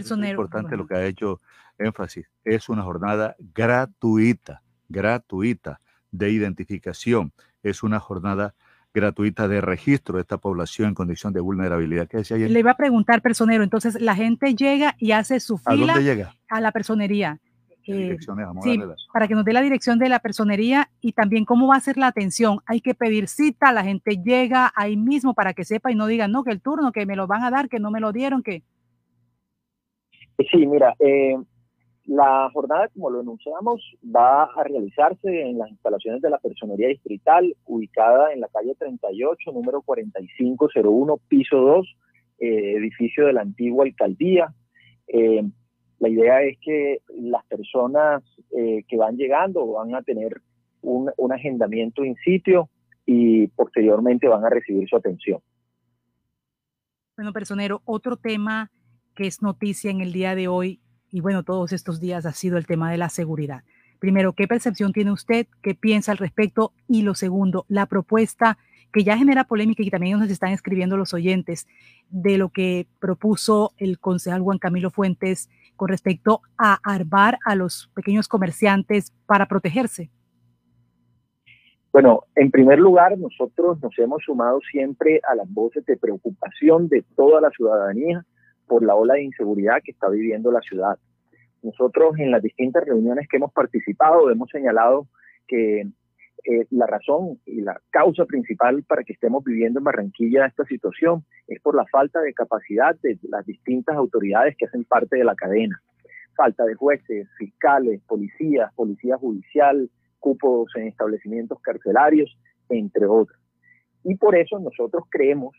Es 0.00 0.10
importante 0.10 0.76
lo 0.76 0.86
que 0.86 0.94
ha 0.94 1.04
hecho 1.04 1.40
énfasis. 1.78 2.26
Es 2.44 2.68
una 2.68 2.82
jornada 2.82 3.36
gratuita, 3.54 4.62
gratuita 4.88 5.80
de 6.10 6.30
identificación. 6.30 7.32
Es 7.62 7.82
una 7.82 8.00
jornada 8.00 8.54
gratuita 8.92 9.46
de 9.46 9.60
registro 9.60 10.16
de 10.16 10.22
esta 10.22 10.38
población 10.38 10.88
en 10.88 10.94
condición 10.94 11.32
de 11.32 11.40
vulnerabilidad. 11.40 12.08
¿Qué 12.08 12.18
decía 12.18 12.36
Le 12.36 12.58
iba 12.58 12.72
a 12.72 12.76
preguntar, 12.76 13.22
personero, 13.22 13.62
entonces 13.62 14.00
la 14.00 14.16
gente 14.16 14.54
llega 14.54 14.96
y 14.98 15.12
hace 15.12 15.38
su 15.38 15.58
fila 15.58 15.92
¿A, 15.92 15.96
dónde 15.96 16.02
llega? 16.02 16.34
a 16.48 16.60
la 16.60 16.72
personería 16.72 17.38
eh, 17.86 18.16
sí, 18.62 18.80
para 19.12 19.26
que 19.26 19.34
nos 19.34 19.44
dé 19.44 19.52
la 19.52 19.62
dirección 19.62 19.98
de 19.98 20.08
la 20.08 20.20
personería 20.20 20.90
y 21.00 21.12
también 21.12 21.44
cómo 21.44 21.68
va 21.68 21.76
a 21.76 21.80
ser 21.80 21.96
la 21.96 22.08
atención. 22.08 22.60
Hay 22.66 22.80
que 22.80 22.94
pedir 22.94 23.28
cita, 23.28 23.72
la 23.72 23.82
gente 23.82 24.20
llega 24.22 24.72
ahí 24.74 24.96
mismo 24.96 25.34
para 25.34 25.54
que 25.54 25.64
sepa 25.64 25.90
y 25.90 25.94
no 25.94 26.06
diga, 26.06 26.28
no, 26.28 26.44
que 26.44 26.50
el 26.50 26.60
turno, 26.60 26.92
que 26.92 27.06
me 27.06 27.16
lo 27.16 27.26
van 27.26 27.42
a 27.42 27.50
dar, 27.50 27.68
que 27.68 27.80
no 27.80 27.90
me 27.90 28.00
lo 28.00 28.12
dieron, 28.12 28.42
que... 28.42 28.62
Sí, 30.50 30.66
mira, 30.66 30.94
eh, 30.98 31.36
la 32.06 32.50
jornada, 32.52 32.88
como 32.88 33.10
lo 33.10 33.20
anunciamos, 33.20 33.80
va 34.04 34.44
a 34.44 34.64
realizarse 34.64 35.42
en 35.42 35.58
las 35.58 35.70
instalaciones 35.70 36.20
de 36.22 36.30
la 36.30 36.38
Personería 36.38 36.88
Distrital, 36.88 37.54
ubicada 37.66 38.32
en 38.32 38.40
la 38.40 38.48
calle 38.48 38.74
38, 38.76 39.52
número 39.52 39.82
4501, 39.82 41.16
piso 41.28 41.56
2, 41.56 41.96
eh, 42.40 42.72
edificio 42.76 43.26
de 43.26 43.32
la 43.32 43.42
antigua 43.42 43.84
alcaldía. 43.84 44.52
Eh, 45.06 45.42
la 46.00 46.08
idea 46.08 46.42
es 46.42 46.58
que 46.60 47.02
las 47.14 47.44
personas 47.44 48.22
eh, 48.56 48.82
que 48.88 48.96
van 48.96 49.16
llegando 49.16 49.66
van 49.66 49.94
a 49.94 50.02
tener 50.02 50.40
un, 50.82 51.12
agendamiento 51.30 52.04
in 52.04 52.16
sitio 52.16 52.70
y 53.04 53.46
posteriormente 53.48 54.26
van 54.26 54.44
a 54.44 54.50
recibir 54.50 54.88
su 54.88 54.96
atención. 54.96 55.40
Bueno, 57.16 57.32
personero, 57.32 57.82
otro 57.84 58.16
tema 58.16 58.70
es 59.26 59.42
noticia 59.42 59.90
en 59.90 60.00
el 60.00 60.12
día 60.12 60.34
de 60.34 60.48
hoy 60.48 60.80
y 61.10 61.20
bueno, 61.20 61.42
todos 61.42 61.72
estos 61.72 62.00
días 62.00 62.26
ha 62.26 62.32
sido 62.32 62.56
el 62.56 62.66
tema 62.66 62.90
de 62.90 62.98
la 62.98 63.08
seguridad. 63.08 63.62
Primero, 63.98 64.32
¿qué 64.32 64.46
percepción 64.46 64.92
tiene 64.92 65.12
usted? 65.12 65.46
¿Qué 65.62 65.74
piensa 65.74 66.12
al 66.12 66.18
respecto? 66.18 66.72
Y 66.88 67.02
lo 67.02 67.14
segundo, 67.14 67.66
la 67.68 67.86
propuesta 67.86 68.58
que 68.92 69.04
ya 69.04 69.16
genera 69.16 69.44
polémica 69.44 69.82
y 69.82 69.90
también 69.90 70.18
nos 70.18 70.30
están 70.30 70.52
escribiendo 70.52 70.96
los 70.96 71.14
oyentes 71.14 71.68
de 72.08 72.38
lo 72.38 72.48
que 72.48 72.86
propuso 72.98 73.72
el 73.76 73.98
concejal 73.98 74.42
Juan 74.42 74.58
Camilo 74.58 74.90
Fuentes 74.90 75.48
con 75.76 75.88
respecto 75.88 76.42
a 76.58 76.78
armar 76.82 77.38
a 77.44 77.54
los 77.54 77.90
pequeños 77.94 78.28
comerciantes 78.28 79.12
para 79.26 79.46
protegerse? 79.46 80.10
Bueno, 81.92 82.24
en 82.36 82.50
primer 82.50 82.78
lugar, 82.78 83.18
nosotros 83.18 83.80
nos 83.82 83.98
hemos 83.98 84.22
sumado 84.22 84.60
siempre 84.70 85.20
a 85.28 85.34
las 85.34 85.52
voces 85.52 85.84
de 85.86 85.96
preocupación 85.96 86.88
de 86.88 87.04
toda 87.16 87.40
la 87.40 87.50
ciudadanía 87.50 88.24
por 88.70 88.84
la 88.84 88.94
ola 88.94 89.14
de 89.14 89.24
inseguridad 89.24 89.82
que 89.84 89.90
está 89.90 90.08
viviendo 90.08 90.52
la 90.52 90.60
ciudad. 90.60 90.96
Nosotros 91.60 92.16
en 92.20 92.30
las 92.30 92.40
distintas 92.40 92.84
reuniones 92.84 93.26
que 93.28 93.36
hemos 93.36 93.52
participado 93.52 94.30
hemos 94.30 94.48
señalado 94.48 95.08
que 95.48 95.80
eh, 95.80 96.66
la 96.70 96.86
razón 96.86 97.40
y 97.46 97.62
la 97.62 97.80
causa 97.90 98.26
principal 98.26 98.84
para 98.84 99.02
que 99.02 99.14
estemos 99.14 99.42
viviendo 99.42 99.80
en 99.80 99.84
Barranquilla 99.84 100.46
esta 100.46 100.64
situación 100.66 101.24
es 101.48 101.60
por 101.60 101.74
la 101.74 101.84
falta 101.86 102.20
de 102.20 102.32
capacidad 102.32 102.94
de 103.02 103.18
las 103.28 103.44
distintas 103.44 103.96
autoridades 103.96 104.54
que 104.56 104.66
hacen 104.66 104.84
parte 104.84 105.16
de 105.16 105.24
la 105.24 105.34
cadena. 105.34 105.82
Falta 106.36 106.64
de 106.64 106.76
jueces, 106.76 107.26
fiscales, 107.38 108.00
policías, 108.06 108.72
policía 108.74 109.16
judicial, 109.16 109.90
cupos 110.20 110.70
en 110.76 110.86
establecimientos 110.86 111.60
carcelarios, 111.60 112.38
entre 112.68 113.06
otros. 113.06 113.36
Y 114.04 114.14
por 114.14 114.36
eso 114.36 114.60
nosotros 114.60 115.06
creemos 115.10 115.56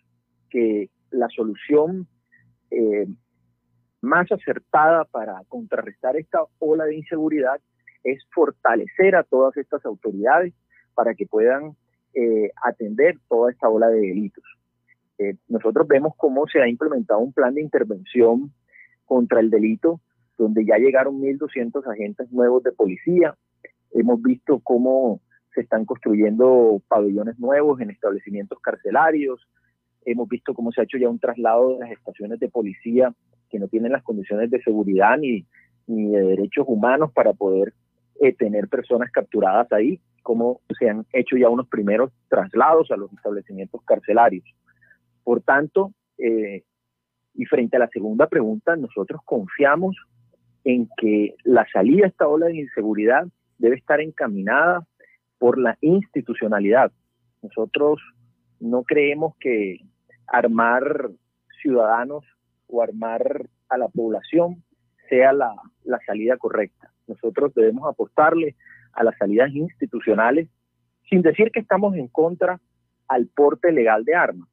que 0.50 0.90
la 1.10 1.28
solución 1.28 2.08
eh, 2.72 3.08
más 4.02 4.32
acertada 4.32 5.06
para 5.06 5.42
contrarrestar 5.48 6.18
esta 6.18 6.40
ola 6.60 6.86
de 6.86 6.96
inseguridad 6.96 7.62
es 8.04 8.24
fortalecer 8.34 9.16
a 9.16 9.24
todas 9.24 9.56
estas 9.58 9.86
autoridades 9.86 10.54
para 10.96 11.14
que 11.14 11.28
puedan 11.28 11.76
eh, 12.14 12.52
atender 12.64 13.18
toda 13.30 13.52
esta 13.52 13.70
ola 13.70 13.88
de 13.90 14.00
delitos. 14.00 14.44
Eh, 15.18 15.36
nosotros 15.48 15.88
vemos 15.88 16.14
cómo 16.18 16.48
se 16.48 16.62
ha 16.62 16.68
implementado 16.68 17.20
un 17.20 17.32
plan 17.32 17.54
de 17.54 17.62
intervención 17.62 18.52
contra 19.06 19.40
el 19.40 19.50
delito, 19.50 20.02
donde 20.38 20.66
ya 20.66 20.78
llegaron 20.78 21.22
1.200 21.22 21.86
agentes 21.92 22.32
nuevos 22.32 22.64
de 22.64 22.72
policía. 22.72 23.36
Hemos 23.92 24.22
visto 24.22 24.60
cómo 24.64 25.22
se 25.54 25.62
están 25.62 25.86
construyendo 25.86 26.82
pabellones 26.88 27.38
nuevos 27.38 27.80
en 27.82 27.92
establecimientos 27.92 28.60
carcelarios. 28.60 29.48
Hemos 30.06 30.28
visto 30.28 30.54
cómo 30.54 30.72
se 30.72 30.82
ha 30.82 30.84
hecho 30.84 30.98
ya 30.98 31.10
un 31.10 31.20
traslado 31.20 31.74
de 31.74 31.80
las 31.80 31.92
estaciones 31.92 32.40
de 32.40 32.50
policía 32.50 33.14
que 33.50 33.60
no 33.60 33.68
tienen 33.68 33.92
las 33.92 34.04
condiciones 34.04 34.50
de 34.50 34.62
seguridad 34.62 35.18
ni, 35.18 35.46
ni 35.88 36.12
de 36.12 36.24
derechos 36.24 36.66
humanos 36.68 37.12
para 37.14 37.34
poder 37.34 37.74
eh, 38.20 38.34
tener 38.34 38.68
personas 38.68 39.12
capturadas 39.12 39.72
ahí, 39.72 40.00
como 40.24 40.62
se 40.78 40.90
han 40.90 41.06
hecho 41.14 41.38
ya 41.38 41.50
unos 41.50 41.68
primeros 41.68 42.12
traslados 42.30 42.92
a 42.92 42.98
los 42.98 43.12
establecimientos 43.14 43.82
carcelarios. 43.84 44.46
Por 45.24 45.42
tanto, 45.42 45.92
eh, 46.18 46.64
y 47.34 47.46
frente 47.46 47.78
a 47.78 47.80
la 47.80 47.88
segunda 47.88 48.28
pregunta, 48.28 48.76
nosotros 48.76 49.22
confiamos 49.26 49.96
en 50.64 50.88
que 50.98 51.36
la 51.44 51.66
salida 51.72 52.06
a 52.06 52.10
esta 52.10 52.28
ola 52.28 52.48
de 52.48 52.58
inseguridad 52.58 53.28
debe 53.58 53.76
estar 53.76 54.00
encaminada 54.00 54.86
por 55.40 55.58
la 55.58 55.78
institucionalidad. 55.82 56.92
Nosotros 57.42 58.00
no 58.60 58.84
creemos 58.84 59.36
que 59.40 59.80
armar 60.32 61.12
ciudadanos 61.62 62.24
o 62.68 62.82
armar 62.82 63.50
a 63.70 63.78
la 63.78 63.90
población 63.90 64.64
sea 65.10 65.34
la, 65.34 65.54
la 65.84 66.00
salida 66.06 66.38
correcta. 66.38 66.92
Nosotros 67.08 67.54
debemos 67.54 67.88
apostarle 67.88 68.56
a 68.94 69.04
las 69.04 69.18
salidas 69.18 69.52
institucionales 69.52 70.48
sin 71.10 71.22
decir 71.22 71.52
que 71.52 71.60
estamos 71.60 71.96
en 71.96 72.08
contra 72.08 72.60
al 73.08 73.28
porte 73.28 73.72
legal 73.74 74.06
de 74.06 74.16
armas. 74.16 74.48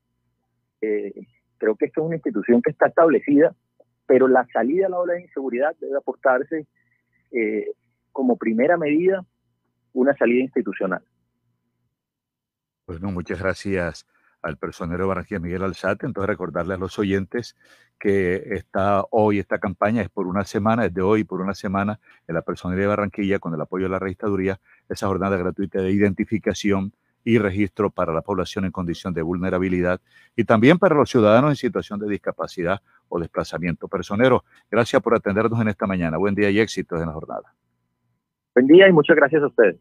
Eh, 0.81 1.12
creo 1.58 1.76
que 1.76 1.86
esto 1.86 2.00
es 2.00 2.07
una 2.07 2.16
institución 2.16 2.60
que 2.60 2.70
está 2.70 2.89
establecida, 2.89 3.55
pero 4.07 4.26
la 4.26 4.47
salida 4.52 4.86
a 4.86 4.90
la 4.90 4.98
ola 4.98 5.15
de 5.15 5.23
inseguridad 5.23 5.76
debe 5.81 5.97
apostarse 5.97 6.66
eh, 7.31 7.66
como 8.10 8.36
primera 8.36 8.76
medida 8.76 9.24
una 9.92 10.16
salida 10.16 10.42
institucional. 10.42 11.02
Pues 12.84 13.00
no, 13.00 13.12
muchas 13.12 13.40
gracias 13.40 14.07
al 14.42 14.57
personero 14.57 15.05
de 15.05 15.08
Barranquilla, 15.08 15.41
Miguel 15.41 15.62
Alzate. 15.62 16.07
Entonces, 16.07 16.28
recordarle 16.28 16.75
a 16.75 16.76
los 16.78 16.99
oyentes 16.99 17.57
que 17.99 18.36
está 18.55 19.05
hoy, 19.10 19.39
esta 19.39 19.58
campaña 19.58 20.02
es 20.02 20.08
por 20.08 20.26
una 20.26 20.44
semana, 20.44 20.86
es 20.86 20.94
de 20.94 21.02
hoy 21.02 21.25
por 21.25 21.41
una 21.41 21.55
semana, 21.55 21.99
en 22.26 22.34
la 22.34 22.42
personería 22.42 22.83
de 22.83 22.89
Barranquilla, 22.89 23.39
con 23.39 23.55
el 23.55 23.60
apoyo 23.60 23.84
de 23.84 23.91
la 23.91 23.99
registraduría, 23.99 24.60
esa 24.89 25.08
jornada 25.08 25.36
gratuita 25.36 25.81
de 25.81 25.91
identificación 25.91 26.92
y 27.25 27.39
registro 27.39 27.91
para 27.91 28.12
la 28.12 28.23
población 28.23 28.65
en 28.65 28.70
condición 28.70 29.12
de 29.12 29.23
vulnerabilidad 29.23 30.00
y 30.36 30.44
también 30.44 30.78
para 30.78 30.94
los 30.94 31.10
ciudadanos 31.10 31.50
en 31.50 31.57
situación 31.57 31.99
de 31.99 32.08
discapacidad 32.08 32.81
o 33.08 33.18
desplazamiento. 33.18 33.89
Personero, 33.89 34.44
gracias 34.70 35.02
por 35.02 35.15
atendernos 35.15 35.60
en 35.60 35.68
esta 35.68 35.86
mañana. 35.86 36.17
Buen 36.17 36.34
día 36.34 36.50
y 36.50 36.60
éxitos 36.60 37.00
en 37.00 37.07
la 37.07 37.12
jornada. 37.12 37.55
Buen 38.55 38.67
día 38.67 38.89
y 38.89 38.92
muchas 38.92 39.17
gracias 39.17 39.42
a 39.42 39.47
ustedes. 39.49 39.76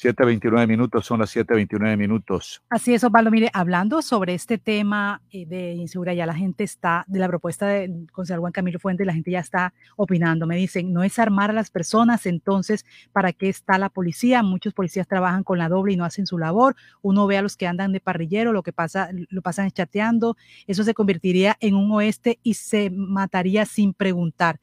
7.29 0.00 0.66
minutos, 0.68 1.06
son 1.06 1.20
las 1.20 1.34
7.29 1.34 1.96
minutos. 1.96 2.62
Así 2.68 2.92
es, 2.92 3.02
Osvaldo. 3.02 3.30
Mire, 3.30 3.50
hablando 3.54 4.02
sobre 4.02 4.34
este 4.34 4.58
tema 4.58 5.22
eh, 5.30 5.46
de 5.46 5.72
inseguridad, 5.72 6.14
ya 6.14 6.26
la 6.26 6.34
gente 6.34 6.64
está, 6.64 7.04
de 7.08 7.18
la 7.18 7.28
propuesta 7.28 7.66
del 7.66 8.06
concejal 8.12 8.40
Juan 8.40 8.52
Camilo 8.52 8.78
Fuentes, 8.78 9.06
la 9.06 9.14
gente 9.14 9.30
ya 9.30 9.40
está 9.40 9.72
opinando. 9.96 10.46
Me 10.46 10.56
dicen, 10.56 10.92
no 10.92 11.02
es 11.02 11.18
armar 11.18 11.50
a 11.50 11.54
las 11.54 11.70
personas, 11.70 12.26
entonces, 12.26 12.84
¿para 13.12 13.32
qué 13.32 13.48
está 13.48 13.78
la 13.78 13.88
policía? 13.88 14.42
Muchos 14.42 14.74
policías 14.74 15.08
trabajan 15.08 15.44
con 15.44 15.58
la 15.58 15.68
doble 15.68 15.94
y 15.94 15.96
no 15.96 16.04
hacen 16.04 16.26
su 16.26 16.36
labor. 16.36 16.76
Uno 17.00 17.26
ve 17.26 17.38
a 17.38 17.42
los 17.42 17.56
que 17.56 17.66
andan 17.66 17.92
de 17.92 18.00
parrillero, 18.00 18.52
lo 18.52 18.62
que 18.62 18.72
pasa, 18.72 19.08
lo 19.12 19.40
pasan 19.40 19.70
chateando. 19.70 20.36
Eso 20.66 20.84
se 20.84 20.92
convertiría 20.92 21.56
en 21.60 21.74
un 21.74 21.90
oeste 21.92 22.38
y 22.42 22.54
se 22.54 22.90
mataría 22.90 23.64
sin 23.64 23.94
preguntar 23.94 24.60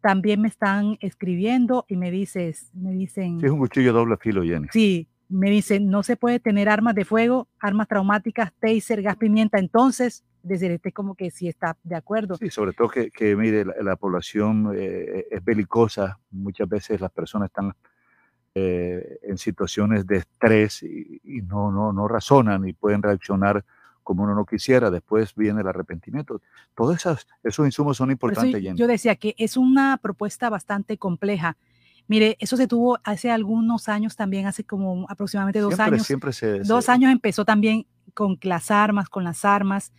también 0.00 0.40
me 0.40 0.48
están 0.48 0.96
escribiendo 1.00 1.84
y 1.88 1.96
me 1.96 2.10
dices, 2.10 2.70
me 2.74 2.92
dicen. 2.92 3.40
Sí, 3.40 3.46
es 3.46 3.52
un 3.52 3.58
cuchillo 3.58 3.92
doble 3.92 4.16
filo, 4.16 4.42
Jenny. 4.42 4.68
Sí, 4.72 5.08
me 5.28 5.50
dicen, 5.50 5.90
no 5.90 6.02
se 6.02 6.16
puede 6.16 6.40
tener 6.40 6.68
armas 6.68 6.94
de 6.94 7.04
fuego, 7.04 7.48
armas 7.60 7.88
traumáticas, 7.88 8.52
taser, 8.58 9.02
gas 9.02 9.16
pimienta. 9.16 9.58
Entonces, 9.58 10.24
desde 10.42 10.74
este 10.74 10.92
como 10.92 11.14
que 11.14 11.30
sí 11.30 11.48
está 11.48 11.76
de 11.82 11.96
acuerdo. 11.96 12.36
Sí, 12.36 12.50
sobre 12.50 12.72
todo 12.72 12.88
que, 12.88 13.10
que 13.10 13.36
mire, 13.36 13.64
la, 13.64 13.96
población 13.96 14.72
eh, 14.74 15.26
es 15.30 15.44
belicosa. 15.44 16.18
Muchas 16.30 16.68
veces 16.68 17.00
las 17.00 17.12
personas 17.12 17.48
están 17.48 17.74
eh, 18.54 19.18
en 19.22 19.38
situaciones 19.38 20.06
de 20.06 20.16
estrés 20.16 20.82
y, 20.82 21.20
y, 21.22 21.42
no, 21.42 21.70
no, 21.70 21.92
no 21.92 22.08
razonan 22.08 22.66
y 22.66 22.72
pueden 22.72 23.02
reaccionar 23.02 23.64
como 24.02 24.24
uno 24.24 24.34
no 24.34 24.44
quisiera, 24.44 24.90
después 24.90 25.34
viene 25.34 25.60
el 25.60 25.68
arrepentimiento. 25.68 26.40
Todos 26.74 26.96
esos, 26.96 27.26
esos 27.42 27.66
insumos 27.66 27.96
son 27.96 28.10
importantes. 28.10 28.62
yo 28.74 28.86
decía 28.86 29.16
que 29.16 29.34
es 29.38 29.56
una 29.56 29.98
propuesta 29.98 30.50
bastante 30.50 30.98
compleja. 30.98 31.56
Mire, 32.08 32.36
eso 32.40 32.56
se 32.56 32.66
tuvo 32.66 32.98
hace 33.04 33.30
algunos 33.30 33.88
años 33.88 34.16
también, 34.16 34.46
hace 34.46 34.64
como 34.64 35.06
aproximadamente 35.08 35.60
dos 35.60 35.78
años. 35.78 36.06
Siempre 36.06 36.32
se, 36.32 36.60
dos 36.60 36.88
años 36.88 37.12
empezó 37.12 37.44
también 37.44 37.86
con 38.14 38.38
las 38.42 38.70
armas, 38.70 39.08
con 39.08 39.22
las 39.22 39.44
armas, 39.44 39.92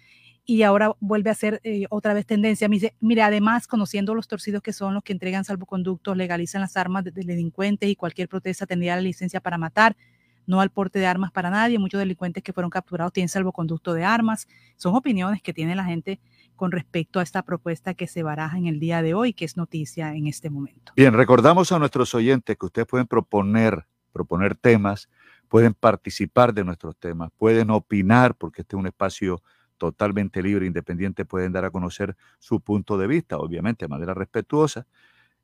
y 0.43 0.63
ahora 0.63 0.93
vuelve 0.99 1.29
a 1.29 1.35
ser 1.35 1.61
eh, 1.63 1.85
otra 1.89 2.13
vez 2.13 2.25
tendencia. 2.25 2.67
Mire, 2.67 3.21
además, 3.21 3.67
conociendo 3.67 4.13
los 4.13 4.27
torcidos 4.27 4.61
que 4.61 4.73
son 4.73 4.93
los 4.93 5.03
que 5.03 5.13
entregan 5.13 5.45
salvoconductos, 5.45 6.17
legalizan 6.17 6.61
las 6.61 6.75
armas 6.75 7.05
de, 7.05 7.11
de 7.11 7.23
delincuentes 7.23 7.89
y 7.89 7.95
cualquier 7.95 8.27
protesta 8.27 8.65
tendría 8.65 8.95
la 8.95 9.01
licencia 9.01 9.39
para 9.39 9.57
matar 9.57 9.95
no 10.45 10.61
al 10.61 10.69
porte 10.69 10.99
de 10.99 11.05
armas 11.05 11.31
para 11.31 11.49
nadie. 11.49 11.79
Muchos 11.79 11.99
delincuentes 11.99 12.43
que 12.43 12.53
fueron 12.53 12.69
capturados 12.69 13.13
tienen 13.13 13.29
salvoconducto 13.29 13.93
de 13.93 14.03
armas. 14.03 14.47
Son 14.77 14.95
opiniones 14.95 15.41
que 15.41 15.53
tiene 15.53 15.75
la 15.75 15.83
gente 15.83 16.19
con 16.55 16.71
respecto 16.71 17.19
a 17.19 17.23
esta 17.23 17.43
propuesta 17.43 17.93
que 17.93 18.07
se 18.07 18.23
baraja 18.23 18.57
en 18.57 18.67
el 18.67 18.79
día 18.79 19.01
de 19.01 19.13
hoy, 19.13 19.33
que 19.33 19.45
es 19.45 19.57
noticia 19.57 20.13
en 20.13 20.27
este 20.27 20.49
momento. 20.49 20.93
Bien, 20.95 21.13
recordamos 21.13 21.71
a 21.71 21.79
nuestros 21.79 22.13
oyentes 22.13 22.57
que 22.57 22.65
ustedes 22.65 22.87
pueden 22.87 23.07
proponer, 23.07 23.85
proponer 24.13 24.55
temas, 24.55 25.09
pueden 25.47 25.73
participar 25.73 26.53
de 26.53 26.63
nuestros 26.63 26.95
temas, 26.97 27.31
pueden 27.37 27.71
opinar, 27.71 28.35
porque 28.35 28.61
este 28.61 28.75
es 28.75 28.79
un 28.79 28.87
espacio 28.87 29.41
totalmente 29.77 30.43
libre, 30.43 30.67
independiente, 30.67 31.25
pueden 31.25 31.51
dar 31.51 31.65
a 31.65 31.71
conocer 31.71 32.15
su 32.37 32.61
punto 32.61 32.97
de 32.97 33.07
vista, 33.07 33.37
obviamente 33.37 33.85
de 33.85 33.89
manera 33.89 34.13
respetuosa, 34.13 34.85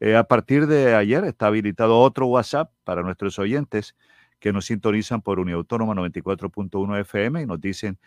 Eh, 0.02 0.14
a 0.16 0.24
partir 0.24 0.68
de 0.68 0.94
ayer 0.96 1.24
está 1.24 1.48
habilitado 1.48 1.98
otro 2.00 2.28
WhatsApp 2.28 2.72
para 2.84 3.02
nuestros 3.02 3.40
oyentes 3.40 3.96
que 4.40 4.52
nos 4.52 4.66
sintonizan 4.66 5.22
por 5.22 5.40
Uniautónoma 5.40 5.96
94.1 5.96 7.00
FM 7.02 7.44
y 7.44 7.46
nos 7.46 7.62
dicen 7.62 7.98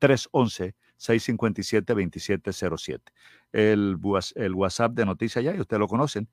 311-657-2707. 0.00 3.00
El, 3.52 3.98
el 4.34 4.54
WhatsApp 4.54 4.92
de 4.92 5.04
Noticias 5.04 5.44
Ya, 5.44 5.54
y 5.54 5.60
ustedes 5.60 5.80
lo 5.80 5.88
conocen, 5.88 6.26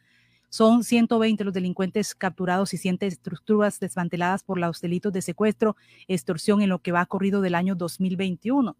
Son 0.49 0.85
120 0.85 1.45
los 1.45 1.55
delincuentes 1.55 2.15
capturados 2.15 2.73
y 2.73 2.79
100 2.79 2.99
estructuras 3.01 3.81
desmanteladas 3.81 4.43
por 4.43 4.59
los 4.59 4.81
delitos 4.81 5.13
de 5.13 5.23
secuestro, 5.23 5.77
extorsión 6.09 6.63
en 6.63 6.69
lo 6.69 6.79
que 6.79 6.93
va 6.93 7.07
corrido 7.07 7.41
del 7.41 7.55
año 7.55 7.75
2021. 7.75 8.77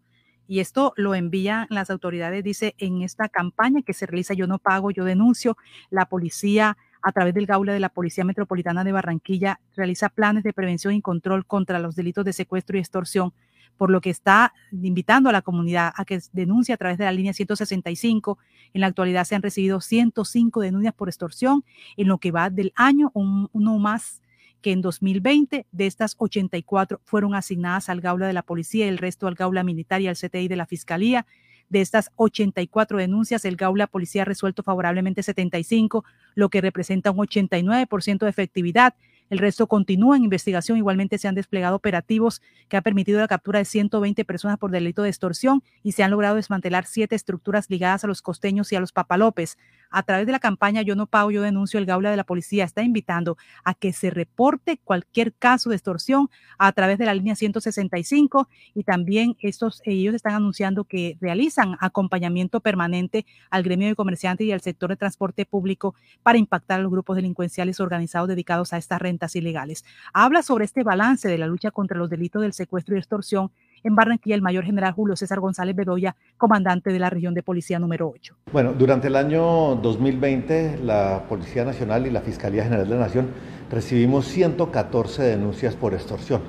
Y 0.47 0.61
esto 0.61 0.93
lo 0.95 1.13
envían 1.13 1.67
las 1.69 1.89
autoridades, 1.89 2.43
dice, 2.43 2.73
en 2.77 3.01
esta 3.01 3.27
campaña 3.27 3.81
que 3.81 3.93
se 3.93 4.05
realiza 4.05 4.33
Yo 4.33 4.47
no 4.47 4.59
pago, 4.59 4.91
yo 4.91 5.03
denuncio. 5.03 5.57
La 5.89 6.05
policía, 6.05 6.77
a 7.01 7.11
través 7.11 7.33
del 7.33 7.45
Gaula 7.45 7.73
de 7.73 7.81
la 7.81 7.89
Policía 7.89 8.23
Metropolitana 8.23 8.85
de 8.85 8.93
Barranquilla, 8.93 9.59
realiza 9.75 10.07
planes 10.07 10.43
de 10.43 10.53
prevención 10.53 10.93
y 10.93 11.01
control 11.01 11.45
contra 11.45 11.79
los 11.79 11.95
delitos 11.95 12.23
de 12.23 12.31
secuestro 12.31 12.77
y 12.77 12.79
extorsión 12.79 13.33
por 13.77 13.89
lo 13.89 14.01
que 14.01 14.09
está 14.09 14.53
invitando 14.71 15.29
a 15.29 15.31
la 15.31 15.41
comunidad 15.41 15.93
a 15.95 16.05
que 16.05 16.19
denuncie 16.33 16.73
a 16.73 16.77
través 16.77 16.97
de 16.97 17.05
la 17.05 17.11
línea 17.11 17.33
165. 17.33 18.37
En 18.73 18.81
la 18.81 18.87
actualidad 18.87 19.23
se 19.25 19.35
han 19.35 19.41
recibido 19.41 19.79
105 19.79 20.61
denuncias 20.61 20.93
por 20.93 21.07
extorsión, 21.09 21.63
en 21.95 22.07
lo 22.07 22.17
que 22.17 22.31
va 22.31 22.49
del 22.49 22.73
año, 22.75 23.11
uno 23.13 23.79
más 23.79 24.21
que 24.61 24.71
en 24.71 24.81
2020 24.81 25.65
de 25.71 25.85
estas 25.85 26.15
84 26.17 27.01
fueron 27.03 27.35
asignadas 27.35 27.89
al 27.89 28.01
Gaula 28.01 28.27
de 28.27 28.33
la 28.33 28.41
Policía 28.41 28.85
y 28.85 28.89
el 28.89 28.97
resto 28.97 29.27
al 29.27 29.35
Gaula 29.35 29.63
Militar 29.63 30.01
y 30.01 30.07
al 30.07 30.15
CTI 30.15 30.47
de 30.47 30.55
la 30.55 30.65
Fiscalía. 30.65 31.25
De 31.69 31.81
estas 31.81 32.11
84 32.15 32.97
denuncias, 32.97 33.43
el 33.43 33.57
Gaula 33.57 33.87
Policía 33.87 34.21
ha 34.21 34.25
resuelto 34.25 34.63
favorablemente 34.63 35.21
75, 35.21 36.05
lo 36.33 36.49
que 36.49 36.61
representa 36.61 37.11
un 37.11 37.17
89% 37.17 38.19
de 38.19 38.29
efectividad 38.29 38.95
el 39.29 39.39
resto 39.39 39.67
continúa 39.67 40.17
en 40.17 40.23
investigación. 40.23 40.77
Igualmente 40.77 41.17
se 41.17 41.27
han 41.27 41.35
desplegado 41.35 41.75
operativos 41.75 42.41
que 42.69 42.77
han 42.77 42.83
permitido 42.83 43.19
la 43.19 43.27
captura 43.27 43.59
de 43.59 43.65
120 43.65 44.25
personas 44.25 44.57
por 44.57 44.71
delito 44.71 45.03
de 45.03 45.09
extorsión 45.09 45.63
y 45.83 45.93
se 45.93 46.03
han 46.03 46.11
logrado 46.11 46.35
desmantelar 46.35 46.85
siete 46.85 47.15
estructuras 47.15 47.69
ligadas 47.69 48.03
a 48.03 48.07
los 48.07 48.21
costeños 48.21 48.71
y 48.71 48.75
a 48.75 48.79
los 48.79 48.91
papalopes. 48.91 49.57
A 49.91 50.03
través 50.03 50.25
de 50.25 50.31
la 50.31 50.39
campaña 50.39 50.81
Yo 50.81 50.95
no 50.95 51.05
pago, 51.05 51.31
yo 51.31 51.41
denuncio, 51.41 51.79
el 51.79 51.85
Gaula 51.85 52.09
de 52.09 52.17
la 52.17 52.23
Policía 52.23 52.63
está 52.63 52.83
invitando 52.83 53.37
a 53.63 53.73
que 53.73 53.93
se 53.93 54.09
reporte 54.09 54.79
cualquier 54.83 55.33
caso 55.33 55.69
de 55.69 55.75
extorsión 55.75 56.29
a 56.57 56.71
través 56.71 56.97
de 56.97 57.05
la 57.05 57.13
línea 57.13 57.35
165 57.35 58.49
y 58.73 58.83
también 58.83 59.35
estos, 59.41 59.81
ellos 59.83 60.15
están 60.15 60.33
anunciando 60.33 60.85
que 60.85 61.17
realizan 61.19 61.75
acompañamiento 61.79 62.59
permanente 62.59 63.25
al 63.49 63.63
gremio 63.63 63.87
de 63.87 63.95
comerciantes 63.95 64.47
y 64.47 64.51
al 64.51 64.61
sector 64.61 64.89
de 64.89 64.95
transporte 64.95 65.45
público 65.45 65.95
para 66.23 66.37
impactar 66.37 66.79
a 66.79 66.83
los 66.83 66.91
grupos 66.91 67.17
delincuenciales 67.17 67.79
organizados 67.79 68.29
dedicados 68.29 68.73
a 68.73 68.77
esta 68.77 68.97
renta 68.97 69.27
ilegales. 69.33 69.83
Habla 70.13 70.43
sobre 70.43 70.65
este 70.65 70.83
balance 70.83 71.27
de 71.27 71.37
la 71.37 71.47
lucha 71.47 71.71
contra 71.71 71.97
los 71.97 72.09
delitos 72.09 72.41
del 72.41 72.53
secuestro 72.53 72.95
y 72.95 72.99
extorsión 72.99 73.51
en 73.87 73.95
Barranquilla 73.95 74.35
el 74.35 74.41
mayor 74.41 74.65
general 74.65 74.93
Julio 74.93 75.15
César 75.15 75.39
González 75.39 75.75
Bedoya, 75.75 76.15
comandante 76.37 76.91
de 76.91 76.99
la 76.99 77.09
región 77.09 77.33
de 77.33 77.41
policía 77.41 77.79
número 77.79 78.09
8. 78.13 78.35
Bueno, 78.51 78.73
durante 78.73 79.07
el 79.07 79.15
año 79.15 79.75
2020 79.75 80.79
la 80.83 81.23
Policía 81.27 81.63
Nacional 81.63 82.05
y 82.05 82.11
la 82.11 82.21
Fiscalía 82.21 82.63
General 82.63 82.87
de 82.87 82.95
la 82.95 83.01
Nación 83.01 83.29
recibimos 83.71 84.25
114 84.27 85.23
denuncias 85.23 85.75
por 85.75 85.93
extorsión 85.93 86.41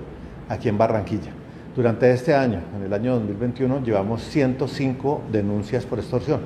aquí 0.48 0.68
en 0.68 0.78
Barranquilla. 0.78 1.30
Durante 1.74 2.10
este 2.10 2.34
año, 2.34 2.60
en 2.76 2.82
el 2.82 2.92
año 2.92 3.14
2021, 3.14 3.84
llevamos 3.84 4.22
105 4.22 5.22
denuncias 5.30 5.86
por 5.86 6.00
extorsión. 6.00 6.40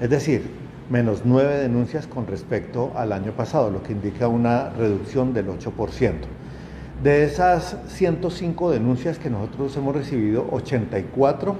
Es 0.00 0.10
decir, 0.10 0.50
menos 0.90 1.22
nueve 1.24 1.58
denuncias 1.58 2.08
con 2.08 2.26
respecto 2.26 2.90
al 2.96 3.12
año 3.12 3.30
pasado, 3.32 3.70
lo 3.70 3.82
que 3.82 3.92
indica 3.92 4.26
una 4.26 4.70
reducción 4.70 5.32
del 5.32 5.46
8%. 5.48 6.14
De 7.02 7.24
esas 7.24 7.78
105 7.88 8.70
denuncias 8.70 9.18
que 9.18 9.28
nosotros 9.28 9.76
hemos 9.76 9.92
recibido, 9.92 10.46
84 10.52 11.56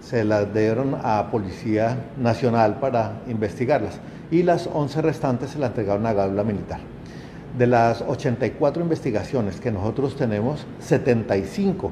se 0.00 0.22
las 0.22 0.54
dieron 0.54 0.96
a 1.02 1.28
Policía 1.32 2.06
Nacional 2.16 2.78
para 2.78 3.20
investigarlas 3.26 3.98
y 4.30 4.44
las 4.44 4.68
11 4.72 5.02
restantes 5.02 5.50
se 5.50 5.58
las 5.58 5.70
entregaron 5.70 6.06
a 6.06 6.12
Gaula 6.12 6.44
Militar. 6.44 6.78
De 7.58 7.66
las 7.66 8.00
84 8.02 8.80
investigaciones 8.80 9.60
que 9.60 9.72
nosotros 9.72 10.14
tenemos, 10.14 10.64
75 10.78 11.90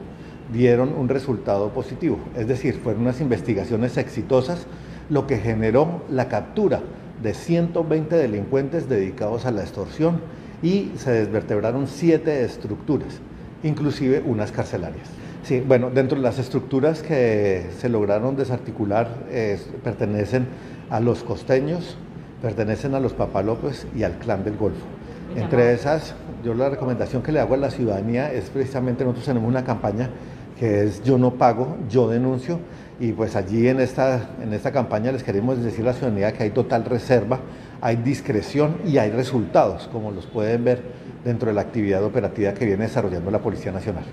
dieron 0.53 0.93
un 0.93 1.09
resultado 1.09 1.71
positivo, 1.71 2.21
es 2.37 2.47
decir, 2.47 2.79
fueron 2.81 3.03
unas 3.03 3.21
investigaciones 3.21 3.97
exitosas 3.97 4.69
lo 5.11 5.27
que 5.27 5.39
generó 5.39 6.03
la 6.09 6.29
captura 6.29 6.81
de 7.25 7.35
120 7.35 8.15
delincuentes 8.15 8.89
dedicados 8.89 9.47
a 9.47 9.51
la 9.51 9.63
extorsión 9.63 10.21
y 10.62 10.93
se 10.97 11.11
desvertebraron 11.11 11.87
siete 11.87 12.45
estructuras, 12.45 13.20
inclusive 13.62 14.23
unas 14.25 14.53
carcelarias. 14.53 15.09
Sí, 15.45 15.62
bueno, 15.67 15.91
dentro 15.91 16.17
de 16.17 16.23
las 16.23 16.39
estructuras 16.39 17.03
que 17.03 17.67
se 17.78 17.89
lograron 17.89 18.37
desarticular 18.37 19.09
pertenecen 19.83 20.47
a 20.91 21.01
los 21.01 21.23
costeños, 21.23 21.97
pertenecen 22.43 22.95
a 22.95 23.01
los 23.01 23.12
papalopes 23.15 23.87
y 23.97 24.03
al 24.03 24.19
clan 24.19 24.45
del 24.45 24.57
Golfo. 24.57 24.85
Entre 25.37 25.73
esas, 25.73 26.15
yo 26.45 26.55
la 26.55 26.69
recomendación 26.69 27.23
que 27.23 27.33
le 27.33 27.41
hago 27.41 27.55
a 27.55 27.59
la 27.59 27.70
ciudadanía 27.70 28.33
es 28.33 28.51
precisamente 28.51 29.05
nosotros 29.05 29.27
tenemos 29.27 29.49
una 29.49 29.65
campaña 29.65 30.11
que 30.59 30.85
es 30.85 31.03
yo 31.05 31.19
no 31.19 31.35
pago, 31.35 31.77
yo 31.89 32.09
denuncio, 32.09 32.59
y 32.99 33.12
pues 33.12 33.37
allí 33.37 33.69
en 33.69 33.81
esta, 33.81 34.31
en 34.43 34.53
esta 34.53 34.73
campaña 34.73 35.12
les 35.12 35.23
queremos 35.23 35.62
decir 35.62 35.83
a 35.83 35.89
la 35.89 35.93
ciudadanía 35.93 36.33
que 36.33 36.43
hay 36.43 36.51
total 36.51 36.85
reserva, 36.85 37.39
hay 37.81 37.97
discreción 37.97 38.81
y 38.85 38.99
hay 38.99 39.11
resultados, 39.11 39.89
como 39.89 40.11
los 40.11 40.27
pueden 40.27 40.65
ver 40.65 40.83
dentro 41.25 41.49
de 41.49 41.55
la 41.55 41.63
actividad 41.63 42.05
operativa 42.05 42.55
que 42.55 42.67
viene 42.67 42.85
desarrollando 42.85 43.31
la 43.31 43.41
Policía 43.41 43.73
Nacional. 43.73 44.05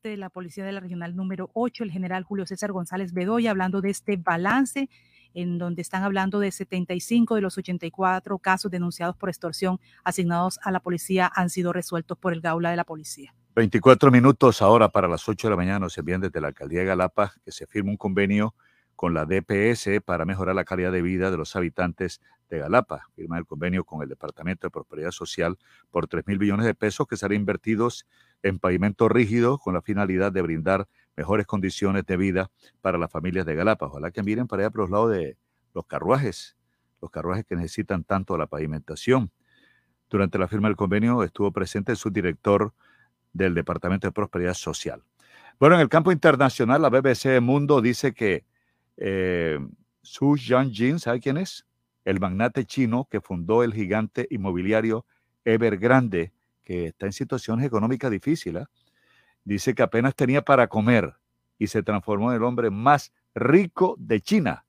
de 0.00 0.16
la 0.16 0.30
Policía 0.30 0.64
de 0.64 0.72
la 0.72 0.80
Regional 0.80 1.16
número 1.16 1.50
8, 1.54 1.84
el 1.84 1.90
general 1.90 2.22
Julio 2.22 2.46
César 2.46 2.72
González 2.72 3.12
Bedoya, 3.12 3.50
hablando 3.50 3.80
de 3.80 3.90
este 3.90 4.16
balance 4.16 4.88
en 5.34 5.58
donde 5.58 5.82
están 5.82 6.02
hablando 6.02 6.40
de 6.40 6.50
75 6.50 7.34
de 7.34 7.40
los 7.40 7.58
84 7.58 8.38
casos 8.38 8.70
denunciados 8.70 9.16
por 9.16 9.28
extorsión 9.28 9.78
asignados 10.04 10.58
a 10.62 10.70
la 10.70 10.80
policía 10.80 11.30
han 11.34 11.50
sido 11.50 11.72
resueltos 11.72 12.16
por 12.18 12.32
el 12.32 12.40
Gaula 12.40 12.70
de 12.70 12.76
la 12.76 12.84
Policía. 12.84 13.34
24 13.58 14.12
minutos 14.12 14.62
ahora 14.62 14.88
para 14.88 15.08
las 15.08 15.28
8 15.28 15.48
de 15.48 15.50
la 15.50 15.56
mañana 15.56 15.80
nos 15.80 15.98
envían 15.98 16.20
desde 16.20 16.40
la 16.40 16.46
alcaldía 16.46 16.78
de 16.78 16.86
Galapa 16.86 17.32
que 17.44 17.50
se 17.50 17.66
firma 17.66 17.90
un 17.90 17.96
convenio 17.96 18.54
con 18.94 19.14
la 19.14 19.24
DPS 19.24 20.00
para 20.04 20.24
mejorar 20.24 20.54
la 20.54 20.62
calidad 20.62 20.92
de 20.92 21.02
vida 21.02 21.32
de 21.32 21.38
los 21.38 21.56
habitantes 21.56 22.20
de 22.48 22.60
Galapa. 22.60 23.08
Firma 23.16 23.36
el 23.36 23.46
convenio 23.46 23.82
con 23.82 24.00
el 24.00 24.08
Departamento 24.08 24.68
de 24.68 24.70
Prosperidad 24.70 25.10
Social 25.10 25.58
por 25.90 26.06
3 26.06 26.24
mil 26.28 26.38
millones 26.38 26.66
de 26.66 26.74
pesos 26.74 27.08
que 27.08 27.16
serán 27.16 27.38
invertidos 27.38 28.06
en 28.44 28.60
pavimento 28.60 29.08
rígido 29.08 29.58
con 29.58 29.74
la 29.74 29.82
finalidad 29.82 30.30
de 30.30 30.40
brindar 30.40 30.86
mejores 31.16 31.44
condiciones 31.44 32.06
de 32.06 32.16
vida 32.16 32.52
para 32.80 32.96
las 32.96 33.10
familias 33.10 33.44
de 33.44 33.56
Galapa. 33.56 33.86
Ojalá 33.86 34.12
que 34.12 34.22
miren 34.22 34.46
para 34.46 34.62
allá 34.62 34.70
por 34.70 34.82
los 34.82 34.90
lados 34.90 35.10
de 35.10 35.36
los 35.74 35.84
carruajes, 35.84 36.56
los 37.02 37.10
carruajes 37.10 37.44
que 37.44 37.56
necesitan 37.56 38.04
tanto 38.04 38.38
la 38.38 38.46
pavimentación. 38.46 39.32
Durante 40.08 40.38
la 40.38 40.46
firma 40.46 40.68
del 40.68 40.76
convenio 40.76 41.24
estuvo 41.24 41.50
presente 41.50 41.90
el 41.90 41.98
subdirector 41.98 42.72
del 43.32 43.54
Departamento 43.54 44.06
de 44.06 44.12
Prosperidad 44.12 44.54
Social. 44.54 45.02
Bueno, 45.58 45.74
en 45.74 45.80
el 45.80 45.88
campo 45.88 46.12
internacional, 46.12 46.82
la 46.82 46.88
BBC 46.88 47.40
Mundo 47.40 47.80
dice 47.80 48.14
que 48.14 48.44
eh, 48.96 49.58
Su 50.02 50.34
Jianjin, 50.34 50.98
¿sabe 50.98 51.20
quién 51.20 51.36
es? 51.36 51.66
El 52.04 52.20
magnate 52.20 52.64
chino 52.64 53.08
que 53.10 53.20
fundó 53.20 53.62
el 53.62 53.74
gigante 53.74 54.26
inmobiliario 54.30 55.04
Evergrande, 55.44 56.32
que 56.64 56.86
está 56.86 57.06
en 57.06 57.12
situaciones 57.12 57.66
económicas 57.66 58.10
difíciles. 58.10 58.64
¿ah? 58.64 58.70
dice 59.48 59.74
que 59.74 59.82
apenas 59.82 60.14
tenía 60.14 60.42
para 60.42 60.68
comer 60.68 61.14
y 61.58 61.68
se 61.68 61.82
transformó 61.82 62.30
en 62.30 62.36
el 62.36 62.44
hombre 62.44 62.70
más 62.70 63.12
rico 63.34 63.96
de 63.98 64.20
China. 64.20 64.66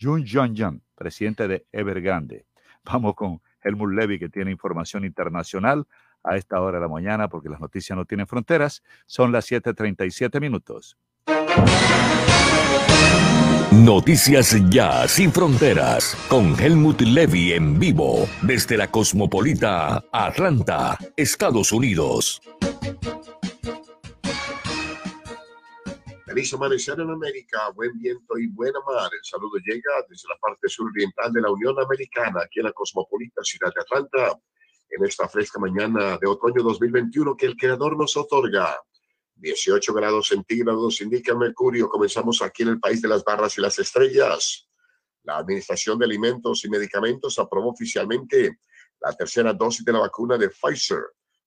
Jun 0.00 0.26
Jianjiang, 0.26 0.82
presidente 0.96 1.46
de 1.46 1.66
Evergrande. 1.70 2.46
Vamos 2.84 3.14
con 3.14 3.40
Helmut 3.62 3.92
Levy, 3.92 4.18
que 4.18 4.28
tiene 4.28 4.50
información 4.50 5.04
internacional 5.04 5.86
a 6.22 6.36
esta 6.36 6.60
hora 6.60 6.78
de 6.78 6.82
la 6.82 6.88
mañana, 6.88 7.28
porque 7.28 7.48
las 7.48 7.60
noticias 7.60 7.96
no 7.96 8.04
tienen 8.04 8.26
fronteras. 8.26 8.82
Son 9.06 9.32
las 9.32 9.50
7:37 9.50 10.40
minutos. 10.40 10.96
Noticias 13.72 14.56
Ya 14.68 15.06
Sin 15.06 15.32
Fronteras 15.32 16.16
con 16.28 16.58
Helmut 16.58 17.00
Levy 17.00 17.52
en 17.52 17.78
vivo 17.78 18.28
desde 18.42 18.76
la 18.76 18.90
cosmopolita 18.90 20.04
Atlanta, 20.12 20.98
Estados 21.16 21.72
Unidos. 21.72 22.42
Feliz 26.26 26.52
amanecer 26.52 27.00
en 27.00 27.10
América, 27.10 27.70
buen 27.74 27.96
viento 27.98 28.38
y 28.38 28.48
buena 28.48 28.78
mar. 28.86 29.10
El 29.12 29.24
saludo 29.24 29.56
llega 29.64 29.90
desde 30.08 30.28
la 30.28 30.36
parte 30.40 30.68
suroriental 30.68 31.32
de 31.32 31.40
la 31.40 31.50
Unión 31.50 31.74
Americana, 31.80 32.42
aquí 32.44 32.60
en 32.60 32.66
la 32.66 32.72
cosmopolita 32.72 33.42
ciudad 33.42 33.72
de 33.74 33.80
Atlanta, 33.80 34.38
en 34.90 35.04
esta 35.04 35.28
fresca 35.28 35.58
mañana 35.60 36.18
de 36.18 36.26
otoño 36.26 36.62
2021 36.62 37.36
que 37.36 37.46
el 37.46 37.56
Creador 37.56 37.96
nos 37.96 38.16
otorga. 38.16 38.76
18 39.36 39.94
grados 39.94 40.28
centígrados 40.28 41.00
indica 41.00 41.34
Mercurio. 41.34 41.88
Comenzamos 41.88 42.42
aquí 42.42 42.62
en 42.62 42.70
el 42.70 42.80
país 42.80 43.00
de 43.00 43.08
las 43.08 43.24
barras 43.24 43.56
y 43.56 43.60
las 43.60 43.78
estrellas. 43.78 44.68
La 45.22 45.38
Administración 45.38 45.98
de 45.98 46.04
Alimentos 46.06 46.64
y 46.64 46.68
Medicamentos 46.68 47.38
aprobó 47.38 47.70
oficialmente 47.70 48.58
la 49.00 49.12
tercera 49.12 49.52
dosis 49.52 49.84
de 49.84 49.92
la 49.92 50.00
vacuna 50.00 50.36
de 50.36 50.50
Pfizer 50.50 51.02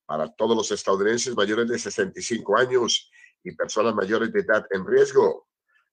para 0.06 0.28
todos 0.34 0.56
los 0.56 0.72
estadounidenses 0.72 1.36
mayores 1.36 1.68
de 1.68 1.78
65 1.78 2.58
años 2.58 3.12
y 3.44 3.52
personas 3.52 3.94
mayores 3.94 4.32
de 4.32 4.40
edad 4.40 4.66
en 4.72 4.86
riesgo. 4.86 5.48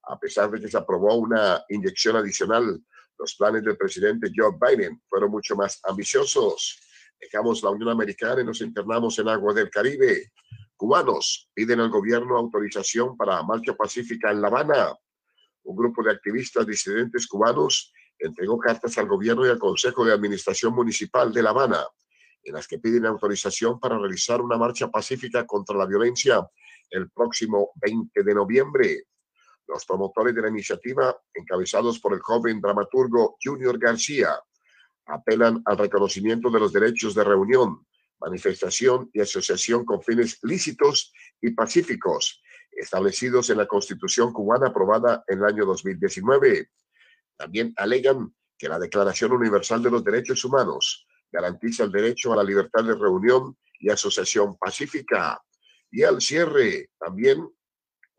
A 0.04 0.18
pesar 0.18 0.50
de 0.50 0.60
que 0.60 0.68
se 0.68 0.78
aprobó 0.78 1.16
una 1.16 1.62
inyección 1.68 2.16
adicional, 2.16 2.80
los 3.18 3.34
planes 3.34 3.62
del 3.62 3.76
presidente 3.76 4.30
Joe 4.34 4.56
Biden 4.58 5.02
fueron 5.08 5.30
mucho 5.30 5.54
más 5.56 5.80
ambiciosos. 5.84 6.78
Dejamos 7.20 7.62
la 7.62 7.70
Unión 7.70 7.90
Americana 7.90 8.40
y 8.40 8.44
nos 8.44 8.60
internamos 8.60 9.18
en 9.18 9.28
aguas 9.28 9.54
del 9.54 9.70
Caribe. 9.70 10.32
Cubanos 10.76 11.50
piden 11.52 11.80
al 11.80 11.90
gobierno 11.90 12.36
autorización 12.36 13.16
para 13.16 13.42
marcha 13.42 13.74
pacífica 13.74 14.30
en 14.30 14.40
La 14.40 14.48
Habana. 14.48 14.94
Un 15.64 15.76
grupo 15.76 16.02
de 16.02 16.12
activistas 16.12 16.66
disidentes 16.66 17.26
cubanos 17.26 17.92
entregó 18.18 18.58
cartas 18.58 18.96
al 18.98 19.06
gobierno 19.06 19.46
y 19.46 19.50
al 19.50 19.58
Consejo 19.58 20.04
de 20.04 20.12
Administración 20.12 20.74
Municipal 20.74 21.32
de 21.32 21.42
La 21.42 21.50
Habana, 21.50 21.84
en 22.42 22.54
las 22.54 22.66
que 22.66 22.78
piden 22.78 23.06
autorización 23.06 23.78
para 23.78 23.98
realizar 23.98 24.40
una 24.40 24.56
marcha 24.56 24.90
pacífica 24.90 25.44
contra 25.46 25.76
la 25.76 25.86
violencia 25.86 26.48
el 26.90 27.10
próximo 27.10 27.70
20 27.76 28.22
de 28.22 28.34
noviembre. 28.34 29.04
Los 29.66 29.84
promotores 29.84 30.34
de 30.34 30.42
la 30.42 30.48
iniciativa, 30.48 31.16
encabezados 31.32 32.00
por 32.00 32.12
el 32.12 32.20
joven 32.20 32.60
dramaturgo 32.60 33.36
Junior 33.42 33.78
García, 33.78 34.40
apelan 35.06 35.62
al 35.64 35.78
reconocimiento 35.78 36.50
de 36.50 36.60
los 36.60 36.72
derechos 36.72 37.14
de 37.14 37.24
reunión, 37.24 37.86
manifestación 38.20 39.10
y 39.12 39.20
asociación 39.20 39.84
con 39.84 40.02
fines 40.02 40.38
lícitos 40.42 41.12
y 41.40 41.50
pacíficos 41.50 42.42
establecidos 42.70 43.50
en 43.50 43.58
la 43.58 43.66
Constitución 43.66 44.32
cubana 44.32 44.68
aprobada 44.68 45.24
en 45.26 45.38
el 45.38 45.44
año 45.44 45.66
2019. 45.66 46.70
También 47.36 47.72
alegan 47.76 48.34
que 48.56 48.68
la 48.68 48.78
Declaración 48.78 49.32
Universal 49.32 49.82
de 49.82 49.90
los 49.90 50.04
Derechos 50.04 50.44
Humanos 50.44 51.06
garantiza 51.32 51.84
el 51.84 51.92
derecho 51.92 52.32
a 52.32 52.36
la 52.36 52.44
libertad 52.44 52.84
de 52.84 52.94
reunión 52.94 53.56
y 53.78 53.90
asociación 53.90 54.56
pacífica. 54.58 55.40
Y 55.90 56.02
al 56.02 56.20
cierre, 56.20 56.90
también 56.98 57.48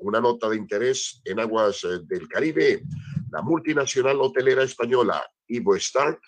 una 0.01 0.19
nota 0.19 0.49
de 0.49 0.57
interés 0.57 1.21
en 1.25 1.39
aguas 1.39 1.83
eh, 1.83 1.99
del 2.03 2.27
Caribe. 2.27 2.83
La 3.31 3.41
multinacional 3.41 4.19
hotelera 4.19 4.63
española 4.63 5.23
Ivo 5.47 5.77
Start 5.79 6.19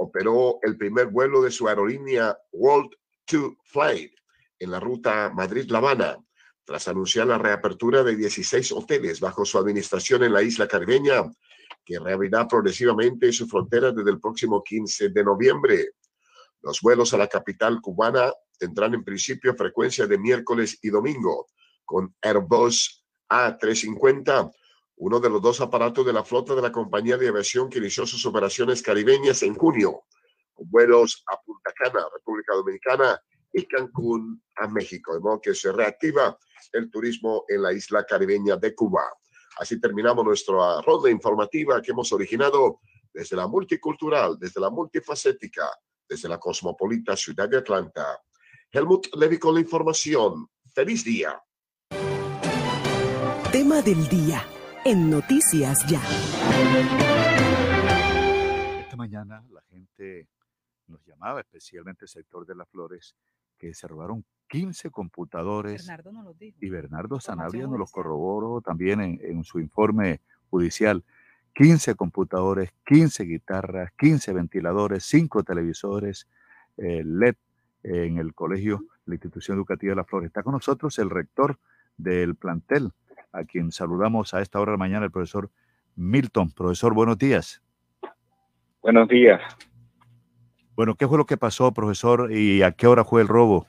operó 0.00 0.58
el 0.62 0.78
primer 0.78 1.08
vuelo 1.08 1.42
de 1.42 1.50
su 1.50 1.68
aerolínea 1.68 2.36
World 2.52 2.90
2 3.30 3.52
Flight 3.64 4.12
en 4.58 4.70
la 4.70 4.80
ruta 4.80 5.30
Madrid-La 5.34 5.78
Habana, 5.78 6.16
tras 6.64 6.88
anunciar 6.88 7.26
la 7.26 7.36
reapertura 7.36 8.02
de 8.02 8.16
16 8.16 8.72
hoteles 8.72 9.20
bajo 9.20 9.44
su 9.44 9.58
administración 9.58 10.24
en 10.24 10.32
la 10.32 10.42
isla 10.42 10.66
caribeña, 10.66 11.24
que 11.84 11.98
reabrirá 11.98 12.48
progresivamente 12.48 13.30
sus 13.30 13.50
fronteras 13.50 13.94
desde 13.94 14.10
el 14.10 14.20
próximo 14.20 14.62
15 14.62 15.10
de 15.10 15.24
noviembre. 15.24 15.90
Los 16.62 16.80
vuelos 16.80 17.12
a 17.12 17.18
la 17.18 17.28
capital 17.28 17.80
cubana 17.82 18.32
tendrán 18.58 18.94
en 18.94 19.04
principio 19.04 19.54
frecuencia 19.54 20.06
de 20.06 20.18
miércoles 20.18 20.78
y 20.80 20.88
domingo, 20.88 21.46
con 21.84 22.14
Airbus 22.22 23.04
A350, 23.28 24.50
uno 25.00 25.18
de 25.18 25.30
los 25.30 25.40
dos 25.40 25.60
aparatos 25.62 26.04
de 26.04 26.12
la 26.12 26.22
flota 26.22 26.54
de 26.54 26.60
la 26.60 26.70
compañía 26.70 27.16
de 27.16 27.28
aviación 27.28 27.70
que 27.70 27.78
inició 27.78 28.06
sus 28.06 28.24
operaciones 28.26 28.82
caribeñas 28.82 29.42
en 29.42 29.54
junio, 29.54 30.02
con 30.52 30.70
vuelos 30.70 31.24
a 31.26 31.40
Punta 31.40 31.72
Cana, 31.74 32.04
República 32.12 32.54
Dominicana, 32.54 33.18
y 33.52 33.66
Cancún 33.66 34.42
a 34.56 34.68
México, 34.68 35.14
de 35.14 35.20
modo 35.20 35.40
que 35.40 35.54
se 35.54 35.72
reactiva 35.72 36.38
el 36.72 36.90
turismo 36.90 37.44
en 37.48 37.62
la 37.62 37.72
isla 37.72 38.04
caribeña 38.04 38.56
de 38.56 38.74
Cuba. 38.74 39.02
Así 39.58 39.80
terminamos 39.80 40.24
nuestra 40.24 40.82
ronda 40.82 41.10
informativa 41.10 41.80
que 41.80 41.92
hemos 41.92 42.12
originado 42.12 42.80
desde 43.12 43.36
la 43.36 43.48
multicultural, 43.48 44.38
desde 44.38 44.60
la 44.60 44.68
multifacética, 44.68 45.66
desde 46.06 46.28
la 46.28 46.38
cosmopolita 46.38 47.16
ciudad 47.16 47.48
de 47.48 47.56
Atlanta. 47.56 48.20
Helmut 48.70 49.08
Levy 49.16 49.38
con 49.38 49.54
la 49.54 49.60
información. 49.60 50.46
Feliz 50.74 51.02
día. 51.04 51.42
Tema 53.50 53.82
del 53.82 54.06
día 54.08 54.46
en 54.84 55.10
Noticias 55.10 55.86
Ya. 55.86 56.00
Esta 58.80 58.96
mañana 58.96 59.44
la 59.52 59.62
gente 59.70 60.28
nos 60.86 61.04
llamaba, 61.06 61.40
especialmente 61.40 62.04
el 62.04 62.08
sector 62.08 62.46
de 62.46 62.54
las 62.54 62.68
flores, 62.68 63.14
que 63.58 63.74
se 63.74 63.86
robaron 63.86 64.24
15 64.48 64.90
computadores. 64.90 65.86
Bernardo 65.86 66.12
nos 66.12 66.24
lo 66.24 66.34
dijo. 66.34 66.58
Y 66.60 66.70
Bernardo 66.70 67.20
Sanabria 67.20 67.66
nos 67.66 67.78
los 67.78 67.92
corroboró 67.92 68.60
también 68.60 69.00
en, 69.00 69.20
en 69.22 69.44
su 69.44 69.60
informe 69.60 70.20
judicial. 70.48 71.04
15 71.54 71.94
computadores, 71.94 72.72
15 72.86 73.24
guitarras, 73.24 73.92
15 73.98 74.32
ventiladores, 74.32 75.04
5 75.04 75.42
televisores 75.42 76.26
eh, 76.76 77.02
LED 77.04 77.34
en 77.82 78.18
el 78.18 78.34
colegio, 78.34 78.84
la 79.06 79.14
institución 79.14 79.58
educativa 79.58 79.90
de 79.90 79.96
La 79.96 80.04
Flores. 80.04 80.28
Está 80.28 80.42
con 80.42 80.52
nosotros 80.52 80.98
el 80.98 81.10
rector 81.10 81.58
del 81.96 82.34
plantel, 82.34 82.92
a 83.32 83.44
quien 83.44 83.70
saludamos 83.72 84.34
a 84.34 84.40
esta 84.40 84.60
hora 84.60 84.72
de 84.72 84.74
la 84.78 84.78
mañana, 84.78 85.04
el 85.06 85.10
profesor 85.12 85.50
Milton. 85.96 86.50
Profesor, 86.52 86.94
buenos 86.94 87.18
días. 87.18 87.62
Buenos 88.82 89.08
días. 89.08 89.40
Bueno, 90.74 90.94
¿qué 90.94 91.06
fue 91.06 91.18
lo 91.18 91.26
que 91.26 91.36
pasó, 91.36 91.72
profesor, 91.72 92.32
y 92.32 92.62
a 92.62 92.72
qué 92.72 92.86
hora 92.86 93.04
fue 93.04 93.20
el 93.22 93.28
robo? 93.28 93.66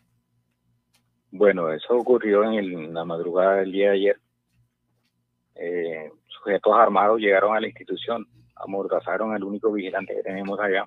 Bueno, 1.31 1.71
eso 1.71 1.95
ocurrió 1.95 2.43
en, 2.43 2.53
el- 2.53 2.73
en 2.73 2.93
la 2.93 3.03
madrugada 3.05 3.55
del 3.55 3.71
día 3.71 3.89
de 3.91 3.95
ayer. 3.97 4.21
Eh, 5.55 6.11
sujetos 6.27 6.73
armados 6.75 7.19
llegaron 7.19 7.55
a 7.55 7.59
la 7.59 7.67
institución, 7.67 8.25
amordazaron 8.55 9.33
al 9.33 9.43
único 9.43 9.71
vigilante 9.71 10.15
que 10.15 10.23
tenemos 10.23 10.59
allá, 10.59 10.85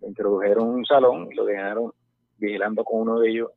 lo 0.00 0.08
introdujeron 0.08 0.68
en 0.68 0.74
un 0.76 0.84
salón 0.86 1.28
y 1.30 1.34
lo 1.34 1.44
dejaron 1.44 1.92
vigilando 2.38 2.82
con 2.84 3.02
uno 3.02 3.20
de 3.20 3.30
ellos. 3.30 3.50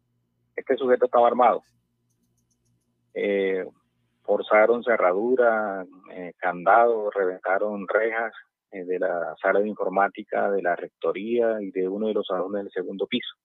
Este 0.56 0.76
sujeto 0.76 1.06
estaba 1.06 1.28
armado. 1.28 1.64
Eh, 3.14 3.66
forzaron 4.24 4.84
cerradura, 4.84 5.86
eh, 6.14 6.34
candados, 6.38 7.14
reventaron 7.14 7.88
rejas 7.88 8.34
eh, 8.72 8.84
de 8.86 9.00
la 9.00 9.36
sala 9.42 9.60
de 9.60 9.68
informática, 9.68 10.50
de 10.52 10.62
la 10.62 10.76
rectoría 10.76 11.62
y 11.62 11.72
de 11.72 11.88
uno 11.88 12.08
de 12.08 12.14
los 12.14 12.28
salones 12.28 12.64
del 12.64 12.72
segundo 12.72 13.08
piso. 13.08 13.36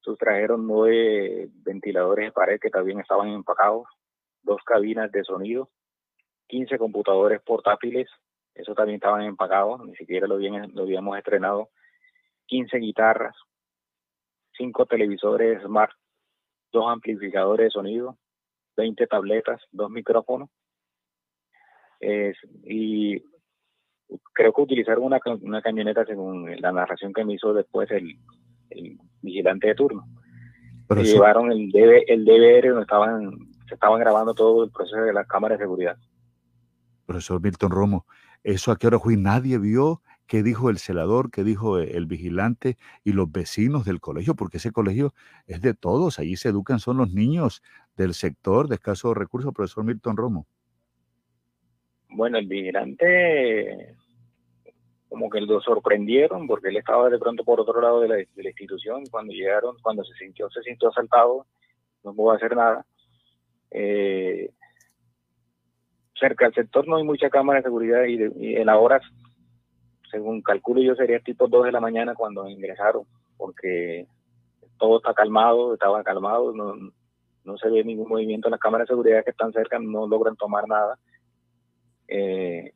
Sustrajeron 0.00 0.66
nueve 0.66 1.48
ventiladores 1.62 2.26
de 2.26 2.32
pared 2.32 2.58
que 2.60 2.70
también 2.70 3.00
estaban 3.00 3.28
empacados, 3.28 3.86
dos 4.42 4.62
cabinas 4.64 5.12
de 5.12 5.22
sonido, 5.24 5.68
15 6.48 6.78
computadores 6.78 7.40
portátiles, 7.42 8.08
eso 8.54 8.74
también 8.74 8.96
estaban 8.96 9.22
empacados, 9.22 9.84
ni 9.84 9.94
siquiera 9.96 10.26
lo, 10.26 10.36
habían- 10.36 10.74
lo 10.74 10.82
habíamos 10.82 11.16
estrenado, 11.18 11.68
15 12.46 12.78
guitarras, 12.78 13.36
cinco 14.56 14.86
televisores 14.86 15.62
smart, 15.62 15.92
dos 16.72 16.90
amplificadores 16.90 17.66
de 17.66 17.70
sonido, 17.70 18.16
20 18.80 19.06
tabletas, 19.06 19.60
dos 19.70 19.90
micrófonos, 19.90 20.48
y 22.64 23.22
creo 24.32 24.52
que 24.52 24.62
utilizaron 24.62 25.04
una, 25.04 25.20
una 25.42 25.62
camioneta 25.62 26.04
según 26.04 26.50
la 26.60 26.72
narración 26.72 27.12
que 27.12 27.24
me 27.24 27.34
hizo 27.34 27.52
después 27.52 27.90
el, 27.90 28.18
el 28.70 28.98
vigilante 29.22 29.68
de 29.68 29.74
turno. 29.74 30.06
Pero 30.88 31.02
llevaron 31.02 31.52
el, 31.52 31.70
DV, 31.70 32.04
el 32.08 32.24
DVR 32.24 32.68
donde 32.68 32.82
estaban, 32.82 33.30
se 33.68 33.74
estaban 33.74 34.00
grabando 34.00 34.34
todo 34.34 34.64
el 34.64 34.70
proceso 34.70 35.02
de 35.02 35.12
las 35.12 35.26
cámaras 35.26 35.58
de 35.58 35.64
seguridad. 35.64 35.96
Profesor 37.06 37.40
Milton 37.40 37.70
Romo, 37.70 38.06
¿eso 38.42 38.72
a 38.72 38.76
qué 38.76 38.88
hora 38.88 38.98
fue? 38.98 39.16
Nadie 39.16 39.58
vio 39.58 40.02
qué 40.30 40.44
dijo 40.44 40.70
el 40.70 40.78
celador, 40.78 41.32
qué 41.32 41.42
dijo 41.42 41.80
e- 41.80 41.96
el 41.96 42.06
vigilante 42.06 42.76
y 43.02 43.14
los 43.14 43.32
vecinos 43.32 43.84
del 43.84 44.00
colegio, 44.00 44.36
porque 44.36 44.58
ese 44.58 44.70
colegio 44.70 45.12
es 45.48 45.60
de 45.60 45.74
todos, 45.74 46.20
allí 46.20 46.36
se 46.36 46.50
educan, 46.50 46.78
son 46.78 46.98
los 46.98 47.12
niños 47.12 47.64
del 47.96 48.14
sector 48.14 48.68
de 48.68 48.76
escasos 48.76 49.16
recursos, 49.16 49.52
profesor 49.52 49.82
Milton 49.82 50.16
Romo. 50.16 50.46
Bueno, 52.10 52.38
el 52.38 52.46
vigilante 52.46 53.96
como 55.08 55.28
que 55.28 55.40
lo 55.40 55.60
sorprendieron 55.60 56.46
porque 56.46 56.68
él 56.68 56.76
estaba 56.76 57.10
de 57.10 57.18
pronto 57.18 57.42
por 57.42 57.58
otro 57.58 57.80
lado 57.80 58.00
de 58.00 58.06
la, 58.08 58.20
institución 58.20 59.02
cuando 59.10 59.32
llegaron, 59.32 59.74
cuando 59.82 60.04
se 60.04 60.14
sintió, 60.14 60.48
se 60.50 60.62
sintió 60.62 60.90
asaltado, 60.90 61.44
no 62.04 62.14
pudo 62.14 62.30
hacer 62.30 62.54
nada. 62.54 62.86
Eh, 63.72 64.52
cerca 66.14 66.44
del 66.44 66.54
sector 66.54 66.86
no 66.86 66.94
hay 66.94 67.02
mucha 67.02 67.28
cámara 67.30 67.58
de 67.58 67.64
seguridad 67.64 68.04
y, 68.04 68.16
de- 68.16 68.32
y 68.38 68.54
en 68.54 68.66
la 68.66 68.78
hora, 68.78 69.00
según 70.10 70.42
calculo 70.42 70.80
yo, 70.82 70.94
sería 70.94 71.20
tipo 71.20 71.48
2 71.48 71.64
de 71.66 71.72
la 71.72 71.80
mañana 71.80 72.14
cuando 72.14 72.48
ingresaron, 72.48 73.04
porque 73.36 74.06
todo 74.78 74.98
está 74.98 75.14
calmado, 75.14 75.74
estaba 75.74 76.02
calmado, 76.02 76.52
no, 76.52 76.74
no 77.44 77.58
se 77.58 77.68
ve 77.68 77.84
ningún 77.84 78.08
movimiento, 78.08 78.50
las 78.50 78.60
cámaras 78.60 78.86
de 78.88 78.92
seguridad 78.92 79.24
que 79.24 79.30
están 79.30 79.52
cerca 79.52 79.78
no 79.78 80.06
logran 80.06 80.36
tomar 80.36 80.66
nada. 80.68 80.98
Eh, 82.08 82.72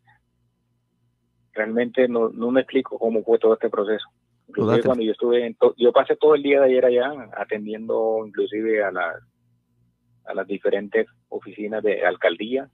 realmente 1.52 2.08
no, 2.08 2.28
no 2.30 2.50
me 2.50 2.60
explico 2.60 2.98
cómo 2.98 3.22
fue 3.22 3.38
todo 3.38 3.54
este 3.54 3.70
proceso. 3.70 4.06
Inclusive 4.48 4.82
cuando 4.86 5.04
yo 5.04 5.12
estuve, 5.12 5.46
en 5.46 5.54
to- 5.54 5.74
yo 5.76 5.92
pasé 5.92 6.16
todo 6.16 6.34
el 6.34 6.42
día 6.42 6.60
de 6.60 6.66
ayer 6.66 6.84
allá 6.84 7.12
atendiendo 7.36 8.24
inclusive 8.26 8.84
a 8.84 8.90
las 8.92 9.22
a 10.26 10.32
las 10.34 10.46
diferentes 10.46 11.06
oficinas 11.28 11.82
de 11.82 12.04
alcaldía, 12.04 12.70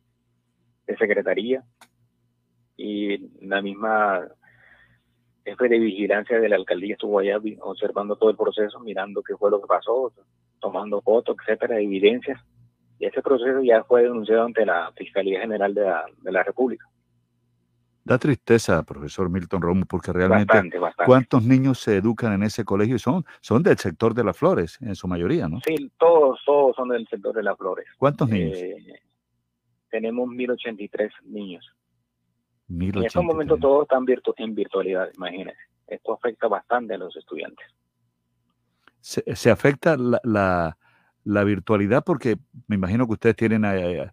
de 0.87 0.97
secretaría 0.97 1.65
y 2.77 3.19
la 3.45 3.61
misma 3.61 4.29
jefe 5.45 5.69
de 5.69 5.79
vigilancia 5.79 6.39
de 6.39 6.49
la 6.49 6.57
alcaldía 6.57 6.95
estuvo 6.95 7.19
allá 7.19 7.39
observando 7.61 8.17
todo 8.17 8.31
el 8.31 8.37
proceso, 8.37 8.81
mirando 8.81 9.23
qué 9.23 9.37
fue 9.37 9.51
lo 9.51 9.61
que 9.61 9.67
pasó, 9.67 10.13
tomando 10.61 11.01
fotos, 11.03 11.37
etcétera, 11.41 11.81
evidencias. 11.81 12.41
Y 12.99 13.07
ese 13.07 13.23
proceso 13.23 13.63
ya 13.63 13.83
fue 13.85 14.03
denunciado 14.03 14.45
ante 14.45 14.67
la 14.67 14.93
Fiscalía 14.97 15.41
General 15.41 15.73
de 15.73 15.83
la, 15.83 16.05
de 16.21 16.33
la 16.33 16.43
República. 16.43 16.87
Da 18.05 18.19
tristeza, 18.19 18.83
profesor 18.83 19.31
Milton 19.31 19.63
Romo, 19.63 19.85
porque 19.87 20.13
realmente 20.13 20.53
Bastante, 20.53 20.79
bastante. 20.79 21.07
cuántos 21.07 21.45
niños 21.45 21.79
se 21.79 21.97
educan 21.97 22.33
en 22.33 22.43
ese 22.43 22.65
colegio 22.65 22.97
y 22.97 22.99
son, 22.99 23.25
son 23.41 23.63
del 23.63 23.79
sector 23.79 24.15
de 24.15 24.25
las 24.25 24.37
flores, 24.37 24.79
en 24.81 24.95
su 24.95 25.07
mayoría, 25.07 25.49
¿no? 25.49 25.61
Sí, 25.61 25.91
todos, 25.99 26.41
todos 26.45 26.77
son 26.77 26.89
del 26.89 27.07
sector 27.09 27.35
de 27.35 27.43
las 27.43 27.57
flores. 27.57 27.87
¿Cuántos 27.99 28.29
niños? 28.29 28.57
Eh, 28.59 29.01
tenemos 29.91 30.29
1083 30.29 31.13
niños. 31.25 31.65
En 32.71 32.79
1083. 32.79 33.07
estos 33.07 33.25
momentos 33.25 33.61
todos 33.61 33.83
están 33.83 34.07
virtu- 34.07 34.35
en 34.37 34.55
virtualidad, 34.55 35.09
imagínense. 35.17 35.61
Esto 35.89 36.13
afecta 36.15 36.47
bastante 36.49 36.95
a 36.95 36.99
los 36.99 37.15
estudiantes. 37.17 37.67
se, 39.01 39.23
se 39.35 39.51
afecta 39.51 39.97
la, 39.97 40.21
la, 40.25 40.77
la 41.25 41.45
virtualidad 41.45 42.05
porque 42.05 42.37
me 42.69 42.77
imagino 42.77 43.07
que 43.07 43.13
ustedes 43.15 43.35
tienen 43.37 43.65
eh, 43.65 44.11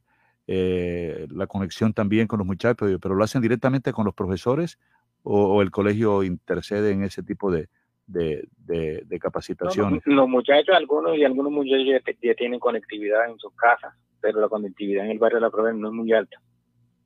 eh, 0.48 1.28
la 1.30 1.46
conexión 1.46 1.94
también 1.94 2.26
con 2.28 2.40
los 2.40 2.48
muchachos, 2.48 2.90
pero- 3.02 3.16
lo 3.16 3.24
hacen 3.24 3.42
directamente 3.42 3.92
con 3.94 4.06
los 4.06 4.16
profesores 4.16 4.80
o, 5.24 5.56
o 5.56 5.62
el 5.62 5.70
colegio 5.72 6.24
intercede 6.24 6.92
en 6.92 7.04
ese 7.04 7.22
tipo 7.22 7.52
de, 7.52 7.68
de, 8.08 8.48
de- 8.58 9.04
de 9.06 9.16
No, 9.16 9.20
capacitaciones. 9.20 10.02
Los, 10.06 10.16
los 10.16 10.30
muchachos, 10.30 10.74
algunos 10.76 11.16
y 11.18 11.24
algunos 11.26 11.52
muchachos 11.52 11.86
ya, 12.22 12.34
tienen 12.36 12.60
conectividad 12.60 13.30
en 13.30 13.38
sus 13.38 13.54
casas, 13.56 13.94
pero 14.22 14.40
la 14.42 14.48
conectividad 14.50 15.06
en 15.06 15.12
el 15.12 15.20
barrio 15.20 15.38
de 15.38 15.42
la 15.42 15.52
Provincia 15.52 15.80
no 15.82 15.90
es 15.90 15.94
muy 15.94 16.12
alta. 16.14 16.42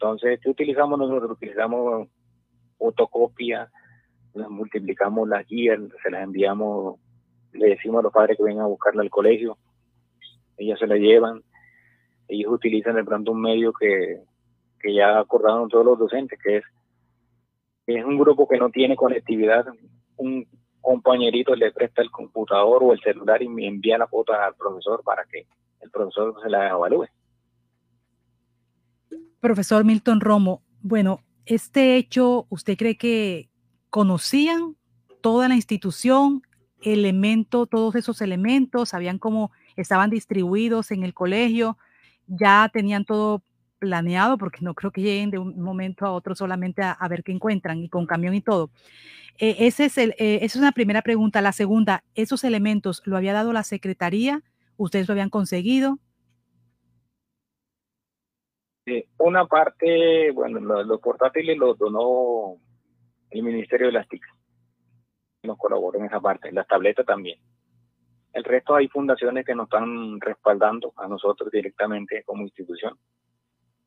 Entonces, 0.02 0.40
¿qué 0.42 0.50
utilizamos 0.50 0.98
nosotros? 0.98 1.34
Utilizamos 1.34 2.08
fotocopia, 2.80 3.70
las 4.34 4.50
multiplicamos 4.50 5.30
las 5.30 5.46
guías, 5.46 5.80
se 6.02 6.10
las 6.10 6.24
enviamos, 6.24 7.00
le 7.54 7.70
decimos 7.70 8.00
a 8.00 8.04
los 8.04 8.12
padres 8.12 8.36
que 8.36 8.44
vengan 8.44 8.66
a 8.66 8.70
buscarla 8.70 9.04
al 9.04 9.12
colegio, 9.12 9.60
ellas 10.58 10.80
se 10.80 10.88
la 10.88 10.96
llevan, 10.96 11.44
ellos 12.28 12.52
utilizan 12.52 12.96
de 12.96 13.04
pronto 13.04 13.32
un 13.32 13.42
medio 13.42 13.72
que, 13.74 14.24
que 14.80 14.92
ya 14.96 15.20
acordaron 15.20 15.70
todos 15.70 15.86
los 15.86 16.00
docentes, 16.00 16.40
que 16.44 16.58
es, 16.58 16.64
es 17.86 18.04
un 18.04 18.18
grupo 18.18 18.48
que 18.48 18.58
no 18.58 18.72
tiene 18.72 18.96
conectividad, 18.96 19.68
un 20.18 20.48
compañerito 20.82 21.54
le 21.56 21.72
presta 21.72 22.02
el 22.02 22.10
computador 22.10 22.84
o 22.84 22.94
el 22.94 23.00
celular 23.02 23.40
y 23.44 23.68
envía 23.68 24.00
la 24.00 24.08
foto 24.08 24.34
al 24.34 24.56
profesor 24.56 25.04
para 25.04 25.26
que 25.26 25.46
el 25.80 25.92
profesor 25.92 26.34
se 26.42 26.50
la 26.50 26.70
evalúe. 26.70 27.06
Profesor 29.42 29.84
Milton 29.84 30.22
Romo, 30.22 30.62
bueno, 30.82 31.22
este 31.48 31.98
hecho, 31.98 32.46
¿usted 32.50 32.78
cree 32.78 32.96
que 32.96 33.50
conocían 33.90 34.78
toda 35.22 35.48
la 35.48 35.56
institución, 35.56 36.44
elemento, 36.82 37.66
todos 37.66 37.96
esos 37.96 38.22
elementos, 38.22 38.90
sabían 38.90 39.18
cómo 39.18 39.52
estaban 39.76 40.12
distribuidos 40.12 40.92
en 40.92 41.04
el 41.04 41.14
colegio, 41.14 41.78
ya 42.28 42.70
tenían 42.72 43.04
todo 43.04 43.44
planeado, 43.80 44.38
porque 44.38 44.60
no 44.62 44.76
creo 44.76 44.92
que 44.92 45.02
lleguen 45.02 45.32
de 45.32 45.40
un 45.40 45.60
momento 45.60 46.06
a 46.06 46.12
otro 46.12 46.36
solamente 46.36 46.84
a, 46.84 47.08
ver 47.08 47.24
qué 47.24 47.32
encuentran 47.32 47.80
y 47.80 47.90
con 47.90 48.06
camión 48.06 48.36
y 48.36 48.42
todo. 48.42 48.70
Eh, 49.40 49.56
ese 49.60 49.86
es 49.86 49.98
el, 49.98 50.12
eh, 50.20 50.40
esa 50.44 50.60
es 50.60 50.62
una 50.62 50.72
primera 50.72 51.02
pregunta. 51.02 51.42
La 51.42 51.52
segunda, 51.52 52.04
¿esos 52.14 52.44
elementos 52.44 53.02
lo 53.06 53.18
había 53.18 53.34
dado 53.34 53.54
la 53.54 53.64
secretaría? 53.64 54.44
¿Ustedes 54.78 55.08
lo 55.08 55.14
habían 55.14 55.32
conseguido? 55.32 55.98
Eh, 58.92 59.08
una 59.20 59.46
parte, 59.46 60.32
bueno, 60.32 60.60
lo- 60.60 60.84
los 60.84 61.00
portátiles 61.00 61.58
los 61.58 61.78
donó 61.78 62.58
el 63.30 63.44
Ministerio 63.44 63.88
de 63.88 63.94
las 63.94 64.08
TIC. 64.10 64.22
Nos 65.44 65.58
colaboró 65.58 65.98
en 65.98 66.06
esa 66.06 66.20
parte, 66.20 66.52
las 66.52 66.68
tabletas 66.68 67.06
también. 67.06 67.40
El 68.34 68.44
resto 68.44 68.76
hay 68.76 68.90
fundaciones 68.90 69.46
que 69.46 69.56
nos 69.56 69.66
están 69.68 70.20
respaldando 70.20 70.94
a 70.98 71.08
nosotros 71.08 71.50
directamente 71.52 72.24
como 72.26 72.44
institución. 72.44 72.98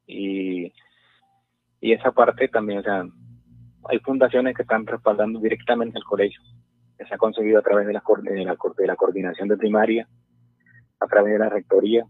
Y, 0.06 0.72
y 1.80 1.92
esa 1.92 2.12
parte 2.12 2.48
también, 2.48 2.78
o 2.80 2.82
sea, 2.82 3.04
hay 3.88 3.98
fundaciones 4.00 4.54
que 4.56 4.62
están 4.62 4.86
respaldando 4.86 5.38
directamente 5.38 5.98
al 5.98 6.04
colegio, 6.04 6.40
que 6.96 7.04
se 7.04 7.14
ha 7.14 7.18
conseguido 7.18 7.58
a 7.58 7.62
través 7.62 7.86
de 7.86 7.92
la, 7.92 8.02
de 8.22 8.44
la, 8.44 8.56
de 8.78 8.86
la 8.86 8.96
coordinación 8.96 9.48
de 9.48 9.56
primaria, 9.58 10.08
a 11.00 11.06
través 11.06 11.34
de 11.34 11.38
la 11.40 11.50
rectoría. 11.50 12.06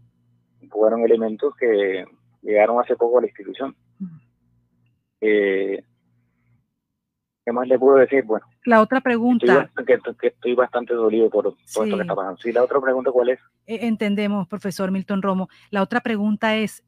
Fueron 0.69 1.01
elementos 1.01 1.53
que 1.57 2.05
llegaron 2.45 2.79
hace 2.79 2.95
poco 2.95 3.17
a 3.17 3.21
la 3.21 3.27
institución. 3.27 3.75
Eh, 5.21 5.83
¿Qué 7.45 7.51
más 7.51 7.67
le 7.67 7.77
puedo 7.77 7.97
decir? 7.97 8.23
Bueno, 8.23 8.45
La 8.65 8.81
otra 8.81 8.97
estoy, 8.97 9.11
pregunta, 9.11 9.69
bast- 9.75 9.85
que, 9.85 9.99
que 10.19 10.27
estoy 10.27 10.55
bastante 10.55 10.93
dolido 10.93 11.29
por 11.29 11.43
todo 11.43 11.55
esto 11.63 11.83
Sí. 11.83 11.91
que 11.93 12.01
está 12.01 12.15
pasando. 12.15 12.37
Sí, 12.41 12.51
la 12.51 12.63
otra 12.63 12.81
pregunta, 12.81 13.11
¿cuál 13.11 13.29
es? 13.29 13.39
Eh, 13.67 13.79
Entendemos, 13.87 14.47
profesor 14.47 14.89
Milton 14.91 15.21
Romo. 15.21 15.47
La 15.69 15.83
otra 15.83 16.01
pregunta 16.01 16.55
es, 16.55 16.83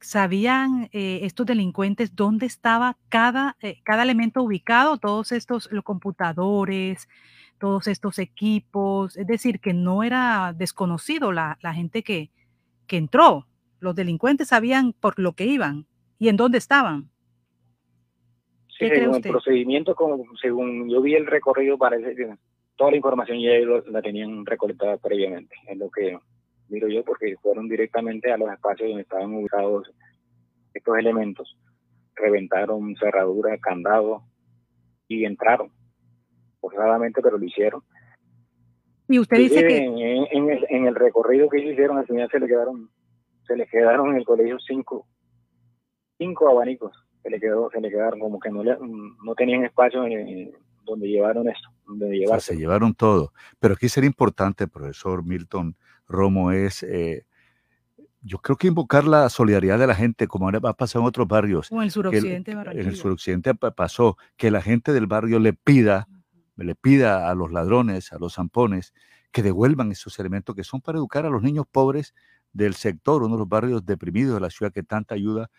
¿sabían 0.00 0.88
eh, 0.92 1.20
estos 1.22 1.46
delincuentes 1.46 2.16
dónde 2.16 2.46
estaba 2.46 2.96
cada, 3.08 3.56
eh, 3.60 3.80
cada 3.84 4.02
elemento 4.02 4.42
ubicado? 4.42 4.98
Todos 4.98 5.30
estos, 5.30 5.68
los 5.70 5.84
computadores, 5.84 7.08
todos 7.58 7.86
estos 7.86 8.18
equipos. 8.18 9.16
Es 9.16 9.28
decir, 9.28 9.60
que 9.60 9.72
no 9.72 10.02
era 10.02 10.52
desconocido 10.52 11.30
la, 11.30 11.58
la 11.62 11.72
gente 11.74 12.02
que, 12.02 12.32
que 12.88 12.96
entró. 12.96 13.46
Los 13.82 13.96
delincuentes 13.96 14.46
sabían 14.46 14.92
por 14.92 15.18
lo 15.18 15.32
que 15.32 15.44
iban 15.44 15.86
y 16.16 16.28
en 16.28 16.36
dónde 16.36 16.56
estaban. 16.56 17.10
Sí, 18.68 18.78
¿Qué 18.78 18.90
cree 18.90 19.00
según 19.00 19.16
el 19.16 19.22
procedimiento, 19.22 19.94
como, 19.96 20.24
según 20.40 20.88
yo 20.88 21.02
vi 21.02 21.16
el 21.16 21.26
recorrido, 21.26 21.76
parece 21.76 22.14
que 22.14 22.32
toda 22.76 22.92
la 22.92 22.96
información 22.96 23.40
ya 23.40 23.50
la 23.90 24.00
tenían 24.00 24.46
recolectada 24.46 24.98
previamente. 24.98 25.56
Es 25.66 25.76
lo 25.76 25.90
que 25.90 26.16
miro 26.68 26.86
yo, 26.86 27.02
porque 27.02 27.34
fueron 27.42 27.68
directamente 27.68 28.30
a 28.30 28.36
los 28.36 28.52
espacios 28.52 28.88
donde 28.88 29.02
estaban 29.02 29.34
ubicados 29.34 29.90
estos 30.72 30.96
elementos. 30.96 31.58
Reventaron 32.14 32.94
cerraduras, 33.00 33.60
candados 33.60 34.22
y 35.08 35.24
entraron. 35.24 35.72
Forzadamente, 36.60 37.20
pero 37.20 37.36
lo 37.36 37.44
hicieron. 37.44 37.82
Y 39.08 39.18
usted 39.18 39.38
dice 39.38 39.56
Inclusive 39.56 39.68
que 39.68 39.84
en, 39.84 40.26
en 40.30 40.50
el, 40.50 40.66
en 40.70 40.86
el 40.86 40.94
recorrido 40.94 41.48
que 41.48 41.58
ellos 41.58 41.72
hicieron 41.72 41.98
al 41.98 42.06
final 42.06 42.30
se 42.30 42.38
le 42.38 42.46
quedaron 42.46 42.88
se 43.52 43.56
le 43.58 43.66
quedaron 43.66 44.10
en 44.10 44.16
el 44.16 44.24
colegio 44.24 44.58
cinco 44.58 45.06
cinco 46.18 46.48
abanicos 46.50 46.92
se 47.22 47.30
le 47.30 47.38
quedó 47.40 47.70
se 47.70 47.80
le 47.80 47.90
quedaron 47.90 48.18
como 48.20 48.38
que 48.40 48.50
no 48.50 48.62
le, 48.62 48.76
no 49.24 49.34
tenían 49.34 49.64
espacio 49.64 50.04
en- 50.06 50.12
en 50.28 50.52
donde 50.84 51.08
llevaron 51.08 51.48
esto 51.48 51.68
donde 51.86 52.06
O 52.06 52.08
sea, 52.10 52.18
llevarse 52.18 52.54
se 52.54 52.58
llevaron 52.58 52.94
todo. 52.94 53.32
Pero 53.60 53.74
aquí 53.74 53.88
sería 53.88 54.08
importante, 54.08 54.66
profesor 54.66 55.22
Milton 55.24 55.76
Romo, 56.08 56.50
es, 56.52 56.82
eh, 56.84 57.26
yo 58.22 58.38
creo 58.38 58.56
que 58.56 58.68
invocar 58.68 59.04
la 59.04 59.28
solidaridad 59.28 59.78
de 59.78 59.86
la 59.86 59.94
gente, 59.94 60.26
como 60.26 60.46
ahora 60.46 60.60
ha 60.62 60.72
pasado 60.72 61.02
en 61.04 61.08
otros 61.08 61.28
barrios. 61.28 61.70
o 61.70 61.74
en 61.76 61.80
el 61.82 61.86
el- 61.86 61.90
suroccidente 61.92 62.54
de 62.54 62.60
en 62.80 62.86
el 62.88 62.96
suroccidente 62.96 63.54
pa- 63.54 63.72
pasó, 63.72 64.16
que 64.36 64.50
la 64.50 64.62
gente 64.62 64.92
del 64.92 65.06
barrio 65.06 65.38
le 65.38 65.52
pida, 65.52 66.08
le 66.56 66.74
pida 66.74 67.28
a 67.30 67.34
los 67.34 67.52
ladrones, 67.52 68.12
a 68.12 68.18
los 68.18 68.34
zampones, 68.34 68.94
que 69.32 69.42
devuelvan 69.42 69.92
esos 69.92 70.18
elementos 70.18 70.54
que 70.54 70.64
son 70.64 70.80
para 70.80 70.98
educar 70.98 71.26
a 71.26 71.30
los 71.30 71.42
niños 71.42 71.66
pobres 71.70 72.14
del 72.52 72.74
sector, 72.74 73.22
uno 73.22 73.34
de 73.34 73.40
los 73.40 73.48
barrios 73.48 73.84
deprimidos 73.84 74.34
de 74.34 74.40
la 74.40 74.50
ciudad 74.50 74.72
que 74.72 74.82
tanta 74.82 75.14
ayuda 75.14 75.50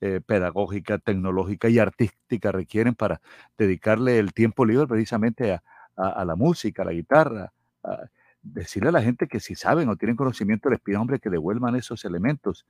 eh, 0.00 0.20
pedagógica, 0.20 0.98
tecnológica 0.98 1.68
y 1.68 1.78
artística 1.78 2.52
requieren 2.52 2.94
para 2.94 3.20
dedicarle 3.56 4.18
el 4.18 4.34
tiempo 4.34 4.66
libre 4.66 4.86
precisamente 4.86 5.58
a, 5.96 6.24
la 6.24 6.34
música, 6.36 6.82
a 6.82 6.86
la 6.86 6.92
guitarra, 6.92 7.52
decirle 8.42 8.88
a 8.90 8.92
la 8.92 9.02
gente 9.02 9.28
que 9.28 9.40
si 9.40 9.54
saben 9.54 9.88
o 9.88 9.96
tienen 9.96 10.16
conocimiento 10.16 10.68
les 10.68 10.80
pidan 10.80 11.02
hombre 11.02 11.20
que 11.20 11.30
devuelvan 11.30 11.76
esos 11.76 12.04
elementos. 12.04 12.66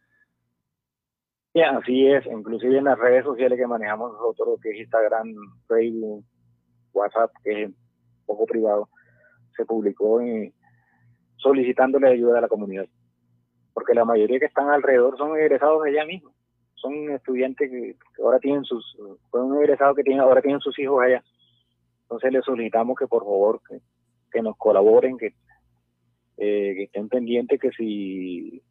Sí, 1.52 1.60
así 1.62 2.06
es 2.06 2.26
inclusive 2.26 2.78
en 2.78 2.84
las 2.84 2.98
redes 2.98 3.24
sociales 3.24 3.58
que 3.58 3.66
manejamos 3.66 4.12
nosotros 4.12 4.60
que 4.62 4.70
es 4.70 4.80
Instagram 4.80 5.34
Facebook 5.66 6.24
WhatsApp 6.92 7.30
que 7.42 7.62
es 7.62 7.68
un 7.68 7.76
poco 8.26 8.46
privado 8.46 8.88
se 9.56 9.64
publicó 9.64 10.20
en- 10.20 10.52
solicitándole 11.36 12.08
ayuda 12.08 12.38
a 12.38 12.42
la 12.42 12.48
comunidad 12.48 12.86
porque 13.74 13.92
la 13.92 14.04
mayoría 14.04 14.38
que 14.38 14.46
están 14.46 14.70
alrededor 14.70 15.18
son 15.18 15.36
egresados 15.36 15.82
de 15.82 15.90
allá 15.90 16.06
mismo. 16.06 16.32
Son 16.74 17.10
estudiantes 17.10 17.68
que, 17.70 17.96
ahora 18.22 18.38
tienen 18.38 18.64
sus 18.64 18.96
fueron 19.30 19.56
egresados 19.58 19.96
que 19.96 20.02
tienen 20.04 20.22
ahora 20.22 20.40
tienen 20.40 20.60
sus 20.60 20.78
hijos 20.78 21.02
allá. 21.02 21.22
Entonces 22.02 22.32
les 22.32 22.44
solicitamos 22.44 22.96
que 22.96 23.06
por 23.06 23.24
favor 23.24 23.60
que, 24.30 24.42
nos 24.42 24.56
colaboren 24.56 25.16
que 25.16 25.34
eh, 26.36 26.74
que 26.76 26.82
estén 26.84 27.08
pendientes 27.08 27.60
que 27.60 27.70
si 27.72 28.62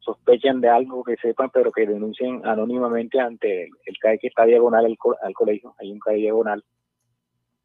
sospechan 0.00 0.60
de 0.60 0.68
algo 0.68 1.02
que 1.02 1.16
sepan 1.16 1.50
pero 1.50 1.72
que 1.72 1.86
denuncien 1.86 2.44
anónimamente 2.44 3.18
ante 3.20 3.64
el, 3.64 3.70
el 3.86 3.98
CAE 3.98 4.18
que 4.18 4.26
está 4.26 4.44
diagonal 4.44 4.84
al, 4.84 4.98
co- 4.98 5.16
al 5.22 5.32
colegio. 5.32 5.74
Hay 5.78 5.90
un 5.92 5.98
CAE 5.98 6.16
diagonal. 6.16 6.62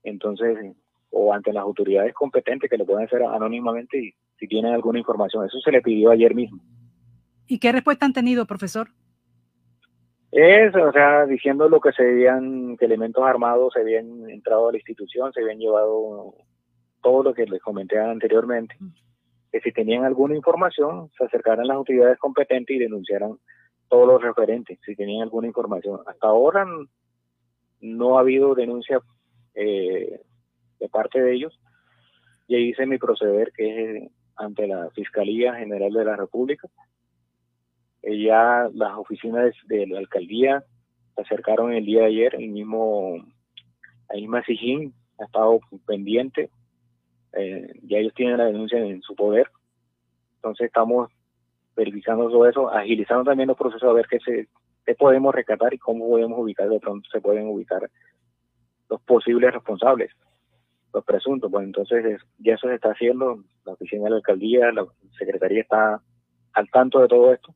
Entonces 0.03 0.76
o 1.11 1.34
ante 1.34 1.51
las 1.51 1.64
autoridades 1.64 2.14
competentes 2.14 2.69
que 2.69 2.77
lo 2.77 2.85
pueden 2.85 3.06
hacer 3.06 3.24
anónimamente 3.24 3.98
y 3.98 4.14
si 4.40 4.48
tienen 4.48 4.74
alguna 4.74 5.00
información 5.00 5.45
eso 5.45 5.59
se 5.59 5.72
le 5.72 5.82
pidió 5.82 6.11
ayer 6.11 6.34
mismo 6.34 6.59
¿Y 7.51 7.58
qué 7.58 7.72
respuesta 7.72 8.06
han 8.06 8.14
tenido, 8.14 8.45
profesor? 8.45 8.90
Es, 10.32 10.76
o 10.76 10.92
sea, 10.92 11.26
diciendo 11.26 11.68
lo 11.68 11.82
que 11.82 11.92
se 11.92 12.03
habían, 12.03 12.77
que 12.77 12.85
elementos 12.85 13.24
armados 13.24 13.74
se 13.74 13.80
habían 13.80 14.30
entrado 14.30 14.69
a 14.69 14.72
la 14.72 14.77
institución, 14.77 15.34
se 15.34 15.42
habían 15.42 15.58
llevado 15.58 16.35
todo 17.01 17.24
lo 17.24 17.34
que 17.34 17.48
les 17.48 17.59
comenté 17.61 17.98
anteriormente. 18.00 18.76
que 19.51 19.61
si 19.61 19.72
tenían 19.72 20.06
alguna 20.06 20.35
información 20.35 21.09
se 21.18 21.24
acercaran 21.24 21.61
a 21.61 21.69
las 21.69 21.77
autoridades 21.77 22.19
competentes 22.19 22.76
y 22.76 22.80
denunciaran 22.80 23.40
todos 23.88 24.08
los 24.08 24.22
referentes, 24.22 24.77
si 24.85 24.95
tenían 24.95 25.24
alguna 25.24 25.48
información. 25.48 26.01
Hasta 26.06 26.27
ahora 26.27 26.68
no 27.82 28.18
ha 28.18 28.22
habido 28.22 28.53
denuncia 28.53 29.01
eh, 29.56 30.22
de 30.80 30.90
parte 30.90 31.19
de 31.19 31.34
ellos. 31.34 31.59
Ya 32.48 32.59
hice 32.59 32.85
mi 32.85 33.00
proceder 33.00 33.51
que 33.53 33.98
es 33.98 34.11
ante 34.40 34.68
la 34.68 34.90
Fiscalía 34.92 35.53
General 35.56 35.92
de 35.92 36.06
la 36.06 36.16
República. 36.16 36.68
Ya 38.01 38.69
las 38.74 38.98
oficinas 38.98 39.53
de, 39.68 39.85
la 39.85 40.00
alcaldía 40.00 40.64
se 41.16 41.22
acercaron 41.22 41.74
el 41.74 41.85
día 41.85 42.01
de 42.01 42.08
ayer, 42.08 42.35
el 42.35 42.50
mismo, 42.50 43.18
la 44.09 44.16
misma 44.16 44.42
Sijín 44.43 44.93
ha 45.19 45.26
estado 45.26 45.59
pendiente, 45.85 46.50
eh, 47.34 47.74
ya 47.84 47.98
ellos 47.98 48.14
tienen 48.14 48.38
la 48.38 48.45
denuncia 48.45 48.80
en 48.80 49.01
su 49.01 49.16
poder, 49.16 49.48
entonces 50.35 50.68
estamos 50.68 51.11
verificando 51.76 52.30
todo 52.30 52.48
eso, 52.48 52.69
agilizando 52.72 53.26
también 53.26 53.48
los 53.48 53.58
procesos 53.58 53.90
a 53.90 53.93
ver 53.93 54.08
qué, 54.08 54.19
se, 54.19 54.48
qué 54.85 54.95
podemos 54.95 55.35
rescatar 55.35 55.74
y 55.74 55.77
cómo 55.77 56.08
podemos 56.08 56.40
ubicar, 56.40 56.69
de 56.69 56.80
pronto 56.80 57.08
se 57.11 57.19
pueden 57.19 57.48
ubicar 57.48 57.90
los 58.90 59.01
posibles 59.01 59.53
responsables, 59.53 60.11
los 60.93 61.03
presuntos, 61.03 61.51
pues 61.51 61.66
entonces 61.66 62.06
es- 62.06 62.22
ya 62.38 62.53
eso 62.56 62.69
se 62.69 62.76
está 62.76 62.92
haciendo, 62.92 63.43
la 63.69 63.73
oficina 63.73 64.03
de 64.06 64.09
la 64.11 64.15
alcaldía, 64.17 64.72
la 64.72 64.85
secretaría 65.17 65.61
está 65.61 66.01
al 66.53 66.69
tanto 66.69 66.99
de 66.99 67.07
todo 67.07 67.33
esto 67.33 67.56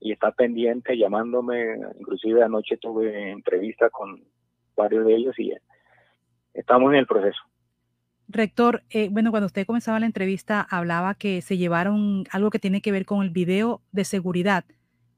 y 0.00 0.12
está 0.12 0.30
pendiente 0.32 0.96
llamándome, 0.96 1.76
inclusive 1.98 2.42
anoche 2.42 2.76
tuve 2.76 3.30
entrevista 3.30 3.90
con 3.90 4.22
varios 4.76 5.06
de 5.06 5.14
ellos 5.16 5.38
y 5.38 5.52
estamos 6.54 6.92
en 6.92 6.98
el 6.98 7.06
proceso. 7.06 7.40
Rector, 8.28 8.82
eh, 8.90 9.08
bueno, 9.10 9.30
cuando 9.30 9.46
usted 9.46 9.66
comenzaba 9.66 9.98
la 9.98 10.06
entrevista 10.06 10.60
hablaba 10.60 11.14
que 11.14 11.40
se 11.40 11.56
llevaron 11.56 12.24
algo 12.30 12.50
que 12.50 12.58
tiene 12.58 12.82
que 12.82 12.92
ver 12.92 13.06
con 13.06 13.22
el 13.22 13.30
video 13.30 13.80
de 13.90 14.04
seguridad. 14.04 14.64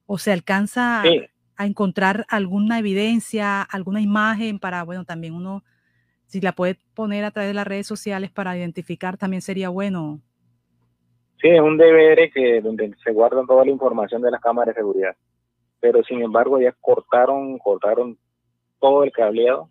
¿O 0.06 0.18
se 0.18 0.32
alcanza 0.32 1.02
Sí. 1.04 1.20
a 1.56 1.66
encontrar 1.66 2.24
alguna 2.28 2.78
evidencia, 2.78 3.62
alguna 3.62 4.00
imagen 4.00 4.58
para, 4.58 4.82
bueno, 4.84 5.04
también 5.04 5.34
uno, 5.34 5.62
si 6.30 6.40
la 6.40 6.52
puede 6.52 6.76
poner 6.94 7.24
a 7.24 7.32
través 7.32 7.50
de 7.50 7.54
las 7.54 7.66
redes 7.66 7.88
sociales 7.88 8.30
para 8.30 8.56
identificar, 8.56 9.16
también 9.16 9.42
sería 9.42 9.68
bueno. 9.68 10.20
Sí, 11.42 11.48
es 11.48 11.60
un 11.60 11.76
DVD 11.76 12.30
que 12.32 12.60
donde 12.60 12.94
se 13.02 13.10
guarda 13.10 13.42
toda 13.48 13.64
la 13.64 13.72
información 13.72 14.22
de 14.22 14.30
las 14.30 14.40
cámaras 14.40 14.72
de 14.76 14.80
seguridad. 14.80 15.16
Pero 15.80 16.04
sin 16.04 16.22
embargo 16.22 16.60
ya 16.60 16.72
cortaron, 16.80 17.58
cortaron 17.58 18.16
todo 18.78 19.02
el 19.02 19.10
cableado. 19.10 19.68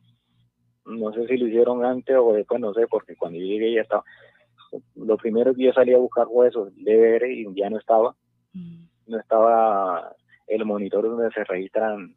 No 0.86 1.14
sé 1.14 1.28
si 1.28 1.38
lo 1.38 1.48
hicieron 1.48 1.86
antes 1.86 2.18
o 2.20 2.34
después, 2.34 2.60
no 2.60 2.74
sé, 2.74 2.88
porque 2.88 3.16
cuando 3.16 3.40
yo 3.40 3.46
llegué 3.46 3.76
ya 3.76 3.82
estaba. 3.82 4.04
Lo 4.96 5.16
primero 5.16 5.56
que 5.56 5.64
yo 5.64 5.72
salí 5.72 5.94
a 5.94 5.98
buscar 5.98 6.28
fue 6.28 6.50
eso, 6.50 6.68
el 6.68 6.84
DVD 6.84 7.26
y 7.26 7.48
ya 7.56 7.70
no 7.70 7.78
estaba. 7.78 8.18
No 9.08 9.18
estaba 9.18 10.14
el 10.46 10.66
monitor 10.66 11.04
donde 11.04 11.32
se 11.32 11.46
registran 11.46 12.16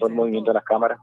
todo 0.00 0.08
el 0.08 0.16
movimiento 0.16 0.50
de 0.50 0.54
las 0.54 0.64
cámaras. 0.64 0.98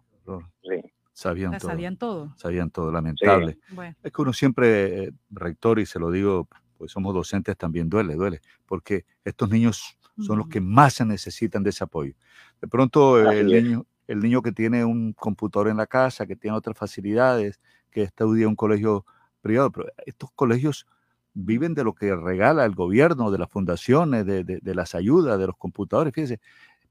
Sí. 0.61 0.81
Sabían 1.14 1.51
La 1.51 1.59
todo. 1.59 1.69
sabían 1.69 1.98
todo. 1.98 2.33
Sabían 2.38 2.69
todo, 2.72 2.92
lamentable. 2.92 3.59
Bueno. 3.69 3.95
Es 4.03 4.11
que 4.11 4.22
uno 4.22 4.33
siempre, 4.33 5.03
eh, 5.06 5.11
rector, 5.30 5.80
y 5.80 5.85
se 5.85 6.00
lo 6.00 6.09
digo, 6.11 6.48
pues 6.77 6.92
somos 6.92 7.14
docentes, 7.14 7.56
también 7.56 7.88
duele, 7.90 8.16
duele, 8.16 8.42
porque 8.66 9.06
estos 9.24 9.50
niños 9.50 9.98
son 10.19 10.38
los 10.38 10.48
que 10.48 10.61
más 10.61 10.93
se 10.93 11.06
necesitan 11.06 11.64
de 11.64 11.69
ese 11.72 11.83
apoyo. 11.83 12.14
De 12.61 12.67
pronto, 12.67 13.19
eh, 13.32 13.40
el 13.40 13.48
niño, 13.64 13.85
el 14.08 14.19
niño 14.19 14.42
que 14.42 14.51
tiene 14.51 14.83
un 14.85 15.14
computador 15.14 15.69
en 15.69 15.77
la 15.77 15.88
casa, 15.88 16.25
que 16.27 16.35
tiene 16.35 16.56
otras 16.58 16.77
facilidades, 16.77 17.59
que 17.90 18.03
estudia 18.03 18.43
en 18.43 18.50
un 18.50 18.56
colegio 18.56 19.06
privado, 19.42 19.72
pero 19.72 19.88
estos 20.06 20.30
colegios 20.35 20.85
viven 21.33 21.74
de 21.74 21.83
lo 21.83 21.93
que 21.95 22.16
regala 22.16 22.64
el 22.66 22.75
gobierno, 22.75 23.32
de 23.32 23.40
las 23.40 23.50
fundaciones, 23.50 24.25
de, 24.25 24.43
de- 24.43 24.59
de 24.61 24.75
las 24.75 24.93
ayudas, 24.93 25.40
de 25.40 25.48
los 25.48 25.58
computadores, 25.58 26.14
fíjense. 26.14 26.40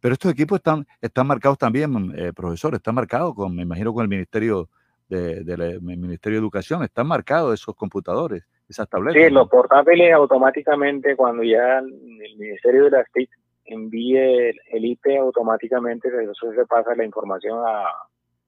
Pero 0.02 0.14
estos 0.14 0.32
equipos 0.32 0.56
están, 0.58 0.84
están 1.00 1.28
marcados 1.28 1.56
también, 1.58 2.12
eh, 2.16 2.32
profesor, 2.34 2.74
están 2.74 2.96
marcados 2.96 3.36
con, 3.36 3.54
me 3.54 3.62
imagino, 3.62 3.94
con 3.94 4.02
el 4.02 4.08
Ministerio 4.08 4.68
de, 5.08 5.78
Ministerio 5.80 6.38
de 6.38 6.42
Educación, 6.42 6.82
están 6.82 7.06
marcados 7.06 7.54
esos 7.54 7.76
computadores, 7.76 8.42
esas 8.68 8.88
tabletas. 8.88 9.22
Sí, 9.22 9.32
¿no? 9.32 9.40
los 9.40 9.48
portátiles 9.48 10.12
automáticamente 10.12 11.14
cuando 11.14 11.44
ya 11.44 11.78
el 11.78 11.92
Ministerio 12.36 12.84
de 12.86 12.90
las 12.90 13.06
TIC 13.12 13.30
envíe 13.66 14.16
el, 14.18 14.60
el 14.72 14.84
IP 14.86 15.06
automáticamente, 15.20 16.08
eso 16.08 16.52
se 16.52 16.66
pasa 16.66 16.96
la 16.96 17.04
información 17.04 17.60
a 17.64 17.84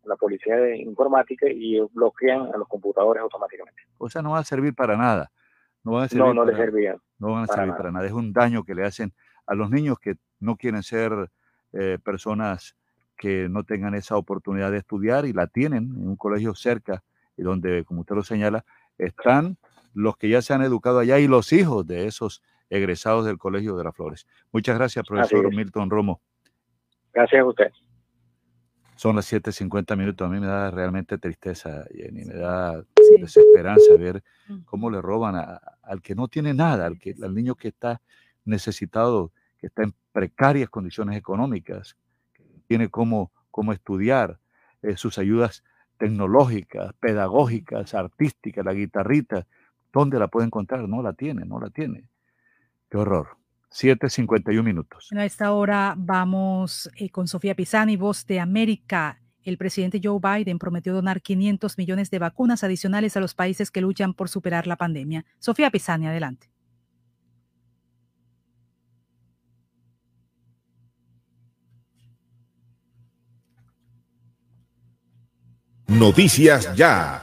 la 0.07 0.17
policía 0.17 0.57
de 0.57 0.79
informática 0.79 1.47
y 1.49 1.79
bloquean 1.93 2.51
a 2.53 2.57
los 2.59 2.67
computadores 2.67 3.23
automáticamente. 3.23 3.81
O 3.99 4.11
sea, 4.11 4.23
no 4.23 4.33
va 4.33 4.41
a 4.41 4.45
servir 4.45 4.75
para 4.75 4.97
nada. 4.97 5.31
No 5.85 5.93
van 5.93 6.01
a 6.01 6.05
No, 6.05 6.09
servir 6.09 6.35
no 6.35 6.45
les 6.47 6.55
para- 6.57 6.65
servía. 6.65 6.97
No 7.21 7.29
van 7.33 7.45
a 7.45 7.47
para 7.47 7.57
servir 7.59 7.69
nada. 7.71 7.79
para 7.79 7.93
nada. 7.93 8.07
Es 8.07 8.13
un 8.13 8.33
daño 8.33 8.65
que 8.65 8.75
le 8.75 8.83
hacen 8.85 9.13
a 9.47 9.55
los 9.55 9.71
niños 9.71 9.99
que 10.01 10.17
no 10.41 10.57
quieren 10.57 10.83
ser 10.83 11.13
eh, 11.77 11.99
personas 12.03 12.77
que 13.17 13.49
no 13.49 13.65
tengan 13.65 13.95
esa 13.95 14.17
oportunidad 14.17 14.71
de 14.71 14.79
estudiar 14.79 15.25
y 15.27 15.33
la 15.33 15.47
tienen 15.47 15.85
en 15.97 16.09
un 16.09 16.17
colegio 16.17 16.55
cerca 16.55 17.03
y 17.37 17.43
donde, 17.43 17.85
como 17.85 18.01
usted 18.01 18.15
lo 18.15 18.23
señala, 18.25 18.65
están 18.99 19.57
los 19.93 20.17
que 20.17 20.29
ya 20.29 20.43
se 20.43 20.53
han 20.55 20.63
educado 20.63 20.99
allá 20.99 21.19
y 21.19 21.29
los 21.29 21.53
hijos 21.53 21.87
de 21.87 22.07
esos 22.07 22.43
egresados 22.71 23.25
del 23.25 23.39
Colegio 23.39 23.77
de 23.77 23.85
las 23.85 23.95
Flores. 23.95 24.27
Muchas 24.53 24.77
gracias, 24.77 25.07
profesor 25.07 25.47
es. 25.47 25.57
Milton 25.57 25.91
Romo. 25.91 26.21
Gracias 27.13 27.41
a 27.41 27.45
usted. 27.45 27.71
Son 28.97 29.17
las 29.17 29.27
7:50 29.33 29.97
minutos. 29.97 30.27
A 30.27 30.31
mí 30.31 30.39
me 30.41 30.47
da 30.47 30.71
realmente 30.71 31.19
tristeza, 31.19 31.85
Jenny, 31.93 32.25
me 32.25 32.35
da 32.35 32.83
desesperanza 33.21 33.97
ver 33.99 34.23
cómo 34.65 34.91
le 34.91 35.01
roban 35.03 35.35
a- 35.37 35.61
al 35.83 36.01
que 36.01 36.15
no 36.15 36.29
tiene 36.29 36.55
nada, 36.55 36.87
al, 36.87 36.99
que, 36.99 37.15
al 37.23 37.35
niño 37.35 37.55
que 37.55 37.69
está 37.69 38.01
necesitado, 38.45 39.33
que 39.65 39.69
está 39.69 39.83
en 39.83 39.95
precarias 40.13 40.69
condiciones 40.69 41.17
económicas, 41.17 41.97
que 42.35 42.45
tiene 42.67 42.91
cómo, 42.91 43.33
cómo 43.51 43.73
estudiar, 43.73 44.39
eh, 44.83 44.99
sus 44.99 45.17
ayudas 45.17 45.65
tecnológicas, 45.97 46.93
pedagógicas, 47.01 47.95
artísticas, 47.95 48.63
la 48.63 48.75
guitarrita, 48.75 49.47
¿dónde 49.91 50.19
la 50.19 50.29
puede 50.29 50.49
encontrar? 50.49 50.87
No 50.87 51.01
la 51.01 51.15
tiene, 51.15 51.47
no 51.47 51.59
la 51.59 51.71
tiene. 51.71 52.11
Qué 52.91 52.99
horror. 52.99 53.39
7:51 53.71 54.63
minutos. 54.63 55.09
Bueno, 55.11 55.23
a 55.23 55.25
esta 55.25 55.51
hora 55.53 55.95
vamos 55.97 56.91
eh, 56.97 57.09
con 57.09 57.27
Sofía 57.27 57.55
Pisani, 57.55 57.97
voz 57.97 58.27
de 58.27 58.41
América. 58.41 59.19
El 59.43 59.57
presidente 59.57 59.99
Joe 60.03 60.21
Biden 60.21 60.59
prometió 60.59 60.93
donar 60.93 61.23
500 61.23 61.79
millones 61.79 62.11
de 62.11 62.19
vacunas 62.19 62.63
adicionales 62.65 63.17
a 63.17 63.21
los 63.21 63.35
países 63.35 63.71
que 63.71 63.81
luchan 63.81 64.13
por 64.13 64.29
superar 64.29 64.67
la 64.67 64.77
pandemia. 64.77 65.25
Sofía 65.39 65.71
Pisani, 65.71 66.07
adelante. 66.07 66.54
Noticias 75.87 76.71
Ya. 76.77 77.23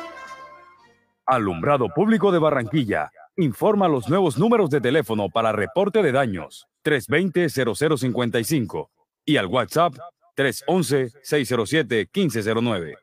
Alumbrado 1.31 1.87
Público 1.87 2.31
de 2.33 2.39
Barranquilla. 2.39 3.09
Informa 3.37 3.87
los 3.87 4.09
nuevos 4.09 4.37
números 4.37 4.69
de 4.69 4.81
teléfono 4.81 5.29
para 5.29 5.53
reporte 5.53 6.03
de 6.03 6.11
daños 6.11 6.67
320-0055 6.83 8.89
y 9.23 9.37
al 9.37 9.45
WhatsApp 9.45 9.93
311-607-1509. 10.35 12.95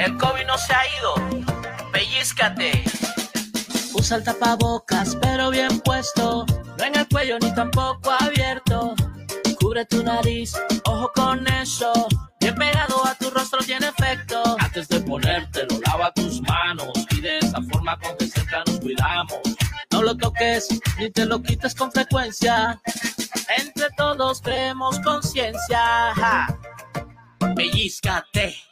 El 0.00 0.16
COVID 0.16 0.46
no 0.46 0.56
se 0.56 0.72
ha 0.72 0.80
ido. 0.98 1.12
Pellizcate. 1.92 2.84
Usa 3.92 4.16
el 4.16 4.24
tapabocas, 4.24 5.14
pero 5.16 5.50
bien 5.50 5.78
puesto. 5.80 6.46
No 6.78 6.84
en 6.84 6.96
el 6.96 7.06
cuello 7.06 7.38
ni 7.38 7.54
tampoco 7.54 8.12
abierto. 8.18 8.94
Cubre 9.72 9.86
tu 9.86 10.02
nariz, 10.02 10.52
ojo 10.84 11.10
con 11.14 11.48
eso. 11.48 11.90
Bien 12.40 12.54
pegado 12.56 13.06
a 13.06 13.14
tu 13.14 13.30
rostro 13.30 13.58
tiene 13.60 13.86
efecto. 13.86 14.42
Antes 14.58 14.86
de 14.88 15.00
ponértelo, 15.00 15.80
lava 15.86 16.12
tus 16.12 16.42
manos. 16.42 16.92
Y 17.10 17.22
de 17.22 17.38
esa 17.38 17.58
forma 17.70 17.98
con 17.98 18.14
que 18.18 18.26
nos 18.66 18.80
cuidamos. 18.80 19.40
No 19.90 20.02
lo 20.02 20.14
toques 20.14 20.68
ni 20.98 21.10
te 21.10 21.24
lo 21.24 21.42
quites 21.42 21.74
con 21.74 21.90
frecuencia. 21.90 22.82
Entre 23.56 23.88
todos 23.96 24.42
creemos 24.42 25.00
conciencia. 25.00 26.54
Pellizcate. 27.56 28.71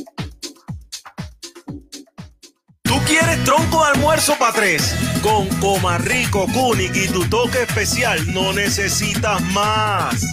Quieres 3.11 3.43
tronco 3.43 3.83
de 3.83 3.91
almuerzo 3.91 4.37
para 4.39 4.53
tres? 4.53 4.95
Con 5.21 5.45
Comarrico, 5.59 6.47
Kunik 6.47 6.95
y 6.95 7.07
tu 7.09 7.25
toque 7.25 7.63
especial 7.63 8.33
no 8.33 8.53
necesitas 8.53 9.41
más. 9.51 10.23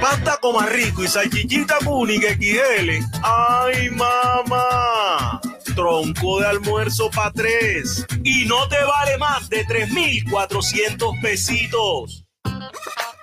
Pasta 0.00 0.38
Comarrico 0.40 1.02
y 1.02 1.08
salchichita 1.08 1.78
Kunik 1.84 2.22
XL. 2.38 3.04
¡Ay, 3.22 3.90
mamá! 3.90 5.40
Tronco 5.74 6.38
de 6.40 6.46
almuerzo 6.46 7.10
para 7.10 7.32
tres. 7.32 8.06
Y 8.22 8.44
no 8.44 8.68
te 8.68 8.82
vale 8.84 9.18
más 9.18 9.48
de 9.48 9.64
3,400 9.64 11.14
pesitos. 11.20 12.27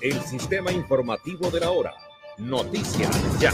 El 0.00 0.14
sistema 0.20 0.70
informativo 0.70 1.50
de 1.50 1.58
la 1.58 1.72
hora. 1.72 1.92
Noticias 2.38 3.10
ya. 3.40 3.50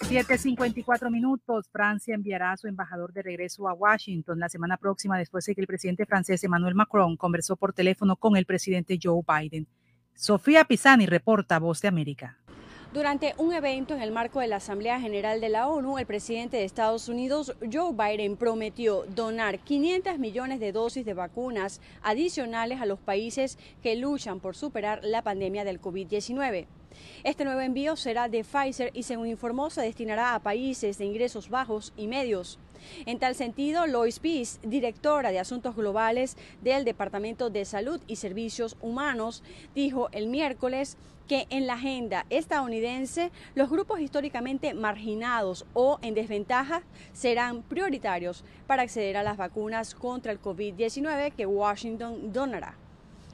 7.54 0.00 1.10
minutos. 1.10 1.68
Francia 1.70 2.14
enviará 2.14 2.52
a 2.52 2.56
su 2.56 2.66
embajador 2.66 3.12
de 3.12 3.20
regreso 3.20 3.68
a 3.68 3.74
Washington 3.74 4.40
la 4.40 4.48
semana 4.48 4.78
próxima 4.78 5.18
después 5.18 5.44
de 5.44 5.54
que 5.54 5.60
el 5.60 5.66
presidente 5.66 6.06
francés 6.06 6.42
Emmanuel 6.44 6.74
Macron 6.74 7.18
conversó 7.18 7.56
por 7.56 7.74
teléfono 7.74 8.16
con 8.16 8.38
el 8.38 8.46
presidente 8.46 8.98
Joe 9.02 9.20
Biden. 9.28 9.66
Sofía 10.14 10.64
Pisani 10.64 11.04
reporta 11.04 11.58
Voz 11.58 11.82
de 11.82 11.88
América. 11.88 12.38
Durante 12.94 13.34
un 13.38 13.52
evento 13.52 13.92
en 13.92 14.02
el 14.02 14.12
marco 14.12 14.38
de 14.38 14.46
la 14.46 14.58
Asamblea 14.58 15.00
General 15.00 15.40
de 15.40 15.48
la 15.48 15.66
ONU, 15.66 15.98
el 15.98 16.06
presidente 16.06 16.58
de 16.58 16.64
Estados 16.64 17.08
Unidos, 17.08 17.52
Joe 17.60 17.92
Biden, 17.92 18.36
prometió 18.36 19.02
donar 19.08 19.58
500 19.58 20.16
millones 20.20 20.60
de 20.60 20.70
dosis 20.70 21.04
de 21.04 21.12
vacunas 21.12 21.80
adicionales 22.04 22.80
a 22.80 22.86
los 22.86 23.00
países 23.00 23.58
que 23.82 23.96
luchan 23.96 24.38
por 24.38 24.54
superar 24.54 25.00
la 25.02 25.22
pandemia 25.22 25.64
del 25.64 25.80
COVID-19. 25.80 26.66
Este 27.24 27.44
nuevo 27.44 27.62
envío 27.62 27.96
será 27.96 28.28
de 28.28 28.44
Pfizer 28.44 28.92
y, 28.94 29.02
según 29.02 29.26
informó, 29.26 29.70
se 29.70 29.82
destinará 29.82 30.36
a 30.36 30.38
países 30.44 30.96
de 30.96 31.04
ingresos 31.04 31.50
bajos 31.50 31.92
y 31.96 32.06
medios. 32.06 32.60
En 33.06 33.18
tal 33.18 33.34
sentido, 33.34 33.86
Lois 33.86 34.18
Peace, 34.18 34.58
directora 34.62 35.30
de 35.30 35.38
Asuntos 35.38 35.76
Globales 35.76 36.36
del 36.62 36.84
Departamento 36.84 37.50
de 37.50 37.64
Salud 37.64 38.00
y 38.06 38.16
Servicios 38.16 38.76
Humanos, 38.80 39.42
dijo 39.74 40.08
el 40.12 40.28
miércoles 40.28 40.96
que 41.28 41.46
en 41.50 41.66
la 41.66 41.74
agenda 41.74 42.26
estadounidense 42.30 43.30
los 43.54 43.70
grupos 43.70 44.00
históricamente 44.00 44.74
marginados 44.74 45.64
o 45.72 45.98
en 46.02 46.14
desventaja 46.14 46.82
serán 47.12 47.62
prioritarios 47.62 48.44
para 48.66 48.82
acceder 48.82 49.16
a 49.16 49.22
las 49.22 49.36
vacunas 49.36 49.94
contra 49.94 50.32
el 50.32 50.40
COVID-19 50.40 51.32
que 51.32 51.46
Washington 51.46 52.32
donará. 52.32 52.74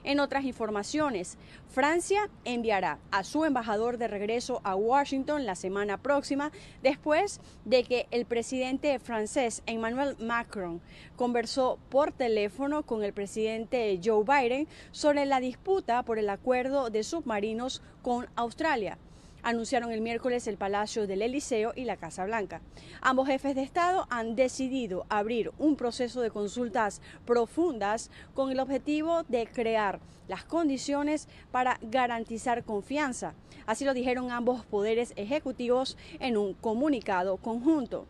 En 0.02 0.18
otras 0.18 0.44
informaciones, 0.44 1.36
Francia 1.68 2.30
enviará 2.44 2.98
a 3.10 3.22
su 3.22 3.44
embajador 3.44 3.98
de 3.98 4.08
regreso 4.08 4.60
a 4.64 4.74
Washington 4.74 5.44
la 5.44 5.54
semana 5.54 5.98
próxima 5.98 6.52
después 6.82 7.40
de 7.66 7.84
que 7.84 8.06
el 8.10 8.24
presidente 8.24 8.98
francés 8.98 9.62
Emmanuel 9.66 10.16
Macron 10.18 10.80
conversó 11.16 11.78
por 11.90 12.12
teléfono 12.12 12.84
con 12.84 13.04
el 13.04 13.12
presidente 13.12 14.00
Joe 14.02 14.24
Biden 14.24 14.68
sobre 14.90 15.26
la 15.26 15.38
disputa 15.38 16.02
por 16.02 16.18
el 16.18 16.30
acuerdo 16.30 16.88
de 16.88 17.02
submarinos 17.02 17.82
con 18.02 18.26
Australia 18.36 18.98
anunciaron 19.43 19.93
el 19.93 20.01
miércoles 20.01 20.47
el 20.47 20.57
Palacio 20.57 21.07
del 21.07 21.23
Eliseo 21.23 21.73
y 21.77 21.85
la 21.85 21.97
Casa 21.97 22.25
Blanca. 22.25 22.60
Ambos 23.01 23.28
jefes 23.28 23.55
de 23.55 23.62
Estado 23.62 24.07
han 24.10 24.36
decidido 24.36 25.07
abrir 25.09 25.52
un 25.59 25.77
proceso 25.77 26.20
de 26.20 26.31
consultas 26.31 27.01
profundas 27.25 28.10
con 28.35 28.51
el 28.51 28.60
objetivo 28.60 29.23
de 29.25 29.47
crear 29.47 30.01
las 30.28 30.44
condiciones 30.44 31.28
para 31.51 31.78
garantizar 31.83 32.65
confianza. 32.65 33.35
Así 33.67 33.85
lo 33.85 33.94
dijeron 33.94 34.31
ambos 34.31 34.65
poderes 34.65 35.12
ejecutivos 35.17 35.97
en 36.20 36.36
un 36.36 36.55
comunicado 36.55 37.36
conjunto. 37.36 38.07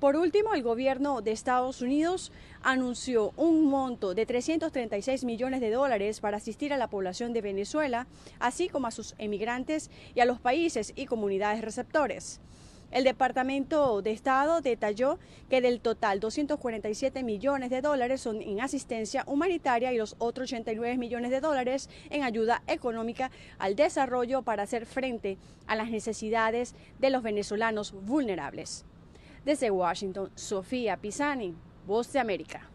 Por 0.00 0.16
último, 0.16 0.52
el 0.52 0.62
gobierno 0.62 1.22
de 1.22 1.32
Estados 1.32 1.80
Unidos 1.80 2.30
anunció 2.62 3.32
un 3.38 3.64
monto 3.64 4.12
de 4.12 4.26
336 4.26 5.24
millones 5.24 5.62
de 5.62 5.70
dólares 5.70 6.20
para 6.20 6.36
asistir 6.36 6.74
a 6.74 6.76
la 6.76 6.90
población 6.90 7.32
de 7.32 7.40
Venezuela, 7.40 8.06
así 8.38 8.68
como 8.68 8.88
a 8.88 8.90
sus 8.90 9.14
emigrantes 9.16 9.90
y 10.14 10.20
a 10.20 10.26
los 10.26 10.38
países 10.38 10.92
y 10.96 11.06
comunidades 11.06 11.62
receptores. 11.62 12.40
El 12.90 13.04
Departamento 13.04 14.02
de 14.02 14.10
Estado 14.10 14.60
detalló 14.60 15.18
que 15.48 15.62
del 15.62 15.80
total 15.80 16.20
247 16.20 17.22
millones 17.22 17.70
de 17.70 17.80
dólares 17.80 18.20
son 18.20 18.42
en 18.42 18.60
asistencia 18.60 19.24
humanitaria 19.26 19.94
y 19.94 19.96
los 19.96 20.14
otros 20.18 20.44
89 20.44 20.98
millones 20.98 21.30
de 21.30 21.40
dólares 21.40 21.88
en 22.10 22.22
ayuda 22.22 22.62
económica 22.66 23.30
al 23.58 23.76
desarrollo 23.76 24.42
para 24.42 24.64
hacer 24.64 24.84
frente 24.84 25.38
a 25.66 25.74
las 25.74 25.90
necesidades 25.90 26.74
de 26.98 27.08
los 27.08 27.22
venezolanos 27.22 27.92
vulnerables. 27.92 28.84
Desde 29.46 29.70
Washington, 29.70 30.32
Sofía 30.34 30.96
Pisani, 30.96 31.54
Voz 31.86 32.12
de 32.12 32.18
América. 32.18 32.68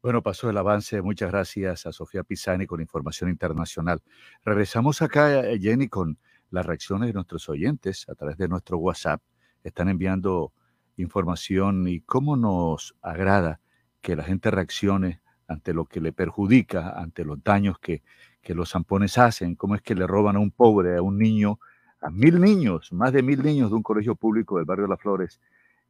Bueno, 0.00 0.22
pasó 0.22 0.48
el 0.48 0.56
avance. 0.56 1.02
Muchas 1.02 1.32
gracias 1.32 1.86
a 1.86 1.92
Sofía 1.92 2.22
Pisani 2.22 2.68
con 2.68 2.80
información 2.80 3.28
internacional. 3.28 4.00
Regresamos 4.44 5.02
acá, 5.02 5.40
eh, 5.40 5.58
Jenny, 5.58 5.88
con 5.88 6.18
las 6.50 6.64
reacciones 6.64 7.08
de 7.08 7.14
nuestros 7.14 7.48
oyentes 7.48 8.08
a 8.08 8.14
través 8.14 8.36
de 8.36 8.46
nuestro 8.46 8.78
WhatsApp. 8.78 9.20
Están 9.64 9.88
enviando 9.88 10.52
información 10.96 11.88
y 11.88 12.02
cómo 12.02 12.36
nos 12.36 12.94
agrada 13.02 13.60
que 14.02 14.14
la 14.14 14.22
gente 14.22 14.52
reaccione 14.52 15.20
ante 15.48 15.74
lo 15.74 15.84
que 15.86 16.00
le 16.00 16.12
perjudica, 16.12 16.90
ante 16.90 17.24
los 17.24 17.42
daños 17.42 17.80
que, 17.80 18.04
que 18.40 18.54
los 18.54 18.70
zampones 18.70 19.18
hacen, 19.18 19.56
cómo 19.56 19.74
es 19.74 19.82
que 19.82 19.96
le 19.96 20.06
roban 20.06 20.36
a 20.36 20.38
un 20.38 20.52
pobre, 20.52 20.96
a 20.96 21.02
un 21.02 21.18
niño, 21.18 21.58
a 22.02 22.10
mil 22.10 22.40
niños, 22.40 22.92
más 22.92 23.12
de 23.12 23.22
mil 23.22 23.42
niños 23.42 23.70
de 23.70 23.76
un 23.76 23.82
colegio 23.82 24.14
público 24.14 24.56
del 24.56 24.66
barrio 24.66 24.86
Las 24.86 25.00
Flores, 25.00 25.40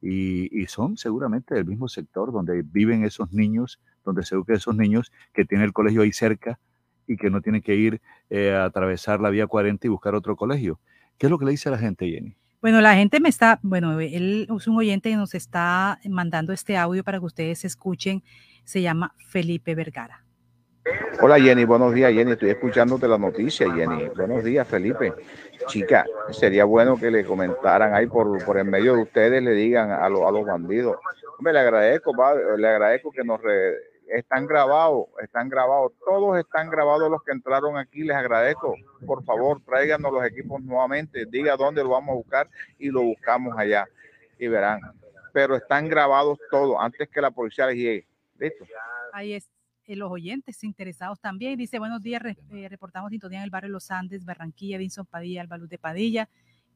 y, 0.00 0.66
son 0.66 0.96
seguramente 0.96 1.54
del 1.54 1.64
mismo 1.64 1.88
sector 1.88 2.32
donde 2.32 2.62
viven 2.62 3.04
esos 3.04 3.32
niños, 3.32 3.80
donde 4.04 4.24
se 4.24 4.34
educan 4.34 4.56
esos 4.56 4.76
niños 4.76 5.12
que 5.32 5.44
tienen 5.44 5.66
el 5.66 5.72
colegio 5.72 6.02
ahí 6.02 6.12
cerca 6.12 6.58
y 7.06 7.16
que 7.16 7.30
no 7.30 7.40
tienen 7.40 7.62
que 7.62 7.76
ir 7.76 8.00
eh, 8.30 8.52
a 8.52 8.64
atravesar 8.64 9.20
la 9.20 9.30
vía 9.30 9.46
40 9.46 9.86
y 9.86 9.90
buscar 9.90 10.14
otro 10.14 10.34
colegio. 10.36 10.80
¿Qué 11.18 11.26
es 11.26 11.30
lo 11.30 11.38
que 11.38 11.44
le 11.44 11.52
dice 11.52 11.68
a 11.68 11.72
la 11.72 11.78
gente, 11.78 12.08
Jenny? 12.08 12.36
Bueno, 12.60 12.80
la 12.80 12.94
gente 12.94 13.20
me 13.20 13.28
está, 13.28 13.58
bueno, 13.62 13.98
él 14.00 14.48
es 14.56 14.68
un 14.68 14.76
oyente 14.76 15.10
que 15.10 15.16
nos 15.16 15.34
está 15.34 16.00
mandando 16.08 16.52
este 16.52 16.76
audio 16.76 17.04
para 17.04 17.18
que 17.18 17.26
ustedes 17.26 17.64
escuchen. 17.64 18.22
Se 18.64 18.82
llama 18.82 19.14
Felipe 19.18 19.74
Vergara. 19.74 20.24
Hola 21.20 21.38
Jenny, 21.38 21.64
buenos 21.64 21.94
días 21.94 22.12
Jenny, 22.12 22.32
estoy 22.32 22.50
escuchándote 22.50 23.06
la 23.06 23.16
noticia 23.16 23.72
Jenny. 23.72 24.08
Buenos 24.08 24.42
días 24.42 24.66
Felipe. 24.66 25.12
Chica, 25.68 26.04
sería 26.30 26.64
bueno 26.64 26.98
que 26.98 27.10
le 27.10 27.24
comentaran 27.24 27.94
ahí 27.94 28.06
por, 28.08 28.44
por 28.44 28.58
el 28.58 28.64
medio 28.64 28.96
de 28.96 29.02
ustedes, 29.02 29.40
le 29.42 29.52
digan 29.52 29.92
a, 29.92 30.08
los 30.08 30.22
a 30.22 30.32
los 30.32 30.44
bandidos. 30.44 30.96
Me 31.38 31.52
le 31.52 31.60
agradezco, 31.60 32.12
le 32.56 32.68
agradezco 32.68 33.12
que 33.12 33.22
nos 33.22 33.40
están 34.08 34.46
grabados, 34.46 35.06
están 35.22 35.48
grabados, 35.48 35.92
todos 36.04 36.38
están 36.38 36.68
grabados 36.68 37.08
los 37.08 37.22
que 37.22 37.30
entraron 37.30 37.76
aquí, 37.76 38.02
les 38.02 38.16
agradezco. 38.16 38.74
Por 39.06 39.22
favor, 39.24 39.60
tráiganos 39.64 40.12
los 40.12 40.24
equipos 40.24 40.60
nuevamente, 40.62 41.26
diga 41.26 41.56
dónde 41.56 41.84
lo 41.84 41.90
vamos 41.90 42.10
a 42.10 42.16
buscar 42.16 42.50
y 42.78 42.88
lo 42.88 43.02
buscamos 43.02 43.56
allá 43.56 43.86
y 44.36 44.48
verán. 44.48 44.80
Pero 45.32 45.54
están 45.54 45.88
grabados 45.88 46.38
todos 46.50 46.76
antes 46.80 47.08
que 47.08 47.20
la 47.20 47.30
policía 47.30 47.66
les 47.68 47.76
llegue. 47.76 48.06
¿Listo? 48.38 48.64
Ahí 49.12 49.34
es 49.34 49.51
eh, 49.86 49.96
los 49.96 50.10
oyentes 50.10 50.62
interesados 50.64 51.20
también. 51.20 51.58
Dice, 51.58 51.78
buenos 51.78 52.02
días, 52.02 52.22
eh, 52.24 52.68
reportamos 52.68 53.10
sintonía 53.10 53.38
en 53.38 53.44
el 53.44 53.50
barrio 53.50 53.70
Los 53.70 53.90
Andes, 53.90 54.24
Barranquilla, 54.24 54.78
Vinson 54.78 55.06
Padilla, 55.06 55.40
Albaluz 55.40 55.68
de 55.68 55.78
Padilla. 55.78 56.28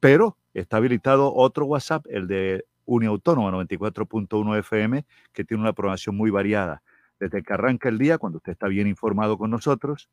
Pero 0.00 0.38
está 0.54 0.78
habilitado 0.78 1.32
otro 1.34 1.66
WhatsApp, 1.66 2.06
el 2.08 2.26
de 2.26 2.64
Uniautónoma 2.84 3.52
94.1 3.52 4.58
FM, 4.58 5.06
que 5.32 5.44
tiene 5.44 5.62
una 5.62 5.72
programación 5.72 6.16
muy 6.16 6.30
variada. 6.30 6.82
Desde 7.18 7.42
que 7.42 7.52
arranca 7.52 7.88
el 7.88 7.98
día, 7.98 8.18
cuando 8.18 8.38
usted 8.38 8.52
está 8.52 8.68
bien 8.68 8.86
informado 8.88 9.38
con 9.38 9.50
nosotros, 9.50 10.08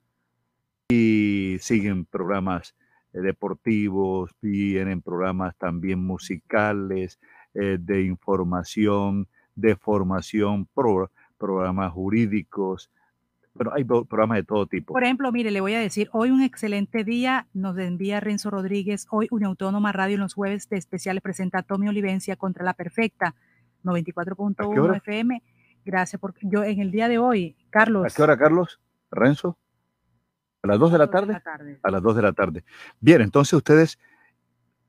y 0.89 1.57
siguen 1.59 2.05
programas 2.05 2.75
eh, 3.13 3.21
deportivos, 3.21 4.31
vienen 4.41 5.01
programas 5.01 5.55
también 5.57 6.05
musicales, 6.05 7.19
eh, 7.53 7.77
de 7.79 8.03
información, 8.03 9.27
de 9.55 9.75
formación, 9.75 10.67
programas 11.37 11.91
jurídicos, 11.91 12.91
pero 13.57 13.73
hay 13.73 13.83
programas 13.83 14.37
de 14.37 14.43
todo 14.43 14.67
tipo. 14.67 14.93
Por 14.93 15.03
ejemplo, 15.03 15.31
mire, 15.31 15.51
le 15.51 15.61
voy 15.61 15.73
a 15.73 15.79
decir, 15.79 16.09
hoy 16.13 16.31
un 16.31 16.41
excelente 16.41 17.03
día 17.03 17.47
nos 17.53 17.77
envía 17.77 18.19
Renzo 18.19 18.49
Rodríguez, 18.49 19.07
hoy 19.09 19.27
una 19.31 19.47
autónoma 19.47 19.91
radio 19.91 20.15
en 20.15 20.21
los 20.21 20.33
jueves 20.33 20.69
de 20.69 20.77
especiales 20.77 21.21
presenta 21.21 21.61
Tommy 21.61 21.89
Olivencia 21.89 22.35
contra 22.35 22.63
la 22.63 22.73
perfecta, 22.73 23.35
94.1 23.83 24.97
FM. 24.97 25.43
Gracias, 25.83 26.19
porque 26.19 26.41
yo 26.43 26.63
en 26.63 26.79
el 26.79 26.91
día 26.91 27.07
de 27.07 27.17
hoy, 27.17 27.55
Carlos. 27.69 28.05
¿A 28.05 28.15
qué 28.15 28.21
hora, 28.21 28.37
Carlos? 28.37 28.79
¿Renzo? 29.11 29.57
¿A 30.61 30.67
las 30.67 30.79
2 30.79 30.91
de 30.91 30.97
la 30.97 31.09
tarde? 31.09 31.41
A 31.83 31.91
las 31.91 32.01
2 32.01 32.15
de 32.15 32.21
la 32.21 32.33
tarde. 32.33 32.63
Bien, 32.99 33.21
entonces 33.21 33.53
ustedes, 33.53 33.97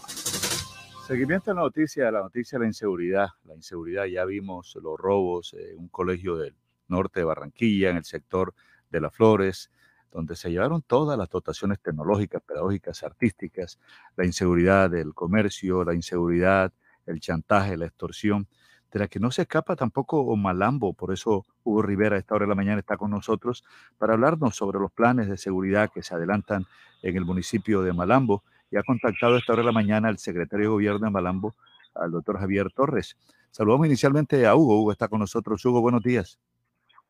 Seguimiento 1.09 1.53
a 1.53 1.55
la 1.55 1.63
noticia, 1.63 2.11
la 2.11 2.21
noticia 2.21 2.59
de 2.59 2.65
la 2.65 2.69
inseguridad. 2.69 3.29
La 3.47 3.55
inseguridad, 3.55 4.05
ya 4.05 4.27
vimos 4.27 4.77
los 4.83 4.99
robos 4.99 5.55
en 5.55 5.79
un 5.79 5.89
colegio 5.89 6.37
del 6.37 6.55
norte 6.87 7.21
de 7.21 7.25
Barranquilla, 7.25 7.89
en 7.89 7.97
el 7.97 8.05
sector 8.05 8.53
de 8.91 9.01
las 9.01 9.15
Flores, 9.15 9.71
donde 10.13 10.37
se 10.37 10.51
llevaron 10.51 10.83
todas 10.83 11.17
las 11.17 11.31
dotaciones 11.31 11.81
tecnológicas, 11.81 12.43
pedagógicas, 12.43 13.03
artísticas, 13.05 13.79
la 14.17 14.27
inseguridad 14.27 14.91
del 14.91 15.15
comercio, 15.15 15.83
la 15.83 15.95
inseguridad, 15.95 16.75
el 17.07 17.21
chantaje, 17.21 17.79
la 17.79 17.87
extorsión, 17.87 18.47
de 18.93 18.99
la 18.99 19.09
que 19.09 19.19
no 19.19 19.31
se 19.31 19.43
escapa 19.43 19.77
tampoco 19.77 20.37
Malambo. 20.37 20.93
Por 20.93 21.15
eso 21.15 21.47
Hugo 21.65 21.81
Rivera 21.81 22.17
a 22.17 22.19
esta 22.19 22.35
hora 22.35 22.45
de 22.45 22.51
la 22.51 22.55
mañana 22.55 22.81
está 22.81 22.99
con 22.99 23.11
nosotros 23.11 23.65
para 23.97 24.13
hablarnos 24.13 24.57
sobre 24.57 24.79
los 24.79 24.93
planes 24.93 25.27
de 25.31 25.39
seguridad 25.39 25.91
que 25.91 26.03
se 26.03 26.15
adelantan 26.15 26.67
en 27.01 27.17
el 27.17 27.25
municipio 27.25 27.81
de 27.81 27.95
Malambo 27.95 28.45
y 28.71 28.77
ha 28.77 28.83
contactado 28.83 29.35
a 29.35 29.39
esta 29.39 29.53
hora 29.53 29.63
de 29.63 29.67
la 29.67 29.73
mañana 29.73 30.09
al 30.09 30.19
secretario 30.19 30.67
de 30.67 30.71
gobierno 30.71 31.07
de 31.07 31.11
Malambo, 31.11 31.55
al 31.95 32.11
doctor 32.11 32.39
Javier 32.39 32.71
Torres. 32.75 33.17
Saludamos 33.51 33.87
inicialmente 33.87 34.47
a 34.47 34.55
Hugo. 34.55 34.81
Hugo 34.81 34.93
está 34.93 35.09
con 35.09 35.21
nosotros. 35.21 35.65
Hugo, 35.65 35.81
buenos 35.81 36.03
días. 36.03 36.39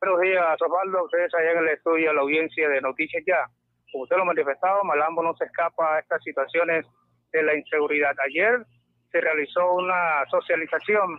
Buenos 0.01 0.20
días, 0.20 0.62
Osvaldo. 0.62 1.05
Ustedes 1.05 1.35
allá 1.35 1.53
en 1.53 1.59
el 1.59 1.69
estudio, 1.69 2.12
la 2.12 2.20
audiencia 2.20 2.69
de 2.69 2.81
Noticias 2.81 3.25
Ya. 3.27 3.51
Como 3.91 4.05
usted 4.05 4.17
lo 4.17 4.23
ha 4.23 4.27
manifestado, 4.27 4.85
Malambo 4.85 5.23
no 5.23 5.35
se 5.35 5.45
escapa 5.45 5.97
a 5.97 5.99
estas 5.99 6.23
situaciones 6.23 6.87
de 7.33 7.43
la 7.43 7.57
inseguridad. 7.57 8.15
Ayer 8.25 8.65
se 9.11 9.20
realizó 9.20 9.75
una 9.75 10.25
socialización, 10.31 11.19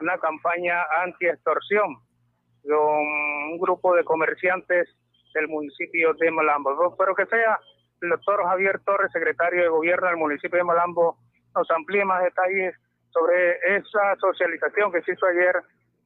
una 0.00 0.18
campaña 0.18 0.82
anti-extorsión 1.04 1.98
con 2.66 3.06
un 3.52 3.58
grupo 3.58 3.94
de 3.94 4.02
comerciantes 4.02 4.88
del 5.34 5.46
municipio 5.48 6.14
de 6.14 6.30
Malambo. 6.30 6.90
Espero 6.90 7.14
que 7.14 7.26
sea 7.26 7.60
el 8.02 8.10
doctor 8.10 8.42
Javier 8.44 8.80
Torres, 8.84 9.12
secretario 9.12 9.62
de 9.62 9.68
Gobierno 9.68 10.06
del 10.08 10.16
municipio 10.16 10.58
de 10.58 10.64
Malambo, 10.64 11.16
nos 11.54 11.70
amplíe 11.70 12.04
más 12.04 12.22
detalles 12.22 12.74
sobre 13.10 13.56
esa 13.76 14.16
socialización 14.20 14.92
que 14.92 15.02
se 15.02 15.12
hizo 15.12 15.26
ayer, 15.26 15.56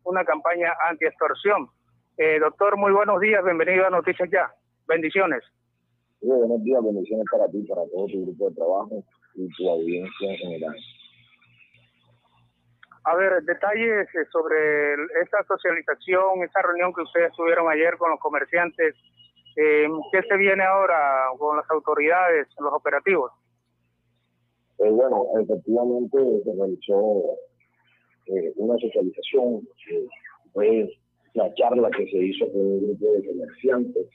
una 0.05 0.25
campaña 0.25 0.73
anti-extorsión. 0.89 1.69
Eh, 2.17 2.39
doctor, 2.39 2.77
muy 2.77 2.93
buenos 2.93 3.21
días, 3.21 3.45
bienvenido 3.45 3.87
a 3.87 3.91
Noticias 3.91 4.29
Ya. 4.31 4.53
Bendiciones. 4.87 5.43
buenos 6.21 6.63
días, 6.63 6.83
bendiciones 6.83 7.27
para 7.31 7.49
ti, 7.49 7.63
para 7.69 7.83
todo 7.93 8.07
tu 8.07 8.23
grupo 8.27 8.51
de 8.51 8.57
trabajo 8.57 9.05
y 9.35 9.49
tu 9.57 9.71
audiencia 9.71 10.31
en 10.31 10.37
general. 10.37 10.77
A 13.05 13.15
ver, 13.15 13.43
detalles 13.43 14.09
eh, 14.15 14.27
sobre 14.31 14.95
esta 15.23 15.43
socialización, 15.45 16.43
esta 16.45 16.63
reunión 16.63 16.93
que 16.93 17.03
ustedes 17.03 17.33
tuvieron 17.33 17.71
ayer 17.71 17.97
con 17.97 18.11
los 18.11 18.21
comerciantes 18.21 18.95
eh, 19.63 19.89
¿Qué 20.11 20.23
se 20.23 20.37
viene 20.39 20.65
ahora 20.65 21.27
con 21.39 21.57
las 21.59 21.71
autoridades, 21.71 22.49
los 22.59 22.73
operativos? 22.73 23.31
Eh, 24.79 24.91
bueno, 24.91 25.27
efectivamente 25.39 26.17
se 26.45 26.53
realizó 26.55 27.37
eh, 28.27 28.53
una 28.57 28.79
socialización, 28.79 29.69
fue 30.55 30.89
la 31.35 31.53
charla 31.55 31.91
que 31.91 32.07
se 32.07 32.17
hizo 32.17 32.51
con 32.51 32.61
un 32.61 32.87
grupo 32.87 33.13
de 33.13 33.27
comerciantes 33.27 34.07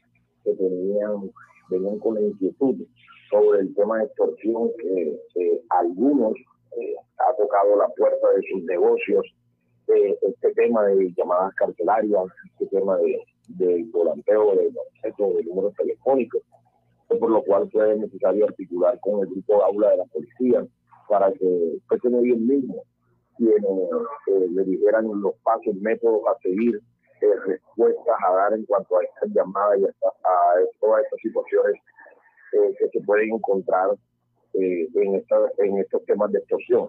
que 0.43 0.53
tenían, 0.55 1.29
venían 1.69 1.99
con 1.99 2.15
la 2.15 2.21
inquietud 2.21 2.77
sobre 3.29 3.59
el 3.59 3.75
tema 3.75 3.99
de 3.99 4.05
extorsión 4.05 4.71
que 4.79 5.61
algunos 5.69 6.33
ha 7.19 7.35
tocado 7.37 7.77
la 7.77 7.87
puerta 7.89 8.27
de 8.35 8.41
sus 8.51 8.63
negocios, 8.63 9.25
este 9.87 10.53
tema 10.55 10.83
de 10.85 11.13
llamadas 11.15 11.53
carcelarias, 11.53 12.25
este 12.59 12.65
tema 12.77 12.97
de 12.97 13.21
del 13.47 13.85
volanteo 13.85 14.55
de 14.55 14.71
los 14.71 15.35
de 15.35 15.43
números 15.43 15.73
telefónicos, 15.75 16.41
por 17.07 17.29
lo 17.29 17.43
cual 17.43 17.69
fue 17.71 17.95
necesario 17.95 18.45
articular 18.45 18.99
con 18.99 19.21
el 19.21 19.27
grupo 19.27 19.63
aula 19.63 19.91
de 19.91 19.97
la 19.97 20.05
policía 20.05 20.65
para 21.07 21.31
que 21.31 21.77
fuese 21.87 22.07
ellos 22.07 22.39
mismo 22.39 22.83
quienes 23.37 23.63
eh, 24.27 24.47
le 24.51 24.63
dijeran 24.63 25.07
los 25.21 25.35
pasos, 25.43 25.75
métodos 25.75 26.21
a 26.27 26.39
seguir, 26.41 26.79
eh, 27.21 27.35
respuestas 27.45 28.15
a 28.27 28.33
dar 28.33 28.53
en 28.53 28.65
cuanto 28.65 28.97
a 28.97 29.03
estas 29.03 29.29
llamadas 29.33 29.79
y 29.79 29.85
a, 29.85 29.89
todas 30.79 31.03
estas 31.03 31.19
situaciones 31.21 31.75
eh, 32.53 32.75
que 32.79 32.89
se 32.89 33.05
pueden 33.05 33.33
encontrar 33.33 33.89
en, 34.53 35.15
esta, 35.15 35.35
en 35.57 35.79
estos 35.79 36.05
temas 36.05 36.31
de 36.31 36.39
extorsión. 36.39 36.87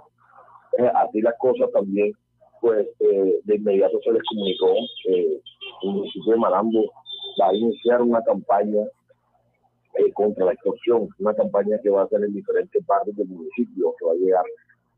así 0.95 1.21
las 1.21 1.37
cosas 1.39 1.69
también 1.73 2.13
pues 2.61 2.87
eh, 3.01 3.41
de 3.45 3.57
inmediato 3.57 4.01
se 4.03 4.13
les 4.13 4.23
comunicó 4.25 4.75
el 5.83 5.91
municipio 5.91 6.33
de 6.33 6.39
Malambo 6.39 6.85
va 7.41 7.49
a 7.49 7.55
iniciar 7.55 8.03
una 8.03 8.23
campaña 8.23 8.83
eh, 9.95 10.13
contra 10.13 10.47
la 10.47 10.53
extorsión, 10.53 11.09
una 11.19 11.35
campaña 11.35 11.79
que 11.83 11.91
va 11.91 12.03
a 12.03 12.09
ser 12.09 12.23
en 12.25 12.33
diferentes 12.33 12.85
partes 12.85 13.17
del 13.17 13.29
municipio, 13.29 13.95
que 13.99 14.07
va 14.07 14.13
a 14.13 14.17
llegar 14.17 14.45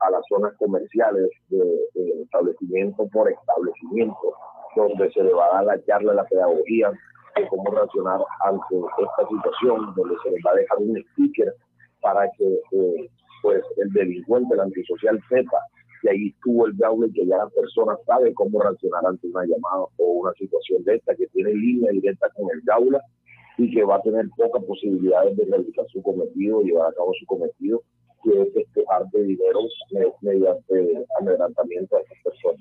a 0.00 0.10
las 0.10 0.23
zonas 0.28 0.55
comerciales 0.58 1.31
de, 1.48 2.23
establecimiento 2.23 3.07
por 3.08 3.31
establecimiento, 3.31 4.34
donde 4.76 5.10
se 5.12 5.23
le 5.23 5.32
va 5.32 5.47
a 5.47 5.55
dar 5.55 5.65
la 5.65 5.84
charla, 5.84 6.15
la 6.15 6.24
pedagogía 6.24 6.90
de 7.36 7.48
cómo 7.48 7.70
reaccionar 7.70 8.20
ante 8.44 8.76
esta 8.76 9.28
situación, 9.28 9.94
donde 9.97 10.15
se 10.23 10.31
les 10.31 10.40
va 10.44 10.52
a 10.52 10.57
dejar 10.57 10.78
un 10.78 11.05
sticker 11.12 11.55
para 12.00 12.31
que 12.36 12.60
eh, 12.73 13.10
pues 13.42 13.62
el 13.76 13.92
delincuente, 13.92 14.55
el 14.55 14.60
antisocial 14.60 15.20
sepa 15.28 15.58
y 16.02 16.08
ahí 16.08 16.28
estuvo 16.28 16.66
el 16.66 16.74
y 16.74 17.12
que 17.12 17.26
ya 17.26 17.36
la 17.36 17.48
persona 17.48 17.96
sabe 18.06 18.32
cómo 18.34 18.60
reaccionar 18.62 19.04
ante 19.06 19.26
una 19.28 19.42
llamada 19.44 19.86
o 19.96 20.04
una 20.04 20.32
situación 20.32 20.84
de 20.84 20.96
esta, 20.96 21.14
que 21.14 21.26
tiene 21.28 21.52
línea 21.52 21.92
directa 21.92 22.28
con 22.36 22.48
el 22.52 22.60
gaula 22.62 23.00
y 23.56 23.70
que 23.74 23.84
va 23.84 23.96
a 23.96 24.02
tener 24.02 24.26
pocas 24.36 24.62
posibilidades 24.64 25.36
de 25.36 25.44
realizar 25.46 25.84
su 25.88 26.02
cometido, 26.02 26.62
llevar 26.62 26.90
a 26.90 26.94
cabo 26.94 27.12
su 27.18 27.26
cometido, 27.26 27.82
que 28.22 28.42
es 28.42 28.54
despejar 28.54 29.04
de 29.12 29.22
dinero 29.24 29.60
mediante 30.20 31.04
adelantamiento 31.20 31.96
a 31.96 32.00
esas 32.00 32.18
personas. 32.22 32.60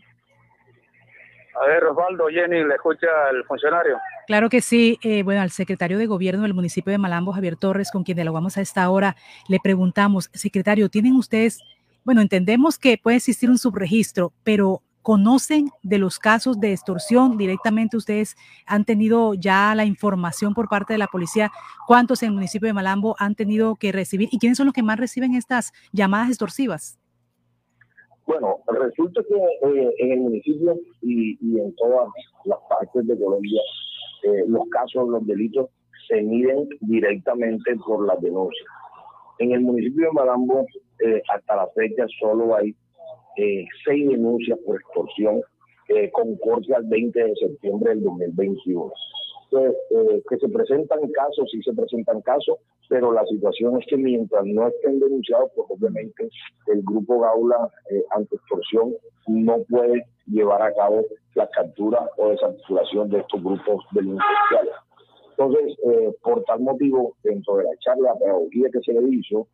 A 1.59 1.67
ver, 1.67 1.83
Osvaldo, 1.85 2.27
Jenny, 2.27 2.63
¿le 2.63 2.75
escucha 2.75 3.07
el 3.31 3.43
funcionario? 3.45 3.97
Claro 4.27 4.47
que 4.47 4.61
sí. 4.61 4.99
Eh, 5.03 5.23
bueno, 5.23 5.41
al 5.41 5.49
secretario 5.49 5.97
de 5.97 6.05
Gobierno 6.05 6.43
del 6.43 6.53
municipio 6.53 6.91
de 6.91 6.99
Malambo, 6.99 7.31
Javier 7.31 7.55
Torres, 7.55 7.91
con 7.91 8.03
quien 8.03 8.15
dialogamos 8.15 8.57
a 8.57 8.61
esta 8.61 8.87
hora, 8.89 9.15
le 9.47 9.59
preguntamos, 9.61 10.29
secretario, 10.33 10.89
¿tienen 10.89 11.15
ustedes 11.15 11.59
bueno, 12.07 12.21
entendemos 12.21 12.79
que 12.79 12.97
puede 12.97 13.17
existir 13.17 13.49
un 13.49 13.57
subregistro, 13.57 14.31
pero 14.45 14.81
¿conocen 15.01 15.71
de 15.83 15.97
los 15.97 16.19
casos 16.19 16.57
de 16.57 16.71
extorsión 16.71 17.37
directamente? 17.37 17.97
¿Ustedes 17.97 18.37
han 18.65 18.85
tenido 18.85 19.33
ya 19.33 19.75
la 19.75 19.83
información 19.83 20.53
por 20.53 20.69
parte 20.69 20.93
de 20.93 20.99
la 20.99 21.07
policía? 21.07 21.51
¿Cuántos 21.85 22.23
en 22.23 22.29
el 22.29 22.35
municipio 22.35 22.67
de 22.67 22.71
Malambo 22.71 23.17
han 23.19 23.35
tenido 23.35 23.75
que 23.75 23.91
recibir? 23.91 24.29
¿Y 24.31 24.39
quiénes 24.39 24.57
son 24.57 24.67
los 24.67 24.73
que 24.73 24.83
más 24.83 24.97
reciben 24.97 25.35
estas 25.35 25.73
llamadas 25.91 26.29
extorsivas? 26.29 26.97
Bueno, 28.25 28.59
resulta 28.67 29.21
que 29.27 29.35
eh, 29.35 29.93
en 29.97 30.11
el 30.13 30.19
municipio 30.21 30.79
y, 31.01 31.37
en 31.59 31.75
todas 31.75 32.07
las 32.45 32.59
partes 32.69 33.05
de 33.05 33.19
Colombia, 33.19 33.61
eh, 34.23 34.45
los 34.47 34.65
casos, 34.69 35.09
los 35.09 35.27
delitos 35.27 35.67
se 36.07 36.21
miden 36.21 36.69
directamente 36.79 37.75
por 37.85 38.07
las 38.07 38.21
denuncias. 38.21 38.65
En 39.39 39.51
el 39.51 39.59
municipio 39.59 40.05
de 40.05 40.11
Malambo 40.13 40.65
eh, 40.99 41.21
hasta 41.33 41.55
la 41.55 41.67
fecha 41.75 42.05
solo 42.19 42.55
hay 42.55 42.75
eh, 43.37 43.67
seis 43.85 44.09
denuncias 44.09 44.57
por 44.65 44.77
extorsión 44.77 45.41
eh, 45.89 46.09
con 46.11 46.35
corte 46.37 46.73
al 46.73 46.85
20 46.85 47.23
de 47.23 47.35
septiembre 47.35 47.91
del 47.91 48.03
2021. 48.03 48.91
Entonces, 49.43 49.77
eh, 49.91 50.23
que 50.27 50.37
se 50.37 50.49
presentan 50.49 50.99
casos, 51.11 51.47
sí 51.51 51.61
se 51.61 51.71
presentan 51.71 52.21
casos, 52.21 52.57
pero 52.89 53.11
la 53.11 53.23
situación 53.25 53.79
es 53.79 53.85
que 53.85 53.95
mientras 53.95 54.43
no 54.43 54.67
estén 54.67 54.99
denunciados, 54.99 55.51
pues 55.55 55.67
obviamente 55.69 56.29
el 56.65 56.81
grupo 56.81 57.19
Gaula 57.19 57.69
ante 58.15 58.35
extorsión 58.35 58.95
no 59.27 59.63
puede 59.69 60.03
llevar 60.25 60.63
a 60.63 60.73
cabo 60.73 61.05
la 61.35 61.47
captura 61.49 62.09
o 62.17 62.29
desarticulación 62.29 63.09
de 63.09 63.19
estos 63.19 63.41
grupos 63.43 63.85
delincuenciales. 63.91 64.73
Entonces, 65.37 65.77
por 66.23 66.43
tal 66.45 66.61
motivo, 66.61 67.15
dentro 67.23 67.57
de 67.57 67.65
la 67.65 67.77
charla, 67.79 68.13
la 68.13 68.19
pedagogía 68.19 68.69
que 68.73 68.79
se 68.81 68.93
le 68.93 69.15
hizo, 69.15 69.47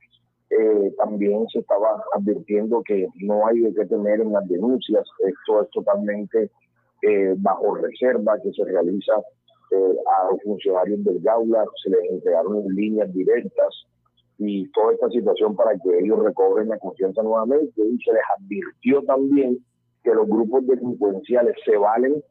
eh, 0.59 0.93
también 0.97 1.47
se 1.47 1.59
estaba 1.59 2.03
advirtiendo 2.13 2.83
que 2.83 3.07
no 3.21 3.47
hay 3.47 3.59
de 3.59 3.73
qué 3.73 3.85
temer 3.85 4.21
en 4.21 4.33
las 4.33 4.47
denuncias. 4.47 5.03
Esto 5.19 5.63
es 5.63 5.69
totalmente 5.71 6.51
eh, 7.01 7.33
bajo 7.37 7.75
reserva 7.75 8.37
que 8.41 8.51
se 8.53 8.63
realiza 8.65 9.13
eh, 9.71 9.95
a 10.05 10.31
los 10.31 10.41
funcionarios 10.43 11.03
del 11.03 11.19
Gaula, 11.21 11.65
se 11.83 11.89
les 11.89 12.11
entregaron 12.11 12.65
líneas 12.75 13.11
directas 13.13 13.85
y 14.37 14.69
toda 14.71 14.93
esta 14.93 15.09
situación 15.09 15.55
para 15.55 15.71
que 15.77 15.99
ellos 15.99 16.23
recobren 16.23 16.69
la 16.69 16.77
confianza 16.77 17.23
nuevamente 17.23 17.81
y 17.81 17.97
se 17.99 18.13
les 18.13 18.23
advirtió 18.37 19.01
también 19.03 19.57
que 20.03 20.13
los 20.13 20.27
grupos 20.27 20.67
delincuenciales 20.67 21.55
se 21.65 21.77
valen 21.77 22.21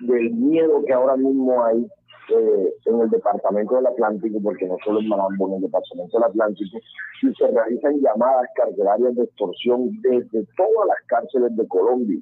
del 0.00 0.30
miedo 0.32 0.84
que 0.84 0.92
ahora 0.92 1.16
mismo 1.16 1.64
hay 1.64 1.86
eh, 2.30 2.74
en 2.86 3.00
el 3.00 3.10
departamento 3.10 3.76
del 3.76 3.86
Atlántico, 3.86 4.38
porque 4.42 4.66
no 4.66 4.76
solo 4.84 5.00
en 5.00 5.08
Malambo, 5.08 5.48
en 5.48 5.54
el 5.54 5.62
departamento 5.62 6.18
del 6.18 6.28
Atlántico, 6.28 6.78
y 7.22 7.34
se 7.34 7.46
realizan 7.48 8.00
llamadas 8.00 8.48
carcelarias 8.54 9.14
de 9.16 9.24
extorsión 9.24 9.90
desde 10.02 10.46
todas 10.56 10.88
las 10.88 10.98
cárceles 11.06 11.56
de 11.56 11.66
Colombia, 11.68 12.20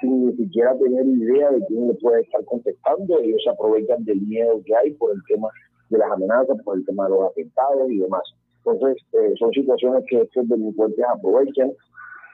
sin 0.00 0.26
ni 0.26 0.36
siquiera 0.36 0.76
tener 0.78 1.06
idea 1.06 1.50
de 1.50 1.64
quién 1.66 1.88
le 1.88 1.94
puede 1.94 2.22
estar 2.22 2.44
contestando. 2.44 3.18
Ellos 3.20 3.40
se 3.44 3.50
aprovechan 3.50 4.04
del 4.04 4.20
miedo 4.22 4.60
que 4.64 4.74
hay 4.74 4.92
por 4.94 5.12
el 5.12 5.22
tema 5.28 5.48
de 5.90 5.98
las 5.98 6.10
amenazas, 6.10 6.56
por 6.64 6.78
el 6.78 6.84
tema 6.86 7.04
de 7.04 7.10
los 7.10 7.30
atentados 7.30 7.90
y 7.90 7.98
demás. 7.98 8.22
Entonces, 8.64 9.02
eh, 9.12 9.34
son 9.38 9.50
situaciones 9.52 10.04
que 10.08 10.22
estos 10.22 10.48
delincuentes 10.48 11.04
aprovechan 11.04 11.72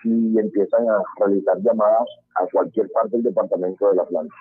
y 0.05 0.39
empiezan 0.39 0.89
a 0.89 1.03
realizar 1.19 1.59
llamadas 1.61 2.09
a 2.37 2.47
cualquier 2.53 2.91
parte 2.93 3.17
del 3.17 3.25
departamento 3.25 3.91
de 3.91 3.97
la 3.97 4.05
planta. 4.05 4.35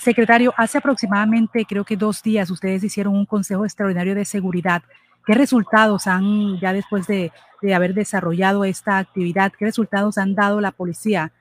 Secretario, 0.00 0.52
hace 0.56 0.78
aproximadamente, 0.78 1.64
creo 1.68 1.84
que 1.84 1.96
dos 1.96 2.22
días, 2.22 2.50
ustedes 2.50 2.84
hicieron 2.84 3.14
un 3.14 3.26
consejo 3.26 3.64
extraordinario 3.64 4.14
de 4.14 4.24
seguridad. 4.24 4.82
¿Qué 5.26 5.34
resultados 5.34 6.06
han, 6.06 6.58
ya 6.60 6.72
después 6.72 7.06
de, 7.06 7.32
de 7.60 7.74
haber 7.74 7.94
desarrollado 7.94 8.64
esta 8.64 8.98
actividad, 8.98 9.52
qué 9.58 9.66
resultados 9.66 10.18
han 10.18 10.34
dado 10.34 10.60
la 10.60 10.72
policía 10.72 11.32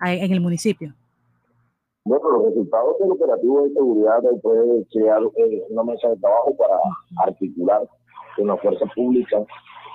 en 0.00 0.32
el 0.32 0.40
municipio? 0.40 0.94
Bueno, 2.04 2.30
los 2.32 2.44
resultados 2.48 2.98
del 3.00 3.12
operativo 3.12 3.62
de 3.62 3.72
seguridad 3.72 4.20
puede 4.42 4.84
crear 4.92 5.22
eh, 5.36 5.64
una 5.70 5.84
mesa 5.84 6.08
de 6.08 6.16
trabajo 6.16 6.54
para 6.56 6.76
articular 7.26 7.88
con 8.36 8.46
la 8.46 8.56
fuerza 8.58 8.84
pública, 8.94 9.38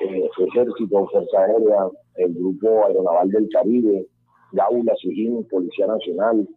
eh, 0.02 0.30
ejército, 0.38 1.08
fuerza 1.08 1.40
aérea, 1.40 1.88
el 2.16 2.34
grupo 2.34 2.86
aeronaval 2.86 3.30
del 3.30 3.48
Caribe, 3.50 4.08
Gaula, 4.54 4.96
SIGIN, 5.00 5.48
Policía 5.50 5.86
Nacional, 5.86 6.48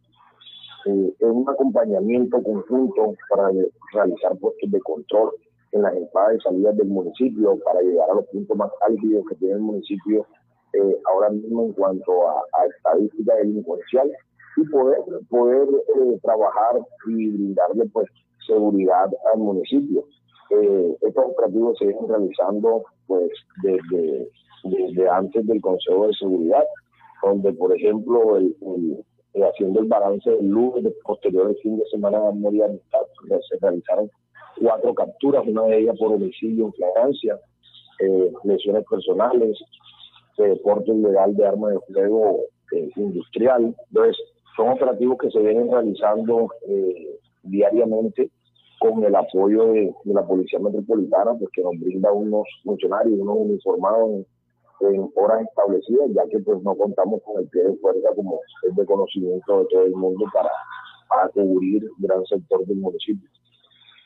eh, 0.86 1.14
en 1.20 1.30
un 1.30 1.48
acompañamiento 1.48 2.42
conjunto 2.42 3.14
para 3.30 3.50
realizar 3.92 4.36
puestos 4.38 4.70
de 4.70 4.80
control 4.80 5.30
en 5.72 5.82
las 5.82 5.94
entradas 5.94 6.36
y 6.36 6.40
salidas 6.40 6.76
del 6.76 6.88
municipio 6.88 7.58
para 7.64 7.80
llegar 7.80 8.10
a 8.10 8.14
los 8.14 8.26
puntos 8.26 8.56
más 8.56 8.70
álgidos 8.86 9.24
que 9.28 9.34
tiene 9.36 9.54
el 9.54 9.60
municipio 9.60 10.26
eh, 10.74 10.96
ahora 11.06 11.30
mismo 11.30 11.66
en 11.66 11.72
cuanto 11.72 12.28
a, 12.28 12.40
a 12.40 12.66
estadística 12.66 13.34
delincuencial 13.36 14.10
y 14.56 14.64
poder 14.68 14.98
poder 15.28 15.68
eh, 15.68 16.18
trabajar 16.22 16.80
y 17.06 17.30
brindarle 17.30 17.86
pues 17.92 18.08
seguridad 18.46 19.10
al 19.32 19.38
municipio. 19.38 20.04
Eh, 20.50 20.96
estos 21.00 21.24
operativos 21.24 21.78
se 21.78 21.86
vienen 21.86 22.08
realizando 22.08 22.84
pues 23.06 23.30
desde, 23.62 24.28
desde 24.64 25.08
antes 25.08 25.46
del 25.46 25.60
Consejo 25.60 26.06
de 26.06 26.14
Seguridad, 26.14 26.64
donde 27.22 27.52
por 27.52 27.74
ejemplo 27.74 28.36
el, 28.36 28.54
el, 28.60 29.04
haciendo 29.34 29.80
el 29.80 29.86
balance 29.86 30.30
del 30.30 30.48
lunes 30.48 30.92
posterior 31.04 31.46
al 31.46 31.56
fin 31.56 31.78
de 31.78 31.84
semana 31.86 32.20
de 32.20 32.34
media 32.34 32.66
se 32.68 33.56
realizaron 33.60 34.10
cuatro 34.60 34.94
capturas, 34.94 35.44
una 35.46 35.64
de 35.64 35.80
ellas 35.80 35.96
por 35.98 36.12
homicidio 36.12 36.66
en 36.66 36.72
flagrancia, 36.74 37.38
eh, 38.00 38.32
lesiones 38.44 38.84
personales, 38.88 39.58
porte 40.62 40.90
ilegal 40.90 41.34
de 41.36 41.46
armas 41.46 41.72
de 41.72 41.80
fuego 41.92 42.40
eh, 42.72 42.90
industrial. 42.96 43.74
Entonces, 43.88 44.16
son 44.56 44.70
operativos 44.70 45.18
que 45.18 45.30
se 45.30 45.38
vienen 45.38 45.70
realizando 45.70 46.48
eh, 46.68 47.18
diariamente 47.42 48.30
con 48.78 49.04
el 49.04 49.14
apoyo 49.14 49.72
de, 49.72 49.94
la 50.06 50.26
Policía 50.26 50.58
Metropolitana, 50.58 51.34
porque 51.38 51.62
nos 51.62 51.78
brinda 51.78 52.12
unos 52.12 52.46
funcionarios, 52.64 53.18
unos 53.18 53.36
uniformados 53.38 54.26
en, 54.90 55.10
horas 55.14 55.42
establecidas, 55.42 56.10
ya 56.14 56.22
que 56.30 56.38
pues 56.40 56.62
no 56.62 56.74
contamos 56.76 57.20
con 57.22 57.40
el 57.40 57.48
pie 57.48 57.62
de 57.62 57.76
fuerza 57.76 58.08
como 58.14 58.40
es 58.68 58.76
de 58.76 58.86
conocimiento 58.86 59.60
de 59.60 59.66
todo 59.70 59.84
el 59.84 59.94
mundo 59.94 60.24
para, 60.32 60.50
para 61.08 61.28
cubrir 61.28 61.88
gran 61.98 62.24
sector 62.26 62.64
del 62.66 62.78
municipio 62.78 63.28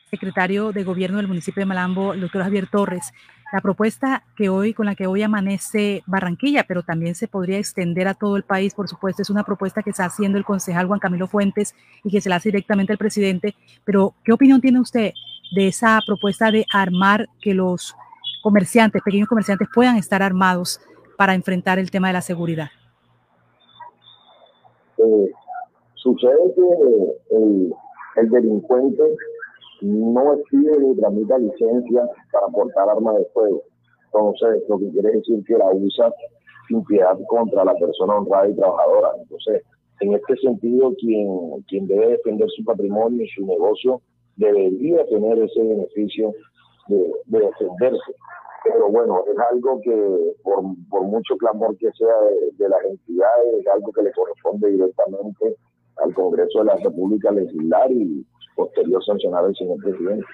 secretario 0.09 0.71
de 0.71 0.83
Gobierno 0.83 1.17
del 1.17 1.27
municipio 1.27 1.61
de 1.61 1.65
Malambo, 1.65 2.13
el 2.13 2.21
doctor 2.21 2.43
Javier 2.43 2.67
Torres. 2.67 3.13
La 3.53 3.61
propuesta 3.61 4.23
que 4.35 4.49
hoy, 4.49 4.73
con 4.73 4.85
la 4.85 4.95
que 4.95 5.07
hoy 5.07 5.21
amanece 5.21 6.03
Barranquilla, 6.05 6.65
pero 6.67 6.83
también 6.83 7.15
se 7.15 7.27
podría 7.27 7.57
extender 7.57 8.07
a 8.07 8.13
todo 8.13 8.35
el 8.35 8.43
país, 8.43 8.73
por 8.73 8.89
supuesto, 8.89 9.21
es 9.21 9.29
una 9.29 9.43
propuesta 9.43 9.81
que 9.83 9.91
está 9.91 10.05
haciendo 10.05 10.37
el 10.37 10.43
concejal 10.43 10.87
Juan 10.87 10.99
Camilo 10.99 11.27
Fuentes 11.27 11.73
y 12.03 12.09
que 12.09 12.19
se 12.19 12.29
la 12.29 12.37
hace 12.37 12.49
directamente 12.49 12.91
al 12.91 12.97
presidente. 12.97 13.55
Pero, 13.85 14.15
¿qué 14.23 14.33
opinión 14.33 14.59
tiene 14.59 14.81
usted 14.81 15.13
de 15.55 15.67
esa 15.67 15.99
propuesta 16.05 16.51
de 16.51 16.65
armar 16.73 17.27
que 17.41 17.53
los 17.53 17.95
comerciantes, 18.41 19.01
pequeños 19.01 19.27
comerciantes, 19.27 19.67
puedan 19.73 19.97
estar 19.97 20.21
armados 20.21 20.79
para 21.17 21.33
enfrentar 21.33 21.79
el 21.79 21.91
tema 21.91 22.07
de 22.07 22.13
la 22.13 22.21
seguridad? 22.21 22.67
Eh, 24.97 25.31
sucede 25.95 26.53
que 26.55 27.35
el, 27.35 27.73
el 28.17 28.29
delincuente 28.29 29.03
no 29.81 30.33
exige 30.33 30.79
ni 30.79 30.95
tramita 30.95 31.37
licencia 31.37 32.09
para 32.31 32.47
portar 32.47 32.89
armas 32.89 33.17
de 33.17 33.25
fuego. 33.33 33.63
Entonces, 34.05 34.63
lo 34.67 34.79
que 34.79 34.89
quiere 34.91 35.11
decir 35.11 35.43
que 35.45 35.57
la 35.57 35.69
usa 35.71 36.11
sin 36.67 36.83
piedad 36.85 37.17
contra 37.27 37.63
la 37.63 37.75
persona 37.75 38.15
honrada 38.15 38.49
y 38.49 38.55
trabajadora. 38.55 39.09
Entonces, 39.21 39.63
en 39.99 40.13
este 40.13 40.35
sentido, 40.37 40.93
quien, 40.99 41.27
quien 41.67 41.87
debe 41.87 42.09
defender 42.09 42.47
su 42.55 42.63
patrimonio 42.63 43.23
y 43.23 43.29
su 43.29 43.45
negocio 43.45 44.01
debería 44.35 45.05
tener 45.07 45.39
ese 45.39 45.61
beneficio 45.61 46.33
de, 46.87 47.13
defenderse. 47.25 48.13
Pero 48.63 48.89
bueno, 48.89 49.23
es 49.31 49.37
algo 49.51 49.79
que 49.81 50.33
por, 50.43 50.63
por 50.89 51.03
mucho 51.03 51.37
clamor 51.37 51.77
que 51.77 51.89
sea 51.91 52.15
de, 52.29 52.51
de 52.63 52.69
las 52.69 52.83
entidades, 52.83 53.53
es 53.59 53.67
algo 53.67 53.91
que 53.93 54.01
le 54.03 54.11
corresponde 54.11 54.71
directamente 54.71 55.55
al 56.03 56.13
Congreso 56.13 56.59
de 56.59 56.65
la 56.65 56.75
República 56.75 57.31
legislar 57.31 57.91
y, 57.91 58.25
posterior 58.57 59.03
sancionar 59.05 59.45
al 59.45 59.55
señor 59.55 59.77
presidente. 59.77 60.25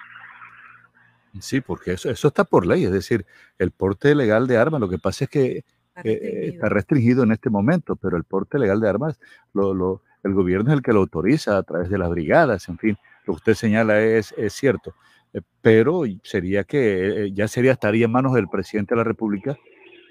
Sí, 1.39 1.61
porque 1.61 1.93
eso, 1.93 2.09
eso 2.09 2.27
está 2.27 2.43
por 2.43 2.65
ley, 2.65 2.85
es 2.85 2.91
decir, 2.91 3.25
el 3.59 3.71
porte 3.71 4.15
legal 4.15 4.47
de 4.47 4.57
armas, 4.57 4.79
lo 4.79 4.89
que 4.89 4.99
pasa 4.99 5.25
es 5.25 5.29
que 5.29 5.65
eh, 6.03 6.49
está 6.53 6.69
restringido 6.69 7.23
en 7.23 7.31
este 7.31 7.49
momento, 7.49 7.95
pero 7.95 8.17
el 8.17 8.23
porte 8.23 8.57
legal 8.57 8.79
de 8.79 8.89
armas, 8.89 9.19
lo, 9.53 9.73
lo, 9.73 10.01
el 10.23 10.33
gobierno 10.33 10.69
es 10.69 10.77
el 10.77 10.83
que 10.83 10.93
lo 10.93 10.99
autoriza 10.99 11.57
a 11.57 11.63
través 11.63 11.89
de 11.89 11.97
las 11.97 12.09
brigadas, 12.09 12.69
en 12.69 12.77
fin, 12.77 12.97
lo 13.25 13.33
que 13.33 13.37
usted 13.37 13.53
señala 13.55 13.99
es, 13.99 14.33
es 14.37 14.53
cierto, 14.53 14.91
eh, 14.91 15.22
pero 15.61 16.03
sería 16.23 16.63
que 16.63 17.25
eh, 17.25 17.31
ya 17.33 17.47
sería, 17.47 17.71
estaría 17.73 18.05
en 18.05 18.11
manos 18.11 18.33
del 18.33 18.47
presidente 18.47 18.93
de 18.93 18.97
la 18.97 19.03
República, 19.03 19.57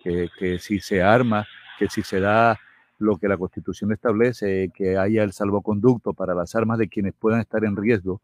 que, 0.02 0.28
que 0.38 0.58
si 0.58 0.80
se 0.80 1.02
arma, 1.02 1.46
que 1.78 1.88
si 1.88 2.02
se 2.02 2.20
da 2.20 2.58
lo 2.98 3.16
que 3.18 3.28
la 3.28 3.36
Constitución 3.36 3.92
establece, 3.92 4.70
que 4.74 4.96
haya 4.96 5.22
el 5.22 5.32
salvoconducto 5.32 6.12
para 6.12 6.34
las 6.34 6.54
armas 6.54 6.78
de 6.78 6.88
quienes 6.88 7.14
puedan 7.14 7.40
estar 7.40 7.64
en 7.64 7.76
riesgo 7.76 8.20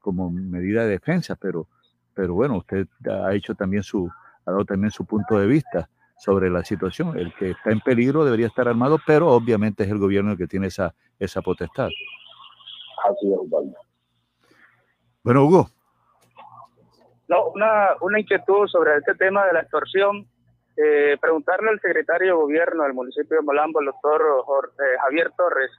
como 0.00 0.30
medida 0.30 0.84
de 0.84 0.90
defensa, 0.90 1.36
pero, 1.36 1.66
pero 2.14 2.34
bueno, 2.34 2.58
usted 2.58 2.86
ha 3.10 3.34
hecho 3.34 3.54
también 3.54 3.82
su, 3.82 4.10
ha 4.44 4.50
dado 4.50 4.64
también 4.64 4.90
su 4.90 5.04
punto 5.04 5.38
de 5.38 5.46
vista 5.46 5.88
sobre 6.18 6.50
la 6.50 6.64
situación. 6.64 7.18
El 7.18 7.34
que 7.34 7.50
está 7.50 7.70
en 7.70 7.80
peligro 7.80 8.24
debería 8.24 8.46
estar 8.46 8.68
armado, 8.68 8.98
pero 9.06 9.28
obviamente 9.28 9.84
es 9.84 9.90
el 9.90 9.98
gobierno 9.98 10.32
el 10.32 10.38
que 10.38 10.46
tiene 10.46 10.68
esa, 10.68 10.94
esa 11.18 11.42
potestad. 11.42 11.88
Así 13.08 13.32
es, 13.32 13.38
Bueno, 15.22 15.44
Hugo. 15.44 15.70
No, 17.28 17.50
una, 17.50 17.96
una 18.00 18.20
inquietud 18.20 18.66
sobre 18.68 18.96
este 18.96 19.14
tema 19.14 19.46
de 19.46 19.52
la 19.52 19.60
extorsión 19.60 20.26
eh, 20.76 21.16
preguntarle 21.20 21.70
al 21.70 21.80
secretario 21.80 22.28
de 22.28 22.40
gobierno 22.42 22.84
del 22.84 22.94
municipio 22.94 23.36
de 23.36 23.42
Molambo, 23.42 23.80
el 23.80 23.86
doctor 23.86 24.22
eh, 24.78 24.98
Javier 25.02 25.32
Torres, 25.36 25.70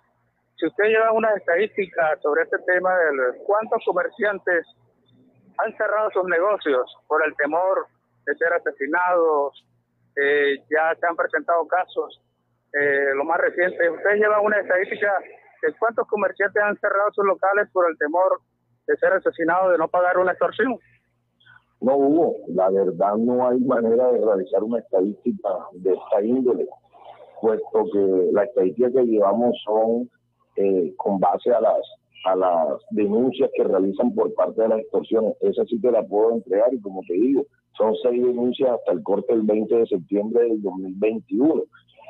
si 0.60 0.68
usted 0.68 0.86
lleva 0.86 1.14
una 1.14 1.34
estadística 1.36 2.18
sobre 2.22 2.44
este 2.44 2.58
tema 2.68 2.94
de 2.94 3.38
cuántos 3.46 3.82
comerciantes 3.86 4.68
han 5.58 5.76
cerrado 5.78 6.12
sus 6.12 6.26
negocios 6.26 6.94
por 7.08 7.26
el 7.26 7.34
temor 7.38 7.88
de 8.26 8.36
ser 8.36 8.52
asesinados, 8.52 9.66
eh, 10.18 10.58
ya 10.70 10.94
se 11.00 11.08
han 11.08 11.16
presentado 11.16 11.66
casos, 11.66 12.22
eh, 12.74 13.12
lo 13.16 13.24
más 13.24 13.40
reciente, 13.40 13.90
usted 13.90 14.16
lleva 14.16 14.42
una 14.42 14.60
estadística 14.60 15.18
de 15.62 15.74
cuántos 15.80 16.06
comerciantes 16.08 16.62
han 16.62 16.78
cerrado 16.78 17.10
sus 17.14 17.26
locales 17.26 17.70
por 17.72 17.90
el 17.90 17.98
temor 17.98 18.40
de 18.86 18.98
ser 18.98 19.14
asesinados, 19.14 19.72
de 19.72 19.78
no 19.78 19.88
pagar 19.88 20.18
una 20.18 20.32
extorsión. 20.32 20.78
No 21.82 21.96
hubo, 21.96 22.36
la 22.48 22.70
verdad 22.70 23.16
no 23.16 23.48
hay 23.48 23.60
manera 23.60 24.12
de 24.12 24.20
realizar 24.20 24.64
una 24.64 24.80
estadística 24.80 25.50
de 25.74 25.94
esta 25.94 26.22
índole, 26.24 26.68
puesto 27.42 27.86
que 27.94 28.30
la 28.34 28.44
estadística 28.44 28.92
que 28.92 29.06
llevamos 29.06 29.56
son 29.64 30.10
eh, 30.58 30.94
con 30.98 31.20
base 31.20 31.52
a 31.52 31.62
las 31.62 31.80
a 32.26 32.36
las 32.36 32.82
denuncias 32.92 33.50
que 33.56 33.64
realizan 33.64 34.14
por 34.14 34.34
parte 34.34 34.62
de 34.62 34.70
las 34.70 34.80
extorsiones. 34.80 35.36
Esa 35.42 35.64
sí 35.66 35.80
te 35.80 35.92
la 35.92 36.04
puedo 36.04 36.34
entregar 36.34 36.74
y 36.74 36.82
como 36.82 37.02
te 37.08 37.14
digo, 37.14 37.46
son 37.78 37.96
seis 38.04 38.22
denuncias 38.22 38.72
hasta 38.72 38.92
el 38.92 39.04
corte 39.04 39.34
del 39.34 39.44
20 39.44 39.74
de 39.74 39.88
septiembre 39.88 40.44
del 40.44 40.62
2021. 40.62 41.64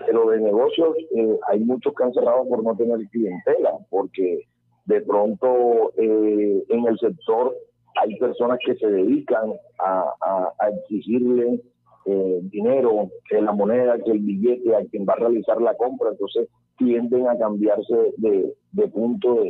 Pero 0.05 0.29
de 0.29 0.39
negocios 0.39 0.95
eh, 1.15 1.39
hay 1.49 1.59
muchos 1.59 1.93
que 1.93 2.03
han 2.03 2.13
cerrado 2.13 2.47
por 2.47 2.63
no 2.63 2.75
tener 2.75 2.99
clientela, 3.09 3.77
porque 3.89 4.47
de 4.85 5.01
pronto 5.01 5.91
eh, 5.97 6.63
en 6.69 6.87
el 6.87 6.97
sector 6.97 7.55
hay 8.01 8.15
personas 8.17 8.59
que 8.65 8.75
se 8.75 8.87
dedican 8.87 9.53
a, 9.79 10.13
exigirle 10.71 11.61
eh, 12.05 12.39
dinero, 12.43 13.09
que 13.29 13.41
la 13.41 13.51
moneda, 13.51 13.99
que 13.99 14.11
el 14.11 14.19
billete 14.19 14.75
a 14.75 14.85
quien 14.85 15.05
va 15.07 15.13
a 15.13 15.19
realizar 15.19 15.61
la 15.61 15.75
compra, 15.75 16.11
entonces 16.11 16.47
tienden 16.77 17.27
a 17.27 17.37
cambiarse 17.37 18.13
de, 18.17 18.87
punto 18.87 19.43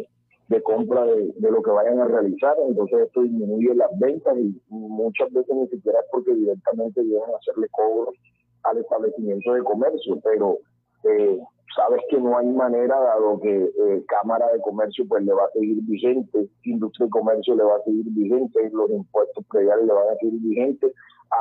de, 0.48 0.64
compra 0.64 1.06
de, 1.06 1.34
lo 1.40 1.62
que 1.62 1.72
vayan 1.72 2.00
a 2.00 2.06
realizar, 2.06 2.56
entonces 2.68 3.02
esto 3.08 3.22
disminuye 3.22 3.76
las 3.76 3.92
ventas 4.00 4.38
y 4.38 4.60
muchas 4.70 5.32
veces 5.32 5.56
ni 5.56 5.68
siquiera 5.68 6.00
es 6.00 6.06
porque 6.12 6.34
directamente 6.34 7.04
llegan 7.04 7.30
a 7.32 7.38
hacerle 7.38 7.68
cobros 7.70 8.16
al 8.64 8.78
establecimiento 8.80 9.54
de 9.54 9.64
comercio, 9.64 10.20
pero 10.24 10.58
eh, 11.04 11.40
sabes 11.76 12.02
que 12.10 12.18
no 12.20 12.38
hay 12.38 12.48
manera, 12.48 13.00
dado 13.00 13.40
que 13.40 13.56
eh, 13.56 14.04
Cámara 14.08 14.48
de 14.52 14.62
Comercio 14.62 15.06
pues 15.08 15.24
le 15.24 15.34
va 15.34 15.46
a 15.46 15.52
seguir 15.52 15.78
vigente, 15.84 16.50
Industria 16.64 17.08
y 17.08 17.10
Comercio 17.10 17.56
le 17.56 17.64
va 17.64 17.78
a 17.78 17.84
seguir 17.84 18.06
vigente, 18.10 18.70
los 18.72 18.90
impuestos 18.90 19.46
prediales 19.50 19.86
le 19.86 19.94
van 19.94 20.10
a 20.10 20.16
seguir 20.16 20.40
vigentes, 20.42 20.94
a, 21.32 21.36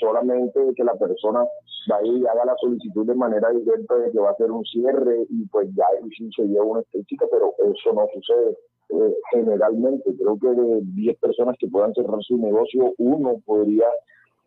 solamente 0.00 0.60
que 0.74 0.84
la 0.84 0.94
persona 0.94 1.44
vaya 1.88 2.12
y 2.12 2.26
haga 2.26 2.44
la 2.44 2.56
solicitud 2.56 3.06
de 3.06 3.14
manera 3.14 3.50
directa 3.50 3.96
de 3.96 4.10
que 4.10 4.18
va 4.18 4.30
a 4.30 4.32
hacer 4.32 4.50
un 4.50 4.64
cierre 4.64 5.26
y 5.28 5.46
pues 5.46 5.68
ya 5.74 5.84
ahí 5.92 6.08
sí 6.16 6.28
se 6.34 6.44
lleva 6.44 6.64
una 6.64 6.80
estadística, 6.80 7.26
pero 7.30 7.54
eso 7.58 7.92
no 7.92 8.06
sucede. 8.12 8.56
Eh, 8.90 9.16
generalmente, 9.32 10.14
creo 10.16 10.38
que 10.38 10.48
de 10.48 10.80
10 10.82 11.18
personas 11.18 11.56
que 11.58 11.68
puedan 11.68 11.94
cerrar 11.94 12.20
su 12.22 12.36
negocio, 12.36 12.92
uno 12.98 13.40
podría 13.46 13.86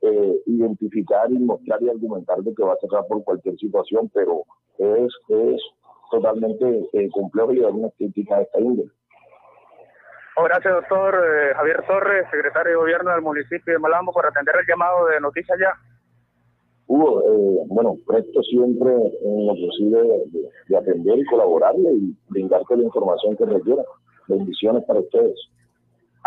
eh, 0.05 0.41
identificar 0.45 1.31
y 1.31 1.39
mostrar 1.39 1.81
y 1.81 1.89
argumentar 1.89 2.39
de 2.39 2.53
que 2.53 2.63
va 2.63 2.73
a 2.73 2.77
cerrar 2.77 3.05
por 3.07 3.23
cualquier 3.23 3.57
situación, 3.57 4.09
pero 4.13 4.43
es, 4.77 5.13
es 5.29 5.61
totalmente 6.11 6.87
eh, 6.93 7.09
complejo 7.11 7.51
llevar 7.51 7.73
una 7.73 7.89
crítica 7.97 8.37
de 8.37 8.43
esta 8.43 8.59
índole. 8.59 8.91
Oh, 10.37 10.43
gracias, 10.43 10.73
doctor 10.73 11.15
eh, 11.15 11.53
Javier 11.55 11.83
Torres, 11.87 12.27
secretario 12.29 12.71
de 12.71 12.77
Gobierno 12.77 13.11
del 13.11 13.21
municipio 13.21 13.73
de 13.73 13.79
Malambo, 13.79 14.11
por 14.11 14.25
atender 14.25 14.55
el 14.59 14.67
llamado 14.67 15.07
de 15.07 15.19
Noticias 15.21 15.57
Ya. 15.59 15.73
Hugo, 16.87 17.21
eh, 17.21 17.65
bueno, 17.67 17.97
presto 18.05 18.43
siempre 18.43 18.91
en 18.91 19.47
lo 19.47 19.53
posible 19.53 20.01
de, 20.03 20.49
de 20.67 20.77
atender 20.77 21.19
y 21.19 21.25
colaborarle 21.25 21.89
y 21.93 22.17
brindarte 22.29 22.75
la 22.75 22.83
información 22.83 23.35
que 23.37 23.45
requiera. 23.45 23.83
Bendiciones 24.27 24.83
para 24.83 24.99
ustedes. 24.99 25.39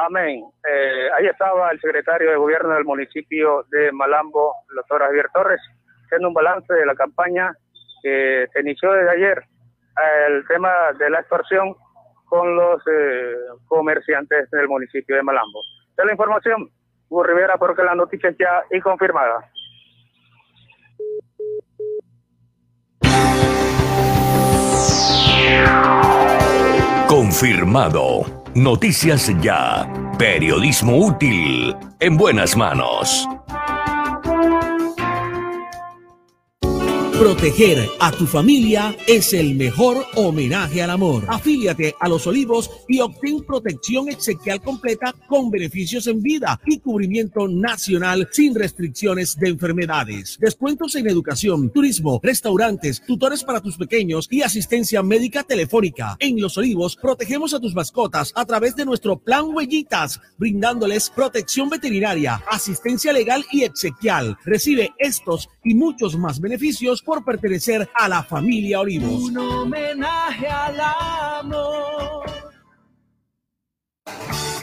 Amén. 0.01 0.44
Eh, 0.62 1.09
ahí 1.18 1.27
estaba 1.27 1.73
el 1.73 1.81
secretario 1.81 2.31
de 2.31 2.36
Gobierno 2.36 2.73
del 2.73 2.85
municipio 2.85 3.65
de 3.68 3.91
Malambo, 3.91 4.55
doctor 4.73 5.02
Javier 5.02 5.27
Torres, 5.35 5.60
haciendo 6.05 6.28
un 6.28 6.35
balance 6.35 6.73
de 6.73 6.86
la 6.86 6.94
campaña 6.94 7.52
que 8.01 8.47
se 8.52 8.60
inició 8.60 8.93
desde 8.93 9.10
ayer, 9.10 9.43
el 10.28 10.47
tema 10.47 10.70
de 10.97 11.10
la 11.10 11.18
extorsión 11.18 11.75
con 12.27 12.55
los 12.55 12.81
eh, 12.86 13.35
comerciantes 13.67 14.49
del 14.52 14.68
municipio 14.68 15.17
de 15.17 15.23
Malambo. 15.25 15.60
De 15.97 16.05
la 16.05 16.12
información, 16.12 16.70
Hugo 17.09 17.25
Rivera, 17.25 17.57
porque 17.57 17.83
la 17.83 17.97
noticia 17.97 18.33
ya 18.39 18.62
y 18.70 18.81
confirmada. 18.81 19.51
Confirmado. 27.09 28.38
Noticias 28.55 29.31
Ya. 29.41 29.86
Periodismo 30.18 30.97
útil. 30.97 31.77
En 32.01 32.17
buenas 32.17 32.57
manos. 32.57 33.28
Proteger 37.19 37.91
a 37.99 38.13
tu 38.13 38.27
familia 38.27 38.97
es 39.09 39.33
el 39.33 39.57
mejor 39.57 40.07
homenaje 40.15 40.85
al 40.85 40.91
amor. 40.91 41.25
Afíliate 41.27 41.97
a 41.99 42.09
Los 42.09 42.29
Olivos 42.29 42.71
y 42.87 43.01
obtén 43.01 43.43
protección 43.43 44.09
exequial 44.09 44.63
completa 44.63 45.13
con 45.27 45.51
beneficios 45.51 46.07
en 46.07 46.23
vida 46.23 46.61
y 46.65 46.79
cubrimiento 46.79 47.49
nacional 47.49 48.29
sin 48.31 48.55
restricciones 48.55 49.37
de 49.37 49.49
enfermedades. 49.49 50.39
Descuentos 50.39 50.95
en 50.95 51.09
educación, 51.09 51.71
turismo, 51.71 52.21
restaurantes, 52.23 53.03
tutores 53.05 53.43
para 53.43 53.61
tus 53.61 53.77
pequeños 53.77 54.29
y 54.31 54.43
asistencia 54.43 55.03
médica 55.03 55.43
telefónica. 55.43 56.17
En 56.21 56.41
Los 56.41 56.57
Olivos 56.57 56.95
protegemos 56.95 57.53
a 57.53 57.59
tus 57.59 57.75
mascotas 57.75 58.33
a 58.37 58.45
través 58.45 58.77
de 58.77 58.85
nuestro 58.85 59.19
plan 59.19 59.47
Huellitas, 59.47 60.21
brindándoles 60.37 61.11
protección 61.11 61.69
veterinaria, 61.69 62.45
asistencia 62.49 63.13
legal 63.13 63.45
y 63.51 63.65
exequial. 63.65 64.39
Recibe 64.45 64.93
estos 65.01 65.49
y 65.65 65.75
muchos 65.75 66.17
más 66.17 66.41
beneficios 66.41 67.03
por 67.09 67.25
pertenecer 67.25 67.89
a 67.95 68.07
la 68.07 68.23
familia 68.23 68.81
Olivos. 68.81 69.31
Un 69.31 69.39
homenaje 69.39 70.47
al 70.47 70.78
amor. 70.78 72.27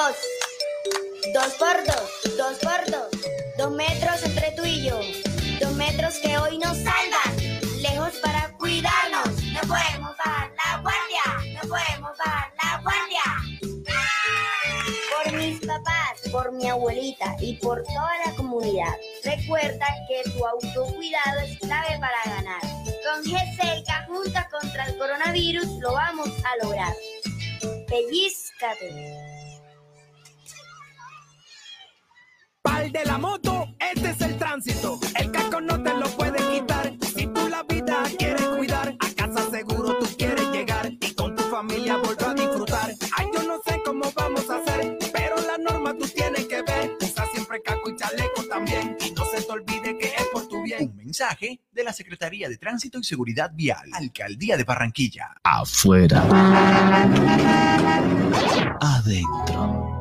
Dos. 0.00 0.16
Dos 1.34 1.52
por 1.58 1.84
dos. 1.84 2.36
Dos 2.38 2.58
por 2.60 2.90
dos. 2.90 3.10
Dos 3.58 3.70
metros 3.72 4.22
entre 4.22 4.50
tú 4.52 4.64
y 4.64 4.82
yo. 4.82 4.98
Dos 5.60 5.72
metros 5.74 6.14
que 6.22 6.38
hoy 6.38 6.56
nos 6.56 6.74
salvan. 6.78 7.60
Lejos 7.82 8.14
para 8.22 8.50
cuidarnos. 8.56 9.28
No 9.52 9.60
podemos 9.60 10.16
bajar 10.16 10.50
la 10.56 10.80
guardia. 10.80 11.52
No 11.52 11.68
podemos 11.68 12.16
bajar 12.16 12.50
la 12.62 12.80
guardia. 12.80 13.22
Por 15.12 15.32
mis 15.34 15.60
papás, 15.66 16.20
por 16.32 16.50
mi 16.52 16.66
abuelita 16.66 17.36
y 17.38 17.56
por 17.56 17.82
toda 17.82 18.12
la 18.24 18.34
comunidad. 18.36 18.94
Recuerda 19.22 19.86
que 20.08 20.30
tu 20.30 20.46
autocuidado 20.46 21.40
es 21.44 21.58
clave 21.58 21.98
para 22.00 22.36
ganar. 22.36 22.60
Con 23.04 23.22
GCK 23.22 24.06
juntas 24.06 24.46
contra 24.50 24.86
el 24.86 24.96
coronavirus 24.96 25.66
lo 25.80 25.92
vamos 25.92 26.30
a 26.42 26.64
lograr. 26.64 26.94
Pellizcate. 27.86 29.39
El 32.80 32.92
de 32.92 33.04
la 33.04 33.18
moto, 33.18 33.74
este 33.78 34.10
es 34.10 34.20
el 34.20 34.36
tránsito. 34.38 34.98
El 35.18 35.30
casco 35.30 35.60
no 35.60 35.82
te 35.82 35.92
lo 35.94 36.08
puede 36.10 36.38
quitar. 36.50 36.92
Si 37.14 37.26
tú 37.26 37.48
la 37.48 37.62
vida 37.64 38.02
quieres 38.18 38.42
cuidar, 38.42 38.96
a 38.98 39.14
casa 39.14 39.50
seguro 39.50 39.98
tú 39.98 40.06
quieres 40.16 40.50
llegar 40.50 40.90
y 40.90 41.14
con 41.14 41.36
tu 41.36 41.42
familia 41.44 41.96
volver 41.98 42.24
a 42.24 42.34
disfrutar. 42.34 42.94
Ay, 43.16 43.26
yo 43.34 43.42
no 43.42 43.60
sé 43.66 43.80
cómo 43.84 44.10
vamos 44.14 44.48
a 44.48 44.56
hacer, 44.56 44.98
pero 45.12 45.36
la 45.46 45.58
norma 45.58 45.94
tú 45.98 46.06
tienes 46.08 46.46
que 46.46 46.62
ver. 46.62 46.96
Usa 47.00 47.26
siempre 47.32 47.60
casco 47.62 47.90
y 47.90 47.96
chaleco 47.96 48.44
también 48.48 48.96
y 49.04 49.10
no 49.10 49.24
se 49.26 49.42
te 49.42 49.52
olvide 49.52 49.98
que 49.98 50.06
es 50.06 50.26
por 50.32 50.48
tu 50.48 50.62
bien. 50.62 50.90
Un 50.90 50.96
mensaje 50.96 51.60
de 51.72 51.84
la 51.84 51.92
Secretaría 51.92 52.48
de 52.48 52.56
Tránsito 52.56 52.98
y 52.98 53.04
Seguridad 53.04 53.50
Vial, 53.52 53.90
Alcaldía 53.92 54.56
de 54.56 54.64
Barranquilla. 54.64 55.34
Afuera. 55.42 56.24
Adentro. 58.80 59.99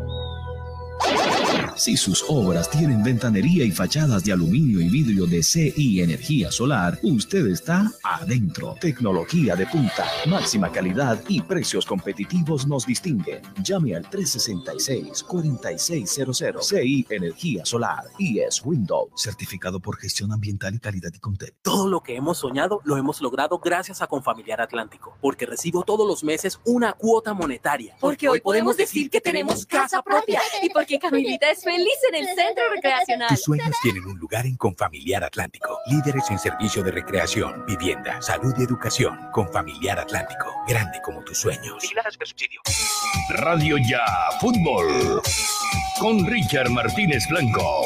Si 1.79 1.95
sus 1.95 2.25
obras 2.27 2.69
tienen 2.69 3.01
ventanería 3.01 3.63
y 3.63 3.71
fachadas 3.71 4.25
de 4.25 4.33
aluminio 4.33 4.81
y 4.81 4.89
vidrio 4.89 5.25
de 5.25 5.41
CI 5.41 6.01
Energía 6.01 6.51
Solar, 6.51 6.99
usted 7.03 7.47
está 7.47 7.89
adentro. 8.03 8.75
Tecnología 8.81 9.55
de 9.55 9.65
punta, 9.65 10.05
máxima 10.27 10.69
calidad 10.73 11.23
y 11.29 11.41
precios 11.41 11.85
competitivos 11.85 12.67
nos 12.67 12.85
distinguen. 12.85 13.41
Llame 13.63 13.95
al 13.95 14.09
366-4600 14.09 16.63
CI 16.63 17.07
Energía 17.09 17.63
Solar 17.63 18.03
y 18.17 18.39
es 18.39 18.61
Windows, 18.65 19.11
certificado 19.15 19.79
por 19.79 19.95
gestión 19.97 20.33
ambiental 20.33 20.75
y 20.75 20.79
calidad 20.79 21.11
y 21.13 21.19
contexto. 21.19 21.59
Todo 21.61 21.87
lo 21.87 22.03
que 22.03 22.17
hemos 22.17 22.39
soñado 22.39 22.81
lo 22.83 22.97
hemos 22.97 23.21
logrado 23.21 23.59
gracias 23.59 24.01
a 24.01 24.07
Confamiliar 24.07 24.59
Atlántico, 24.59 25.15
porque 25.21 25.45
recibo 25.45 25.83
todos 25.83 26.05
los 26.05 26.25
meses 26.25 26.59
una 26.65 26.91
cuota 26.91 27.33
monetaria. 27.33 27.95
Porque 28.01 28.27
hoy 28.27 28.41
podemos 28.41 28.75
decir 28.75 29.09
que 29.09 29.21
tenemos 29.21 29.65
casa 29.65 30.01
propia 30.01 30.41
y 30.61 30.69
porque 30.69 30.88
Camilita 30.97 31.51
es 31.51 31.63
feliz 31.63 31.97
en 32.09 32.15
el 32.15 32.25
centro 32.25 32.63
recreacional. 32.73 33.29
Tus 33.29 33.43
sueños 33.43 33.75
tienen 33.83 34.05
un 34.05 34.17
lugar 34.17 34.45
en 34.45 34.55
Confamiliar 34.55 35.23
Atlántico. 35.23 35.77
Líderes 35.87 36.29
en 36.31 36.39
servicio 36.39 36.81
de 36.81 36.91
recreación, 36.91 37.65
vivienda, 37.67 38.21
salud 38.21 38.53
y 38.57 38.63
educación. 38.63 39.29
Confamiliar 39.31 39.99
Atlántico. 39.99 40.47
Grande 40.67 40.99
como 41.03 41.23
tus 41.23 41.37
sueños. 41.37 41.83
Radio 43.29 43.77
Ya 43.77 44.05
Fútbol 44.39 45.21
con 45.99 46.25
Richard 46.25 46.69
Martínez 46.69 47.27
Blanco. 47.29 47.83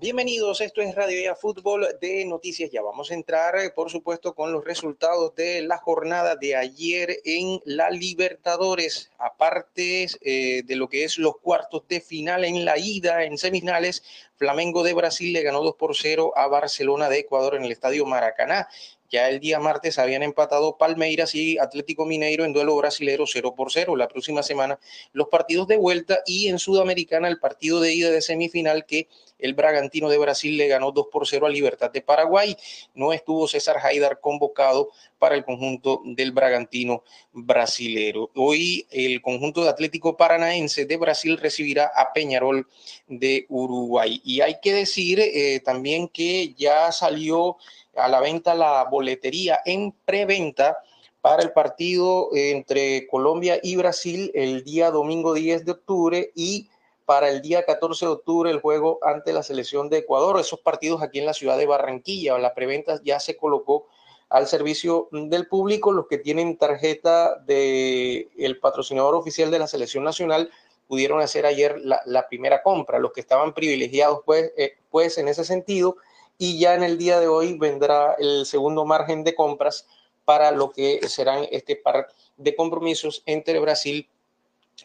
Bienvenidos, 0.00 0.62
esto 0.62 0.80
es 0.80 0.94
Radio 0.94 1.22
Ya 1.22 1.34
Fútbol 1.34 1.86
de 2.00 2.24
Noticias 2.24 2.70
Ya. 2.70 2.80
Vamos 2.80 3.10
a 3.10 3.14
entrar, 3.14 3.54
eh, 3.58 3.68
por 3.68 3.90
supuesto, 3.90 4.34
con 4.34 4.50
los 4.50 4.64
resultados 4.64 5.34
de 5.34 5.60
la 5.60 5.76
jornada 5.76 6.36
de 6.36 6.56
ayer 6.56 7.18
en 7.26 7.60
la 7.66 7.90
Libertadores. 7.90 9.10
Aparte 9.18 10.06
eh, 10.22 10.62
de 10.64 10.76
lo 10.76 10.88
que 10.88 11.04
es 11.04 11.18
los 11.18 11.36
cuartos 11.36 11.86
de 11.86 12.00
final 12.00 12.46
en 12.46 12.64
la 12.64 12.78
ida, 12.78 13.24
en 13.24 13.36
semifinales, 13.36 14.02
Flamengo 14.36 14.82
de 14.82 14.94
Brasil 14.94 15.34
le 15.34 15.42
ganó 15.42 15.62
2 15.62 15.74
por 15.76 15.94
0 15.94 16.32
a 16.34 16.46
Barcelona 16.46 17.10
de 17.10 17.18
Ecuador 17.18 17.56
en 17.56 17.64
el 17.64 17.72
Estadio 17.72 18.06
Maracaná. 18.06 18.68
Ya 19.10 19.28
el 19.28 19.40
día 19.40 19.58
martes 19.58 19.98
habían 19.98 20.22
empatado 20.22 20.78
Palmeiras 20.78 21.34
y 21.34 21.58
Atlético 21.58 22.06
Mineiro 22.06 22.44
en 22.44 22.52
duelo 22.52 22.76
brasilero 22.76 23.24
0 23.26 23.54
por 23.56 23.72
0. 23.72 23.96
La 23.96 24.06
próxima 24.06 24.44
semana 24.44 24.78
los 25.12 25.26
partidos 25.26 25.66
de 25.66 25.76
vuelta 25.76 26.20
y 26.26 26.46
en 26.46 26.60
Sudamericana 26.60 27.26
el 27.26 27.40
partido 27.40 27.80
de 27.80 27.92
ida 27.92 28.10
de 28.10 28.22
semifinal 28.22 28.86
que 28.86 29.08
el 29.40 29.54
Bragantino 29.54 30.08
de 30.08 30.18
Brasil 30.18 30.56
le 30.56 30.68
ganó 30.68 30.92
2 30.92 31.06
por 31.10 31.26
0 31.26 31.46
a 31.46 31.50
Libertad 31.50 31.90
de 31.90 32.02
Paraguay. 32.02 32.56
No 32.94 33.12
estuvo 33.12 33.48
César 33.48 33.78
Haidar 33.82 34.20
convocado 34.20 34.90
para 35.18 35.34
el 35.34 35.44
conjunto 35.44 36.02
del 36.04 36.30
Bragantino 36.32 37.02
brasilero. 37.32 38.30
Hoy 38.36 38.86
el 38.90 39.20
conjunto 39.20 39.64
de 39.64 39.70
Atlético 39.70 40.16
Paranaense 40.16 40.84
de 40.84 40.96
Brasil 40.96 41.36
recibirá 41.36 41.90
a 41.94 42.12
Peñarol 42.12 42.68
de 43.08 43.46
Uruguay. 43.48 44.20
Y 44.24 44.40
hay 44.40 44.60
que 44.62 44.72
decir 44.72 45.20
eh, 45.20 45.60
también 45.64 46.08
que 46.08 46.54
ya 46.56 46.92
salió 46.92 47.56
a 47.96 48.08
la 48.08 48.20
venta 48.20 48.54
la 48.54 48.84
boletería 48.84 49.60
en 49.64 49.92
preventa 50.04 50.78
para 51.20 51.42
el 51.42 51.52
partido 51.52 52.30
entre 52.32 53.06
Colombia 53.08 53.60
y 53.62 53.76
Brasil 53.76 54.30
el 54.34 54.64
día 54.64 54.90
domingo 54.90 55.34
10 55.34 55.64
de 55.64 55.72
octubre 55.72 56.32
y 56.34 56.68
para 57.04 57.28
el 57.28 57.42
día 57.42 57.64
14 57.64 58.06
de 58.06 58.12
octubre 58.12 58.50
el 58.50 58.60
juego 58.60 59.00
ante 59.02 59.32
la 59.32 59.42
selección 59.42 59.88
de 59.88 59.98
Ecuador. 59.98 60.38
Esos 60.38 60.60
partidos 60.60 61.02
aquí 61.02 61.18
en 61.18 61.26
la 61.26 61.34
ciudad 61.34 61.58
de 61.58 61.66
Barranquilla, 61.66 62.38
la 62.38 62.54
preventa 62.54 63.00
ya 63.02 63.18
se 63.18 63.36
colocó 63.36 63.86
al 64.28 64.46
servicio 64.46 65.08
del 65.10 65.48
público. 65.48 65.90
Los 65.92 66.06
que 66.06 66.18
tienen 66.18 66.56
tarjeta 66.56 67.36
del 67.40 68.28
el 68.38 68.58
patrocinador 68.60 69.16
oficial 69.16 69.50
de 69.50 69.58
la 69.58 69.66
selección 69.66 70.04
nacional 70.04 70.50
pudieron 70.86 71.20
hacer 71.20 71.46
ayer 71.46 71.80
la, 71.80 72.28
primera 72.28 72.62
compra. 72.62 72.98
Los 72.98 73.12
que 73.12 73.20
estaban 73.20 73.54
privilegiados, 73.54 74.20
pues, 74.24 74.52
eh, 74.56 74.74
pues 74.88 75.18
en 75.18 75.28
ese 75.28 75.44
sentido, 75.44 75.96
y 76.40 76.58
ya 76.58 76.74
en 76.74 76.82
el 76.82 76.96
día 76.96 77.20
de 77.20 77.28
hoy 77.28 77.58
vendrá 77.58 78.16
el 78.18 78.46
segundo 78.46 78.86
margen 78.86 79.24
de 79.24 79.34
compras 79.34 79.86
para 80.24 80.50
lo 80.52 80.70
que 80.72 81.06
serán 81.06 81.46
este 81.52 81.76
par 81.76 82.08
de 82.38 82.56
compromisos 82.56 83.22
entre 83.26 83.60
Brasil 83.60 84.08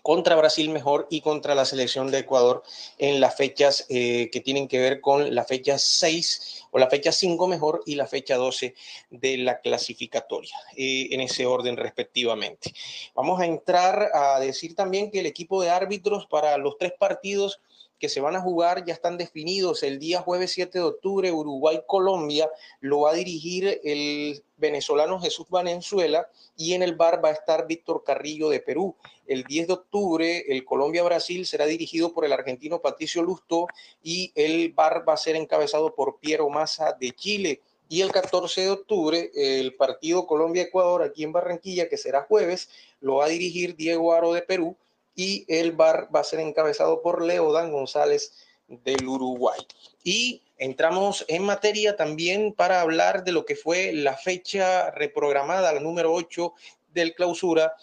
contra 0.01 0.35
Brasil 0.35 0.69
mejor 0.69 1.07
y 1.09 1.21
contra 1.21 1.55
la 1.55 1.63
selección 1.63 2.11
de 2.11 2.19
Ecuador 2.19 2.61
en 2.97 3.21
las 3.21 3.37
fechas 3.37 3.85
eh, 3.87 4.29
que 4.33 4.41
tienen 4.41 4.67
que 4.67 4.79
ver 4.79 4.99
con 4.99 5.33
la 5.33 5.45
fecha 5.45 5.79
6 5.79 6.65
o 6.71 6.77
la 6.77 6.89
fecha 6.89 7.13
5 7.13 7.47
mejor 7.47 7.81
y 7.85 7.95
la 7.95 8.05
fecha 8.05 8.35
12 8.35 8.75
de 9.09 9.37
la 9.37 9.61
clasificatoria, 9.61 10.57
eh, 10.75 11.07
en 11.11 11.21
ese 11.21 11.45
orden 11.45 11.77
respectivamente. 11.77 12.73
Vamos 13.13 13.39
a 13.39 13.45
entrar 13.45 14.09
a 14.13 14.41
decir 14.41 14.75
también 14.75 15.09
que 15.09 15.21
el 15.21 15.25
equipo 15.25 15.61
de 15.61 15.69
árbitros 15.69 16.27
para 16.27 16.57
los 16.57 16.77
tres 16.77 16.91
partidos 16.99 17.61
que 17.99 18.09
se 18.09 18.21
van 18.21 18.35
a 18.35 18.41
jugar 18.41 18.85
ya 18.85 18.93
están 18.93 19.17
definidos. 19.17 19.83
El 19.83 19.99
día 19.99 20.21
jueves 20.21 20.51
7 20.51 20.79
de 20.79 20.83
octubre, 20.83 21.31
Uruguay-Colombia 21.31 22.49
lo 22.81 23.01
va 23.01 23.11
a 23.11 23.15
dirigir 23.15 23.79
el 23.83 24.43
venezolano 24.57 25.19
Jesús 25.19 25.47
Valenzuela 25.49 26.29
y 26.57 26.73
en 26.73 26.83
el 26.83 26.95
bar 26.95 27.23
va 27.23 27.29
a 27.29 27.33
estar 27.33 27.67
Víctor 27.67 28.03
Carrillo 28.03 28.49
de 28.49 28.59
Perú. 28.59 28.95
El 29.27 29.43
10 29.43 29.67
de 29.67 29.73
octubre, 29.73 30.45
el 30.47 30.65
Colombia-Brasil 30.65 31.45
será 31.45 31.65
dirigido 31.65 32.13
por 32.13 32.25
el 32.25 32.33
argentino 32.33 32.81
Patricio 32.81 33.23
Lusto 33.23 33.67
y 34.03 34.31
el 34.35 34.73
bar 34.73 35.07
va 35.07 35.13
a 35.13 35.17
ser 35.17 35.35
encabezado 35.35 35.95
por 35.95 36.19
Piero 36.19 36.49
Massa 36.49 36.93
de 36.93 37.11
Chile. 37.11 37.61
Y 37.87 38.01
el 38.01 38.11
14 38.11 38.61
de 38.61 38.69
octubre, 38.71 39.31
el 39.35 39.75
partido 39.75 40.25
Colombia-Ecuador 40.25 41.03
aquí 41.03 41.23
en 41.23 41.31
Barranquilla, 41.31 41.87
que 41.87 41.97
será 41.97 42.23
jueves, 42.23 42.69
lo 42.99 43.17
va 43.17 43.25
a 43.25 43.29
dirigir 43.29 43.75
Diego 43.75 44.13
Aro 44.13 44.33
de 44.33 44.41
Perú 44.41 44.75
y 45.15 45.45
el 45.47 45.71
bar 45.71 46.09
va 46.13 46.19
a 46.19 46.25
ser 46.25 46.39
encabezado 46.39 47.01
por 47.01 47.23
Leodan 47.23 47.71
González 47.71 48.33
del 48.67 49.07
Uruguay. 49.07 49.59
Y 50.03 50.43
entramos 50.57 51.25
en 51.27 51.43
materia 51.43 51.95
también 51.95 52.53
para 52.53 52.81
hablar 52.81 53.23
de 53.23 53.31
lo 53.31 53.45
que 53.45 53.55
fue 53.55 53.93
la 53.93 54.17
fecha 54.17 54.91
reprogramada, 54.91 55.73
la 55.73 55.79
número 55.79 56.13
8 56.13 56.53
del 56.93 57.13
clausura 57.13 57.73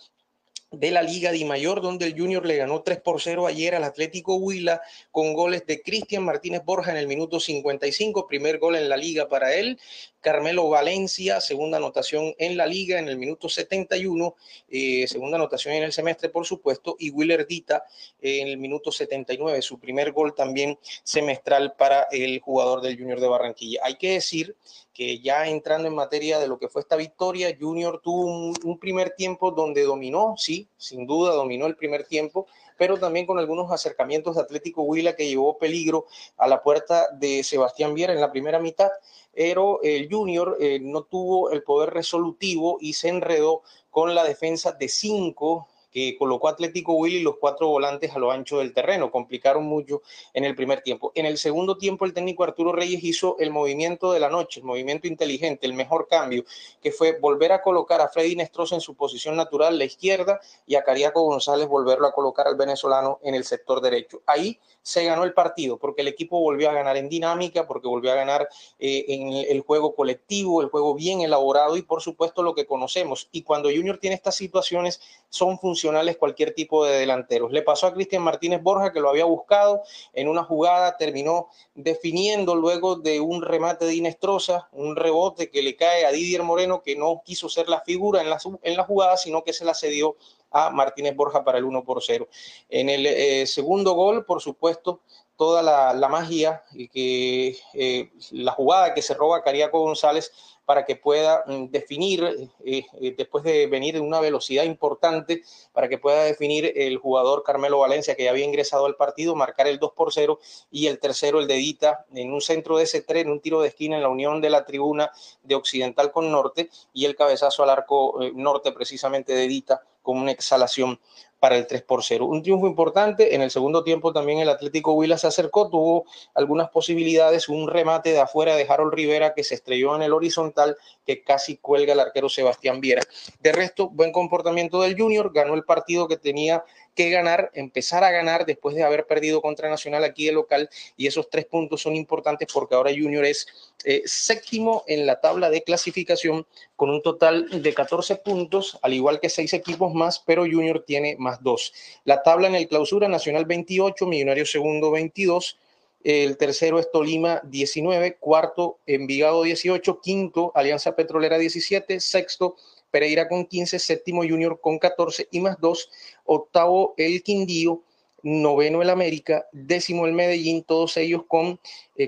de 0.73 0.91
la 0.91 1.02
Liga 1.02 1.31
Di 1.31 1.44
Mayor, 1.44 1.83
donde 1.83 2.07
el 2.07 2.19
Junior 2.19 2.47
le 2.47 2.57
ganó 2.57 2.83
3 2.83 3.01
por 3.02 3.20
0 3.20 3.47
ayer 3.47 3.75
al 3.75 3.85
Atlético 3.85 4.36
Huila 4.36 4.81
con 5.11 5.35
goles 5.35 5.67
de 5.67 5.83
Cristian 5.83 6.25
Martínez 6.25 6.65
Borja 6.65 6.91
en 6.91 6.97
el 6.97 7.07
minuto 7.07 7.39
55, 7.39 8.27
primer 8.27 8.59
gol 8.59 8.77
en 8.77 8.89
la 8.89 8.97
liga 8.97 9.28
para 9.28 9.55
él, 9.55 9.78
Carmelo 10.23 10.68
Valencia, 10.68 11.41
segunda 11.41 11.76
anotación 11.76 12.34
en 12.39 12.57
la 12.57 12.65
liga 12.65 12.99
en 12.99 13.09
el 13.09 13.18
minuto 13.18 13.49
71, 13.49 14.34
eh, 14.70 15.07
segunda 15.09 15.36
anotación 15.36 15.75
en 15.75 15.83
el 15.83 15.92
semestre, 15.92 16.28
por 16.31 16.47
supuesto, 16.47 16.97
y 16.99 17.10
Willer 17.10 17.47
Dita 17.47 17.84
en 18.20 18.49
el 18.49 18.57
minuto 18.57 18.92
79, 18.92 19.60
su 19.60 19.78
primer 19.78 20.12
gol 20.12 20.34
también 20.34 20.78
semestral 21.02 21.75
para 21.75 22.07
el 22.12 22.41
jugador 22.41 22.81
del 22.81 22.97
Junior 22.97 23.20
de 23.20 23.28
Barranquilla. 23.28 23.81
Hay 23.83 23.97
que 23.97 24.12
decir 24.12 24.57
que 24.94 25.18
ya 25.20 25.49
entrando 25.49 25.89
en 25.89 25.94
materia 25.94 26.39
de 26.39 26.47
lo 26.47 26.59
que 26.59 26.68
fue 26.68 26.83
esta 26.83 26.97
victoria, 26.97 27.57
Junior 27.59 28.01
tuvo 28.01 28.26
un, 28.26 28.55
un 28.62 28.78
primer 28.78 29.10
tiempo 29.10 29.51
donde 29.51 29.83
dominó, 29.83 30.34
sí, 30.36 30.68
sin 30.76 31.07
duda 31.07 31.33
dominó 31.33 31.67
el 31.67 31.76
primer 31.76 32.07
tiempo, 32.07 32.47
pero 32.76 32.99
también 32.99 33.26
con 33.26 33.39
algunos 33.39 33.70
acercamientos 33.70 34.36
de 34.36 34.42
Atlético 34.42 34.83
Huila 34.83 35.15
que 35.15 35.28
llevó 35.28 35.59
peligro 35.59 36.07
a 36.36 36.47
la 36.47 36.62
puerta 36.62 37.09
de 37.12 37.44
Sebastián 37.44 37.94
Viera 37.94 38.12
en 38.12 38.20
la 38.20 38.33
primera 38.33 38.59
mitad, 38.59 38.91
pero 39.35 39.81
el 39.83 40.09
Junior 40.11 40.57
eh, 40.61 40.78
no 40.81 41.05
tuvo 41.05 41.51
el 41.51 41.62
poder 41.62 41.91
resolutivo 41.91 42.78
y 42.81 42.93
se 42.93 43.09
enredó 43.09 43.62
con 43.91 44.15
la 44.15 44.25
defensa 44.25 44.73
de 44.73 44.89
cinco 44.89 45.69
que 45.93 46.17
colocó 46.19 46.49
Atlético 46.49 46.95
Willy 46.95 47.21
los 47.21 47.37
cuatro 47.37 47.69
volantes 47.69 48.12
a 48.15 48.19
lo 48.19 48.33
ancho 48.33 48.59
del 48.59 48.73
terreno, 48.73 49.11
complicaron 49.11 49.65
mucho 49.65 50.03
en 50.33 50.45
el 50.45 50.55
primer 50.55 50.81
tiempo. 50.81 51.12
En 51.15 51.27
el 51.27 51.39
segundo 51.39 51.77
tiempo 51.77 52.05
el 52.05 52.15
técnico 52.15 52.45
Arturo 52.45 52.73
Reyes 52.73 53.05
hizo 53.05 53.37
el 53.39 53.51
movimiento 53.51 54.12
de 54.12 54.21
la 54.21 54.31
noche, 54.31 54.61
el 54.61 54.67
movimiento 54.67 55.07
inteligente, 55.07 55.67
el 55.67 55.75
mejor 55.75 56.09
cambio, 56.09 56.45
que 56.81 56.91
fue 56.91 57.19
volver 57.21 57.53
a 57.53 57.62
colocar 57.62 58.01
a 58.01 58.09
Freddy 58.09 58.37
Nestroza 58.37 58.75
en 58.75 58.81
su 58.81 58.95
posición 58.95 59.37
natural, 59.37 59.79
la 59.79 59.85
izquierda, 59.85 60.41
y 60.67 60.75
a 60.75 60.83
Cariaco 60.83 61.23
González 61.23 61.69
volverlo 61.69 62.07
a 62.07 62.12
colocar 62.12 62.49
al 62.49 62.57
venezolano 62.57 63.21
en 63.23 63.35
el 63.35 63.45
sector 63.45 63.81
derecho. 63.81 64.23
Ahí 64.27 64.59
se 64.81 65.05
ganó 65.05 65.25
el 65.25 65.35
partido, 65.35 65.79
porque 65.79 66.03
el 66.03 66.09
equipo 66.09 66.41
volvió 66.41 66.71
a 66.71 66.73
ganar 66.73 66.97
en 66.97 67.09
dinámica, 67.09 67.67
porque 67.67 67.87
volvió 67.87 68.12
a 68.12 68.17
ganar 68.17 68.49
eh, 68.79 69.05
en 69.09 69.33
el 69.33 69.61
juego 69.61 69.95
colectivo, 69.95 70.62
el 70.62 70.69
juego 70.69 70.95
bien 70.95 71.21
elaborado 71.21 71.77
y 71.77 71.83
por 71.83 72.01
supuesto 72.01 72.43
lo 72.43 72.55
que 72.55 72.67
conocemos. 72.67 73.29
Y 73.31 73.43
cuando 73.43 73.69
Junior 73.69 73.99
tiene 73.99 74.17
estas 74.17 74.35
situaciones, 74.35 75.01
son 75.29 75.59
funcionales 75.59 75.82
cualquier 76.19 76.55
tipo 76.55 76.85
de 76.85 76.99
delanteros. 76.99 77.52
Le 77.52 77.62
pasó 77.62 77.86
a 77.86 77.94
Cristian 77.94 78.23
Martínez 78.23 78.62
Borja 78.62 78.93
que 78.93 79.01
lo 79.01 79.09
había 79.09 79.25
buscado 79.25 79.83
en 80.12 80.28
una 80.28 80.44
jugada, 80.44 80.97
terminó 80.97 81.49
definiendo 81.75 82.55
luego 82.55 82.97
de 82.97 83.20
un 83.20 83.43
remate 83.43 83.85
de 83.85 83.94
Inestrosa, 83.94 84.69
un 84.73 84.97
rebote 84.97 85.51
que 85.51 85.62
le 85.62 85.77
cae 85.77 86.07
a 86.07 86.12
Didier 86.12 86.43
Moreno 86.43 86.83
que 86.83 86.97
no 86.97 87.23
quiso 87.25 87.49
ser 87.49 87.69
la 87.69 87.81
figura 87.81 88.20
en 88.20 88.31
la, 88.31 88.39
en 88.62 88.77
la 88.77 88.85
jugada, 88.85 89.17
sino 89.17 89.43
que 89.44 89.52
se 89.52 89.65
la 89.65 89.75
cedió 89.75 90.17
a 90.51 90.70
Martínez 90.70 91.17
Borja 91.17 91.44
para 91.44 91.59
el 91.59 91.65
1 91.65 91.85
por 91.85 92.02
0. 92.02 92.28
En 92.69 92.89
el 92.89 93.07
eh, 93.07 93.47
segundo 93.47 93.94
gol, 93.94 94.25
por 94.25 94.41
supuesto, 94.41 95.01
toda 95.43 95.61
la, 95.93 96.09
magia 96.09 96.62
y 96.73 96.87
que 96.87 97.59
eh, 97.75 98.12
la 98.31 98.53
jugada 98.53 98.95
que 98.95 99.03
se 99.03 99.12
roba 99.12 99.43
Cariaco 99.43 99.81
González 99.81 100.31
para 100.65 100.85
que 100.85 100.95
pueda 100.95 101.43
mm, 101.49 101.65
definir, 101.65 102.49
eh, 102.65 102.87
eh, 103.01 103.15
después 103.19 103.43
de 103.43 103.67
venir 103.67 103.97
en 103.97 104.05
una 104.05 104.21
velocidad 104.21 104.62
importante, 104.62 105.43
para 105.73 105.89
que 105.89 105.99
pueda 105.99 106.23
definir 106.23 106.73
el 106.77 106.97
jugador 106.97 107.43
Carmelo 107.43 107.81
Valencia, 107.81 108.15
que 108.15 108.23
ya 108.23 108.31
había 108.31 108.45
ingresado 108.45 108.87
al 108.87 108.95
partido, 108.95 109.35
marcar 109.35 109.67
el 109.67 109.81
2 109.81 109.93
por 109.95 110.12
0 110.12 110.39
y 110.71 110.87
el 110.87 111.01
tercero, 111.01 111.41
el 111.41 111.49
de 111.49 111.55
Dita, 111.55 112.07
en 112.15 112.33
un 112.33 112.41
centro 112.41 112.77
de 112.77 112.85
ese 112.85 113.01
tren, 113.01 113.29
un 113.29 113.41
tiro 113.41 113.61
de 113.62 113.69
esquina 113.69 113.97
en 113.97 114.03
la 114.03 114.11
unión 114.11 114.41
de 114.41 114.51
la 114.51 114.65
tribuna 114.65 115.11
de 115.43 115.57
Occidental 115.57 116.12
con 116.12 116.31
Norte 116.31 116.71
y 116.93 117.05
el 117.07 117.17
cabezazo 117.17 117.65
al 117.65 117.71
arco 117.71 118.21
norte 118.33 118.71
precisamente 118.71 119.35
de 119.35 119.49
Dita 119.49 119.83
con 120.03 120.19
una 120.19 120.31
exhalación 120.31 121.01
para 121.43 121.57
el 121.57 121.67
3 121.67 121.83
por 121.83 122.05
0. 122.05 122.27
Un 122.27 122.41
triunfo 122.41 122.69
importante. 122.69 123.35
En 123.35 123.43
el 123.43 123.51
segundo 123.51 123.83
tiempo 123.83 124.12
también 124.12 124.39
el 124.39 124.49
Atlético 124.49 124.93
Huila 124.93 125.19
se 125.19 125.27
acercó, 125.27 125.69
tuvo 125.69 126.05
algunas 126.35 126.71
posibilidades, 126.71 127.49
un 127.49 127.67
remate 127.67 128.12
de 128.12 128.21
afuera 128.21 128.55
de 128.55 128.65
Harold 128.69 128.95
Rivera 128.95 129.35
que 129.35 129.43
se 129.43 129.57
estrelló 129.57 129.97
en 129.97 130.03
el 130.03 130.12
horizontal 130.12 130.77
que 131.05 131.25
casi 131.25 131.57
cuelga 131.57 131.95
el 131.95 132.01
arquero 132.01 132.29
Sebastián 132.29 132.81
Viera. 132.81 133.03
De 133.41 133.51
resto, 133.51 133.89
buen 133.89 134.12
comportamiento 134.12 134.81
del 134.83 134.97
Junior, 134.97 135.33
ganó 135.35 135.55
el 135.55 135.65
partido 135.65 136.07
que 136.07 136.17
tenía 136.17 136.62
que 136.95 137.11
ganar, 137.11 137.51
empezar 137.55 138.05
a 138.05 138.11
ganar 138.11 138.45
después 138.45 138.77
de 138.77 138.83
haber 138.85 139.07
perdido 139.07 139.41
contra 139.41 139.71
Nacional 139.71 140.05
aquí 140.05 140.27
de 140.27 140.33
local 140.33 140.69
y 140.97 141.07
esos 141.07 141.31
tres 141.31 141.47
puntos 141.47 141.81
son 141.81 141.97
importantes 141.97 142.49
porque 142.53 142.75
ahora 142.75 142.91
Junior 142.91 143.25
es 143.25 143.47
eh, 143.85 144.03
séptimo 144.05 144.85
en 144.87 145.07
la 145.07 145.21
tabla 145.21 145.49
de 145.51 145.62
clasificación 145.62 146.47
con 146.77 146.91
un 146.91 147.03
total 147.03 147.62
de 147.62 147.75
14 147.75 148.17
puntos, 148.17 148.79
al 148.83 148.93
igual 148.93 149.21
que 149.21 149.29
seis 149.29 149.53
equipos 149.53 149.95
más, 149.95 150.19
pero 150.19 150.43
Junior 150.43 150.85
tiene 150.87 151.17
más 151.19 151.32
dos. 151.41 151.73
La 152.05 152.23
tabla 152.23 152.49
en 152.49 152.57
el 152.57 152.67
clausura 152.67 153.07
Nacional 153.07 153.47
28, 153.47 154.05
Millonario 154.07 154.44
segundo 154.44 154.91
22. 154.91 155.59
El 156.02 156.36
tercero 156.36 156.81
es 156.81 156.91
Tolima 156.91 157.41
19, 157.44 158.17
cuarto 158.17 158.81
Envigado 158.86 159.44
18, 159.44 160.01
quinto 160.01 160.51
Alianza 160.57 160.97
Petrolera 160.97 161.39
17, 161.39 162.01
sexto 162.01 162.57
Pereira 162.91 163.28
con 163.28 163.47
15, 163.47 163.78
séptimo 163.78 164.23
Junior 164.23 164.61
con 164.61 164.78
14 164.78 165.28
y 165.31 165.41
más 165.41 165.59
2, 165.61 165.91
octavo 166.25 166.94
el 166.97 167.23
Quindío, 167.23 167.83
noveno 168.23 168.83
el 168.83 168.91
América, 168.91 169.47
décimo 169.52 170.07
el 170.07 170.12
Medellín, 170.12 170.62
todos 170.62 170.97
ellos 170.97 171.23
con 171.27 171.59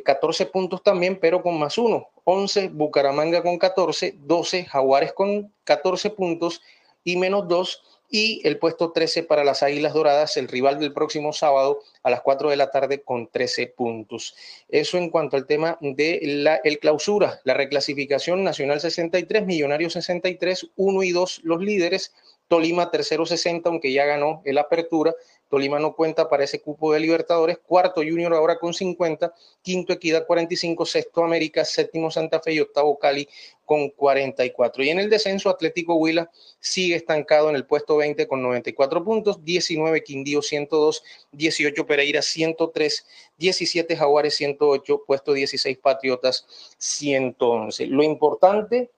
14 0.05 0.43
eh, 0.43 0.47
puntos 0.47 0.83
también, 0.83 1.19
pero 1.19 1.43
con 1.43 1.59
más 1.59 1.79
uno, 1.79 2.09
11 2.25 2.69
Bucaramanga 2.69 3.43
con 3.43 3.59
14, 3.59 4.17
12 4.19 4.65
Jaguares 4.67 5.13
con 5.13 5.53
14 5.65 6.11
puntos 6.11 6.61
y 7.03 7.17
menos 7.17 7.49
2 7.49 7.83
y 8.11 8.47
el 8.47 8.59
puesto 8.59 8.93
13 8.93 9.25
para 9.25 9.45
las 9.45 9.63
Águilas 9.63 9.95
Doradas, 9.95 10.37
el 10.37 10.49
rival 10.49 10.79
del 10.79 10.93
próximo 10.93 11.33
sábado 11.33 11.81
a 12.03 12.11
las 12.11 12.21
4 12.21 12.51
de 12.51 12.57
la 12.57 12.71
tarde 12.71 13.03
con 13.03 13.29
13 13.29 13.69
puntos. 13.69 14.35
Eso 14.69 14.99
en 14.99 15.11
cuanto 15.11 15.37
al 15.37 15.47
tema 15.47 15.79
de 15.81 16.21
la 16.23 16.57
el 16.57 16.79
clausura, 16.79 17.41
la 17.45 17.55
reclasificación 17.55 18.45
Nacional 18.45 18.81
63, 18.81 19.47
Millonarios 19.47 19.95
63, 19.95 20.71
1 20.77 21.03
y 21.03 21.11
2 21.11 21.41
los 21.45 21.61
líderes, 21.61 22.13
Tolima 22.49 22.91
tercero 22.91 23.25
60, 23.25 23.69
aunque 23.69 23.93
ya 23.93 24.05
ganó 24.05 24.43
el 24.45 24.59
apertura, 24.59 25.15
Tolima 25.55 25.79
no 25.79 25.95
cuenta 25.95 26.29
para 26.29 26.43
ese 26.43 26.61
cupo 26.61 26.93
de 26.93 26.99
Libertadores. 26.99 27.59
Cuarto 27.59 28.01
Junior 28.01 28.35
ahora 28.35 28.59
con 28.59 28.75
50. 28.75 29.33
Quinto 29.63 29.93
Equidad 29.93 30.27
45. 30.27 30.85
Sexto 30.85 31.23
América. 31.23 31.65
Séptimo 31.65 32.11
Santa 32.11 32.41
Fe 32.41 32.55
y 32.55 32.59
octavo 32.59 32.99
Cali 32.99 33.29
con 33.65 33.89
44. 33.91 34.83
Y 34.83 34.91
en 34.91 34.99
el 34.99 35.09
descenso 35.09 35.49
Atlético 35.51 35.95
Huila 35.95 36.29
sigue 36.59 36.97
estancado 36.97 37.51
en 37.51 37.55
el 37.55 37.67
puesto 37.67 37.97
20 37.97 38.27
con 38.27 38.43
94 38.43 39.05
puntos. 39.05 39.45
19 39.45 40.03
Quindío 40.03 40.43
102. 40.43 41.05
18 41.31 41.87
Pereira 41.87 42.21
103. 42.21 43.07
17 43.39 43.97
Jaguares 43.97 44.35
108. 44.35 45.05
Puesto 45.07 45.35
16 45.35 45.79
Patriotas 45.79 46.49
111. 46.79 47.87
Lo 47.87 48.03
importante 48.03 48.91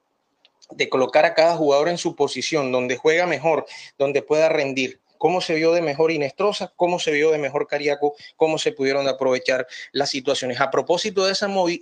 de 0.71 0.89
colocar 0.89 1.27
a 1.27 1.35
cada 1.35 1.55
jugador 1.55 1.91
en 1.91 1.99
su 1.99 2.17
posición, 2.17 2.73
donde 2.73 2.97
juega 2.97 3.27
mejor, 3.27 3.67
donde 3.99 4.23
pueda 4.23 4.49
rendir 4.49 5.01
cómo 5.19 5.41
se 5.41 5.55
vio 5.55 5.73
de 5.73 5.83
mejor 5.83 6.11
Inestrosa, 6.11 6.73
cómo 6.77 6.99
se 6.99 7.13
vio 7.13 7.31
de 7.31 7.39
mejor 7.39 7.67
Cariaco, 7.67 8.15
cómo 8.37 8.59
se 8.59 8.73
pudieron 8.73 9.09
aprovechar 9.09 9.67
las 9.93 10.11
situaciones. 10.11 10.61
A 10.61 10.71
propósito 10.71 11.27
de, 11.27 11.33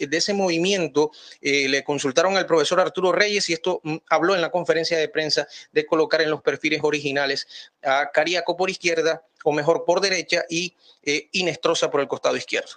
de 0.06 0.16
ese 0.16 0.34
movimiento, 0.34 1.10
eh, 1.40 1.68
le 1.68 1.84
consultaron 1.84 2.36
al 2.36 2.46
profesor 2.46 2.80
Arturo 2.80 3.12
Reyes 3.12 3.48
y 3.50 3.52
esto 3.52 3.80
mm, 3.82 3.96
habló 4.08 4.34
en 4.34 4.40
la 4.40 4.50
conferencia 4.50 4.98
de 4.98 5.08
prensa 5.08 5.46
de 5.72 5.86
colocar 5.86 6.20
en 6.22 6.30
los 6.30 6.42
perfiles 6.42 6.80
originales 6.82 7.46
a 7.82 8.10
Cariaco 8.10 8.56
por 8.56 8.70
izquierda, 8.70 9.24
o 9.44 9.52
mejor 9.52 9.84
por 9.84 10.00
derecha, 10.00 10.44
y 10.48 10.74
eh, 11.02 11.28
Inestrosa 11.32 11.90
por 11.90 12.00
el 12.00 12.08
costado 12.08 12.36
izquierdo. 12.36 12.72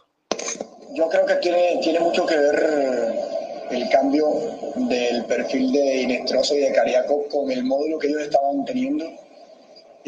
Yo 0.93 1.07
creo 1.09 1.25
que 1.25 1.35
tiene, 1.35 1.79
tiene 1.81 1.99
mucho 1.99 2.25
que 2.25 2.35
ver 2.35 3.37
el 3.71 3.89
cambio 3.89 4.27
del 4.75 5.25
perfil 5.25 5.71
de 5.71 6.01
Inestrosa 6.01 6.55
y 6.55 6.59
de 6.59 6.71
Cariaco 6.71 7.27
con 7.29 7.51
el 7.51 7.63
módulo 7.63 7.99
que 7.99 8.07
ellos 8.07 8.21
estaban 8.21 8.65
teniendo 8.65 9.05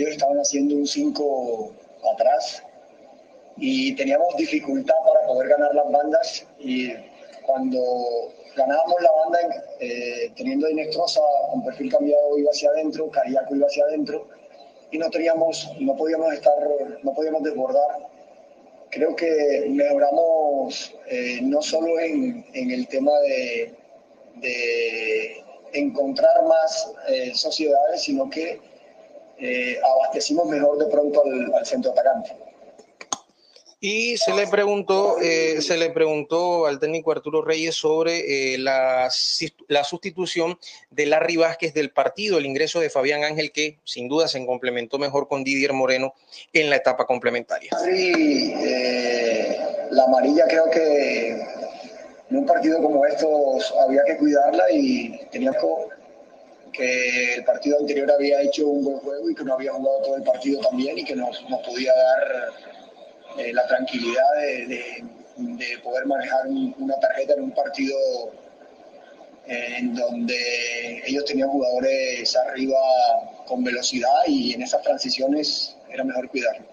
estaban 0.08 0.38
haciendo 0.38 0.76
un 0.76 0.88
5 0.88 1.72
atrás 2.14 2.64
y 3.58 3.94
teníamos 3.96 4.36
dificultad 4.38 4.96
para 5.06 5.28
poder 5.28 5.50
ganar 5.50 5.76
las 5.76 5.92
bandas 5.92 6.46
y 6.60 6.94
cuando 7.46 7.80
ganábamos 8.56 9.02
la 9.02 9.12
banda 9.12 9.40
eh, 9.80 10.32
teniendo 10.36 10.68
a 10.68 10.72
Inestrosa 10.72 11.22
un 11.54 11.66
perfil 11.66 11.92
cambiado 11.92 12.38
iba 12.38 12.52
hacia 12.52 12.70
adentro, 12.70 13.10
Cariaco 13.10 13.56
iba 13.56 13.68
hacia 13.68 13.84
adentro 13.86 14.28
y 14.92 14.98
no 14.98 15.10
teníamos, 15.10 15.72
no 15.80 15.96
podíamos 15.96 16.34
estar, 16.34 16.58
no 17.04 17.14
podíamos 17.14 17.44
desbordar. 17.44 18.08
Creo 18.90 19.16
que 19.16 19.68
mejoramos 19.70 20.96
eh, 21.08 21.40
no 21.44 21.62
solo 21.62 22.00
en, 22.00 22.44
en, 22.54 22.72
el 22.72 22.88
tema 22.88 23.12
de, 23.20 23.76
de 24.38 25.44
encontrar 25.74 26.44
más 26.46 26.92
eh, 27.08 27.32
sociedades, 27.36 28.02
sino 28.02 28.30
que 28.30 28.60
eh, 29.40 29.80
abastecimos 29.84 30.48
mejor 30.48 30.78
de 30.78 30.86
pronto 30.88 31.24
al, 31.56 31.66
centro 31.66 31.92
atacante. 31.92 32.36
Y 33.82 34.18
se 34.18 34.34
le 34.34 34.46
preguntó, 34.48 35.18
eh, 35.22 35.62
se 35.62 35.78
le 35.78 35.90
preguntó 35.92 36.66
al 36.66 36.80
técnico 36.80 37.14
Arturo 37.14 37.42
Reyes 37.42 37.76
sobre 37.76 38.54
eh, 38.54 38.58
la, 38.58 39.10
la, 39.70 39.84
sustitución 39.86 40.60
de 40.90 41.06
Larry 41.06 41.38
Vázquez 41.38 41.74
del 41.74 41.92
partido, 41.92 42.38
el 42.38 42.46
ingreso 42.46 42.82
de 42.82 42.90
Fabián 42.90 43.24
Ángel, 43.24 43.54
que 43.54 43.80
sin 43.86 44.10
duda 44.10 44.28
se 44.28 44.46
complementó 44.46 45.00
mejor 45.00 45.30
con 45.30 45.46
Didier 45.46 45.72
Moreno 45.72 46.14
en 46.52 46.70
la 46.70 46.76
etapa 46.76 47.06
complementaria. 47.06 47.72
Sí, 47.82 48.54
la 49.92 50.04
amarilla 50.04 50.46
creo 50.50 50.70
que 50.70 51.30
en 52.30 52.38
un 52.38 52.46
partido 52.46 52.82
como 52.82 53.06
estos 53.06 53.74
había 53.86 54.04
que 54.04 54.18
cuidarla 54.18 54.66
y 54.72 55.26
teníamos 55.32 55.64
que 56.72 57.36
el 57.36 57.44
partido 57.44 57.80
anterior 57.80 58.12
había 58.12 58.42
hecho 58.42 58.68
un 58.68 58.84
buen 58.84 58.98
juego 58.98 59.30
y 59.30 59.36
que 59.36 59.44
no 59.44 59.54
había 59.54 59.74
jugado 59.74 60.02
todo 60.02 60.16
el 60.18 60.24
partido 60.24 60.62
también 60.62 60.98
y 60.98 61.04
que 61.04 61.16
nos, 61.16 61.42
nos 61.50 61.62
podía 61.62 61.94
dar 61.94 62.50
eh, 63.38 63.54
la 63.54 63.66
tranquilidad 63.68 64.36
de, 64.36 65.04
de, 65.38 65.78
poder 65.84 66.06
manejar 66.06 66.48
una 66.48 67.00
tarjeta 67.00 67.34
en 67.34 67.44
un 67.44 67.52
partido 67.52 67.98
eh, 69.48 69.76
en 69.78 69.96
donde 69.96 71.04
ellos 71.06 71.26
tenían 71.26 71.50
jugadores 71.50 72.36
arriba 72.36 72.80
con 73.48 73.64
velocidad 73.64 74.22
y 74.28 74.54
en 74.54 74.62
esas 74.62 74.82
transiciones 74.84 75.78
era 75.90 76.04
mejor 76.04 76.30
cuidarlo 76.30 76.69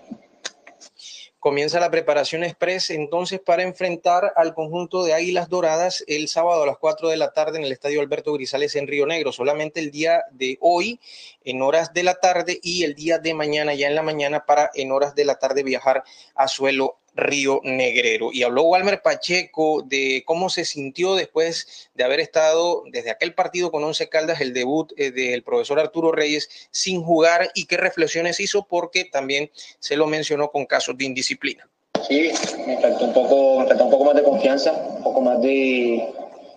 comienza 1.38 1.80
la 1.80 1.90
preparación 1.90 2.44
express 2.44 2.90
entonces 2.90 3.40
para 3.40 3.62
enfrentar 3.62 4.32
al 4.36 4.54
conjunto 4.54 5.04
de 5.04 5.14
Águilas 5.14 5.48
Doradas 5.48 6.04
el 6.06 6.28
sábado 6.28 6.62
a 6.62 6.66
las 6.66 6.78
4 6.78 7.08
de 7.08 7.16
la 7.16 7.32
tarde 7.32 7.58
en 7.58 7.64
el 7.64 7.72
Estadio 7.72 8.00
Alberto 8.00 8.32
Grisales 8.32 8.74
en 8.76 8.86
Río 8.86 9.06
Negro. 9.06 9.32
Solamente 9.32 9.80
el 9.80 9.90
día 9.90 10.24
de 10.32 10.58
hoy 10.60 11.00
en 11.44 11.62
horas 11.62 11.92
de 11.92 12.02
la 12.02 12.14
tarde 12.14 12.58
y 12.62 12.84
el 12.84 12.94
día 12.94 13.18
de 13.18 13.34
mañana 13.34 13.74
ya 13.74 13.88
en 13.88 13.94
la 13.94 14.02
mañana 14.02 14.44
para 14.44 14.70
en 14.74 14.92
horas 14.92 15.14
de 15.14 15.24
la 15.24 15.36
tarde 15.36 15.62
viajar 15.62 16.02
a 16.34 16.48
suelo 16.48 16.98
Río 17.16 17.60
Negrero. 17.64 18.30
Y 18.32 18.42
habló 18.42 18.62
Walmer 18.62 19.02
Pacheco 19.02 19.82
de 19.82 20.22
cómo 20.26 20.48
se 20.50 20.64
sintió 20.64 21.14
después 21.14 21.88
de 21.94 22.04
haber 22.04 22.20
estado 22.20 22.84
desde 22.92 23.10
aquel 23.10 23.34
partido 23.34 23.70
con 23.70 23.82
Once 23.82 24.08
Caldas, 24.08 24.40
el 24.40 24.52
debut 24.52 24.92
eh, 24.96 25.10
del 25.10 25.42
profesor 25.42 25.80
Arturo 25.80 26.12
Reyes 26.12 26.68
sin 26.70 27.02
jugar 27.02 27.50
y 27.54 27.66
qué 27.66 27.76
reflexiones 27.76 28.38
hizo 28.38 28.66
porque 28.66 29.04
también 29.04 29.50
se 29.78 29.96
lo 29.96 30.06
mencionó 30.06 30.50
con 30.50 30.66
casos 30.66 30.96
de 30.96 31.06
indisciplina. 31.06 31.68
Sí, 32.06 32.30
me 32.66 32.80
faltó 32.80 33.06
un 33.06 33.12
poco, 33.12 33.60
me 33.60 33.66
faltó 33.66 33.84
un 33.84 33.90
poco 33.90 34.04
más 34.04 34.14
de 34.14 34.22
confianza, 34.22 34.72
un 34.72 35.02
poco 35.02 35.20
más 35.22 35.40
de, 35.42 36.06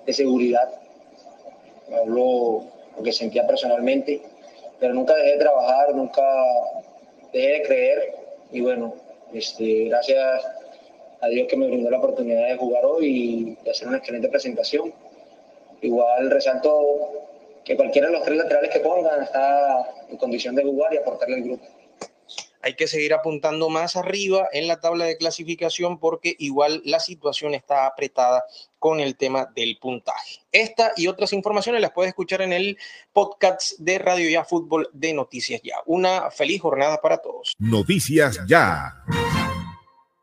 de 0.05 0.13
seguridad. 0.13 0.69
Me 1.89 1.97
habló 1.97 2.65
lo 2.95 3.03
que 3.03 3.11
sentía 3.11 3.47
personalmente 3.47 4.21
pero 4.79 4.93
nunca 4.93 5.13
dejé 5.15 5.31
de 5.31 5.37
trabajar, 5.37 5.93
nunca 5.93 6.23
dejé 7.33 7.47
de 7.47 7.61
creer 7.63 8.15
y 8.51 8.61
bueno, 8.61 8.95
este, 9.33 9.85
gracias 9.85 10.45
a 11.21 11.27
Dios 11.27 11.47
que 11.47 11.57
me 11.57 11.67
brindó 11.67 11.89
la 11.89 11.97
oportunidad 11.97 12.47
de 12.47 12.57
jugar 12.57 12.85
hoy 12.85 13.05
y 13.07 13.63
de 13.63 13.71
hacer 13.71 13.87
una 13.87 13.97
excelente 13.97 14.29
presentación. 14.29 14.93
Igual 15.81 16.29
resalto 16.29 17.11
que 17.63 17.75
cualquiera 17.75 18.07
de 18.07 18.13
los 18.13 18.23
tres 18.23 18.37
laterales 18.37 18.71
que 18.71 18.79
pongan 18.79 19.23
está 19.23 19.85
en 20.09 20.17
condición 20.17 20.55
de 20.55 20.63
jugar 20.63 20.93
y 20.93 20.97
aportarle 20.97 21.35
al 21.35 21.43
grupo 21.43 21.65
hay 22.61 22.75
que 22.75 22.87
seguir 22.87 23.13
apuntando 23.13 23.69
más 23.69 23.95
arriba 23.95 24.47
en 24.51 24.67
la 24.67 24.79
tabla 24.79 25.05
de 25.05 25.17
clasificación 25.17 25.99
porque 25.99 26.35
igual 26.39 26.81
la 26.85 26.99
situación 26.99 27.53
está 27.53 27.85
apretada 27.85 28.43
con 28.77 28.99
el 28.99 29.15
tema 29.15 29.45
del 29.53 29.77
puntaje. 29.77 30.39
Esta 30.51 30.93
y 30.95 31.07
otras 31.07 31.33
informaciones 31.33 31.81
las 31.81 31.91
puedes 31.91 32.09
escuchar 32.09 32.41
en 32.41 32.53
el 32.53 32.77
podcast 33.13 33.77
de 33.79 33.99
Radio 33.99 34.29
Ya 34.29 34.43
Fútbol 34.43 34.89
de 34.93 35.13
Noticias 35.13 35.61
Ya. 35.63 35.75
Una 35.85 36.31
feliz 36.31 36.61
jornada 36.61 36.99
para 37.01 37.17
todos. 37.17 37.53
Noticias 37.59 38.39
Ya. 38.47 39.03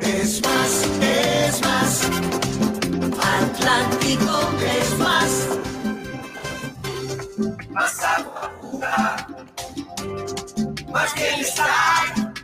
Es 0.00 0.42
más, 0.42 0.86
es 1.00 1.60
más. 1.62 2.02
Atlántico 3.22 4.50
es 4.60 4.98
más. 4.98 5.48
Más 7.70 8.02
agua 8.02 8.52
Más 10.90 11.14
bienestar. 11.14 12.34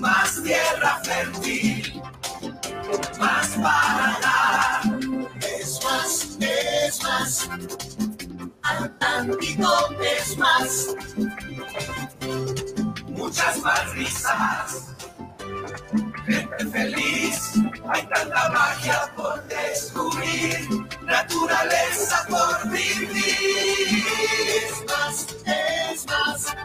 Más 0.00 0.42
tierra 0.42 1.00
fértil. 1.02 2.02
Más 3.18 3.48
para 3.48 4.18
dar. 4.22 4.82
Es 5.42 5.80
más, 5.82 6.36
es 6.40 7.02
más. 7.02 7.48
Atlántico 8.62 9.88
es 10.00 10.38
más. 10.38 10.94
Muchas 13.08 13.58
más 13.62 13.90
risas 13.94 14.95
gente 16.26 16.66
feliz. 16.70 17.52
Hay 17.88 18.06
tanta 18.06 18.48
magia 18.50 19.12
por 19.16 19.42
descubrir, 19.44 20.68
naturaleza 21.02 22.26
por 22.28 22.70
vivir. 22.70 24.04
Es 24.56 24.84
más, 24.86 25.26
es 25.46 26.06
más. 26.06 26.56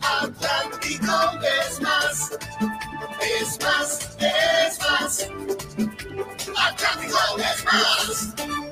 Atlántico 0.00 1.12
es 1.60 1.80
más. 1.80 2.30
Es 3.20 3.58
más, 3.62 4.08
es 4.18 4.78
más. 4.78 5.28
Atlántico 6.56 7.18
es 7.38 7.64
más. 7.64 8.71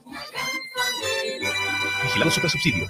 Vigilado 2.04 2.30
Subsidio. 2.30 2.86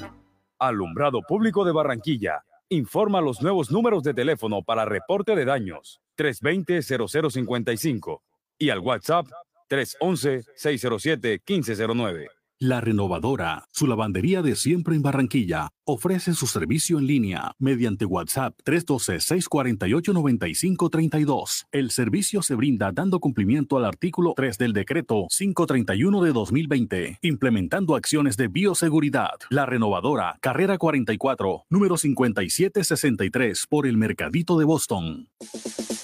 Alumbrado 0.59 1.23
Público 1.23 1.65
de 1.65 1.71
Barranquilla. 1.71 2.43
Informa 2.69 3.21
los 3.21 3.41
nuevos 3.43 3.71
números 3.71 4.03
de 4.03 4.13
teléfono 4.13 4.63
para 4.63 4.85
reporte 4.85 5.37
de 5.37 5.45
daños 5.45 6.01
320-0055 6.19 8.23
y 8.59 8.71
al 8.71 8.81
WhatsApp 8.81 9.29
311-607-1509. 9.71 12.27
La 12.61 12.81
Renovadora, 12.81 13.65
su 13.73 13.89
lavandería 13.89 14.41
de 14.41 14.55
siempre 14.55 14.95
en 14.95 15.03
Barranquilla, 15.03 15.71
ofrece 15.85 16.35
su 16.35 16.47
servicio 16.47 17.01
en 17.01 17.09
línea 17.09 17.51
mediante 17.59 18.05
WhatsApp 18.05 18.57
312-648-9532. 18.65 21.65
El 21.73 21.91
servicio 21.91 22.43
se 22.43 22.55
brinda 22.55 22.93
dando 22.93 23.19
cumplimiento 23.19 23.77
al 23.77 23.85
artículo 23.85 24.35
3 24.37 24.57
del 24.59 24.73
decreto 24.73 25.27
531 25.37 26.23
de 26.23 26.33
2020, 26.33 27.19
implementando 27.23 27.97
acciones 27.97 28.37
de 28.37 28.47
bioseguridad. 28.47 29.33
La 29.51 29.67
Renovadora, 29.67 30.39
carrera 30.41 30.79
44, 30.79 31.65
número 31.69 31.97
5763 31.97 33.67
por 33.69 33.89
el 33.89 33.97
Mercadito 33.97 34.61
de 34.61 34.65
Boston. 34.65 35.29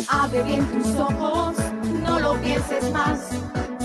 Abre 0.08 0.42
bien 0.42 0.66
tus 0.72 0.96
ojos, 0.96 1.54
no 2.02 2.18
lo 2.18 2.34
pienses 2.42 2.92
más. 2.92 3.30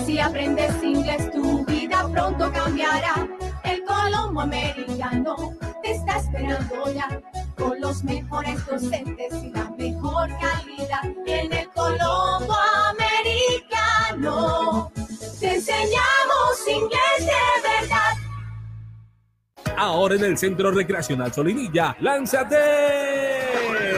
Si 0.06 0.20
aprendes 0.20 0.72
inglés, 0.84 1.32
tu 1.32 1.64
vida 1.64 2.08
pronto 2.12 2.52
cambiará. 2.52 3.26
El 3.64 3.82
Colombo 3.82 4.42
Americano 4.42 5.52
te 5.82 5.90
está 5.90 6.22
creando 6.30 6.92
ya 6.94 7.08
con 7.58 7.80
los 7.80 8.04
mejores 8.04 8.64
docentes 8.66 9.42
y 9.42 9.50
la 9.50 9.68
mejor 9.76 10.28
calidad 10.40 11.02
en 11.26 11.52
el 11.52 11.68
Colombo 11.70 12.54
Americano. 14.14 14.92
Te 15.40 15.56
enseñamos 15.56 16.68
inglés 16.68 17.18
de 17.18 17.32
verdad. 17.68 18.14
Ahora 19.76 20.14
en 20.14 20.22
el 20.22 20.38
Centro 20.38 20.70
Recreacional 20.70 21.32
Solinilla, 21.32 21.96
lánzate 21.98 23.15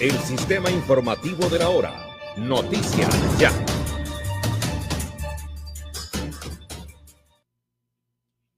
El 0.00 0.10
sistema 0.10 0.72
informativo 0.72 1.48
de 1.48 1.60
la 1.60 1.68
hora. 1.68 1.94
Noticias 2.36 3.38
ya. 3.38 3.52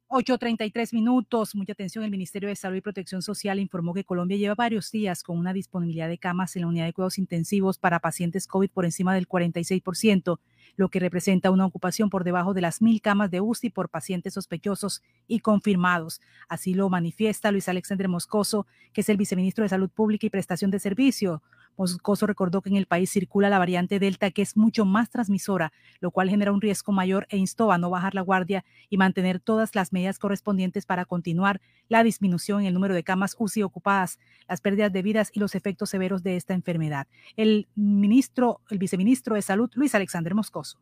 Ocho 0.09 0.39
treinta 0.39 0.65
y 0.65 0.71
tres 0.71 0.95
minutos. 0.95 1.55
Mucha 1.55 1.75
atención. 1.75 2.05
El 2.05 2.11
Ministerio 2.11 2.49
de 2.49 2.57
Salud 2.57 2.77
y 2.77 2.81
Protección 2.81 3.21
Social 3.21 3.59
informó 3.61 3.93
que 3.93 4.05
Colombia 4.05 4.39
lleva 4.39 4.55
varios 4.55 4.91
días 4.91 5.23
con 5.23 5.37
una 5.37 5.53
disponibilidad 5.53 6.09
de 6.09 6.17
camas 6.17 6.57
en 6.57 6.63
la 6.63 6.69
unidad 6.69 6.87
de 6.87 6.95
cuidados 6.95 7.19
intensivos 7.19 7.77
para 7.77 8.01
pacientes 8.01 8.47
COVID 8.47 8.71
por 8.71 8.87
encima 8.87 9.15
del 9.15 9.29
46%, 9.29 10.39
lo 10.77 10.89
que 10.89 11.01
representa 11.01 11.51
una 11.51 11.67
ocupación 11.67 12.11
por 12.11 12.25
debajo 12.25 12.55
de 12.55 12.61
las 12.61 12.81
mil 12.81 13.01
camas 13.01 13.31
de 13.31 13.41
UCI 13.41 13.71
por 13.71 13.89
pacientes 13.89 14.35
sospechosos 14.35 15.03
y 15.27 15.41
confirmados. 15.41 16.21
Así 16.49 16.75
lo 16.75 16.89
manifiesta 16.89 17.51
Luis 17.51 17.69
Alexandre 17.69 18.09
Moscoso, 18.09 18.67
que 18.93 19.01
es 19.01 19.09
el 19.09 19.17
viceministro 19.17 19.63
de 19.63 19.71
Salud 19.71 19.91
Pública 19.91 20.27
y 20.27 20.31
Prestación 20.31 20.71
de 20.71 20.79
Servicio. 20.79 21.43
Moscoso 21.77 22.27
recordó 22.27 22.63
que 22.63 22.71
en 22.71 22.77
el 22.77 22.87
país 22.87 23.11
circula 23.11 23.51
la 23.51 23.59
variante 23.59 23.99
Delta, 23.99 24.31
que 24.31 24.43
es 24.43 24.57
mucho 24.57 24.85
más 24.85 25.11
transmisora, 25.11 25.73
lo 26.01 26.11
cual 26.11 26.31
genera 26.31 26.53
un 26.53 26.61
riesgo 26.61 26.93
mayor 26.93 27.27
e 27.31 27.37
instó 27.37 27.73
a 27.73 27.79
no 27.79 27.91
bajar 27.91 28.15
la 28.15 28.23
guardia 28.23 28.65
y 28.89 28.97
mantener 28.97 29.41
todas 29.41 29.75
las 29.75 29.93
medidas 29.93 30.19
correspondientes 30.19 30.87
para 30.87 31.05
continuar 31.05 31.61
la 31.89 32.03
disminución 32.03 32.61
en 32.61 32.67
el 32.67 32.75
número 32.75 32.95
de 32.95 33.05
camas 33.05 33.37
UCI 33.39 33.63
ocupadas, 33.63 34.19
las 34.49 34.61
pérdidas 34.61 34.93
de 34.93 35.03
vidas 35.03 35.31
y 35.33 35.41
los 35.41 35.55
efectos 35.55 35.91
severos 35.91 36.23
de 36.23 36.37
esta 36.37 36.55
enfermedad. 36.55 37.07
El 37.37 37.69
ministro, 37.75 38.61
el 38.71 38.79
viceministro 38.79 39.35
de 39.35 39.43
Salud, 39.43 39.71
Luis 39.75 39.95
Alexander 39.95 40.35
Moscoso. 40.35 40.79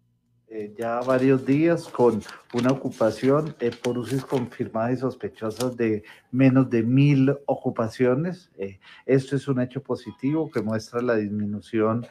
Eh, 0.56 0.72
ya 0.78 1.00
varios 1.00 1.44
días 1.44 1.88
con 1.88 2.22
una 2.52 2.70
ocupación 2.70 3.56
eh, 3.58 3.72
por 3.72 3.98
UCIs 3.98 4.24
confirmadas 4.24 4.92
y 4.92 4.96
sospechosas 4.98 5.76
de 5.76 6.04
menos 6.30 6.70
de 6.70 6.84
mil 6.84 7.36
ocupaciones. 7.46 8.52
Eh, 8.56 8.78
esto 9.04 9.34
es 9.34 9.48
un 9.48 9.60
hecho 9.60 9.82
positivo 9.82 10.48
que 10.48 10.62
muestra 10.62 11.02
la 11.02 11.16
disminución 11.16 12.06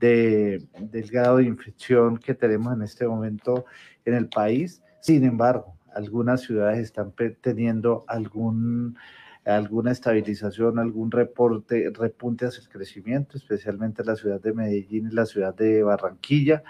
de, 0.00 0.66
del 0.80 1.10
grado 1.10 1.36
de 1.36 1.44
infección 1.44 2.16
que 2.16 2.32
tenemos 2.32 2.72
en 2.72 2.80
este 2.80 3.06
momento 3.06 3.66
en 4.06 4.14
el 4.14 4.30
país. 4.30 4.82
Sin 5.02 5.22
embargo, 5.22 5.76
algunas 5.94 6.40
ciudades 6.40 6.78
están 6.78 7.12
teniendo 7.42 8.06
algún 8.08 8.96
alguna 9.44 9.92
estabilización, 9.92 10.78
algún 10.78 11.10
reporte, 11.10 11.90
repunte 11.92 12.46
hacia 12.46 12.62
el 12.62 12.68
crecimiento, 12.68 13.36
especialmente 13.36 14.04
la 14.04 14.16
ciudad 14.16 14.40
de 14.40 14.52
Medellín 14.52 15.08
y 15.10 15.14
la 15.14 15.26
ciudad 15.26 15.54
de 15.54 15.82
Barranquilla. 15.82 16.62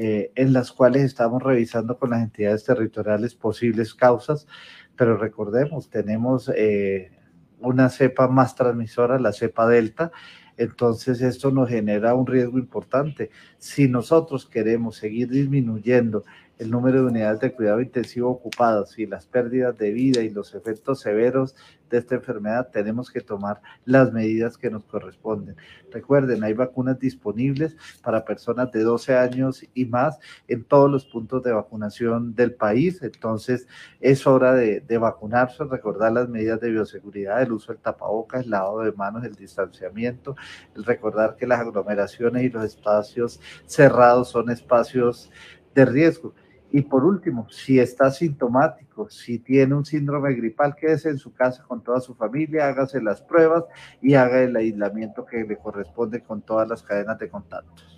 Eh, 0.00 0.30
en 0.36 0.52
las 0.52 0.70
cuales 0.70 1.02
estamos 1.02 1.42
revisando 1.42 1.98
con 1.98 2.10
las 2.10 2.22
entidades 2.22 2.62
territoriales 2.62 3.34
posibles 3.34 3.96
causas, 3.96 4.46
pero 4.94 5.16
recordemos, 5.16 5.90
tenemos 5.90 6.48
eh, 6.54 7.10
una 7.58 7.88
cepa 7.88 8.28
más 8.28 8.54
transmisora, 8.54 9.18
la 9.18 9.32
cepa 9.32 9.66
delta, 9.66 10.12
entonces 10.56 11.20
esto 11.20 11.50
nos 11.50 11.68
genera 11.68 12.14
un 12.14 12.28
riesgo 12.28 12.58
importante. 12.58 13.30
Si 13.58 13.88
nosotros 13.88 14.46
queremos 14.46 14.96
seguir 14.96 15.30
disminuyendo 15.30 16.24
el 16.58 16.70
número 16.70 17.00
de 17.00 17.06
unidades 17.06 17.40
de 17.40 17.52
cuidado 17.52 17.80
intensivo 17.80 18.30
ocupadas 18.30 18.98
y 18.98 19.06
las 19.06 19.26
pérdidas 19.26 19.76
de 19.78 19.92
vida 19.92 20.22
y 20.22 20.30
los 20.30 20.54
efectos 20.54 21.00
severos 21.00 21.54
de 21.88 21.98
esta 21.98 22.16
enfermedad, 22.16 22.68
tenemos 22.70 23.10
que 23.10 23.20
tomar 23.20 23.60
las 23.84 24.12
medidas 24.12 24.58
que 24.58 24.70
nos 24.70 24.84
corresponden. 24.84 25.56
Recuerden, 25.90 26.44
hay 26.44 26.52
vacunas 26.52 26.98
disponibles 26.98 27.76
para 28.02 28.24
personas 28.24 28.70
de 28.72 28.82
12 28.82 29.16
años 29.16 29.64
y 29.74 29.86
más 29.86 30.18
en 30.48 30.64
todos 30.64 30.90
los 30.90 31.06
puntos 31.06 31.42
de 31.42 31.52
vacunación 31.52 32.34
del 32.34 32.54
país. 32.54 33.02
Entonces, 33.02 33.66
es 34.00 34.26
hora 34.26 34.54
de, 34.54 34.98
vacunarse, 34.98 35.64
recordar 35.64 36.12
las 36.12 36.28
medidas 36.28 36.60
de 36.60 36.70
bioseguridad, 36.70 37.40
el 37.42 37.52
uso 37.52 37.72
del 37.72 37.80
tapabocas, 37.80 38.44
el 38.44 38.50
lavado 38.50 38.80
de 38.80 38.92
manos, 38.92 39.24
el 39.24 39.34
distanciamiento, 39.34 40.36
el 40.74 40.84
recordar 40.84 41.36
que 41.36 41.46
las 41.46 41.60
aglomeraciones 41.60 42.42
y 42.42 42.50
los 42.50 42.64
espacios 42.64 43.40
cerrados 43.66 44.28
son 44.28 44.50
espacios 44.50 45.30
de 45.74 45.84
riesgo. 45.84 46.34
Y 46.70 46.82
por 46.82 47.04
último, 47.04 47.48
si 47.48 47.78
está 47.78 48.10
sintomático, 48.10 49.08
si 49.08 49.38
tiene 49.38 49.74
un 49.74 49.84
síndrome 49.84 50.34
gripal, 50.34 50.74
quédese 50.74 51.08
en 51.08 51.18
su 51.18 51.32
casa 51.32 51.62
con 51.62 51.82
toda 51.82 52.00
su 52.00 52.14
familia, 52.14 52.68
hágase 52.68 53.00
las 53.00 53.22
pruebas 53.22 53.64
y 54.02 54.14
haga 54.14 54.42
el 54.42 54.54
aislamiento 54.54 55.24
que 55.24 55.44
le 55.44 55.56
corresponde 55.56 56.22
con 56.22 56.42
todas 56.42 56.68
las 56.68 56.82
cadenas 56.82 57.18
de 57.18 57.30
contactos. 57.30 57.97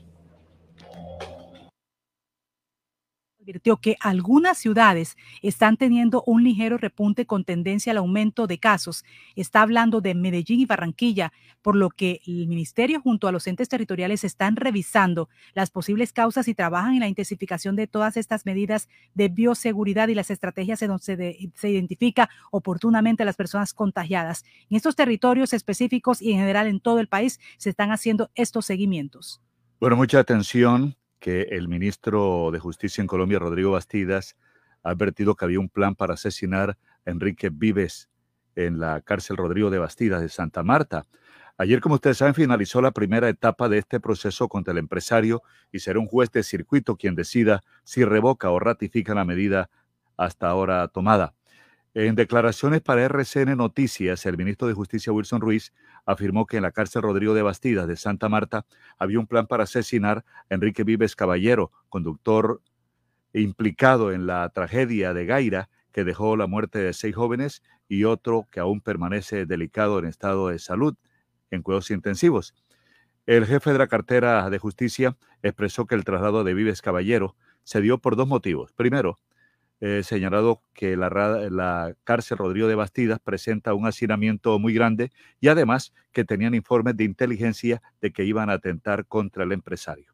Advirtió 3.40 3.78
que 3.78 3.96
algunas 4.00 4.58
ciudades 4.58 5.16
están 5.40 5.76
teniendo 5.76 6.22
un 6.26 6.44
ligero 6.44 6.76
repunte 6.76 7.26
con 7.26 7.44
tendencia 7.44 7.92
al 7.92 7.98
aumento 7.98 8.46
de 8.46 8.58
casos. 8.58 9.04
Está 9.34 9.62
hablando 9.62 10.00
de 10.00 10.14
Medellín 10.14 10.60
y 10.60 10.66
Barranquilla, 10.66 11.32
por 11.62 11.74
lo 11.74 11.90
que 11.90 12.20
el 12.26 12.46
ministerio 12.46 13.00
junto 13.00 13.28
a 13.28 13.32
los 13.32 13.46
entes 13.46 13.68
territoriales 13.68 14.24
están 14.24 14.56
revisando 14.56 15.28
las 15.54 15.70
posibles 15.70 16.12
causas 16.12 16.48
y 16.48 16.54
trabajan 16.54 16.94
en 16.94 17.00
la 17.00 17.08
intensificación 17.08 17.76
de 17.76 17.86
todas 17.86 18.16
estas 18.16 18.44
medidas 18.44 18.88
de 19.14 19.28
bioseguridad 19.28 20.08
y 20.08 20.14
las 20.14 20.30
estrategias 20.30 20.82
en 20.82 20.88
donde 20.88 21.04
se, 21.04 21.50
se 21.54 21.70
identifica 21.70 22.28
oportunamente 22.50 23.22
a 23.22 23.26
las 23.26 23.36
personas 23.36 23.72
contagiadas. 23.72 24.44
En 24.68 24.76
estos 24.76 24.96
territorios 24.96 25.52
específicos 25.52 26.20
y 26.20 26.32
en 26.32 26.38
general 26.38 26.66
en 26.66 26.80
todo 26.80 27.00
el 27.00 27.08
país 27.08 27.40
se 27.56 27.70
están 27.70 27.90
haciendo 27.90 28.30
estos 28.34 28.66
seguimientos. 28.66 29.40
Bueno, 29.78 29.96
mucha 29.96 30.18
atención 30.18 30.94
que 31.20 31.42
el 31.42 31.68
ministro 31.68 32.50
de 32.50 32.58
Justicia 32.58 33.02
en 33.02 33.06
Colombia, 33.06 33.38
Rodrigo 33.38 33.72
Bastidas, 33.72 34.36
ha 34.82 34.90
advertido 34.90 35.36
que 35.36 35.44
había 35.44 35.60
un 35.60 35.68
plan 35.68 35.94
para 35.94 36.14
asesinar 36.14 36.78
a 37.06 37.10
Enrique 37.10 37.50
Vives 37.52 38.08
en 38.56 38.80
la 38.80 39.00
cárcel 39.02 39.36
Rodrigo 39.36 39.70
de 39.70 39.78
Bastidas 39.78 40.22
de 40.22 40.28
Santa 40.28 40.62
Marta. 40.62 41.06
Ayer, 41.58 41.80
como 41.80 41.96
ustedes 41.96 42.16
saben, 42.16 42.34
finalizó 42.34 42.80
la 42.80 42.90
primera 42.90 43.28
etapa 43.28 43.68
de 43.68 43.78
este 43.78 44.00
proceso 44.00 44.48
contra 44.48 44.72
el 44.72 44.78
empresario 44.78 45.42
y 45.70 45.80
será 45.80 45.98
un 45.98 46.06
juez 46.06 46.30
de 46.32 46.42
circuito 46.42 46.96
quien 46.96 47.14
decida 47.14 47.60
si 47.84 48.02
revoca 48.04 48.50
o 48.50 48.58
ratifica 48.58 49.14
la 49.14 49.26
medida 49.26 49.68
hasta 50.16 50.48
ahora 50.48 50.88
tomada. 50.88 51.34
En 51.92 52.14
declaraciones 52.14 52.82
para 52.82 53.02
RCN 53.02 53.56
Noticias, 53.56 54.24
el 54.24 54.36
ministro 54.36 54.68
de 54.68 54.74
Justicia 54.74 55.12
Wilson 55.12 55.40
Ruiz 55.40 55.72
afirmó 56.06 56.46
que 56.46 56.56
en 56.56 56.62
la 56.62 56.70
cárcel 56.70 57.02
Rodrigo 57.02 57.34
de 57.34 57.42
Bastidas 57.42 57.88
de 57.88 57.96
Santa 57.96 58.28
Marta 58.28 58.64
había 58.96 59.18
un 59.18 59.26
plan 59.26 59.48
para 59.48 59.64
asesinar 59.64 60.24
a 60.48 60.54
Enrique 60.54 60.84
Vives 60.84 61.16
Caballero, 61.16 61.72
conductor 61.88 62.62
implicado 63.32 64.12
en 64.12 64.28
la 64.28 64.48
tragedia 64.50 65.12
de 65.14 65.26
Gaira 65.26 65.68
que 65.90 66.04
dejó 66.04 66.36
la 66.36 66.46
muerte 66.46 66.78
de 66.78 66.92
seis 66.92 67.16
jóvenes 67.16 67.60
y 67.88 68.04
otro 68.04 68.46
que 68.52 68.60
aún 68.60 68.80
permanece 68.80 69.44
delicado 69.44 69.98
en 69.98 70.04
estado 70.04 70.48
de 70.48 70.60
salud 70.60 70.94
en 71.50 71.62
cuidados 71.62 71.90
intensivos. 71.90 72.54
El 73.26 73.46
jefe 73.46 73.72
de 73.72 73.78
la 73.78 73.88
cartera 73.88 74.48
de 74.48 74.58
justicia 74.58 75.16
expresó 75.42 75.86
que 75.86 75.96
el 75.96 76.04
traslado 76.04 76.44
de 76.44 76.54
Vives 76.54 76.82
Caballero 76.82 77.34
se 77.64 77.80
dio 77.80 77.98
por 77.98 78.14
dos 78.14 78.28
motivos. 78.28 78.72
Primero, 78.72 79.18
eh, 79.80 80.02
señalado 80.04 80.62
que 80.74 80.96
la, 80.96 81.08
la, 81.08 81.94
cárcel 82.04 82.38
Rodrigo 82.38 82.68
de 82.68 82.74
Bastidas 82.74 83.18
presenta 83.18 83.72
un 83.72 83.86
hacinamiento 83.86 84.58
muy 84.58 84.74
grande 84.74 85.10
y 85.40 85.48
además 85.48 85.94
que 86.12 86.24
tenían 86.24 86.54
informes 86.54 86.96
de 86.96 87.04
inteligencia 87.04 87.80
de 88.00 88.12
que 88.12 88.24
iban 88.24 88.50
a 88.50 88.54
atentar 88.54 89.06
contra 89.06 89.44
el 89.44 89.52
empresario. 89.52 90.12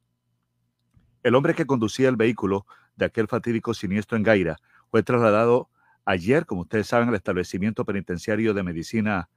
El 1.25 1.35
hombre 1.35 1.55
que 1.55 1.67
conducía 1.67 2.09
el 2.09 2.17
vehículo 2.17 2.67
de 2.95 3.07
aquel 3.07 3.27
fatídico 3.27 3.75
siniestro 3.75 4.17
en 4.17 4.23
Gaira 4.23 4.57
fue 4.89 5.03
trasladado 5.03 5.69
ayer, 6.05 6.47
como 6.47 6.61
ustedes 6.61 6.87
saben, 6.87 7.09
al 7.09 7.17
establecimiento 7.17 7.85
penitenciario 7.85 8.55
de 8.55 8.63
medicina 8.63 9.29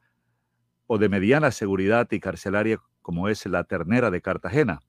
o 0.85 0.99
de 0.99 1.09
mediana 1.09 1.49
seguridad 1.49 2.07
y 2.11 2.19
carcelaria 2.19 2.79
como 3.01 3.29
es 3.29 3.45
la 3.47 3.63
Ternera 3.63 4.11
de 4.11 4.21
Cartagena. 4.21 4.79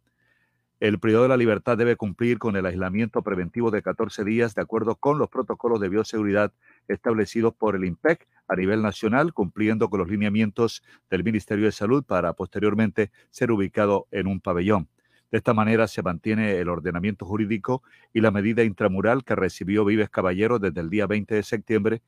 El 0.80 0.98
periodo 0.98 1.24
de 1.24 1.28
la 1.28 1.36
libertad 1.36 1.76
debe 1.76 1.96
cumplir 1.96 2.38
con 2.38 2.56
el 2.56 2.64
aislamiento 2.64 3.20
preventivo 3.20 3.70
de 3.70 3.82
14 3.82 4.24
días 4.24 4.54
de 4.54 4.62
acuerdo 4.62 4.96
con 4.96 5.18
los 5.18 5.28
protocolos 5.28 5.78
de 5.78 5.90
bioseguridad 5.90 6.54
establecidos 6.88 7.52
por 7.52 7.76
el 7.76 7.84
IMPEC 7.84 8.26
a 8.48 8.56
nivel 8.56 8.80
nacional, 8.80 9.34
cumpliendo 9.34 9.90
con 9.90 10.00
los 10.00 10.08
lineamientos 10.08 10.82
del 11.10 11.22
Ministerio 11.22 11.66
de 11.66 11.72
Salud 11.72 12.02
para 12.02 12.32
posteriormente 12.32 13.10
ser 13.28 13.52
ubicado 13.52 14.08
en 14.10 14.26
un 14.26 14.40
pabellón. 14.40 14.88
De 15.30 15.36
esta 15.36 15.52
manera 15.52 15.86
se 15.86 16.02
mantiene 16.02 16.56
el 16.56 16.70
ordenamiento 16.70 17.26
jurídico 17.26 17.82
y 18.14 18.22
la 18.22 18.30
medida 18.30 18.64
intramural 18.64 19.22
que 19.22 19.36
recibió 19.36 19.84
Vives 19.84 20.08
Caballero 20.08 20.58
desde 20.58 20.80
el 20.80 20.88
día 20.88 21.06
20 21.06 21.34
de 21.34 21.42
septiembre 21.42 22.00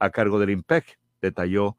a 0.00 0.10
cargo 0.10 0.40
del 0.40 0.50
IMPEC, 0.50 0.98
detalló 1.22 1.76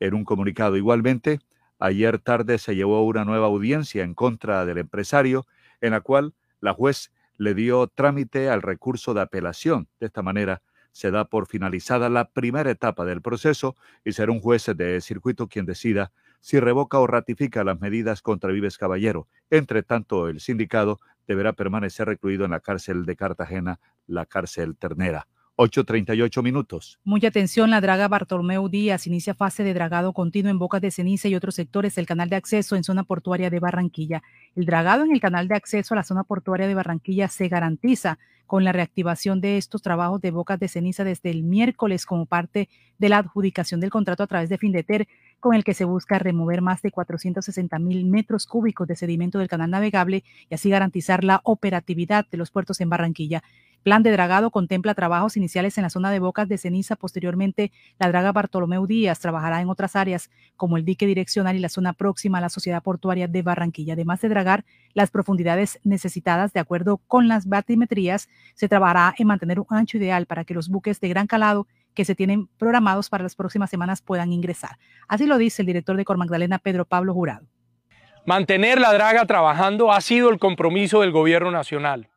en 0.00 0.14
un 0.14 0.24
comunicado. 0.24 0.78
Igualmente, 0.78 1.38
ayer 1.78 2.18
tarde 2.18 2.56
se 2.56 2.74
llevó 2.74 3.04
una 3.04 3.26
nueva 3.26 3.44
audiencia 3.44 4.04
en 4.04 4.14
contra 4.14 4.64
del 4.64 4.78
empresario 4.78 5.46
en 5.80 5.92
la 5.92 6.00
cual 6.00 6.34
la 6.60 6.72
juez 6.72 7.12
le 7.38 7.54
dio 7.54 7.86
trámite 7.88 8.48
al 8.48 8.62
recurso 8.62 9.14
de 9.14 9.20
apelación. 9.20 9.88
De 10.00 10.06
esta 10.06 10.22
manera 10.22 10.62
se 10.92 11.10
da 11.10 11.26
por 11.26 11.46
finalizada 11.46 12.08
la 12.08 12.30
primera 12.30 12.70
etapa 12.70 13.04
del 13.04 13.20
proceso 13.20 13.76
y 14.04 14.12
será 14.12 14.32
un 14.32 14.40
juez 14.40 14.64
de 14.74 15.00
circuito 15.00 15.46
quien 15.48 15.66
decida 15.66 16.12
si 16.40 16.60
revoca 16.60 16.98
o 16.98 17.06
ratifica 17.06 17.64
las 17.64 17.80
medidas 17.80 18.22
contra 18.22 18.52
Vives 18.52 18.78
Caballero. 18.78 19.28
Entre 19.50 19.82
tanto, 19.82 20.28
el 20.28 20.40
sindicado 20.40 20.98
deberá 21.26 21.52
permanecer 21.52 22.06
recluido 22.06 22.44
en 22.44 22.52
la 22.52 22.60
cárcel 22.60 23.04
de 23.04 23.16
Cartagena, 23.16 23.80
la 24.06 24.26
cárcel 24.26 24.76
ternera. 24.76 25.26
8.38 25.56 26.42
minutos. 26.42 26.98
Mucha 27.02 27.28
atención, 27.28 27.70
la 27.70 27.80
draga 27.80 28.08
Bartolomeu 28.08 28.68
Díaz 28.68 29.06
inicia 29.06 29.34
fase 29.34 29.64
de 29.64 29.72
dragado 29.72 30.12
continuo 30.12 30.50
en 30.50 30.58
Bocas 30.58 30.82
de 30.82 30.90
Ceniza 30.90 31.28
y 31.28 31.34
otros 31.34 31.54
sectores 31.54 31.94
del 31.94 32.06
canal 32.06 32.28
de 32.28 32.36
acceso 32.36 32.76
en 32.76 32.84
zona 32.84 33.04
portuaria 33.04 33.48
de 33.48 33.58
Barranquilla. 33.58 34.22
El 34.54 34.66
dragado 34.66 35.04
en 35.04 35.12
el 35.12 35.20
canal 35.20 35.48
de 35.48 35.54
acceso 35.54 35.94
a 35.94 35.96
la 35.96 36.04
zona 36.04 36.24
portuaria 36.24 36.66
de 36.68 36.74
Barranquilla 36.74 37.28
se 37.28 37.48
garantiza 37.48 38.18
con 38.46 38.64
la 38.64 38.72
reactivación 38.72 39.40
de 39.40 39.56
estos 39.56 39.82
trabajos 39.82 40.20
de 40.20 40.30
Bocas 40.30 40.60
de 40.60 40.68
Ceniza 40.68 41.04
desde 41.04 41.30
el 41.30 41.42
miércoles 41.42 42.06
como 42.06 42.26
parte 42.26 42.68
de 42.98 43.08
la 43.08 43.18
adjudicación 43.18 43.80
del 43.80 43.90
contrato 43.90 44.22
a 44.22 44.26
través 44.26 44.48
de 44.48 44.58
Findeter, 44.58 45.08
con 45.40 45.54
el 45.54 45.64
que 45.64 45.74
se 45.74 45.84
busca 45.84 46.18
remover 46.18 46.62
más 46.62 46.82
de 46.82 46.90
460 46.90 47.78
mil 47.78 48.04
metros 48.04 48.46
cúbicos 48.46 48.86
de 48.88 48.96
sedimento 48.96 49.38
del 49.38 49.48
canal 49.48 49.70
navegable 49.70 50.24
y 50.48 50.54
así 50.54 50.70
garantizar 50.70 51.24
la 51.24 51.40
operatividad 51.44 52.26
de 52.30 52.38
los 52.38 52.50
puertos 52.50 52.80
en 52.80 52.90
Barranquilla 52.90 53.42
plan 53.86 54.02
de 54.02 54.10
dragado 54.10 54.50
contempla 54.50 54.96
trabajos 54.96 55.36
iniciales 55.36 55.78
en 55.78 55.82
la 55.82 55.90
zona 55.90 56.10
de 56.10 56.18
Bocas 56.18 56.48
de 56.48 56.58
Ceniza. 56.58 56.96
Posteriormente, 56.96 57.70
la 58.00 58.08
draga 58.08 58.32
Bartolomeu 58.32 58.84
Díaz 58.84 59.20
trabajará 59.20 59.60
en 59.60 59.68
otras 59.68 59.94
áreas 59.94 60.28
como 60.56 60.76
el 60.76 60.84
dique 60.84 61.06
direccional 61.06 61.54
y 61.54 61.60
la 61.60 61.68
zona 61.68 61.92
próxima 61.92 62.38
a 62.38 62.40
la 62.40 62.48
sociedad 62.48 62.82
portuaria 62.82 63.28
de 63.28 63.42
Barranquilla. 63.42 63.92
Además 63.92 64.20
de 64.22 64.28
dragar 64.28 64.64
las 64.92 65.12
profundidades 65.12 65.78
necesitadas 65.84 66.52
de 66.52 66.58
acuerdo 66.58 66.96
con 67.06 67.28
las 67.28 67.46
batimetrías, 67.46 68.28
se 68.56 68.68
trabajará 68.68 69.14
en 69.18 69.28
mantener 69.28 69.60
un 69.60 69.66
ancho 69.70 69.98
ideal 69.98 70.26
para 70.26 70.44
que 70.44 70.54
los 70.54 70.68
buques 70.68 70.98
de 70.98 71.08
gran 71.08 71.28
calado 71.28 71.68
que 71.96 72.04
se 72.04 72.14
tienen 72.14 72.46
programados 72.46 73.08
para 73.08 73.24
las 73.24 73.34
próximas 73.34 73.70
semanas 73.70 74.02
puedan 74.02 74.32
ingresar. 74.32 74.78
Así 75.08 75.26
lo 75.26 75.38
dice 75.38 75.62
el 75.62 75.66
director 75.66 75.96
de 75.96 76.04
Cor 76.04 76.18
Magdalena, 76.18 76.58
Pedro 76.60 76.84
Pablo 76.84 77.12
Jurado. 77.12 77.46
Mantener 78.26 78.80
la 78.80 78.92
draga 78.92 79.24
trabajando 79.24 79.90
ha 79.90 80.00
sido 80.00 80.30
el 80.30 80.38
compromiso 80.38 81.00
del 81.00 81.10
gobierno 81.10 81.50
nacional. 81.50 82.08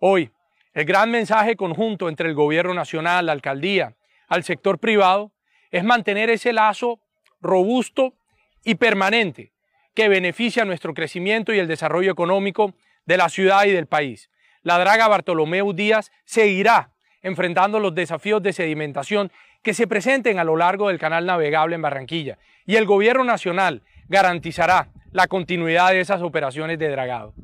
Hoy, 0.00 0.30
el 0.72 0.84
gran 0.84 1.10
mensaje 1.10 1.54
conjunto 1.54 2.08
entre 2.08 2.28
el 2.28 2.34
gobierno 2.34 2.74
nacional, 2.74 3.26
la 3.26 3.32
alcaldía, 3.32 3.94
al 4.26 4.42
sector 4.42 4.78
privado, 4.78 5.32
es 5.70 5.84
mantener 5.84 6.30
ese 6.30 6.52
lazo 6.52 7.00
robusto 7.40 8.14
y 8.64 8.76
permanente 8.76 9.52
que 9.94 10.08
beneficia 10.08 10.64
nuestro 10.64 10.94
crecimiento 10.94 11.52
y 11.52 11.58
el 11.58 11.68
desarrollo 11.68 12.12
económico 12.12 12.74
de 13.04 13.16
la 13.16 13.28
ciudad 13.28 13.64
y 13.64 13.70
del 13.72 13.86
país. 13.86 14.30
La 14.62 14.78
draga 14.78 15.08
Bartolomeu 15.08 15.72
Díaz 15.72 16.10
seguirá 16.24 16.90
enfrentando 17.26 17.80
los 17.80 17.94
desafíos 17.94 18.42
de 18.42 18.52
sedimentación 18.52 19.30
que 19.62 19.74
se 19.74 19.86
presenten 19.86 20.38
a 20.38 20.44
lo 20.44 20.56
largo 20.56 20.88
del 20.88 20.98
canal 20.98 21.26
navegable 21.26 21.74
en 21.74 21.82
Barranquilla 21.82 22.38
y 22.64 22.76
el 22.76 22.86
gobierno 22.86 23.24
nacional 23.24 23.82
garantizará 24.08 24.88
la 25.12 25.26
continuidad 25.26 25.90
de 25.90 26.00
esas 26.00 26.22
operaciones 26.22 26.78
de 26.78 26.88
dragado 26.88 27.34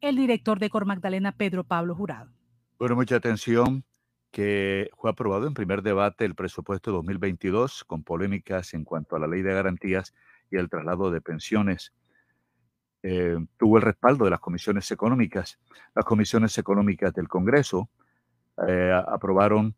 el 0.00 0.16
director 0.16 0.58
de 0.58 0.70
Cor 0.70 0.84
Magdalena, 0.84 1.32
Pedro 1.32 1.64
Pablo 1.64 1.94
Jurado. 1.94 2.30
Bueno, 2.78 2.94
mucha 2.94 3.16
atención 3.16 3.84
que 4.30 4.90
fue 4.96 5.10
aprobado 5.10 5.46
en 5.46 5.54
primer 5.54 5.82
debate 5.82 6.24
el 6.24 6.34
presupuesto 6.34 6.92
2022 6.92 7.84
con 7.84 8.04
polémicas 8.04 8.74
en 8.74 8.84
cuanto 8.84 9.16
a 9.16 9.18
la 9.18 9.26
ley 9.26 9.42
de 9.42 9.54
garantías 9.54 10.14
y 10.50 10.56
el 10.56 10.68
traslado 10.68 11.10
de 11.10 11.20
pensiones. 11.20 11.92
Eh, 13.02 13.36
tuvo 13.56 13.76
el 13.76 13.82
respaldo 13.82 14.24
de 14.24 14.30
las 14.30 14.40
comisiones 14.40 14.90
económicas. 14.90 15.58
Las 15.94 16.04
comisiones 16.04 16.56
económicas 16.58 17.12
del 17.14 17.28
Congreso 17.28 17.88
eh, 18.66 18.92
aprobaron 19.06 19.74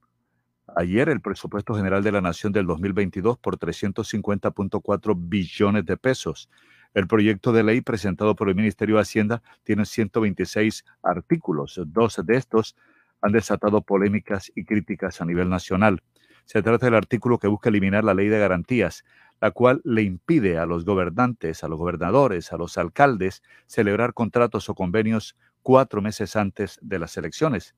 ayer 0.76 1.08
el 1.08 1.20
presupuesto 1.20 1.74
general 1.74 2.02
de 2.02 2.12
la 2.12 2.20
Nación 2.20 2.52
del 2.52 2.66
2022 2.66 3.39
por 3.39 3.58
350.4 3.58 5.15
billones 5.16 5.84
de 5.84 5.97
pesos. 5.97 6.49
El 6.94 7.07
proyecto 7.07 7.52
de 7.52 7.62
ley 7.62 7.82
presentado 7.82 8.34
por 8.34 8.49
el 8.49 8.55
Ministerio 8.55 8.97
de 8.97 9.02
Hacienda 9.02 9.42
tiene 9.65 9.84
126 9.84 10.84
artículos. 11.02 11.81
Dos 11.86 12.20
de 12.24 12.36
estos 12.36 12.76
han 13.20 13.32
desatado 13.32 13.82
polémicas 13.82 14.50
y 14.55 14.65
críticas 14.65 15.20
a 15.20 15.24
nivel 15.24 15.49
nacional. 15.49 16.02
Se 16.44 16.62
trata 16.62 16.86
del 16.86 16.94
artículo 16.94 17.39
que 17.39 17.49
busca 17.49 17.69
eliminar 17.69 18.05
la 18.05 18.15
ley 18.15 18.28
de 18.28 18.39
garantías, 18.39 19.05
la 19.41 19.51
cual 19.51 19.81
le 19.85 20.02
impide 20.02 20.59
a 20.59 20.67
los 20.67 20.85
gobernantes, 20.85 21.65
a 21.65 21.69
los 21.69 21.78
gobernadores, 21.78 22.52
a 22.52 22.57
los 22.57 22.77
alcaldes 22.77 23.43
celebrar 23.67 24.12
contratos 24.15 24.69
o 24.69 24.75
convenios 24.75 25.36
cuatro 25.62 26.02
meses 26.02 26.36
antes 26.36 26.78
de 26.83 26.99
las 26.99 27.17
elecciones. 27.17 27.75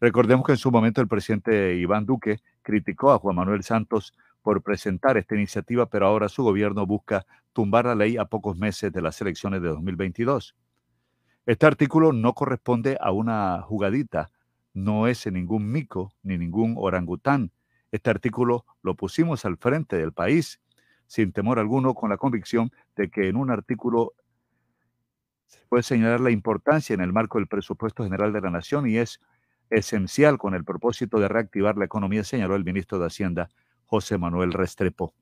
Recordemos 0.00 0.46
que 0.46 0.52
en 0.52 0.58
su 0.58 0.70
momento 0.70 1.00
el 1.00 1.08
presidente 1.08 1.76
Iván 1.76 2.06
Duque 2.06 2.40
criticó 2.62 3.12
a 3.12 3.18
Juan 3.18 3.36
Manuel 3.36 3.62
Santos 3.62 4.14
por 4.42 4.62
presentar 4.62 5.16
esta 5.18 5.34
iniciativa, 5.34 5.86
pero 5.86 6.06
ahora 6.06 6.28
su 6.28 6.42
gobierno 6.42 6.86
busca 6.86 7.26
tumbar 7.52 7.84
la 7.84 7.94
ley 7.94 8.16
a 8.16 8.24
pocos 8.24 8.56
meses 8.56 8.92
de 8.92 9.02
las 9.02 9.20
elecciones 9.20 9.60
de 9.60 9.68
2022. 9.68 10.54
Este 11.46 11.66
artículo 11.66 12.12
no 12.12 12.32
corresponde 12.32 12.96
a 13.00 13.12
una 13.12 13.60
jugadita, 13.62 14.30
no 14.72 15.06
es 15.06 15.26
ningún 15.30 15.70
mico 15.70 16.12
ni 16.22 16.38
ningún 16.38 16.74
orangután. 16.78 17.50
Este 17.92 18.10
artículo 18.10 18.64
lo 18.82 18.94
pusimos 18.94 19.44
al 19.44 19.56
frente 19.56 19.96
del 19.96 20.12
país, 20.12 20.60
sin 21.06 21.32
temor 21.32 21.58
alguno, 21.58 21.94
con 21.94 22.10
la 22.10 22.16
convicción 22.16 22.70
de 22.96 23.10
que 23.10 23.28
en 23.28 23.36
un 23.36 23.50
artículo 23.50 24.14
se 25.46 25.60
puede 25.68 25.82
señalar 25.82 26.20
la 26.20 26.30
importancia 26.30 26.94
en 26.94 27.00
el 27.00 27.12
marco 27.12 27.38
del 27.38 27.48
presupuesto 27.48 28.04
general 28.04 28.32
de 28.32 28.40
la 28.40 28.50
Nación 28.50 28.88
y 28.88 28.98
es 28.98 29.20
esencial 29.70 30.38
con 30.38 30.54
el 30.54 30.64
propósito 30.64 31.18
de 31.18 31.28
reactivar 31.28 31.76
la 31.76 31.84
economía, 31.84 32.22
señaló 32.22 32.54
el 32.54 32.64
ministro 32.64 32.98
de 32.98 33.06
Hacienda, 33.06 33.48
José 33.86 34.18
Manuel 34.18 34.52
Restrepo. 34.52 35.14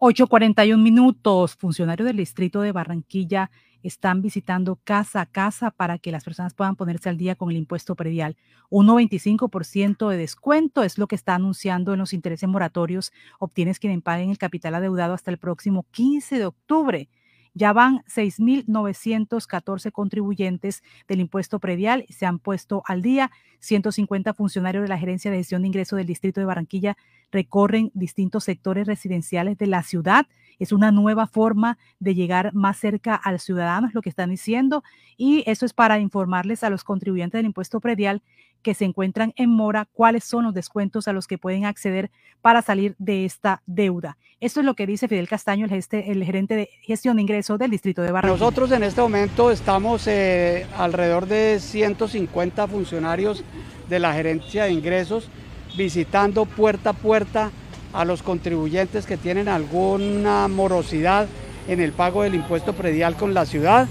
8.41 0.00 0.78
minutos. 0.78 1.56
Funcionarios 1.56 2.06
del 2.06 2.16
distrito 2.16 2.62
de 2.62 2.72
Barranquilla 2.72 3.50
están 3.82 4.22
visitando 4.22 4.76
casa 4.82 5.20
a 5.20 5.26
casa 5.26 5.70
para 5.70 5.98
que 5.98 6.10
las 6.10 6.24
personas 6.24 6.54
puedan 6.54 6.74
ponerse 6.74 7.10
al 7.10 7.18
día 7.18 7.34
con 7.34 7.50
el 7.50 7.58
impuesto 7.58 7.94
predial. 7.94 8.38
Un 8.70 8.86
95% 8.86 10.08
de 10.08 10.16
descuento 10.16 10.84
es 10.84 10.96
lo 10.96 11.06
que 11.06 11.16
está 11.16 11.34
anunciando 11.34 11.92
en 11.92 11.98
los 11.98 12.14
intereses 12.14 12.48
moratorios. 12.48 13.12
Obtienes 13.38 13.78
quien 13.78 14.00
paguen 14.00 14.30
el 14.30 14.38
capital 14.38 14.74
adeudado 14.74 15.12
hasta 15.12 15.30
el 15.30 15.36
próximo 15.36 15.84
15 15.90 16.38
de 16.38 16.46
octubre. 16.46 17.10
Ya 17.54 17.72
van 17.72 18.02
6.914 18.06 19.92
contribuyentes 19.92 20.82
del 21.08 21.20
impuesto 21.20 21.58
predial, 21.58 22.06
se 22.08 22.26
han 22.26 22.38
puesto 22.38 22.82
al 22.86 23.02
día. 23.02 23.30
150 23.58 24.32
funcionarios 24.34 24.82
de 24.82 24.88
la 24.88 24.98
Gerencia 24.98 25.30
de 25.30 25.36
Gestión 25.38 25.62
de 25.62 25.68
Ingresos 25.68 25.96
del 25.96 26.06
Distrito 26.06 26.40
de 26.40 26.46
Barranquilla 26.46 26.96
recorren 27.30 27.90
distintos 27.94 28.44
sectores 28.44 28.86
residenciales 28.86 29.58
de 29.58 29.66
la 29.66 29.82
ciudad. 29.82 30.26
Es 30.60 30.70
una 30.70 30.92
nueva 30.92 31.26
forma 31.26 31.76
de 31.98 32.14
llegar 32.14 32.54
más 32.54 32.78
cerca 32.78 33.16
al 33.16 33.40
ciudadano, 33.40 33.88
es 33.88 33.94
lo 33.94 34.02
que 34.02 34.10
están 34.10 34.30
diciendo. 34.30 34.84
Y 35.16 35.42
eso 35.46 35.66
es 35.66 35.72
para 35.72 35.98
informarles 35.98 36.62
a 36.62 36.70
los 36.70 36.84
contribuyentes 36.84 37.38
del 37.38 37.46
impuesto 37.46 37.80
predial 37.80 38.22
que 38.62 38.74
se 38.74 38.84
encuentran 38.84 39.32
en 39.36 39.50
mora 39.50 39.88
cuáles 39.92 40.24
son 40.24 40.44
los 40.44 40.54
descuentos 40.54 41.08
a 41.08 41.12
los 41.12 41.26
que 41.26 41.38
pueden 41.38 41.64
acceder 41.64 42.10
para 42.42 42.62
salir 42.62 42.94
de 42.98 43.24
esta 43.24 43.62
deuda. 43.66 44.16
Esto 44.38 44.60
es 44.60 44.66
lo 44.66 44.74
que 44.74 44.86
dice 44.86 45.08
Fidel 45.08 45.28
Castaño, 45.28 45.66
el, 45.66 46.24
gerente 46.24 46.56
de 46.56 46.70
gestión 46.82 47.16
de 47.16 47.22
ingresos 47.22 47.58
del 47.58 47.70
distrito 47.70 48.02
de 48.02 48.12
Barranquilla. 48.12 48.38
Nosotros 48.38 48.72
en 48.72 48.82
este 48.82 49.00
momento 49.00 49.50
estamos 49.50 50.06
eh, 50.06 50.66
alrededor 50.76 51.26
de 51.26 51.58
150 51.58 52.66
funcionarios 52.68 53.44
de 53.88 53.98
la 53.98 54.12
gerencia 54.12 54.64
de 54.64 54.72
ingresos 54.72 55.30
visitando 55.76 56.46
puerta 56.46 56.90
a 56.90 56.92
puerta 56.94 57.50
a 57.92 58.04
los 58.04 58.22
contribuyentes 58.22 59.06
que 59.06 59.16
tienen 59.16 59.48
alguna 59.48 60.48
morosidad 60.48 61.26
en 61.68 61.80
el 61.80 61.92
pago 61.92 62.22
del 62.22 62.34
impuesto 62.34 62.72
predial 62.72 63.16
con 63.16 63.34
la 63.34 63.46
ciudad, 63.46 63.88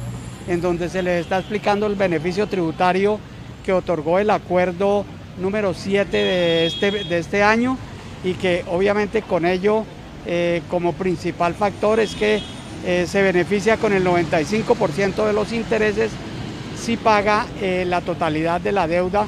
en 0.48 0.62
donde 0.62 0.90
se 0.90 1.04
les 1.04 1.22
está 1.22 1.40
explicando 1.40 1.86
el 1.86 1.96
beneficio 1.96 2.48
tributario 2.48 3.20
que 3.66 3.74
otorgó 3.74 4.20
el 4.20 4.30
acuerdo 4.30 5.06
número 5.40 5.74
7 5.74 6.16
de 6.18 6.66
este, 6.66 6.92
de 6.92 7.18
este 7.18 7.44
año 7.44 7.78
y 8.24 8.34
que 8.34 8.66
obviamente 8.70 9.22
con 9.22 9.46
ello 9.46 9.86
eh, 10.26 10.62
como 10.70 10.94
principal 10.94 11.54
factor 11.54 12.00
es 12.00 12.16
que 12.16 12.42
eh, 12.86 13.06
se 13.08 13.22
beneficia 13.22 13.78
con 13.78 13.94
el 13.94 14.06
95% 14.06 15.26
de 15.26 15.34
los 15.34 15.54
intereses 15.54 16.12
si 16.78 16.98
paga 16.98 17.46
eh, 17.62 17.86
la 17.88 18.02
totalidad 18.02 18.62
de 18.62 18.72
la 18.72 18.88
deuda 18.88 19.28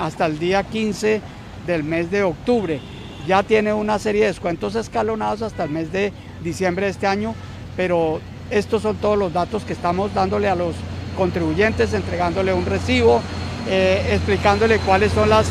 hasta 0.00 0.26
el 0.26 0.38
día 0.38 0.62
15 0.62 1.20
del 1.66 1.82
mes 1.82 2.12
de 2.12 2.22
octubre. 2.22 2.80
Ya 3.26 3.42
tiene 3.42 3.72
una 3.72 3.98
serie 3.98 4.22
de 4.22 4.26
descuentos 4.28 4.74
escalonados 4.74 5.42
hasta 5.42 5.64
el 5.64 5.70
mes 5.70 5.90
de 5.92 6.12
diciembre 6.42 6.86
de 6.86 6.92
este 6.92 7.06
año, 7.06 7.34
pero 7.76 8.20
estos 8.50 8.82
son 8.82 8.96
todos 8.96 9.18
los 9.18 9.32
datos 9.32 9.64
que 9.64 9.72
estamos 9.72 10.12
dándole 10.12 10.48
a 10.48 10.54
los 10.54 10.74
contribuyentes, 11.16 11.94
entregándole 11.94 12.52
un 12.52 12.66
recibo, 12.66 13.22
explicándole 13.66 14.78
cuáles 14.78 15.12
son 15.12 15.30
las 15.30 15.46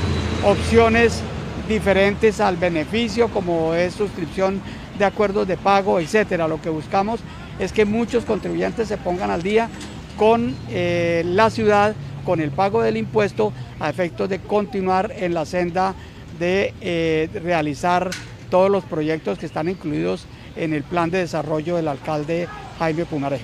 opciones 0.45 1.21
diferentes 1.67 2.39
al 2.39 2.57
beneficio, 2.57 3.29
como 3.29 3.73
es 3.73 3.93
suscripción 3.93 4.61
de 4.99 5.05
acuerdos 5.05 5.47
de 5.47 5.57
pago, 5.57 5.99
etcétera. 5.99 6.47
Lo 6.47 6.61
que 6.61 6.69
buscamos 6.69 7.21
es 7.59 7.71
que 7.71 7.85
muchos 7.85 8.25
contribuyentes 8.25 8.87
se 8.87 8.97
pongan 8.97 9.31
al 9.31 9.41
día 9.41 9.69
con 10.17 10.55
eh, 10.69 11.23
la 11.25 11.49
ciudad, 11.49 11.95
con 12.25 12.39
el 12.39 12.51
pago 12.51 12.81
del 12.81 12.97
impuesto, 12.97 13.51
a 13.79 13.89
efectos 13.89 14.29
de 14.29 14.39
continuar 14.39 15.11
en 15.17 15.33
la 15.33 15.45
senda 15.45 15.95
de 16.39 16.73
eh, 16.81 17.29
realizar 17.33 18.09
todos 18.49 18.69
los 18.69 18.83
proyectos 18.83 19.39
que 19.39 19.45
están 19.45 19.69
incluidos 19.69 20.27
en 20.55 20.73
el 20.73 20.83
plan 20.83 21.09
de 21.09 21.19
desarrollo 21.19 21.75
del 21.75 21.87
alcalde 21.87 22.47
Jaime 22.77 23.05
Pumaré. 23.05 23.39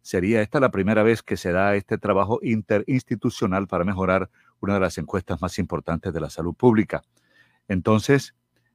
Sería 0.03 0.41
esta 0.41 0.61
la 0.61 0.71
primera 0.71 1.03
vez 1.03 1.23
que 1.23 1.37
se 1.37 1.53
da 1.53 1.75
este 1.75 1.99
trabajo 1.99 2.39
interinstitucional 2.43 3.67
para 3.67 3.85
mejorar 3.85 4.31
una 4.61 4.75
de 4.75 4.81
las 4.81 4.99
encuestas 4.99 5.41
más 5.41 5.59
importantes 5.59 6.13
de 6.13 6.21
la 6.21 6.31
salud 6.31 6.55
pública. 6.55 7.03
Entonces, 7.69 8.35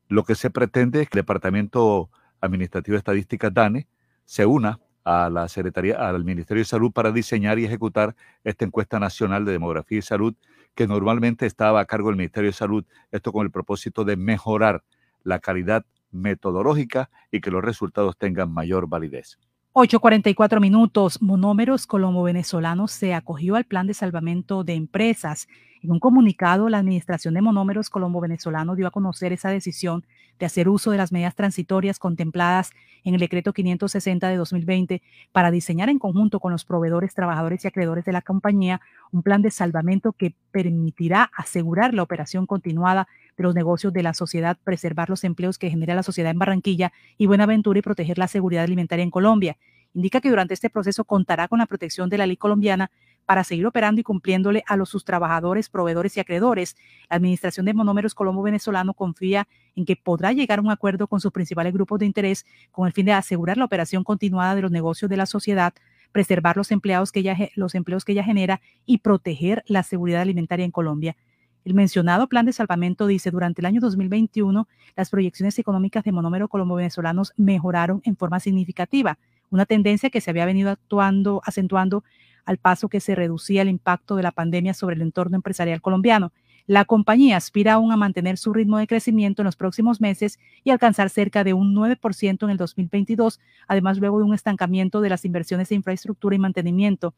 lo 0.10 0.24
que 0.24 0.36
se 0.36 0.50
pretende 0.50 1.02
es 1.02 1.10
que 1.10 1.18
el 1.18 1.24
Departamento 1.24 2.10
Administrativo 2.42 2.94
de 2.94 3.00
Estadística 3.00 3.50
DANE 3.50 3.88
se 4.26 4.46
una 4.46 4.80
a 5.04 5.30
la 5.30 5.48
Secretaría, 5.48 5.96
al 5.98 6.26
Ministerio 6.26 6.62
de 6.62 6.66
Salud 6.66 6.92
para 6.92 7.14
diseñar 7.14 7.60
y 7.60 7.66
ejecutar 7.66 8.14
esta 8.44 8.66
encuesta 8.66 9.00
nacional 9.00 9.46
de 9.46 9.54
demografía 9.54 10.00
y 10.00 10.02
salud 10.02 10.36
que 10.76 10.88
normalmente 10.88 11.46
estaba 11.46 11.80
a 11.80 11.86
cargo 11.86 12.10
del 12.10 12.18
Ministerio 12.18 12.50
de 12.50 12.54
Salud, 12.54 12.86
esto 13.12 13.32
con 13.32 13.46
el 13.46 13.52
propósito 13.52 14.06
de 14.06 14.16
mejorar 14.16 14.84
la 15.24 15.40
calidad 15.40 15.86
metodológica 16.12 17.10
y 17.32 17.42
que 17.42 17.52
los 17.52 17.64
resultados 17.64 18.18
tengan 18.18 18.52
mayor 18.52 18.88
validez. 18.88 19.38
8.44 19.74 20.60
minutos. 20.60 21.22
Monómeros 21.22 21.86
Colombo 21.86 22.24
Venezolanos 22.24 22.92
se 22.92 23.14
acogió 23.14 23.56
al 23.56 23.66
plan 23.66 23.86
de 23.86 23.94
salvamento 23.94 24.64
de 24.64 24.74
empresas. 24.74 25.48
En 25.88 25.94
un 25.94 26.00
comunicado, 26.02 26.68
la 26.68 26.80
Administración 26.80 27.34
de 27.34 27.42
Monómeros 27.42 27.90
Colombo 27.90 28.20
Venezolano 28.20 28.76
dio 28.76 28.88
a 28.88 28.92
conocer 28.92 29.32
esa 29.32 29.52
decisión 29.52 30.04
de 30.38 30.46
hacer 30.46 30.68
uso 30.68 30.92
de 30.92 30.98
las 30.98 31.14
medidas 31.14 31.34
transitorias 31.34 31.98
contempladas 31.98 32.72
en 33.06 33.14
el 33.14 33.22
decreto 33.22 33.54
560 33.54 34.28
de 34.28 34.36
2020 34.36 35.02
para 35.32 35.50
diseñar 35.50 35.88
en 35.88 35.98
conjunto 35.98 36.42
con 36.42 36.52
los 36.52 36.66
proveedores, 36.66 37.14
trabajadores 37.14 37.64
y 37.64 37.70
acreedores 37.70 38.04
de 38.04 38.12
la 38.12 38.22
compañía 38.22 38.82
un 39.14 39.24
plan 39.24 39.42
de 39.42 39.50
salvamento 39.50 40.12
que 40.12 40.36
permitirá 40.52 41.32
asegurar 41.34 41.94
la 41.94 42.04
operación 42.04 42.48
continuada 42.48 43.08
de 43.38 43.44
los 43.44 43.56
negocios 43.56 43.94
de 43.94 44.04
la 44.04 44.14
sociedad, 44.14 44.58
preservar 44.62 45.10
los 45.10 45.24
empleos 45.24 45.58
que 45.58 45.70
genera 45.70 45.96
la 45.96 46.04
sociedad 46.04 46.32
en 46.32 46.40
Barranquilla 46.40 46.92
y 47.18 47.28
Buenaventura 47.28 47.80
y 47.80 47.82
proteger 47.82 48.18
la 48.18 48.28
seguridad 48.28 48.66
alimentaria 48.66 49.04
en 49.04 49.12
Colombia. 49.12 49.56
Indica 49.94 50.20
que 50.20 50.30
durante 50.30 50.54
este 50.54 50.70
proceso 50.70 51.06
contará 51.06 51.48
con 51.48 51.60
la 51.60 51.66
protección 51.66 52.10
de 52.10 52.18
la 52.18 52.28
ley 52.28 52.36
colombiana 52.36 52.92
para 53.28 53.44
seguir 53.44 53.68
operando 53.68 54.00
y 54.00 54.06
cumpliéndole 54.06 54.64
a 54.66 54.78
los 54.78 54.88
sus 54.88 55.04
trabajadores, 55.04 55.68
proveedores 55.68 56.16
y 56.16 56.22
acreedores. 56.22 56.78
La 57.10 57.18
Administración 57.18 57.66
de 57.66 57.74
Monómeros 57.74 58.16
Colombo 58.16 58.42
Venezolano 58.42 58.94
confía 58.94 59.50
en 59.76 59.84
que 59.84 59.98
podrá 59.98 60.32
llegar 60.32 60.60
a 60.60 60.62
un 60.62 60.72
acuerdo 60.72 61.08
con 61.08 61.20
sus 61.20 61.34
principales 61.34 61.74
grupos 61.74 62.00
de 62.00 62.06
interés 62.06 62.46
con 62.72 62.88
el 62.88 62.94
fin 62.94 63.06
de 63.06 63.12
asegurar 63.12 63.58
la 63.58 63.66
operación 63.66 64.06
continuada 64.06 64.56
de 64.56 64.62
los 64.62 64.72
negocios 64.72 65.10
de 65.10 65.18
la 65.18 65.26
sociedad, 65.26 65.74
preservar 66.14 66.56
los, 66.56 66.72
empleados 66.72 67.12
que 67.12 67.20
ella, 67.20 67.38
los 67.56 67.76
empleos 67.76 68.06
que 68.06 68.14
ella 68.14 68.24
genera 68.24 68.62
y 68.86 69.00
proteger 69.00 69.62
la 69.68 69.84
seguridad 69.84 70.22
alimentaria 70.22 70.64
en 70.64 70.72
Colombia. 70.72 71.18
El 71.66 71.74
mencionado 71.74 72.28
plan 72.28 72.46
de 72.46 72.54
salvamento 72.54 73.08
dice, 73.08 73.30
durante 73.30 73.60
el 73.60 73.66
año 73.66 73.82
2021, 73.82 74.70
las 74.96 75.10
proyecciones 75.10 75.60
económicas 75.60 76.06
de 76.06 76.14
Monómero 76.14 76.48
Colombo 76.48 76.76
Venezolanos 76.76 77.34
mejoraron 77.36 78.02
en 78.06 78.16
forma 78.16 78.40
significativa, 78.40 79.18
una 79.50 79.66
tendencia 79.66 80.10
que 80.10 80.22
se 80.22 80.30
había 80.30 80.46
venido 80.46 80.70
actuando, 80.70 81.42
acentuando 81.44 82.06
al 82.48 82.58
paso 82.58 82.88
que 82.88 83.02
se 83.02 83.14
reducía 83.14 83.62
el 83.62 83.68
impacto 83.68 84.16
de 84.16 84.24
la 84.24 84.32
pandemia 84.32 84.74
sobre 84.74 84.96
el 84.96 85.02
entorno 85.02 85.36
empresarial 85.36 85.82
colombiano. 85.82 86.32
La 86.66 86.86
compañía 86.86 87.36
aspira 87.36 87.74
aún 87.74 87.92
a 87.92 87.98
mantener 87.98 88.38
su 88.38 88.54
ritmo 88.54 88.78
de 88.78 88.88
crecimiento 88.88 89.42
en 89.42 89.46
los 89.46 89.58
próximos 89.58 90.00
meses 90.00 90.40
y 90.64 90.70
alcanzar 90.70 91.10
cerca 91.10 91.44
de 91.44 91.54
un 91.54 91.76
9% 91.76 92.44
en 92.44 92.50
el 92.50 92.58
2022, 92.58 93.42
además 93.68 94.00
luego 94.00 94.20
de 94.20 94.24
un 94.24 94.34
estancamiento 94.34 95.02
de 95.02 95.10
las 95.10 95.26
inversiones 95.26 95.68
de 95.70 95.76
infraestructura 95.76 96.36
y 96.36 96.40
mantenimiento. 96.40 97.14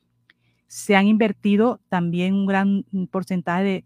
Se 0.65 0.95
han 0.95 1.07
invertido 1.07 1.79
también 1.89 2.33
un 2.33 2.47
gran 2.47 2.85
porcentaje 3.11 3.63
de 3.63 3.85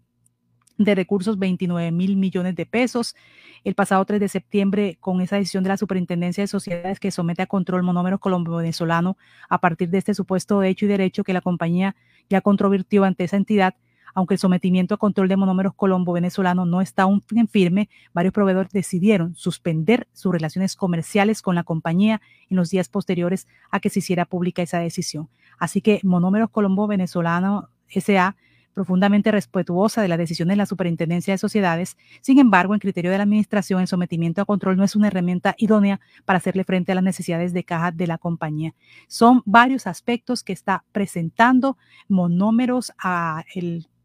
de 0.78 0.94
recursos 0.94 1.38
29 1.38 1.92
mil 1.92 2.16
millones 2.16 2.54
de 2.56 2.66
pesos. 2.66 3.14
El 3.62 3.74
pasado 3.74 4.04
3 4.04 4.20
de 4.20 4.28
septiembre, 4.28 4.98
con 5.00 5.20
esa 5.20 5.36
decisión 5.36 5.64
de 5.64 5.70
la 5.70 5.76
Superintendencia 5.76 6.42
de 6.42 6.48
Sociedades 6.48 7.00
que 7.00 7.10
somete 7.10 7.42
a 7.42 7.46
control 7.46 7.82
monómero 7.82 8.18
colombo-venezolano 8.18 9.16
a 9.48 9.58
partir 9.58 9.88
de 9.90 9.98
este 9.98 10.14
supuesto 10.14 10.62
hecho 10.62 10.84
y 10.84 10.88
derecho 10.88 11.24
que 11.24 11.32
la 11.32 11.40
compañía 11.40 11.96
ya 12.28 12.40
controvirtió 12.40 13.04
ante 13.04 13.24
esa 13.24 13.36
entidad, 13.36 13.74
aunque 14.14 14.34
el 14.34 14.38
sometimiento 14.38 14.94
a 14.94 14.98
control 14.98 15.28
de 15.28 15.36
monómeros 15.36 15.74
colombo-venezolano 15.74 16.64
no 16.64 16.80
está 16.80 17.02
aún 17.02 17.22
en 17.34 17.48
firme, 17.48 17.88
varios 18.12 18.32
proveedores 18.32 18.72
decidieron 18.72 19.34
suspender 19.34 20.06
sus 20.12 20.32
relaciones 20.32 20.76
comerciales 20.76 21.42
con 21.42 21.54
la 21.54 21.64
compañía 21.64 22.20
en 22.48 22.56
los 22.56 22.70
días 22.70 22.88
posteriores 22.88 23.48
a 23.70 23.80
que 23.80 23.90
se 23.90 23.98
hiciera 23.98 24.24
pública 24.24 24.62
esa 24.62 24.78
decisión. 24.78 25.28
Así 25.58 25.80
que 25.80 26.00
Monómeros 26.04 26.50
Colombo-Venezolano 26.50 27.70
SA 27.88 28.36
profundamente 28.74 29.30
respetuosa 29.30 30.02
de 30.02 30.08
la 30.08 30.16
decisión 30.16 30.48
de 30.48 30.56
la 30.56 30.66
Superintendencia 30.66 31.32
de 31.32 31.38
Sociedades. 31.38 31.96
Sin 32.20 32.38
embargo, 32.38 32.74
en 32.74 32.80
criterio 32.80 33.10
de 33.10 33.18
la 33.18 33.22
Administración, 33.22 33.80
el 33.80 33.88
sometimiento 33.88 34.42
a 34.42 34.44
control 34.44 34.76
no 34.76 34.84
es 34.84 34.96
una 34.96 35.06
herramienta 35.06 35.54
idónea 35.56 36.00
para 36.24 36.38
hacerle 36.38 36.64
frente 36.64 36.92
a 36.92 36.96
las 36.96 37.04
necesidades 37.04 37.52
de 37.52 37.64
caja 37.64 37.92
de 37.92 38.06
la 38.06 38.18
compañía. 38.18 38.74
Son 39.06 39.42
varios 39.46 39.86
aspectos 39.86 40.42
que 40.42 40.52
está 40.52 40.84
presentando 40.92 41.78
monómeros 42.08 42.92
a 42.98 43.44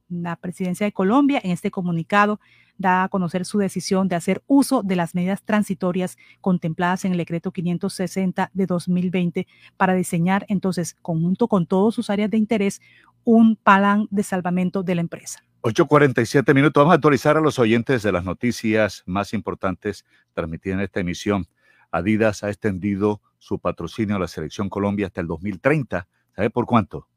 la 0.10 0.36
presidencia 0.36 0.86
de 0.86 0.92
Colombia 0.92 1.40
en 1.44 1.52
este 1.52 1.72
comunicado 1.72 2.40
da 2.80 3.04
a 3.04 3.10
conocer 3.10 3.46
su 3.46 3.60
decisión 3.60 4.08
de 4.08 4.16
hacer 4.16 4.42
uso 4.48 4.82
de 4.82 4.96
las 4.96 5.14
medidas 5.14 5.44
transitorias 5.44 6.18
contempladas 6.42 7.06
en 7.06 7.12
el 7.12 7.20
decreto 7.20 7.52
560 7.52 8.50
de 8.52 8.66
2020 8.66 9.48
para 9.78 9.94
diseñar 9.94 10.46
entonces, 10.48 10.96
conjunto 11.04 11.48
con 11.48 11.68
todas 11.68 11.94
sus 11.94 12.10
áreas 12.10 12.32
de 12.32 12.38
interés, 12.38 12.82
un 13.24 13.56
plan 13.58 14.08
de 14.10 14.24
salvamento 14.24 14.82
de 14.82 14.96
la 14.96 15.02
empresa. 15.02 15.44
8.47 15.62 16.56
minutos. 16.56 16.82
Vamos 16.82 16.94
a 16.94 16.96
actualizar 16.96 17.36
a 17.36 17.42
los 17.42 17.60
oyentes 17.60 18.02
de 18.02 18.14
las 18.14 18.24
noticias 18.24 19.04
más 19.06 19.34
importantes 19.34 20.06
transmitidas 20.34 20.78
en 20.78 20.84
esta 20.86 21.02
emisión. 21.02 21.48
Adidas 21.92 22.44
ha 22.44 22.50
extendido 22.50 23.22
su 23.40 23.60
patrocinio 23.60 24.16
a 24.16 24.20
la 24.20 24.28
Selección 24.28 24.70
Colombia 24.70 25.08
hasta 25.08 25.20
el 25.20 25.28
2030. 25.28 26.08
¿Sabe 26.34 26.50
por 26.50 26.66
cuánto? 26.66 27.08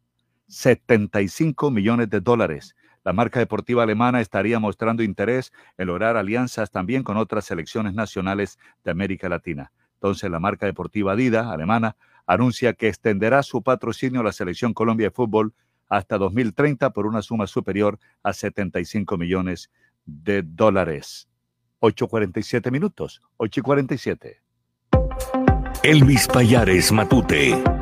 75 0.48 1.70
millones 1.70 2.10
de 2.10 2.20
dólares. 2.20 2.74
La 3.04 3.12
marca 3.12 3.40
deportiva 3.40 3.82
alemana 3.82 4.20
estaría 4.20 4.58
mostrando 4.58 5.02
interés 5.02 5.52
en 5.76 5.88
lograr 5.88 6.16
alianzas 6.16 6.70
también 6.70 7.02
con 7.02 7.16
otras 7.16 7.44
selecciones 7.44 7.94
nacionales 7.94 8.58
de 8.84 8.90
América 8.90 9.28
Latina. 9.28 9.72
Entonces, 9.94 10.30
la 10.30 10.38
marca 10.38 10.66
deportiva 10.66 11.16
Dida, 11.16 11.52
alemana, 11.52 11.96
anuncia 12.26 12.72
que 12.74 12.88
extenderá 12.88 13.42
su 13.42 13.62
patrocinio 13.62 14.20
a 14.20 14.24
la 14.24 14.32
Selección 14.32 14.72
Colombia 14.72 15.08
de 15.08 15.10
Fútbol 15.10 15.54
hasta 15.88 16.16
2030 16.18 16.90
por 16.90 17.06
una 17.06 17.22
suma 17.22 17.46
superior 17.46 17.98
a 18.22 18.32
75 18.32 19.16
millones 19.16 19.70
de 20.06 20.42
dólares. 20.42 21.28
8.47 21.80 22.70
minutos, 22.70 23.20
8.47. 23.38 24.38
Elvis 25.82 26.28
Payares 26.28 26.92
Matute. 26.92 27.81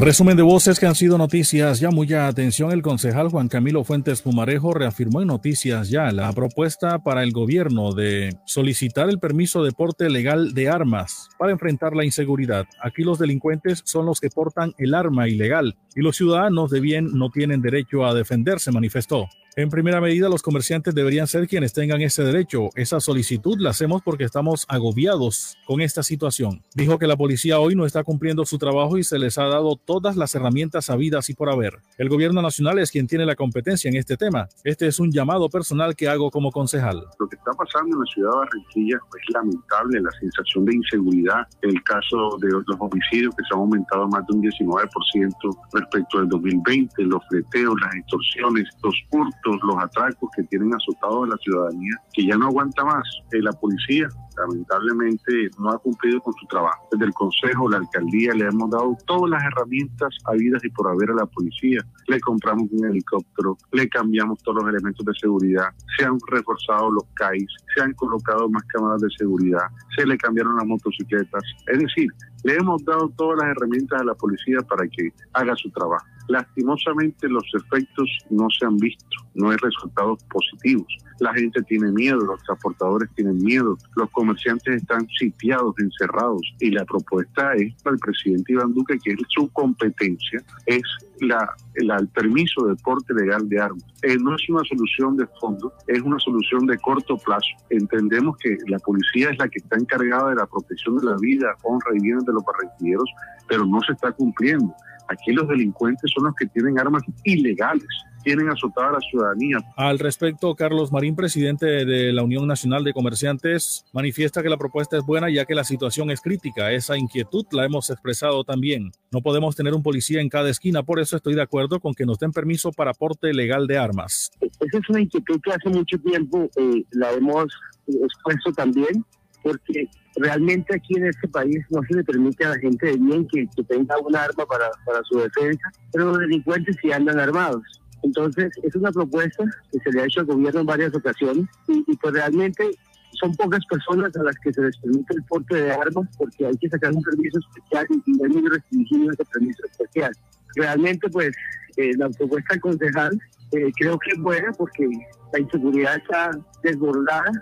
Resumen 0.00 0.36
de 0.36 0.44
voces 0.44 0.78
que 0.78 0.86
han 0.86 0.94
sido 0.94 1.18
noticias 1.18 1.80
ya. 1.80 1.90
Mucha 1.90 2.28
atención. 2.28 2.70
El 2.70 2.82
concejal 2.82 3.30
Juan 3.30 3.48
Camilo 3.48 3.82
Fuentes 3.82 4.22
Pumarejo 4.22 4.72
reafirmó 4.72 5.20
en 5.20 5.26
noticias 5.26 5.90
ya 5.90 6.12
la 6.12 6.32
propuesta 6.32 7.00
para 7.00 7.24
el 7.24 7.32
gobierno 7.32 7.92
de 7.92 8.32
solicitar 8.46 9.08
el 9.08 9.18
permiso 9.18 9.64
de 9.64 9.72
porte 9.72 10.08
legal 10.08 10.54
de 10.54 10.68
armas 10.68 11.28
para 11.36 11.50
enfrentar 11.50 11.96
la 11.96 12.04
inseguridad. 12.04 12.64
Aquí 12.80 13.02
los 13.02 13.18
delincuentes 13.18 13.82
son 13.84 14.06
los 14.06 14.20
que 14.20 14.30
portan 14.30 14.72
el 14.78 14.94
arma 14.94 15.28
ilegal 15.28 15.76
y 15.96 16.00
los 16.00 16.16
ciudadanos 16.16 16.70
de 16.70 16.78
bien 16.78 17.18
no 17.18 17.30
tienen 17.30 17.60
derecho 17.60 18.06
a 18.06 18.14
defenderse, 18.14 18.70
manifestó. 18.70 19.28
En 19.58 19.70
primera 19.70 20.00
medida, 20.00 20.28
los 20.28 20.40
comerciantes 20.40 20.94
deberían 20.94 21.26
ser 21.26 21.48
quienes 21.48 21.72
tengan 21.72 22.00
ese 22.00 22.22
derecho. 22.22 22.68
Esa 22.76 23.00
solicitud 23.00 23.58
la 23.58 23.70
hacemos 23.70 24.02
porque 24.02 24.22
estamos 24.22 24.64
agobiados 24.68 25.58
con 25.66 25.80
esta 25.80 26.04
situación. 26.04 26.62
Dijo 26.76 26.96
que 26.96 27.08
la 27.08 27.16
policía 27.16 27.58
hoy 27.58 27.74
no 27.74 27.84
está 27.84 28.04
cumpliendo 28.04 28.46
su 28.46 28.56
trabajo 28.56 28.98
y 28.98 29.02
se 29.02 29.18
les 29.18 29.36
ha 29.36 29.46
dado 29.46 29.74
todas 29.74 30.16
las 30.16 30.32
herramientas 30.36 30.90
habidas 30.90 31.28
y 31.28 31.34
por 31.34 31.50
haber. 31.50 31.80
El 31.96 32.08
gobierno 32.08 32.40
nacional 32.40 32.78
es 32.78 32.92
quien 32.92 33.08
tiene 33.08 33.26
la 33.26 33.34
competencia 33.34 33.88
en 33.88 33.96
este 33.96 34.16
tema. 34.16 34.46
Este 34.62 34.86
es 34.86 35.00
un 35.00 35.10
llamado 35.10 35.48
personal 35.48 35.96
que 35.96 36.08
hago 36.08 36.30
como 36.30 36.52
concejal. 36.52 37.04
Lo 37.18 37.28
que 37.28 37.34
está 37.34 37.50
pasando 37.50 37.96
en 37.96 37.98
la 37.98 38.06
ciudad 38.14 38.30
de 38.30 38.36
Barranquilla 38.36 38.96
es 38.96 39.34
lamentable, 39.34 40.00
la 40.00 40.10
sensación 40.20 40.66
de 40.66 40.76
inseguridad, 40.76 41.48
el 41.62 41.82
caso 41.82 42.38
de 42.40 42.48
los 42.48 42.64
homicidios 42.78 43.34
que 43.34 43.42
se 43.42 43.54
han 43.54 43.62
aumentado 43.62 44.06
más 44.06 44.24
de 44.28 44.36
un 44.36 44.42
19% 44.44 45.58
respecto 45.72 46.18
al 46.18 46.28
2020, 46.28 47.02
los 47.02 47.20
fleteos, 47.28 47.74
las 47.80 47.96
extorsiones, 47.96 48.68
los 48.84 48.94
hurtos 49.10 49.47
los 49.56 49.76
atracos 49.78 50.30
que 50.36 50.42
tienen 50.44 50.74
azotados 50.74 51.24
a 51.24 51.30
la 51.30 51.36
ciudadanía, 51.38 51.92
que 52.12 52.26
ya 52.26 52.36
no 52.36 52.46
aguanta 52.46 52.84
más. 52.84 53.04
Eh, 53.32 53.42
la 53.42 53.52
policía 53.52 54.08
lamentablemente 54.36 55.50
no 55.58 55.70
ha 55.70 55.78
cumplido 55.78 56.20
con 56.20 56.34
su 56.34 56.46
trabajo. 56.46 56.88
Desde 56.92 57.06
el 57.06 57.12
Consejo, 57.12 57.68
la 57.68 57.78
Alcaldía 57.78 58.32
le 58.34 58.46
hemos 58.46 58.70
dado 58.70 58.96
todas 59.06 59.30
las 59.30 59.42
herramientas 59.44 60.14
habidas 60.26 60.64
y 60.64 60.70
por 60.70 60.88
haber 60.88 61.10
a 61.10 61.14
la 61.14 61.26
policía. 61.26 61.80
Le 62.06 62.20
compramos 62.20 62.68
un 62.70 62.86
helicóptero, 62.86 63.56
le 63.72 63.88
cambiamos 63.88 64.42
todos 64.42 64.62
los 64.62 64.68
elementos 64.68 65.04
de 65.04 65.12
seguridad, 65.20 65.68
se 65.96 66.04
han 66.04 66.18
reforzado 66.28 66.90
los 66.90 67.04
CAIs, 67.14 67.48
se 67.74 67.82
han 67.82 67.92
colocado 67.94 68.48
más 68.48 68.62
cámaras 68.64 69.00
de 69.00 69.08
seguridad, 69.16 69.66
se 69.96 70.06
le 70.06 70.16
cambiaron 70.16 70.56
las 70.56 70.66
motocicletas. 70.66 71.42
Es 71.66 71.78
decir, 71.78 72.08
le 72.44 72.56
hemos 72.56 72.84
dado 72.84 73.08
todas 73.16 73.38
las 73.38 73.48
herramientas 73.48 74.00
a 74.00 74.04
la 74.04 74.14
policía 74.14 74.58
para 74.68 74.86
que 74.88 75.12
haga 75.32 75.54
su 75.56 75.70
trabajo. 75.70 76.06
Lastimosamente 76.28 77.28
los 77.28 77.44
efectos 77.54 78.08
no 78.30 78.48
se 78.50 78.66
han 78.66 78.76
visto, 78.76 79.16
no 79.34 79.50
hay 79.50 79.56
resultados 79.56 80.22
positivos. 80.24 80.86
La 81.20 81.34
gente 81.34 81.62
tiene 81.62 81.90
miedo, 81.90 82.18
los 82.18 82.42
transportadores 82.44 83.08
tienen 83.16 83.38
miedo, 83.42 83.76
los 83.96 84.10
comerciantes 84.10 84.82
están 84.82 85.08
sitiados, 85.18 85.74
encerrados 85.78 86.42
y 86.60 86.70
la 86.70 86.84
propuesta 86.84 87.54
es 87.54 87.74
para 87.82 87.94
el 87.94 88.00
presidente 88.00 88.52
Iván 88.52 88.72
Duque 88.74 88.98
que 89.02 89.12
es 89.12 89.18
su 89.28 89.48
competencia, 89.52 90.42
es 90.66 90.82
la, 91.20 91.48
el 91.74 92.08
permiso 92.08 92.66
de 92.66 92.76
porte 92.76 93.14
legal 93.14 93.48
de 93.48 93.60
armas. 93.60 93.84
Eh, 94.02 94.16
no 94.18 94.36
es 94.36 94.48
una 94.48 94.62
solución 94.64 95.16
de 95.16 95.26
fondo, 95.40 95.72
es 95.86 96.00
una 96.02 96.18
solución 96.18 96.66
de 96.66 96.78
corto 96.78 97.16
plazo. 97.18 97.48
Entendemos 97.70 98.36
que 98.38 98.56
la 98.68 98.78
policía 98.78 99.30
es 99.30 99.38
la 99.38 99.48
que 99.48 99.58
está 99.58 99.76
encargada 99.76 100.30
de 100.30 100.36
la 100.36 100.46
protección 100.46 100.98
de 100.98 101.06
la 101.06 101.16
vida, 101.16 101.56
honra 101.62 101.90
y 101.96 102.00
bienes 102.00 102.24
de 102.24 102.32
los 102.32 102.44
barranquilleros, 102.44 103.10
pero 103.48 103.64
no 103.66 103.80
se 103.82 103.92
está 103.92 104.12
cumpliendo. 104.12 104.74
Aquí 105.08 105.32
los 105.32 105.48
delincuentes 105.48 106.10
son 106.14 106.24
los 106.24 106.34
que 106.34 106.46
tienen 106.46 106.78
armas 106.78 107.02
ilegales, 107.24 107.86
tienen 108.22 108.48
azotada 108.50 108.90
a 108.90 108.92
la 108.92 109.00
ciudadanía. 109.00 109.58
Al 109.76 109.98
respecto, 109.98 110.54
Carlos 110.54 110.92
Marín, 110.92 111.16
presidente 111.16 111.66
de 111.86 112.12
la 112.12 112.22
Unión 112.22 112.46
Nacional 112.46 112.84
de 112.84 112.92
Comerciantes, 112.92 113.84
manifiesta 113.92 114.42
que 114.42 114.50
la 114.50 114.58
propuesta 114.58 114.98
es 114.98 115.04
buena 115.04 115.30
ya 115.30 115.46
que 115.46 115.54
la 115.54 115.64
situación 115.64 116.10
es 116.10 116.20
crítica. 116.20 116.72
Esa 116.72 116.98
inquietud 116.98 117.46
la 117.52 117.64
hemos 117.64 117.88
expresado 117.88 118.44
también. 118.44 118.92
No 119.10 119.22
podemos 119.22 119.56
tener 119.56 119.72
un 119.72 119.82
policía 119.82 120.20
en 120.20 120.28
cada 120.28 120.50
esquina, 120.50 120.82
por 120.82 121.00
eso 121.00 121.16
estoy 121.16 121.34
de 121.34 121.42
acuerdo 121.42 121.80
con 121.80 121.94
que 121.94 122.04
nos 122.04 122.18
den 122.18 122.32
permiso 122.32 122.70
para 122.70 122.92
porte 122.92 123.32
legal 123.32 123.66
de 123.66 123.78
armas. 123.78 124.30
Esa 124.40 124.78
es 124.78 124.90
una 124.90 125.00
inquietud 125.00 125.40
que 125.42 125.52
hace 125.52 125.70
mucho 125.70 125.98
tiempo 125.98 126.50
eh, 126.56 126.84
la 126.90 127.12
hemos 127.12 127.46
expuesto 127.86 128.52
también 128.52 129.04
porque 129.42 129.88
realmente 130.20 130.74
aquí 130.74 130.96
en 130.96 131.06
este 131.06 131.28
país 131.28 131.64
no 131.70 131.80
se 131.82 131.94
le 131.94 132.04
permite 132.04 132.44
a 132.44 132.50
la 132.50 132.58
gente 132.58 132.86
de 132.86 132.96
bien 132.96 133.26
que, 133.28 133.46
tenga 133.68 133.98
un 133.98 134.14
arma 134.16 134.46
para, 134.46 134.70
para, 134.84 135.02
su 135.04 135.18
defensa, 135.18 135.70
pero 135.92 136.06
los 136.06 136.18
delincuentes 136.18 136.76
sí 136.80 136.92
andan 136.92 137.18
armados. 137.18 137.62
Entonces, 138.02 138.50
es 138.62 138.74
una 138.76 138.92
propuesta 138.92 139.44
que 139.72 139.78
se 139.80 139.90
le 139.90 140.02
ha 140.02 140.04
hecho 140.04 140.20
al 140.20 140.26
gobierno 140.26 140.60
en 140.60 140.66
varias 140.66 140.94
ocasiones 140.94 141.46
y, 141.66 141.82
pues 141.96 142.14
realmente 142.14 142.70
son 143.12 143.34
pocas 143.34 143.64
personas 143.66 144.14
a 144.16 144.22
las 144.22 144.36
que 144.36 144.52
se 144.52 144.62
les 144.62 144.76
permite 144.78 145.14
el 145.14 145.22
porte 145.24 145.56
de 145.56 145.72
armas 145.72 146.08
porque 146.16 146.46
hay 146.46 146.56
que 146.56 146.68
sacar 146.68 146.92
un 146.92 147.02
permiso 147.02 147.38
especial 147.40 147.86
y 148.06 148.12
es 148.12 148.28
muy 148.28 148.48
restringido 148.48 149.10
ese 149.10 149.24
permiso 149.24 149.62
especial. 149.66 150.12
Realmente, 150.54 151.08
pues, 151.10 151.32
eh, 151.76 151.92
la 151.96 152.08
propuesta 152.10 152.58
concejal 152.60 153.18
eh, 153.52 153.72
creo 153.76 153.98
que 153.98 154.12
es 154.12 154.20
buena 154.20 154.52
porque 154.52 154.88
la 155.32 155.40
inseguridad 155.40 155.96
está 155.96 156.30
desbordada 156.62 157.32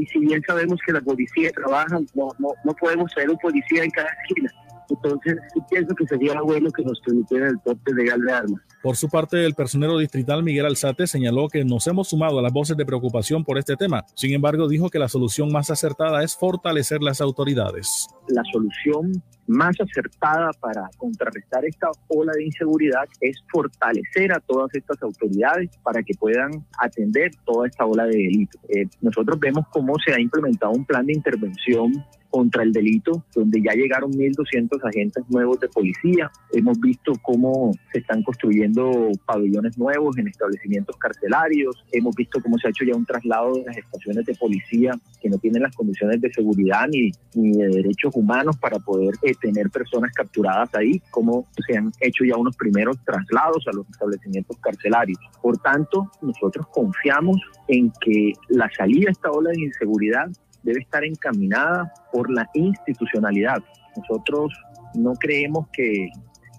y 0.00 0.06
si 0.06 0.18
bien 0.20 0.42
sabemos 0.46 0.78
que 0.84 0.92
la 0.92 1.00
policía 1.00 1.50
trabaja, 1.52 2.00
no, 2.14 2.28
no, 2.38 2.48
no 2.64 2.74
podemos 2.74 3.12
tener 3.14 3.30
un 3.30 3.38
policía 3.38 3.84
en 3.84 3.90
cada 3.90 4.08
esquina. 4.28 4.50
Entonces, 4.90 5.36
pienso 5.70 5.94
que 5.94 6.06
sería 6.06 6.40
bueno 6.42 6.70
que 6.70 6.82
nos 6.84 7.00
permitieran 7.00 7.50
el 7.50 7.58
porte 7.58 7.94
legal 7.94 8.20
de 8.20 8.32
armas. 8.32 8.60
Por 8.82 8.96
su 8.96 9.08
parte, 9.08 9.44
el 9.44 9.54
personero 9.54 9.96
distrital 9.98 10.42
Miguel 10.42 10.66
Alzate 10.66 11.06
señaló 11.06 11.48
que 11.48 11.64
nos 11.64 11.86
hemos 11.86 12.08
sumado 12.08 12.38
a 12.38 12.42
las 12.42 12.52
voces 12.52 12.76
de 12.76 12.84
preocupación 12.84 13.44
por 13.44 13.58
este 13.58 13.76
tema. 13.76 14.04
Sin 14.14 14.34
embargo, 14.34 14.68
dijo 14.68 14.90
que 14.90 14.98
la 14.98 15.08
solución 15.08 15.50
más 15.50 15.70
acertada 15.70 16.22
es 16.22 16.36
fortalecer 16.36 17.02
las 17.02 17.20
autoridades. 17.20 18.06
La 18.28 18.42
solución 18.52 19.22
más 19.46 19.78
acertada 19.80 20.50
para 20.60 20.88
contrarrestar 20.96 21.64
esta 21.64 21.88
ola 22.08 22.32
de 22.32 22.44
inseguridad 22.44 23.04
es 23.20 23.42
fortalecer 23.50 24.32
a 24.32 24.40
todas 24.40 24.74
estas 24.74 25.02
autoridades 25.02 25.70
para 25.82 26.02
que 26.02 26.14
puedan 26.14 26.64
atender 26.78 27.30
toda 27.44 27.66
esta 27.66 27.84
ola 27.84 28.04
de 28.04 28.16
delito. 28.16 28.58
Eh, 28.68 28.86
nosotros 29.00 29.38
vemos 29.38 29.66
cómo 29.70 29.94
se 30.04 30.12
ha 30.12 30.20
implementado 30.20 30.72
un 30.72 30.84
plan 30.84 31.06
de 31.06 31.12
intervención 31.12 31.92
contra 32.34 32.64
el 32.64 32.72
delito, 32.72 33.24
donde 33.32 33.62
ya 33.62 33.74
llegaron 33.74 34.10
1.200 34.10 34.84
agentes 34.84 35.22
nuevos 35.28 35.60
de 35.60 35.68
policía. 35.68 36.28
Hemos 36.52 36.80
visto 36.80 37.12
cómo 37.22 37.70
se 37.92 38.00
están 38.00 38.24
construyendo 38.24 39.12
pabellones 39.24 39.78
nuevos 39.78 40.18
en 40.18 40.26
establecimientos 40.26 40.96
carcelarios. 40.96 41.84
Hemos 41.92 42.12
visto 42.16 42.40
cómo 42.42 42.58
se 42.58 42.66
ha 42.66 42.70
hecho 42.70 42.84
ya 42.84 42.96
un 42.96 43.06
traslado 43.06 43.54
de 43.54 43.62
las 43.66 43.76
estaciones 43.76 44.26
de 44.26 44.34
policía 44.34 44.98
que 45.22 45.30
no 45.30 45.38
tienen 45.38 45.62
las 45.62 45.76
condiciones 45.76 46.20
de 46.20 46.32
seguridad 46.32 46.88
ni, 46.88 47.12
de 47.34 47.68
derechos 47.68 48.10
humanos 48.16 48.56
para 48.58 48.80
poder 48.80 49.14
eh, 49.22 49.34
tener 49.40 49.70
personas 49.70 50.10
capturadas 50.12 50.74
ahí, 50.74 51.00
cómo 51.12 51.46
se 51.64 51.78
han 51.78 51.92
hecho 52.00 52.24
ya 52.24 52.36
unos 52.36 52.56
primeros 52.56 52.96
traslados 53.04 53.64
a 53.68 53.76
los 53.76 53.88
establecimientos 53.88 54.56
carcelarios. 54.58 55.20
Por 55.40 55.56
tanto, 55.58 56.10
nosotros 56.20 56.66
confiamos 56.72 57.40
en 57.68 57.92
que 58.00 58.32
la 58.48 58.68
salida 58.76 59.04
de 59.04 59.12
esta 59.12 59.30
ola 59.30 59.50
de 59.50 59.60
inseguridad 59.60 60.28
debe 60.64 60.80
estar 60.80 61.04
encaminada 61.04 61.92
por 62.12 62.30
la 62.30 62.48
institucionalidad. 62.54 63.62
Nosotros 63.96 64.52
no 64.94 65.12
creemos 65.14 65.68
que 65.72 66.08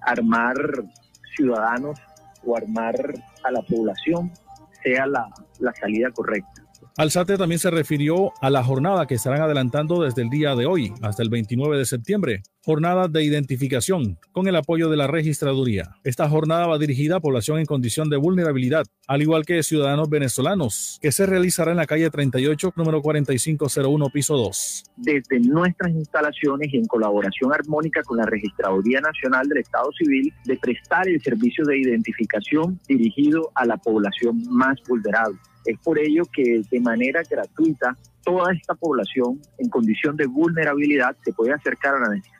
armar 0.01 0.55
ciudadanos 1.35 1.99
o 2.45 2.55
armar 2.55 2.95
a 3.43 3.51
la 3.51 3.61
población 3.63 4.31
sea 4.83 5.05
la, 5.07 5.27
la 5.59 5.73
salida 5.73 6.11
correcta. 6.11 6.64
Alzate 6.97 7.37
también 7.37 7.59
se 7.59 7.69
refirió 7.71 8.31
a 8.39 8.49
la 8.49 8.63
jornada 8.63 9.05
que 9.05 9.15
estarán 9.15 9.41
adelantando 9.41 10.01
desde 10.01 10.21
el 10.21 10.29
día 10.29 10.55
de 10.55 10.65
hoy 10.65 10.93
hasta 11.01 11.23
el 11.23 11.29
29 11.29 11.77
de 11.77 11.85
septiembre, 11.85 12.43
jornada 12.63 13.09
de 13.09 13.21
identificación 13.21 14.17
con 14.31 14.47
el 14.47 14.55
apoyo 14.55 14.89
de 14.89 14.95
la 14.95 15.05
registraduría. 15.05 15.97
Esta 16.05 16.29
jornada 16.29 16.67
va 16.67 16.77
dirigida 16.77 17.17
a 17.17 17.19
población 17.19 17.59
en 17.59 17.65
condición 17.65 18.09
de 18.09 18.15
vulnerabilidad, 18.15 18.85
al 19.07 19.21
igual 19.21 19.45
que 19.45 19.61
ciudadanos 19.61 20.09
venezolanos, 20.09 20.97
que 21.01 21.11
se 21.11 21.25
realizará 21.25 21.71
en 21.71 21.77
la 21.77 21.85
calle 21.85 22.09
38, 22.09 22.71
número 22.77 23.01
4501, 23.01 24.09
piso 24.11 24.37
2. 24.37 24.83
Desde 24.95 25.41
nuestras 25.41 25.91
instalaciones 25.91 26.73
y 26.73 26.77
en 26.77 26.85
colaboración 26.85 27.51
armónica 27.51 28.03
con 28.03 28.19
la 28.19 28.25
Registraduría 28.25 29.01
Nacional 29.01 29.49
del 29.49 29.57
Estado 29.57 29.91
Civil, 29.97 30.33
de 30.45 30.55
prestar 30.55 31.09
el 31.09 31.21
servicio 31.21 31.65
de 31.65 31.77
identificación 31.77 32.79
dirigido 32.87 33.51
a 33.53 33.65
la 33.65 33.75
población 33.75 34.41
más 34.49 34.77
vulnerable. 34.87 35.37
Es 35.65 35.79
por 35.79 35.99
ello 35.99 36.23
que 36.31 36.61
de 36.69 36.79
manera 36.79 37.21
gratuita 37.29 37.95
toda 38.23 38.53
esta 38.53 38.73
población 38.73 39.39
en 39.57 39.69
condición 39.69 40.17
de 40.17 40.25
vulnerabilidad 40.25 41.15
se 41.23 41.31
puede 41.31 41.53
acercar 41.53 41.95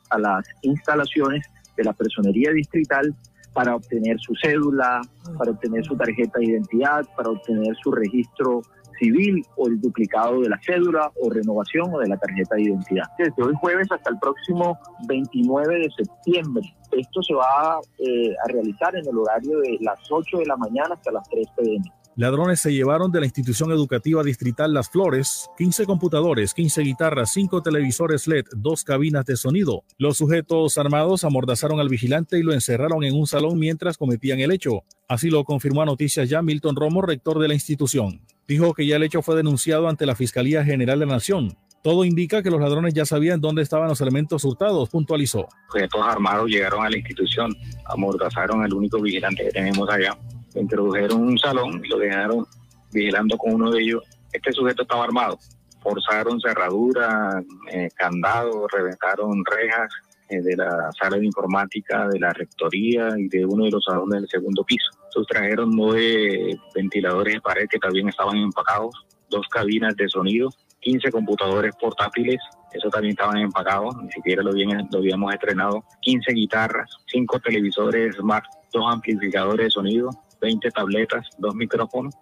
a, 0.10 0.20
las 0.20 0.45
instalaciones 0.62 1.45
de 1.78 1.84
la 1.84 1.94
personería 1.94 2.52
distrital 2.52 3.16
para 3.54 3.76
obtener 3.76 4.20
su 4.20 4.34
cédula, 4.36 5.02
para 5.38 5.52
obtener 5.52 5.84
su 5.86 5.95
tarjeta 5.95 6.40
de 6.40 6.45
identidad, 6.45 7.06
para 7.16 7.30
obtener 7.30 7.76
su 7.82 7.92
registro 7.92 8.62
civil 9.00 9.45
o 9.58 9.68
el 9.68 9.80
duplicado 9.80 10.42
de 10.42 10.50
la 10.50 10.60
cédula 10.66 11.12
o 11.22 11.30
renovación 11.30 11.94
o 11.94 12.00
de 12.00 12.08
la 12.08 12.18
tarjeta 12.18 12.56
de 12.56 12.64
identidad. 12.64 13.06
Desde 13.18 13.44
hoy 13.44 13.54
jueves 13.60 13.92
hasta 13.92 14.10
el 14.10 14.20
próximo 14.20 14.78
29 15.08 15.80
de 15.80 15.90
septiembre. 15.92 16.64
Esto 16.92 17.22
se 17.22 17.34
va 17.34 17.80
eh, 18.00 18.34
a 18.44 18.48
realizar 18.48 18.95
en 18.95 19.08
el 19.08 19.18
horario 19.18 19.60
de 19.60 19.78
las 19.82 20.00
8 20.10 20.38
de 20.40 20.45
la 20.45 20.58
mañana 20.58 20.95
hasta 20.95 21.12
las 21.12 21.28
3 21.30 21.48
pm. 21.58 21.84
Ladrones 22.18 22.61
se 22.61 22.72
llevaron 22.72 23.11
de 23.11 23.19
la 23.19 23.26
institución 23.26 23.72
educativa 23.72 24.24
distrital 24.24 24.74
Las 24.74 24.90
Flores 24.90 25.50
15 25.58 25.85
computadores, 25.85 26.53
15 26.53 26.82
guitarras, 26.82 27.34
5 27.34 27.61
televisores 27.61 28.26
LED, 28.26 28.45
2 28.56 28.84
cabinas 28.85 29.26
de 29.26 29.35
sonido. 29.35 29.84
Los 29.98 30.16
sujetos 30.16 30.77
armados 30.77 31.26
amordazaron 31.26 31.82
al 31.82 31.90
vigilante 31.90 32.40
y 32.40 32.44
lo 32.44 32.53
encerraron 32.53 33.03
en 33.03 33.16
un 33.16 33.27
salón 33.27 33.60
mientras 33.60 33.98
cometían 33.98 34.40
el 34.40 34.52
hecho. 34.52 34.84
Así 35.10 35.30
lo 35.30 35.44
confirmó 35.44 35.82
a 35.82 35.85
Noticias 35.85 36.30
Ya 36.30 36.42
Milton 36.42 36.77
Romo, 36.77 37.02
rector 37.02 37.38
de 37.38 37.50
la 37.50 37.53
institución. 37.53 38.22
Dijo 38.48 38.74
que 38.74 38.88
ya 38.88 38.95
el 38.95 39.03
hecho 39.03 39.22
fue 39.22 39.35
denunciado 39.35 39.90
ante 39.90 40.06
la 40.06 40.16
Fiscalía 40.16 40.64
General 40.64 40.98
de 40.98 41.06
la 41.08 41.16
Nación. 41.16 41.58
Todo 41.84 42.06
indica 42.06 42.42
que 42.42 42.50
los 42.50 42.61
ladrones 42.61 42.94
ya 42.94 43.06
sabían 43.06 43.42
dónde 43.42 43.61
estaban 43.61 43.90
los 43.90 44.00
elementos 44.00 44.45
hurtados, 44.45 44.90
puntualizó. 44.90 45.50
Sujetos 45.68 46.02
armados 46.02 46.50
llegaron 46.50 46.85
a 46.85 46.90
la 46.90 46.95
institución, 46.95 47.53
amordazaron 47.84 48.64
al 48.64 48.74
único 48.74 49.02
vigilante 49.02 49.44
que 49.44 49.52
tenemos 49.52 49.90
allá 49.90 50.18
introdujeron 50.61 51.22
un 51.22 51.38
salón 51.38 51.82
y 51.84 51.88
lo 51.88 51.98
dejaron 51.98 52.45
vigilando 52.92 53.38
con 53.38 53.56
uno 53.56 53.72
de 53.72 53.82
ellos. 53.82 54.03
Este 54.32 54.51
sujeto 54.51 54.84
estaba 54.84 55.03
armado. 55.03 55.38
Forzaron 55.82 56.40
cerraduras, 56.40 57.43
eh, 57.72 57.90
candados, 57.95 58.72
reventaron 58.72 59.43
rejas 59.45 59.92
eh, 60.30 60.42
de 60.42 60.56
la 60.56 60.90
sala 61.00 61.17
de 61.17 61.25
informática, 61.25 62.08
de 62.08 62.19
la 62.19 62.34
rectoría 62.34 63.09
y 63.17 63.27
de 63.27 63.45
uno 63.45 63.66
de 63.66 63.72
los 63.72 63.85
salones 63.85 64.22
del 64.22 64.30
segundo 64.30 64.64
piso. 64.64 64.90
Sustrajeron 65.11 65.69
nueve 65.72 66.59
ventiladores 66.74 67.35
de 67.35 67.42
pared 67.42 67.67
que 67.69 67.77
también 67.77 68.09
estaban 68.09 68.38
empacados, 68.38 69.06
dos 69.30 69.48
cabinas 69.50 69.95
de 69.95 70.09
sonido, 70.09 70.50
15 70.80 71.11
computadores 71.11 71.75
portátiles, 71.80 72.40
eso 72.74 72.90
también 72.90 73.11
estaban 73.11 73.38
empacados, 73.38 73.95
ni 74.01 74.11
siquiera 74.11 74.43
lo, 74.43 74.51
lo 74.51 74.98
habíamos 74.98 75.34
estrenado, 75.34 75.84
15 76.01 76.32
guitarras, 76.34 76.90
5 77.08 77.40
televisores 77.40 78.16
smart, 78.17 78.45
dos 78.74 78.85
amplificadores 78.92 79.67
de 79.67 79.72
sonido, 79.72 80.09
20 80.45 80.69
tabletas, 80.72 81.27
dos 81.40 81.56
micrófonos, 81.56 82.14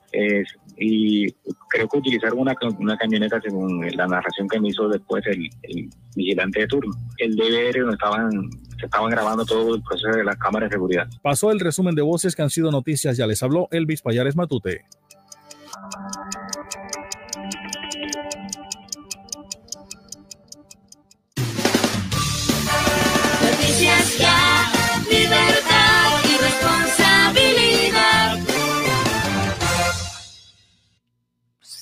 y 0.78 1.30
creo 1.70 1.88
que 1.90 1.98
utilizaron 1.98 2.40
una, 2.40 2.56
una 2.80 2.98
camioneta 2.98 3.40
según 3.42 3.86
la 3.96 4.08
narración 4.08 4.48
que 4.48 4.62
me 4.62 4.70
hizo 4.70 4.88
después 4.88 5.26
el, 5.28 5.50
vigilante 6.16 6.62
de 6.62 6.68
turno. 6.68 6.94
El 7.18 7.36
DVR 7.36 7.80
donde 7.82 7.96
estaban, 7.96 8.32
se 8.80 8.86
estaban 8.86 9.10
grabando 9.10 9.44
todo 9.46 9.76
el 9.76 9.82
proceso 9.82 10.16
de 10.16 10.24
las 10.24 10.38
cámaras 10.38 10.70
de 10.70 10.76
seguridad. 10.76 11.08
Pasó 11.22 11.52
el 11.52 11.60
resumen 11.60 11.96
de 11.96 12.02
voces 12.02 12.36
que 12.36 12.42
han 12.42 12.50
sido 12.50 12.72
noticias, 12.72 13.18
ya 13.18 13.28
les 13.28 13.44
habló 13.44 13.68
Elvis 13.72 14.02
Payares 14.02 14.36
Matute. 14.38 14.86
Noticias 23.42 24.18
ya, 24.18 24.53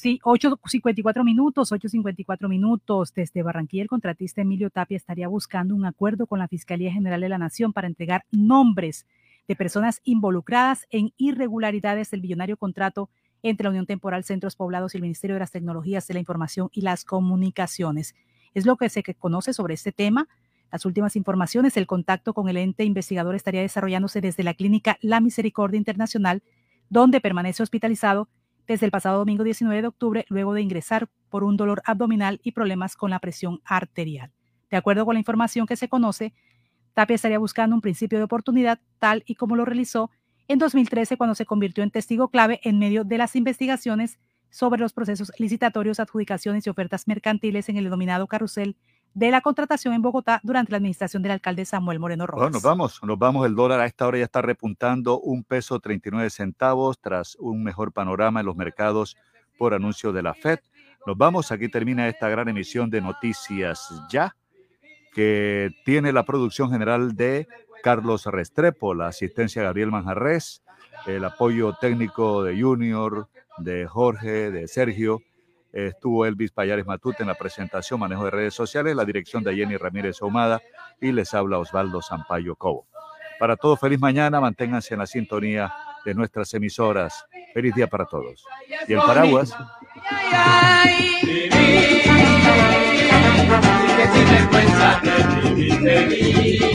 Sí, 0.02 0.20
8.54 0.24 1.24
minutos, 1.24 1.72
8.54 1.72 2.50
minutos. 2.50 3.14
Desde 3.14 3.44
Barranquilla, 3.44 3.84
el 3.84 3.88
contratista 3.88 4.42
Emilio 4.42 4.72
Tapia 4.72 4.98
estaría 4.98 5.28
buscando 5.28 5.76
un 5.76 5.86
acuerdo 5.86 6.26
con 6.26 6.40
la 6.40 6.48
Fiscalía 6.48 6.92
General 6.92 7.22
de 7.22 7.30
la 7.30 7.38
Nación 7.38 7.72
para 7.72 7.86
entregar 7.86 8.26
nombres 8.32 9.06
de 9.48 9.56
personas 9.56 10.02
involucradas 10.04 10.88
en 10.90 11.14
irregularidades 11.18 12.10
del 12.10 12.22
billonario 12.22 12.58
contrato 12.58 13.12
entre 13.44 13.66
la 13.66 13.70
Unión 13.70 13.86
Temporal 13.86 14.24
Centros 14.24 14.56
Poblados 14.56 14.96
y 14.96 14.98
el 14.98 15.04
Ministerio 15.04 15.36
de 15.36 15.42
las 15.42 15.52
Tecnologías 15.52 16.08
de 16.08 16.16
la 16.16 16.20
Información 16.20 16.70
y 16.74 16.82
las 16.82 17.06
Comunicaciones. 17.06 18.16
Es 18.56 18.66
lo 18.66 18.78
que 18.78 18.90
se 18.90 19.04
conoce 19.04 19.54
sobre 19.54 19.76
este 19.76 19.92
tema. 19.92 20.28
Las 20.72 20.84
últimas 20.88 21.16
informaciones, 21.16 21.78
el 21.78 21.86
contacto 21.86 22.34
con 22.34 22.50
el 22.50 22.58
ente 22.58 22.86
investigador 22.86 23.36
estaría 23.36 23.62
desarrollándose 23.62 24.20
desde 24.20 24.42
la 24.42 24.56
clínica 24.56 24.98
La 25.02 25.22
Misericordia 25.22 25.78
Internacional, 25.78 26.42
donde 26.90 27.22
permanece 27.22 27.62
hospitalizado 27.62 28.30
desde 28.72 28.86
el 28.86 28.92
pasado 28.92 29.20
domingo 29.20 29.44
19 29.44 29.82
de 29.82 29.88
octubre, 29.88 30.26
luego 30.30 30.54
de 30.54 30.62
ingresar 30.62 31.10
por 31.30 31.44
un 31.44 31.58
dolor 31.58 31.82
abdominal 31.86 32.40
y 32.42 32.54
problemas 32.54 32.96
con 32.96 33.10
la 33.10 33.20
presión 33.20 33.60
arterial. 33.66 34.32
De 34.70 34.78
acuerdo 34.78 35.06
con 35.06 35.16
la 35.16 35.20
información 35.20 35.68
que 35.68 35.76
se 35.76 35.90
conoce, 35.90 36.34
Tapia 36.94 37.16
estaría 37.16 37.38
buscando 37.40 37.76
un 37.76 37.82
principio 37.82 38.18
de 38.18 38.24
oportunidad, 38.24 38.80
tal 38.98 39.24
y 39.26 39.36
como 39.36 39.56
lo 39.56 39.66
realizó 39.66 40.10
en 40.48 40.60
2013 40.60 41.18
cuando 41.18 41.36
se 41.36 41.46
convirtió 41.46 41.84
en 41.84 41.92
testigo 41.92 42.30
clave 42.30 42.60
en 42.64 42.80
medio 42.80 43.04
de 43.04 43.18
las 43.18 43.36
investigaciones 43.36 44.20
sobre 44.50 44.80
los 44.80 44.94
procesos 44.94 45.32
licitatorios, 45.38 46.00
adjudicaciones 46.00 46.66
y 46.66 46.70
ofertas 46.70 47.08
mercantiles 47.08 47.70
en 47.70 47.78
el 47.78 47.86
denominado 47.86 48.28
carrusel 48.28 48.78
de 49.14 49.32
la 49.32 49.42
contratación 49.42 49.94
en 49.94 50.02
Bogotá 50.02 50.40
durante 50.44 50.72
la 50.72 50.78
administración 50.78 51.22
del 51.22 51.34
alcalde 51.34 51.66
Samuel 51.66 52.00
Moreno 52.00 52.28
Rojas. 52.28 52.44
Bueno, 52.44 52.54
nos 52.54 52.64
vamos, 52.64 53.00
nos 53.04 53.20
vamos. 53.20 53.46
El 53.46 53.56
dólar 53.56 53.82
a 53.82 53.86
esta 53.86 54.08
hora 54.08 54.18
ya 54.18 54.26
está 54.26 54.42
repuntando 54.42 55.20
un 55.20 55.44
peso 55.44 55.80
39 55.80 56.30
centavos 56.30 57.00
tras 57.00 57.36
un 57.36 57.64
mejor 57.64 57.92
panorama 57.92 58.40
en 58.40 58.46
los 58.46 58.56
mercados 58.56 59.18
por 59.58 59.74
anuncio 59.74 60.14
de 60.14 60.24
la 60.24 60.34
Fed. 60.34 60.60
Nos 61.06 61.18
vamos, 61.18 61.52
aquí 61.52 61.68
termina 61.68 62.08
esta 62.08 62.30
gran 62.30 62.48
emisión 62.48 62.90
de 62.90 63.02
Noticias 63.02 63.90
Ya, 64.10 64.36
que 65.14 65.72
tiene 65.84 66.14
la 66.14 66.24
producción 66.24 66.72
general 66.72 67.16
de 67.16 67.48
Carlos 67.84 68.26
Restrepo, 68.26 68.94
la 68.94 69.08
asistencia 69.08 69.62
de 69.62 69.66
Gabriel 69.66 69.92
Manjarres, 69.92 70.64
el 71.08 71.26
apoyo 71.26 71.74
técnico 71.82 72.44
de 72.44 72.62
Junior, 72.62 73.28
de 73.58 73.88
Jorge, 73.88 74.52
de 74.52 74.68
Sergio 74.68 75.22
estuvo 75.72 76.26
Elvis 76.26 76.52
Payares 76.52 76.86
Matute 76.86 77.24
en 77.24 77.28
la 77.28 77.36
presentación, 77.36 78.00
manejo 78.00 78.26
de 78.26 78.32
redes 78.32 78.54
sociales, 78.54 78.96
la 78.96 79.06
dirección 79.06 79.44
de 79.44 79.56
Jenny 79.56 79.78
Ramírez 79.78 80.22
Ahumada 80.22 80.62
y 81.00 81.12
les 81.12 81.34
habla 81.34 81.60
Osvaldo 81.60 82.02
Sampaio 82.02 82.56
Cobo. 82.56 82.88
Para 83.40 83.56
todos, 83.56 83.80
feliz 83.80 84.00
mañana, 84.00 84.40
manténganse 84.40 84.94
en 84.94 85.00
la 85.00 85.08
sintonía 85.08 85.74
de 86.06 86.14
nuestras 86.14 86.54
emisoras. 86.54 87.26
Feliz 87.54 87.74
día 87.74 87.88
para 87.88 88.06
todos. 88.06 88.46
Y 88.88 88.94
el 88.94 89.00
paraguas. 89.00 89.56